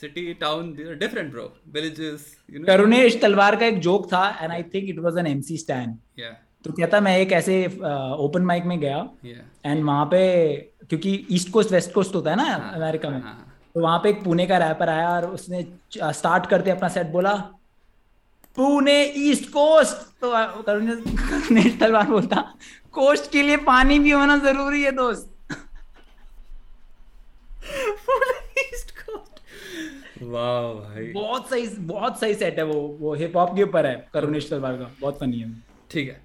city 0.00 0.32
town 0.34 0.72
different 0.98 1.30
bro 1.32 1.42
villages 1.72 2.26
you 2.50 2.60
know 2.60 2.66
Karunesh 2.66 3.20
Talwar 3.22 3.56
का 3.56 3.66
एक 3.66 3.78
जोक 3.80 4.06
था 4.12 4.28
and 4.40 4.52
I 4.52 4.62
think 4.74 4.88
it 4.88 4.98
was 4.98 5.18
an 5.18 5.26
MC 5.26 5.56
Stan 5.56 5.96
या 6.18 6.30
तो 6.64 6.72
कहता 6.72 7.00
मैं 7.00 7.16
एक 7.18 7.32
ऐसे 7.32 7.64
ओपन 7.66 8.42
माइक 8.44 8.64
में 8.64 8.78
गया 8.80 9.08
एंड 9.66 9.84
वहाँ 9.84 10.06
पे 10.06 10.22
क्योंकि 10.88 11.12
ईस्ट 11.30 11.50
कोस्ट 11.52 11.72
वेस्ट 11.72 11.92
कोस्ट 11.92 12.14
होता 12.14 12.30
है 12.30 12.36
ना 12.36 12.54
अमेरिका 12.74 13.08
हाँ, 13.08 13.16
में 13.16 13.24
हाँ, 13.24 13.34
हाँ। 13.34 13.70
तो 13.74 13.80
वहाँ 13.80 13.98
पे 13.98 14.10
एक 14.10 14.22
पुणे 14.24 14.46
का 14.46 14.58
रैपर 14.58 14.88
आया 14.88 15.08
और 15.10 15.26
उसने 15.30 15.62
स्टार्ट 15.94 16.46
करते 16.46 16.70
अपना 16.70 16.88
सेट 16.88 17.06
बोला 17.06 17.34
पुणे 18.56 19.02
ईस्ट 19.16 19.48
कोस्ट 19.50 20.06
तो 20.20 20.32
करुण 20.62 21.70
तलवार 21.80 22.06
बोलता 22.06 22.42
कोस्ट 22.98 23.30
के 23.32 23.42
लिए 23.42 23.56
पानी 23.64 23.98
भी 23.98 24.10
होना 24.10 24.36
ज़रूरी 24.38 24.82
है 24.82 24.90
दोस्त। 24.92 25.34
वाह 30.22 30.72
भाई। 30.74 31.04
बहुत 31.12 31.50
सही 31.50 31.66
बहुत 31.88 32.18
सही 32.20 32.34
सेट 32.34 32.58
है 32.58 32.64
वो 32.64 32.80
वो 33.00 33.14
हिप 33.14 33.36
हॉप 33.36 33.54
के 33.56 33.62
ऊपर 33.62 33.86
है 33.86 34.08
करुणेश 34.14 34.48
तलवार 34.50 34.76
का 34.76 34.90
बहुत 35.00 35.18
फनी 35.18 35.40
है। 35.40 35.50
ठीक 35.90 36.08
है। 36.08 36.20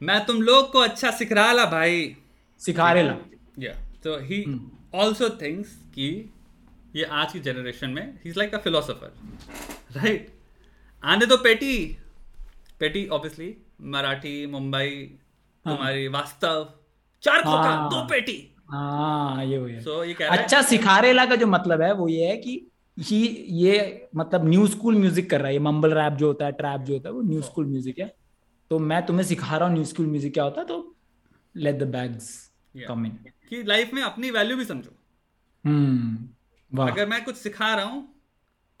मैं 0.00 0.24
तुम 0.24 0.42
लोग 0.42 0.70
को 0.72 0.78
अच्छा 0.78 1.10
सिखा 1.10 1.50
ला 1.52 1.64
भाई। 1.66 2.16
सिखा 2.60 2.92
रहे 2.92 3.02
ला। 3.02 3.16
या 3.58 3.72
तो 4.04 4.16
ही 4.20 4.44
ऑल्सो 4.94 5.28
थिंक्स 5.42 5.70
कि 5.94 6.08
ये 6.96 7.04
आज 7.12 7.32
की 7.32 7.40
जनरेशन 7.40 7.90
में 7.90 8.02
he 8.14 8.30
is 8.30 8.38
like 8.38 8.54
a 8.54 8.58
philosopher 8.58 9.12
right 9.96 10.32
आने 11.02 11.26
दो 11.26 11.36
पेटी। 11.36 11.74
पेटी 12.80 13.06
ऑब्वियसली 13.08 13.54
मराठी 13.88 14.34
मुंबई. 14.46 15.18
तुम्हारी 15.64 16.06
वास्तव। 16.08 16.68
चार 17.22 17.42
खोखा 17.42 17.56
हाँ, 17.62 17.88
दो 17.90 18.04
पेटी। 18.06 18.36
हाँ 18.70 19.44
ये 19.44 19.56
हुई 19.56 19.78
so, 19.80 20.04
ये 20.04 20.14
कह 20.14 20.28
अच्छा 20.28 20.62
सिखारेला 20.64 21.24
का 21.26 21.36
जो 21.36 21.46
मतलब 21.46 21.82
है 21.82 21.92
वो 21.94 22.08
ये 22.08 22.26
है 22.26 22.36
कि 22.36 22.60
ही 22.96 23.26
ये 23.56 24.08
मतलब 24.16 24.48
न्यू 24.48 24.66
स्कूल 24.68 24.96
म्यूज़िक 24.96 25.28
कर 25.30 25.38
रहा 25.38 25.48
है। 25.48 25.52
ये 25.54 25.60
मम्बल 25.60 25.94
रैप 25.94 26.12
जो 26.12 26.26
होता 26.26 26.46
है 26.46 26.52
ट्रैप 26.52 26.80
जो 26.80 26.94
होता 26.94 27.08
है 27.08 27.14
वो 27.14 27.22
न्यू 27.22 27.42
स्कूल 27.42 27.66
म्यूज़िक 27.66 27.98
है। 27.98 28.14
तो 28.70 28.78
मैं 28.80 29.04
तुम्हें 29.06 29.24
सिखा 29.26 29.56
रहा 29.56 29.68
हूँ 29.68 29.74
न्यू 29.74 29.84
स्कूल 29.84 30.06
म्यूज़िक 30.06 30.32
क्या 30.34 30.44
होता 30.44 30.60
है 30.60 30.66
तो 30.66 30.94
let 31.54 31.78
the 31.78 31.88
bags 31.90 32.28
come 32.88 33.06
in 33.06 33.18
कि 33.50 33.62
लाइफ 33.62 33.92
में 33.94 34.02
अपनी 34.02 34.30
वैल्यू 34.30 34.56
भी 34.56 34.64
समझो। 34.64 34.96
हम्म 35.64 36.86
अगर 36.88 37.06
मैं 37.08 37.24
कुछ 37.24 37.36
सिखा 37.36 37.74
रहा 37.74 37.84
हूँ 37.84 38.08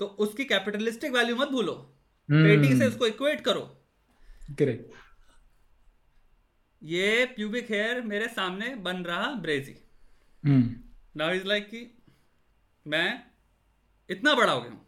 तो 0.00 0.06
उसकी 0.18 0.44
कैपिटलिस्टिक 0.44 1.12
वैल्यू 1.12 1.36
मत 1.36 1.48
भूलो। 1.48 1.72
पेटी 2.28 2.76
से 2.78 2.86
उसको 2.86 3.06
इक्वेट 3.06 3.40
करो। 3.40 3.60
करेक्ट 4.58 4.94
ये 6.82 7.24
प्यूबिक 7.26 7.70
हेयर 7.70 8.00
मेरे 8.02 8.28
सामने 8.28 8.74
बन 8.76 9.02
रहा 9.04 9.26
ब्रेजी 9.42 9.74
नाउ 10.44 11.32
इज़ 11.32 11.44
लाइक 11.44 11.68
कि 11.68 11.80
मैं 12.86 13.22
इतना 14.10 14.34
बड़ा 14.34 14.52
हो 14.52 14.60
गया 14.60 14.70
हूँ। 14.70 14.80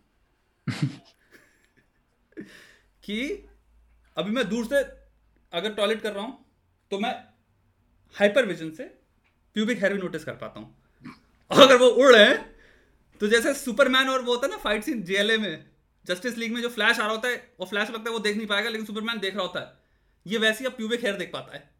कि 3.05 3.19
अभी 4.17 4.31
मैं 4.31 4.49
दूर 4.49 4.65
से 4.67 4.81
अगर 5.53 5.75
टॉयलेट 5.75 6.01
कर 6.03 6.13
रहा 6.13 6.25
हूँ 6.25 6.45
तो 6.91 6.99
मैं 6.99 7.13
हाइपर 8.15 8.47
विजन 8.47 8.71
से 8.71 8.85
प्यूबिक 9.57 9.79
हेयर 9.79 9.93
भी 9.93 9.99
नोटिस 9.99 10.25
कर 10.25 10.33
पाता 10.33 10.61
हूँ। 10.61 10.75
अगर 11.51 11.77
वो 11.77 11.87
उड़ 11.87 12.15
रहे 12.15 12.25
हैं 12.25 12.39
तो 13.21 13.27
जैसे 13.27 13.55
सुपरमैन 13.55 14.09
और 14.09 14.23
वो 14.23 14.35
होता 14.35 14.47
है 14.47 14.51
ना 14.53 14.59
फाइट 14.59 14.85
सीन 14.85 15.03
जेएलए 15.03 15.37
में 15.39 15.65
जस्टिस 16.05 16.39
लीग 16.39 16.53
में 16.53 16.61
जो 16.63 16.69
फ्लैश 16.71 16.99
आ 17.01 17.03
रहा 17.03 17.11
होता 17.11 17.29
है 17.29 17.37
वो 17.61 17.67
फ्लैश 17.67 17.91
लगता 17.91 18.11
है 18.11 18.13
वो 18.13 18.19
देख 18.19 18.37
नहीं 18.37 18.47
पाएगा 18.47 18.69
लेकिन 18.69 18.87
सुपरमैन 18.87 19.19
देख 19.19 19.35
रहा 19.35 19.43
होता 19.43 19.61
है। 19.61 19.73
ये 20.27 20.39
वैसे 20.39 20.65
ही 20.65 20.67
अब 20.67 20.77
प्यूबिक 20.77 21.05
हेयर 21.05 21.17
देख 21.17 21.31
पाता 21.33 21.55
है। 21.55 21.74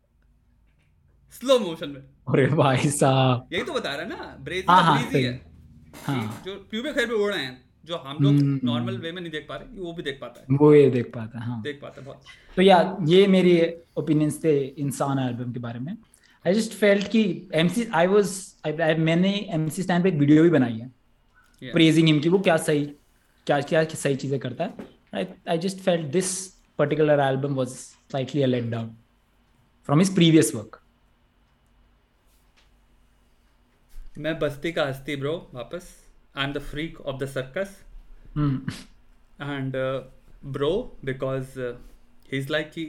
स्लो 1.33 1.59
मोशन 1.59 1.89
में। 1.89 2.01
अरे 2.29 2.47
भाई 2.57 2.91
साहब। 2.93 3.49
यही 3.53 3.63
तो 3.63 3.73
बता 3.73 3.91
रहा 3.91 4.03
है 4.03 4.09
ना 4.09 4.37
ब्रेजी 4.41 4.65
हाँ, 4.69 4.83
हाँ, 4.83 4.99
है। 5.13 5.33
हाँ. 6.07 6.43
जो 6.47 6.55
प्यूबिक 6.71 6.97
हेयर 6.97 7.09
पे 7.09 7.15
उड़ 7.15 7.33
रहे 7.33 7.45
हैं 7.45 7.63
जो 7.85 7.97
हम 7.99 8.19
लोग 8.23 8.35
नॉर्मल 8.65 8.93
हम्म। 8.93 9.03
वे 9.03 9.13
में 9.13 9.21
नहीं 9.21 9.33
देख 9.33 9.47
पा 9.49 9.57
रहे 9.57 9.81
वो 9.81 9.93
भी 9.93 10.03
देख 10.03 10.19
पाता 10.21 10.41
है। 10.41 10.57
वो 10.59 10.73
ये 10.75 10.89
देख 10.91 11.11
पाता 11.15 11.39
है 11.39 11.47
हाँ। 11.47 11.61
देख 11.63 11.79
पाता 11.83 12.01
है 12.01 12.07
बहुत। 12.07 12.23
तो 12.57 12.63
यार 12.63 12.97
ये 13.09 13.27
मेरी 13.29 13.61
ओपिनियंस 13.99 14.43
थे 14.45 14.59
इंसान 14.59 15.19
एल्बम 15.19 15.53
के 15.53 15.61
बारे 15.61 15.81
में। 15.81 15.97
आई 16.45 16.55
जस्ट 16.55 16.73
फेल्ट 16.75 17.09
कि 17.09 17.23
एमसी 17.55 17.87
आई 17.95 18.07
वाज 18.07 18.97
मैंने 19.01 19.33
एमसी 19.55 19.83
स्टैंड 19.83 20.03
पे 20.03 20.09
एक 20.09 20.15
वीडियो 20.17 20.43
भी 20.43 20.51
बनाई 20.51 20.79
है। 20.79 20.93
प्रेजिंग 21.63 22.07
हिम 22.07 22.21
की 22.21 22.29
वो 22.29 22.39
क्या 22.41 22.57
सही 22.59 22.85
क्या 23.47 23.61
क्या 23.63 23.85
सही 23.87 24.17
चीज़ें 24.17 24.39
करता 24.41 24.65
है। 24.65 25.27
I 25.49 25.59
just 25.59 25.79
felt 25.81 26.07
this 26.13 26.37
particular 26.79 27.21
album 27.23 27.55
was 27.55 27.69
slightly 27.69 28.43
a 28.43 28.47
let 28.47 28.65
down 28.71 28.89
from 29.89 29.99
his 29.99 30.15
previous 30.15 30.55
work 30.55 30.81
मैं 34.19 34.39
बस्ती 34.39 34.73
का 34.73 34.85
हस्ती 34.87 35.17
ब्रो 35.17 35.51
वापस। 35.55 35.93
I'm 36.37 36.53
the 36.53 36.61
freak 36.61 36.99
of 37.05 37.19
the 37.19 37.27
circus. 37.27 37.71
Mm. 38.37 38.73
And 39.39 39.77
uh, 39.77 40.03
bro, 40.57 40.71
because 41.05 41.57
uh, 41.59 41.73
he's 42.33 42.51
like 42.51 42.71
कि 42.75 42.85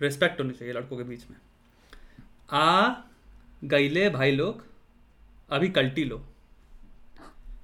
रिस्पेक्ट 0.00 0.40
होनी 0.40 0.54
चाहिए 0.54 0.74
लड़कों 0.74 0.96
के 0.96 1.04
बीच 1.04 1.24
में। 1.30 1.36
आ 2.50 2.94
गईले 3.64 4.08
भाई 4.10 4.30
लोग 4.30 4.64
अभी 5.50 5.68
कल्टी 5.68 6.04
लो। 6.04 6.22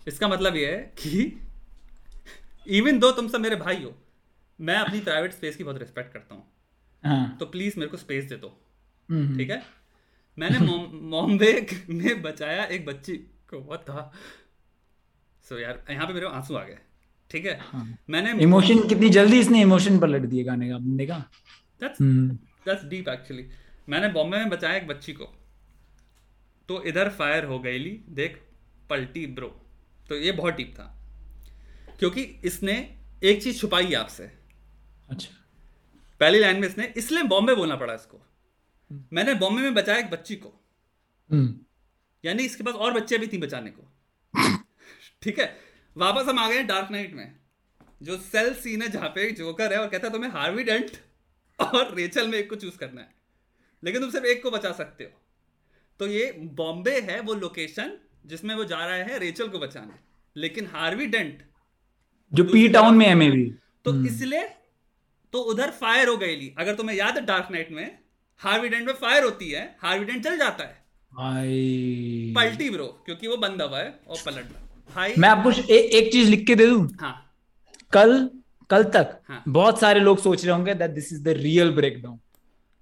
इसका 0.09 0.29
मतलब 0.29 0.57
ये 0.57 0.67
है 0.73 0.83
कि 0.99 1.41
इवन 2.67 2.99
दो 2.99 3.11
तुम 3.13 3.29
सब 3.29 3.41
मेरे 3.41 3.57
भाई 3.57 3.83
हो 3.83 3.95
मैं 4.61 4.77
अपनी 4.77 5.01
प्राइवेट 5.01 5.33
स्पेस 5.33 5.57
की 5.57 5.65
बहुत 5.65 5.79
रिस्पेक्ट 5.79 6.13
करता 6.13 6.35
हूँ। 6.35 6.45
हाँ। 7.05 7.37
तो 7.41 7.47
प्लीज़ 7.47 7.79
मेरे 7.79 7.91
को 7.91 7.97
स्पेस 7.97 8.25
दे 8.25 8.37
दो। 8.37 8.49
ठीक 9.37 9.51
है? 9.51 9.63
मैंने 10.39 10.59
मॉम्बे 11.11 11.53
में 11.91 12.23
बचाया 12.23 12.65
एक 12.65 12.85
बच्ची 12.87 13.17
को। 13.51 13.61
बहुत 13.61 13.81
था 13.81 14.13
सो 15.45 15.55
so, 15.55 15.61
यार 15.61 15.85
यहाँ 15.91 16.07
पे 16.07 16.13
मेरे 16.13 16.27
आँसू 16.27 16.55
आ 16.55 16.63
गए। 16.65 16.79
ठीक 17.31 17.47
है? 17.47 17.59
हाँ. 17.63 17.99
मैंने 18.11 18.33
इमोशन 18.43 18.89
कितनी 18.89 19.09
जल्दी 19.11 19.41
इसने 19.41 19.61
इमोशन 19.61 19.99
पर 19.99 20.09
लट 20.09 20.23
दिए 20.23 20.45
गाने 20.45 20.69
का 20.69 20.79
बंदे 20.79 21.07
का 21.07 21.19
दैट्स 21.81 22.03
दैट्स 22.03 22.85
डीप 22.85 23.09
एक्चुअली 23.09 23.47
मैंने 23.89 24.09
बॉम्बे 24.09 24.39
में 24.39 24.49
बचाया 24.49 24.77
एक 24.77 24.87
बच्ची 24.87 25.13
को। 25.13 25.25
तो 26.69 26.83
इधर 26.85 27.09
फायर 27.09 27.45
हो 27.45 27.59
गई 27.59 27.79
ली। 27.79 27.91
देख 28.11 28.41
पलटी 28.91 29.27
ब्रो 29.27 29.49
तो 30.09 30.15
ये 30.15 30.33
बहुत 30.33 30.55
डीप 30.55 30.73
था। 30.75 30.95
क्योंकि 31.99 32.23
इसने 32.45 32.75
एक 33.23 33.43
चीज़ 33.43 33.59
छुपाई 33.61 33.95
आपसे। 33.95 34.31
अच्छा। 35.11 35.31
पहली 36.21 36.39
लाइन 36.39 36.61
में 36.61 36.69
इसने 36.69 36.93
इसलिए 36.97 37.23
बॉम्बे 37.23 37.55
बोलना 37.55 37.77
पड़ा 37.77 37.95
इसको। 37.95 38.21
मैंने 38.93 39.35
बॉम्बे 39.35 39.63
में 39.63 39.75
बचाया 39.75 39.99
एक 39.99 40.11
बच्ची 40.11 40.37
को। 40.37 40.65
हम्म। 41.33 41.59
यानी 42.25 42.43
इसके 42.43 42.65
पास 42.65 42.75
और 42.75 42.93
बच्चे 42.93 43.19
भी 43.19 43.27
थी 43.27 43.39
बचाने 43.39 43.71
को। 43.71 43.93
ठीक 45.23 45.39
है? 45.39 45.57
वापस 45.97 46.29
हम 46.29 46.39
आ 46.39 46.49
गए 46.49 46.63
डार्क 46.63 46.91
नाइट 46.91 47.15
में 47.15 47.37
जो 48.03 48.17
सेल 48.19 48.55
सीन 48.55 48.83
है 48.83 48.89
जहाँ 48.89 49.09
पे 49.09 49.31
जोकर 49.31 49.73
है 49.73 49.79
और 49.79 49.89
कहता 49.89 50.07
है 50.07 50.13
तुम्हें 50.13 50.31
हार्वी 50.31 50.65
डेंट 50.65 50.91
और 51.61 51.95
रेचल 51.95 52.29
में 52.29 52.39
एक 52.39 52.51
को 52.51 52.57
चूज़ 52.57 52.79
करना 52.79 53.01
है। 53.01 53.15
लेकिन 53.85 54.01
तुम 54.01 54.11
सिर्फ़ 54.11 54.27
एक 54.27 54.43
को 54.43 54.51
बचा 54.51 54.73
सकते 54.73 55.05
हो। 55.05 55.11
तो 55.99 56.07
ये 56.07 56.33
बॉम्बे 56.39 57.01
है 57.01 57.21
वो 57.21 57.35
लोकेशन 57.35 57.99
जिसमें 58.27 58.55
वो 58.55 58.65
जा 58.65 58.87
रहा 58.87 58.95
है 58.95 59.19
रेचल 59.19 59.49
को 59.49 59.59
बचाने। 59.59 59.95
लेकिन 60.37 60.67
हार्वी 60.67 61.07
डेंट 61.07 61.43
जो 62.35 62.45
पी 62.45 62.69
टाउन 62.69 62.97
में 62.97 63.07
है 63.07 63.15
मे 63.15 63.31
भी 63.31 63.55
तो 63.85 64.05
इसलिए 64.05 64.49
तो 65.33 65.39
उधर 65.39 65.71
फायर 65.71 66.09
हो 66.09 66.17
गई 66.17 66.37
ली। 66.37 66.55
अगर 66.59 66.75
तुम्हें 66.75 66.97
याद 66.97 67.15
है 67.19 67.25
डार्क 67.25 67.49
नाइट 67.51 67.71
में 67.71 67.99
हार्वी 68.41 68.69
डेंट 68.69 68.87
में 68.87 68.95
फायर 68.95 69.25
होती 69.25 69.51
है 69.51 69.63
हार्वी 69.83 70.05
डेंट 70.05 70.25
चल 70.25 70.37
जाता 70.39 70.65
है। 70.65 70.77
पलटी 72.35 72.69
ब्रो 72.71 72.87
क्योंकि 73.07 73.27
वो 73.29 73.37
बंद 73.37 73.63
हुआ 73.63 73.79
है 73.79 73.99
और 74.09 74.17
पलट 74.27 74.47
भाई 74.97 75.15
मैं 75.19 75.29
आपको 75.29 75.51
ए, 75.51 75.77
एक 75.79 76.13
चीज़ 76.13 76.29
लिख 76.31 76.47
के 76.47 76.55
दे 76.55 76.67
दूँ? 76.67 76.89
हाँ। 77.01 77.15
कल 77.93 78.31
कल 78.71 78.85
तक 78.85 79.19
हाँ. 79.29 79.43
बहुत 79.49 79.81
सारे 79.81 80.01
लोग 80.01 80.19
सोच 80.19 80.45
रहे 80.45 80.55
होंगे 80.55 80.75
that 80.75 80.91
this 80.91 81.13
is 81.13 81.23
the 81.23 81.29
real 81.39 81.71
breakdown 81.75 82.19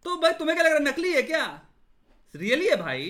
तो 0.05 0.17
भाई 0.23 0.33
तुम्हें 0.33 0.57
क्या 0.57 0.65
लग 0.67 0.71
रहा 0.73 0.79
है 0.79 0.85
नकली 0.85 1.13
है 1.13 1.23
क्या? 1.23 1.45
रियली 2.35 2.67
है 2.69 2.77
भाई। 2.77 3.05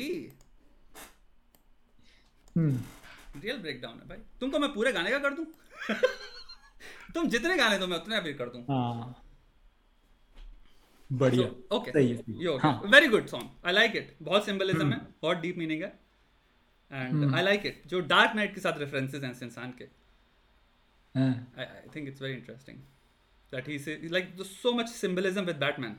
रियल 2.57 3.57
ब्रेकडाउन 3.57 3.99
है 3.99 4.09
भाई। 4.09 4.19
तुमको 4.41 4.59
मैं 4.59 4.73
पूरे 4.73 4.93
गाने 4.93 5.11
का 5.11 5.19
कर 5.19 5.35
दूँ? 5.35 5.45
तुम 7.15 7.29
जितने 7.29 7.57
गाने 7.57 7.79
दो 7.79 7.87
मैं 7.87 7.97
उतने 7.97 8.17
अभी 8.17 8.33
कर 8.35 8.49
दूँ। 8.49 8.63
हाँ। 8.63 9.15
बढ़िया। 11.11 11.47
Okay 11.77 11.91
very 12.91 13.09
good 13.09 13.27
song 13.27 13.67
I 13.67 13.73
like 13.73 13.97
it 13.97 14.17
बहुत 14.23 14.45
सिंबलिज्म 14.47 14.93
है 14.93 14.99
बहुत 15.23 15.39
डीप 15.39 15.59
मीनिंग 15.59 15.83
है। 15.83 15.89
एंड 16.91 17.35
आई 17.35 17.43
लाइक 17.43 17.67
इट 17.67 17.83
जो 17.89 18.01
डार्क 18.13 18.35
नाइट 18.37 18.55
के 18.55 18.61
साथ 18.61 18.79
रेफरेंसेस 18.79 19.23
हैं 19.23 19.31
इंसान 19.43 19.73
के। 19.81 19.85
I 21.15 21.89
think 21.95 22.09
it's 22.09 22.23
very 22.23 22.35
interesting 22.35 22.79
that 23.53 23.69
he 23.69 23.79
say 23.79 23.99
like 24.05 24.35
so 24.45 24.73
much 24.73 24.89
symbolism 24.89 25.45
with 25.45 25.57
Batman 25.57 25.97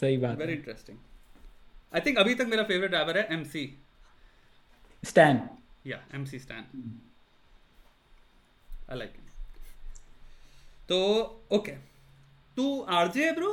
सही 0.00 0.16
बात 0.16 0.38
वेरी 0.38 0.52
इंटरेस्टिंग 0.52 0.98
आई 1.94 2.00
थिंक 2.06 2.18
अभी 2.18 2.34
तक 2.34 2.46
मेरा 2.46 2.62
फेवरेट 2.62 2.90
ड्राइवर 2.90 3.18
है 3.18 3.26
एमसी 3.32 3.66
स्टैन 5.02 5.40
या 5.86 6.00
MC 6.14 6.38
Stan 6.38 6.64
I 8.90 8.98
like 8.98 9.12
it 9.16 9.22
तो 10.88 10.98
ओके 11.52 11.72
तू 12.56 12.80
आरजे 12.96 13.30
ब्रो 13.32 13.52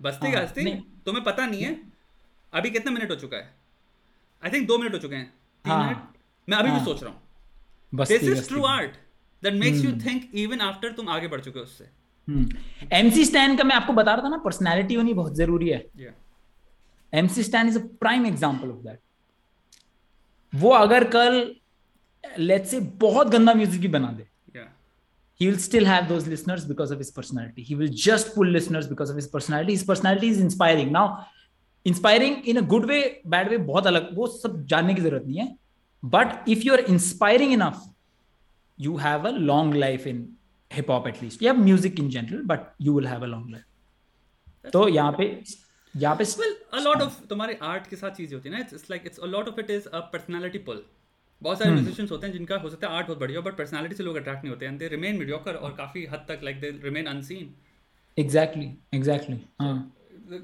बस्ती 0.00 0.30
गास्ती 0.30 0.64
तुम्हें 1.06 1.24
पता 1.24 1.46
नहीं 1.46 1.62
है 1.62 1.78
अभी 2.52 2.70
कितना 2.70 2.92
मिनट 2.92 3.10
हो 3.10 3.16
चुका 3.16 3.36
है? 3.36 3.54
आई 4.42 4.50
थिंक 4.50 4.66
दो 4.68 4.78
मिनट 4.78 4.92
हो 4.94 4.98
चुके 4.98 5.16
हैं। 5.16 5.26
तीन 5.64 5.72
हाँ, 5.72 5.86
मिनट? 5.86 5.98
मैं 6.48 6.58
अभी 6.58 6.70
हाँ, 6.70 6.78
भी 6.78 6.84
सोच 6.84 7.02
रहा 7.02 7.12
हूँ। 7.12 7.20
This 8.06 8.22
is 8.22 8.48
true 8.48 8.64
art 8.64 8.90
that 9.42 9.54
makes 9.54 9.84
you 9.84 9.92
think 10.06 10.30
even 10.34 10.60
after 10.60 10.92
तुम 10.92 11.08
आगे 11.08 11.28
बढ़ 11.28 11.40
चुके 11.40 11.58
हो 11.58 11.64
उससे। 11.64 11.88
MC 12.92 13.20
hmm. 13.20 13.28
स्टैन 13.28 13.56
का 13.56 13.64
मैं 13.64 13.74
आपको 13.76 13.92
बता 13.92 14.14
रहा 14.14 14.24
था 14.24 14.28
ना 14.28 14.36
पर्सनैलिटी 14.36 14.94
होनी 14.94 15.14
बहुत 15.14 15.34
ज़रूरी 15.34 15.68
है। 15.68 16.14
MC 17.12 17.42
Stan 17.42 17.68
is 17.68 17.78
a 17.78 17.82
prime 18.00 18.26
example 18.26 18.70
of 18.70 18.78
that 18.78 19.00
वो 20.52 20.70
अगर 20.70 21.04
कल 21.10 21.54
लेट्स 22.38 22.70
से 22.70 22.80
बहुत 22.80 23.28
गंदा 23.28 23.54
म्यूज़िक 23.54 23.80
भी 23.80 23.88
बना 23.88 24.12
दे 24.12 24.26
he 25.40 25.48
will 25.48 25.58
still 25.62 25.84
have 25.84 26.08
those 26.08 26.26
listeners 26.32 26.64
because 26.64 26.90
of 26.90 26.98
his 27.04 27.10
personality. 27.10 27.62
He 27.62 27.74
will 27.74 27.92
just 28.04 28.34
pull 28.34 28.52
listeners 28.58 28.86
because 28.92 29.10
of 29.10 29.16
his 29.16 29.28
personality. 29.34 29.72
His 29.78 29.84
personality 29.84 30.30
is 30.36 30.40
inspiring. 30.48 30.92
Now 30.98 31.08
inspiring 31.86 32.48
in 32.48 32.56
a 32.56 32.60
good 32.68 32.84
way 32.86 33.00
bad 33.32 33.48
way 33.48 33.56
बहुत 33.66 33.86
अलग 33.86 34.08
वो 34.14 34.26
सब 34.28 34.64
जानने 34.70 34.94
की 34.94 35.00
ज़रूरत 35.02 35.24
नहीं 35.26 35.38
है. 35.38 35.46
But 36.02 36.48
if 36.48 36.62
you 36.66 36.72
are 36.72 36.80
inspiring 36.94 37.52
enough 37.52 37.82
you 38.78 38.96
have 39.04 39.28
a 39.28 39.30
long 39.50 39.74
life 39.74 40.06
in 40.06 40.26
hip 40.70 40.90
hop 40.90 41.06
at least 41.08 41.42
या 41.42 41.52
music 41.52 42.00
in 42.00 42.08
general 42.10 42.42
but 42.46 42.66
you 42.82 42.94
will 42.94 43.06
have 43.06 43.22
a 43.22 43.26
long 43.26 43.50
life 43.50 44.70
तो 44.72 44.88
यहाँ 44.88 45.12
पे 45.18 45.24
यहाँ 45.94 46.16
पे 46.16 46.24
well, 46.24 46.56
a 46.78 46.82
lot 46.86 47.02
of 47.04 47.12
तुम्हारे 47.28 47.58
आर्ट 47.62 47.86
के 47.90 47.96
साथ 47.96 48.10
चीज़ें 48.16 48.36
होती 48.36 48.48
है 48.48 48.54
ना 48.54 48.60
it's 48.60 48.90
like 48.90 49.02
it's 49.06 49.18
a 49.18 49.26
lot 49.26 49.48
of 49.48 49.60
it 49.60 49.70
is 49.70 49.86
a 49.88 50.00
personality 50.12 50.58
pull 50.66 50.84
बहुत 51.42 51.58
सारे 51.58 51.70
म्यूजिशियंस 51.70 52.00
hmm. 52.00 52.12
होते 52.12 52.26
हैं 52.26 52.32
जिनका 52.32 52.56
हो 52.56 52.70
सकता 52.70 52.88
है 52.88 52.94
आर्ट 52.94 53.06
बहुत 53.06 53.18
बढ़िया 53.18 53.40
बट 53.40 53.56
पर्सनालिटी 53.56 53.94
से 53.94 54.02
लोग 54.02 54.16
अट्रैक्ट 54.16 54.44
नहीं 54.44 54.50
होते 54.50 54.66
हैं 54.66 54.78
दे 54.78 54.88
रिमेन 54.88 55.16
मीडियोकर 55.16 55.54
और 55.54 55.74
काफ़ी 55.78 56.04
हद 56.06 56.24
तक 56.28 56.40
like 56.44 56.60
they 56.60 56.70
remain 56.84 57.06
unseen 57.06 57.54
exactly 58.18 58.70
exactly 58.94 59.40
हाँ। 59.60 59.92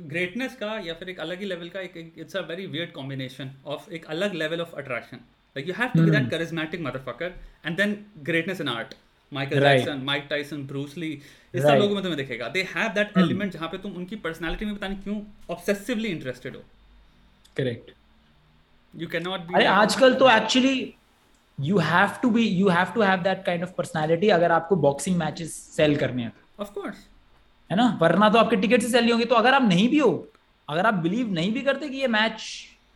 ग्रेटनेस 0.08 0.54
का 0.56 0.72
या 0.78 0.94
फिर 0.94 1.08
एक 1.08 1.20
अलग 1.20 1.40
ही 1.40 1.46
लेवल 1.46 1.68
का 1.68 1.80
एक 1.80 2.12
it's 2.18 2.36
a 2.36 2.40
very 2.48 2.66
weird 2.66 2.92
combination 2.92 3.50
of 3.66 3.90
एक 3.90 4.04
अलग 4.06 4.34
level 4.34 4.60
of 4.60 4.74
attraction 4.74 5.16
like 5.56 5.68
you 5.68 5.74
have 5.74 5.88
to 5.88 6.02
be 6.02 6.10
that 6.10 6.30
charismatic 6.30 6.80
motherfucker 6.80 7.34
and 7.66 7.76
then 7.76 7.96
greatness 8.22 8.60
in 8.60 8.68
art 8.68 8.94
Michael 9.32 9.60
Jackson 9.60 10.02
Mike 10.04 10.26
Tyson 10.30 10.66
Bruce 10.66 10.96
Lee 10.96 11.10
इस 11.54 11.62
सब 11.62 11.68
लोगों 11.68 11.94
में 11.94 12.02
तुम्हें 12.02 12.16
दिखेगा। 12.16 12.48
दे 12.48 12.62
हैव 12.76 12.92
दैट 12.92 13.18
एलिमेंट 13.18 13.52
जहाँ 13.52 13.68
पे 13.68 13.78
तुम 13.78 13.92
उनकी 13.92 14.16
पर्सनालिटी 14.16 14.64
में 14.64 14.74
पता 14.76 14.88
नहीं 14.88 15.02
क्यों 15.02 15.20
ऑब्सेसिवली 15.50 16.08
इंटरेस्टेड 16.08 16.56
हो। 16.56 16.62
करेक्ट 17.56 17.90
कैन 18.98 19.22
नॉट 19.22 19.40
बी 19.40 19.54
अरे 19.54 19.66
आजकल 19.66 20.14
तो 20.14 20.30
actually 20.30 20.94
you 21.60 21.78
have 21.78 22.10
to 22.22 22.30
be 22.30 22.46
you 22.48 22.68
have 22.68 22.92
to 22.94 23.00
have 23.00 23.22
that 23.22 23.44
kind 23.44 23.62
of 23.62 23.70
personality 23.70 24.28
अगर 24.28 24.52
आपको 24.52 24.76
बॉक्सिंग 24.76 25.16
मैचेस 25.16 25.54
सेल 25.76 25.96
करने 25.96 26.22
हैं 26.22 26.32
ऑफ़ 26.60 26.72
कोर्स 26.72 26.96
है 27.70 27.76
ना? 27.76 27.98
वरना 28.02 28.28
तो 28.28 28.38
आपके 28.38 28.56
टिकट 28.56 28.82
से 28.82 28.88
सेल 28.88 29.02
नहीं 29.02 29.12
होंगे। 29.12 29.26
तो 29.26 29.34
अगर 29.34 29.54
आप 29.54 29.62
नहीं 29.62 29.88
भी 29.88 29.98
हो 29.98 30.28
अगर 30.68 30.86
आप 30.86 30.94
बिलीव 30.94 31.32
नहीं 31.32 31.52
भी 31.52 31.60
करते 31.60 31.88
कि 31.88 31.96
ये 31.96 32.08
मैच 32.08 32.42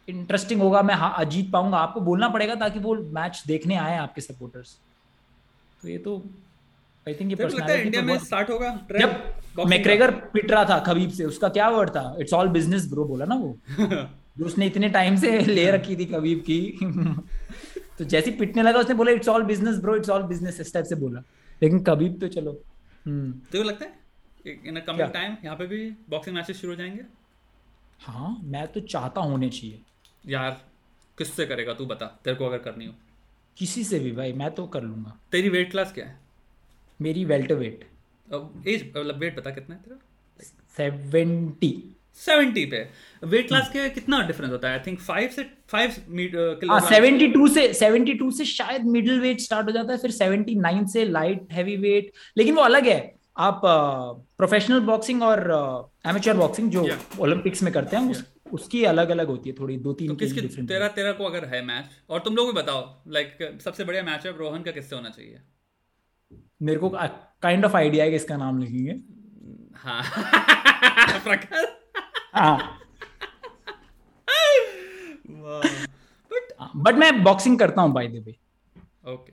इंटरेस्टिंग 0.09 0.63
होगा 0.63 0.83
मैं 0.83 0.95
हाँ 0.95 1.25
जीत 1.25 1.51
पाऊँगा 1.53 1.79
आपको 1.79 2.01
बोलना 2.01 2.29
पड़ेगा 2.29 2.55
ताकि 2.55 2.79
वो 2.79 2.95
मैच 2.95 3.43
देखने 3.47 3.77
आए 3.77 3.97
आपके 3.99 4.21
सपोर्टर्स 4.21 4.77
तो 5.83 5.89
ये 5.89 5.99
तो 5.99 6.23
आई 7.09 7.15
थिंक 7.15 7.31
ये 7.31 7.37
पर्सनालिटी 7.37 7.83
इंडिया 7.83 8.03
तो 8.03 8.07
में 8.07 8.19
स्टार्ट 8.19 8.51
होगा? 8.51 8.79
जब 9.01 9.67
मैक्रेगर 9.67 10.11
पिट 10.11 10.51
रहा 10.51 10.65
था 10.65 10.79
खबीब 10.79 11.11
से 11.11 11.25
उसका 11.25 11.49
क्या 11.49 11.69
वर्ड 11.69 11.91
था? 11.91 12.17
इट्स 12.21 12.33
ऑल 12.33 12.49
बिज़नेस 12.49 12.91
ब्रो 12.91 13.05
बोला 13.05 13.25
ना 13.25 13.35
वो। 13.35 13.59
जो 14.39 14.45
उसने 14.45 14.67
इतने 14.67 14.89
टाइम 14.89 15.17
से 15.17 15.41
ले 15.55 15.71
रखी 15.71 15.97
थी 15.97 16.07
खबीब 16.07 16.39
की। 16.39 16.79
तो 17.99 18.05
जैसे 18.05 18.31
पिटने 18.31 18.63
लगा 18.63 18.79
उसने 18.79 18.95
बोला 18.95 19.13
it's 19.13 19.29
all 19.29 19.43
business 19.43 19.79
bro 19.79 19.97
it's 19.97 20.11
all 20.11 20.23
business 20.23 20.61
इस 20.61 20.73
टाइप 20.75 20.87
से 20.87 20.95
बोला। 20.95 21.21
लेकिन 21.63 21.83
कबीब 21.83 22.21
तो 22.21 22.29
चलो। 22.29 22.63
हम्म। 23.07 23.33
तो 23.33 23.63
लगता 23.63 23.85
है 23.85 23.99
इन 24.67 24.81
कमिंग 24.81 25.11
टाइम 25.11 25.37
यहाँ 25.45 25.57
पे 25.57 25.67
भी 25.67 25.91
बॉक्सिंग 26.11 26.37
मैचेस 26.37 26.61
शुरू 26.61 26.73
हो 26.73 26.77
जाएँगे? 26.77 27.05
हाँ 28.01 28.41
मैं 28.43 28.67
तो 28.69 28.81
चाहता 28.81 29.21
होने 29.21 29.49
चाहिए। 29.49 29.81
यार 30.27 30.65
किससे 31.19 31.47
करेगा 31.47 31.75
तू 31.75 31.87
बता। 31.87 32.21
तेरे 32.25 32.37
को 32.37 32.47
अगर 32.47 32.59
करनी 32.59 32.87
हो। 32.87 32.93
किसी 33.57 33.85
से 33.85 33.99
भी 33.99 34.13
भाई 34.13 34.33
मैं 34.33 34.51
तो 34.51 34.67
कर 34.67 34.83
लूँगा। 34.83 35.21
तेरी 35.33 35.49
वेट 35.49 35.71
क्लास 35.71 35.93
क्या 35.93 36.07
है? 36.07 36.21
मेरी 37.01 37.25
वेल्टर 37.25 37.55
वेट 37.55 37.89
एज 38.69 38.93
मतलब 38.97 39.19
वेट 39.19 39.37
पता 39.37 39.51
कितना 39.51 39.75
है 39.75 39.83
तेरा? 39.83 39.97
सेवेंटी 40.77 41.97
सेवेंटी 42.21 42.65
पे। 42.65 42.79
वेट 43.23 43.49
क्लास 43.49 43.69
के 43.69 43.89
कितना 43.91 44.21
डिफरेंस 44.27 44.53
होता 44.53 44.69
है? 44.69 44.79
आई 44.79 44.85
थिंक 44.87 45.01
फाइव 45.01 45.29
से 45.29 45.43
फाइव 45.69 45.91
सेवेंटी 46.89 47.29
टू 47.29 47.49
से 47.49 47.73
सेवेंटी 47.75 48.15
टू 48.15 48.31
से 48.31 48.45
शायद 48.45 48.85
मिडिल 48.87 49.21
वेट 49.21 49.41
स्टार्ट 49.41 49.67
हो 49.67 49.73
जाता 49.73 49.93
है 49.93 49.99
फिर 49.99 50.11
सेवेंटी 50.11 50.55
नाइन 50.55 50.87
से 50.87 51.05
लाइट 51.05 51.53
हैवी 51.53 51.77
वेट 51.77 52.13
लेकिन 52.37 52.55
वो 52.55 52.63
अलग 52.63 52.87
है। 52.87 53.15
आप 53.39 53.61
प्रोफेशनल 53.65 54.81
बॉक्सिंग 54.81 55.23
और 55.23 55.41
एमेचर 56.07 56.37
बॉक्सिंग 56.37 56.71
जो 56.71 56.89
ओलंपिक्स 57.21 57.63
में 57.63 57.73
करते 57.73 57.97
हैं 57.97 58.11
उस, 58.11 58.25
उसकी 58.53 58.85
अलग 58.85 59.11
अलग 59.11 59.27
होती 59.27 59.51
है 59.51 59.57
थोड़ी 59.61 59.77
दो 59.77 59.93
तीन 59.93 60.09
तो 60.09 60.15
किसकी 60.15 60.41
तेरा 60.67 60.89
तेरा 60.89 61.13
को 61.13 61.25
अगर 61.25 61.45
है 61.45 61.65
मैच 61.65 61.91
और 62.11 62.21
तुम 62.21 62.37
लोग 62.37 62.47
भी 62.47 62.53
बताओ 62.53 63.03
लाइक 63.09 63.59
सबसे 63.65 63.85
बढ़िया 63.85 64.03
मैच 64.03 64.27
है 64.27 64.37
रोहन 64.39 64.63
का 64.63 64.71
किससे 64.71 64.97
होना 64.97 65.09
चाहिए? 65.09 65.41
मेरे 66.63 66.79
को 66.79 66.89
काइंड 67.43 67.65
ऑफ़ 67.65 67.77
आइडिया 67.77 68.05
है 68.05 68.11
कि 68.11 68.17
इसका 68.17 68.37
नाम 68.37 68.59
लिखेंगे। 68.59 68.97
हाँ। 69.75 70.03
हाँ 71.23 71.76
हाँ। 72.37 72.79
बट 76.77 76.95
मैं 76.95 77.23
बॉक्सिंग 77.25 77.59
करता 77.59 77.83
हूँ 77.83 77.93
बाय 77.93 78.09
द 78.09 78.23
वे 78.27 78.37
ओके 79.13 79.33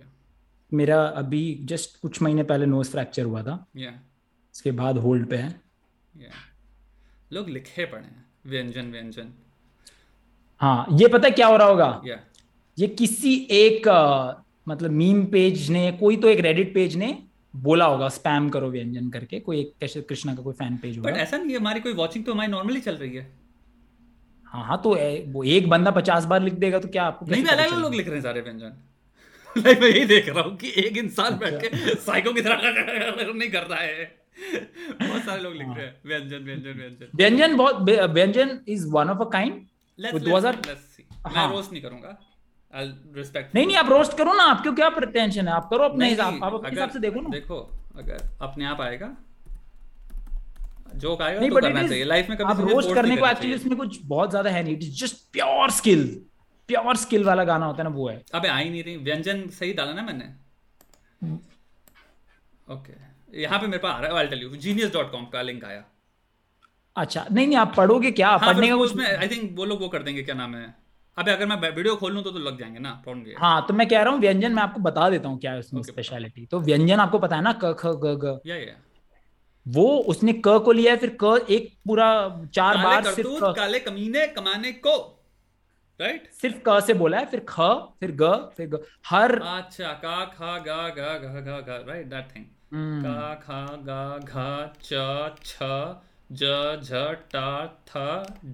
मेरा 0.72 1.02
अभी 1.18 1.44
जस्ट 1.64 2.00
कुछ 2.02 2.22
महीने 2.22 2.44
पहले 2.44 2.66
नोज़ 2.66 2.92
फ्रैक्चर 2.92 3.24
हुआ 3.24 3.42
था। 3.44 3.56
Yeah. 3.78 3.94
उसके 4.56 4.72
बाद 4.72 4.98
होल्ड 4.98 5.30
पे 5.30 5.38
है। 5.38 5.50
Yeah. 6.18 6.36
लोग 7.34 7.50
लिखे 7.50 7.86
पड़े 7.86 8.04
हैं। 8.04 8.26
व्यंजन 8.46 8.92
व्यंजन। 8.92 9.34
हाँ 10.62 10.88
ये 10.92 11.08
पता 11.08 11.28
है 11.28 11.32
क्या 11.32 11.48
हो 11.48 11.58
रहा 11.58 11.68
होगा? 11.68 12.02
Yeah. 12.02 12.20
ये 12.78 12.88
किसी 12.88 13.36
एक 13.52 13.88
मतलब 14.68 14.92
मीम 14.92 15.26
पेज 15.26 15.70
ने 15.70 15.92
कोई 15.92 16.18
तो 16.18 16.28
एक 16.30 16.40
रेडिट 16.40 16.74
पेज 16.74 16.96
ने 16.96 17.12
बोला 17.54 17.86
होगा 17.86 18.10
स्पैम 18.10 18.50
करो 18.50 18.70
व्यंजन 18.70 19.10
करके 19.10 19.40
कोई 19.40 19.60
एक 19.84 20.06
कृष्णा 20.10 20.36
का 20.36 20.42
कोई 20.42 20.54
फ़ैन 20.54 20.78
पेज 20.78 20.98
बट 21.00 21.06
होगा। 21.08 21.22
ऐसा 21.22 21.38
नहीं 21.38 21.52
है 21.52 21.58
हमारी 21.60 21.80
कोई 21.80 21.94
वॉचिंग 21.94 22.26
तो 22.26 22.34
हमारी 22.34 22.52
नॉर्मली 22.52 22.82
चल 22.82 22.96
रही 22.96 23.16
है। 23.16 23.32
हाँ 24.46 24.64
हाँ 24.66 24.82
तो 24.84 24.96
ए, 24.98 25.26
वो 25.28 25.44
एक 25.44 25.70
बंदा 25.70 25.92
पचास 25.92 26.26
बार 26.26 26.42
लिख 26.42 26.54
देगा 26.54 26.80
तो 26.80 26.88
क्या 26.88 27.04
आपको 27.04 27.26
नहीं 27.26 27.44
अलग 27.46 27.68
अलग 27.68 27.80
लोग 27.80 27.94
लिख 27.96 28.06
रहे 28.08 28.16
हैं 28.16 28.24
सारे 28.24 28.42
व्यंजन। 28.42 28.74
लाइक 29.58 29.80
मैं 29.80 29.88
यही 29.90 30.06
देख 30.06 30.30
रहा 30.30 30.42
हूँ 30.42 30.56
कि 30.58 30.74
एक 30.78 30.98
इंसान 30.98 31.38
बैठ 31.38 31.62
के 31.64 31.96
साइको 31.96 32.34
की 32.34 32.42
तरह 32.42 33.34
नहीं 33.34 33.50
कर 33.50 33.64
रहा 33.64 33.80
है। 33.80 34.24
बहुत 35.02 35.22
सारे 35.22 35.42
लोग 35.42 35.54
लिख 35.54 35.68
रहे 35.68 35.86
हैं। 35.86 35.96
व्यंजन 36.06 36.38
व्यंजन 36.38 36.80
व्यंजन। 36.80 37.08
व्यंजन 37.16 37.56
बहुत 37.58 37.82
व्यंजन 38.12 38.60
is 38.68 38.88
one 38.88 39.10
of 39.10 39.28
a 39.28 39.30
kind 39.30 39.62
Let's- 40.00 40.14
वो 40.14 40.20
2000 40.20 40.56
मैं 40.68 41.34
हाँ। 41.36 41.52
रोस्ट 41.52 41.72
नहीं 41.72 41.82
करूँगा। 41.82 42.18
नहीं 42.76 43.66
नहीं 43.66 43.76
आप 43.78 43.90
रोस्ट 43.90 44.18
करो 44.18 44.34
ना 44.34 44.44
आपको 44.52 44.72
क्या 44.76 44.90
टेंशन 44.90 45.48
है 45.48 45.54
आप 45.54 45.70
करो 45.70 45.84
अपने 45.86 46.10
हिसाब 46.10 46.44
आप 46.44 46.54
अपने 46.54 46.70
हिसाब 46.70 46.90
से 46.90 47.00
देखो 47.00 47.22
ना। 47.22 47.30
देखो 47.30 47.60
अगर 47.98 48.28
अपने 48.42 48.66
आप 48.66 48.82
आएगा 48.82 49.16
जोक 50.96 51.22
आएगा 51.22 51.40
नहीं 51.40 51.50
तो 51.50 51.62
करना 51.62 51.88
चाहिए। 51.88 52.04
लाइफ 52.04 52.30
में 52.30 52.38
कभी 52.38 52.52
आप 52.52 52.60
रोस्ट 52.70 52.94
करने 52.96 53.18
को 53.18 53.28
एक्चुअली। 53.28 53.56
उसमें 53.56 53.78
कुछ 53.78 54.00
बहुत 54.06 54.30
ज़्यादा 54.30 54.50
है 54.50 54.64
नहीं 54.64 54.76
it 54.76 54.84
is 54.84 55.00
just 55.04 55.16
pure 55.34 55.72
skill 55.72 56.04
pure 56.70 56.96
skill 56.98 57.24
वाला 57.24 57.44
गाना 57.44 57.66
होता 57.66 57.84
है 57.84 57.90
ना 57.90 57.96
वो 57.96 58.10
है। 58.10 58.22
अबे 58.34 58.48
आ 58.48 58.58
ही 58.58 58.70
नहीं 58.70 58.84
रही। 58.84 58.98
व्यंजन 59.06 59.48
सही 59.54 59.74
डाला 59.74 59.94
ना 59.94 60.02
मैंने। 60.02 60.26
ओके 62.68 62.94
यहाँ 63.42 63.60
पे 63.60 63.68
मेरे 63.68 63.78
पास 63.80 63.92
आ 63.92 64.00
रहा 64.00 64.12
है 64.12 64.18
आई 64.18 64.28
टेल 64.28 64.42
यू 64.42 64.50
genius.com 64.58 65.32
का 65.34 65.42
लिंक 65.42 65.64
आया। 65.66 65.84
अच्छा 66.96 67.26
नहीं 67.32 67.48
नहीं 67.48 67.58
आप 67.58 67.74
पढ़ोगे 67.78 68.12
क्या? 68.12 68.30
हाँ 68.30 68.54
पढ़ने 68.54 68.68
का 68.68 68.76
कुछ 68.78 69.00
आई 69.02 69.28
थिंक 69.28 69.58
वो 69.58 69.66
लोग 69.66 69.82
वो 69.82 69.88
कर 69.90 70.04
देंगे 70.04 70.24
क्या 70.24 70.36
नाम 70.36 70.56
है? 70.56 70.83
अबे 71.18 71.32
अगर 71.32 71.46
मैं 71.46 71.58
वीडियो 71.72 71.96
खोल 71.96 72.14
लूँ 72.14 72.24
तो 72.24 72.32
तो 72.32 72.40
लग 72.40 72.60
जाएँगे 72.60 72.80
ना 72.80 72.92
प्रॉब्लम 73.04 73.42
हाँ 73.42 73.66
तो 73.68 73.74
मैं 73.74 73.88
कह 73.88 74.02
रहा 74.02 74.14
हूँ 74.14 74.20
व्यंजन 74.22 74.54
मैं 74.54 74.64
आपको 74.64 74.80
बता 74.82 75.10
देता 75.10 75.30
हूँ 75.30 75.40
क्या 75.40 75.52
है 75.52 75.60
उसमें 75.60 75.82
स्पेशलिटी 75.84 76.46
तो 76.46 76.60
व्यंजन 76.60 77.00
आपको 77.00 77.20
पता 77.20 77.36
है 77.36 77.42
ना 77.42 77.54
क 77.64 77.74
ख 77.80 77.94
ग 78.04 78.16
ग। 78.24 78.40
या 78.46 78.56
या 78.56 78.76
वो 79.66 79.86
उसने 80.08 80.34
क 80.48 80.58
को 80.66 80.72
लिया 80.72 80.96
फिर 80.96 81.18
क 81.24 81.46
एक 81.50 81.70
पूरा 81.88 82.08
चार 82.54 82.78
बार 82.78 83.04
सिर्फ़ 83.04 83.44
काले 83.56 83.80
कमीने 83.80 84.26
कमाने 84.28 84.72
को। 84.72 84.96
राइट 86.00 86.30
सिर्फ़ 86.34 86.58
क 86.68 86.80
से 86.88 86.94
बोला 86.94 87.20
है 87.20 87.26
फिर 87.26 87.46
ख 87.50 87.70
फिर 88.00 88.12
ग 88.22 88.34
फिर 88.58 88.68
ग। 88.68 88.84
हर 89.08 89.36
अच्छा 89.36 89.94
का 89.94 90.26
खा 90.26 90.58
गा 90.58 90.90
गा 90.90 91.18
गा 91.18 91.40
गा 91.40 91.60
गा 91.60 91.78
राइट 91.88 92.08
दैट 92.08 92.36
थिंग 92.36 92.46
का 93.06 93.34
खा 93.36 93.62
गा 93.88 94.18
घा 94.18 94.50
च 94.84 95.36
छ 95.46 95.70
ज 96.32 96.50
झ 96.82 97.02
टा 97.32 97.48
थ 97.88 98.04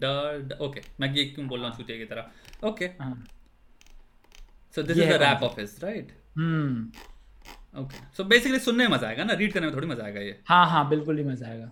ड 0.03 0.57
ओके 0.61 0.81
मैं 0.99 1.13
ये 1.13 1.25
क्यों 1.25 1.47
बोल 1.47 1.61
रहा 1.61 1.69
हूँ 1.69 1.85
की 1.85 2.05
तरह? 2.05 2.31
ओके 2.63 2.85
हाँ, 2.85 3.25
सो 4.75 4.83
दिस 4.83 4.97
ये 4.97 5.03
इज़ 5.03 5.11
है 5.11 5.17
the 5.17 5.21
rap 5.21 5.43
of 5.43 5.59
his 5.59 5.79
right 5.83 6.11
hmm 6.38 6.91
okay 7.81 7.97
so 8.17 8.23
basically 8.23 8.59
सुनने 8.59 8.88
में 8.88 8.95
मज़ा 8.95 9.07
आएगा 9.07 9.23
ना? 9.23 9.33
रीड 9.33 9.53
करने 9.53 9.67
में 9.67 9.75
थोड़ी 9.75 9.88
मज़ा 9.88 10.05
आएगा 10.05 10.21
ये। 10.21 10.39
हाँ 10.45 10.69
हाँ 10.69 10.89
बिल्कुल 10.89 11.17
ही 11.17 11.23
मज़ा 11.23 11.47
आएगा। 11.47 11.71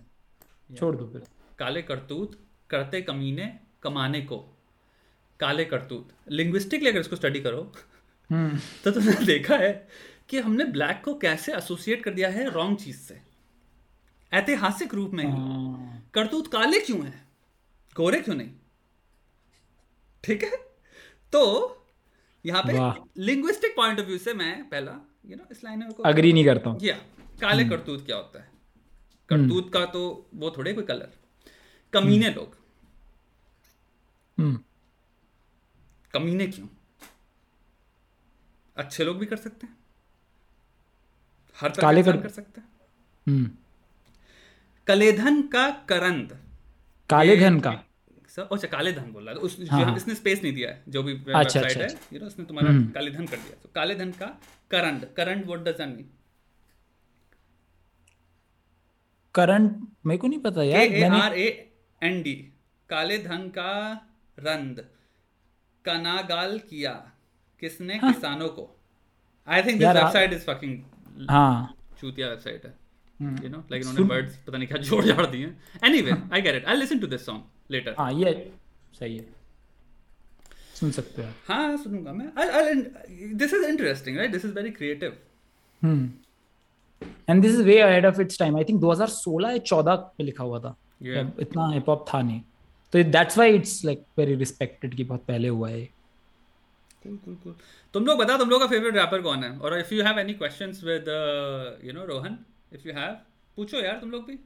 छोड़ 0.76 0.96
दो 0.96 1.06
फिर। 1.06 1.22
काले 1.58 1.82
करतूत 1.82 2.46
करते 2.70 3.02
कमीने 3.02 3.58
कमाने 3.82 4.20
को। 4.20 4.38
काले 5.40 5.64
करतूत। 5.64 6.08
लिंग्विस्टिकली 6.28 6.88
अगर 6.88 7.00
इसको 7.00 7.16
स्टडी 7.16 7.40
करो। 7.40 7.72
हम्म। 8.30 8.58
तो 8.84 8.90
तुमने 8.90 9.24
देखा 9.26 9.56
है 9.56 9.88
कि 10.28 10.38
हमने 10.38 10.64
ब्लैक 10.64 11.02
को 11.04 11.14
कैसे 11.14 11.56
एसोसिएट 11.56 12.04
कर 12.04 12.14
दिया 12.14 12.28
है 12.28 12.50
रॉन्ग 12.50 12.78
चीज़ 12.78 12.98
से। 12.98 13.20
ऐतिहासिक 14.32 14.94
रूप 14.94 15.10
में 15.10 15.24
ही। 15.24 15.30
हाँ, 15.30 16.10
करतूत 16.14 16.46
काले 16.46 16.80
क्यों 16.80 17.06
है? 17.06 17.26
गोरे 17.96 18.20
क्यों 18.20 18.34
नहीं? 18.34 18.50
ठीक 20.24 20.42
है? 20.42 20.67
तो 21.32 21.74
यहाँ 22.46 22.62
पे 22.66 22.72
लिंग्विस्टिक 23.22 23.76
पॉइंट 23.76 24.00
ऑफ़ 24.00 24.06
व्यू 24.06 24.18
से 24.18 24.34
मैं 24.34 24.68
पहला 24.68 25.08
यू 25.26 25.36
नो 25.36 25.44
इस 25.50 25.64
लाइन 25.64 25.92
को 25.92 26.02
अग्री 26.02 26.32
नहीं 26.32 26.44
करता 26.44 26.70
हूँ। 26.70 26.80
या 26.82 26.96
काले 27.40 27.64
करतूत 27.68 28.06
क्या 28.06 28.16
होता 28.16 28.40
है? 28.40 28.50
करतूत 29.28 29.72
का 29.72 29.86
तो 29.86 30.26
वो 30.34 30.50
थोड़े 30.50 30.72
कोई 30.72 30.84
कलर 30.84 31.12
कमीने 31.92 32.30
लोग। 32.30 32.56
हम्म। 34.38 34.60
कमीने 36.12 36.46
क्यों? 36.46 36.66
अच्छे 38.76 39.04
लोग 39.04 39.18
भी 39.18 39.26
कर 39.26 39.36
सकते 39.36 39.66
हैं। 39.66 39.76
हर 41.60 41.70
तरह 41.70 41.82
काले 41.82 42.02
कर- 42.02 42.22
कर 42.22 42.28
सकते 42.28 42.60
हैं। 42.60 42.68
हम्म। 43.28 43.50
कलेधन 44.86 45.42
का 45.42 45.70
करंद। 45.70 46.44
काले 47.10 47.36
धन 47.36 47.60
का। 47.60 47.84
सर 48.38 48.48
अच्छा 48.52 48.68
काले 48.68 48.92
धन 48.92 49.12
बोल 49.12 49.24
रहा 49.24 49.34
है 49.34 49.40
उस 49.40 49.56
हाँ, 49.70 49.84
हाँ। 49.84 49.96
इसने 49.96 50.14
स्पेस 50.14 50.42
नहीं 50.42 50.52
दिया 50.54 50.70
है 50.70 50.82
जो 50.88 51.02
भी 51.02 51.12
अच्छा, 51.12 51.38
वेबसाइट 51.38 51.64
अच्छा, 51.64 51.80
है 51.80 51.86
अच्छा। 51.86 52.14
यू 52.14 52.20
नो 52.20 52.26
उसने 52.26 52.44
तुम्हारा 52.44 52.70
हम्म। 52.70 52.90
काले 52.92 53.10
धन 53.10 53.26
कर 53.26 53.36
दिया 53.38 53.56
तो 53.62 53.70
काले 53.74 53.94
धन 53.94 54.10
का 54.12 54.26
current 54.70 55.04
current 55.16 55.46
what 55.46 55.60
does 55.60 55.76
that 55.76 55.88
mean 55.88 56.08
current 59.34 59.80
मेरे 60.06 60.18
को 60.18 60.28
नहीं 60.28 60.40
पता 60.40 60.62
यार 60.64 60.80
A 60.82 61.02
R 61.16 61.34
A 61.36 61.48
N 62.02 62.22
D 62.22 62.34
काले 62.90 63.18
धन 63.24 63.48
का 63.58 63.72
रंद 64.38 64.84
कनागाल 65.84 66.58
किया 66.70 66.92
किसने 67.62 67.96
हाँ। 67.96 68.12
किसानों 68.12 68.48
को 68.50 68.70
आई 69.48 69.62
थिंक 69.62 69.78
दिस 69.78 69.86
हाँ। 69.86 69.94
वेबसाइट 69.94 70.32
इज़ 70.32 70.46
फकिंग 70.46 71.28
हाँ 71.30 71.74
चूतिया 72.00 72.28
वेबसाइट 72.28 72.64
है। 72.66 72.74
यू 73.44 73.48
नो 73.50 73.64
लाइक 73.70 73.86
उन्होंने 73.86 74.08
वर्ड्स 74.08 74.36
पता 74.38 74.58
नहीं 74.58 74.68
क्या 74.68 74.78
जोड़ 74.84 75.04
जाड़ 75.04 75.26
दिए 75.26 75.54
anyway 75.84 76.12
I 76.32 76.42
get 76.42 76.56
it 76.56 76.66
I 76.66 76.76
listen 76.76 76.98
to 76.98 77.06
this 77.08 77.24
song 77.26 77.42
later 77.70 77.94
हाँ 77.98 78.12
ये 78.12 78.32
सही 78.98 79.16
है। 79.16 79.26
सुन 80.74 80.90
सकते 80.90 81.22
हो 81.22 81.28
हाँ 81.48 81.76
सुनूँगा 81.76 82.12
मैं। 82.12 82.32
This 83.36 83.54
is 83.54 83.64
interesting 83.64 84.16
right 84.18 84.32
this 84.32 84.44
is 84.44 84.52
very 84.54 84.70
creative 84.70 85.16
hmm. 85.82 86.10
And 87.30 87.42
this 87.42 87.52
is 87.52 87.62
way 87.62 87.78
ahead 87.80 88.06
of 88.06 88.20
its 88.20 88.38
time 88.38 88.56
I 88.56 88.64
think 88.64 88.80
2016 88.80 89.50
या 89.50 89.58
14 89.64 89.96
में 90.18 90.24
लिखा 90.26 90.44
हुआ 90.44 90.60
था। 90.60 90.74
Yeah. 91.02 91.40
इतना 91.40 91.68
हिप 91.72 91.88
हॉप 91.88 92.04
था 92.14 92.22
नहीं। 92.22 92.40
तो 92.92 93.02
that's 93.10 93.38
why 93.38 93.54
it's 93.54 93.84
like 93.84 94.04
very 94.18 94.34
respected 94.34 94.94
कि 94.94 95.04
बहुत 95.04 95.24
पहले 95.28 95.48
हुआ 95.48 95.68
है 95.70 95.88
cool 97.06 97.16
cool 97.24 97.36
cool. 97.42 97.54
तुम 97.94 98.06
लोग 98.06 98.18
बताओ 98.18 98.38
तुम 98.38 98.50
लोग 98.50 98.60
का 98.60 98.66
फेवरेट 98.66 98.94
रैपर 98.94 99.22
कौन 99.22 99.44
है? 99.44 99.50
और 99.58 99.78
if 99.78 99.94
you 99.94 100.04
have 100.04 100.18
any 100.18 100.34
questions 100.34 100.82
with 100.84 101.04
you 101.84 101.92
know 101.92 102.04
Rohan 102.06 102.38
if 102.74 102.88
you 102.88 102.94
have 102.94 103.12
पूछो 103.56 103.80
यार 103.80 103.98
तुम 104.00 104.10
लोग 104.10 104.26
भी। 104.26 104.38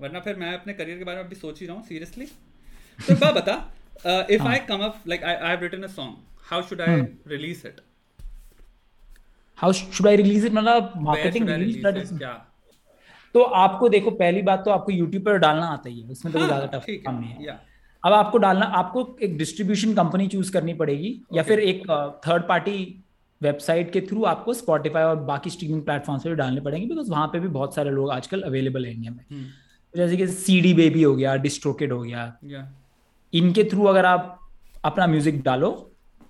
वरना 0.00 0.20
फिर 0.20 0.36
मैं 0.36 0.52
अपने 0.54 0.72
करियर 0.74 0.98
के 0.98 1.04
बारे 1.04 1.18
में 1.18 1.24
अभी 1.24 1.36
सोच 1.36 1.60
ही 1.60 1.66
रहा 1.66 1.76
हूँ 1.76 1.84
सीरियसली 1.86 2.26
तो 2.98 3.14
बा 3.16 3.30
बता 3.32 3.54
if 4.30 4.42
I 4.44 4.58
come 4.68 4.84
up 4.84 5.02
like 5.08 5.24
I 5.24 5.50
have 5.50 5.60
written 5.62 5.82
a 5.82 5.90
song 5.90 6.16
how 6.50 6.62
should 6.68 6.80
I 6.80 7.00
release 7.28 7.66
it 7.66 7.80
how 9.58 9.72
should 9.74 10.06
I 10.06 10.16
release 10.16 10.46
it 10.46 10.52
मतलब 10.52 10.92
मार्केटिंग 11.02 11.48
रिलीज़ 11.48 12.16
क्या? 12.18 12.32
तो 13.34 13.42
आपको 13.60 13.88
देखो 13.88 14.10
पहली 14.18 14.42
बात 14.42 14.64
तो 14.64 14.70
आपको 14.70 14.92
यूट्यूब 14.92 15.24
पर 15.24 15.38
डालना 15.38 15.66
आता 15.68 15.88
ही 15.88 16.00
है 16.00 16.08
उसमें 16.10 16.32
तो 16.32 16.38
ज़्यादा 16.38 16.56
हाँ, 16.56 16.68
टफ 16.74 16.84
काम 17.06 17.20
नहीं 17.20 17.46
है। 17.46 17.58
अब 18.02 18.12
आपको 18.12 18.38
डालना 18.38 18.66
आपको 18.78 19.06
एक 19.22 19.36
डिस्ट्रीब्यूशन 19.38 19.94
कंपनी 19.94 20.26
चूज़ 20.28 20.52
करनी 20.52 20.74
पड़ेगी 20.74 21.10
okay. 21.12 21.36
या 21.36 21.42
फिर 21.42 21.60
एक 21.60 21.82
थर्ड 22.26 22.42
पार्टी 22.48 22.76
वेबसाइट 23.40 23.92
के 23.92 24.00
थ्रू 24.00 24.24
आपको 24.24 24.54
स्पॉटिफाई 24.54 25.02
और 25.04 25.16
बाकी 25.30 25.50
स्ट्रीमिंग 25.50 25.82
प्लेटफॉर्म्स 25.84 26.24
पे 26.24 26.34
डालने 26.34 26.60
पड़ेंगे 26.60 26.86
बिकॉज़ 26.86 27.10
वहाँ 27.10 27.26
पे 27.28 27.40
भी 27.40 27.48
बहुत 27.56 27.74
सारे 27.74 27.90
लोग 27.90 28.10
आजकल 28.12 28.42
अवेलेबल 28.42 28.86
है 28.86 28.92
इंडिया 28.92 29.12
में। 29.12 29.24
हम्म, 29.30 29.46
जैसे 29.94 30.16
कि 30.16 30.26
सी 30.26 30.60
डी 30.60 30.72
बेबी 30.74 31.02
हो 31.02 31.14
गया 31.16 31.34
डिस्ट्रोकेड 31.36 31.92
हो 31.92 32.00
गया। 32.02 32.32
या 32.44 32.68
इनके 33.32 33.64
थ्रू 33.64 33.84
अगर 33.84 34.06
आप 34.06 34.38
अपना 34.84 35.06
म्यूज़िक 35.06 35.42
डालो 35.42 35.70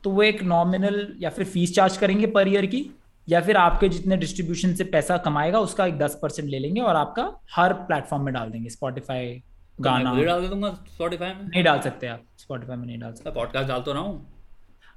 तो 0.05 0.11
वो 0.11 0.23
एक 0.23 0.43
नॉमिनल 0.43 1.17
या 1.21 1.31
फिर 1.31 1.45
फ़ीस 1.45 1.75
चार्ज 1.75 1.97
करेंगे 1.97 2.27
पर 2.27 2.49
ईयर 2.49 2.67
की 2.67 2.89
या 3.29 3.41
फिर 3.41 3.57
आपके 3.57 3.89
जितने 3.89 4.17
डिस्ट्रीब्यूशन 4.17 4.75
से 4.75 4.85
पैसा 4.85 5.17
कमाएगा 5.17 5.59
उसका 5.59 5.87
एक 5.87 5.97
दस 5.99 6.19
परसेंट 6.23 6.49
ले 6.49 6.59
लेंगे 6.59 6.81
और 6.81 6.97
आपका 6.97 7.31
हर 7.53 7.73
प्लेटफॉर्म 7.73 8.25
में 8.25 8.33
डाल 8.35 8.51
देंगे। 8.51 8.71
स्पॉटिफाई 8.71 9.43
गाना। 9.79 10.13
डाल 10.23 10.47
दूँगा 10.49 10.71
स्पॉटिफाई 10.89 11.29
में? 11.29 11.43
नहीं 11.45 11.63
डाल 11.65 11.81
सकते 11.81 12.07
आप 12.07 12.23
स्पॉटिफाई 12.39 12.77
में 12.77 12.87
नहीं 12.87 12.99
डाल 12.99 13.13
सकते। 13.13 13.31
पॉडकास्ट 13.31 13.69
डाल 13.69 13.83
तो 13.83 13.93
रहा 13.93 14.03
हूँ। 14.03 14.27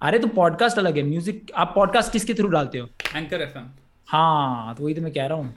अरे 0.01 0.19
तो 0.19 0.27
पॉडकास्ट 0.27 0.77
अलग 0.77 0.97
है 0.97 1.03
म्यूज़िक 1.03 1.51
आप 1.55 1.71
पॉडकास्ट 1.75 2.11
किसके 2.11 2.33
थ्रू 2.33 2.47
डालते 2.47 2.77
हो? 2.77 2.87
एंकर 3.15 3.41
एफएम 3.41 3.69
हाँ 4.07 4.75
तो 4.75 4.83
वही 4.83 4.93
तो 4.93 5.01
मैं 5.01 5.13
कह 5.13 5.25
रहा 5.25 5.37
हूँ। 5.37 5.53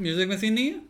म्यूज़िक 0.00 0.28
में 0.28 0.36
सीन 0.38 0.52
नहीं 0.54 0.66
है? 0.66 0.89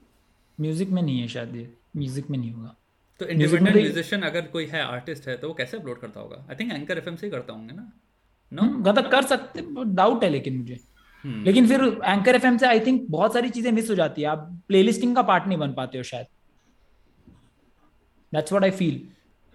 म्यूज़िक 0.61 0.89
में 0.89 1.03
नहीं 1.03 1.21
है 1.21 1.29
शायद 1.29 1.57
ये 1.57 1.69
म्यूज़िक 1.97 2.31
में 2.31 2.39
नहीं 2.39 2.53
होगा। 2.53 2.75
तो 3.21 3.27
इंडिपेंडेंट 3.27 3.77
म्यूजिशियन 3.77 4.23
अगर 4.23 4.47
कोई 4.49 4.67
है 4.67 4.83
आर्टिस्ट 4.83 5.29
है 5.29 5.37
तो 5.37 5.49
वो 5.49 5.55
कैसे 5.55 5.77
अपलोड 5.77 6.01
करता 6.01 6.21
होगा? 6.21 6.45
आई 6.51 6.57
थिंक 6.57 6.73
एंकर 6.73 6.99
एफएम 6.99 7.17
से 7.17 7.27
ही 7.27 7.31
करता 7.31 7.53
होंगे 7.53 7.75
ना। 7.75 7.91
नो 8.53 8.63
हम्म, 8.63 8.81
मतलब 8.81 9.11
कर 9.11 9.23
सकते 9.23 9.63
डाउट 9.87 10.25
है 10.25 10.31
लेकिन 10.31 10.57
मुझे। 10.57 10.79
हम्म। 11.25 11.45
लेकिन 11.45 11.67
फिर 11.69 11.81
एंकर 12.05 12.35
एफएम 12.35 12.57
से 12.59 12.67
आई 12.67 12.81
थिंक 12.81 13.07
बहुत 13.11 13.33
सारी 13.35 13.51
चीज़ें 13.51 13.71
मिस 13.73 13.91
हो 13.91 13.95
जाती 13.95 14.23
है। 14.23 14.29
आप 14.29 14.49
प्लेलिस्टिंग 14.69 15.15
का 15.17 15.23
पार्ट 15.23 15.47
नहीं 15.47 15.59
बन 15.59 15.73
पाते 15.73 15.99
हो 15.99 16.05
शायद। 16.05 16.27
दैट्स 18.33 18.53
व्हाट 18.53 18.65
आई 18.65 18.71
फील 18.71 19.01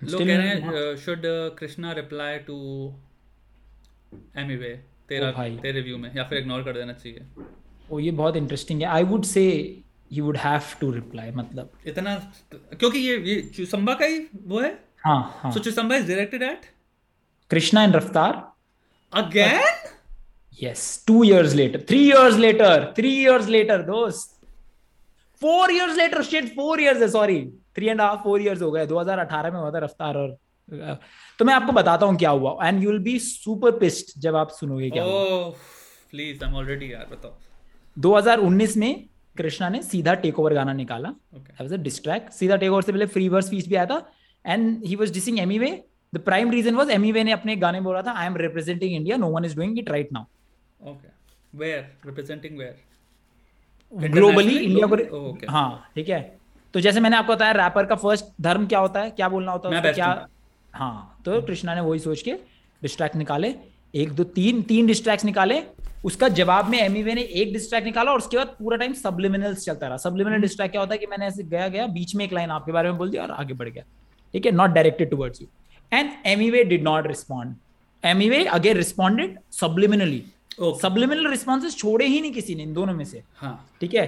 लोग 0.02 0.22
कह 0.22 0.38
रहे 0.38 0.48
हैं 0.48 0.96
should 0.98 1.22
Krishna 1.60 1.92
reply 1.92 2.38
to 2.40 2.56
Emiway 4.38 4.74
तेरा 5.10 5.32
तेरे 5.62 5.82
व्यू 5.82 5.98
में? 5.98 6.12
या 6.16 6.24
फिर 6.24 6.38
इग्नोर 6.38 6.64
कर 6.64 6.74
देना 6.74 6.94
चाहिए। 6.94 7.26
ओ 7.92 8.00
ये 8.00 8.12
बहुत 8.14 8.36
इंटरेस्टिंग 8.36 8.82
है। 8.82 8.88
I 8.88 9.04
would 9.04 9.24
say 9.26 9.44
you 10.12 10.26
would 10.26 10.38
have 10.38 10.62
to 10.80 10.92
reply 10.92 11.32
मतलब। 11.32 11.72
इतना 11.88 12.16
क्योंकि 12.74 13.00
ये 13.00 13.18
ये 13.18 13.42
चुसंबा 13.56 13.94
का 13.94 14.06
ही 14.06 14.20
वो 14.46 14.60
है? 14.60 14.72
हाँ 15.06 15.40
हाँ। 15.42 15.52
So 15.52 15.60
Chusamba 15.60 15.96
is 15.96 16.08
directed 16.08 16.44
at 16.44 16.66
Krishna 17.52 17.84
and 17.84 17.96
Raftaar. 17.96 18.42
Again 19.14 19.62
yes 20.60 20.82
two 21.08 21.22
years 21.26 21.54
later 21.60 21.80
three 21.88 22.06
years 22.06 22.38
later 22.42 22.74
three 22.98 23.16
years 23.16 23.50
later 23.56 23.78
दोस्त। 23.88 24.32
Four 25.42 25.66
years 25.72 25.98
later 25.98 26.22
shit 26.24 26.46
four 26.56 26.76
years 26.80 27.02
है 27.02 27.08
sorry 27.12 27.40
three 27.76 27.88
and 27.88 28.02
half 28.02 28.20
four 28.24 28.42
years 28.42 28.62
हो 28.62 28.72
गए 28.72 28.86
2018 28.88 29.52
में 29.54 29.60
हुआ 29.60 29.72
था 29.72 29.80
रफ्तार 29.80 30.18
और 30.18 30.30
तो 31.40 31.46
मैं 31.46 31.54
आपको 31.54 31.72
बताता 31.72 32.06
हूँ 32.06 32.16
क्या 32.18 32.30
हुआ। 32.30 32.68
And 32.68 32.84
you 32.84 32.90
will 32.92 33.00
be 33.04 33.18
super 33.20 33.72
pissed 33.80 34.20
जब 34.22 34.36
आप 34.36 34.50
सुनोगे 34.60 34.90
क्या 34.90 35.04
प्लीज़ 36.12 36.44
आई 36.44 36.50
एम 36.50 36.56
ऑलरेडी 36.56 36.92
यार 36.94 37.08
बताओ। 37.12 37.34
2019 37.98 38.78
में 38.78 39.08
कृष्णा 39.38 39.70
ने 39.70 39.82
सीधा 39.84 40.14
टेक 40.16 40.40
ओवर 40.40 40.54
गाना 40.54 40.74
निकाला। 40.74 41.10
Okay. 41.38 42.32
सीधा 42.32 42.56
टेक 42.56 42.72
ओवर 42.72 42.82
से 42.82 42.92
पहले 42.92 43.06
फ्री 43.08 43.28
वर्स 43.30 43.46
स्पीच 43.46 43.68
भी 43.68 43.76
आया 43.76 43.86
था। 43.86 43.98
And 44.46 44.86
he 44.86 44.96
was 44.96 45.12
dissing 45.14 45.40
Emiway 45.40 45.72
the 46.14 46.20
prime 46.22 46.52
reason 46.52 46.76
was 46.76 46.90
Emiway 46.92 47.24
ने 47.24 47.32
अपने 47.32 47.56
गाने 47.56 47.82
बोला 47.82 48.02
था 48.02 48.12
I 48.20 48.26
am 48.26 48.38
representing 48.38 48.94
India 48.94 49.18
no 49.18 49.30
one 49.30 49.46
is 49.46 49.56
doing 49.56 49.80
it 49.80 49.90
right 49.90 50.14
now 50.14 50.90
okay 50.92 51.08
where 51.54 51.80
representing 52.06 52.58
where 52.60 54.10
globally 54.10 54.58
India 54.58 54.88
को 54.88 55.38
हाँ 55.50 55.92
ठीक 55.96 56.10
है। 56.10 56.22
तो 56.74 56.80
जैसे 56.80 57.00
मैंने 57.00 57.18
आपको 57.18 57.34
बताया 57.34 57.52
रैपर 57.54 57.86
का 57.86 57.96
फ़र्स्ट 57.96 58.26
धर्म 58.42 58.66
क्या 58.68 58.80
होता 58.80 59.02
है? 59.02 59.10
क्या 59.12 59.30
बोलना 59.30 59.52
होता 59.52 59.70
है 59.70 59.94
क्या 59.94 60.28
हाँ। 60.74 61.22
तो 61.26 61.42
कृष्णा 61.42 61.76
ने 61.76 61.82
वही 61.82 62.00
सोच 62.00 62.22
के 62.22 62.34
डिस्ट्रैक्ट 62.82 63.16
निकाले। 63.16 63.54
एक 63.96 64.12
दो 64.12 64.24
तीन 64.36 64.62
तीन 64.64 64.88
डिस्ट्रैक्ट 64.88 65.26
निकाले। 65.26 65.62
उसका 66.06 66.28
जवाब 66.30 66.70
में 66.70 66.78
एमईवे 66.80 67.14
ने 67.14 67.22
एक 67.22 67.54
डिस्ट्रैक्ट 67.54 67.86
निकाला 67.86 68.12
और 68.12 68.18
उसके 68.18 68.38
बाद 68.38 68.48
पूरा 68.60 68.78
टाइम 68.78 68.94
सबलिमिनल्स 68.94 69.66
चलता 69.66 69.88
रहा। 69.88 69.98
सबलिमिनल 69.98 70.42
डिस्ट्रैक्ट 70.42 70.72
क्या 70.72 70.82
होता 70.82 70.94
है 70.94 70.98
कि 70.98 71.08
मैंने 71.08 71.26
ऐसे 71.26 71.44
गया 71.44 71.68
गया 71.68 71.86
बीच 71.90 72.16
में 72.16 72.24
एक 72.26 72.34
लाइन 72.34 72.50
आपके 72.52 72.72
बारे 72.72 72.90
में 72.90 72.98
बोल 72.98 73.10
दिया 73.10 73.24
और 73.24 73.32
आगे 73.32 73.54
बढ़ 73.54 73.70
गया। 73.70 73.84
ठीक 74.34 74.46
है? 74.46 74.52
Not 74.52 74.70
directed 74.70 75.10
towards 75.10 75.42
you 75.42 75.48
and 75.92 76.10
Emiway 76.26 76.64
did 76.64 76.84
not 76.84 77.08
respond 77.08 77.56
Emiway 78.04 78.44
again 78.46 78.78
responded 78.78 79.38
subliminally 79.54 80.24
subliminal 80.82 81.28
responses 81.30 81.78
छोड़े 81.78 82.06
ही 82.06 82.20
नहीं 82.22 82.32
किसी 82.32 82.56
ने 82.56 82.64
इन 82.64 82.74
दोनों 82.74 82.94
में 82.94 83.06
से। 83.06 83.22
हाँ। 83.38 83.70
ठीक 83.82 83.94
है? 83.94 84.06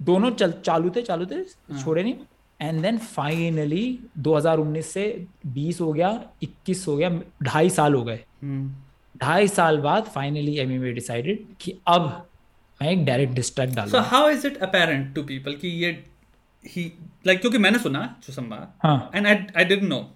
दोनों 0.00 0.30
चल 0.32 0.52
चालू 0.64 0.90
थे 0.96 1.02
चालू 1.02 1.26
थे 1.26 1.34
हाँ. 1.34 1.82
छोड़े 1.82 2.02
नहीं। 2.02 2.14
एंड 2.60 2.82
देन 2.82 2.98
फाइनली 2.98 3.98
2019 4.18 4.92
से 4.92 5.04
20 5.54 5.80
हो 5.80 5.92
गया 5.92 6.10
21 6.42 6.86
हो 6.88 6.96
गया 6.96 7.10
ढाई 7.42 7.70
साल 7.70 7.94
हो 7.94 8.02
गए। 8.04 8.20
हम्म। 8.42 8.74
ढाई 9.20 9.48
साल 9.48 9.78
बाद 9.80 10.04
फाइनली 10.14 10.56
एमएमए 10.58 10.92
डिसाइडेड 10.92 11.44
कि 11.60 11.74
अब 11.88 12.04
मैं 12.80 12.90
एक 12.90 13.04
डायरेक्ट 13.06 13.34
डिस्ट्रैक्ट 13.34 13.74
डाल 13.74 13.88
so 13.88 14.00
how 14.10 14.28
is 14.30 14.46
it 14.46 14.62
apparent 14.62 15.14
to 15.14 15.22
people 15.22 15.54
कि 15.54 15.68
ये 15.84 15.90
ही 16.64 16.92
लाइक 17.26 17.40
क्योंकि 17.40 17.58
मैंने 17.58 17.78
सुना 17.78 18.04
चुसम्बा 18.26 18.66
हाँ। 18.84 19.10
And 19.14 19.26
I 19.26 19.34
I 19.34 19.64
didn't 19.64 19.88
know 19.88 20.06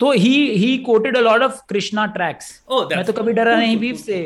तो 0.00 0.10
he 0.12 0.34
he 0.52 0.76
quoted 0.86 1.16
a 1.16 1.20
lot 1.20 1.42
of 1.42 1.60
Krishna 1.68 2.04
tracks 2.14 2.48
मैं 2.70 3.04
तो 3.04 3.12
कभी 3.12 3.32
डरा 3.32 3.54
नहीं 3.56 3.76
बीफ 3.78 3.96
से। 3.96 4.18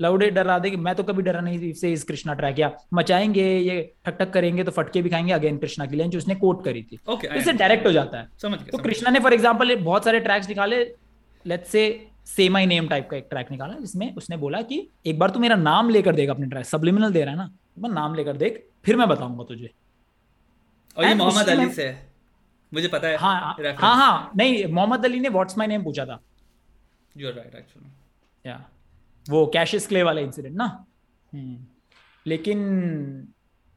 लाउडे 0.00 0.28
डरा 0.30 0.58
दे 0.58 0.70
कि 0.70 0.76
मैं 0.76 0.94
तो 0.94 1.02
कभी 1.02 1.22
डरा 1.22 1.40
नहीं 1.40 1.58
बीफ 1.58 1.76
से 1.76 1.92
इस 1.92 2.04
कृष्णा 2.04 2.34
ट्रैक 2.34 2.58
या 2.58 2.70
मचाएँगे 2.94 3.44
ये 3.58 3.80
ठक 4.06 4.16
ठक 4.18 4.30
करेंगे 4.32 4.64
तो 4.64 4.70
फटके 4.70 5.02
भी 5.02 5.10
खाएँगे 5.10 5.32
अगेन 5.32 5.58
कृष्णा 5.58 5.86
की 5.86 5.96
लाइन 5.96 6.10
जो 6.10 6.18
उसने 6.18 6.34
कोट 6.34 6.64
करी 6.64 6.82
थी। 6.82 6.98
Okay, 6.98 7.28
तो 7.28 7.34
इससे 7.34 7.52
डायरेक्ट 7.54 7.86
हो 7.86 7.92
जाता 7.92 8.18
है। 8.18 8.28
समझ 8.42 8.58
तो 8.70 8.78
कृष्णा 8.78 9.10
ने 9.10 9.20
फॉर 9.20 9.32
एग्ज़ाम्पल 9.34 9.74
बहुत 9.76 10.04
सारे 10.04 10.20
ट्रैक्स 10.20 10.48
निकाले। 10.48 10.82
Let's 11.44 11.70
say 11.70 11.84
same 12.28 12.56
I 12.56 12.66
name 12.66 12.88
type 12.88 13.08
का 13.10 13.16
एक 13.16 13.26
ट्रैक 13.30 13.50
निकाला 13.50 13.74
जिसमें 13.76 14.14
उसने 14.14 14.36
बोला 14.36 14.60
कि 14.62 14.76
एक 15.06 15.18
बार 15.18 15.30
तू 15.30 15.40
मेरा 15.40 15.56
नाम 15.56 15.90
लेकर 15.90 16.14
देगा 16.14 16.32
अपने 16.32 16.46
ट्रैक 16.46 16.66
सब्लिमिनल 16.66 17.12
दे 17.12 17.24
रहा 17.24 17.34
है 17.34 17.38
ना 17.38 17.88
नाम 17.90 18.14
लेकर 18.14 18.36
देख 18.36 18.64
फिर 18.84 18.96
मैं 18.96 19.08
बताऊँगा 19.08 19.44
तुझे। 19.44 19.70
और 20.96 21.04
ये 21.04 21.14
मोहम्मद 21.14 21.48
अली 21.48 21.68
से 21.72 21.90
मुझे 22.72 22.88
पता 22.88 23.08
है 23.08 23.16
हाँ 23.16 23.54
हाँ 23.78 23.94
हाँ 23.96 24.32
नहीं 24.36 24.64
मोहम्मद 24.68 25.04
अली 25.04 25.20
ने 25.20 25.28
व्हाट्स 25.28 25.58
माय 25.58 25.66
नेम 25.66 25.84
पूछा 25.84 26.04
था। 26.06 26.20
यू 27.14 27.30
राइट 27.30 27.54
एक्चुअली 27.54 27.90
या 28.44 28.64
वो 29.26 29.46
कैशियस 29.54 29.86
क्ले 29.86 30.02
वाला 30.02 30.20
इंसिडेंट 30.20 30.56
ना? 30.56 30.66
हम्म। 31.32 31.56
लेकिन 32.26 32.58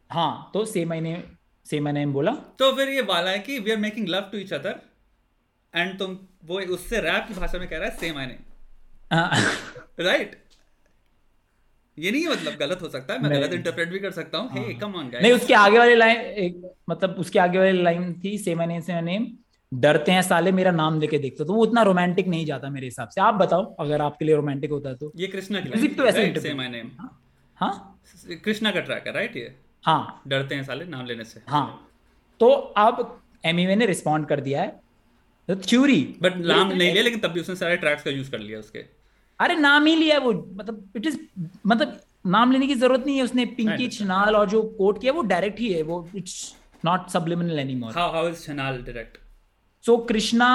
हाँ 0.09 0.51
तो 0.53 0.65
same 0.65 0.89
my 0.89 1.01
name 1.01 1.21
same 1.65 1.83
my 1.83 1.93
name 1.93 2.13
बोला। 2.13 2.31
तो 2.59 2.71
फिर 2.75 2.89
ये 2.89 3.01
वाला 3.03 3.31
है 3.31 3.39
कि 3.39 3.59
we 3.59 3.71
are 3.71 3.77
making 3.77 4.07
love 4.09 4.29
to 4.31 4.37
each 4.37 4.53
other 4.53 4.79
and 5.73 5.97
तुम 5.99 6.17
वो 6.43 6.59
उससे 6.73 6.99
रैप 7.01 7.25
की 7.27 7.33
भाषा 7.33 7.57
में 7.59 7.67
कह 7.67 7.77
रहा 7.77 7.89
है 7.89 7.95
सेम 7.97 8.19
नेम 8.19 10.03
राइट 10.05 10.39
ये 11.97 12.11
नहीं 12.11 12.27
मतलब 12.27 12.53
गलत 12.59 12.81
हो 12.81 12.89
सकता 12.89 13.13
है 13.13 13.21
मैं 13.21 13.31
गलत 13.31 13.53
इंटरप्रेट 13.53 13.89
भी 13.89 13.99
कर 13.99 14.11
सकता 14.11 14.37
हूँ। 14.37 14.49
हे। 14.57 14.73
कम 14.75 14.93
ऑन 14.95 15.09
गाइस 15.09 15.23
नहीं 15.23 15.33
उसके 15.33 15.53
आगे 15.55 15.77
वाली 15.77 15.95
लाइन 15.95 16.63
मतलब 16.89 17.15
उसके 17.19 17.39
आगे 17.39 17.59
वाली 17.59 17.81
लाइन 17.83 18.13
थी 18.23 18.37
सेम 18.37 18.61
नेम 18.63 18.81
सेम 18.81 19.03
नेम 19.05 19.27
डरते 19.71 20.11
हैं 20.11 20.21
साले 20.21 20.51
मेरा 20.51 20.71
नाम 20.71 20.99
लेके 20.99 21.17
देखते 21.19 21.43
तो 21.45 21.53
वो 21.53 21.63
उतना 21.63 21.81
रोमांटिक 21.83 22.27
नहीं 22.27 22.45
जाता 22.45 22.69
मेरे 22.69 22.87
हिसाब 22.87 23.09
से। 23.09 23.21
आप 23.21 23.33
बताओ 23.35 23.63
अगर 23.79 24.01
आपके 24.01 24.25
लिए 24.25 24.35
रोमांटिक 24.35 24.71
होता 24.71 24.93
तो। 24.93 25.11
ये 25.15 25.27
कृष्णा 25.27 25.59
की 25.61 25.69
म्यूज़िक 25.69 25.97
तो 25.97 26.05
ऐसे 26.05 26.41
सेम 26.41 26.57
माय 26.57 26.69
नेम 26.69 26.91
हाँ। 27.57 28.01
कृष्णा 28.45 28.71
का 28.71 28.79
ट्रैक 28.79 29.07
है 29.07 29.13
राइट 29.13 29.35
ये? 29.37 29.55
हाँ। 29.83 30.21
डरते 30.27 30.55
हैं 30.55 30.63
साले 30.63 30.85
नाम 30.85 31.05
लेने 31.05 31.23
से। 31.23 31.41
हाँ। 31.47 31.67
तो 32.39 32.49
अब 32.77 33.21
एमीवे 33.45 33.75
ने 33.75 33.85
रिस्पॉन्ड 33.85 34.27
कर 34.27 34.39
दिया 34.39 34.61
है। 34.61 34.79
थ्योरी 35.49 36.01
बट 36.21 36.37
नाम 36.37 36.67
नहीं 36.67 36.91
लिया 36.91 37.03
लेकिन 37.03 37.19
तब 37.19 37.31
भी 37.31 37.39
उसने 37.39 37.55
सारे 37.55 37.77
ट्रैक्स 37.77 38.03
का 38.03 38.11
यूज़ 38.11 38.31
कर 38.31 38.39
लिया 38.39 38.59
उसके। 38.59 38.79
अरे 39.39 39.55
नाम 39.57 39.85
ही 39.85 39.95
लिया 39.95 40.17
वो 40.19 40.33
मतलब 40.53 40.91
इट 40.95 41.07
इज़ 41.07 41.17
मतलब 41.67 41.99
नाम 42.27 42.51
लेने 42.51 42.67
की 42.67 42.75
ज़रूरत 42.75 43.05
नहीं 43.05 43.17
है 43.17 43.23
उसने 43.23 43.45
पिंकी 43.57 43.87
छनाल 43.89 44.35
और 44.35 44.49
जो 44.49 44.61
कोट 44.77 45.01
किया 45.01 45.13
वो 45.13 45.21
डायरेक्ट 45.29 45.59
ही 45.59 45.71
है 45.73 45.81
वो 45.83 46.07
it's 46.15 46.35
not 46.85 47.09
subliminal 47.09 47.59
anymore 47.59 47.93
how 47.95 48.11
how 48.13 48.29
is 48.29 48.45
छनाल 48.45 48.77
direct 48.81 49.17
so 49.85 49.97
Krishna 50.11 50.49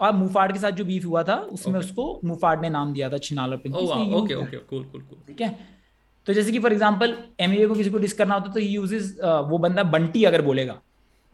और 0.00 0.12
मुफाड़ 0.12 0.50
के 0.52 0.58
साथ 0.58 0.70
जो 0.72 0.84
बीफ 0.84 1.04
हुआ 1.06 1.22
था 1.22 1.34
उसमें 1.34 1.74
okay. 1.74 1.88
उसको 1.88 2.20
मुफाड़ 2.24 2.58
ने 2.60 2.70
नाम 2.70 2.92
दिया 2.92 3.08
था 3.10 3.18
छिनाल 3.18 3.50
और 3.50 3.56
Pinki 3.56 3.84
okay 4.14 4.34
okay 4.34 4.56
cool 4.56 4.84
cool 4.84 5.00
cool 5.00 5.18
ठीक 5.26 5.40
है? 5.40 5.58
तो 6.26 6.32
जैसे 6.32 6.52
कि 6.52 6.58
फॉर 6.58 6.72
एग्जांपल 6.72 7.14
एमए 7.40 7.66
को 7.66 7.74
किसी 7.74 7.90
को 7.90 7.98
डिस 7.98 8.12
करना 8.12 8.34
होता 8.34 8.52
तो 8.52 8.60
ही 8.60 8.66
यूजेस 8.68 9.16
वो 9.50 9.58
बंदा 9.58 9.82
बंटी 9.92 10.24
अगर 10.24 10.42
बोलेगा। 10.42 10.80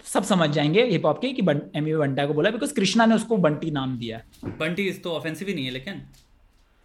सब 0.04 0.22
समझ 0.22 0.48
जाएँगे 0.50 0.84
हिप 0.86 1.06
हॉप 1.06 1.20
के 1.20 1.32
कि 1.32 1.42
एमए 1.76 1.94
बंटा 1.94 2.26
को 2.26 2.34
बोला 2.34 2.50
बिकॉज़ 2.50 2.74
कृष्णा 2.74 3.06
ने 3.06 3.14
उसको 3.14 3.36
बंटी 3.36 3.70
नाम 3.70 3.96
दिया 3.98 4.18
है 4.18 4.56
बंटी 4.58 4.88
इज़ 4.88 5.00
तो 5.00 5.12
ऑफेंसिव 5.12 5.48
ही 5.48 5.54
नहीं 5.54 5.64
है 5.64 5.70
लेकिन 5.70 6.02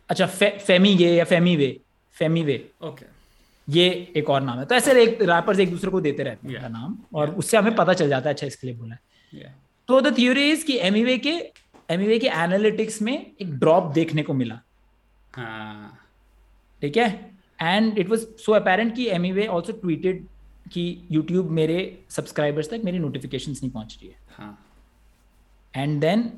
अच्छा 0.09 0.25
फे, 0.25 0.49
फेमी 0.49 0.89
ये 0.89 1.15
या 1.15 1.23
फेमी 1.23 1.55
वे 1.55 1.77
फेमी 2.15 2.43
वे 2.43 2.57
ओके 2.81 2.89
okay. 2.89 3.13
ये 3.67 4.13
एक 4.17 4.29
और 4.29 4.41
नाम 4.41 4.59
है 4.59 4.65
तो 4.65 4.75
ऐसे 4.75 5.01
एक 5.03 5.21
रैपर्स 5.21 5.59
एक 5.59 5.69
दूसरे 5.71 5.91
को 5.91 6.01
देते 6.01 6.23
रहते 6.23 6.47
हैं 6.47 6.55
yeah. 6.55 6.71
नाम 6.71 6.97
और 7.13 7.27
yeah. 7.27 7.37
उससे 7.39 7.57
हमें 7.57 7.75
पता 7.75 7.93
चल 7.93 8.09
जाता 8.09 8.29
है 8.29 8.33
अच्छा 8.33 8.47
इसके 8.47 8.67
लिए 8.67 8.75
बोला 8.75 8.97
yeah. 9.33 9.51
तो 9.89 10.01
द 10.01 10.15
थ्योरी 10.17 10.49
इज़ 10.51 10.65
कि 10.65 10.77
एमीवे 10.81 11.17
के 11.17 11.33
एमीवे 11.89 12.19
के 12.19 12.27
एनालिटिक्स 12.27 13.01
में 13.01 13.13
एक 13.13 13.53
ड्रॉप 13.59 13.91
देखने 13.93 14.23
को 14.23 14.33
मिला 14.33 14.59
हाँ। 15.35 15.97
ठीक 16.81 16.97
है 16.97 17.09
and 17.61 17.97
it 17.99 18.09
was 18.09 18.19
so 18.45 18.51
apparent 18.51 18.95
कि 18.95 19.07
एमीवे 19.07 19.45
आल्सो 19.47 19.73
ट्वीटेड 19.73 20.25
कि 20.71 21.07
यूट्यूब 21.11 21.49
मेरे 21.51 21.77
सब्सक्राइबर्स 22.09 22.69
तक 22.69 22.81
मेरी 22.83 22.99
नोटिफिकेशंस 22.99 23.61
नहीं 23.63 23.71
पहुँच 23.71 23.97
रही 24.01 24.09
है। 24.09 24.15
एंड 25.73 25.91
हाँ। 25.91 25.99
देन 25.99 26.31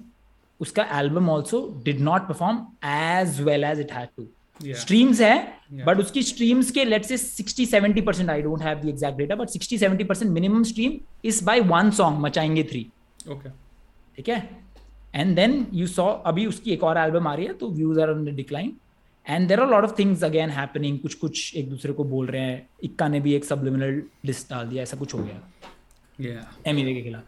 उसका 0.59 0.83
album 0.99 1.29
also 1.29 1.81
did 1.85 1.99
not 1.99 2.27
perform 2.27 2.65
as 2.85 3.41
well 3.41 3.63
as 3.63 3.79
it 3.79 3.91
had 3.91 4.09
to 4.17 4.27
streams 4.73 5.21
है 5.21 5.37
बट. 5.85 5.99
उसकी 5.99 6.23
स्ट्रीम्स 6.23 6.71
के 6.71 6.85
let's 6.85 7.07
say 7.07 7.43
60 7.43 7.65
70 7.73 8.05
percent 8.05 8.29
I 8.29 8.41
don't 8.41 8.61
have 8.61 8.79
the 8.79 8.85
exact 8.85 9.17
data 9.17 9.35
but 9.35 9.49
60 9.49 9.77
70 9.79 10.07
percent 10.07 10.31
minimum 10.31 10.63
stream 10.63 10.97
is 11.25 11.43
by 11.45 11.59
one 11.59 11.91
song 11.91 12.19
मचाएँगे 12.19 12.63
three 12.63 12.85
okay 13.31 13.49
ठीक 14.15 14.29
है? 14.29 14.37
And 15.15 15.35
then 15.35 15.65
you 15.73 15.87
saw 15.87 16.07
अभी 16.25 16.45
उसकी 16.45 16.71
एक 16.71 16.83
और 16.83 16.97
album 16.97 17.27
आ 17.27 17.33
रही 17.33 17.45
है 17.45 17.53
तो 17.53 17.69
views 17.71 17.99
are 18.01 18.09
on 18.09 18.25
the 18.25 18.35
decline 18.35 18.73
and 19.27 19.47
there 19.47 19.59
are 19.59 19.69
lot 19.69 19.83
of 19.83 19.93
things 19.99 20.23
again 20.23 20.49
happening 20.49 20.99
कुछ 20.99 21.13
कुछ 21.13 21.55
एक 21.55 21.69
दूसरे 21.69 21.93
को 21.93 22.03
बोल 22.03 22.27
रहे 22.27 22.41
हैं। 22.41 22.67
इक्का 22.83 23.07
ने 23.07 23.19
भी 23.19 23.33
एक 23.33 23.45
सबलिमिनल 23.45 24.01
लिस्ट 24.25 24.49
डाल 24.49 24.67
दिया 24.67 24.83
ऐसा 24.83 24.97
कुछ 24.97 25.13
हो 25.13 25.19
गया। 25.19 26.35
एम 26.67 26.77
के 26.77 27.01
खिलाफ। 27.03 27.23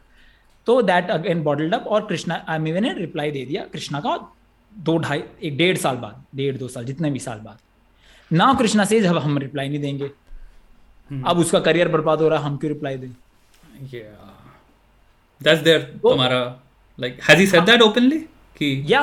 तो 0.67 0.81
दैट 0.81 1.09
अगेन 1.11 1.43
बॉटल्ड 1.43 1.73
अप 1.73 1.87
और 1.87 2.05
कृष्णा 2.05 2.45
एम 2.49 2.61
ने 2.61 2.93
रिप्लाई 2.93 3.31
दे 3.31 3.45
दिया 3.45 3.63
कृष्णा 3.63 3.99
का 3.99 4.17
दो 4.73 4.97
ढाई 4.97 5.23
एक 5.43 5.57
डेढ़ 5.57 5.77
साल 5.77 5.95
बाद 5.95 6.23
डेढ़ 6.35 6.57
दो 6.57 6.67
साल 6.67 6.85
जितने 6.85 7.11
भी 7.11 7.19
साल 7.19 7.39
बाद। 7.39 7.57
ना 8.31 8.53
कृष्णा 8.53 8.85
से 8.85 8.99
जब 9.01 9.17
हम 9.17 9.37
रिप्लाई 9.37 9.69
नहीं 9.69 9.79
देंगे। 9.79 10.07
Hmm. 10.07 11.27
अब 11.27 11.37
उसका 11.37 11.59
करियर 11.59 11.87
बर्बाद 11.87 12.21
हो 12.21 12.27
रहा 12.29 12.39
है 12.39 12.45
हम 12.45 12.57
क्यों 12.57 12.71
रिप्लाई 12.73 12.97
दें? 12.97 13.11
दैट्स 15.41 15.61
देयर 15.61 15.81
तो 15.81 16.09
तुम्हारा 16.09 16.39
like 16.99 17.19
has 17.23 17.39
he. 17.39 17.47
Said 17.47 17.63
that 17.63 17.81
openly 17.81 18.19
कि 18.57 18.85
या 18.89 19.01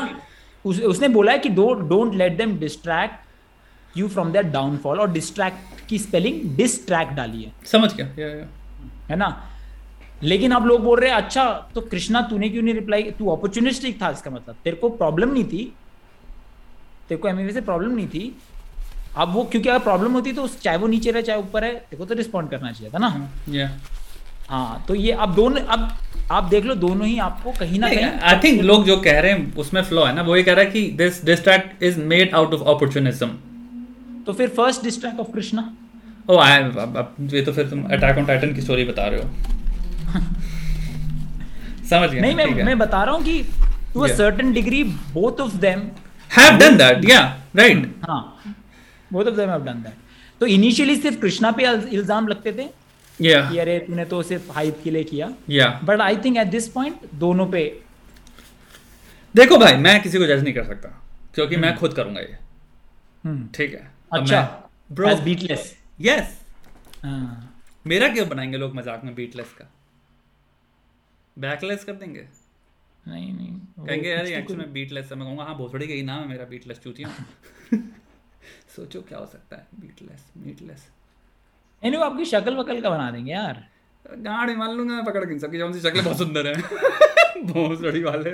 उस, 0.66 0.80
उसने 0.82 1.08
बोला 1.08 1.32
है 1.32 1.38
कि 1.38 1.48
don't 1.48 1.88
don't 1.88 2.14
let 2.14 2.36
them 2.36 2.56
distract 2.58 3.98
you 3.98 4.08
from 4.08 4.32
their 4.32 4.44
downfall 4.52 5.00
और 5.00 5.10
डिस्ट्रैक्ट 5.12 5.88
की 5.88 5.98
स्पेलिंग 5.98 6.56
डिस्ट्रैक्ट 6.56 7.12
डाली 7.12 7.42
है 7.42 7.52
समझ 7.72 7.92
गया। 7.94 8.06
या 8.18 8.28
या 8.28 8.46
है 9.10 9.16
ना? 9.16 9.28
लेकिन 10.22 10.52
अब 10.52 10.66
लोग 10.66 10.82
बोल 10.82 11.00
रहे 11.00 11.10
हैं 11.10 11.16
अच्छा 11.16 11.44
तो 11.74 11.80
कृष्णा 11.80 12.20
तूने 12.20 12.48
क्यों 12.48 12.62
नहीं 12.62 12.74
रिप्लाई 12.74 13.02
तू 13.18 13.28
अपॉर्चुनिस्टिक 13.30 14.00
था 14.02 14.10
इसका 14.10 14.30
मतलब। 14.30 14.56
तेरे 14.64 14.76
को 14.76 14.88
प्रॉब्लम 14.90 15.32
नहीं 15.32 15.44
थी। 15.44 15.64
तेरे 17.08 17.20
को 17.20 17.28
एमएवी 17.28 17.52
से 17.52 17.60
प्रॉब्लम 17.60 17.94
नहीं 17.94 18.08
थी। 18.08 18.36
अब 19.16 19.32
वो 19.34 19.44
क्योंकि 19.44 19.68
अगर 19.68 19.78
प्रॉब्लम 19.78 20.12
होती 20.12 20.32
तो 20.32 20.46
चाहे 20.62 20.78
वो 20.78 20.86
नीचे 20.86 21.10
रहे 21.10 21.22
चाहे 21.22 21.38
ऊपर 21.40 21.64
है 21.64 21.72
तेरे 21.72 21.96
को 21.96 22.04
तो 22.04 22.14
रिस्पॉन्ड 22.14 22.50
करना 22.50 22.72
चाहिए 22.72 22.92
था 22.94 22.98
ना? 22.98 23.10
yeah. 23.50 23.70
हाँ 24.50 24.84
तो 24.88 24.94
ये 24.94 25.12
अब 25.12 25.34
दोनों 25.34 25.60
अब 25.66 25.88
आप 26.32 26.44
देख 26.44 26.64
लो 26.64 26.74
दोनों 26.74 27.06
ही 27.06 27.18
आपको 27.18 27.52
कहीं 27.58 27.78
ना 27.80 27.88
कहीं 27.88 28.04
आई 28.04 28.36
थिंक 28.44 28.60
लोग 28.62 28.84
जो 28.86 28.96
कह 29.00 29.20
रहे 29.20 29.32
हैं 29.32 29.54
उसमें 29.56 29.82
फ्लो 29.82 30.04
है 30.04 30.14
ना। 30.14 30.22
वो 30.22 30.36
ये 30.36 30.42
कह 30.42 30.52
रहा 30.52 30.64
है 30.64 30.70
कि 30.70 30.82
this 30.96 31.24
distract 31.24 31.82
is 31.82 31.98
made 32.12 32.34
out 32.34 32.54
of 32.54 32.62
opportunism 32.68 33.28
तो 34.26 34.32
फिर 34.32 34.48
फ़र्स्ट 34.56 34.84
डिस्ट्रैक्ट 34.84 35.20
ऑफ़ 35.20 35.30
कृष्णा 35.32 35.70
ओ 36.30 36.38
आई 36.38 36.62
अब 36.62 37.14
ये 37.32 37.42
तो 37.42 37.52
फिर 37.52 37.68
तुम 37.70 37.82
अटैक 37.88 38.18
ऑन 38.18 38.24
टाइटन 38.26 38.54
की 38.54 38.60
स्टोरी 38.62 38.84
बता 38.84 39.06
रहे 39.06 39.20
हो। 39.20 39.26
समझ 41.90 42.10
गया 42.10 42.22
नहीं 42.22 42.34
मैं 42.34 42.46
मैं 42.64 42.78
बता 42.78 43.02
रहा 43.02 43.14
हूँ 43.14 43.22
कि 43.24 43.42
to 43.94 44.00
a 44.00 44.08
certain 44.14 44.52
degree 44.52 44.82
both 45.12 45.40
of 45.40 45.56
them 45.58 45.80
have 46.30 46.58
done 46.58 46.76
that 46.76 47.08
या 47.10 47.20
राइट 47.56 47.94
हाँ 48.08 48.42
both 49.10 49.24
of 49.24 49.34
them 49.36 49.50
have 49.50 49.64
done 49.64 49.82
that 49.82 49.94
तो 50.40 50.46
इनिशियली 50.54 50.96
सिर्फ़ 50.96 51.18
कृष्णा 51.20 51.50
पे 51.50 51.62
इल्ज़ाम 51.92 52.28
लगते 52.28 52.52
थे 52.52 52.66
yeah. 53.20 53.50
कि 53.50 53.58
अरे 53.58 53.78
तूने 53.78 54.04
तो 54.04 54.22
सिर्फ़ 54.22 54.50
हाइप 54.52 54.80
के 54.84 54.90
लिए 54.90 55.04
किया। 55.04 55.68
But 55.84 56.00
I 56.00 56.16
think 56.16 56.36
at 56.36 56.46
this 56.46 56.68
point 56.68 57.10
दोनों 57.14 57.46
पे 57.50 57.62
देखो 59.34 59.58
भाई 59.58 59.76
मैं 59.76 60.02
किसी 60.02 60.18
को 60.18 60.26
जज 60.26 60.42
नहीं 60.42 60.54
कर 60.54 60.64
सकता 60.64 60.88
क्योंकि 61.34 61.56
मैं 61.56 61.70
hmm. 61.70 61.80
खुद 61.80 61.94
करूँगा 61.94 62.20
ये। 62.20 62.36
हम्म। 63.24 63.48
ठीक 63.54 63.74
है। 63.74 63.90
अच्छा। 64.12 64.42
ब्रो 64.92 65.14
बीटलेस 65.16 65.74
यस 66.00 66.40
मेरा 67.86 68.08
क्यों 68.08 68.28
बनाएँगे 68.28 68.58
लोग 68.58 68.74
मज़ाक 68.74 69.04
में 69.04 69.14
बीटलेस 69.14 69.52
का? 69.52 69.70
बैकलेस 71.36 71.84
कर 71.84 71.92
देंगे? 71.92 72.26
नहीं 73.08 73.32
नहीं। 73.32 73.86
कहेंगे 73.86 74.08
यार 74.08 74.26
एक्चुअली 74.26 74.62
में 74.62 74.72
बीटलेस 74.72 75.10
है। 75.12 75.16
मैं 75.16 75.26
कहूँगा 75.26 75.44
हाँ 75.44 75.56
भोसड़ी 75.56 75.86
का 75.86 75.94
ही 75.94 76.02
नाम 76.02 76.20
है 76.22 76.28
मेरा 76.28 76.44
बीटलेस 76.44 76.78
चूतिया। 76.78 77.08
सोचो 78.76 79.00
क्या 79.00 79.18
हो 79.18 79.26
सकता 79.26 79.56
है? 79.56 79.66
बीटलेस 79.80 80.24
मीटलेस 80.36 80.88
नहीं 81.82 81.96
वो 81.96 82.04
आपकी 82.04 82.24
शक्ल 82.24 82.54
वकल 82.56 82.80
का 82.80 82.90
बना 82.90 83.10
देंगे 83.10 83.32
यार। 83.32 83.64
गाड़ी 84.04 84.54
मान 84.56 84.70
लूँगा 84.70 85.02
पकड़ 85.02 85.24
के 85.24 85.38
सबकी 85.38 85.58
जौन 85.58 85.72
सी 85.72 85.80
शक्ल 85.80 86.02
बहुत 86.02 86.18
सुंदर 86.18 86.46
है। 86.46 86.54
बहुत 87.52 87.80
बड़ी 87.80 88.02
वाले 88.02 88.30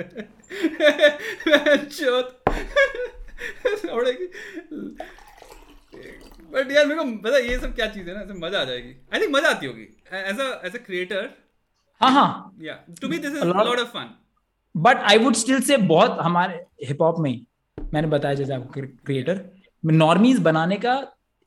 बट 6.53 6.71
यार 6.71 6.85
मेरे 6.85 6.99
को 6.99 7.05
पता 7.23 7.37
ये 7.37 7.57
सब 7.59 7.75
क्या 7.75 7.87
चीज़ 7.87 8.09
है 8.09 8.13
ना 8.15 8.21
ऐसे 8.21 8.33
मज़ा 8.39 8.59
आ 8.59 8.63
जाएगी। 8.63 8.93
आई 9.13 9.19
थिंक 9.21 9.35
मज़ा 9.35 9.49
आती 9.49 9.65
होगी। 9.65 9.87
As 10.13 10.39
a 10.39 10.61
as 10.65 10.75
a 10.75 10.79
creator 10.85 11.29
हाँ 12.01 12.11
हाँ। 12.11 12.55
या 12.61 12.73
to 13.01 13.07
me 13.09 13.17
this 13.17 13.35
is 13.35 13.43
lot 13.43 13.79
of 13.79 13.87
fun 13.87 14.13
but 14.75 14.97
I 15.11 15.17
would 15.17 15.33
still 15.35 15.61
say 15.61 15.77
बहुत 15.77 16.17
हमारे 16.21 16.65
हिप 16.85 17.01
हॉप 17.01 17.19
में 17.19 17.33
मैंने 17.77 18.07
बताया 18.07 18.35
जैसे 18.35 18.53
आपको 18.53 18.81
क्रिएटर 19.05 19.41
नॉर्मीज 19.83 20.39
बनाने 20.39 20.75
का 20.75 20.95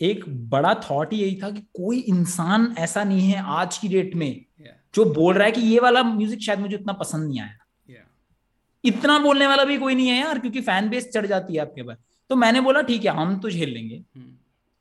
एक 0.01 0.25
बड़ा 0.51 0.75
थॉट 0.85 1.13
ही 1.13 1.19
यही 1.19 1.39
था 1.43 1.51
कि 1.51 1.61
कोई 1.75 1.99
इंसान 1.99 2.75
ऐसा 2.79 3.05
नहीं 3.05 3.29
है 3.29 3.43
आज 3.55 3.79
की 3.79 3.89
डेट 3.89 4.15
में 4.15 4.29
yeah. 4.29 4.73
जो 4.95 5.05
बोल 5.05 5.35
रहा 5.35 5.47
है 5.47 5.53
कि 5.53 5.61
ये 5.61 5.79
वाला 5.81 6.03
म्यूज़िक 6.03 6.41
शायद 6.41 6.59
मुझे 6.59 6.77
उतना 6.77 6.93
पसंद 6.93 7.29
नहीं 7.29 7.41
आया। 7.41 7.57
Yeah. 7.91 8.07
इतना 8.85 9.19
बोलने 9.19 9.47
वाला 9.47 9.65
भी 9.65 9.79
कोई 9.79 9.95
नहीं 9.95 10.09
है 10.09 10.21
यार 10.21 10.39
क्योंकि 10.39 10.61
फ़ैन 10.61 10.89
बेस 10.89 11.09
चढ़ 11.15 11.27
जाती 11.27 11.55
है 11.55 11.61
आपके 11.61 11.83
पास। 11.83 11.97
तो 12.31 12.37
मैंने 12.37 12.61
बोला 12.61 12.83
ठीक 12.83 13.05
है 13.05 13.17
हम 13.17 13.39
तो 13.41 13.51
झेल 13.51 13.71
लेंगे। 13.71 13.99
Hmm. 13.99 14.31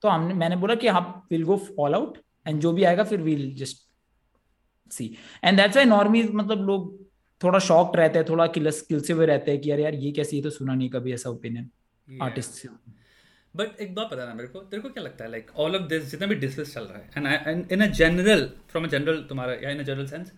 तो 0.03 0.09
हमने 0.09 0.33
मैंने 0.33 0.55
बोला 0.55 0.75
कि 0.75 0.87
हम 0.87 1.21
will 1.31 1.43
go 1.43 1.59
all 1.79 1.95
out 1.95 2.17
and 2.47 2.59
जो 2.61 2.71
भी 2.73 2.83
आएगा 2.83 3.03
फिर 3.03 3.21
will 3.21 3.55
just 3.55 3.77
see 4.91 5.05
and 5.43 5.57
that's 5.57 5.75
why 5.75 5.85
normie 5.85 6.23
मतलब 6.23 6.65
लोग 6.67 6.93
थोड़ा 7.43 7.59
शॉक्ड 7.59 7.99
रहते 7.99 8.19
हैं 8.19 8.27
थोड़ा 8.29 8.45
किल 8.47 8.71
से 8.71 9.13
हुए 9.13 9.25
रहते 9.25 9.51
हैं 9.51 9.61
कि 9.61 9.71
यार 9.71 9.79
यार 9.79 9.95
ये 9.95 10.11
कैसे 10.11 10.35
ये 10.35 10.41
तो 10.43 10.49
सुना 10.49 10.73
नहीं 10.73 10.89
कभी 10.89 11.13
ऐसा 11.13 11.29
ओपिनियन 11.29 11.69
आर्टिस्ट 12.21 12.51
से। 12.51 12.69
बट 13.55 13.79
एक 13.81 13.93
बात 13.95 14.09
पता 14.11 14.25
ना 14.25 14.33
मेरे 14.33 14.47
को 14.47 14.59
तेरे 14.61 14.81
को 14.81 14.89
क्या 14.89 15.03
लगता 15.03 15.23
है 15.23 15.31
लाइक 15.31 15.51
ऑल 15.57 15.75
ऑफ़ 15.75 15.83
दिस 15.89 16.09
जितना 16.11 16.27
भी 16.27 16.35
डिस्कस 16.35 16.73
चल 16.73 16.83
रहा 16.83 17.27
है 17.27 17.51
and 17.51 17.71
in 17.71 17.81
a 17.81 17.87
general 17.93 18.49
from 18.69 18.85
a 18.85 18.87
general 18.87 19.23
तुम्हारा 19.29 19.53
या 19.53 19.69
in 19.69 19.79
a 19.79 19.83
general 19.83 20.07
sense 20.07 20.31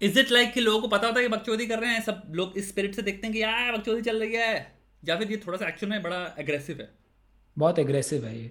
is 0.00 0.18
it 0.20 0.30
like 0.32 0.52
कि 0.52 0.60
लोगों 0.60 0.80
को 0.80 0.88
पता 0.88 1.06
होता 1.06 1.20
है 1.20 1.26
कि 1.26 1.34
बकचोदी 1.36 1.66
कर 1.66 1.78
रहे 1.78 1.90
हैं 1.90 2.02
सब 2.02 2.22
लोग 2.30 2.58
इस 2.58 2.68
स्पिरिट 2.68 2.94
से 2.94 3.02
देखते 3.02 3.26
हैं 3.26 3.34
कि 3.34 3.42
यार 3.42 3.76
बकचोदी 3.76 4.02
चल 4.02 4.20
रही 4.20 4.34
है 4.34 4.78
या 5.02 5.16
फिर 5.16 5.30
ये 5.30 5.36
थोड़ा 5.46 5.58
सा 5.58 5.68
एक्चुअल 5.68 5.90
में 5.90 6.02
बड़ा 6.02 6.34
एग्रेसिव 6.38 6.80
है 6.80 6.90
बहुत 7.56 7.78
एग्रेसिव 7.78 8.24
है 8.24 8.38
ये 8.38 8.50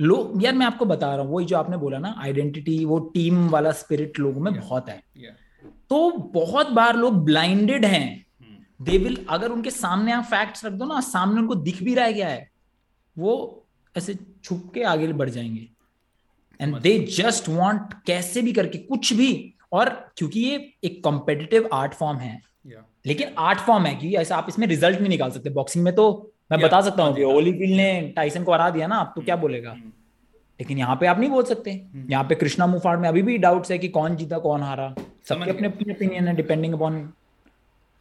लोग 0.00 0.42
यार 0.44 0.54
मैं 0.54 0.66
आपको 0.66 0.84
बता 0.84 1.14
रहा 1.14 1.24
हूँ 1.24 1.34
वही 1.34 1.46
जो 1.46 1.56
आपने 1.56 1.76
बोला 1.76 1.98
ना 1.98 2.14
आइडेंटिटी 2.18 2.84
वो 2.84 2.98
टीम 3.14 3.48
वाला 3.48 3.72
स्पिरिट 3.72 4.18
लोगों 4.18 4.40
में 4.40 4.50
yeah. 4.50 4.62
बहुत 4.62 4.88
है 4.88 5.02
yeah. 5.18 5.34
तो 5.90 6.10
बहुत 6.34 6.70
बार 6.70 6.96
लोग 6.96 7.24
ब्लाइंडेड 7.24 7.84
हैं 7.84 8.25
दे 8.82 8.98
विल 8.98 9.26
अगर 9.30 9.48
उनके 9.48 9.70
सामने 9.70 10.12
आप 10.12 10.24
फैक्ट्स 10.24 10.64
रख 10.64 10.72
दो 10.72 10.84
ना 10.84 11.00
सामने 11.00 11.40
उनको 11.40 11.54
दिख 11.54 11.82
भी 11.82 11.94
रहा 11.94 12.10
गया 12.10 12.28
है 12.28 12.50
वो 13.18 13.64
ऐसे 13.96 14.14
छुप 14.44 14.70
के 14.74 14.82
आगे 14.82 15.12
बढ़ 15.12 15.30
जाएँगे 15.30 15.68
एंड 16.60 16.80
दे 16.80 16.98
जस्ट 16.98 17.48
वांट 17.48 17.94
कैसे 18.06 18.42
भी 18.42 18.52
करके 18.52 18.78
कुछ 18.78 19.12
भी 19.12 19.54
और 19.72 19.88
क्योंकि 20.16 20.40
ये 20.40 20.72
एक 20.84 21.04
कॉम्पिटिटिव 21.04 21.68
आर्ट 21.72 21.94
फॉर्म 21.94 22.18
है 22.18 22.42
yeah. 22.66 22.82
लेकिन 23.06 23.28
आर्ट 23.38 23.58
फॉर्म 23.58 23.86
है 23.86 23.94
क्योंकि 23.94 24.16
ऐसा 24.16 24.36
आप 24.36 24.46
इसमें 24.48 24.66
रिज़ल्ट 24.66 24.98
नहीं 24.98 25.08
निकाल 25.08 25.30
सकते 25.30 25.50
बॉक्सिंग 25.50 25.84
में 25.84 25.94
तो 25.94 26.32
मैं 26.52 26.58
yeah. 26.58 26.70
बता 26.70 26.80
सकता 26.80 27.02
हूँ 27.02 27.22
ओली 27.24 27.52
फ़ील्ड 27.52 27.76
ने 27.76 28.12
टाइसन 28.16 28.44
को 28.44 28.52
हरा 28.52 28.70
दिया 28.70 28.86
ना 28.86 28.96
आप 28.96 29.12
तो 29.16 29.22
क्या 29.22 29.36
बोलेगा 29.36 29.74
hmm. 29.74 29.84
लेकिन 30.60 30.78
यहाँ 30.78 30.96
पे 30.96 31.06
आप 31.06 31.18
नहीं 31.18 31.30
बोल 31.30 31.44
सकते 31.44 31.90
hmm. 31.96 32.10
यहाँ 32.10 32.24
पे 32.24 32.34
कृष्णा 32.34 32.66
मुफाड़ 32.66 32.98
में 32.98 33.08
अभी 33.08 33.22
भी 33.22 33.38
डाउट्स 33.38 33.70
है 33.70 33.78
कि 33.78 33.88
कौन 33.88 34.16
जीता 34.16 34.38
कौन 34.38 34.62
हारा 34.62 34.94
सबके 35.28 35.50
अपने 35.50 35.68
अपने 35.68 35.92
ओपिनियन 35.92 36.28
है 36.28 36.36
depending 36.36 36.74
upon 36.74 37.12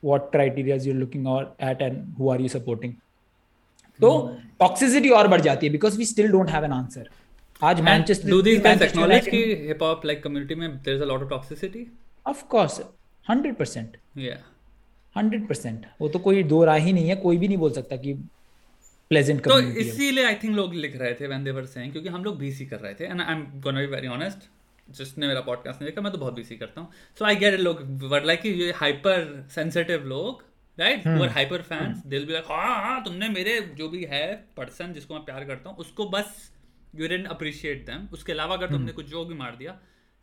what 0.05 0.31
criteria 0.31 0.77
you're 0.77 0.95
looking 0.95 1.27
at 1.61 1.81
and 1.81 2.15
who 2.17 2.29
are 2.29 2.39
you 2.39 2.53
supporting. 2.55 2.95
तो 3.99 4.09
टॉक्सिसिटी 4.59 5.09
और 5.17 5.27
बढ़ 5.27 5.41
जाती 5.41 5.65
है 5.65 5.71
because 5.71 5.97
we 5.97 6.05
still 6.05 6.31
don't 6.31 6.49
have 6.49 6.65
an 6.65 6.71
answer 6.73 7.09
आज 7.61 7.81
Manchester 7.81 8.29
do 8.29 8.41
these 8.41 8.59
guys 8.63 8.81
acknowledge 8.81 9.27
कि 9.27 9.43
हिप 9.67 9.83
हॉप 9.83 10.05
लाइक 10.05 10.23
कम्युनिटी 10.23 10.55
में 10.55 10.69
there 10.69 10.95
is 10.95 11.03
a 11.03 11.05
lot 11.05 11.21
of 11.21 11.29
toxicity 11.29 11.85
of 12.25 12.43
course 12.49 12.79
100% 13.25 13.95
या 14.17 14.37
100% 15.15 15.85
वो 16.01 16.09
तो 16.09 16.19
कोई 16.19 16.43
दो 16.45 16.63
राह 16.65 16.77
ही 16.77 16.93
नहीं 16.93 17.09
है 17.09 17.15
कोई 17.17 17.37
भी 17.37 17.47
नहीं 17.47 17.57
बोल 17.57 17.71
सकता 17.71 17.95
कि 17.97 18.13
प्लेजेंट 19.11 19.43
तो 19.43 19.59
इसीलिए 19.79 20.25
आई 20.25 20.35
थिंक 20.43 20.55
लोग 20.55 20.73
लिख 20.75 20.95
रहे 20.97 21.13
थे 21.13 21.27
व्हेन 21.27 21.43
दे 21.43 21.51
वर 21.51 21.65
सेइंग 21.67 21.91
क्योंकि 21.91 22.09
हम 22.09 22.23
लोग 22.23 22.37
बीसी 22.39 22.65
कर 22.65 22.79
रहे 22.79 22.93
थे 22.93 23.05
and 23.05 23.21
I 23.21 23.33
am 23.33 23.45
gonna 23.63 23.79
be 23.79 23.87
very 23.87 24.07
honest 24.07 24.49
जिसने 24.89 25.27
मेरा 25.27 25.41
पॉडकास्ट 25.41 25.81
नहीं 25.81 25.89
देखा 25.91 26.01
मैं 26.01 26.11
तो 26.11 26.17
बहुत 26.17 26.33
बिज़ी 26.33 26.57
करता 26.57 26.81
हूँ। 26.81 26.91
सो 27.19 27.25
आई 27.25 27.35
गेट 27.35 27.59
लोग 27.59 27.81
वर्ड 28.03 28.25
लाइक 28.25 28.45
ये 28.45 28.71
हाइपर 28.71 29.47
सेंसिटिव 29.51 30.03
लोग 30.03 30.43
राइट 30.79 31.07
आर 31.07 31.29
हाइपर 31.29 31.61
फैंस 31.61 31.97
दिल 32.05 32.25
बी 32.25 32.33
लाइक 32.33 32.45
हाँ 32.45 32.83
हाँ 32.83 33.03
तुमने 33.03 33.29
मेरे 33.29 33.61
जो 33.61 33.89
भी 33.89 34.03
है 34.03 34.45
पर्सन 34.57 34.93
जिसको 34.93 35.13
मैं 35.13 35.25
प्यार 35.25 35.45
करता 35.45 35.69
हूँ 35.69 35.77
उसको 35.77 36.09
बस 36.09 36.51
यू 36.95 37.07
डेंट 37.07 37.27
अप्रिशिएट 37.27 37.85
दैम 37.85 38.07
उसके 38.13 38.31
अलावा 38.31 38.55
अगर 38.55 38.67
तुमने 38.67 38.85
hmm. 38.85 38.95
कुछ 38.95 39.09
जो 39.09 39.25
भी 39.25 39.35
मार 39.35 39.55
दिया 39.55 39.79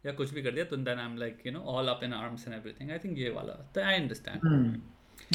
या 0.07 0.13
कुछ 0.13 0.35
भी 0.35 0.43
कर 0.43 0.51
दिया 0.51 0.65
तो 0.65 0.77
then 0.77 0.99
I 0.99 1.07
am 1.07 1.17
like 1.17 1.39
you 1.47 1.53
know 1.53 1.61
all 1.61 1.89
up 1.89 2.01
in 2.05 2.13
arms 2.13 2.49
and 2.49 2.55
everything 2.55 2.91
I 2.91 2.99
think 2.99 3.19
ये 3.19 3.31
वाला 3.31 3.53
तो 3.75 3.83
आई 3.83 3.95
अंडरस्टैंड 3.95 4.81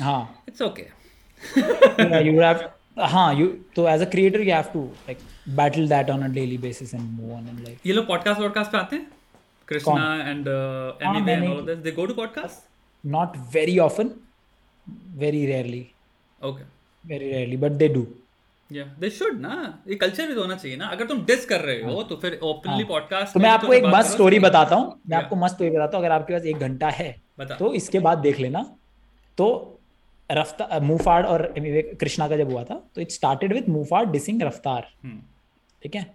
हाँ. 0.02 0.44
इट्स 0.48 0.62
ओके 0.62 0.88
यू 2.28 2.42
हैव 2.42 2.70
हाँ 3.00 3.36
you 3.36 3.48
तो 3.76 3.84
as 3.84 4.02
a 4.02 4.06
creator 4.06 4.40
you 4.44 4.52
have 4.52 4.72
to 4.74 4.80
like 5.08 5.20
battle 5.48 5.88
that 5.88 6.10
on 6.10 6.24
a 6.24 6.30
daily 6.30 6.58
basis 6.58 6.94
and 6.94 7.12
move 7.18 7.34
on 7.36 7.50
and 7.52 7.66
like 7.66 7.86
ये 7.86 7.94
लोग 7.94 8.08
podcast 8.08 8.42
vodcast 8.42 8.72
पे 8.72 8.78
आते 8.78 8.96
हैं? 8.96 9.17
Krishna 9.68 10.06
and 10.26 10.48
uh, 10.48 10.94
Emmy 11.02 11.32
and 11.32 11.48
all 11.50 11.60
of 11.60 11.66
this, 11.66 11.80
they 11.86 11.92
go 11.92 12.06
to 12.08 12.14
podcasts? 12.14 12.62
Not 13.04 13.36
very 13.56 13.80
often, 13.80 14.14
very 15.26 15.44
rarely. 15.48 15.84
Okay. 16.42 16.66
Very 17.06 17.32
rarely, 17.34 17.58
but 17.58 17.78
they 17.78 17.90
do. 17.90 18.08
Yeah, 18.70 18.88
they 19.02 19.10
should 19.18 19.40
ना 19.42 19.84
ये 19.88 19.96
culture 19.96 20.28
भी 20.28 20.34
तो 20.34 20.42
होना 20.42 20.56
चाहिए 20.56 20.78
ना। 20.78 20.88
अगर 20.96 21.06
तुम 21.08 21.24
डिस 21.26 21.46
कर 21.46 21.62
रहे 21.62 21.82
हो 21.84 22.02
तो 22.04 22.16
फिर 22.22 22.40
ओपनली 22.44 22.84
पॉडकास्ट 22.84 23.34
तो 23.34 23.40
मैं 23.40 23.50
आपको 23.50 23.74
एक 23.74 23.86
मस्त 23.94 24.12
स्टोरी 24.12 24.40
बताता 24.46 24.76
हूँ। 24.76 25.00
मैं 25.10 25.18
आपको 25.18 25.36
मस्त 25.36 25.56
स्टोरी 25.56 25.70
बताता 25.70 25.98
हूँ। 25.98 26.06
अगर 26.06 26.16
आपके 26.16 26.34
पास 26.34 26.46
एक 26.46 26.58
घंटा 26.58 26.90
है 26.90 27.16
तो 27.60 27.74
इसके 27.74 28.00
बाद 28.00 28.18
देख 28.18 28.40
लेना। 28.40 28.66
तो 29.38 29.48
रफ्तार 30.30 30.82
मुफाड़ 30.84 31.26
और 31.26 31.54
कृष्णा 31.58 32.28
का 32.28 32.38
जब 32.38 32.52
हुआ 32.52 32.64
था 32.64 32.76
तो 32.96 33.02
it 33.02 33.12
started 33.12 33.54
with 33.54 33.70
Muhfaad 33.70 34.06
dissing 34.06 34.42
Raftaar. 34.42 34.88
ठीक 35.84 35.96
है? 35.96 36.06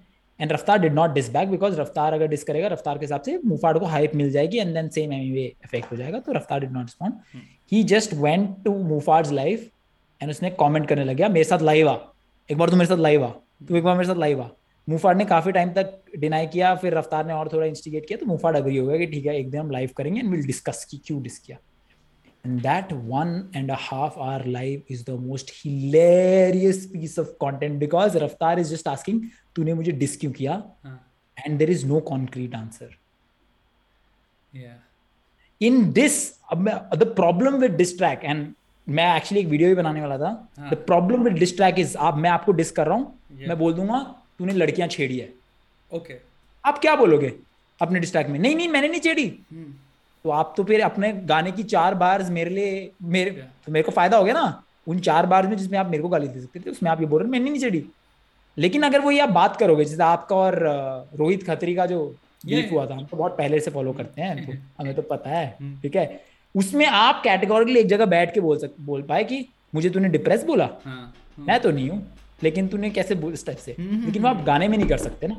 And 0.43 0.53
Raftaar 0.53 0.79
did 0.79 0.95
not 0.95 1.11
diss 1.15 1.31
back 1.33 1.49
because 1.51 1.81
Raftaar 1.81 2.15
अगर 2.15 2.27
डिस 2.29 2.45
करेगा 2.45 2.69
रफ्तार 2.69 2.99
के 2.99 3.05
हिसाब 3.05 3.23
से 3.23 3.39
मुफाड़ 3.45 3.77
को 3.79 3.87
हाइप 3.87 4.15
मिल 4.17 4.31
जाएगी 4.33 4.59
and 4.59 4.75
then 4.75 4.89
same 4.89 5.12
Emiway 5.12 5.45
effect 5.45 5.93
हो 5.93 5.97
जाएगा 5.97 6.19
तो 6.19 6.33
Raftaar 6.33 6.61
did 6.61 6.73
not 6.73 6.85
respond 6.85 7.41
he 7.73 7.83
just 7.93 8.15
went 8.15 8.57
to 8.65 8.77
Muhfaad's 8.85 9.33
life 9.33 9.71
and 10.23 10.31
उसने 10.31 10.51
कमेंट 10.61 10.89
करने 10.89 11.05
लग 11.05 11.17
गया, 11.17 11.29
मेरे 11.29 11.45
साथ 11.45 11.62
लाइव 11.62 11.89
आ। 11.89 11.97
एक 12.49 12.59
बार 12.59 12.71
तू 12.71 12.77
मेरे 12.77 12.89
साथ 12.89 12.99
लाइव 12.99 13.25
आ। 13.25 13.29
तू 13.69 13.77
एक 13.77 13.85
बार 13.85 13.97
मेरे 13.97 14.09
साथ 14.09 14.21
लाइव 14.21 14.43
आ। 14.43 14.49
मुफाड़ 14.89 15.17
ने 15.17 15.25
काफ़ी 15.25 15.53
टाइम 15.53 15.73
तक 15.73 15.99
डिनाई 16.19 16.47
किया, 16.47 16.75
फिर 16.75 16.95
रफ्तार 16.95 17.27
ने 17.27 17.33
और 17.33 17.49
थोड़ा 17.53 17.67
इंस्टिगेट 17.67 18.07
किया 18.07 18.19
तो 18.19 18.27
मुफाड़ 18.27 18.57
अग्री 18.57 18.77
हो 18.77 18.87
गया 18.87 18.99
कि 18.99 19.07
ठीक 19.07 19.27
है, 19.27 19.39
एक 19.39 19.51
दिन 19.51 19.61
हम 19.61 19.71
लाइव 19.71 19.91
करेंगे 19.97 20.21
एंड 20.21 20.31
विल 20.31 20.47
डिस्कस 20.47 20.85
की 20.91 21.01
क्यों 21.07 21.23
डिस 21.23 21.39
किया। 21.39 21.59
And 22.45 22.62
that 22.62 22.89
one 23.09 23.29
and 23.59 23.73
a 23.73 23.77
half 23.81 24.15
hour 24.19 24.39
live 24.55 24.89
is 24.93 25.03
the 25.09 25.17
most 25.27 25.51
hilarious 25.57 26.81
piece 26.95 27.12
of 27.23 27.29
content 27.45 27.79
because 27.83 28.17
Raftar 28.23 28.55
is 28.62 28.73
just 28.75 28.89
asking 28.93 29.21
तूने 29.57 29.75
मुझे 29.75 29.93
डिस 29.93 30.17
क्यों 30.17 30.33
किया? 30.33 30.63
And 31.39 31.59
there 31.59 31.71
is 31.71 31.87
no 31.87 32.01
concrete 32.01 32.55
answer 32.55 32.97
in 35.61 35.93
this 35.93 36.17
अब 36.53 36.59
मैं 36.59 36.75
the 36.99 37.13
problem 37.17 37.57
with 37.57 37.77
diss track 37.77 38.25
and 38.25 38.53
मैं 38.87 39.05
actually 39.17 39.41
एक 39.41 39.49
video 39.49 39.69
भी 39.69 39.75
बनाने 39.75 40.01
वाला 40.01 40.19
था। 40.19 40.69
The 40.71 40.75
problem 40.87 41.23
with 41.23 41.33
diss track 41.35 41.79
is 41.79 41.97
आप 41.99 42.17
मैं 42.19 42.31
आपको 42.31 42.53
डिस 42.53 42.71
कर 42.71 42.87
रहा 42.87 42.97
हूँ 42.97 43.07
yeah. 43.07 43.49
मैं 43.49 43.59
बोल 43.59 43.75
दूँगा 43.75 43.99
तूने 44.39 44.53
लड़कियाँ 44.53 44.89
छेड़ी 44.89 45.19
है। 45.19 45.33
Okay 45.93 45.99
okay. 45.99 46.25
आप 46.65 46.79
क्या 46.79 46.95
बोलोगे 46.97 47.33
अपने 47.81 48.01
डिस्ट्रैक 48.01 48.27
में? 48.29 48.39
नहीं 48.39 48.57
नहीं 48.57 48.69
मैंने 48.69 48.89
नहीं 48.89 49.01
छेड़ी। 49.01 49.29
Hmm. 49.29 49.71
तो 50.25 50.31
आप 50.31 50.55
तो 50.57 50.65
फिर 50.65 50.81
अपने 50.83 51.13
गाने 51.13 51.53
की 51.53 51.63
चार 51.65 51.95
बार 51.95 52.23
मेरे 52.31 52.51
लिए 52.51 52.91
मेरे 53.03 53.31
yeah. 53.31 53.67
तो 53.67 53.73
मेरे 53.73 53.83
को 53.83 53.93
फ़ायदा 53.93 54.17
हो 54.17 54.25
गया 54.25 54.35
ना? 54.35 54.63
उन 54.89 55.01
चार 55.01 55.27
बार 55.27 55.47
में 55.47 55.57
जिसमें 55.57 55.79
आप 55.79 55.87
मेरे 55.87 56.03
को 56.03 56.09
गाली 56.09 56.29
दे 56.29 56.41
सकते 56.41 56.61
थे 56.61 56.71
उसमें 56.71 56.91
आप 56.91 57.01
ये 57.01 57.07
बोल 57.07 57.23
रहे 57.23 57.31
मैंने 57.31 57.51
नहीं 57.51 57.61
छेड़ी। 57.61 57.85
लेकिन 58.59 58.83
अगर 58.83 59.01
वो 59.01 59.11
ये 59.11 59.21
आप 59.21 59.29
बात 59.29 59.57
करोगे 59.57 59.85
जैसे 59.85 60.03
आपका 60.03 60.37
और 60.37 60.59
रोहित 61.15 61.43
खत्री 61.43 61.75
का 61.75 61.87
जो 61.87 62.17
बीफ 62.47 62.73
हुआ 62.73 62.87
था 62.87 62.95
हम 62.95 63.05
तो 63.05 63.17
बहुत 63.17 63.33
पहले 63.39 63.61
से 63.61 63.71
फॉलो 63.71 63.93
करते 63.93 64.23
हैं 64.23 64.47
तो 64.47 64.53
हमें 64.79 64.95
तो 64.95 65.03
पता 65.03 65.31
है 65.31 65.57
hmm. 65.57 65.83
ठीक 65.83 65.97
है? 65.97 66.25
उसमें 66.57 66.87
आप 66.87 67.21
कैटेगोरिकली 67.25 67.81
एक 67.81 67.87
जगह 67.87 68.07
बैठ 68.07 68.35
के 68.35 68.41
बोल 68.41 68.59
सक 68.59 68.75
बोल 68.81 69.03
पाए 69.03 69.25
कि 69.25 69.49
मुझे 69.75 69.91
तूने 69.91 70.09
डिप्रेस 70.09 70.45
बोला। 70.45 70.65
हाँ, 70.65 71.15
हाँ. 71.37 71.47
मैं 71.47 71.61
तो 71.61 71.71
नहीं 71.71 71.91
हूँ 71.91 72.17
लेकिन 72.43 72.69
तूने 72.69 72.91
कैसे 72.91 73.15
बोल 73.15 73.33
इस 73.33 73.47
टाइप 73.47 73.59
से? 73.59 73.77
हम्म, 73.79 73.91
हम्म, 73.91 74.07
लेकिन 74.07 74.23
वो 74.23 74.29
आप 74.29 74.37
हम्म। 74.37 74.47
गाने 74.47 74.69
में 74.69 74.79
नहीं 74.79 74.89
कर 74.89 74.99
सकते 74.99 75.27
ना। 75.29 75.37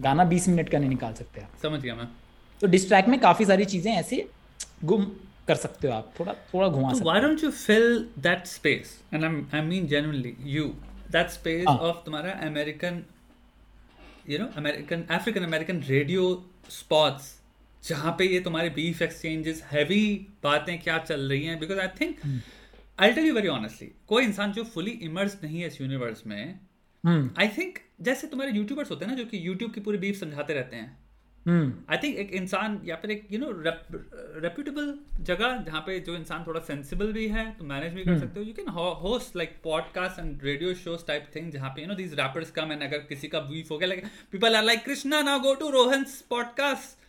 गाना 0.00 0.24
बीस 0.24 0.48
मिनट 0.48 0.68
का 0.68 0.78
नहीं 0.78 0.88
निकाल 0.88 1.12
सकते 1.12 1.40
आप। 1.40 1.48
समझ 1.62 1.80
गया 1.80 1.94
मैं। 1.94 2.08
तो 2.60 2.66
डिस्ट्रैक्ट 2.66 3.08
में 3.08 3.20
काफ़ी 3.20 3.44
सारी 3.44 3.64
चीज़ें 3.64 3.92
ऐसे 3.92 4.28
गुम 4.84 5.06
कर 5.48 5.54
सकते 5.54 5.88
हो 5.88 5.94
आप 5.94 6.12
थोड़ा 6.20 6.32
थोड़ा 6.32 6.68
घुमा 6.68 6.92
सकते 6.92 7.04
why 7.04 7.20
don't 7.20 7.44
you 7.44 7.50
fill 7.50 8.08
that 8.18 8.46
space 8.46 9.02
and 9.14 9.24
I 9.54 9.60
mean 9.60 9.86
genuinely 9.86 10.36
you 10.40 10.74
that 11.12 11.30
space 11.30 11.66
of 11.66 12.04
तुम्हारा 12.04 12.32
American 12.46 13.02
you 14.28 14.38
know 14.38 14.46
American 14.56 15.02
African 15.10 15.44
American 15.44 15.80
radio 15.88 16.26
spots 16.70 17.32
जहाँ 17.82 18.14
पे 18.18 18.24
ये 18.24 18.40
तुम्हारे 18.40 18.68
बीफ 18.70 19.02
एक्सचेंजेस 19.02 19.62
हैवी 19.72 20.04
बातें 20.42 20.78
क्या 20.80 20.98
चल 21.00 21.28
रही 21.30 21.44
हैं 21.44 21.58
because 21.60 21.80
I 21.80 21.88
think 22.00 22.20
I 22.98 23.12
tell 23.12 23.26
you 23.26 23.34
very 23.34 23.48
honestly 23.48 23.90
कोई 24.08 24.24
इंसान 24.24 24.52
जो 24.52 24.64
फुली 24.64 24.90
इमर्स 25.02 25.38
नहीं 25.42 25.60
है 25.60 25.66
इस 25.66 25.80
यूनिवर्स 25.80 26.26
में 26.26 26.38
आई 27.04 27.46
hmm. 27.46 27.58
थिंक 27.58 27.78
जैसे 28.00 28.26
तुम्हारे 28.26 28.52
यूट्यूबर्स 28.52 28.90
होते 28.90 29.04
हैं 29.04 29.12
ना 29.12 29.18
जो 29.18 29.24
कि 29.24 29.46
यूट्यूब 29.46 29.72
की 29.72 29.80
पूरी 29.80 29.98
बीफ 29.98 30.20
समझाते 30.20 30.54
रहते 30.54 30.76
हैं 30.76 31.03
आई 31.46 31.96
hmm. 31.96 32.02
थिंक 32.02 32.16
एक 32.18 32.30
इंसान 32.32 32.80
या 32.84 32.96
फिर 32.96 33.10
एक 33.10 33.26
यू 33.30 33.38
नो 33.38 33.50
रेप्यूटेबल 33.50 34.94
जगह 35.20 35.56
जहाँ 35.66 35.80
पे 35.86 35.98
जो 36.00 36.14
इंसान 36.16 36.44
थोड़ा 36.46 36.60
सेंसिबल 36.60 37.12
भी 37.12 37.26
है 37.28 37.44
तो 37.58 37.64
मैनेज 37.64 37.92
भी 37.94 38.04
कर 38.04 38.10
hmm. 38.10 38.20
सकते 38.20 38.40
हो 38.40 38.46
you 38.46 38.52
can 38.54 38.68
host 39.02 39.36
like 39.36 39.56
podcast 39.64 40.18
and 40.18 40.44
radio 40.44 40.74
shows 40.74 41.06
type 41.06 41.26
thing 41.36 41.50
जहाँ 41.52 41.70
पे 41.70 41.82
you 41.82 41.88
know 41.88 41.94
these 41.94 42.14
rappers 42.20 42.50
come 42.50 42.72
and 42.72 42.82
अगर 42.82 42.98
किसी 43.08 43.28
का 43.28 43.40
बीफ 43.50 43.70
हो 43.70 43.78
गया 43.78 43.88
like 43.88 44.04
people 44.32 44.56
are 44.56 44.64
like 44.64 44.84
Krishna 44.84 45.22
now 45.22 45.40
go 45.40 45.54
to 45.54 45.70
Rohan's 45.70 46.20
podcast 46.30 47.02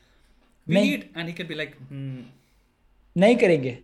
नहीं 0.68 0.98
and 1.16 1.30
he 1.30 1.38
can 1.40 1.48
be 1.48 1.62
like 1.62 1.80
hmm. 1.82 2.22
नहीं 3.16 3.36
करेंगे 3.38 3.78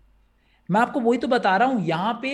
मैं 0.70 0.82
आपको 0.82 1.00
वही 1.00 1.18
तो 1.18 1.28
बता 1.28 1.56
रहा 1.58 1.68
हूँ 1.68 1.86
यहाँ 1.88 2.14
पे 2.22 2.32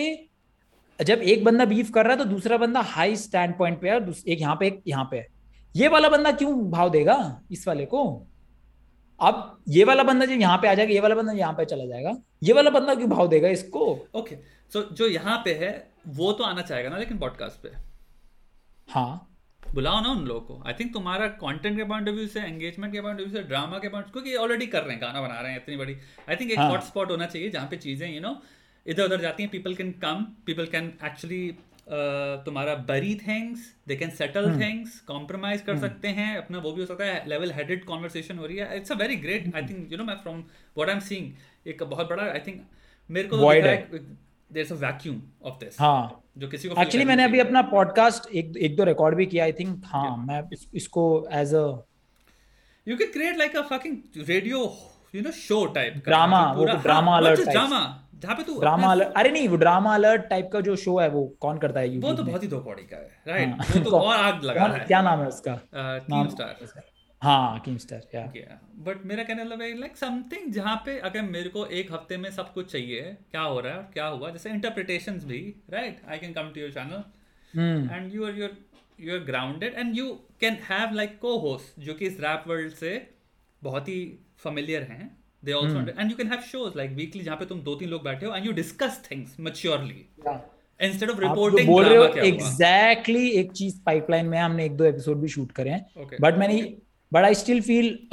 जब 1.00 1.18
एक 1.32 1.44
बंदा 1.44 1.64
बीफ 1.64 1.90
कर 1.94 2.04
रहा 2.04 2.12
है 2.12 2.18
तो 2.18 2.24
दूसरा 2.24 2.56
बंदा 2.56 2.80
हाई 2.92 3.16
स्टैंड 3.16 3.56
पॉइंट 3.58 3.80
पे 3.80 3.88
है 3.88 3.94
और 3.94 4.14
एक 4.26 4.40
यहाँ 4.40 4.56
पे 4.60 4.66
एक 4.66 4.82
यहाँ 4.86 5.04
पे 5.10 5.16
है 5.16 5.26
ये 5.74 5.88
वाला 5.88 6.08
बंदा 6.08 6.32
क्यों 6.32 6.70
भाव 6.70 6.90
देगा 6.90 7.16
इस 7.50 7.66
वाले 7.68 7.84
को? 7.86 8.02
अब 9.20 9.58
ये 9.68 9.84
वाला 9.84 10.02
बंदा 10.02 10.26
जब 10.26 10.40
यहाँ 10.40 10.58
पे 10.58 10.68
आ 10.68 10.74
जाएगा 10.74 10.92
ये 10.92 11.00
वाला 11.00 11.14
बंदा 11.14 11.32
यहाँ 11.32 11.52
पे 11.52 11.64
चला 11.64 11.84
जाएगा 11.86 12.16
ये 12.42 12.52
वाला 12.52 12.70
बंदा 12.70 12.94
क्यों 12.94 13.08
भाव 13.10 13.28
देगा 13.28 13.48
इसको? 13.48 13.80
Okay 13.80 14.20
okay. 14.20 14.36
सो 14.72 14.80
so, 14.80 14.92
जो 14.92 15.06
यहाँ 15.06 15.36
पे 15.44 15.54
है 15.54 15.70
वो 16.08 16.32
तो 16.32 16.44
आना 16.44 16.62
चाहेगा 16.62 16.90
ना 16.90 16.98
लेकिन 16.98 17.18
पॉडकास्ट 17.18 17.62
पे। 17.62 17.70
हाँ। 18.88 19.24
बुलाओ 19.74 20.00
ना 20.00 20.08
उन 20.08 20.24
लोगों 20.26 20.40
को। 20.40 20.62
आई 20.66 20.72
थिंक 20.72 20.92
तुम्हारा 20.92 21.26
कंटेंट 21.40 21.76
के 21.76 21.84
पॉइंट 21.84 22.08
ऑफ़ 22.08 22.14
व्यू 22.14 22.26
से 22.26 22.40
एंगेजमेंट 22.40 22.92
के 22.92 23.00
पॉइंट 23.00 23.20
ऑफ़ 23.20 23.28
व्यू 23.28 23.36
से 23.36 23.48
ड्रामा 23.48 23.78
के 23.78 23.88
पॉइंट 23.88 24.12
क्योंकि 24.12 24.34
ऑलरेडी 24.36 24.66
कर 24.66 24.82
रहे 24.82 24.92
हैं 24.92 25.00
गाना 25.02 25.20
बना 25.20 25.40
रहे 25.40 25.52
हैं 25.52 25.60
इतनी 25.62 25.76
बड़ी। 25.76 25.96
आई 26.28 26.36
थिंक 26.36 26.50
एक 26.50 26.58
हॉट 26.58 26.70
हाँ. 26.70 26.80
स्पॉट 26.80 27.10
होना 27.10 27.26
चाहिए 27.26 27.50
जहाँ 27.50 27.68
पे 27.70 27.76
चीज़ें 27.76 28.08
यू 28.14 28.20
नो 28.20 28.36
इधर 28.86 29.04
उधर 29.04 29.20
जाती 29.20 29.42
हैं 29.42 29.50
people 29.52 29.74
can 29.74 29.90
come 30.02 30.24
people 30.46 30.66
can 30.66 30.92
actually 31.04 31.40
तुम्हारा 32.44 32.74
bury 32.88 33.14
things 33.14 33.60
they 33.88 33.96
can 33.96 34.10
settle 34.10 34.60
things 34.60 34.98
compromise 35.00 35.60
कर 35.60 35.72
hmm. 35.72 35.80
सकते 35.80 36.08
हैं 36.08 36.36
अपना 36.36 36.58
वो 36.58 36.72
भी 36.72 36.80
हो 36.80 36.86
सकता 36.86 37.04
है 37.04 37.28
लेवल 37.28 37.52
हेडेड 37.52 37.84
कॉन्वर्सेशन 37.84 38.38
हो 38.38 38.46
रही 38.46 38.56
है। 38.56 38.76
It's 38.76 38.92
a 38.92 38.94
very 38.94 39.16
great 39.16 39.54
I 39.56 39.62
think 39.62 39.92
you 39.92 39.98
know 39.98 40.04
मैं 40.04 40.14
from 40.14 40.38
what 40.76 40.88
I 40.88 40.94
am 40.94 41.00
seeing 41.00 41.32
एक 41.66 41.82
बहुत 41.82 42.08
बड़ा 42.08 42.22
आई 42.22 42.38
थिंक 42.38 42.62
मेरे 43.10 43.28
को 43.28 43.36
तो 43.36 43.98
there 44.52 44.60
is 44.60 44.72
a 44.72 44.76
vacuum 44.76 45.22
of 45.44 45.54
this 45.54 45.80
हाँ। 45.80 46.24
जो 46.38 46.48
किसी 46.48 46.68
को 46.68 46.82
एक्चुअली 46.82 47.04
मैंने 47.04 47.24
अभी 47.24 47.38
अपना 47.38 47.62
पॉडकास्ट 47.62 48.30
एक 48.34 48.56
एक 48.56 48.76
दो 48.76 48.84
रिकॉर्ड 48.84 49.16
भी 49.16 49.26
किया 49.26 49.44
आई 49.44 49.52
थिंक 49.52 49.82
हाँ 49.86 50.16
मैं 50.16 50.42
इस, 50.52 50.70
इसको 50.74 51.28
as 51.32 51.54
a 51.54 51.66
you 52.86 52.96
can 52.96 53.12
create 53.12 53.38
like 53.38 53.56
a 53.56 53.62
fucking 53.62 53.96
radio 54.28 54.72
you 55.14 55.22
know 55.22 55.30
show 55.30 55.64
type 55.66 56.02
drama 56.04 56.40
वो 56.52 56.64
ड्रामा 56.64 57.16
अलर्ट 57.16 57.44
टाइप 57.44 57.50
ड्रामा 57.50 58.07
जहाँ 58.18 58.36
पे 58.36 58.42
तू 58.42 58.60
ड्रामा 58.60 58.90
अलर्ट 58.92 59.12
अरे 59.16 59.30
नहीं 59.30 59.48
वो 59.48 59.56
ड्रामा 59.56 59.94
अलर्ट 59.94 60.22
टाइप 60.22 60.50
का 60.52 60.60
जो 60.60 60.76
शो 60.76 60.98
है 60.98 61.08
वो 61.08 61.36
कौन 61.40 61.58
करता 61.58 61.80
है 61.80 61.98
वो 61.98 62.12
तो 62.12 62.22
बहुत 62.22 62.42
ही 62.42 62.48
दो 62.48 62.60
कौड़ी 62.60 62.82
का 62.82 62.96
है 62.96 63.22
राइट 63.28 63.48
हाँ। 63.48 63.84
वो 63.84 63.90
तो 63.90 63.96
और 63.98 64.16
आग 64.16 64.44
लगा 64.44 64.64
है। 64.64 64.84
क्या 64.84 65.02
नाम 65.02 65.20
है 65.20 65.26
उसका? 65.26 65.60
टीम 65.74 66.28
स्टार 66.28 66.82
हाँ 67.22 67.60
किंगस्टर 67.60 68.02
या 68.14 68.60
बट 68.74 69.06
मेरा 69.06 69.22
कहने 69.22 69.44
लगा 69.44 69.66
लाइक 69.66 69.96
समथिंग 69.96 70.52
जहाँ 70.52 70.82
पे 70.86 70.98
अगर 70.98 71.22
मेरे 71.22 71.48
को 71.48 71.66
एक 71.66 71.92
हफ़्ते 71.92 72.16
में 72.16 72.30
सब 72.30 72.52
कुछ 72.52 72.72
चाहिए 72.72 73.16
क्या 73.30 73.40
हो 73.40 73.60
रहा 73.60 73.74
है 73.74 73.88
क्या 73.92 74.06
हुआ? 74.06 74.30
जैसे 74.30 74.50
इंटरप्रिटेशंस 74.50 75.24
भी 75.24 75.54
right 75.70 76.00
I 76.08 76.18
can 76.18 76.32
come 76.32 76.50
to 76.50 76.60
your 76.60 76.70
channel 76.70 77.04
and 77.92 78.14
you 78.14 78.26
are 78.26 78.34
your 78.34 78.58
you 79.00 79.12
are 79.12 79.18
grounded 79.18 79.74
and 79.74 79.96
you 79.96 80.12
can 80.40 80.54
have 80.54 80.94
like 80.94 81.18
co 81.18 81.38
host 81.38 81.80
जो 81.80 81.94
कि 81.94 82.06
इस 82.06 82.20
रैप 82.20 82.44
वर्ल्ड 82.46 82.72
से 82.72 83.10
बहुत 83.62 83.88
ही 83.88 84.18
फेमिलियर 84.38 84.82
हैं। 84.82 85.17
They 85.44 85.52
also 85.52 86.00
and 86.00 86.10
you 86.10 86.16
can 86.16 86.28
have 86.28 86.40
shows 86.40 86.74
like 86.76 86.90
weekly 86.90 87.22
जहाँ 87.22 87.36
पे 87.36 87.44
तुम 87.44 87.60
दो 87.60 87.74
तीन 87.74 87.88
लोग 87.88 88.04
बैठे 88.04 88.26
हो 88.26 88.34
and 88.34 88.46
you 88.46 88.52
discuss 88.52 89.02
things 89.10 89.36
maturely 89.40 90.06
instead 90.80 91.10
of 91.10 91.18
reporting 91.18 91.68
बोल 91.68 91.84
रहे 91.84 91.96
हो 91.96 92.04
एग्जैक्टली 92.04 93.30
एक 93.30 93.52
चीज़ 93.52 93.80
पाइपलाइन 93.86 94.26
में 94.26 94.38
हमने 94.38 94.64
एक 94.64 94.76
दो 94.76 94.84
एपिसोड 94.84 95.20
भी 95.20 95.28
शूट 95.28 95.52
करे 95.52 95.70
हैं. 95.70 96.08
बट 96.20 96.38
मैंने 96.38 96.76
but 97.12 97.24
I 97.24 97.34
still 97.34 97.62
feel 97.62 98.08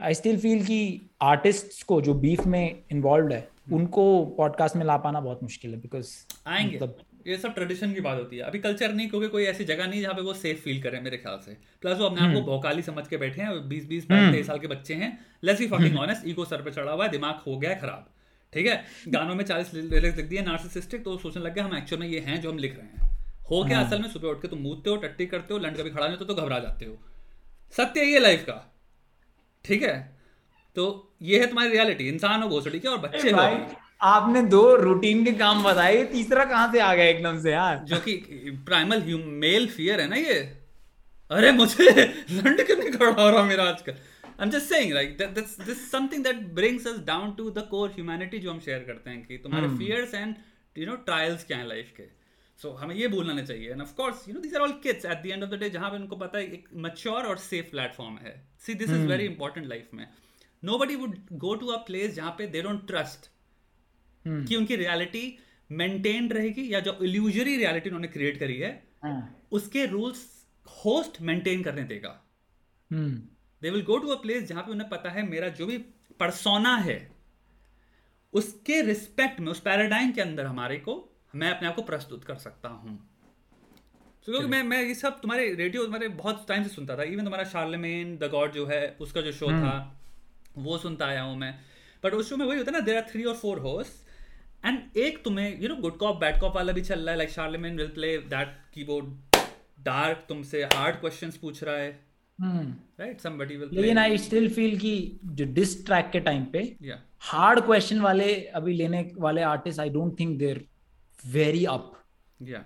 I 0.00 0.14
still 0.14 0.38
feel 0.38 0.64
कि 0.64 1.10
आर्टिस्ट्स 1.22 1.82
को 1.82 2.00
जो 2.00 2.14
बीफ 2.14 2.46
में 2.46 2.78
इन्वॉल्व 2.92 3.32
है 3.32 3.48
hmm. 3.48 3.72
उनको 3.72 4.24
पॉडकास्ट 4.24 4.76
में 4.76 4.84
ला 4.84 4.96
पाना 4.96 5.20
बहुत 5.20 5.42
मुश्किल 5.42 5.70
है 5.70 5.80
बिकॉज़ 5.80 6.10
आएँगे। 6.46 6.76
मतलब, 6.76 6.96
ये 7.26 7.36
सब 7.36 7.54
ट्रेडिशन 7.54 7.92
की 7.92 8.00
बात 8.00 8.18
होती 8.18 8.36
है। 8.36 8.42
अभी 8.42 8.58
कल्चर 8.58 8.92
नहीं 8.92 9.08
क्योंकि 9.08 9.28
कोई 9.28 9.44
ऐसी 9.44 9.64
जगह 9.64 9.86
नहीं 9.86 10.00
जहाँ 10.02 10.14
पे 10.14 10.22
वो 10.22 10.34
सेफ़ 10.34 10.60
फील 10.60 10.82
करे 10.82 11.00
मेरे 11.00 11.16
ख्याल 11.16 11.38
से। 11.38 11.56
प्लस 11.80 11.98
वो 11.98 12.04
अपने 12.04 12.20
आप 12.20 12.32
को 12.32 12.38
hmm. 12.38 12.46
भौकाली 12.46 12.82
समझ 12.82 13.06
के 13.08 13.16
बैठे 13.16 13.42
हैं 13.42 13.68
बीस 13.68 13.86
बीस. 13.86 14.04
तेईस 14.04 14.46
साल 14.46 14.58
के 14.58 14.66
बच्चे 14.66 14.94
हैं। 14.94 15.10
Let's 15.44 15.60
be 15.60 15.66
fucking 15.66 15.98
honest 15.98 16.28
ego 16.28 16.44
sir 16.44 16.62
पे 16.62 16.70
चढ़ा 16.70 16.92
हुआ 16.92 17.04
है 17.04 17.10
दिमाग 17.10 17.42
हो 17.46 17.58
गया 17.58 17.74
खराब। 17.74 18.08
ठीक 18.52 18.66
है? 18.66 18.84
गानों 19.08 19.34
में 19.34 19.44
चालीस 19.44 19.74
लिरिक्स 19.74 20.16
लिख 20.16 20.26
दिए 20.26 20.42
नार्सिसिस्टिक 20.42 21.04
तो 21.04 21.16
सोचने 21.18 21.42
लग 21.42 21.54
गया 21.54 21.64
हम 21.64 21.76
एक्चुअल 21.76 22.00
में 22.00 22.08
ये 22.08 22.20
हैं 22.20 22.40
जो 22.40 22.50
हम 22.52 22.58
लिख 22.58 22.76
रहे 22.76 22.86
हैं। 22.86 23.10
हो 23.42 23.64
क्या 23.64 23.78
हाँ। 23.78 23.86
असल 23.86 24.02
में 24.02 24.08
सुबह 24.08 24.28
उठ 24.28 24.42
के 24.42 24.48
तुम 24.48 24.58
मूदते 24.58 24.90
हो 24.90 24.96
टट्टी 24.96 25.26
करते 25.26 25.54
हो 25.54 25.60
लंड 25.60 25.76
कभी 25.76 25.90
खड़ा 25.90 26.06
नहीं 26.06 26.16
होते 26.16 26.34
तो 26.34 26.42
घबरा 26.42 26.58
जाते 26.58 26.86
हो। 26.86 26.98
सत्य 27.76 28.00
है 28.00 28.06
ये 28.06 28.18
लाइफ 28.18 28.44
का। 28.44 28.56
ठीक 29.64 29.82
है? 29.82 29.96
तो 30.76 31.14
ये 31.22 31.40
है 31.40 31.46
तुम्हारी 31.46 31.70
रियलिटी 31.70 32.08
इंसान 32.08 32.42
हो 32.42 32.48
भोसड़ी 32.48 32.80
के 32.80 32.88
और 32.88 32.98
बच्चे 32.98 33.30
हो 33.30 33.40
आपने 34.02 34.42
दो 34.42 34.76
रूटीन 34.76 35.24
के 35.24 35.32
काम 35.32 35.62
बताए 35.62 36.04
तीसरा 36.04 36.44
कहाँ 36.44 36.72
से 36.72 36.80
आ 36.80 36.94
गया 36.94 37.04
एकदम 37.04 37.40
से 37.40 37.50
यार? 37.50 37.78
जो 37.78 37.96
कि 37.96 38.14
प्राइमल 38.66 39.02
मेल 39.24 39.68
फियर 39.68 40.00
है 40.00 40.08
ना 40.08 40.16
ये? 40.16 40.38
अरे 41.30 41.52
मुझे 41.52 41.84
लंड 42.30 42.66
क्यों 42.66 42.76
नहीं 42.76 42.90
खड़ा 42.90 43.22
हो 43.22 43.30
रहा 43.30 43.42
मेरा 43.44 43.64
आजकल? 43.64 43.94
I'm 44.40 44.50
just 44.50 44.68
saying 44.72 44.92
like 44.94 45.18
that, 45.18 45.34
that's 45.34 45.54
this 45.54 45.78
is 45.78 45.90
something 45.90 46.22
that 46.22 46.54
brings 46.54 46.86
us 46.86 46.98
down 46.98 47.36
to 47.36 47.50
the 47.50 47.62
core 47.62 47.90
humanity 47.98 48.38
जो 48.38 48.50
हम 48.50 48.60
शेयर 48.60 48.78
करते 48.78 49.10
हैं 49.10 49.26
कि 49.26 49.38
तुम्हारे 49.38 49.68
fears 49.68 50.14
and 50.14 50.34
you 50.78 50.86
know 50.86 50.96
trials 50.96 51.44
क्या 51.44 51.58
हैं 51.58 51.66
लाइफ 51.68 51.92
के? 51.96 52.02
सो 52.62 52.68
so, 52.68 52.82
हमें 52.82 52.94
ये 52.94 53.08
भूलना 53.08 53.32
नहीं 53.32 53.46
चाहिए। 53.46 53.70
And 53.70 53.82
of 53.82 53.94
course 53.94 54.28
you 54.28 54.34
know 54.34 54.40
this 54.40 54.54
are 54.54 54.60
all 54.60 54.72
kids 54.72 55.04
at 55.04 55.22
the 55.22 55.26
end 55.26 55.42
of 55.42 55.50
the 55.50 55.54
day 55.54 55.70
जहाँ 55.70 55.90
पे 55.90 55.96
उनको 55.96 56.16
पता 56.16 56.38
है 56.38 56.44
एक 56.44 56.68
मैच्योर 56.74 57.22
और 57.22 57.36
सेफ़ 57.36 57.70
प्लेटफॉर्म 57.70 58.18
है। 58.18 58.48
See 58.66 58.74
this 58.74 58.90
is 58.90 59.06
very 59.06 59.24
important 59.24 59.66
life 59.66 59.88
में। 59.94 60.08
Nobody 60.78 60.96
would 60.96 61.16
go 61.32 61.54
to 61.54 61.66
a 61.66 61.76
place 61.76 62.14
जहाँ 62.14 62.34
पे 62.38 62.46
दे 62.46 62.62
डोंट 62.62 62.86
ट्रस्ट 62.86 63.31
कि 64.26 64.56
उनकी 64.56 64.76
रियलिटी 64.76 65.38
मेंटेन 65.70 66.28
रहेगी 66.30 66.72
या 66.74 66.80
जो 66.80 66.98
इल्यूजरी 67.02 67.56
रियलिटी 67.56 67.88
उन्होंने 67.88 68.08
क्रिएट 68.08 68.38
करी 68.38 68.58
है 68.58 68.72
hmm. 69.06 69.22
उसके 69.52 69.86
रूल्स 69.86 70.26
होस्ट 70.84 71.20
मेंटेन 71.20 71.62
करने 71.62 71.84
देगा। 71.84 72.10
They 72.90 73.70
will 73.70 73.82
go 73.82 73.98
to 73.98 74.08
a 74.08 74.20
place 74.22 74.44
जहाँ 74.48 74.62
पे 74.62 74.72
उन्हें 74.72 74.88
पता 74.88 75.10
है 75.10 75.22
मेरा 75.28 75.48
जो 75.50 75.66
भी 75.66 75.78
परसोना 76.20 76.76
है 76.78 76.98
उसके 78.34 78.80
रिस्पेक्ट 78.82 79.40
में 79.40 79.50
उस 79.52 79.60
पैराडाइम 79.60 80.12
के 80.12 80.20
अंदर 80.20 80.46
हमारे 80.46 80.76
को 80.78 80.94
मैं 81.34 81.50
अपने 81.50 81.68
आप 81.68 81.74
को 81.74 81.82
प्रस्तुत 81.82 82.24
कर 82.24 82.36
सकता 82.36 82.68
हूँ। 82.68 82.96
तो 84.26 84.32
क्योंकि 84.32 84.48
मैं 84.48 84.62
मैं 84.62 84.82
ये 84.82 84.94
सब 84.94 85.20
तुम्हारे 85.20 85.52
रेडियो 85.54 85.82
तुम्हारे 85.84 86.08
बहुत 86.10 86.44
टाइम 86.48 86.62
से 86.62 86.68
सुनता 86.68 86.96
था। 86.96 87.02
इवन 87.02 87.24
तुम्हारा 87.24 87.44
शार्लेमेन 87.44 88.16
द 88.18 88.28
गॉड 88.30 88.52
जो 88.52 88.66
है 88.66 88.96
उसका 89.00 89.20
जो 89.20 89.32
शो 89.32 89.46
हम्म। 89.46 89.66
था 89.66 90.00
वो 90.58 90.78
सुनता 90.78 91.06
आया 91.06 91.22
हूँ 91.22 91.36
मैं। 91.38 91.52
बट 92.04 92.14
उस 92.14 92.28
शो 92.28 92.36
में 92.36 92.46
वही 92.46 92.58
होता 92.58 92.70
है 92.72 92.78
ना 92.78 92.84
देर 92.84 92.96
आर 92.96 93.06
थ्री 93.10 93.24
और 93.24 93.36
फोर 93.36 93.58
होस्ट 93.58 94.01
एंड 94.64 94.96
एक 94.98 95.22
तुम्हें 95.24 95.60
you 95.62 95.68
know 95.68 95.76
good 95.82 95.96
cop 95.98 96.20
bad 96.20 96.38
cop 96.40 96.56
वाला 96.56 96.72
भी 96.72 96.80
चल 96.82 97.00
रहा 97.00 97.10
है 97.10 97.16
like 97.18 97.30
Charlemagne 97.30 97.76
will 97.76 97.88
play 97.94 98.16
that 98.32 98.56
keyboard 98.74 99.40
dark 99.84 100.24
तुमसे 100.28 100.62
हार्ड 100.74 100.96
क्वेश्चंस 100.96 101.36
पूछ 101.36 101.62
रहा 101.64 101.76
है। 101.76 101.90
राइट 103.00 103.20
समबडी 103.20 103.56
विल 103.56 103.68
लेकिन 103.72 103.98
आई 103.98 104.18
स्टिल 104.18 104.48
फील 104.54 104.78
कि 104.78 104.92
जो 105.40 105.44
डिस 105.54 105.84
ट्रैक 105.86 106.10
के 106.12 106.20
टाइम 106.28 106.44
पे 106.52 106.62
हार्ड 107.30 107.60
क्वेश्चन 107.64 108.00
वाले 108.00 108.34
अभी 108.60 108.72
लेने 108.74 109.02
वाले 109.18 109.42
artist 109.48 109.80
I 109.80 109.90
don't 109.96 110.18
think 110.20 110.38
there 110.38 110.64
very 111.18 111.64
up 111.74 111.92
या 112.52 112.64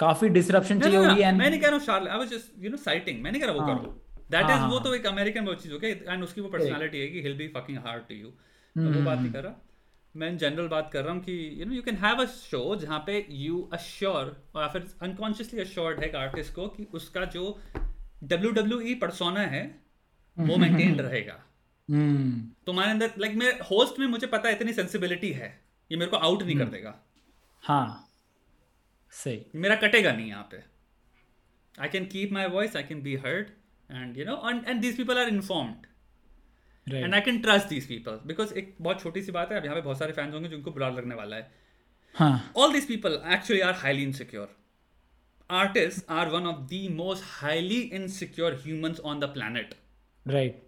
काफ़ी 0.00 0.28
डिसरप्शन 0.36 0.80
चाहिए 0.80 0.98
होगी 0.98 1.22
एंड 1.22 1.38
मैं 1.38 1.48
नहीं 1.50 1.60
कह 1.60 1.66
रहा 1.66 1.76
हूँ 1.76 1.84
शार्ल 1.86 2.08
I 2.08 2.18
was 2.18 2.30
just 2.30 2.64
you 2.64 2.70
know 2.70 2.76
citing 2.84 3.22
मैं 3.22 3.32
नहीं 3.32 3.42
कह 3.42 3.46
रहा 3.46 3.54
वो 3.56 3.60
हाँ। 3.62 3.78
करो। 3.78 3.90
दैट 4.30 4.44
इज़ 4.44 4.50
हाँ, 4.50 4.68
वो 4.68 4.76
हाँ, 4.76 4.84
तो 4.84 4.94
एक 4.94 5.06
अमेरिकन 5.06 5.44
वो 5.46 5.54
चीज़ 5.54 5.72
हो 5.72 5.78
गई 5.78 5.90
एंड 5.90 6.22
उसकी 6.24 6.40
वो 6.40 6.48
पर्सनालिटी 6.48 7.00
है 7.00 7.06
कि 7.08 7.22
he'll 7.22 7.36
be 7.38 7.48
fucking 7.56 7.78
hard 7.86 8.02
to 8.08 8.14
you 8.14 8.28
वो 8.76 9.02
बात 9.04 9.18
नहीं 9.18 9.32
कर 9.32 9.42
रहा। 9.42 9.54
मैं 10.16 10.28
इन 10.28 10.38
जनरल 10.38 10.68
बात 10.68 10.90
कर 10.92 11.04
रहा 11.04 11.14
हूँ 11.14 11.22
कि 11.22 11.60
you 11.60 11.66
know 11.66 11.72
you 11.72 11.82
can 11.82 11.96
have 11.96 12.16
a 12.16 12.24
show 12.24 12.76
जहाँ 12.76 12.98
पे 12.98 13.26
यू 13.30 13.70
अश्योर 13.72 14.50
और 14.54 14.68
फिर 14.68 14.86
अनकॉन्शियसली 15.02 15.60
अश्योर्ड 15.60 16.00
है 16.00 16.08
एक 16.08 16.14
आर्टिस्ट 16.14 16.54
को 16.54 16.68
कि 16.68 16.86
उसका 16.94 17.24
जो 17.24 17.60
डब्ल्यू 18.24 18.50
डब्ल्यू 18.50 18.80
ई 18.80 18.94
परसोना 18.94 19.40
है 19.40 19.80
वो 20.38 20.56
मेंटेन 20.56 21.00
रहेगा। 21.00 21.44
hmm. 21.90 22.66
तुम्हारे 22.66 22.90
अंदर 22.90 23.10
लाइक 23.18 23.34
मेरे 23.34 23.52
होस्ट 23.52 23.98
में 23.98 24.06
मुझे 24.06 24.26
पता 24.26 24.48
है 24.48 24.54
इतनी 24.54 24.72
सेंसिबिलिटी 24.72 25.32
है 25.32 25.60
ये 25.92 25.98
मेरे 25.98 26.10
को 26.10 26.16
आउट 26.16 26.42
नहीं 26.42 26.58
कर. 26.58 26.64
देगा। 26.64 26.94
हाँ। 27.62 28.08
सही। 29.10 29.46
मेरा 29.54 29.74
कटेगा 29.76 30.12
नहीं 30.12 30.26
यहाँ 30.26 30.48
पे। 30.50 30.62
I 31.82 31.88
can 31.88 32.04
keep 32.04 32.32
my 32.32 32.46
voice 32.46 32.76
I 32.76 32.82
can 32.82 33.02
be 33.02 33.16
heard 33.16 33.46
and 33.90 34.18
you 34.18 34.24
know 34.24 34.50
and 34.68 34.80
these 34.80 34.96
people 34.96 35.18
are 35.18 35.28
informed 35.28 35.86
and 36.86 37.14
I 37.14 37.20
can 37.20 37.40
trust 37.42 37.68
these 37.68 37.86
people 37.88 38.20
because 38.26 38.54
एक 38.54 38.74
बहुत 38.80 39.02
छोटी 39.02 39.22
सी 39.22 39.32
बात 39.32 39.52
है 39.52 39.58
अब 39.58 39.64
यहाँ 39.64 39.76
पे 39.76 39.82
बहुत 39.82 39.98
सारे 39.98 40.12
फैंस 40.12 40.34
होंगे 40.34 40.48
जिनको 40.48 40.70
बुरा 40.70 40.88
लगने 40.90 41.14
वाला 41.14 41.36
है 41.36 42.40
all 42.56 42.72
these 42.72 42.88
people 42.88 43.22
actually 43.34 43.60
are 43.62 43.74
highly 43.76 44.02
insecure 44.02 44.58
artists 45.50 46.04
are 46.08 46.30
one 46.30 46.46
of 46.46 46.68
the 46.68 46.88
most 46.90 47.22
highly 47.22 47.80
insecure 47.92 48.54
humans 48.56 49.00
on 49.02 49.20
the 49.20 49.28
planet. 49.28 49.74
Right. 50.26 50.62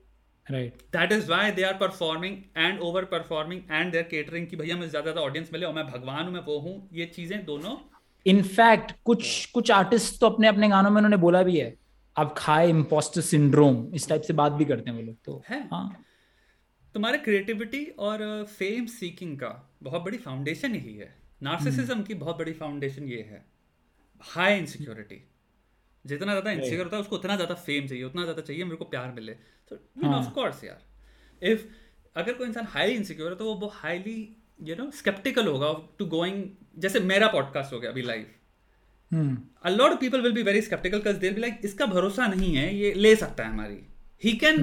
Right. 0.46 0.82
That 0.92 1.10
is 1.10 1.26
why 1.26 1.50
they 1.52 1.64
are 1.64 1.74
performing 1.74 2.34
and 2.54 2.78
over 2.80 3.06
performing 3.06 3.64
and 3.70 3.94
they're 3.94 4.10
catering 4.10 4.46
कि 4.46 4.56
भैया 4.56 4.76
मुझे 4.76 4.88
ज़्यादा 4.88 5.02
ज़्यादा 5.02 5.20
audience 5.22 5.50
मिले 5.52 5.66
और 5.66 5.74
मैं 5.74 5.86
भगवान 5.86 6.24
हूँ 6.24 6.32
मैं 6.32 6.40
वो 6.46 6.58
हूँ 6.58 6.74
ये 6.94 7.06
चीज़ें 7.14 7.44
दोनों 7.44 7.76
इनफैक्ट 8.26 8.92
कुछ 9.04 9.44
कुछ 9.54 9.70
आर्टिस्ट 9.70 10.20
तो 10.20 10.28
अपने 10.28 10.48
अपने 10.48 10.68
गानों 10.68 10.90
में 10.90 10.96
उन्होंने 10.96 11.16
बोला 11.24 11.42
भी 11.42 11.56
है 11.58 11.74
अब 12.16 12.34
खाए 12.38 12.68
इम्पोस्टर 12.70 13.20
सिंड्रोम 13.22 13.84
इस 13.94 14.08
टाइप 14.08 14.22
से 14.22 14.32
बात 14.32 14.52
भी 14.52 14.64
करते 14.64 14.90
हैं 14.90 14.96
वो 14.96 15.02
लोग 15.02 15.16
तो 15.24 15.42
है। 15.48 15.60
हाँ। 15.68 16.04
तुम्हारे 16.94 17.18
क्रिएटिविटी 17.18 17.84
और 18.00 18.22
फेम 18.48 18.86
सीकिंग 18.88 19.36
का 19.38 19.48
बहुत 19.82 20.02
बड़ी 20.02 20.18
फाउंडेशन 20.18 20.74
यही 20.74 20.94
है। 20.96 21.14
नार्सिसिज्म 21.42 22.02
की 22.02 22.14
बहुत 22.14 22.38
बड़ी 22.38 22.52
फाउंडेशन 22.52 23.08
ये 23.08 23.20
है। 23.22 23.44
हाई 24.20 24.58
इनसिक्योरिटी 24.58 25.22
जितना 26.04 26.32
ज़्यादा 26.32 26.50
इनसिक्योर 26.50 26.84
होता 26.84 26.96
है 26.96 27.02
उसको 27.02 27.16
उतना 27.16 27.36
ज़्यादा 27.36 27.54
फेम 27.56 27.86
चाहिए 27.86 28.04
उतना 28.04 28.22
ज़्यादा 28.22 28.42
चाहिए 28.42 28.64
मेरे 28.64 28.76
को 28.76 28.84
प्यार 28.86 29.12
मिले। 29.12 29.32
तो 29.70 29.76
ऑफ़ 30.08 30.30
कोर्स 30.34 30.64
यार। 30.64 30.82
इफ़ 31.42 31.66
अगर 32.16 32.32
कोई 32.32 32.46
इंसान 32.46 32.66
हाईली 32.70 32.94
इनसिक्योर 32.94 33.30
है 33.30 33.36
तो 33.36 33.54
वो 33.54 33.68
हाईली 33.74 34.16
यू 34.60 34.74
नो 34.76 34.90
स्केप्टिकल 34.92 35.46
होगा 35.46 35.72
टू 35.98 36.06
गोइंग 36.08 36.44
जैसे 36.78 37.00
मेरा 37.02 37.28
पॉडकास्ट 37.28 37.72
हो 37.72 37.80
गया 37.80 37.90
अभी 37.90 38.02
live 38.02 38.26
a 39.64 39.70
lot 39.70 39.92
of 39.92 39.98
people 40.00 40.20
will 40.20 40.32
be 40.32 40.42
very 40.42 40.62
sceptical 40.62 40.98
because 40.98 41.16
they 41.18 41.30
like 41.38 41.60
इसका 41.64 41.86
भरोसा 41.86 42.26
नहीं 42.26 42.54
है 42.54 42.74
ये 42.76 42.92
ले 42.94 43.14
सकता 43.16 43.44
है 43.44 43.50
हमारी। 43.50 43.78
He 44.22 44.32
can 44.36 44.62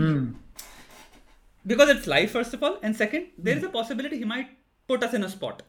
because 1.66 1.90
it's 1.92 2.08
life 2.08 2.34
first 2.34 2.56
of 2.56 2.64
all 2.66 2.80
and 2.84 2.96
second 2.96 3.28
there 3.40 3.58
is 3.58 3.66
a 3.66 3.70
possibility 3.72 4.16
he 4.16 4.24
might 4.26 4.58
put 4.90 5.04
us 5.04 5.14
in 5.14 5.24
a 5.24 5.28
spot 5.30 5.62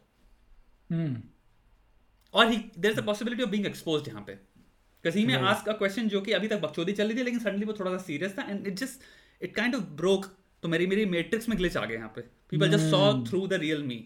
और 2.35 2.51
he 2.51 2.57
there 2.79 2.91
is 2.91 3.01
a 3.01 3.05
possibility 3.05 3.43
of 3.43 3.51
being 3.51 3.67
exposed 3.67 4.09
यहाँ 4.09 4.23
पे। 4.27 4.35
बिकॉज़ 4.35 5.19
ही 5.19 5.25
में 5.27 5.35
ask 5.35 5.69
a 5.69 5.73
question 5.79 6.09
जो 6.09 6.21
कि 6.21 6.33
अभी 6.33 6.49
तक 6.49 6.61
बकचोदी 6.61 6.93
चल 6.93 7.09
रही 7.09 7.19
थी 7.19 7.23
लेकिन 7.23 7.41
सडनली 7.41 7.65
वो 7.67 7.73
थोड़ा 7.79 7.91
सा 7.91 7.99
सीरियस 8.03 8.39
था 8.39 8.43
and 8.51 8.67
it 8.67 8.79
just 8.79 9.01
it 9.41 9.55
kind 9.55 9.75
of 9.75 9.83
broke 10.01 10.27
तो 10.63 10.69
मेरी 10.69 10.87
मेरी 10.87 11.05
मैट्रिक्स 11.07 11.49
में 11.49 11.57
ग्लिच 11.59 11.77
आ 11.77 11.85
गए 11.85 11.95
यहाँ 11.95 12.13
पे। 12.17 12.21
People 12.51 12.71
just 12.71 12.91
saw 12.91 13.13
through 13.29 13.47
the 13.47 13.53
real 13.61 13.83
me 13.85 13.99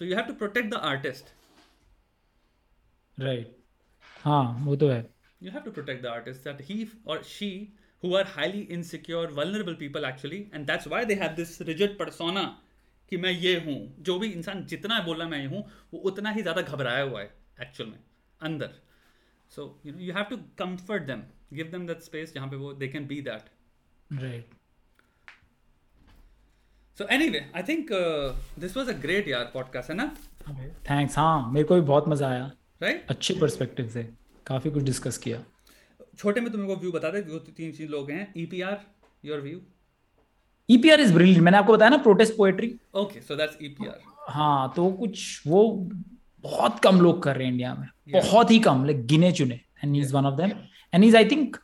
so 0.00 0.04
you 0.04 0.16
have 0.16 0.24
to 0.24 0.34
protect 0.34 0.70
the 0.70 0.80
artist 0.90 1.32
right 3.18 3.56
हाँ 4.24 4.64
वो 4.64 4.76
तो 4.76 4.88
है। 4.88 5.02
You 5.40 5.50
have 5.52 5.64
to 5.64 5.72
protect 5.74 6.02
the 6.02 6.10
artist 6.10 6.46
that 6.46 6.60
he 6.68 6.76
or 7.04 7.18
she 7.32 7.50
who 8.02 8.14
are 8.16 8.24
highly 8.36 8.62
insecure 8.76 9.26
vulnerable 9.36 9.76
people 9.82 10.06
actually 10.08 10.40
and 10.52 10.70
that's 10.70 10.88
why 10.92 11.04
they 11.10 11.16
have 11.20 11.36
this 11.36 11.52
rigid 11.68 11.96
persona 11.98 12.42
कि 13.12 13.16
मैं 13.16 13.30
ये 13.32 13.54
हूँ। 13.66 13.76
जो 14.04 14.18
भी 14.18 14.28
इंसान 14.30 14.64
जितना 14.70 15.00
बोला 15.04 15.28
मैं 15.28 15.38
ये 15.38 15.46
हूँ 15.46 15.64
वो 15.92 16.00
उतना 16.10 16.30
ही 16.30 16.42
ज़्यादा 16.42 16.62
घबराया 16.62 17.02
हुआ 17.02 17.20
है 17.20 17.30
एक्चुअल 17.62 17.90
में 17.90 17.98
अंदर। 18.40 18.70
So 19.52 19.64
you 19.86 19.92
know 19.92 20.00
you 20.00 20.12
have 20.14 20.24
to 20.30 20.36
comfort 20.58 21.02
them 21.02 21.22
give 21.56 21.66
them 21.72 21.86
that 21.86 22.00
space 22.02 22.34
जहाँ 22.34 22.48
पे 22.48 22.56
वो 22.56 22.72
they 22.74 22.88
can 22.88 23.06
be 23.06 23.20
that 23.30 24.20
right 24.22 24.50
so 26.98 27.06
anyway 27.14 27.44
I 27.56 27.62
think 27.68 27.92
this 28.58 28.76
was 28.76 28.88
a 28.88 28.98
great 29.00 29.28
यार 29.28 29.50
पॉडकास्ट 29.54 29.90
है 29.90 29.96
ना? 29.96 30.14
थैंक्स 30.90 31.18
हाँ 31.18 31.50
मेरे 31.52 31.66
को 31.66 31.74
भी 31.74 31.80
बहुत 31.80 32.08
मज़ा 32.08 32.28
आया। 32.28 32.50
Right 32.80 32.94
right? 32.94 33.10
अच्छे 33.10 33.34
पर्सपेक्टिव 33.40 33.88
से। 33.88 34.02
काफ़ी 34.46 34.70
कुछ 34.70 34.82
डिस्कस 34.84 35.18
किया। 35.18 35.42
छोटे 36.18 36.40
में 36.40 36.50
तुम्हें 36.52 36.68
को 36.68 36.76
व्यू 36.76 36.92
बता 36.92 37.10
दे 37.10 37.20
जो 37.22 37.38
तीन 37.38 37.72
चीज़ 37.72 37.88
लोग 37.90 38.10
हैं। 38.10 38.32
EPR 38.36 38.80
your 39.24 39.40
view 39.40 39.60
EPR 40.68 41.00
is 41.00 41.12
brilliant 41.14 41.42
मैंने 41.42 41.58
आपको 41.58 41.72
बताया 41.72 41.90
ना 41.90 41.96
protest 41.98 42.36
poetry 42.36 42.74
okay 42.96 43.20
so 43.20 43.36
that's 43.36 43.56
EPR 43.62 44.00
हाँ 44.28 44.72
तो 44.76 44.90
कुछ 44.92 45.42
वो 45.46 45.62
बहुत 46.44 46.78
कम 46.80 47.00
लोग 47.00 47.22
कर 47.22 47.36
रहे 47.36 47.46
हैं 47.46 47.52
इंडिया 47.52 47.74
में। 47.74 47.86
Yeah. 47.86 48.24
बहुत 48.24 48.50
ही 48.50 48.58
कम 48.60 48.84
लाइक 48.84 49.06
गिने 49.06 49.30
चुने। 49.32 49.54
And 49.84 49.94
he 49.94 50.00
is 50.00 50.14
one 50.14 50.26
of 50.26 50.34
them 50.36 50.50
and 50.94 51.02
he 51.02 51.08
is 51.08 51.16
I 51.16 51.24
think 51.30 51.56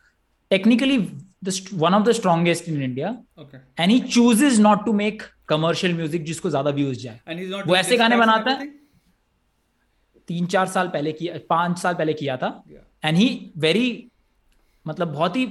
technically 0.51 0.97
one 0.97 1.93
of 1.93 2.03
the 2.03 2.11
strongest 2.11 2.69
in 2.69 2.81
India 2.83 3.09
and 3.79 3.91
he 3.91 3.99
chooses 3.99 4.59
not 4.59 4.85
to 4.85 4.93
make 4.93 5.23
commercial 5.47 5.93
music 5.95 6.23
जिसको 6.25 6.49
ज़्यादा 6.49 6.71
व्यूज़ 6.71 6.99
जाए। 6.99 7.63
वो 7.67 7.75
ऐसे 7.75 7.97
गाने 7.97 8.17
बनाता 8.17 8.51
है। 8.51 8.67
तीन 10.27 10.45
चार 10.45 10.67
साल 10.67 10.87
पहले 10.87 11.11
किया 11.11 11.39
पाँच 11.49 11.77
साल 11.79 11.93
पहले 11.93 12.13
किया 12.13 12.37
था। 12.37 12.49
एंड 13.05 13.17
ही 13.17 13.29
वेरी 13.57 14.11
मतलब 14.85 15.13
बहुत 15.13 15.35
ही 15.35 15.45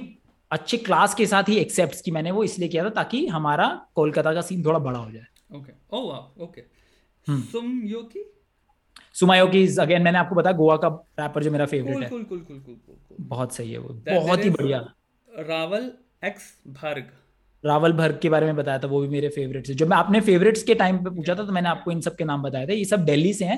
अच्छे 0.51 0.77
क्लास 0.77 1.13
के 1.15 1.25
साथ 1.25 1.49
ही 1.49 1.57
एक्सेप्ट 1.57 2.03
की 2.05 2.11
मैंने 2.11 2.31
वो 2.31 2.43
इसलिए 2.43 2.69
किया 2.69 2.83
था 2.85 2.89
ताकि 2.89 3.25
हमारा 3.27 3.67
कोलकाता 3.95 4.33
का 4.33 4.41
सीन 4.41 4.63
थोड़ा 4.65 4.79
बड़ा 4.79 4.99
हो 4.99 5.11
जाए। 5.11 5.25
ओके 5.57 5.73
ओह 5.93 6.43
ओके 6.43 6.61
सुमयोकी 7.27 8.23
सुमायोकी 9.13 9.63
इज़ 9.63 9.79
अगेन 9.81 10.01
मैंने 10.01 10.17
आपको 10.17 10.35
बताया 10.35 10.55
गोवा 10.57 10.75
का 10.77 10.87
रैपर 11.19 11.43
जो 11.43 11.51
मेरा 11.51 11.65
फेवरेट 11.65 11.97
है। 11.97 12.09
cool, 12.09 12.23
cool, 12.23 12.39
cool, 12.39 12.59
cool, 12.59 12.77
cool, 12.77 12.97
cool. 13.09 13.19
बहुत 13.19 13.53
सही 13.55 13.71
है 13.71 13.77
वो। 13.77 13.93
बहुत 14.09 14.43
ही 14.45 14.49
बढ़िया। 14.49 14.79
रावल 15.29 15.91
एक्स 16.23 16.53
भर्ग 16.81 17.11
रावल 17.63 17.93
भर्ग 17.93 18.19
के 18.21 18.29
बारे 18.29 18.45
में 18.45 18.55
बताया 18.55 18.79
था 18.79 18.87
वो 18.87 18.99
भी 19.01 19.07
मेरे 19.07 19.29
फेवरेट्स 19.29 19.69
है। 19.69 19.75
जब 19.75 19.87
मैं 19.87 19.97
अपने 19.97 20.21
फेवरेट्स 20.21 20.63
के 20.63 20.75
टाइम 20.75 20.97
पे 20.97 21.09
पूछा 21.09 21.35
था 21.35 21.45
तो 21.45 21.51
मैंने 21.51 21.69
आपको 21.69 21.91
इन 21.91 22.01
सब 22.01 22.15
के 22.15 22.23
नाम 22.23 22.41
बताया 22.43 22.65
था। 22.65 22.73
ये 22.73 22.85
सब 22.85 23.05
दिल्ली 23.05 23.33
से 23.33 23.45
हैं। 23.45 23.57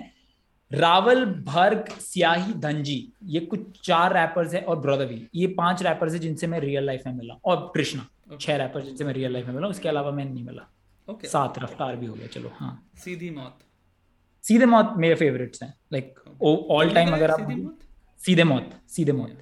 रावल 0.71 1.25
भर्ग 1.25 1.89
सियाही 1.99 2.53
धनजी 2.53 3.13
ये 3.23 3.39
कुछ 3.39 3.59
चार 3.83 4.13
रैपर्स 4.13 4.53
हैं 4.53 4.63
और 4.63 4.79
ब्रदरवी 4.79 5.27
ये 5.35 5.47
पाँच 5.47 5.83
रैपर्स 5.83 6.13
हैं 6.13 6.19
जिनसे 6.21 6.47
मैं 6.47 6.59
रियल 6.59 6.85
लाइफ 6.85 7.03
में 7.07 7.13
मिला 7.13 7.33
और 7.45 7.71
कृष्णा 7.75 8.07
okay. 8.27 8.41
छह 8.41 8.55
रैपर्स 8.55 8.85
जिनसे 8.85 9.03
मैं 9.03 9.13
रियल 9.13 9.33
लाइफ 9.33 9.47
में 9.47 9.53
मिला 9.53 9.67
उसके 9.67 9.89
अलावा 9.89 10.11
मैं 10.11 10.25
नहीं 10.25 10.43
मिला। 10.43 10.67
Okay. 11.07 11.25
सात 11.25 11.59
रफ्तार 11.59 11.95
भी 11.95 12.05
हो 12.05 12.13
गया 12.13 12.27
चलो 12.27 12.51
हाँ। 12.55 12.89
सीधी 12.97 13.29
मौत। 13.29 13.59
सीधे 14.43 14.65
मौत 14.65 14.93
मेरे 14.97 15.15
फेवरेट्स 15.15 15.63
हैं। 15.63 15.73
लाइक 15.93 16.19
ऑल 16.41 16.93
टाइम 16.93 17.13
अगर 17.13 17.31
आप 17.31 17.47
सीधे 18.19 18.43
मौत? 18.43 18.69
सीधे 18.89 19.11
मौत 19.11 19.37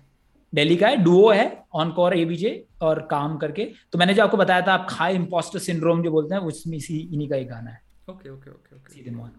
दिल्ली 0.54 0.76
का 0.76 0.88
है 0.88 0.98
डुओ 0.98 1.32
है 1.32 1.66
ऑनकोर 1.74 2.18
एबीजे 2.18 2.66
और 2.82 3.02
काम 3.12 3.38
करके। 3.38 3.66
तो 3.92 4.00
मैंने 4.00 4.14
जो 4.14 4.24
आपको 4.24 4.38
बताया 4.38 4.62
था 4.62 4.74
आप 4.74 4.88
खाए 4.90 5.16
इम्पोस्टर 5.16 5.60
सिंड्रोम 5.60 6.04
जो 6.04 6.12
बोलते 6.12 6.36
हैं 6.36 6.42
उसमें 6.44 6.78
इसी 6.78 7.00
इन्हीं 7.00 7.30
का 7.30 7.36
एक 7.36 7.50
गाना 7.50 7.72
है। 7.72 7.82
ओके 8.10 8.30
ओके 8.30 8.52
ओके 8.52 8.76
ओके 8.76 8.94
सीधे 8.94 9.12
मौत 9.12 9.36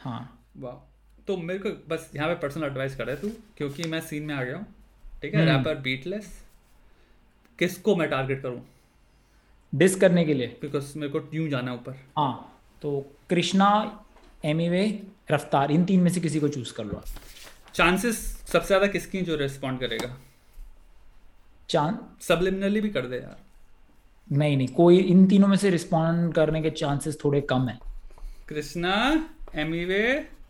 हाँ। 0.00 0.22
वाह 0.56 0.89
तो 1.28 1.36
मेरे 1.36 1.58
को 1.58 1.70
बस 1.88 2.10
यहाँ 2.16 2.28
पे 2.28 2.34
पर्सनल 2.40 2.64
एडवाइस 2.64 2.96
कर 2.96 3.06
रहा 3.06 3.14
है 3.14 3.20
तू 3.22 3.28
क्योंकि 3.56 3.88
मैं 3.88 4.00
सीन 4.00 4.22
में 4.22 4.34
आ 4.34 4.42
गया 4.42 4.56
हूँ 4.56 4.66
ठीक 5.22 5.34
है? 5.34 5.44
रैपर 5.46 5.70
हम्म। 5.70 5.82
बीटलेस 5.82 6.32
किसको 7.58 7.96
मैं 7.96 8.08
टारगेट 8.10 8.42
करूँ? 8.42 8.62
डिस 9.72 9.94
करने 9.96 10.24
के 10.24 10.34
लिए। 10.34 10.46
बिकॉज़ 10.60 10.98
मेरे 10.98 11.12
को 11.12 11.20
यूँ 11.34 11.48
जाना 11.48 11.72
ऊपर। 11.74 11.96
हाँ 12.18 12.62
तो 12.82 13.00
कृष्णा 13.30 13.68
एम 14.44 14.60
रफ्तार 15.30 15.70
इन 15.72 15.84
तीन 15.84 16.00
में 16.00 16.10
से 16.10 16.20
किसी 16.20 16.40
को 16.40 16.48
चूज़ 16.48 16.72
कर 16.74 16.84
लो 16.84 17.02
चांसेस 17.74 18.16
सबसे 18.46 18.66
ज़्यादा 18.66 18.86
किसकी 18.86 19.20
जो 19.22 19.36
रिस्पॉन्ड 19.36 19.80
करेगा? 19.80 20.16
चांस 21.68 22.24
सबलिमिनली 22.26 22.80
भी 22.80 22.88
कर 22.90 23.06
दे 23.06 23.16
यार। 23.16 23.38
नहीं 24.30 24.56
नहीं 24.56 24.68
कोई 24.68 24.98
इन 24.98 25.26
तीनों 25.26 25.48
में 25.48 25.56
से 25.56 25.70
रिस्पॉन्ड 25.70 26.34
करने 26.34 26.62
के 26.62 26.70
चांसेस 26.72 27.18
थोड़े 27.24 27.40
कम 27.50 27.68
है। 27.68 27.78
कृष्णा 28.48 28.94
एमीवे 29.54 30.02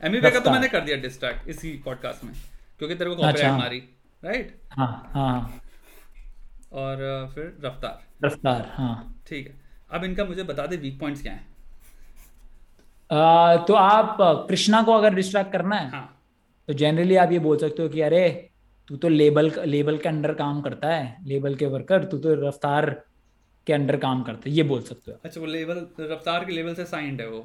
एमीवे 0.03 0.31
का 0.31 0.41
तो 0.41 0.51
मैंने 0.51 0.69
कर 0.69 0.81
दिया 0.81 0.97
डिस्ट्रैक्ट 0.97 1.49
इसी 1.49 1.71
पॉडकास्ट 1.85 2.25
में 2.25 2.33
क्योंकि 2.79 2.95
तेरे 2.95 3.11
को 3.11 3.17
कॉपीराइट 3.17 3.37
अच्छा। 3.37 3.57
मारी 3.59 3.79
राइट 4.23 4.55
हाँ 4.71 5.11
हाँ 5.13 5.61
और 6.73 6.97
फिर 7.35 7.57
रफ्तार। 7.65 8.27
रफ्तार 8.27 8.71
हाँ। 8.75 9.23
ठीक 9.29 9.47
है। 9.49 9.55
अब 9.93 10.05
इनका 10.05 10.25
मुझे 10.25 10.43
बता 10.43 10.67
दे 10.67 10.77
वीक 10.77 10.99
पॉइंट्स 11.01 11.23
क्या 11.23 11.33
हैं? 11.33 11.47
आ, 13.11 13.57
तो 13.57 13.75
आप 13.75 14.17
कृष्णा 14.49 14.83
को 14.83 14.93
अगर 14.93 15.15
डिस्ट्रैक्ट 15.15 15.53
करना 15.53 15.77
है 15.77 15.91
हाँ. 15.91 16.17
तो 16.69 16.73
जनरली 16.73 17.17
आप 17.17 17.33
ये 17.33 17.39
बोल 17.39 17.57
सकते 17.59 17.83
हो 17.83 17.89
कि 17.89 18.01
अरे 18.01 18.29
तू 18.89 18.97
तो 18.97 19.09
लेबल 19.09 19.53
लेबल 19.67 19.99
के 19.99 20.09
अंडर 20.09 20.33
काम 20.35 20.61
करता 20.63 20.89
है 20.89 21.17
लेबल 21.25 21.55
के 21.55 21.67
वर्कर 21.67 22.05
तू 22.05 22.19
तो 22.19 22.35
रफ्तार 22.49 22.91
के 23.67 23.73
अंडर 23.73 23.97
काम 23.97 24.23
करता 24.23 24.49
है। 24.49 24.55
ये 24.57 24.63
बोल 24.63 24.83
सकते 24.83 25.11
हो 25.13 25.19
अच्छा 25.25 25.41
वो 25.41 25.47
लेबल 25.47 25.87
रफ्तार 26.01 26.45
के 26.45 26.53
लेबल 26.53 26.75
से 26.75 26.85
साइंड 26.85 27.21
है 27.21 27.29
वो। 27.29 27.45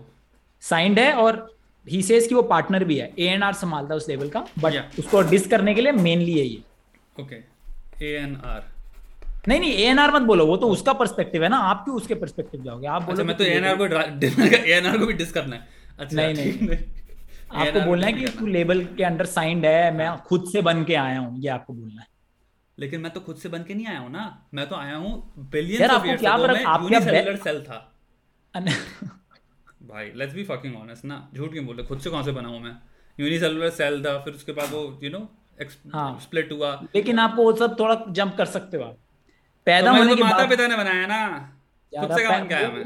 साइंड 0.61 0.99
है 0.99 1.11
और 1.13 1.54
ही 1.87 2.01
सेज 2.03 2.27
कि 2.27 2.35
वो 2.35 2.41
पार्टनर 2.43 2.83
भी 2.83 2.97
है. 2.97 3.11
ए 3.19 3.25
एन 3.33 3.43
आर 3.43 3.53
संभालता 3.55 3.93
है 3.93 3.97
उस 3.97 4.07
लेवल 4.09 4.29
का 4.29 4.45
बट 4.59 4.73
yeah. 4.73 4.99
उसको 4.99 5.21
डिस 5.29 5.47
करने 5.47 5.73
के 5.75 5.81
लिए 5.81 5.91
मेनली 5.91 6.37
है 6.39 6.45
ये. 6.45 6.63
ओके 7.21 7.35
ए 8.05 8.15
एन 8.21 8.35
आर 8.45 8.63
नहीं 9.47 9.59
नहीं 9.59 9.71
ए 9.71 9.83
एन 9.85 9.99
आर 9.99 10.13
मत 10.13 10.21
बोलो. 10.23 10.45
वो 10.45 10.57
तो 10.57 10.67
उसका 10.69 10.93
पर्सपेक्टिव 10.93 11.43
है 11.43 11.49
ना. 11.49 11.57
आप 11.71 11.83
क्यों 11.83 11.95
उसके 11.97 12.15
पर्सपेक्टिव 12.15 12.63
जाओगे? 12.63 12.87
आप 12.87 13.01
बोलो 13.01 13.11
अच्छा, 13.13 13.23
मैं 13.23 13.37
तो 13.37 13.43
ए 13.43 13.49
एन 13.49 13.65
आर 13.65 13.75
को 13.77 13.85
ए 13.85 14.73
एन 14.77 14.85
आर 14.85 14.97
को 14.97 15.05
भी 15.05 15.13
डिस 15.13 15.31
करना 15.31 15.55
है. 15.55 15.67
अच्छा 15.99 16.15
नहीं 16.15 16.33
नहीं. 16.33 16.77
आपको 17.53 17.81
बोलना 17.81 18.07
है 18.07 18.13
कि 18.13 18.27
तू 18.37 18.47
लेबल 18.47 18.83
के 18.97 19.03
अंडर 19.03 19.25
साइंड 19.25 19.65
है 19.65 19.91
मैं 19.97 20.09
खुद 20.27 20.49
से 20.51 20.61
बन 20.61 20.83
के 20.83 20.95
आया 20.95 21.19
हूँ. 21.19 21.39
ये 21.41 21.49
आपको 21.49 21.73
बोलना 21.73 22.01
है. 22.01 22.07
लेकिन 22.77 23.01
मैं 23.01 23.11
तो 23.13 23.19
खुद 23.19 23.35
से 23.37 23.49
बन 23.49 23.63
के 23.63 23.73
नहीं 23.73 23.87
आया 23.87 23.99
हूँ 23.99 24.11
ना. 24.11 24.23
मैं 24.53 24.67
तो 24.69 24.75
आया 24.75 24.95
हूँ 24.95 25.33
बिलियन 25.51 25.91
ऑफ़ 25.91 26.05
इयर्स 26.07 26.25
अगो 26.25 26.47
में 26.47 26.61
यूनिसेलुलर 26.61 27.35
सेल 27.43 27.61
था. 27.63 27.77
भाई 29.85 30.11
लेट्स 30.15 30.33
बी 30.33 30.43
फकिंग 30.45 30.75
ऑनेस्ट 30.77 31.05
ना। 31.05 31.17
झूठ 31.35 31.51
क्यों 31.51 31.65
बोल 31.65 31.75
रहे 31.77 31.85
खुद 31.87 31.99
से 31.99 32.09
कौन 32.09 32.23
से 32.23 32.31
बना 32.33 32.49
हूँ 32.49 32.59
मैं? 32.61 32.75
यूनिसेलुलर 33.17 33.69
सेल 33.71 34.03
था 34.05 34.17
फिर 34.19 34.33
उसके 34.33 34.51
बाद 34.53 34.71
वो 34.71 34.81
यू 35.03 35.09
नो 35.09 35.27
स्प्लिट 36.21 36.51
हुआ। 36.51 36.71
लेकिन 36.95 37.19
आपको 37.19 37.43
वो 37.43 37.55
सब 37.57 37.79
थोड़ा 37.79 37.95
जंप 38.09 38.35
कर 38.37 38.45
सकते 38.47 38.77
हो 38.77 38.87
पैदा 39.67 39.91
तो 39.91 39.97
होने 39.97 40.09
तो 40.09 40.15
के 40.15 40.23
माता 40.23 40.45
पिता 40.47 40.67
ने 40.67 40.77
बनाया 40.77 41.05
ना। 41.07 41.19
खुद 41.93 42.17
से 42.17 42.27
बन 42.27 42.47
के 42.47 42.55
आया 42.55 42.69
मैं? 42.71 42.83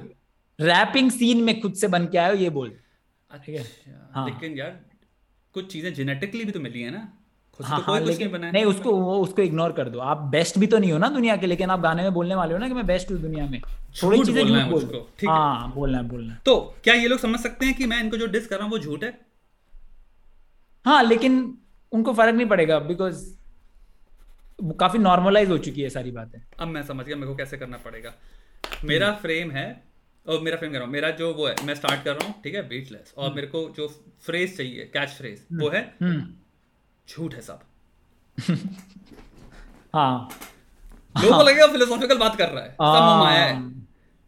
रैपिंग 0.60 1.12
सीन 1.12 1.44
में 1.44 1.60
खुद 1.62 1.74
से 1.76 1.88
बन 1.88 2.06
के 2.08 2.18
आया 2.18 2.32
ये 2.42 2.50
बोल। 2.50 2.72
अच्छा 3.30 3.64
हाँ। 4.14 4.26
लेकिन 4.26 4.58
यार 4.58 4.80
कुछ 5.56 5.72
चीज़ें 5.72 5.94
जेनेटिकली 5.94 6.46
भी 6.46 6.52
तो 6.52 6.60
मिली 6.60 6.82
है 6.82 6.92
ना। 6.92 7.02
हाँ, 7.60 7.80
तो 7.80 7.92
हाँ, 7.92 8.00
लेकिन 8.02 8.30
नहीं, 8.32 8.52
नहीं 8.52 8.66
उसको 8.66 8.92
वो 8.92 9.18
उसको 9.20 9.42
इग्नोर 9.42 9.72
कर 9.72 9.90
दो। 9.90 10.00
आप 10.02 10.18
बेस्ट 10.32 10.58
भी 10.58 10.68
तो 10.68 10.78
नहीं 10.78 10.92
हो 10.92 10.98
ना 10.98 11.10
दुनिया 11.10 11.36
के 11.38 11.48
लेकिन 11.48 11.70
आप 11.70 11.80
गाने 11.80 12.04
में 12.04 12.14
बोलने 12.14 12.36
वाले 12.36 12.54
हो 12.54 12.60
ना 12.60 12.68
कि 12.68 12.74
मैं 12.74 12.86
बेस्ट 12.86 13.12
हूँ 13.12 13.20
दुनिया 13.22 13.46
में। 13.46 13.62
थोड़ी 14.04 14.24
चीज़ें 14.24 14.44
झूठ 14.44 14.70
बोल 14.70 14.84
दो। 14.84 15.08
हाँ? 15.28 15.72
बोलना 15.76 15.98
है 15.98 16.08
बोलना 16.08 16.38
तो 16.46 16.56
क्या 16.84 16.94
ये 16.94 17.08
लोग 17.08 17.20
समझ 17.20 17.40
सकते 17.40 17.66
हैं 17.66 17.76
कि 17.76 17.86
मैं 17.86 18.00
इनको 18.04 18.18
जो 18.18 18.28
डिस 18.28 18.48
कर 18.48 18.56
रहा 18.56 18.66
हूँ 18.66 18.72
वो 18.72 18.80
झूठ 18.80 19.04
है? 19.04 19.18
हाँ 20.86 21.04
लेकिन 21.04 21.58
उनको 21.92 22.14
फ़र्क 22.14 22.36
नहीं 22.36 22.48
पड़ेगा 22.48 22.80
बिकॉज़ 22.88 23.28
काफ़ी 24.80 25.00
नॉर्मलाइज 25.00 25.50
हो 25.50 25.58
चुकी 25.60 25.82
है 25.82 25.90
सारी 25.90 26.12
बातें। 26.12 26.40
अब 26.60 26.68
मैं 26.68 26.84
समझ 26.84 27.06
गया 27.06 27.16
मेरे 27.16 27.28
को 27.28 27.36
कैसे 27.36 27.58
करना 27.58 27.78
पड़ेगा। 27.78 28.14
मेरा 28.86 29.12
फ्रेम 29.22 29.52
है 29.52 29.68
और 30.26 30.42
मेरा 30.42 30.58
फ्रेम 30.58 30.72
कर 30.72 30.78
रहा 30.78 30.86
हूँ। 30.86 30.94
मेरा 30.94 31.10
जो 31.12 31.34
वो 31.34 31.48
है 31.48 31.56
मैं 31.66 31.76
स्टार्ट 31.76 32.04
कर 32.04 32.16
रहा 32.16 32.28
हूँ 32.28 32.42
ठीक 32.44 32.56
है? 32.56 32.68
बीटलेस 32.70 33.14
और 33.18 33.26
हम्म। 33.26 33.36
मेरे 33.36 33.48
को 33.48 33.70
जो 33.78 33.88
फ्रेज 34.22 34.58
चाहिए 34.58 34.90
कैच 34.94 35.10
फ्रेज 35.10 35.46
वो 35.54 35.68
हम्म। 35.68 35.78
है 35.78 35.96
हम्म। 36.02 36.22
झूठ 37.10 37.34
है 37.34 37.42
सब। 37.42 37.60
हाँ। 39.96 40.30
लोगों 41.22 41.38
को 41.38 41.44
लगेगा 41.44 41.68
फिलोसॉफिकल 41.68 42.18
बात 42.18 42.36
कर 42.36 42.50
रहा 42.50 42.64
है। 42.64 42.72
सब 42.72 43.20
माया 43.20 43.44
है। 43.46 43.62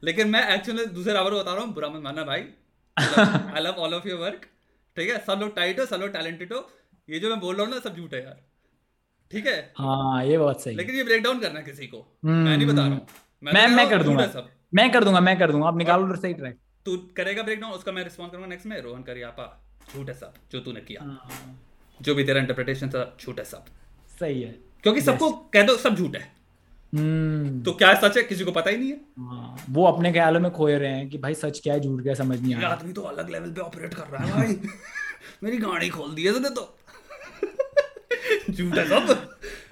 लेकिन 0.04 0.30
मैं 0.30 0.48
एक्चुअली 0.56 0.86
दूसरे 0.94 1.14
रावर 1.14 1.34
बता 1.34 1.54
रहा 1.54 1.64
हूँ 1.64 1.74
बुरा 1.74 1.90
मत 1.90 2.02
मानना 2.04 2.24
भाई। 2.24 2.46
I 2.98 3.62
love 3.62 3.76
all 3.80 3.94
of 3.94 4.08
your 4.08 4.20
work 4.20 4.46
ठीक 4.98 5.10
है? 5.10 5.18
सब 5.26 5.40
लोग 5.42 5.56
टाइट 5.56 5.80
हो 5.80 5.86
सब 5.86 5.98
लोग 5.98 6.10
टैलेंटेड 6.10 6.54
हो। 6.54 6.68
ये 7.10 7.20
जो 7.20 7.30
मैं 7.30 7.40
बोल 7.40 7.56
रहा 7.56 7.66
हूँ 7.66 7.74
ना 7.74 7.80
सब 7.80 7.96
झूठ 7.96 8.14
है 8.14 8.24
यार। 8.24 8.40
ठीक 9.32 9.46
है? 9.48 9.74
हाँ 9.78 10.24
ये 10.26 10.38
बात 10.38 10.60
सही। 10.60 10.76
लेकिन 10.76 10.96
ये 10.96 11.04
ब्रेक 11.04 11.24
डाउन 11.24 11.40
करना 11.40 11.60
है 11.60 11.66
किसी 11.66 11.88
को। 11.88 12.06
मैं 12.26 12.58
नहीं 12.58 12.68
बता 12.68 12.82
रहा 12.82 12.90
हूँ। 12.90 13.08
मैं 13.44 13.68
मैं 13.68 13.90
कर 13.90 14.04
दूँगा। 14.04 14.28
सब। 14.28 14.50
मैं 14.74 14.92
कर 14.92 15.04
दूँगा 15.04 15.20
मैं 15.20 15.38
कर 15.40 15.52
दूँगा। 15.52 15.68
आप 15.68 15.78
निकालो 15.78 16.16
सही 16.16 16.34
ट्रैक 16.34 16.58
तू 16.86 16.98
करेगा 17.18 17.44
ब्रेक 17.44 17.60
डाउन 17.62 17.72
उसका 17.74 17.92
मैं 17.92 18.04
रिस्पॉन्स 18.04 18.32
करूँगा 18.32 18.48
नेक्स्ट 18.48 18.66
में। 18.68 18.80
रोहन 18.82 19.04
करियापा 19.04 19.46
झूठ 19.94 20.08
है 20.08 20.14
सब 20.14 20.34
जो 20.52 20.60
तूने 20.60 20.82
किया। 20.82 21.02
हाँ। 21.04 21.58
जो 22.02 22.16
भी 22.16 22.24
तेरा 22.24 22.40
इंटरप्रिटेशन 22.40 22.90
था 22.90 23.18
झूठ 23.22 23.40
है 23.40 23.46
सब। 23.46 23.66
सही 24.20 24.42
है। 24.42 24.56
क्योंकि 24.84 25.02
सबको 25.02 25.32
कह 25.32 25.64
दो 25.64 25.78
सब 25.78 25.96
झूठ 25.96 26.16
है। 26.16 26.42
हम्म। 26.96 27.62
तो 27.64 27.72
क्या 27.72 27.94
सच 27.94 28.18
है? 28.18 28.24
किसी 28.24 28.44
को 28.44 28.52
पता 28.52 28.70
ही 28.70 28.78
नहीं 28.78 28.92
है। 28.92 29.00
हाँ, 29.20 29.66
वो 29.70 29.86
अपने 29.86 30.12
ख्यालों 30.12 30.40
में 30.40 30.52
खोए 30.52 30.78
रहे 30.78 30.92
हैं 30.92 31.10
कि 31.10 31.18
भाई 31.18 31.34
सच 31.34 31.60
क्या 31.60 31.74
है 31.74 31.80
झूठ 31.80 32.02
क्या 32.04 32.14
समझ 32.14 32.42
नहीं 32.42 32.56
आ 32.56 32.60
रहा। 32.60 32.72
आदमी 32.72 32.94
तो 32.94 33.02
अलग 33.02 33.30
लेवल 33.30 33.52
पे 33.52 33.62
ऑपरेट 33.62 33.94
कर 33.94 34.08
रहा 34.08 34.26
है 34.26 34.32
भाई। 34.34 34.70
मेरी 35.44 35.58
गाड़ी 35.58 35.90
खोल 35.90 36.14
दी 36.16 36.24
है 36.24 36.34
तो। 36.50 36.78
झूठ 38.52 38.78
है 38.78 38.88
सब। 38.90 39.14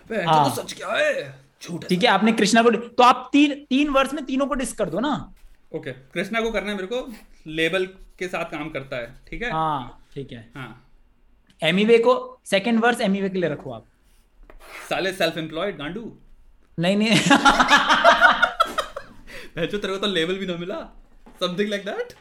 तो 0.09 0.25
हाँ। 0.27 0.49
तो 0.49 0.61
सच 0.61 0.74
क्या 0.74 0.88
है? 0.88 1.40
झूठ 1.64 1.85
ठीक 1.85 2.03
है 2.03 2.09
आपने 2.09 2.32
कृष्णा 2.32 2.61
को 2.64 2.72
तो 2.72 3.03
आप 3.03 3.30
तीन 3.33 3.53
तीन 3.69 3.90
वर्ष 3.90 4.14
में 4.14 4.25
तीनों 4.25 4.45
को 4.48 4.53
डिस 4.53 4.74
कर 4.74 4.90
दो 4.90 4.99
ना। 4.99 5.33
ओके 5.75 5.91
कृष्णा 5.91 6.41
को 6.41 6.51
करना 6.51 6.69
है 6.69 6.75
मेरे 6.75 6.88
को। 6.88 7.14
लेबल 7.48 7.85
के 8.19 8.27
साथ 8.27 8.45
काम 8.45 8.69
करता 8.69 8.98
है 8.98 9.14
ठीक 9.30 9.41
है? 9.41 9.51
हाँ 9.51 10.08
ठीक 10.16 10.32
है। 10.32 10.51
हाँ। 10.56 10.89
एमीवे 11.61 11.97
को 11.97 12.13
सेकंड 12.45 12.79
वर्स 12.79 13.01
एमीवे 13.01 13.29
के 13.29 13.39
लिए 13.39 13.49
रखो 13.49 13.71
आप। 13.71 13.85
साले 14.89 15.11
सेल्फ 15.13 15.38
एम्प्लॉयड 15.38 15.77
गांडू। 15.77 16.01
नहीं 16.77 16.97
नहीं। 16.97 17.19
जो 19.57 19.77
तेरे 19.77 19.93
को 19.93 19.97
तो 19.97 20.07
लेवल 20.07 20.38
भी 20.38 20.45
ना 20.45 20.55
मिला। 20.57 20.79
समथिंग 21.39 21.69
लाइक 21.69 21.85
दैट 21.85 22.13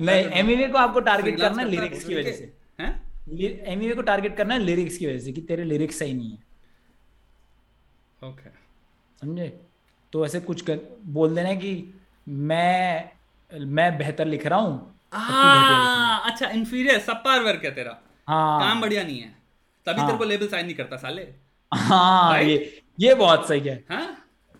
नहीं 0.00 0.24
एमीवे 0.40 0.66
को 0.68 0.78
आपको 0.78 1.00
टारगेट 1.00 1.38
करना 1.40 1.62
है 1.62 1.68
लिरिक्स 1.68 2.04
की 2.04 2.14
वजह 2.14 2.32
से। 2.32 2.52
हैं? 2.80 2.92
एमीवे 3.66 3.94
को 3.94 4.02
टारगेट 4.02 4.36
करना 4.36 4.54
है 4.54 4.60
लिरिक्स 4.60 4.96
की 4.96 5.06
वजह 5.06 5.18
से 5.18 5.32
कि 5.32 5.40
तेरे 5.40 5.64
लिरिक्स 5.64 5.98
सही 5.98 6.14
नहीं 6.14 6.30
है। 6.30 6.38
ओके 8.22 8.50
समझे? 9.20 9.48
तो 10.12 10.24
ऐसे 10.26 10.40
कुछ 10.40 10.60
कर, 10.60 10.78
बोल 11.06 11.34
देना 11.34 11.54
कि 11.54 11.94
मैं 12.28 13.10
मैं 13.52 13.96
बेहतर 13.98 14.26
लिख 14.26 14.46
रहा 14.46 14.58
हूँ 14.58 14.93
तो 15.14 16.30
अच्छा 16.30 16.48
इंफीरियर 16.50 16.98
सबपार 17.00 17.42
वर्क 17.42 17.64
है 17.64 17.70
तेरा? 17.74 17.96
हाँ। 18.28 18.60
काम 18.60 18.80
बढ़िया 18.80 19.02
नहीं 19.02 19.20
है। 19.20 19.28
तभी 19.86 20.00
हाँ, 20.00 20.06
तेरे 20.06 20.18
को 20.18 20.24
लेबल 20.24 20.46
साइन 20.48 20.66
नहीं 20.66 20.76
करता 20.76 20.96
साले। 20.96 21.26
हाँ 21.72 22.40
ये 22.42 22.82
ये 23.00 23.14
बहुत 23.14 23.48
सही 23.48 23.60
है। 23.60 23.84
हाँ? 23.90 24.06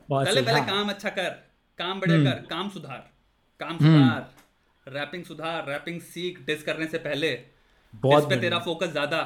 बहुत 0.09 0.27
पहले 0.27 0.43
पहले 0.43 0.59
हाँ. 0.61 0.67
काम 0.69 0.89
अच्छा 0.89 1.09
कर 1.09 1.29
काम 1.79 2.01
बढ़िया 2.01 2.19
हम्म। 2.19 2.31
कर 2.31 2.47
काम 2.47 2.69
सुधार 2.71 3.11
काम 3.61 3.77
हम्म। 3.77 4.03
सुधार 4.05 4.93
रैपिंग 4.95 5.25
सुधार 5.25 5.65
रैपिंग 5.69 6.01
सीख 6.03 6.39
डिस 6.47 6.63
करने 6.63 6.87
से 6.87 6.99
पहले 6.99 7.31
बहुत 7.95 8.29
पे 8.31 8.37
तेरा 8.37 8.59
फोकस 8.59 8.89
ज़्यादा 8.89 9.21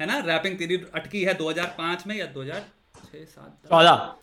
है 0.00 0.06
ना? 0.06 0.18
रैपिंग 0.26 0.58
तेरी 0.58 0.76
अटकी 0.94 1.22
है 1.24 1.34
2005 1.38 2.06
में 2.06 2.16
या 2.16 2.26
2000 2.26 2.62
चौदह। 3.70 4.14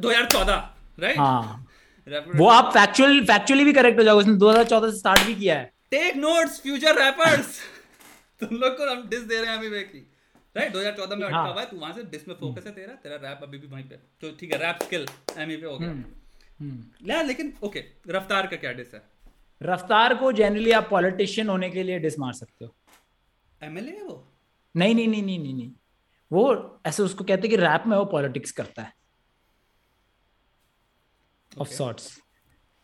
दो 0.00 0.08
हज़ार 0.10 0.26
चौदह 0.26 0.68
राइट 1.00 1.18
हाँ। 1.18 1.66
वो 2.08 2.48
आप 2.48 2.72
फैक्चुअल 2.72 3.20
फैक्चुअली 3.24 3.64
भी 3.64 3.72
करेक्ट 3.72 3.98
हो 3.98 4.04
जाओगे 4.04 4.20
उसने 4.20 4.34
2014 4.34 4.90
से 4.90 4.98
स्टार्ट 4.98 5.20
भी 5.20 5.34
किया 5.34 5.58
है। 5.58 5.72
टेक 5.90 6.16
नोट्स 6.16 6.60
फ्यूचर 6.60 7.02
रैपर्स 7.02 7.58
तुम 8.40 8.56
लोग 8.56 8.76
को 8.78 8.90
हम 8.90 9.08
डिस 9.08 9.20
दे 9.20 9.40
रहे 9.40 9.50
हैं 9.50 9.58
अभी 9.58 9.82
की 9.82 10.06
राइट 10.56 10.72
2014 10.72 11.16
में 11.16 11.26
अटका 11.26 11.36
हाँ। 11.36 11.52
हुआ 11.52 11.60
है 11.60 11.66
तू 11.70 11.76
वहाँ 11.76 11.92
से 11.92 12.02
डिस 12.02 12.28
में 12.28 12.34
फोकस 12.40 12.66
है 12.66 12.72
तेरा 12.72 12.94
तेरा 12.94 13.16
रैप 13.16 13.40
अभी 13.42 13.58
भी 13.58 13.66
वहीं 13.66 13.84
पे। 13.84 13.96
तो 14.20 14.30
ठीक 14.40 14.52
है 14.52 14.58
रैप 14.58 14.82
स्किल 14.82 15.06
एमई 15.38 15.56
पे 15.56 15.66
हो 15.66 15.78
गया। 15.78 15.88
हम्म, 15.90 16.04
हम्म। 16.60 17.10
यार 17.10 17.26
लेकिन 17.26 17.52
ओके 17.62 17.84
रफ्तार 18.08 18.46
का 18.46 18.56
क्या 18.56 18.72
डिस 18.72 18.94
है? 18.94 19.02
रफ्तार 19.62 20.14
को 20.14 20.32
जनरली 20.32 20.70
आप 20.70 20.88
पॉलिटिशियन 20.90 21.48
होने 21.48 21.70
के 21.70 21.82
लिए 21.82 21.98
डिस 21.98 22.18
मार 22.18 22.32
सकते 22.32 22.64
हो। 22.64 22.74
एमएलए 23.62 23.92
है 23.92 24.02
वो? 24.02 24.26
नहीं 24.76 24.94
नहीं 24.94 25.08
नहीं 25.08 25.22
नहीं 25.22 25.54
नहीं 25.54 25.70
वो 26.32 26.80
ऐसे 26.86 27.02
उसको 27.02 27.24
कहते 27.24 27.48
हैं 27.48 27.50
कि 27.50 27.56
रैप 27.56 27.84
में 27.86 27.96
वो 27.96 28.04
पॉलिटिक्स 28.04 28.52
करता 28.52 28.82
है। 28.82 28.92
ऑफ़ 31.58 31.68
सॉर्ट्स 31.68 32.18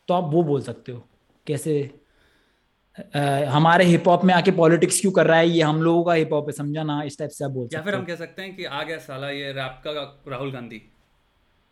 तो 0.08 0.14
आप 0.14 0.24
वो 0.24 0.42
बोल 0.42 0.62
सकते 0.62 0.92
हो 0.92 1.08
कैसे 1.46 2.00
आ, 3.16 3.20
हमारे 3.44 3.84
हिप 3.84 4.08
हॉप 4.08 4.24
में 4.24 4.34
आके 4.34 4.50
पॉलिटिक्स 4.50 5.00
क्यों 5.00 5.12
कर 5.12 5.26
रहा 5.26 5.38
है 5.38 5.48
ये 5.48 5.62
हम 5.62 5.82
लोगों 5.82 6.04
का 6.04 6.12
हिप 6.12 6.32
हॉप 6.32 6.46
है 6.46 6.52
समझा 6.52 6.82
ना 6.82 7.02
इस 7.02 7.18
टाइप 7.18 7.30
से 7.30 7.44
आप 7.44 7.50
बोल 7.50 7.68
या 7.72 7.82
फिर 7.82 7.94
हम 7.94 8.04
कह 8.04 8.16
सकते 8.16 8.42
हैं 8.42 8.56
कि 8.56 8.64
आ 8.64 8.82
गया 8.82 8.98
साला 8.98 9.30
ये 9.30 9.52
रैप 9.52 9.82
का 9.86 9.90
राहुल 10.28 10.52
गांधी। 10.52 10.82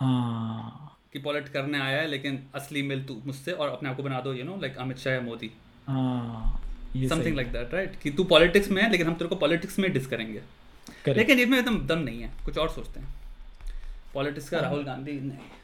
हाँ। 0.01 0.81
कि 1.13 1.19
पॉलिट 1.19 1.49
करने 1.49 1.81
आया 1.81 2.01
है 2.01 2.07
लेकिन 2.07 2.47
असली 2.55 2.83
मिल 2.83 3.05
तू 3.05 3.23
मुझसे 3.27 3.53
और 3.53 3.69
अपने 3.69 3.89
आप 3.89 3.97
को 3.97 4.03
बना 4.03 4.21
दो 4.21 4.33
you 4.33 4.45
know 4.45 4.57
like 4.57 4.77
Amit 4.77 4.99
Shah 4.99 5.13
या 5.13 5.21
Modi. 5.21 5.51
Something 7.09 7.37
like 7.37 7.53
that 7.53 7.75
right 7.75 8.01
कि 8.01 8.11
तू 8.11 8.25
पॉलिटिक्स 8.25 8.71
में 8.71 8.83
है 8.83 8.91
लेकिन 8.91 9.07
हम 9.07 9.15
तेरे 9.15 9.29
को 9.29 9.37
पॉलिटिक्स 9.37 9.79
में 9.79 9.93
डिस 9.93 10.07
करेंगे। 10.07 10.43
लेकिन 11.09 11.39
इसमें 11.39 11.59
एकदम 11.59 11.87
दम 11.87 11.99
नहीं 11.99 12.23
है 12.23 12.31
कुछ 12.45 12.59
और 12.59 12.69
सोचते 12.71 13.01
हैं। 13.01 13.15
पॉलिटिक्स 14.15 14.49
का 14.49 14.57
हाँ। 14.57 14.65
राहुल 14.65 14.85
गांधी 14.85 15.13
नहीं। 15.13 15.64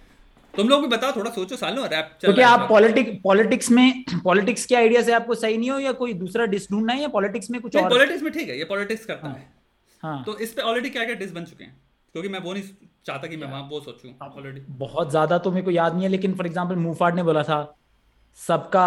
तुम 0.57 0.69
लोग 0.69 0.81
भी 0.83 0.89
बताओ 0.89 1.13
थोड़ा 1.17 1.31
सोचो 1.31 1.57
सालों 1.57 1.87
रैप 1.89 2.11
चल 2.23 2.29
तो 2.29 2.35
क्या 2.35 2.49
आप 2.49 2.69
पॉलिटिक 2.69 3.21
पॉलिटिक्स 3.23 3.71
में 3.71 4.05
पॉलिटिक्स 4.25 4.65
के 4.67 4.75
आइडिया 4.75 5.03
से 5.03 5.13
आपको 5.13 5.35
सही 5.35 5.59
नहीं 5.59 5.71
हो 5.71 5.79
या 5.79 5.93
कोई 5.93 6.13
दूसरा 6.15 6.47
डिस 6.47 6.71
ढूंढना 6.71 6.93
है 6.93 7.03
या 7.03 7.09
पॉलिटिक्स 7.09 7.51
में 7.51 7.61
कुछ 7.61 7.77
और? 7.77 7.89
पॉलिटिक्स 7.91 8.23
में 8.23 8.33
ठीक 8.33 8.49
है 8.49 8.59
ये 8.59 8.65
पॉलिटिक्स 8.65 9.05
करता 9.07 9.29
हाँ, 9.29 9.37
है। 9.37 9.49
हाँ। 10.03 10.23
तो 10.25 10.39
इस 10.39 10.53
पे 10.53 10.63
ऑलरेडी 10.63 10.91
क्या 10.91 11.05
क्या 11.05 11.15
डिस 11.15 11.33
बन 11.33 11.45
चुके 11.45 11.65
हैं? 11.65 11.77
क्योंकि 12.15 12.29
मैं 12.29 12.39
वो 12.41 12.53
नहीं 12.53 12.63
चाहता 13.07 13.29
कि 13.29 13.37
मैं 13.37 13.49
वहाँ 13.49 13.69
वो 13.71 13.81
सोचूं। 13.81 14.11
ऑलरेडी 14.29 14.61
बहुत 14.79 15.11
ज़्यादा 15.11 15.39
तो 15.39 15.51
मेरे 15.51 15.65
को 15.65 15.71
याद 15.71 15.95
नहीं 15.95 16.03
है 16.03 16.09
लेकिन 16.09 16.35
फॉर 16.35 16.47
एग्जांपल 16.47 16.77
मुफाट 16.79 17.15
ने 17.15 17.23
बोला 17.23 17.43
था 17.43 17.59
सबका 18.39 18.87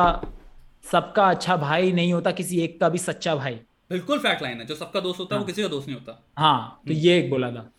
सबका 0.86 1.30
अच्छा 1.30 1.56
भाई 1.58 1.92
नहीं 1.92 2.14
होता 2.14 2.32
किसी 2.32 2.60
एक 2.60 2.80
का 2.80 2.90
भी 2.90 2.98
सच्चा 2.98 3.36
भाई। 3.36 3.60
बिल्कुल 3.90 4.20
फैक्ट 4.20 4.42
लाइन 4.42 4.60
है 4.60 4.66
जो 4.66 4.76
सबका 4.76 5.00
दोस्त 5.00 5.20
होता 5.20 5.36
है 5.36 5.40
हाँ. 5.40 5.44
वो 5.44 5.48
किसी 5.48 5.62
का 5.62 5.68
दोस्त 5.68 5.88
नहीं 5.88 5.98
होता। 5.98 6.22
हाँ 6.38 6.82
तो 6.88 6.94
ये 6.94 7.18
एक 7.20 7.30
बोला 7.30 7.52
था। 7.52 7.70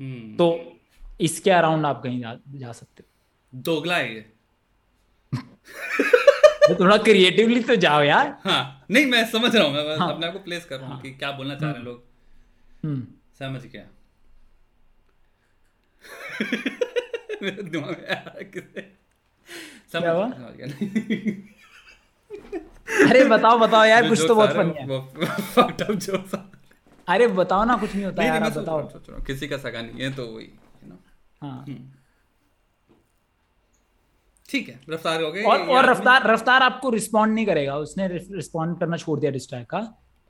हम्म। 0.00 0.36
तो 0.36 0.48
इसके 1.20 1.50
अराउंड 1.50 1.86
आप 1.86 2.02
कहीं 2.02 2.20
जा, 2.20 2.36
जा 2.48 2.72
सकते 2.72 3.02
हो। 3.02 3.08
दोगला 3.62 3.96
है 3.96 4.14
ये। 4.14 4.20
तो 6.68 6.74
थोड़ा 6.80 6.96
क्रिएटिवली 6.96 7.62
तो 7.62 7.76
जाओ 7.76 8.02
यार। 8.02 8.38
हाँ 8.44 8.86
नहीं 8.90 9.06
मैं 9.06 9.30
समझ 9.30 9.56
रहा 9.56 9.64
हूँ 9.64 9.74
मैं 9.74 9.96
हाँ, 9.96 10.14
अपने 10.14 10.26
आप 10.26 10.32
को 10.32 10.38
प्लेस 10.38 10.64
कर 10.64 10.76
रहा 10.76 10.86
हूँ 10.86 10.94
हाँ, 10.94 11.02
कि 11.02 11.10
क्या 11.10 11.32
बोलना 11.32 11.54
चाह 11.54 11.70
रहे 11.70 11.78
हैं 11.78 11.84
लोग। 11.84 12.04
हम्म। 12.84 13.06
समझ 13.38 13.66
गया। 13.66 13.82
मेरे 17.42 17.62
दिमाग 17.62 17.88
में 17.88 18.50
किसे 18.50 18.96
नहीं। 20.66 21.42
अरे 23.10 23.24
बताओ 23.24 23.58
बताओ 23.58 23.84
यार 23.84 24.08
कुछ 24.08 24.24
तो 24.28 24.34
बहुत 24.34 24.50
फनी 24.50 24.70
है। 24.70 24.86
आ। 26.34 26.38
अरे 27.14 27.26
बताओ 27.26 27.64
ना 27.64 27.76
कुछ 27.76 27.94
नहीं 27.94 28.04
होता 28.04 28.22
नहीं 28.22 28.32
यार 28.32 28.50
बताओ। 28.50 28.88
किसी 29.26 29.48
का 29.48 29.56
सगा 29.56 29.82
नहीं 29.82 30.00
है 30.00 30.14
तो 30.14 30.26
वही। 30.26 30.50
हाँ। 31.42 31.64
ठीक 34.48 34.68
है 34.68 34.80
रफ्तार 34.90 35.22
हो 35.22 35.32
गए 35.32 35.42
और 35.42 35.66
और 35.68 35.86
रफ्तार 35.86 36.26
रफ्तार 36.26 36.62
आपको 36.62 36.90
रिस्पॉन्ड 36.90 37.34
नहीं 37.34 37.46
करेगा। 37.46 37.76
उसने 37.76 38.06
रिस्पॉन्ड 38.08 38.78
करना 38.80 38.96
छोड़ 38.96 39.20
दिया 39.20 39.30
डिस्ट्रैक 39.30 39.66
का। 39.66 39.80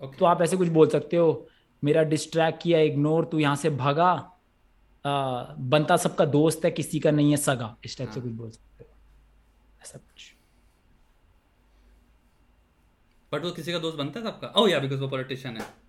Okay. 0.00 0.18
तो 0.18 0.24
आप 0.24 0.42
ऐसे 0.42 0.56
कुछ 0.56 0.68
बोल 0.68 0.88
सकते 0.88 1.16
हो 1.16 1.48
मेरा 1.82 2.02
डिस्ट्रैक्ट 2.02 2.62
किया 2.62 2.80
इग्नोर 2.80 3.24
तू 3.24 3.38
यहाँ 3.38 3.56
से 3.56 3.70
भागा। 3.70 4.10
आ, 5.04 5.42
बनता 5.58 5.96
सबका 5.96 6.24
दोस्त 6.24 6.64
है 6.64 6.70
किसी 6.70 7.00
का 7.00 7.10
नहीं 7.10 7.30
है 7.30 7.36
सगा। 7.36 7.76
इस 7.84 7.98
टाइप 7.98 8.08
हाँ। 8.08 8.14
से 8.14 8.20
कुछ 8.20 8.32
बोल 8.32 8.50
सकते 8.50 8.84
हो। 8.84 8.90
ऐसा 9.82 9.98
कुछ। 9.98 10.34
बट 13.32 13.44
वो 13.44 13.50
किसी 13.50 13.72
का 13.72 13.78
दोस्त 13.78 13.98
बनता 13.98 14.20
है 14.20 14.26
सबका? 14.26 14.52
ओह 14.56 14.70
या 14.70 14.78
बिकॉज़ 14.78 15.00
वो 15.00 15.08
पॉलिटिशियन 15.08 15.56
है। 15.56 15.87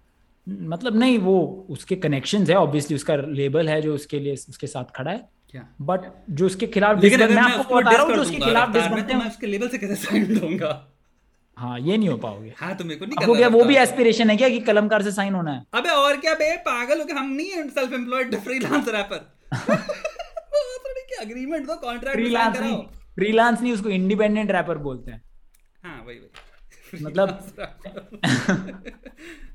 मतलब 0.69 0.95
नहीं 0.95 1.17
वो 1.19 1.65
उसके 1.69 1.95
कनेक्शन 1.95 2.45
है 2.45 2.55
ऑब्वियसली 2.55 2.95
उसका 2.95 3.15
लेबल 3.15 3.69
है 3.69 3.81
जो 3.81 3.95
उसके 3.95 4.19
लिए 4.19 4.33
उसके 4.49 4.67
साथ 4.67 4.95
खड़ा 4.95 5.11
है। 5.11 5.27
क्या? 5.51 5.67
बट 5.81 6.01
जो 6.29 6.45
उसके 6.45 6.67
खिलाफ 6.67 7.01
लेकिन 7.03 7.19
मैं 7.19 7.41
आपको 7.41 7.75
बता 7.75 7.91
रहा 7.91 8.03
हूँ 8.03 8.15
जो 8.15 8.21
उसके 8.21 8.37
खिलाफ 8.37 8.69
डिस 8.69 8.85
बनते 8.85 9.13
हैं 9.13 9.27
उसके 9.29 9.47
लेवल 9.47 9.67
से 9.67 9.77
कैसे 9.77 9.95
साइन 9.95 10.39
दूँगा? 10.39 10.71
हाँ 11.57 11.79
ये 11.79 11.97
नहीं 11.97 12.09
हो 12.09 12.17
पाओगे। 12.17 12.53
हाँ 12.57 12.75
तो 12.75 12.85
मेरे 12.85 12.99
को 12.99 13.05
नहीं 13.05 13.35
क्या 13.37 13.47
वो 13.47 13.63
भी 13.63 13.75
एस्पिरेशन 13.75 14.29
है 14.29 14.37
क्या 14.37 14.49
कि 14.49 14.59
कलमकार 14.59 15.03
से 15.03 15.11
साइन 15.11 15.33
होना 15.35 15.51
है? 15.51 15.63
अबे 15.73 15.89
और 15.89 16.17
क्या 16.17 16.33
बे 16.33 16.55
पागल 16.67 16.99
हो 16.99 17.05
गए 17.05 17.13
हम 17.13 17.31
नहीं 17.31 17.49
है 17.49 17.67
self 17.69 17.93
employed 17.93 18.35
freelance 18.35 18.87
rapper 18.87 19.19
agreement 21.21 21.65
दो 21.67 21.75
कॉन्ट्रैक्ट 21.75 22.17
फ्रीलांस 22.17 22.59
नहीं 22.59 22.77
फ्रीलांस 23.15 23.61
नहीं 23.61 23.73
उसको 23.73 23.89
इंडिपेंडेंट 23.89 24.51
रैपर 24.51 24.77
बोलते 24.77 25.11
हैं। 25.11 25.21
हाँ 25.83 26.03
वही 26.07 26.17
वही। 26.17 27.03
मतलब 27.05 27.27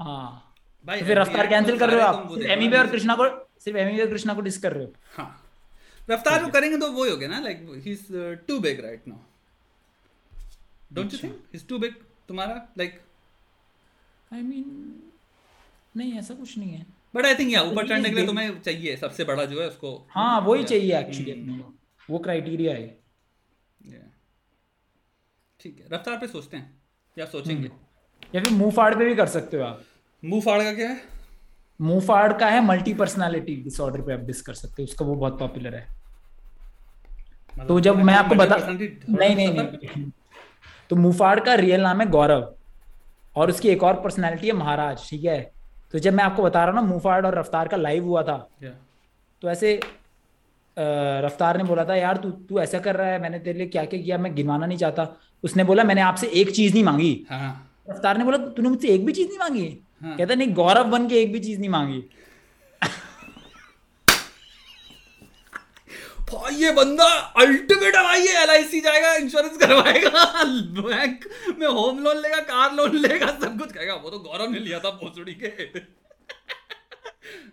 हाँ। 0.00 0.06
हाँ 0.06 0.54
भाई 0.84 1.00
तो 1.00 1.06
फिर 1.06 1.18
रफ्तार 1.18 1.46
कैंसिल 1.46 1.78
कर 1.78 1.90
रहे 1.90 2.00
हो 2.00 2.06
आप? 2.06 2.38
एमीबे 2.50 2.76
और 2.78 2.86
कृष्णा 2.90 3.14
को 3.14 3.24
सिर्फ़ 3.60 3.78
एमीबे 3.78 4.02
और 4.02 4.08
कृष्णा 4.10 4.34
को 4.34 4.40
डिस 4.40 4.58
कर 4.58 4.72
रहे 4.72 4.84
हो? 4.84 4.92
हाँ। 5.16 5.46
रफ्तार 6.10 6.44
को 6.44 6.50
करेंगे 6.50 6.76
तो 6.78 6.90
वो 6.92 7.04
ही 7.04 7.10
हो 7.10 7.16
गया 7.16 7.28
ना 7.28 7.38
like 7.40 7.66
he 7.84 7.92
is 7.92 8.06
too 8.48 8.58
big 8.60 8.80
right 8.80 9.08
now 9.08 9.18
don't 10.92 11.12
you 11.12 11.18
think 11.22 11.32
he 11.32 11.58
is 11.58 11.66
too 11.66 11.78
big 11.78 11.94
तुम्हारा 12.28 12.54
लाइक 12.78 13.00
आई 14.30 14.42
मीन 14.42 14.64
नहीं 15.96 16.12
ऐसा 16.18 16.34
कुछ 16.34 16.56
नहीं 16.58 16.70
है। 16.70 16.86
बट 17.14 17.26
आई 17.26 17.34
थिंक 17.34 17.52
या 17.52 17.62
ऊपर 17.62 17.88
चढ़ने 17.88 18.08
के 18.08 18.14
लिए 18.14 18.26
तुम्हें 18.26 18.60
चाहिए 18.60 18.96
सबसे 18.96 19.24
बड़ा 19.24 19.44
जो 19.44 19.60
है 19.60 19.68
उसको 19.68 19.94
हाँ 20.10 20.40
वही 20.40 20.64
चाहिए। 20.64 20.98
एक्चुअली 20.98 21.62
वो 22.08 22.18
क्राइटेरिया 22.18 22.74
है। 22.74 22.98
ठीक 25.60 25.78
है 25.80 25.86
रफ्तार 25.92 26.18
पे 26.18 26.26
सोचते 26.26 26.56
हैं 26.56 26.82
या 27.16 27.26
सोचेंगे। 27.26 27.68
हम्म। 27.68 28.34
या 28.34 28.42
फिर 28.42 28.52
मुँह 28.52 28.70
फाड़ 28.70 28.94
पे 28.94 29.04
भी 29.04 29.14
कर 29.14 29.26
सकते 29.28 29.56
हो 29.56 29.62
आप। 29.62 29.82
मुँह 30.22 30.40
फाड़ 30.40 30.62
का 30.62 30.72
क्या 30.74 30.88
है? 30.88 30.96
मुँह 31.80 32.00
फाड़ 32.00 32.32
का 32.32 32.46
है 32.46 32.64
मल्टी 32.64 32.92
पर्सनालिटी 32.94 33.54
डिसऑर्डर 33.56 34.00
पे 34.02 34.12
आप 34.12 34.20
डिस 34.20 34.42
कर 34.42 34.54
सकते 34.54 34.82
हो 34.82 34.84
उसका 34.84 35.04
वो 35.06 35.14
बहुत 35.14 35.38
पॉपुलर 35.38 35.74
है। 35.74 35.86
मतलब 37.52 37.66
तो 37.68 37.78
जब 37.80 37.96
मैं 37.96 38.14
आपको 38.14 38.34
बता 38.34 38.56
नहीं 38.56 39.34
नहीं 39.36 39.48
नहीं। 39.48 40.10
तो 40.90 40.96
मुफाड़ 40.96 41.38
का 41.40 41.54
रियल 41.54 41.80
नाम 41.80 42.00
है 42.00 42.06
गौरव 42.10 42.52
और 43.36 43.50
उसकी 43.50 43.68
एक 43.68 43.82
और 43.82 43.94
पर्सनैलिटी 44.02 44.46
है 44.46 44.52
महाराज 44.52 45.08
ठीक 45.10 45.24
है? 45.24 45.40
तो 45.92 45.98
जब 45.98 46.14
मैं 46.14 46.24
आपको 46.24 46.42
बता 46.42 46.64
रहा 46.64 46.70
हूँ 46.70 46.82
ना 46.82 46.92
मुफाड़ 46.92 47.24
और 47.26 47.38
रफ्तार 47.38 47.68
का 47.68 47.76
लाइव 47.76 48.04
हुआ 48.04 48.22
था 48.22 48.36
तो 49.42 49.50
ऐसे 49.50 49.80
रफ्तार 50.76 51.56
ने 51.56 51.64
बोला 51.64 51.84
था 51.84 51.94
यार 51.96 52.16
तू 52.16 52.30
तू 52.30 52.58
ऐसा 52.60 52.78
कर 52.78 52.96
रहा 52.96 53.08
है 53.08 53.20
मैंने 53.22 53.38
तेरे 53.38 53.58
लिए 53.58 53.66
क्या 53.68 53.84
क्या 53.84 54.00
किया 54.00 54.18
मैं 54.18 54.34
गिनवाना 54.34 54.66
नहीं 54.66 54.78
चाहता। 54.78 55.06
उसने 55.44 55.64
बोला 55.64 55.84
मैंने 55.84 56.00
आपसे 56.00 56.26
एक 56.34 56.50
चीज़ 56.50 56.74
नहीं 56.74 56.84
मांगी। 56.84 57.26
हाँ। 57.30 57.70
रफ्तार 57.90 58.18
ने 58.18 58.24
बोला 58.24 58.38
तूने 58.38 58.68
मुझसे 58.68 58.88
एक 58.88 59.06
भी 59.06 59.12
चीज़ 59.12 59.28
नहीं 59.28 59.38
मांगी? 59.38 59.78
हाँ। 60.00 60.16
कहता 60.16 60.34
नहीं 60.34 60.54
गौरव 60.54 60.84
बन 60.84 61.08
के 61.08 61.20
एक 61.22 61.32
भी 61.32 61.40
चीज़ 61.40 61.58
नहीं 61.60 61.70
मांगी। 61.70 62.02
भाई 66.30 66.54
ये 66.54 66.70
बंदा 66.72 67.04
अल्टीमेट 67.36 67.94
भाई 67.94 68.20
ये 68.20 68.42
एल 68.42 68.80
जाएगा 68.80 69.14
इंश्योरेंस 69.14 69.56
करवाएगा 69.56 70.44
बैंक 70.44 71.24
में 71.58 71.66
होम 71.66 71.98
लोन 71.98 72.16
लेगा 72.16 72.36
कार 72.50 72.74
लोन 72.74 72.96
लेगा 72.96 73.26
सब 73.40 73.58
कुछ 73.58 73.72
कहेगा 73.72 73.94
वो 73.94 74.10
तो 74.10 74.18
गौरव 74.18 74.50
ने 74.50 74.58
लिया 74.58 74.78
था 74.78 74.90
भोसड़ी 74.90 75.34
के। 75.34 75.48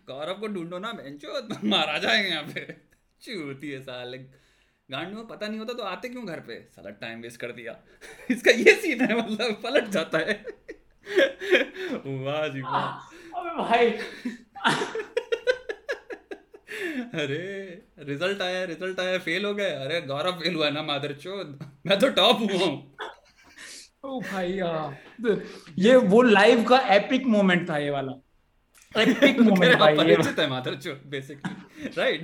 गौरव 0.08 0.34
को 0.34 0.48
ढूंढो 0.48 0.80
ना 0.80 0.92
बेंचो 0.92 1.68
मारा 1.68 1.98
जाएँगे 1.98 2.30
यहाँ 2.30 2.44
पे। 2.44 2.66
चूती 3.22 3.70
है 3.70 3.82
साले। 3.82 4.18
गांड 4.90 5.14
में 5.16 5.26
पता 5.28 5.48
नहीं 5.48 5.60
होता 5.60 5.74
तो 5.74 5.84
आते 5.84 6.10
क्यों 6.10 6.26
घर 6.26 6.40
पे? 6.40 6.60
साला 6.76 6.90
टाइम 7.02 7.22
वेस्ट 7.22 7.40
कर 7.40 7.52
दिया। 7.52 7.76
इसका 8.32 8.52
ये 8.52 8.76
सीन 8.76 9.02
है 9.02 9.18
मतलब 9.18 9.62
पलट 9.64 9.90
जाता 9.90 10.18
है। 10.18 10.44
वाह 12.26 12.48
जी 12.48 12.62
वाह 12.62 12.88
अबे 13.40 13.52
भाई। 13.62 13.90
अरे 17.16 17.44
रिज़ल्ट 18.08 18.42
आया 18.42 18.64
रिज़ल्ट 18.66 19.00
आया 19.00 19.18
फेल 19.20 19.46
हो 19.46 19.54
गए। 19.56 19.70
अरे 19.86 20.02
गौरव 20.08 20.40
फेल 20.40 20.56
हुआ 20.56 20.70
ना 20.70 20.82
मादर 20.84 21.14
चोद 21.24 21.60
मैं 21.88 21.98
तो 22.00 22.10
टॉप 22.20 22.40
हुआ 22.42 22.66
हूँ। 22.66 22.96
ओ 24.06 24.20
भाई 24.22 24.52
यार 24.54 25.42
ये 25.80 25.96
वो 26.14 26.22
लाइव 26.22 26.64
का 26.64 26.80
एपिक 26.96 27.26
मोमेंट 27.28 27.70
था 27.70 27.78
ये 27.78 27.90
वाला। 27.90 28.12
एपिक 28.96 29.40
मोमेंट 29.40 29.78
भाई 29.80 29.94
ये 29.94 30.00
अपरिचित 30.04 30.40
है 30.40 30.48
मादर 30.50 30.76
चोद 30.76 31.02
बेसिकली 31.12 31.90
राइट 31.98 32.24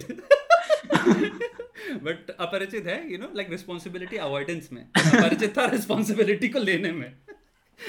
बट 2.04 2.30
अपरिचित 2.40 2.86
है 2.88 3.12
you 3.12 3.18
know 3.18 3.28
like 3.36 3.50
responsibility 3.52 4.18
avoidance 4.18 4.70
में। 4.72 4.84
अपरिचित 4.84 5.58
था 5.58 5.66
रिस्पॉन्सिबिलिटी 5.72 6.48
को 6.50 6.60
लेने 6.60 6.92
में। 6.92 7.10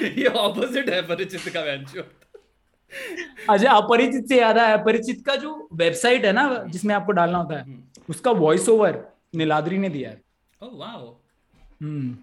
ये 0.01 0.25
ऑपोजिट 0.25 0.89
है 0.89 1.07
परिचित 1.07 1.47
का 1.53 1.61
वेंचर 1.61 2.05
अच्छा 3.49 3.71
अपरिचित 3.71 4.27
से 4.27 4.39
याद 4.39 4.57
है। 4.57 4.71
अपरिचित 4.73 5.25
का 5.25 5.35
जो 5.35 5.69
वेबसाइट 5.73 6.25
है 6.25 6.31
ना 6.31 6.63
जिसमें 6.69 6.95
आपको 6.95 7.11
डालना 7.11 7.37
होता 7.37 7.57
है 7.57 7.83
उसका 8.09 8.31
वॉइस 8.31 8.69
ओवर 8.69 9.03
नीलाद्री 9.35 9.77
ने 9.77 9.89
दिया 9.89 10.09
है। 10.09 10.21
ओह 10.63 10.69
वाओ 10.73 11.17
हम्म। 11.81 12.17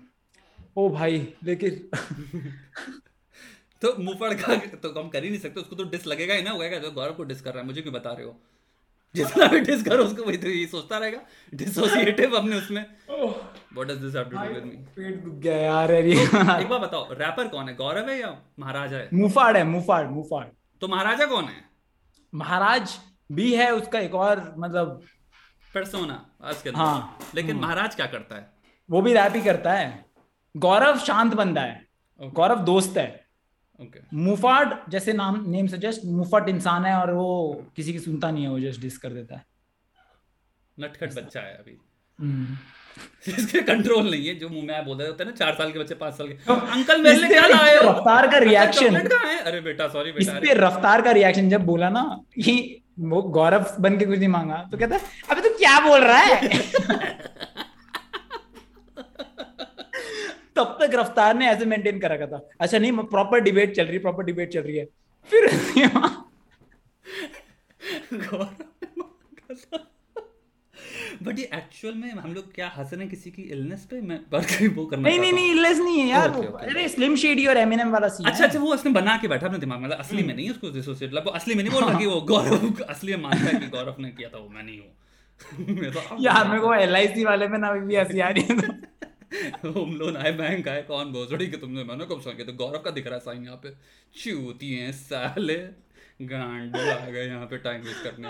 ओ 0.76 0.89
भाई 0.89 1.28
लेकिन 1.44 1.89
तो 3.82 4.02
मुफड़ 4.02 4.34
का 4.34 4.57
तो 4.57 5.00
हम 5.00 5.08
कर 5.08 5.24
ही 5.24 5.31
नहीं 5.31 5.41
सकते 5.41 5.60
उसको 5.60 5.76
तो 5.76 5.84
डिस 5.84 6.07
लगेगा 6.07 6.34
ही 6.34 6.42
ना 6.42 6.50
होगा 6.50 6.78
जो 6.78 6.91
गौरव 6.91 7.12
को 7.12 7.24
डिस 7.24 7.41
कर 7.41 7.50
रहा 7.50 7.60
है 7.60 7.66
मुझे 7.66 7.82
क्यों 7.82 7.94
बता 7.94 8.12
रहे 8.12 8.26
हो? 8.26 8.36
जितना 9.15 9.47
भी 9.47 9.60
डिस 9.60 9.82
करो 9.82 10.05
उसको 10.05 10.23
वही 10.23 10.36
तो 10.36 10.49
ये 10.49 10.66
सोचता 10.66 10.99
रहेगा। 10.99 11.20
डिसोसिएटिव 11.55 12.36
अपने 12.36 12.57
उसमें। 12.57 12.84
What 13.75 13.89
does 13.89 13.97
this 13.99 14.15
have 14.17 14.25
to 14.25 14.36
do 14.36 14.55
with 14.55 14.65
me 14.65 14.76
पेट 14.97 15.23
दुख 15.25 15.34
गया 15.42 15.57
यार 15.57 15.91
अरे 15.91 16.12
एक 16.12 16.68
बार 16.68 16.78
बताओ 16.78 17.12
रैपर 17.12 17.49
कौन 17.49 17.68
है? 17.68 17.75
गौरव 17.76 18.09
है 18.10 18.18
या 18.20 18.36
महाराजा 18.59 18.97
है? 18.97 19.09
मुफाड़ 19.15 19.57
है 19.57 19.65
मुफाड़ 19.65 20.07
मुफाड़। 20.09 20.44
तो 20.81 20.89
महाराजा 20.89 21.26
कौन 21.26 21.44
है? 21.44 21.65
महाराज 22.33 22.99
भी 23.33 23.55
है 23.55 23.70
उसका 23.75 23.99
एक 24.01 24.15
और 24.15 24.55
मतलब 24.59 25.02
पर्सोना 25.75 26.15
आज 26.44 26.62
के 26.62 26.70
हाँ। 26.70 27.18
लेकिन 27.34 27.57
महाराज 27.57 27.94
क्या 27.94 28.07
करता 28.07 28.36
है? 28.36 28.51
वो 28.89 29.02
भी 29.02 29.12
रैप 29.15 29.33
ही 29.36 29.41
करता 29.42 29.73
है। 29.73 30.05
गौरव 30.55 30.99
शांत 30.99 31.34
बंदा 31.34 31.60
है। 31.60 31.81
Okay. 32.20 32.34
गौरव 32.34 32.65
दोस्त 32.65 32.97
है। 32.97 33.07
ओके 33.81 34.01
मुफाड 34.17 34.75
जैसे 34.91 35.12
नाम 35.12 35.44
नेम 35.51 35.67
सजेस्ट 35.67 36.05
मुफट 36.07 36.49
इंसान 36.49 36.84
है 36.84 36.94
और 36.97 37.12
वो 37.15 37.65
किसी 37.76 37.92
की 37.92 37.99
सुनता 37.99 38.31
नहीं 38.31 38.44
है 38.44 38.51
वो 38.51 38.59
जस्ट 38.60 38.81
डिस 38.81 38.99
कर 38.99 39.12
देता 39.12 39.36
है। 39.36 39.44
नटखट 40.76 41.15
बच्चा 41.15 41.41
है 41.41 41.57
अभी। 41.57 41.78
हम्म। 42.18 42.57
जिसके 43.27 43.61
कंट्रोल 43.62 44.11
नहीं 44.11 44.27
है 44.29 44.35
जो 44.35 44.49
मुँह 44.49 44.65
में 44.67 44.85
बोल 44.85 44.97
रहे 44.99 45.09
हैं 45.09 45.25
ना 45.25 45.31
चार 45.31 45.55
साल 45.55 45.71
के 45.73 45.79
बच्चे 45.79 45.95
पाँच 45.95 46.15
साल 46.15 46.29
के। 46.29 46.53
अंकल 46.53 47.03
मेरे 47.03 47.17
लिए 47.17 47.29
क्या 47.29 47.47
लाए? 47.47 47.77
हो 47.77 47.91
रफ्तार 47.91 48.27
का 48.31 48.39
रिएक्शन 48.39 48.97
है? 48.97 49.39
अरे 49.41 49.61
बेटा 49.61 49.89
सॉरी 49.89 50.11
इस 50.19 50.29
पे 50.43 50.55
रफ्तार 50.55 51.03
का 51.03 51.11
रिएक्शन 51.11 51.49
जब 51.49 51.65
बोला 51.67 51.89
ना 51.89 52.03
कि 52.45 52.55
वो 52.99 53.23
गौरव 53.37 53.67
बन 53.81 53.99
के 53.99 54.05
कुछ 54.05 54.19
नहीं 54.19 54.29
मांगा 54.29 54.57
तो 54.73 54.79
कहता 54.79 54.97
है 54.97 55.03
अबे 55.31 55.41
तू 55.41 55.55
क्या 55.59 55.79
बोल 55.81 56.01
रहा 56.01 56.19
है? 56.19 56.59
तब 60.57 60.77
तक 60.81 60.91
रफ्तार 60.95 61.35
ने 61.37 61.47
ऐसे 61.49 61.65
मेंटेन 61.65 61.99
कर 62.01 62.11
रखा 62.11 62.27
था 62.27 62.49
अच्छा 62.61 62.79
नहीं 62.79 62.93
प्रॉपर 63.12 63.41
डिबेट 63.41 63.75
चल 63.77 63.85
रही 63.85 63.93
है 63.93 64.01
प्रॉपर 64.03 64.25
डिबेट 64.25 64.53
चल 64.53 64.61
रही 64.61 64.77
है। 64.77 64.85
फिर 65.31 65.49
बट 71.23 71.39
ये 71.39 71.44
एक्चुअल 71.55 71.94
में 71.94 72.10
हम 72.12 72.33
लोग 72.34 72.52
क्या 72.55 72.68
हंस 72.76 72.92
रहे 72.92 73.01
हैं 73.02 73.09
किसी 73.10 73.31
की 73.31 73.42
इलनेस 73.57 73.86
पे? 73.91 74.01
मैं 74.01 74.18
पर 74.31 74.44
कहीं 74.44 74.68
वो 74.76 74.84
करना 74.86 75.09
नहीं 75.09 75.18
नहीं 75.20 75.33
नहीं 75.33 75.51
इलेस 75.51 75.78
नहीं 75.78 75.99
है 76.01 76.07
यार 76.09 76.31
Okay. 76.33 76.52
अरे 76.68 76.89
स्लिम 76.89 77.17
शेडी 77.17 77.47
और 77.47 77.57
एमिनेम 77.57 77.91
वाला 77.91 78.09
सीन 78.09 78.26
अच्छा 78.26 78.44
अच्छा 78.44 78.59
वो 78.59 78.73
उसने 78.75 78.92
बना 78.92 79.17
के 79.17 79.28
बैठा 79.28 79.47
अपने 79.47 79.59
दिमाग 79.59 79.78
में। 79.81 79.86
मतलब 79.89 79.99
असली 79.99 80.23
में 80.23 80.34
नहीं 80.34 80.51
उसको 80.51 80.70
डिसोसिएट 80.70 81.10
मतलब 81.10 81.33
असली 81.34 81.55
में 81.55 81.62
नहीं 81.65 81.73
बोल 81.73 81.84
रहा 81.84 81.99
कि 81.99 82.07
वो 82.07 82.20
गौरव 82.33 82.83
असली 82.89 83.17
में 83.17 83.23
मानता 83.23 83.51
है 83.51 83.60
कि 83.60 83.67
गौरव 83.76 83.97
ने 83.99 84.10
किया 84.10 84.28
था 84.28 84.39
वो 84.39 84.49
मैं 84.49 84.62
नहीं 84.62 84.78
हूँ। 84.78 84.92
तो 85.94 86.23
यार 86.23 86.49
मेरे 86.49 86.60
को 86.60 86.75
एल 86.75 87.25
वाले 87.25 87.49
में 87.49 87.59
ना 87.59 87.73
भी 87.73 87.97
हँसी 87.97 88.20
आ 88.20 88.28
रही 88.28 88.44
है 88.51 88.60
तो। 88.60 89.70
होम 89.73 89.94
लोन 89.97 90.17
आए 90.17 90.33
बैंक 90.33 90.68
आए 90.68 90.83
कौन? 90.83 91.12
भोसड़ी 91.12 91.47
के 91.47 91.57
तुमने 91.57 91.84
मैंने 91.84 92.05
कब 92.05 92.20
सुन 92.20 92.33
के 92.33 92.44
तो 92.44 92.52
गौरव 92.52 92.78
का 92.78 92.91
दिख 92.91 93.07
रहा 93.07 93.15
है 93.15 93.20
साइन 93.20 93.44
यहाँ 93.44 93.57
पे। 93.57 93.70
चूती 94.15 94.73
हैं 94.75 94.92
साले। 94.92 95.57
गांडू 96.28 96.78
आ 96.78 97.07
गए 97.07 97.26
यहाँ 97.26 97.47
पे 97.47 97.57
टाइम 97.57 97.83
वेस्ट 97.83 98.05
करने 98.05 98.28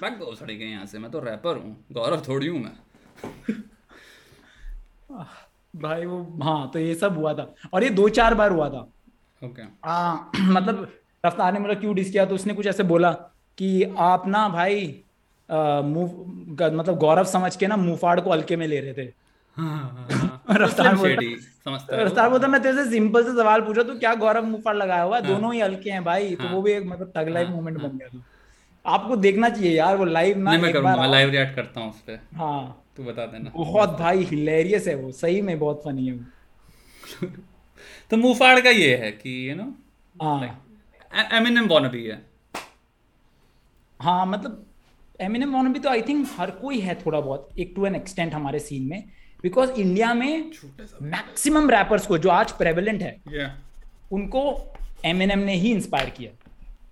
भाग 0.00 0.18
भोसड़ी 0.18 0.56
गए 0.56 0.64
यहाँ 0.64 0.86
से 0.86 0.98
मैं 0.98 1.10
तो 1.10 1.20
रैपर 1.20 1.56
हूँ 1.56 1.76
गौरव 1.92 2.22
थोड़ी 2.28 2.46
हूँ 2.46 2.60
मैं 2.60 2.76
भाई 5.76 6.06
वो 6.06 6.38
हाँ 6.42 6.70
तो 6.70 6.78
ये 6.78 6.94
सब 6.94 7.16
हुआ 7.16 7.34
था 7.34 7.54
और 7.72 7.84
ये 7.84 7.90
दो 7.90 8.08
चार 8.08 8.34
बार 8.34 8.50
हुआ 8.50 8.68
था 8.68 8.80
ओके 9.42 9.62
okay. 9.62 10.40
मतलब 10.40 10.92
रफ्तार 11.26 11.52
ने 11.52 11.58
मतलब 11.58 11.80
क्यों 11.80 11.94
डिस 11.94 12.10
किया 12.10 12.24
तो 12.24 12.34
उसने 12.34 12.54
कुछ 12.54 12.66
ऐसे 12.66 12.82
बोला 12.82 13.12
कि 13.58 13.82
आप 13.98 14.26
ना 14.26 14.48
भाई 14.48 15.02
मुँह 15.50 16.12
मतलब 16.70 16.98
गौरव 16.98 17.24
समझ 17.24 17.56
के 17.56 17.66
ना 17.66 17.76
मुंहफाड़ 17.76 18.20
को 18.20 18.32
हल्के 18.32 18.56
में 18.56 18.66
ले 18.66 18.80
रहे 18.80 18.92
थे। 18.92 19.23
रफ्तार 19.58 20.96
बोलता 20.96 22.02
रफ्तार 22.02 22.30
बोलता 22.30 22.48
मैं 22.48 22.62
तेरे 22.62 22.84
से 22.84 22.90
सिंपल 22.90 23.24
से 23.24 23.32
सवाल 23.32 23.60
पूछा 23.60 23.82
तू 23.82 23.98
क्या 23.98 24.14
गौरव 24.14 24.44
मुंहफाड़ 24.44 24.76
लगाया 24.76 25.02
हुआ 25.02 25.20
दोनों 25.20 25.52
ही 25.54 25.60
हल्के 25.60 25.90
हैं 25.90 26.04
भाई 26.04 26.34
तो 26.34 26.48
वो 26.48 26.62
भी 26.62 26.72
एक 26.72 26.86
मतलब 26.86 27.12
तग 27.16 27.28
लाइव 27.28 27.50
मोमेंट 27.50 27.78
बन 27.78 27.98
गया 27.98 28.22
आपको 28.84 29.16
देखना 29.16 29.48
चाहिए 29.48 29.76
यार 29.76 29.96
वो 29.96 30.04
लाइव 30.04 30.38
ना 30.38 30.56
मैं 30.58 30.72
करूँगा 30.72 31.06
लाइव 31.06 31.30
रिएक्ट 31.30 31.54
करता 31.56 31.80
हूँ 31.80 31.90
उस 31.90 32.00
पे। 32.00 32.18
हाँ। 32.36 32.84
तू 32.96 33.04
बता 33.04 33.26
देना। 33.26 33.50
बहुत 33.56 33.98
भाई 33.98 34.24
हिलेरियस 34.24 34.88
है 34.88 34.94
वो 34.94 35.12
सही 35.12 35.40
में 35.42 35.58
बहुत 35.58 35.82
फनी 35.84 36.06
है 36.06 36.12
वो। 36.12 37.26
तो 38.10 38.16
मुंहफाड़ 38.16 38.60
का 38.60 38.70
ये 38.70 38.96
है 38.96 39.10
कि 39.12 39.50
यू 39.50 39.54
नो 39.56 39.72
हाँ। 40.22 40.38
एमिनेम 41.32 41.68
वानाबी 41.68 42.04
है। 42.04 42.22
हाँ 44.00 44.26
मतलब 44.26 44.64
एमिनेम 45.20 45.54
वानाबी 45.54 45.78
तो 45.78 45.88
आई 45.88 46.02
थिंक 46.02 46.26
हर 46.38 46.50
कोई 46.50 46.80
है 46.80 46.94
थोड़ा 47.06 47.20
बहुत 47.20 47.48
एक 47.58 47.72
टू 47.76 47.86
एन 47.86 47.94
एक्सटेंट 47.94 48.34
हमारे 48.34 48.58
सीन 48.58 48.82
में। 48.82 49.04
बिकॉज़ 49.44 49.70
इंडिया 49.80 50.12
में 50.14 50.50
मैक्सिमम 51.04 51.70
रैपर्स 51.70 52.06
को 52.06 52.18
जो 52.18 52.28
आज 52.30 52.52
प्रेवलेंट 52.58 53.02
है 53.02 53.16
yeah. 53.28 53.50
उनको 54.12 54.42
एम 55.04 55.22
एन 55.22 55.30
एम 55.30 55.38
ने 55.38 55.54
ही 55.54 55.72
इंस्पायर 55.72 56.10
किया 56.10 56.30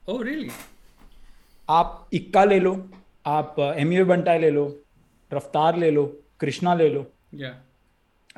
oh, 0.08 0.18
really? 0.20 0.50
आप 1.68 2.08
इक्का 2.12 2.44
ले 2.44 2.58
लो 2.60 2.72
आप 3.26 3.56
एम 3.60 3.92
यू 3.92 4.04
बंटा 4.06 4.36
ले 4.36 4.50
लो 4.50 4.64
रफ्तार 5.30 5.76
ले 5.76 5.90
लो 5.90 6.04
कृष्णा 6.40 6.74
ले 6.74 6.88
लो 6.88 7.06
yeah. 7.34 7.54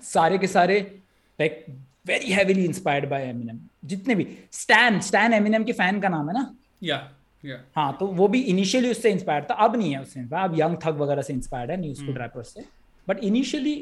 सारे 0.02 0.39
के 0.39 0.47
सारे 0.47 0.78
like 1.39 1.65
very 2.07 2.33
heavily 2.33 2.65
inspired 2.65 3.09
by 3.09 3.26
Eminem 3.28 3.59
जितने 3.84 4.15
भी 4.15 4.26
स्टैन 4.52 5.01
स्टैन 5.01 5.34
एमिनेम 5.34 5.65
के 5.65 5.73
फ़ैन 5.73 6.01
का 6.01 6.09
नाम 6.09 6.28
है 6.28 6.34
ना 6.34 6.44
या 6.83 7.01
yeah. 7.01 7.51
Yeah. 7.51 7.67
हाँ 7.76 7.97
तो 8.01 8.07
वो 8.15 8.28
भी 8.28 8.41
इनिशियली 8.55 8.91
उससे 8.91 9.10
इंस्पायर्ड 9.10 9.51
था 9.51 9.55
अब 9.67 9.76
नहीं 9.76 9.93
है 9.94 10.02
उससे 10.02 10.26
अब 10.43 10.59
यंग 10.59 10.76
थग 10.84 11.01
वगैरह 11.01 11.23
से 11.23 11.33
इंस्पायर्ड 11.33 11.70
है 11.70 11.81
न्यूज़ 11.81 12.05
रैपर 12.18 12.43
से 12.44 12.65
बट 13.09 13.18
इनिशियली 13.25 13.76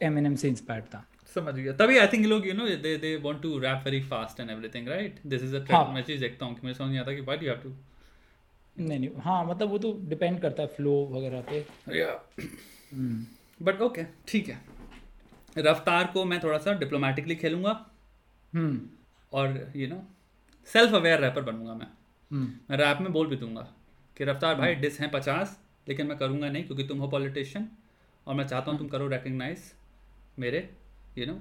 एमिनेम 0.00 0.34
से 0.34 0.48
इंस्पायर्ड 0.48 0.84
था 0.84 1.04
समझ 1.34 1.54
गया 1.54 1.72
तभी 1.76 1.98
आई 1.98 2.06
थिंक 2.06 2.26
लोग 2.26 2.46
you 2.46 2.54
know 2.54 2.66
they 2.82 2.96
they 2.98 3.16
want 3.24 3.42
to 3.42 3.58
rap 3.58 3.82
very 3.84 4.00
fast 4.04 4.40
and 4.40 4.50
everything 4.50 4.88
right 4.88 5.20
this 5.26 5.42
is 5.42 5.56
a 5.56 5.64
trend 5.64 5.94
मैं 5.94 6.02
चीज़ 6.02 6.20
देखता 6.20 6.46
हूँ 6.46 6.54
कि 6.54 6.60
मुझे 6.64 6.74
समझ 6.74 6.88
नहीं 6.88 6.98
आता 6.98 7.12
कि 7.12 7.20
व्हाई 7.20 7.36
डू 7.36 7.46
हैव 7.46 7.60
टू 7.62 7.74
नहीं 8.76 8.98
नहीं। 8.98 9.10
हाँ 9.24 9.44
मतलब 9.44 9.68
वो 9.70 9.78
तो 9.78 9.92
डिपेंड 10.08 10.40
करता 10.40 10.62
है 10.62 10.68
फ्लो 10.68 10.92
वगैरह 11.12 11.40
पे। 11.40 11.98
या 11.98 12.10
बट 13.60 13.80
ओके 13.80 14.02
ठीक 14.28 14.48
है। 14.48 14.60
रफ्तार 15.58 16.10
को 16.14 16.24
मैं 16.24 16.42
थोड़ा 16.42 16.58
सा 16.58 16.72
डिप्लोमेटिकली 16.78 17.36
खेलूँगा। 17.36 17.72
हम्म। 18.52 18.80
और 19.32 19.72
you 19.76 19.88
know 19.88 20.02
self 20.68 20.94
aware 20.94 21.20
rapper 21.20 21.42
बनूँगा 21.42 21.74
मैं। 21.74 21.86
हम्म। 22.30 22.52
मैं 22.70 22.78
रैप 22.78 23.00
में 23.00 23.12
बोल 23.12 23.26
भी 23.26 23.36
दूँगा 23.36 23.66
कि 24.16 24.24
रफ्तार 24.24 24.54
भाई 24.54 24.74
डिस 24.74 25.00
हैं 25.00 25.10
पचास 25.10 25.58
लेकिन 25.88 26.06
मैं 26.06 26.18
करूँगा 26.18 26.48
नहीं 26.48 26.64
क्योंकि 26.64 26.84
तुम 26.84 26.98
हो 26.98 27.08
पॉलिटिशियन 27.08 27.68
और 28.26 28.34
मैं 28.34 28.46
चाहता 28.46 28.70
हूँ 28.70 28.78
तुम 28.78 28.88
करो 28.88 29.08
रिकग्नाइज 29.08 29.72
मेरे 30.38 30.68
यू 31.18 31.26
नो 31.26 31.38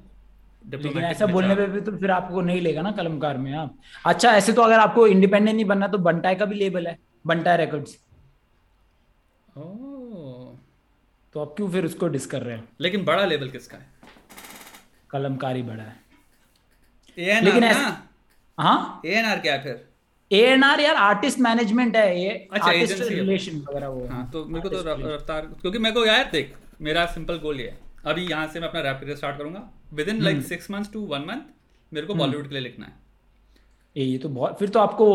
लेकिन 0.77 1.03
ऐसा 1.03 1.25
बोलने 1.25 1.55
पे 1.55 1.65
भी 1.67 1.81
तो 1.81 1.91
फिर 1.97 2.11
आपको 2.11 2.41
नहीं 2.41 2.61
लेगा 2.61 2.81
ना 2.81 2.91
कलमकार 2.91 3.37
में 3.37 3.51
आप 3.53 3.77
अच्छा 4.05 4.31
ऐसे 4.31 4.53
तो 4.53 4.61
अगर 4.61 4.79
आपको 4.79 5.07
इंडिपेंडेंट 5.07 5.55
नहीं 5.55 5.65
बनना 5.65 5.87
तो 5.87 5.97
बंटाई 6.07 6.35
का 6.35 6.45
भी 6.45 6.55
लेबल 6.55 6.87
है 6.87 6.97
बंटाई 7.27 7.57
रिकॉर्ड्स 7.57 7.97
तो 11.33 11.41
आप 11.41 11.53
क्यों 11.57 11.69
फिर 11.71 11.85
उसको 11.85 12.07
डिस 12.07 12.25
कर 12.25 12.41
रहे 12.41 12.55
हैं? 12.55 12.63
लेकिन 12.81 13.03
बड़ा 13.05 13.25
लेबल 13.25 13.49
किसका 13.49 13.77
है? 13.77 13.85
कलमकारी 15.09 15.61
बड़ा 15.61 15.83
है। 15.83 17.41
लेकिन 17.43 17.63
ऐसा 17.63 17.87
हाँ? 18.57 19.01
ए 19.05 19.09
एन 19.09 19.25
आर 19.25 19.39
क्या 19.39 19.57
फिर? 19.57 19.85
ए 20.31 20.39
एन 20.41 20.63
आर 20.63 20.79
यार 20.79 20.95
आर्टिस्ट 20.95 21.39
मैनेजमेंट 21.39 21.95
है 21.95 22.21
ये। 22.23 22.29
अच्छा 22.51 22.71
एजेंसी 22.71 23.13
रिलेशन 23.15 23.57
वगैरह 23.69 23.87
वो 23.87 24.07
हाँ 24.07 24.29
तो 24.33 24.45
मेरे 24.45 24.69
को 24.69 24.75
तो 24.75 25.15
रफ्तार 25.15 25.41
क्योंकि 25.61 25.79
मेरे 25.79 25.95
को 25.95 26.05
यार 26.05 26.29
देख 26.31 26.55
मेरा 26.81 27.05
सिंपल 27.05 27.37
गोल 27.39 27.59
ये 27.61 27.67
है। 27.67 27.77
अभी 28.05 28.25
यहाँ 28.27 28.47
से 28.47 28.59
मैं 28.59 28.67
अपना 28.67 28.81
रैप 28.81 28.99
करियर 29.01 29.17
स्टार्ट 29.17 29.37
करूँगा। 29.37 29.69
Within 30.09 30.21
like 30.21 30.41
six 30.41 30.69
months 30.71 30.91
to 30.93 30.99
one 31.05 31.21
month 31.21 31.93
मेरे 31.93 32.07
को 32.07 32.13
बॉलीवुड 32.13 32.37
हम्म। 32.37 32.49
के 32.49 32.55
लिए 32.55 32.63
लिखना 32.63 32.85
है। 32.85 32.93
ये 33.95 34.17
तो 34.17 34.29
बहुत 34.29 34.59
फिर 34.59 34.69
तो 34.69 34.79
आपको 34.79 35.07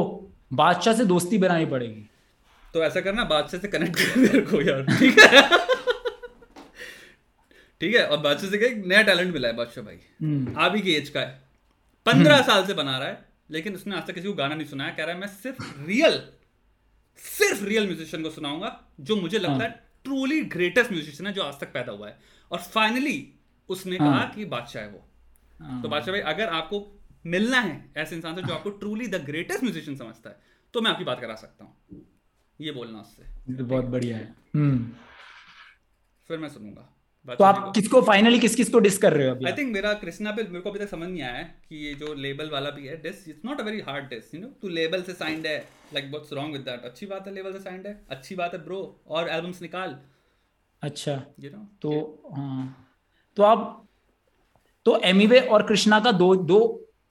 बादशाह 0.52 0.94
से 0.94 1.04
दोस्ती 1.04 1.38
बनानी 1.38 1.66
पड़ेगी। 1.66 2.06
तो 2.74 2.82
ऐसा 2.84 3.00
करना 3.00 3.24
बादशाह 3.24 3.60
से 3.60 3.68
कनेक्ट 3.68 3.96
कर 3.96 4.16
मेरे 4.20 4.40
को 4.40 4.60
यार 4.62 4.82
ठीक 4.98 5.18
है? 5.18 5.42
ठीक 7.80 7.94
है 7.94 8.06
और 8.06 8.18
बादशाह 8.18 8.50
से 8.50 8.74
नया 8.86 9.02
टैलेंट 9.02 9.32
मिला 9.32 9.48
है 9.48 9.56
बादशाह 9.56 9.84
भाई। 9.84 9.98
हम्म। 10.22 10.54
अभी 10.64 10.80
की 10.80 10.94
एज 10.94 11.08
का 11.08 11.20
है। 11.20 11.40
पंद्रह 12.06 12.34
हम्म। 12.34 12.46
साल 12.46 12.66
से 12.66 12.74
बना 12.74 12.98
रहा 12.98 13.08
है 13.08 13.24
लेकिन 13.50 13.74
उसने 13.74 13.96
आज 13.96 14.06
तक 14.06 14.14
किसी 14.14 14.28
को 14.28 14.34
गाना 14.34 14.54
नहीं 14.54 14.66
सुनाया। 14.66 14.90
कह 14.90 15.04
रहा 15.04 15.14
है 15.14 15.20
मैं 15.20 15.28
सिर्फ़ 15.28 15.62
रियल 15.86 16.20
सिर्फ़ 17.22 17.64
रियल 17.64 17.86
म्यूजिशियन 17.86 18.22
को 18.22 18.30
सुनाऊँगा 18.30 18.68
जो 19.00 19.16
मुझे 19.16 19.38
लगता 19.38 19.64
है। 19.64 19.70
ट्रूली 20.04 20.40
ग्रेटेस्ट 20.52 20.92
म्यूजिशियन 20.92 21.26
है 21.26 21.32
जो 21.32 21.42
आज 21.42 21.58
तक 21.60 21.72
पैदा 21.72 21.92
हुआ 21.92 22.08
है। 22.08 22.18
और 22.50 22.58
फाइनली 22.58 23.18
उसने 23.68 23.96
हाँ. 23.96 24.12
कहा 24.12 24.24
कि 24.34 24.44
बादशाह 24.44 24.82
है 24.82 24.88
वो। 24.90 25.04
हाँ. 25.60 25.82
तो 25.82 25.88
बादशाह 25.88 26.14
भाई 26.14 26.20
अगर 26.34 26.48
आपको 26.60 26.86
मिलना 27.26 27.60
है 27.60 27.74
ऐसे 27.96 28.16
इंसान 28.16 28.34
से 28.34 28.42
जो 28.42 28.54
आपको 28.54 28.70
ट्रूली 28.70 29.06
द 29.06 29.24
ग्रेटेस्ट 29.24 29.62
म्यूजिशियन 29.62 29.96
समझता 29.96 30.30
है 30.30 30.36
तो 30.74 30.80
मैं 30.80 30.90
आपकी 30.90 31.04
बात 31.04 31.20
करा 31.20 31.34
सकता 31.34 31.64
हूँ। 31.64 32.04
ये 32.58 32.72
बोलना 32.72 32.98
उससे। 32.98 33.56
तो 33.56 33.64
बहुत 33.64 33.84
बढ़िया 33.84 34.16
है। 34.16 34.34
हम्म। 34.54 34.78
फिर 36.30 36.38
मैं 36.38 36.48
सुनूँगा। 36.48 36.88
तो 37.28 37.44
आप 37.44 37.72
किसको 37.74 38.00
फाइनली 38.02 38.38
किस 38.38 38.54
किस 38.54 38.68
को 38.70 38.78
डिस 38.78 38.96
कर 38.98 39.12
रहे 39.12 39.28
हो 39.28 39.34
आई 39.46 39.52
थिंक 39.52 39.72
मेरा 39.72 39.92
कृष्णा 39.94 40.30
पे 40.32 40.42
मेरे 40.42 40.60
को 40.60 40.70
अभी 40.70 40.78
तक 40.78 40.88
समझ 40.88 41.08
नहीं 41.08 41.22
आया 41.22 41.42
कि 41.68 41.76
ये 41.76 41.94
जो 41.94 42.12
लेबल 42.14 42.50
वाला 42.50 42.70
भी 42.70 42.86
है 42.86 42.96
diss 43.02 43.28
it's 43.28 43.44
not 43.44 43.60
a 43.60 43.64
very 43.64 43.80
hard 43.80 44.04
diss 44.04 44.34
you 44.34 44.40
know 44.40 44.46
तू 44.62 44.68
लेबल 44.68 45.02
से 45.02 45.12
साइंड 45.12 45.46
है 45.46 45.58
like 45.94 46.10
what's 46.10 46.32
wrong 46.32 46.52
with 46.52 46.62
that 46.62 46.84
अच्छी 46.84 47.06
बात 47.06 47.26
है 47.26 47.34
लेबल 47.34 47.52
से 47.52 47.60
साइंड 47.60 47.86
है 47.86 48.00
अच्छी 48.10 48.34
बात 48.34 48.54
है 48.54 48.64
ब्रो 48.64 48.80
और 49.06 49.28
एल्बम्स 49.28 49.62
निकाल। 49.62 49.98
अच्छा। 50.83 51.12
यू 51.41 51.50
नो 51.50 51.67
तो 51.83 51.91
हाँ। 52.36 52.86
तो 53.36 53.42
आप 53.42 53.86
तो 54.86 54.99
एमीवे 55.05 55.41
और 55.41 55.62
कृष्णा 55.67 56.00
का 56.00 56.12
दो 56.12 56.34
दो 56.36 56.59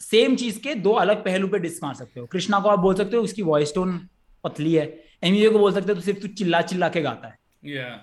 सेम 0.02 0.36
चीज़ 0.36 0.60
के 0.60 0.76
दो 0.76 0.92
अलग 0.92 1.24
पहलू 1.26 1.48
पे 1.48 1.60
डिस 1.60 1.84
मार 1.84 1.94
सकते 1.94 2.20
हो। 2.20 2.26
कृष्णा 2.26 2.60
को 2.60 2.70
आप 2.70 2.80
बोल 2.80 2.96
सकते 2.96 3.18
हो 3.18 3.24
उसकी 3.24 3.42
वॉइस 3.42 3.74
टोन 3.76 3.98
पतली 4.44 4.74
है। 4.76 4.86
एमीवे 5.24 5.50
को 5.50 5.60
बोल 5.60 5.74
सकते 5.74 5.88
हो 5.88 5.96
तो 5.96 6.02
सिर्फ़ 6.02 6.20
तू 6.20 6.28
चिल्ला 6.28 6.62
चिल्ला 6.62 6.90
के 6.90 7.02
गाता 7.02 7.28
है। 7.28 7.38
Yeah. 7.66 7.98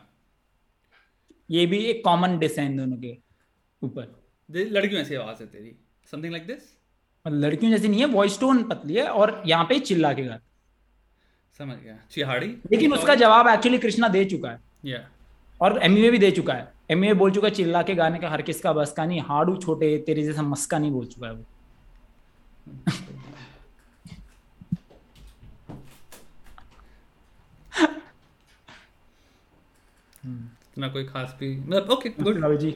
ये 1.51 1.67
भी 1.67 1.78
एक 1.78 2.05
कॉमन 2.05 2.39
डिस 2.39 2.59
है 2.59 2.67
इन 2.67 2.77
दोनों 2.77 2.97
के 2.97 3.17
ऊपर। 3.83 4.15
लड़कियों 4.49 5.03
ऐसी 5.03 5.15
आवाज़ 5.15 5.43
है 5.43 5.47
तेरी। 5.47 5.77
समथिंग 6.11 6.33
लाइक 6.33 6.47
दिस 6.47 6.73
लड़कियों 7.27 7.73
जैसी 7.73 7.89
नहीं 7.89 8.01
है 8.01 8.07
वॉइस 8.07 8.39
टोन 8.41 8.62
पतली 8.62 8.95
है 8.95 9.07
और 9.11 9.43
यहाँ 9.47 9.65
पे 9.65 9.78
चिल्ला 9.81 10.12
के 10.12 10.25
गाता 10.25 10.45
समझ 11.61 11.77
गया। 11.78 11.99
चिहाड़ी? 12.11 12.47
लेकिन 12.47 12.93
उसका 12.93 13.15
जवाब 13.15 13.49
एक्चुअली 13.49 13.78
कृष्णा 13.78 14.09
दे 14.09 14.25
चुका 14.25 14.51
है। 14.51 14.61
Yeah. 14.86 15.16
और 15.60 15.78
एम 15.83 15.94
भी 16.10 16.18
दे 16.18 16.31
चुका 16.31 16.55
है। 16.55 16.73
एम 16.91 17.12
बोल 17.18 17.31
चुका 17.33 17.49
है 17.49 17.55
चिल्ला 17.55 17.83
के 17.83 17.94
गाने 17.94 18.18
का 18.18 18.28
हर 18.31 18.43
किसका 18.43 18.73
बस 18.73 18.93
का 18.97 19.05
नहीं 19.05 19.20
हाड़ू 19.28 19.57
छोटे 19.57 19.97
तेरे 20.07 20.23
जैसा 20.23 20.43
मस्का 20.44 20.78
नहीं 20.78 20.91
बोल 20.93 21.07
चुका 21.07 21.26
है 21.26 21.33
वो। 21.35 21.44
इतना 30.25 30.89
कोई 30.89 31.05
खास 31.05 31.35
भी 31.41 31.57
मतलब 31.57 31.91
ओके 31.91 32.09
गुड 32.20 32.59
जी। 32.59 32.75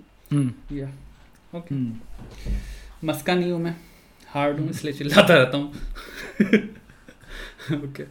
या 0.72 0.88
ओके 1.56 1.74
मस्का 3.06 3.34
नहीं 3.34 3.52
हूँ 3.52 3.60
मैं 3.60 3.74
हार्ड 4.30 4.60
हूँ 4.60 4.68
इसलिए 4.70 4.92
चिल्लाता 4.94 5.34
रहता 5.34 5.58
हूँ। 5.58 5.72
ओके 7.84 8.04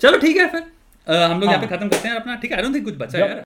चलो 0.00 0.18
ठीक 0.18 0.36
है 0.36 0.46
फिर। 0.50 0.62
हम 1.06 1.40
लोग 1.40 1.50
यहाँ 1.50 1.60
पे 1.60 1.66
हाँ। 1.66 1.76
खत्म 1.76 1.88
करते 1.88 2.08
हैं 2.08 2.14
अपना 2.16 2.34
ठीक 2.36 2.50
है? 2.50 2.56
आई 2.56 2.62
डोंट 2.62 2.74
थिंक 2.74 2.84
कुछ 2.84 2.94
बचा 2.98 3.18
यार। 3.18 3.40